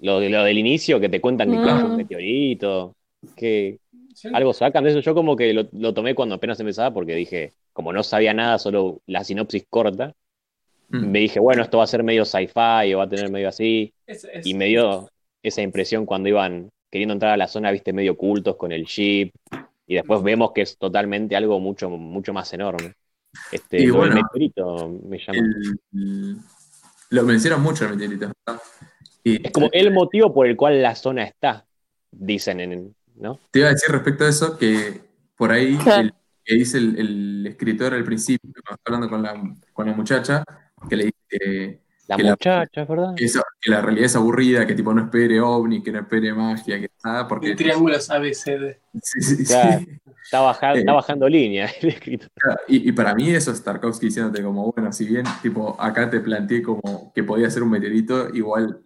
Lo, 0.00 0.20
de- 0.20 0.28
lo 0.28 0.44
del 0.44 0.58
inicio, 0.58 1.00
que 1.00 1.08
te 1.08 1.20
cuentan 1.22 1.50
que 1.50 1.56
Mm. 1.56 1.62
claro, 1.62 1.86
un 1.86 1.96
meteorito, 1.96 2.94
que 3.34 3.78
Sí. 4.20 4.28
algo 4.32 4.52
sacan 4.52 4.82
de 4.82 4.90
eso. 4.90 4.98
Yo 5.00 5.14
como 5.14 5.36
que 5.36 5.52
lo, 5.54 5.68
lo 5.72 5.94
tomé 5.94 6.14
cuando 6.16 6.34
apenas 6.34 6.58
empezaba 6.58 6.92
porque 6.92 7.14
dije, 7.14 7.52
como 7.72 7.92
no 7.92 8.02
sabía 8.02 8.34
nada, 8.34 8.58
solo 8.58 9.00
la 9.06 9.22
sinopsis 9.22 9.64
corta, 9.70 10.14
Mm. 10.90 11.10
me 11.10 11.18
dije, 11.20 11.38
bueno, 11.38 11.62
esto 11.62 11.78
va 11.78 11.84
a 11.84 11.86
ser 11.86 12.02
medio 12.02 12.24
sci-fi 12.24 12.94
o 12.94 12.98
va 12.98 13.04
a 13.04 13.08
tener 13.08 13.30
medio 13.30 13.48
así. 13.48 13.92
Es- 14.06 14.24
es- 14.24 14.46
Y 14.46 14.54
me 14.54 14.64
dio 14.64 15.08
esa 15.42 15.60
impresión 15.62 16.04
cuando 16.06 16.30
iban 16.30 16.70
queriendo 16.90 17.12
entrar 17.12 17.32
a 17.32 17.36
la 17.36 17.46
zona, 17.46 17.70
viste, 17.70 17.92
medio 17.92 18.12
ocultos 18.12 18.56
con 18.56 18.72
el 18.72 18.86
jeep. 18.86 19.32
Y 19.86 19.94
después 19.94 20.22
vemos 20.22 20.52
que 20.52 20.62
es 20.62 20.78
totalmente 20.78 21.36
algo 21.36 21.60
mucho, 21.60 21.90
mucho 21.90 22.32
más 22.32 22.52
enorme. 22.54 22.94
Este, 23.52 23.82
Y 23.82 23.86
meteorito 23.88 24.88
me 25.06 25.18
llama. 25.18 25.38
el- 25.38 25.78
el- 26.00 26.36
lo 27.10 27.22
mencionan 27.22 27.62
mucho 27.62 27.84
el 27.84 27.90
meteorito. 27.94 28.32
Y 29.22 29.46
Es 29.46 29.52
como 29.52 29.68
el 29.72 29.92
motivo 29.92 30.32
por 30.32 30.46
el 30.46 30.56
cual 30.56 30.80
la 30.82 30.94
zona 30.94 31.24
está, 31.24 31.66
dicen, 32.10 32.60
en, 32.60 32.94
¿no? 33.20 33.38
te 33.50 33.60
iba 33.60 33.68
a 33.68 33.72
decir 33.72 33.90
respecto 33.90 34.24
a 34.24 34.28
eso 34.28 34.56
que 34.58 35.00
por 35.36 35.52
ahí 35.52 35.78
el, 35.98 36.12
que 36.44 36.54
dice 36.54 36.78
el, 36.78 36.98
el 36.98 37.46
escritor 37.46 37.94
al 37.94 38.04
principio, 38.04 38.50
cuando 38.64 38.76
está 38.76 38.82
hablando 38.94 39.08
con 39.10 39.22
la, 39.22 39.56
con 39.72 39.86
la 39.86 39.92
muchacha, 39.94 40.44
que 40.88 40.96
le 40.96 41.04
dice 41.06 41.16
que, 41.28 41.80
La 42.08 42.16
Que 42.16 42.22
la- 42.22 42.30
muchacha, 42.30 42.84
¿verdad? 42.86 43.14
que 43.16 43.24
esa- 43.26 43.42
que 43.60 43.70
la 43.70 43.80
realidad 43.82 44.06
es 44.06 44.16
aburrida, 44.16 44.66
que 44.66 44.74
tipo 44.74 44.92
no 44.94 45.02
espere 45.02 45.40
ovni, 45.40 45.82
que 45.82 45.92
no 45.92 46.00
espere 46.00 46.32
magia, 46.32 46.80
que 46.80 46.90
nada, 47.04 47.28
porque... 47.28 47.54
triángulos 47.54 48.08
ABCD. 48.10 48.78
Sí, 49.02 49.20
sí, 49.20 49.36
sí. 49.36 49.42
Está, 49.42 49.74
Eh. 49.74 50.00
está 50.74 50.92
bajando 50.94 51.28
línea 51.28 51.70
el 51.82 51.88
escritor. 51.90 52.28
Y, 52.66 52.88
y 52.88 52.92
para 52.92 53.14
mí 53.14 53.30
eso 53.30 53.52
es 53.52 53.62
Tarkovsky 53.62 54.06
diciéndote 54.06 54.42
como, 54.42 54.72
bueno, 54.72 54.90
si 54.92 55.04
bien 55.06 55.24
tipo 55.42 55.76
acá 55.80 56.08
te 56.10 56.20
planteé 56.20 56.62
como 56.62 57.12
que 57.14 57.22
podía 57.24 57.50
ser 57.50 57.62
un 57.62 57.70
meteorito, 57.70 58.28
igual 58.34 58.80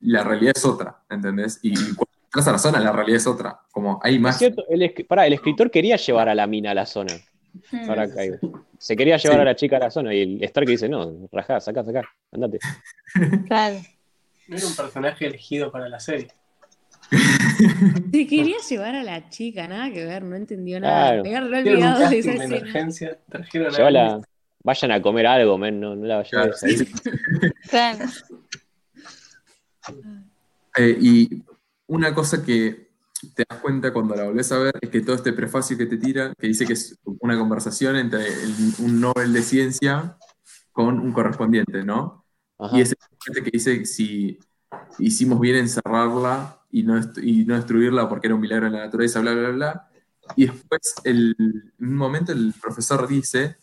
la 0.00 0.22
realidad 0.24 0.52
es 0.56 0.64
otra, 0.64 1.02
¿entendés? 1.10 1.58
Y, 1.62 1.70
y 1.72 1.94
cuando 1.94 2.18
entras 2.30 2.48
a 2.48 2.52
la 2.52 2.58
zona, 2.58 2.80
la 2.80 2.92
realidad 2.92 3.16
es 3.16 3.26
otra. 3.26 3.60
Como 3.72 3.98
hay 4.02 4.14
Es 4.14 4.20
más... 4.20 4.38
cierto, 4.38 4.64
el, 4.68 4.94
pará, 5.08 5.26
el 5.26 5.32
escritor 5.32 5.70
quería 5.70 5.96
llevar 5.96 6.28
a 6.28 6.34
la 6.34 6.46
mina 6.46 6.70
a 6.70 6.74
la 6.74 6.86
zona. 6.86 7.12
Ahora 7.88 8.08
caigo. 8.12 8.36
Se 8.78 8.96
quería 8.96 9.16
llevar 9.16 9.38
Sí. 9.38 9.42
a 9.42 9.44
la 9.44 9.56
chica 9.56 9.76
a 9.76 9.80
la 9.80 9.90
zona 9.90 10.14
y 10.14 10.22
el 10.22 10.44
Stark 10.44 10.66
dice, 10.68 10.88
no, 10.88 11.28
rajá, 11.32 11.60
sacá, 11.60 11.84
sacá, 11.84 12.02
andate. 12.32 12.58
Claro. 13.48 13.76
No 14.48 14.56
era 14.56 14.66
un 14.66 14.74
personaje 14.76 15.26
elegido 15.26 15.70
para 15.72 15.88
la 15.88 15.98
serie. 16.00 16.28
Te 18.12 18.26
quería 18.26 18.56
llevar 18.68 18.94
a 18.94 19.02
la 19.02 19.28
chica, 19.28 19.66
nada 19.66 19.92
que 19.92 20.04
ver, 20.04 20.22
no 20.22 20.36
entendió 20.36 20.78
nada. 20.78 21.20
Claro. 21.22 21.48
Me 21.48 21.58
olvidado 21.60 22.08
de 22.08 22.18
esa 22.18 22.32
emergencia, 22.44 23.18
vayan 24.62 24.92
a 24.92 25.02
comer 25.02 25.26
algo, 25.26 25.58
men, 25.58 25.80
no, 25.80 25.96
no 25.96 26.06
la 26.06 26.16
vayan 26.18 26.40
a 26.40 26.42
Claro, 26.44 26.56
ahí. 26.62 26.76
sí. 26.76 26.86
Claro. 27.68 28.04
Eh, 30.76 30.96
y 31.00 31.42
una 31.90 32.14
cosa 32.14 32.44
que 32.44 32.90
te 33.34 33.44
das 33.48 33.60
cuenta 33.60 33.92
cuando 33.92 34.14
la 34.16 34.24
volvés 34.24 34.50
a 34.52 34.58
ver 34.58 34.74
es 34.80 34.90
que 34.90 35.00
todo 35.02 35.16
este 35.16 35.32
prefacio 35.32 35.76
que 35.76 35.86
te 35.86 35.98
tira, 35.98 36.32
que 36.38 36.46
dice 36.46 36.66
que 36.66 36.72
es 36.74 36.98
una 37.20 37.38
conversación 37.38 37.96
entre 37.96 38.26
el- 38.26 38.74
un 38.80 39.00
Nobel 39.00 39.32
de 39.32 39.42
ciencia 39.42 40.16
con 40.72 40.98
un 41.00 41.12
correspondiente, 41.12 41.84
¿no? 41.84 42.24
Ajá. 42.58 42.78
Y 42.78 42.82
ese 42.82 42.96
correspondiente 42.96 43.50
que 43.50 43.56
dice 43.58 43.84
si 43.86 44.38
hicimos 44.98 45.40
bien 45.40 45.56
en 45.56 45.68
cerrarla 45.68 46.60
y 46.70 46.82
no, 46.84 47.00
y 47.22 47.44
no 47.44 47.56
destruirla 47.56 48.08
porque 48.08 48.28
era 48.28 48.34
un 48.36 48.40
milagro 48.42 48.66
de 48.66 48.72
la 48.72 48.84
naturaleza, 48.86 49.20
bla, 49.20 49.34
bla, 49.34 49.50
bla. 49.50 49.90
Y 50.36 50.46
después, 50.46 50.94
el- 51.04 51.36
en 51.78 51.88
un 51.88 51.96
momento, 51.96 52.32
el 52.32 52.54
profesor 52.60 53.06
dice 53.08 53.56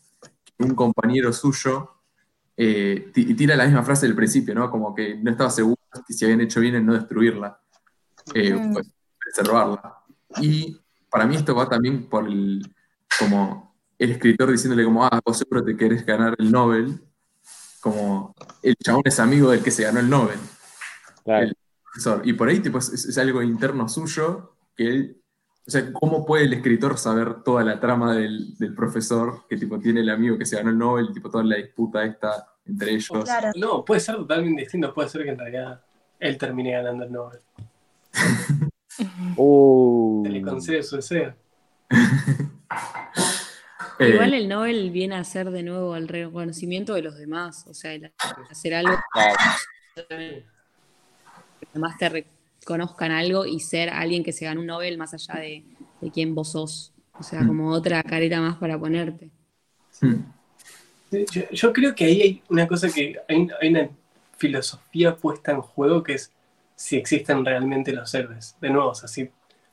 que 0.58 0.64
un 0.66 0.76
compañero 0.76 1.34
suyo 1.34 1.94
eh, 2.58 3.12
ti- 3.14 3.34
tira 3.36 3.56
la 3.56 3.66
misma 3.66 3.84
frase 3.84 4.08
del 4.08 4.16
principio, 4.16 4.56
¿no? 4.56 4.70
Como 4.72 4.94
que 4.96 5.16
no 5.16 5.32
estaba 5.32 5.50
seguro 5.50 5.78
que 6.08 6.14
si 6.14 6.26
habían 6.26 6.42
hecho 6.42 6.60
bien 6.60 6.76
en 6.76 6.86
no 6.86 6.94
destruirla, 6.94 7.60
eh, 8.34 8.54
Mm. 8.54 8.74
pues, 8.74 8.88
preservarla. 9.20 9.98
Y 10.42 10.80
para 11.10 11.26
mí 11.26 11.36
esto 11.36 11.56
va 11.56 11.68
también 11.70 12.08
por 12.10 12.28
el, 12.28 12.62
como 13.20 13.76
el 13.98 14.12
escritor 14.12 14.52
diciéndole 14.52 14.84
como, 14.84 15.04
ah, 15.06 15.20
vos 15.26 15.38
seguro 15.38 15.64
te 15.64 15.76
querés 15.76 16.06
ganar 16.06 16.36
el 16.38 16.52
Nobel, 16.52 17.02
como 17.82 18.36
el 18.62 18.76
chabón 18.76 19.04
es 19.06 19.20
amigo 19.20 19.52
del 19.52 19.64
que 19.64 19.72
se 19.72 19.84
ganó 19.84 20.00
el 20.00 20.10
Nobel, 20.10 20.40
Claro. 21.24 21.46
el 21.48 21.58
profesor. 21.84 22.22
Y 22.26 22.34
por 22.34 22.50
ahí 22.50 22.60
tipo, 22.60 22.78
es, 22.78 22.90
es 22.94 23.18
algo 23.18 23.42
interno 23.42 23.88
suyo 23.90 24.54
que 24.76 24.88
él 24.88 25.22
O 25.66 25.70
sea, 25.70 25.92
¿cómo 25.92 26.26
puede 26.26 26.46
el 26.46 26.54
escritor 26.54 26.98
saber 26.98 27.44
toda 27.44 27.62
la 27.64 27.78
trama 27.80 28.16
del, 28.16 28.56
del 28.58 28.74
profesor 28.74 29.46
que 29.50 29.58
tipo 29.58 29.78
tiene 29.80 30.00
el 30.00 30.10
amigo 30.10 30.38
que 30.38 30.46
se 30.46 30.56
ganó 30.56 30.70
el 30.70 30.78
Nobel, 30.78 31.12
tipo 31.14 31.30
toda 31.30 31.44
la 31.44 31.58
disputa 31.58 32.06
esta 32.06 32.54
entre 32.66 32.92
ellos? 32.92 33.24
Claro. 33.26 33.52
No, 33.58 33.84
puede 33.84 34.00
ser 34.00 34.16
totalmente 34.16 34.62
distinto. 34.62 34.94
Puede 34.94 35.10
ser 35.10 35.24
que 35.24 35.32
en 35.32 35.38
realidad 35.40 35.82
él 36.20 36.38
termine 36.38 36.72
ganando 36.72 37.04
el 37.04 37.12
Nobel. 37.12 37.42
Uh, 39.36 40.24
Se 40.26 40.32
le 40.32 40.42
concede 40.42 40.82
su 40.84 40.96
deseo. 40.96 41.36
Eh, 44.00 44.10
Igual 44.10 44.34
el 44.34 44.48
Nobel 44.48 44.92
viene 44.92 45.16
a 45.16 45.24
ser 45.24 45.50
de 45.52 45.64
nuevo 45.64 45.96
el 45.96 46.08
reconocimiento 46.08 46.94
de 46.94 47.02
los 47.02 47.18
demás, 47.18 47.66
o 47.68 47.74
sea, 47.74 47.94
el 47.94 48.12
hacer 48.50 48.76
algo 48.76 48.96
que 49.96 50.46
los 51.62 51.74
demás 51.74 51.98
te 51.98 52.10
reconozcan 52.10 53.12
algo 53.12 53.46
y 53.46 53.60
ser 53.60 53.90
alguien 53.90 54.24
que 54.24 54.34
se 54.34 54.46
gana 54.46 54.60
un 54.60 54.68
Nobel 54.68 54.98
más 54.98 55.14
allá 55.14 55.40
de, 55.40 55.66
de 56.02 56.12
quién 56.12 56.36
vos 56.36 56.52
sos. 56.52 56.94
O 57.20 57.24
sea, 57.24 57.46
como 57.46 57.72
otra 57.72 58.04
careta 58.04 58.40
más 58.42 58.58
para 58.58 58.80
ponerte. 58.80 59.32
Sí, 59.90 61.26
Yo, 61.32 61.50
yo 61.52 61.74
creo 61.74 61.96
que 61.96 62.06
ahí 62.06 62.22
hay 62.22 62.44
una 62.50 62.68
cosa 62.68 62.90
que 62.92 63.16
hay, 63.28 63.48
hay 63.62 63.70
una 63.70 63.90
filosofía 64.38 65.16
puesta 65.16 65.52
en 65.54 65.62
juego 65.62 66.04
que 66.04 66.14
es 66.14 66.32
si 66.78 66.96
existen 66.96 67.44
realmente 67.44 67.92
los 67.92 68.14
héroes. 68.14 68.56
De 68.62 68.70
nuevo, 68.70 68.90
o 68.92 68.96
sea, 68.96 69.08
sí, 69.10 69.30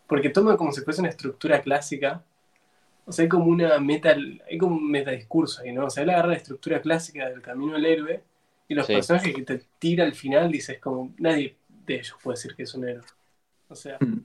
porque 0.08 0.31
toma 0.31 0.57
como 0.57 0.73
si 0.73 0.81
fuese 0.81 1.02
una 1.02 1.10
estructura 1.10 1.60
clásica. 1.60 2.24
O 3.05 3.12
sea, 3.12 3.24
hay 3.24 3.28
como 3.28 3.44
una 3.47 3.78
meta, 3.78 4.16
hay 4.50 4.57
como 4.58 4.76
un 4.76 4.91
metadiscurso 4.91 5.60
ahí, 5.62 5.73
¿no? 5.73 5.84
O 5.86 5.91
sea, 5.91 6.02
él 6.02 6.10
agarra 6.10 6.28
la 6.28 6.36
estructura 6.36 6.81
clásica 6.81 7.28
del 7.28 7.42
camino 7.42 7.74
del 7.74 7.84
héroe 7.84 8.24
y 8.66 8.74
los 8.74 8.86
Sí. 8.86 8.94
personajes 8.94 9.34
que 9.34 9.42
te 9.42 9.62
tira 9.78 10.05
al 10.05 10.15
final 10.15 10.50
dices 10.50 10.81
como 10.81 11.12
nadie 11.18 11.58
de 11.68 11.97
ellos 11.97 12.16
puede 12.23 12.36
decir 12.36 12.57
que 12.57 12.62
es 12.62 12.74
un 12.74 12.89
héroe. 12.89 13.05
O 13.68 13.74
sea, 13.74 13.99
hmm. 14.00 14.24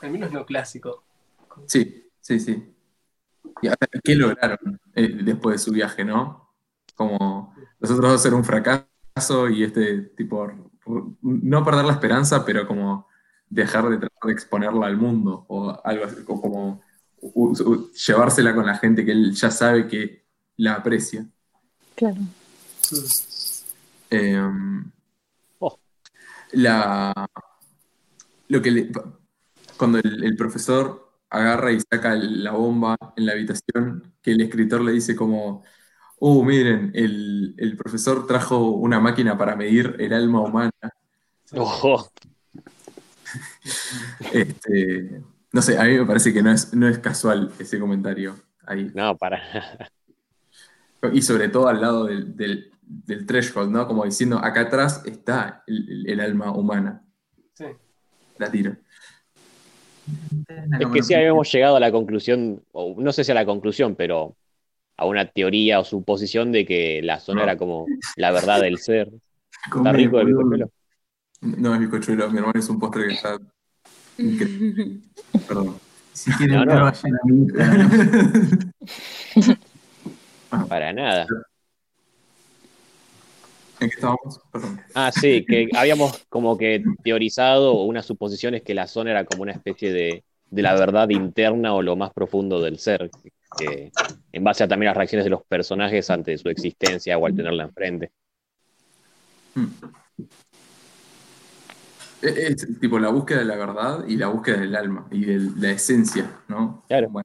al 0.00 0.10
menos 0.10 0.32
no 0.32 0.46
clásico. 0.46 1.04
Sí, 1.66 2.08
sí, 2.20 2.40
sí. 2.40 2.74
¿Y 3.62 3.68
qué 4.02 4.14
lograron 4.14 4.80
eh, 4.94 5.08
después 5.22 5.56
de 5.56 5.64
su 5.64 5.72
viaje, 5.72 6.02
no? 6.02 6.54
Como 6.94 7.54
los 7.78 7.90
otros 7.90 8.12
dos 8.12 8.24
eran 8.24 8.38
un 8.38 8.44
fracaso 8.44 9.48
y 9.50 9.64
este 9.64 9.98
tipo, 10.16 10.69
no 11.22 11.64
perder 11.64 11.84
la 11.84 11.92
esperanza, 11.92 12.44
pero 12.44 12.66
como 12.66 13.06
dejar 13.48 13.88
de 13.88 13.98
tratar 13.98 14.26
de 14.26 14.32
exponerla 14.32 14.86
al 14.86 14.96
mundo 14.96 15.44
o 15.48 15.80
algo 15.84 16.04
así, 16.04 16.16
o 16.26 16.40
como 16.40 16.80
u- 17.20 17.50
u- 17.52 17.90
llevársela 17.92 18.54
con 18.54 18.66
la 18.66 18.76
gente 18.78 19.04
que 19.04 19.12
él 19.12 19.32
ya 19.34 19.50
sabe 19.50 19.86
que 19.88 20.24
la 20.56 20.74
aprecia. 20.74 21.26
Claro. 21.96 22.20
Eh, 24.10 24.40
Oh. 25.58 25.78
la, 26.52 27.12
lo 28.48 28.62
que 28.62 28.70
le- 28.70 28.90
cuando 29.76 29.98
el, 29.98 30.24
el 30.24 30.36
profesor 30.36 31.12
agarra 31.28 31.72
y 31.72 31.80
saca 31.80 32.14
la 32.14 32.52
bomba 32.52 32.96
en 33.16 33.26
la 33.26 33.32
habitación, 33.32 34.12
que 34.22 34.32
el 34.32 34.40
escritor 34.40 34.80
le 34.82 34.92
dice 34.92 35.14
como, 35.14 35.62
oh, 36.20 36.44
miren, 36.44 36.92
el, 36.94 37.54
el 37.58 37.76
profesor 37.76 38.26
trajo 38.26 38.70
una 38.70 39.00
máquina 39.00 39.36
para 39.36 39.56
medir 39.56 39.96
el 39.98 40.12
alma 40.12 40.40
humana. 40.42 40.70
ojo. 41.56 42.08
Este, 44.32 45.22
no 45.52 45.62
sé, 45.62 45.78
a 45.78 45.84
mí 45.84 45.98
me 45.98 46.06
parece 46.06 46.32
que 46.32 46.42
no 46.42 46.50
es, 46.50 46.74
no 46.74 46.88
es 46.88 46.98
casual 46.98 47.52
ese 47.58 47.78
comentario 47.78 48.36
ahí. 48.66 48.90
No, 48.94 49.16
para. 49.16 49.40
Y 51.12 51.22
sobre 51.22 51.48
todo 51.48 51.68
al 51.68 51.80
lado 51.80 52.04
del, 52.06 52.36
del, 52.36 52.70
del 52.82 53.26
threshold, 53.26 53.70
¿no? 53.70 53.86
Como 53.86 54.04
diciendo, 54.04 54.38
acá 54.38 54.62
atrás 54.62 55.02
está 55.06 55.62
el, 55.66 55.88
el- 55.88 56.10
el 56.10 56.20
alma 56.20 56.52
humana. 56.52 57.02
Sí. 57.54 57.66
La 58.38 58.50
tiro. 58.50 58.76
Es 60.78 60.88
que 60.92 61.02
sí 61.02 61.14
habíamos 61.14 61.50
llegado 61.52 61.76
a 61.76 61.80
la 61.80 61.92
conclusión, 61.92 62.62
o 62.72 62.94
no 62.98 63.12
sé 63.12 63.22
si 63.24 63.30
a 63.30 63.34
la 63.34 63.46
conclusión, 63.46 63.94
pero 63.94 64.34
a 65.00 65.06
una 65.06 65.24
teoría 65.26 65.80
o 65.80 65.84
suposición 65.84 66.52
de 66.52 66.66
que 66.66 67.00
la 67.02 67.18
zona 67.20 67.40
No. 67.40 67.44
era 67.44 67.56
como 67.56 67.86
la 68.16 68.30
verdad 68.32 68.60
del 68.60 68.78
ser. 68.78 69.10
Está 69.74 69.92
rico 69.92 70.20
el 70.20 70.26
bizcochuelo. 70.26 70.70
No 71.40 71.74
es 71.74 71.80
bizcochuelo, 71.80 72.30
mi 72.30 72.38
hermano 72.38 72.58
es 72.60 72.68
un 72.68 72.78
postre 72.78 73.08
que 73.08 73.14
está. 73.14 73.38
Perdón. 75.48 75.76
Si 76.12 76.30
quieren 76.32 76.66
No, 76.66 76.84
vayan 76.84 77.14
a 77.14 77.18
mi 77.24 77.36
Instagram. 77.38 78.72
Para 80.68 80.92
nada. 80.92 81.26
¿En 83.80 83.88
qué 83.88 83.94
estábamos? 83.94 84.40
Perdón. 84.52 84.80
Ah, 84.94 85.10
sí, 85.12 85.44
que 85.48 85.68
habíamos 85.74 86.26
como 86.28 86.58
que 86.58 86.82
teorizado 87.02 87.72
o 87.74 87.84
una 87.84 88.02
suposición 88.02 88.54
es 88.54 88.62
que 88.62 88.74
la 88.74 88.86
zona 88.86 89.12
era 89.12 89.24
como 89.24 89.42
una 89.42 89.52
especie 89.52 89.92
de, 89.92 90.24
de 90.50 90.62
la 90.62 90.74
verdad 90.74 91.08
interna 91.08 91.72
o 91.74 91.80
lo 91.80 91.96
más 91.96 92.12
profundo 92.12 92.60
del 92.60 92.78
ser, 92.78 93.10
en 93.58 94.44
base 94.44 94.64
a 94.64 94.68
también 94.68 94.88
las 94.88 94.96
reacciones 94.96 95.24
de 95.24 95.30
los 95.30 95.44
personajes 95.44 96.08
ante 96.10 96.36
su 96.38 96.48
existencia 96.48 97.18
o 97.18 97.26
al 97.26 97.34
tenerla 97.34 97.64
enfrente. 97.64 98.12
Mm. 99.54 99.66
Es, 102.22 102.62
es 102.62 102.80
tipo 102.80 102.98
la 102.98 103.08
búsqueda 103.08 103.40
de 103.40 103.46
la 103.46 103.56
verdad 103.56 104.04
y 104.06 104.16
la 104.16 104.28
búsqueda 104.28 104.58
del 104.58 104.76
alma 104.76 105.06
y 105.10 105.24
de 105.24 105.50
la 105.56 105.70
esencia, 105.70 106.42
¿no? 106.48 106.84
Claro. 106.86 107.08
Bueno, 107.08 107.24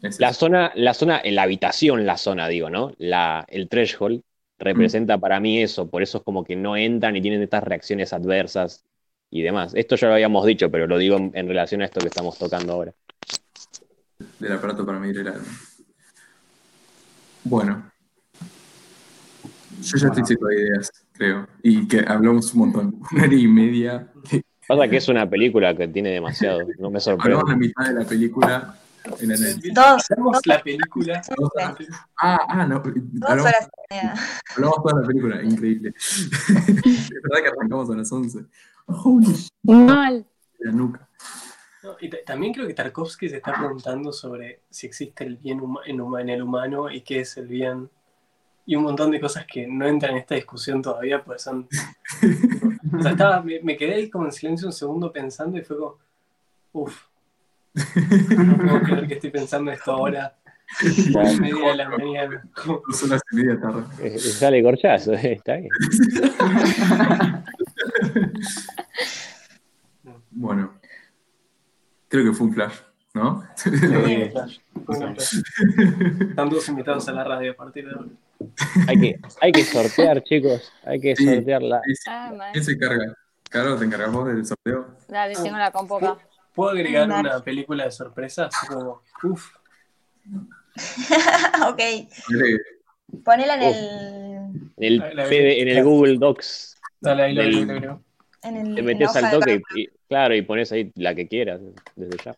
es 0.00 0.20
La 0.20 0.32
zona, 0.32 0.72
la 0.74 0.94
zona, 0.94 1.20
en 1.22 1.34
la 1.34 1.42
habitación, 1.42 2.06
la 2.06 2.16
zona, 2.16 2.48
digo, 2.48 2.70
¿no? 2.70 2.92
La, 2.98 3.44
el 3.48 3.68
threshold 3.68 4.22
representa 4.58 5.18
para 5.18 5.40
mí 5.40 5.60
eso, 5.60 5.90
por 5.90 6.02
eso 6.02 6.18
es 6.18 6.24
como 6.24 6.44
que 6.44 6.54
no 6.54 6.76
entran 6.76 7.16
y 7.16 7.20
tienen 7.20 7.42
estas 7.42 7.64
reacciones 7.64 8.12
adversas 8.12 8.84
y 9.30 9.42
demás. 9.42 9.72
Esto 9.74 9.96
ya 9.96 10.06
lo 10.08 10.14
habíamos 10.14 10.46
dicho, 10.46 10.70
pero 10.70 10.86
lo 10.86 10.98
digo 10.98 11.16
en, 11.16 11.32
en 11.34 11.48
relación 11.48 11.82
a 11.82 11.86
esto 11.86 12.00
que 12.00 12.06
estamos 12.08 12.38
tocando 12.38 12.74
ahora. 12.74 12.94
Del 14.38 14.52
aparato 14.52 14.84
para 14.84 14.98
medir 14.98 15.18
el 15.18 15.28
alma. 15.28 15.48
Bueno. 17.44 17.90
Yo 19.80 19.96
ya 19.96 20.08
estoy 20.08 20.24
seco 20.24 20.46
de 20.46 20.60
ideas, 20.60 20.90
creo. 21.12 21.48
Y 21.62 21.88
que 21.88 22.04
hablamos 22.06 22.52
un 22.54 22.60
montón. 22.60 23.00
Una 23.12 23.24
hora 23.24 23.34
y 23.34 23.48
media. 23.48 24.12
Pasa 24.68 24.88
que 24.88 24.96
es 24.96 25.08
una 25.08 25.28
película 25.28 25.76
que 25.76 25.88
tiene 25.88 26.10
demasiado, 26.10 26.60
no 26.78 26.90
me 26.90 27.00
sorprende. 27.00 27.38
Hablamos 27.40 27.50
la 27.50 27.56
mitad 27.56 27.84
de 27.86 28.00
la 28.00 28.04
película 28.08 28.78
en 29.20 29.32
análisis. 29.32 29.74
Dos, 29.74 30.02
Hablamos 30.10 30.46
la 30.46 30.62
película. 30.62 31.22
Ah, 32.20 32.38
ah, 32.48 32.66
no. 32.66 32.80
dos 32.80 33.30
Hablamos, 33.30 33.46
horas 33.46 33.68
y 33.90 33.94
media. 33.94 34.14
hablamos 34.54 34.76
toda 34.82 35.00
la 35.00 35.06
película, 35.06 35.42
increíble. 35.42 35.94
es 35.98 37.10
verdad 37.10 37.42
que 37.42 37.48
arrancamos 37.48 37.90
a 37.90 37.96
las 37.96 38.12
11. 38.12 38.44
Holy 38.86 39.26
shit, 39.26 39.50
Mal. 39.62 40.26
la 40.60 40.72
nuca. 40.72 41.08
No, 41.82 41.96
y 42.00 42.08
ta- 42.08 42.18
también 42.24 42.52
creo 42.52 42.66
que 42.66 42.74
Tarkovsky 42.74 43.28
se 43.28 43.36
está 43.38 43.54
preguntando 43.58 44.12
sobre 44.12 44.60
si 44.70 44.86
existe 44.86 45.24
el 45.24 45.36
bien 45.36 45.60
huma- 45.60 45.80
en, 45.84 45.98
huma- 46.00 46.20
en 46.20 46.28
el 46.28 46.42
humano 46.42 46.90
y 46.90 47.00
qué 47.00 47.20
es 47.20 47.36
el 47.36 47.46
bien. 47.48 47.90
Y 48.64 48.76
un 48.76 48.84
montón 48.84 49.10
de 49.10 49.20
cosas 49.20 49.44
que 49.46 49.66
no 49.66 49.84
entran 49.86 50.12
en 50.12 50.18
esta 50.18 50.36
discusión 50.36 50.80
todavía, 50.80 51.24
pues 51.24 51.42
son. 51.42 51.66
o 52.98 53.02
sea, 53.02 53.10
estaba, 53.10 53.42
me, 53.42 53.60
me 53.60 53.76
quedé 53.76 53.94
ahí 53.94 54.08
como 54.08 54.26
en 54.26 54.32
silencio 54.32 54.68
un 54.68 54.72
segundo 54.72 55.12
pensando 55.12 55.58
y 55.58 55.62
fue 55.62 55.76
como. 55.78 55.98
Uff. 56.72 57.06
No 57.74 58.56
puedo 58.58 58.80
creer 58.82 59.08
que 59.08 59.14
estoy 59.14 59.30
pensando 59.30 59.72
esto 59.72 59.90
ahora. 59.92 60.36
a 60.78 61.32
media 61.40 61.68
de 61.70 61.74
la 61.76 61.88
mañana. 61.88 62.48
Horas 62.66 63.22
y 63.32 63.36
media 63.36 63.60
tarde. 63.60 64.18
Sale 64.20 64.62
corchazo, 64.62 65.14
eh, 65.14 65.32
está 65.32 65.56
bien. 65.56 65.70
Bueno. 70.34 70.72
Creo 72.12 72.24
que 72.24 72.32
fue 72.36 72.46
un 72.48 72.52
flash, 72.52 72.74
¿no? 73.14 73.42
Fue 73.56 73.70
flash, 74.30 74.58
fue 74.84 74.96
una 74.98 75.14
flash. 75.14 75.42
Están 76.28 76.50
todos 76.50 76.68
invitados 76.68 77.08
a 77.08 77.12
la 77.12 77.24
radio 77.24 77.52
a 77.52 77.54
partir 77.54 77.86
de 77.88 77.94
ahora. 77.94 78.08
Hay 78.86 79.00
que, 79.00 79.20
hay 79.40 79.50
que 79.52 79.64
sortear, 79.64 80.22
chicos. 80.22 80.70
Hay 80.84 81.00
que 81.00 81.16
Sí. 81.16 81.24
sortearla. 81.24 81.80
Ah, 82.06 82.32
mal. 82.36 82.52
¿Quién 82.52 82.64
se 82.64 82.72
encarga? 82.72 83.16
Caro, 83.48 83.78
¿te 83.78 83.86
encargas 83.86 84.12
vos 84.12 84.28
del 84.28 84.44
sorteo? 84.44 84.88
Dale, 85.08 85.34
tengo 85.36 85.56
la 85.56 85.70
compo 85.70 85.96
acá. 85.96 86.18
¿Puedo 86.54 86.70
agregar 86.72 87.08
Dale. 87.08 87.30
una 87.30 87.40
película 87.40 87.84
de 87.86 87.90
sorpresa? 87.92 88.46
Así 88.52 88.66
como, 88.66 89.00
uff, 89.22 89.54
ok, 91.66 91.80
ponela 93.24 93.54
en 93.56 93.62
Oh. 93.62 93.66
el. 93.68 94.72
En 94.76 94.92
el, 94.92 94.98
La- 94.98 95.14
la- 95.14 95.24
PD 95.28 95.62
en 95.62 95.68
el 95.68 95.82
Google 95.84 96.18
Docs 96.18 96.76
dale 97.00 97.22
ahí 97.22 97.34
lo 97.34 97.42
Del- 97.42 97.66
lo. 97.82 98.02
En 98.42 98.56
el 98.56 98.74
te 98.74 98.82
metes 98.82 99.14
al 99.16 99.30
toque 99.30 99.60
y, 99.76 99.86
claro, 100.08 100.34
y 100.34 100.42
pones 100.42 100.72
ahí 100.72 100.90
la 100.96 101.14
que 101.14 101.28
quieras 101.28 101.60
desde 101.96 102.16
ya. 102.24 102.34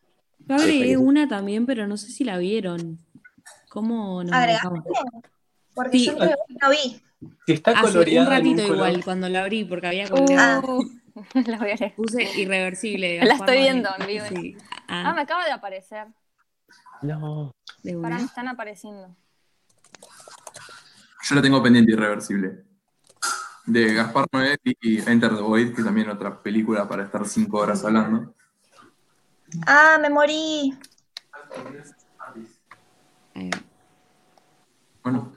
Yo 0.46 0.54
agregué 0.56 0.96
una 0.98 1.26
también, 1.28 1.64
pero 1.66 1.86
no 1.86 1.96
sé 1.96 2.10
si 2.10 2.24
la 2.24 2.36
vieron. 2.38 2.98
¿Cómo 3.70 4.22
nos. 4.22 4.32
Porque 5.74 5.98
Sí. 5.98 6.06
yo 6.06 6.16
creo 6.16 6.36
que 6.46 6.54
no 6.60 6.70
vi. 6.70 7.00
Si 7.46 7.52
está 7.54 7.70
Hace 7.72 7.80
un 7.80 7.92
coloreada 7.92 8.26
un 8.28 8.30
ratito 8.34 8.62
color- 8.62 8.74
igual, 8.76 9.04
cuando 9.04 9.28
la 9.30 9.40
abrí, 9.42 9.64
porque 9.64 9.86
había 9.86 10.04
Uh, 10.06 10.08
colgado. 10.10 10.78
la 11.46 11.58
voy 11.58 11.70
a 11.70 11.76
leer. 11.76 11.94
Puse 11.96 12.22
irreversible. 12.40 13.24
La 13.24 13.34
estoy 13.34 13.58
viendo 13.58 13.88
en 13.98 14.06
vivo. 14.06 14.24
Sí. 14.28 14.56
Ah, 14.88 15.04
Ah, 15.10 15.14
me 15.14 15.22
acaba 15.22 15.44
de 15.44 15.52
aparecer. 15.52 16.06
No. 17.02 17.52
de 17.82 17.92
Para 17.94 18.06
una. 18.08 18.18
mí 18.18 18.24
están 18.24 18.48
apareciendo. 18.48 19.16
Yo 21.28 21.34
la 21.34 21.42
tengo 21.42 21.62
pendiente 21.62 21.92
irreversible. 21.92 22.64
De 23.66 23.94
Gaspar 23.94 24.26
Noé 24.32 24.58
y 24.62 24.98
Enter 25.08 25.34
the 25.34 25.40
Void, 25.42 25.74
que 25.74 25.82
también 25.82 26.10
otra 26.10 26.42
película 26.42 26.86
para 26.86 27.04
estar 27.04 27.26
cinco 27.26 27.58
horas 27.58 27.84
hablando. 27.84 28.34
Ah, 29.66 29.98
me 30.00 30.10
morí. 30.10 30.78
Eh, 33.34 33.50
Bueno, 35.02 35.32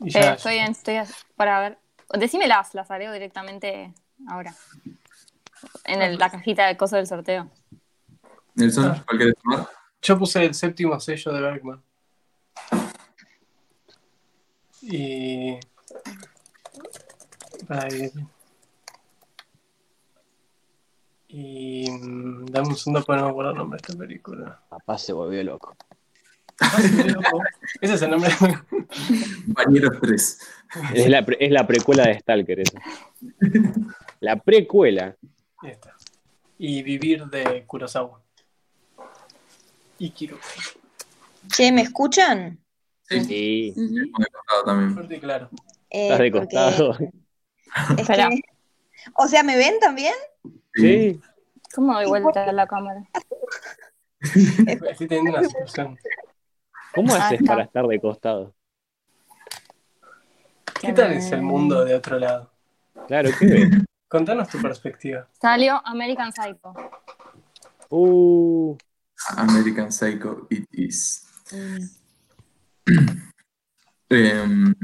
y 0.00 0.16
Eh, 0.16 0.32
estoy 0.34 0.56
en, 0.56 0.72
estoy 0.72 0.96
para 1.36 1.60
ver. 1.60 1.78
Decímelas, 2.18 2.74
las 2.74 2.90
haré 2.90 3.10
directamente 3.12 3.94
ahora. 4.28 4.54
En 5.84 6.02
el- 6.02 6.18
la 6.18 6.30
cajita 6.30 6.66
de 6.66 6.76
cosas 6.76 6.98
del 6.98 7.06
sorteo. 7.06 7.48
Nelson, 8.54 8.86
Ah. 8.86 9.02
¿cuál 9.06 9.18
querés 9.18 9.34
tomar? 9.42 9.68
Yo 10.02 10.18
puse 10.18 10.44
el 10.44 10.54
séptimo 10.54 10.98
sello 10.98 11.32
de 11.32 11.40
Bergman. 11.40 11.82
Y. 14.80 15.58
Y. 21.28 21.90
mm, 21.90 22.46
Dame 22.46 22.68
un 22.68 22.76
segundo 22.76 23.04
para 23.04 23.20
no 23.20 23.26
me 23.26 23.30
acuerdo 23.32 23.50
el 23.52 23.56
nombre 23.58 23.78
de 23.80 23.86
esta 23.86 23.98
película. 23.98 24.60
Papá 24.68 24.98
se 24.98 25.12
volvió 25.12 25.42
loco. 25.42 25.74
Ese 27.80 27.94
es 27.94 28.02
el 28.02 28.10
nombre. 28.10 28.30
Compañeros 29.46 29.98
3. 30.00 30.38
Es 30.94 31.08
la, 31.08 31.18
es 31.40 31.50
la 31.50 31.66
precuela 31.66 32.04
de 32.04 32.18
Stalker, 32.20 32.60
esa. 32.60 32.78
La 34.20 34.36
precuela. 34.36 35.16
Está. 35.62 35.96
Y 36.58 36.82
Vivir 36.82 37.24
de 37.26 37.64
Kurosawa. 37.66 38.20
Ikiru. 39.98 40.36
Che, 41.48 41.72
¿me 41.72 41.82
escuchan? 41.82 42.58
Sí. 43.08 43.72
contado 43.74 44.64
también. 44.64 44.94
Fuerte 44.94 45.16
y 45.16 45.20
claro. 45.20 45.48
Eh, 45.90 46.04
Estás 46.04 46.18
de 46.20 46.30
porque- 46.30 46.46
costado. 46.46 46.96
Es 47.98 48.06
que- 48.08 48.40
O 49.14 49.26
sea, 49.28 49.42
¿me 49.42 49.56
ven 49.56 49.78
también? 49.80 50.14
Sí. 50.74 51.20
¿Cómo 51.74 51.94
doy 51.94 52.06
vuelta 52.06 52.44
a 52.44 52.52
la 52.52 52.66
cámara? 52.66 53.02
Estoy 54.90 55.06
teniendo 55.08 55.38
una 55.38 55.48
situación. 55.48 55.98
¿Cómo 56.94 57.14
Ah, 57.14 57.26
haces 57.26 57.40
para 57.46 57.62
estar 57.64 57.86
de 57.86 58.00
costado? 58.00 58.54
¿Qué 60.80 60.92
tal 60.92 61.12
es 61.12 61.30
el 61.32 61.42
mundo 61.42 61.84
de 61.84 61.94
otro 61.94 62.18
lado? 62.18 62.50
Claro, 63.06 63.30
¿qué 63.38 63.46
ves? 63.46 63.70
Contanos 64.08 64.48
tu 64.48 64.60
perspectiva. 64.60 65.26
Salió 65.40 65.80
American 65.86 66.32
Psycho. 66.32 66.74
Uh, 67.88 68.76
American 69.36 69.90
Psycho, 69.92 70.46
it 70.50 70.66
is. 70.72 71.26
Mm. 71.52 71.86
Em, 74.10 74.74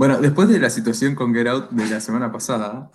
bueno, 0.00 0.18
después 0.18 0.48
de 0.48 0.58
la 0.58 0.70
situación 0.70 1.14
con 1.14 1.34
Get 1.34 1.46
Out 1.46 1.70
de 1.72 1.86
la 1.90 2.00
semana 2.00 2.32
pasada, 2.32 2.90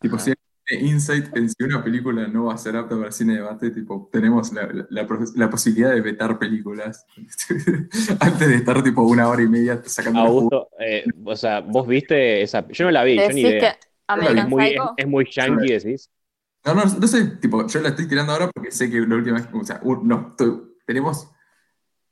tipo, 0.00 0.18
si 0.18 0.32
hay 0.32 0.88
insight 0.88 1.36
en 1.36 1.48
si 1.48 1.62
una 1.62 1.82
película 1.84 2.26
no 2.26 2.46
va 2.46 2.54
a 2.54 2.58
ser 2.58 2.76
apta 2.76 2.96
para 2.96 3.06
el 3.06 3.12
cine 3.12 3.34
de 3.34 3.38
debate, 3.40 3.70
tipo, 3.70 4.08
tenemos 4.12 4.52
la, 4.52 4.66
la- 4.66 4.86
la 4.90 5.06
pos- 5.06 5.36
la 5.36 5.48
posibilidad 5.48 5.90
de 5.92 6.00
vetar 6.00 6.40
películas 6.40 7.06
antes 8.20 8.48
de 8.48 8.54
estar 8.56 8.82
tipo 8.82 9.02
una 9.02 9.28
hora 9.28 9.42
y 9.42 9.48
media 9.48 9.80
sacando. 9.84 10.20
Augusto, 10.20 10.68
eh, 10.80 11.04
o 11.24 11.36
sea, 11.36 11.60
vos 11.60 11.86
viste 11.86 12.42
esa. 12.42 12.66
Yo 12.68 12.86
no 12.86 12.90
la 12.90 13.04
vi, 13.04 13.16
yo 13.16 13.32
ni 13.32 13.42
idea. 13.42 13.78
Es 14.08 14.48
muy, 14.48 14.76
es, 14.96 15.06
muy 15.06 15.28
yankee, 15.30 15.72
decís. 15.72 16.10
No, 16.64 16.74
no, 16.74 16.84
no 16.84 17.06
sé, 17.06 17.24
tipo, 17.40 17.64
yo 17.66 17.80
la 17.80 17.90
estoy 17.90 18.08
tirando 18.08 18.32
ahora 18.32 18.50
porque 18.52 18.72
sé 18.72 18.90
que 18.90 19.00
la 19.00 19.14
última 19.14 19.38
vez, 19.38 19.48
o 19.54 19.64
sea, 19.64 19.80
un- 19.84 20.06
no, 20.08 20.30
estoy- 20.30 20.62
tenemos 20.84 21.30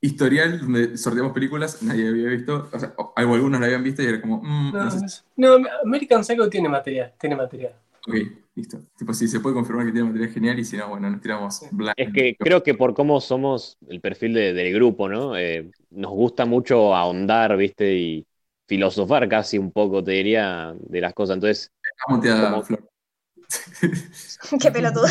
historial 0.01 0.60
donde 0.60 0.97
sorteamos 0.97 1.33
películas, 1.33 1.83
nadie 1.83 2.09
había 2.09 2.28
visto, 2.28 2.68
o 2.73 2.78
sea, 2.78 2.94
algunos 3.17 3.59
la 3.60 3.67
habían 3.67 3.83
visto 3.83 4.02
y 4.02 4.07
era 4.07 4.20
como, 4.20 4.41
mm, 4.43 4.73
No, 4.73 4.85
no 4.85 4.91
sé, 4.91 5.05
es- 5.07 5.25
no, 5.36 5.57
American 5.85 6.25
Psycho 6.25 6.49
tiene 6.49 6.68
material, 6.68 7.12
tiene 7.18 7.36
material. 7.36 7.73
ok, 8.07 8.15
listo. 8.55 8.78
Tipo, 8.97 9.12
si 9.12 9.27
se 9.28 9.41
puede 9.41 9.55
confirmar 9.55 9.86
que 9.86 9.93
tiene 9.93 10.07
material 10.09 10.31
genial 10.31 10.59
y 10.59 10.65
si 10.65 10.77
no, 10.77 10.89
bueno, 10.89 11.10
nos 11.10 11.20
tiramos 11.20 11.60
blanco. 11.73 11.94
Es 11.97 12.12
que 12.12 12.36
creo 12.39 12.62
que 12.62 12.75
por 12.75 12.94
cómo 12.94 13.20
somos 13.20 13.77
el 13.89 14.01
perfil 14.01 14.35
de- 14.35 14.52
del 14.52 14.73
grupo, 14.75 15.09
¿no? 15.09 15.36
Eh, 15.36 15.70
nos 15.91 16.12
gusta 16.12 16.44
mucho 16.47 16.94
ahondar, 16.94 17.57
¿viste? 17.57 17.94
Y 17.94 18.27
filosofar 18.67 19.28
casi 19.28 19.59
un 19.59 19.73
poco, 19.73 20.05
te 20.05 20.12
diría, 20.12 20.75
de 20.78 21.01
las 21.01 21.15
cosas. 21.15 21.35
Entonces, 21.36 21.73
como- 22.07 22.62
Flor. 22.62 22.89
Qué 24.60 24.70
pelotuda. 24.70 25.09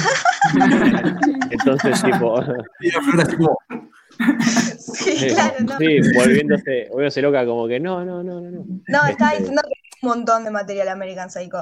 entonces 1.51 2.01
tipo, 2.03 2.39
Sí, 4.77 5.27
claro, 5.27 5.55
no. 5.61 5.77
sí, 5.77 5.99
volviéndose, 6.15 6.87
volviéndose 6.89 7.21
loca, 7.21 7.45
como 7.45 7.67
que 7.67 7.79
no, 7.79 8.03
no, 8.05 8.23
no, 8.23 8.41
no, 8.41 8.49
no. 8.51 8.65
No, 8.87 9.05
estaba 9.07 9.31
Este- 9.31 9.39
diciendo 9.43 9.61
que 9.63 9.67
hay 9.67 9.99
un 10.01 10.09
montón 10.09 10.43
de 10.45 10.51
material 10.51 10.87
American 10.89 11.29
Psycho. 11.29 11.57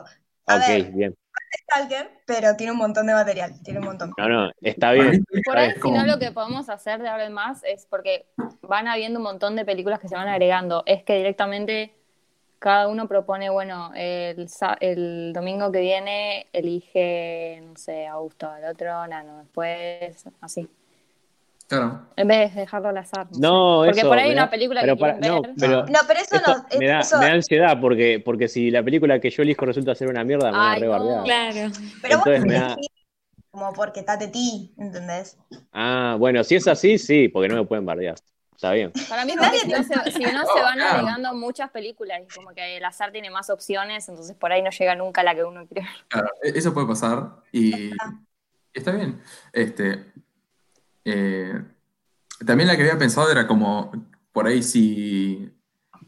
A 0.47 0.55
Ok, 0.57 0.61
ver, 0.67 0.91
bien. 0.91 1.15
Stalker, 1.63 2.09
pero 2.25 2.55
tiene 2.55 2.71
un 2.73 2.77
montón 2.77 3.07
de 3.07 3.13
material. 3.13 3.53
Tiene 3.63 3.79
un 3.79 3.85
montón. 3.85 4.13
No, 4.17 4.27
no, 4.29 4.51
está 4.61 4.91
bien. 4.91 5.25
Por 5.45 5.57
ahí, 5.57 5.71
si 5.81 5.91
no, 5.91 6.05
lo 6.05 6.19
que 6.19 6.31
podemos 6.31 6.69
hacer 6.69 7.01
de 7.01 7.07
ahora 7.09 7.25
en 7.25 7.33
más 7.33 7.63
es 7.63 7.85
porque 7.89 8.25
van 8.61 8.87
habiendo 8.87 9.19
un 9.19 9.23
montón 9.23 9.55
de 9.55 9.65
películas 9.65 9.99
que 9.99 10.07
se 10.07 10.15
van 10.15 10.27
agregando. 10.27 10.83
Es 10.85 11.03
que 11.03 11.15
directamente 11.17 11.93
cada 12.59 12.87
uno 12.87 13.07
propone, 13.07 13.49
bueno, 13.49 13.91
el, 13.95 14.49
sa- 14.49 14.77
el 14.79 15.31
domingo 15.33 15.71
que 15.71 15.79
viene 15.81 16.47
elige, 16.53 17.61
no 17.65 17.75
sé, 17.75 18.05
Augusto, 18.07 18.53
el 18.55 18.65
otro, 18.65 19.05
Nano, 19.07 19.39
después, 19.39 20.25
así. 20.41 20.67
Claro. 21.67 22.07
En 22.15 22.27
vez 22.27 22.53
de 22.53 22.61
dejarlo 22.61 22.89
al 22.89 22.97
azar. 22.97 23.27
sé. 23.31 23.39
No, 23.41 23.81
Porque 23.85 23.99
eso, 23.99 24.09
por 24.09 24.17
ahí 24.17 24.25
hay 24.29 24.33
una 24.33 24.49
película 24.49 24.81
pero 24.81 24.95
que 24.95 24.99
para- 25.01 25.13
quieren 25.19 25.35
no, 25.35 25.41
ver. 25.41 25.51
pero 25.59 25.85
No, 25.87 25.99
pero 26.07 26.19
eso 26.19 26.35
no. 26.47 26.79
me, 26.79 26.87
da, 26.87 26.99
eso- 26.99 27.17
me 27.19 27.25
da 27.25 27.31
ansiedad 27.33 27.77
porque, 27.81 28.21
porque 28.23 28.47
si 28.47 28.71
la 28.71 28.83
película 28.83 29.19
que 29.19 29.29
yo 29.29 29.43
elijo 29.43 29.65
resulta 29.65 29.95
ser 29.95 30.07
una 30.09 30.23
mierda, 30.23 30.51
me 30.51 30.57
van 30.57 30.67
a 30.67 30.71
Ay, 30.73 30.81
rebardear. 30.81 31.17
no. 31.17 31.23
Claro. 31.23 31.71
pero 32.01 32.17
vos 32.19 32.39
me 32.45 32.53
da- 32.53 32.75
como 33.51 33.71
porque 33.73 34.03
tate 34.03 34.27
ti, 34.27 34.73
¿entendés? 34.77 35.37
Ah, 35.71 36.17
bueno, 36.19 36.43
si 36.43 36.55
es 36.55 36.67
así, 36.67 36.97
sí, 36.97 37.29
porque 37.29 37.47
no 37.47 37.55
me 37.55 37.65
pueden 37.65 37.85
bardear. 37.85 38.15
Está 38.53 38.71
bien. 38.71 38.91
Para 39.09 39.25
mí, 39.25 39.33
porque 39.37 39.57
si 39.59 39.67
no 39.69 39.83
se, 39.83 40.11
si 40.11 40.23
no 40.23 40.45
se 40.45 40.61
van 40.61 40.75
claro. 40.77 40.97
agregando 40.99 41.33
muchas 41.33 41.69
películas 41.71 42.21
y 42.23 42.33
como 42.33 42.49
que 42.53 42.77
el 42.77 42.83
azar 42.85 43.11
tiene 43.11 43.29
más 43.29 43.49
opciones, 43.49 44.07
entonces 44.09 44.35
por 44.35 44.51
ahí 44.51 44.61
no 44.61 44.69
llega 44.71 44.95
nunca 44.95 45.23
la 45.23 45.35
que 45.35 45.43
uno 45.43 45.65
quiere 45.67 45.87
ver. 45.87 45.95
Claro, 46.09 46.29
e- 46.41 46.57
eso 46.57 46.73
puede 46.73 46.87
pasar 46.87 47.29
y 47.51 47.91
está 48.73 48.91
bien. 48.91 49.21
Este, 49.53 50.05
eh, 51.05 51.63
también 52.45 52.67
la 52.67 52.75
que 52.75 52.81
había 52.83 52.97
pensado 52.97 53.31
era 53.31 53.47
como, 53.47 53.91
por 54.31 54.47
ahí 54.47 54.61
si, 54.63 55.49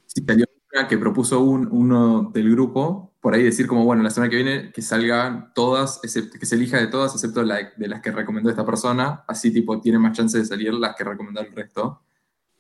si 0.06 0.22
salió 0.26 0.46
una 0.74 0.88
que 0.88 0.98
propuso 0.98 1.40
un- 1.42 1.68
uno 1.72 2.30
del 2.34 2.52
grupo, 2.52 3.14
por 3.22 3.34
ahí 3.34 3.44
decir 3.44 3.68
como, 3.68 3.84
bueno, 3.86 4.04
la 4.04 4.10
semana 4.10 4.30
que 4.30 4.36
viene 4.38 4.72
que 4.72 4.82
salgan 4.82 5.54
todas, 5.54 6.00
excepto, 6.04 6.38
que 6.40 6.46
se 6.46 6.56
elija 6.56 6.78
de 6.78 6.88
todas, 6.88 7.14
excepto 7.14 7.44
la, 7.44 7.72
de 7.76 7.88
las 7.88 8.02
que 8.02 8.12
recomendó 8.12 8.50
esta 8.50 8.66
persona, 8.66 9.24
así 9.28 9.52
tipo 9.52 9.80
tiene 9.82 10.00
más 10.00 10.16
chance 10.18 10.38
de 10.38 10.46
salir 10.46 10.74
las 10.74 10.96
que 10.96 11.04
recomendó 11.04 11.42
el 11.42 11.54
resto. 11.56 12.02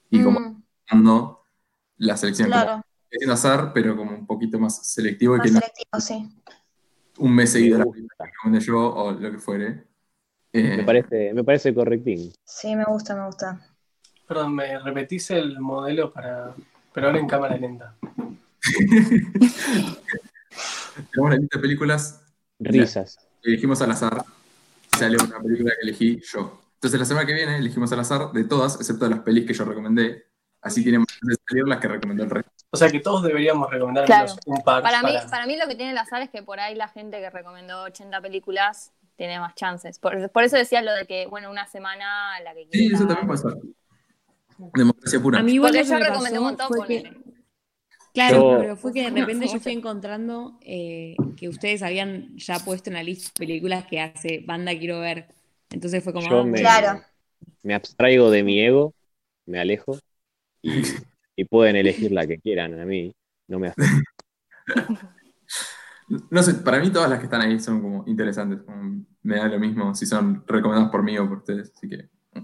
Y 0.09 0.23
como 0.23 0.39
Mm. 0.39 0.63
dando 0.89 1.43
la 1.97 2.15
selección 2.17 2.49
como 2.49 2.61
Claro, 2.63 2.83
haciendo 3.11 3.33
azar, 3.33 3.71
pero 3.73 3.95
como 3.97 4.11
un 4.11 4.25
poquito 4.27 4.59
más 4.59 4.87
selectivo 4.87 5.35
y 5.35 5.39
más 5.39 5.47
que 5.47 5.53
no 5.53 5.59
selectivo, 5.59 5.99
sí. 5.99 6.41
un 7.19 7.33
mes 7.35 7.51
seguido 7.51 7.79
la 7.79 7.85
recomendé 8.25 8.65
yo 8.65 8.79
o 8.93 9.11
lo 9.11 9.31
que 9.31 9.37
fuere. 9.39 9.86
Eh, 10.59 10.77
Me 10.77 10.83
parece, 10.83 11.33
me 11.33 11.43
parece 11.43 11.73
correctín. 11.73 12.31
Sí, 12.43 12.75
me 12.75 12.83
gusta, 12.85 13.15
me 13.15 13.25
gusta. 13.25 13.59
Perdón, 14.27 14.55
¿me 14.55 14.77
repetís 14.79 15.29
el 15.31 15.59
modelo 15.59 16.11
para. 16.11 16.53
pero 16.93 17.07
ahora 17.07 17.19
en 17.19 17.27
cámara 17.27 17.55
lenta? 17.57 17.93
Tenemos 21.11 21.31
la 21.31 21.37
lista 21.37 21.57
de 21.57 21.61
películas, 21.61 22.21
Risas. 22.59 23.19
elegimos 23.43 23.81
al 23.81 23.91
azar, 23.91 24.23
sale 24.97 25.17
una 25.17 25.39
película 25.39 25.73
que 25.79 25.87
elegí 25.87 26.19
yo. 26.23 26.59
Entonces 26.75 26.99
la 26.99 27.05
semana 27.05 27.25
que 27.25 27.33
viene 27.33 27.57
elegimos 27.57 27.91
al 27.91 27.99
azar 27.99 28.31
de 28.31 28.43
todas, 28.43 28.75
excepto 28.77 29.05
de 29.05 29.11
las 29.11 29.19
pelis 29.21 29.45
que 29.45 29.53
yo 29.53 29.63
recomendé. 29.65 30.25
Así 30.61 30.81
tienen 30.83 31.01
más 31.01 31.07
de 31.21 31.35
salir 31.47 31.67
las 31.67 31.79
que 31.79 31.87
recomendó 31.87 32.23
el 32.23 32.29
resto. 32.31 32.51
O 32.71 32.77
sea 32.77 32.89
que 32.89 32.99
todos 32.99 33.23
deberíamos 33.23 33.69
recomendar 33.69 34.05
Claro. 34.05 34.33
un 34.47 34.61
par. 34.63 34.81
Para 34.83 35.01
mí, 35.03 35.11
para 35.29 35.45
mí 35.45 35.55
lo 35.55 35.67
que 35.67 35.75
tiene 35.75 35.91
el 35.91 35.97
azar 35.97 36.21
es 36.21 36.29
que 36.29 36.41
por 36.43 36.59
ahí 36.59 36.75
la 36.75 36.87
gente 36.87 37.19
que 37.19 37.29
recomendó 37.29 37.83
80 37.83 38.19
películas 38.21 38.91
tiene 39.17 39.39
más 39.39 39.55
chances. 39.55 39.99
Por, 39.99 40.29
por 40.31 40.43
eso 40.43 40.55
decía 40.55 40.81
lo 40.81 40.93
de 40.93 41.05
que, 41.05 41.27
bueno, 41.27 41.49
una 41.51 41.67
semana 41.67 42.39
la 42.41 42.53
que 42.53 42.63
Sí, 42.65 42.69
quiera. 42.69 42.95
eso 42.95 43.07
también 43.07 43.27
puede 43.27 43.39
ser. 43.39 43.53
Democracia 44.73 45.19
pura. 45.19 45.39
A 45.39 45.43
mí 45.43 45.53
igual 45.53 45.73
yo 45.73 45.85
me 45.93 45.99
recomendé 45.99 46.39
un 46.39 46.45
montón, 46.45 46.67
ponele. 46.69 47.13
Claro, 48.13 48.53
Yo- 48.53 48.59
pero 48.59 48.77
fue 48.77 48.93
que 48.93 49.03
de 49.03 49.09
repente 49.09 49.47
yo 49.47 49.59
fui 49.59 49.73
encontrando 49.73 50.57
eh, 50.61 51.15
que 51.35 51.49
ustedes 51.49 51.83
habían 51.83 52.35
ya 52.37 52.57
puesto 52.59 52.89
en 52.89 52.95
la 52.95 53.03
lista 53.03 53.31
películas 53.37 53.85
que 53.85 53.99
hace 53.99 54.43
banda 54.45 54.77
quiero 54.77 54.99
ver. 54.99 55.27
Entonces 55.69 56.03
fue 56.03 56.13
como. 56.13 56.27
Yo 56.27 56.39
ah, 56.39 56.43
me. 56.43 56.59
Claro. 56.59 57.03
me 57.63 57.75
abstraigo 57.75 58.31
de 58.31 58.43
mi 58.43 58.59
ego, 58.59 58.93
me 59.45 59.59
alejo 59.59 59.99
y, 60.61 60.71
y 61.35 61.45
pueden 61.45 61.75
elegir 61.75 62.11
la 62.11 62.25
que 62.25 62.39
quieran. 62.39 62.79
A 62.79 62.85
mí 62.85 63.13
no 63.47 63.59
me 63.59 63.67
afecta. 63.67 63.93
No 66.29 66.41
sé, 66.41 66.53
para 66.55 66.79
mí 66.79 66.89
todas 66.89 67.09
las 67.09 67.19
que 67.19 67.25
están 67.25 67.41
ahí 67.41 67.59
son 67.59 67.81
como 67.81 68.03
interesantes. 68.07 68.61
como 68.61 69.05
me 69.23 69.35
da 69.35 69.47
lo 69.49 69.59
mismo 69.59 69.93
si 69.93 70.05
son 70.05 70.43
recomendadas 70.47 70.89
por 70.89 71.03
mí 71.03 71.17
o 71.17 71.27
por 71.27 71.39
ustedes. 71.39 71.71
Así 71.75 71.89
que 71.89 72.09
mm. 72.33 72.43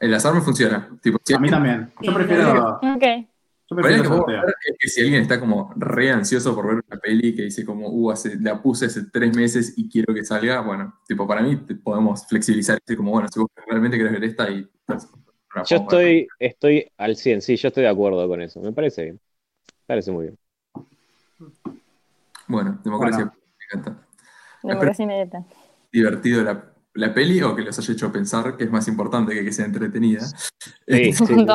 el 0.00 0.14
azar 0.14 0.34
me 0.34 0.40
funciona. 0.40 0.88
Tipo, 1.00 1.18
si 1.24 1.34
A 1.34 1.38
mí 1.38 1.48
alguien- 1.48 1.86
también. 1.88 1.92
Yo 2.02 2.14
prefiero, 2.14 2.76
Ok. 2.82 3.04
Yo 3.70 3.76
que 3.76 3.82
prefiero 3.82 4.08
puedo 4.08 4.20
sorteo. 4.22 4.38
hacer 4.40 4.54
es 4.66 4.76
que 4.80 4.88
si 4.88 5.00
alguien 5.02 5.20
está 5.22 5.38
como 5.38 5.72
re 5.76 6.10
ansioso 6.10 6.54
por 6.54 6.66
ver 6.68 6.82
una 6.90 6.98
peli 7.00 7.34
que 7.36 7.42
dice 7.42 7.66
como, 7.66 7.88
uh, 7.90 8.10
hace, 8.12 8.40
la 8.40 8.62
puse 8.62 8.86
hace 8.86 9.04
tres 9.12 9.36
meses 9.36 9.74
y 9.76 9.90
quiero 9.90 10.14
que 10.14 10.24
salga, 10.24 10.62
bueno, 10.62 10.98
tipo, 11.06 11.28
para 11.28 11.42
mí 11.42 11.54
podemos 11.84 12.26
flexibilizar 12.26 12.78
y 12.88 12.96
como, 12.96 13.10
bueno, 13.10 13.28
si 13.30 13.38
vos 13.38 13.48
realmente 13.66 13.98
querés 13.98 14.12
ver 14.12 14.24
esta 14.24 14.50
y... 14.50 14.66
pues, 14.86 15.06
Yo 15.68 15.76
estoy, 15.76 16.26
estoy 16.38 16.90
al 16.96 17.14
100, 17.16 17.42
sí, 17.42 17.56
yo 17.56 17.68
estoy 17.68 17.82
de 17.82 17.90
acuerdo 17.90 18.26
con 18.26 18.40
eso. 18.40 18.58
Me 18.62 18.72
parece 18.72 19.02
bien. 19.04 19.20
Me 19.66 19.86
parece 19.86 20.12
muy 20.12 20.24
bien. 20.28 20.38
Bueno, 22.48 22.80
democracia, 22.82 23.24
Bueno. 23.26 23.40
me 23.58 23.80
encanta. 23.80 24.06
Democracia 24.62 25.02
inmediata. 25.02 25.44
Divertido 25.92 26.42
la, 26.42 26.72
la 26.94 27.14
peli 27.14 27.40
o 27.42 27.54
que 27.54 27.62
los 27.62 27.78
haya 27.78 27.92
hecho 27.92 28.10
pensar 28.10 28.56
que 28.56 28.64
es 28.64 28.70
más 28.70 28.88
importante 28.88 29.34
que 29.34 29.44
que 29.44 29.52
sea 29.52 29.66
entretenida. 29.66 30.20
Sí, 30.86 31.12
sí. 31.12 31.46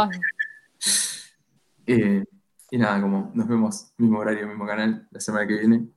Eh, 1.85 2.23
y 2.71 2.77
nada, 2.77 3.01
como 3.01 3.31
nos 3.33 3.47
vemos 3.47 3.93
mismo 3.97 4.19
horario, 4.19 4.47
mismo 4.47 4.65
canal 4.65 5.07
la 5.11 5.19
semana 5.19 5.45
que 5.47 5.57
viene. 5.59 5.89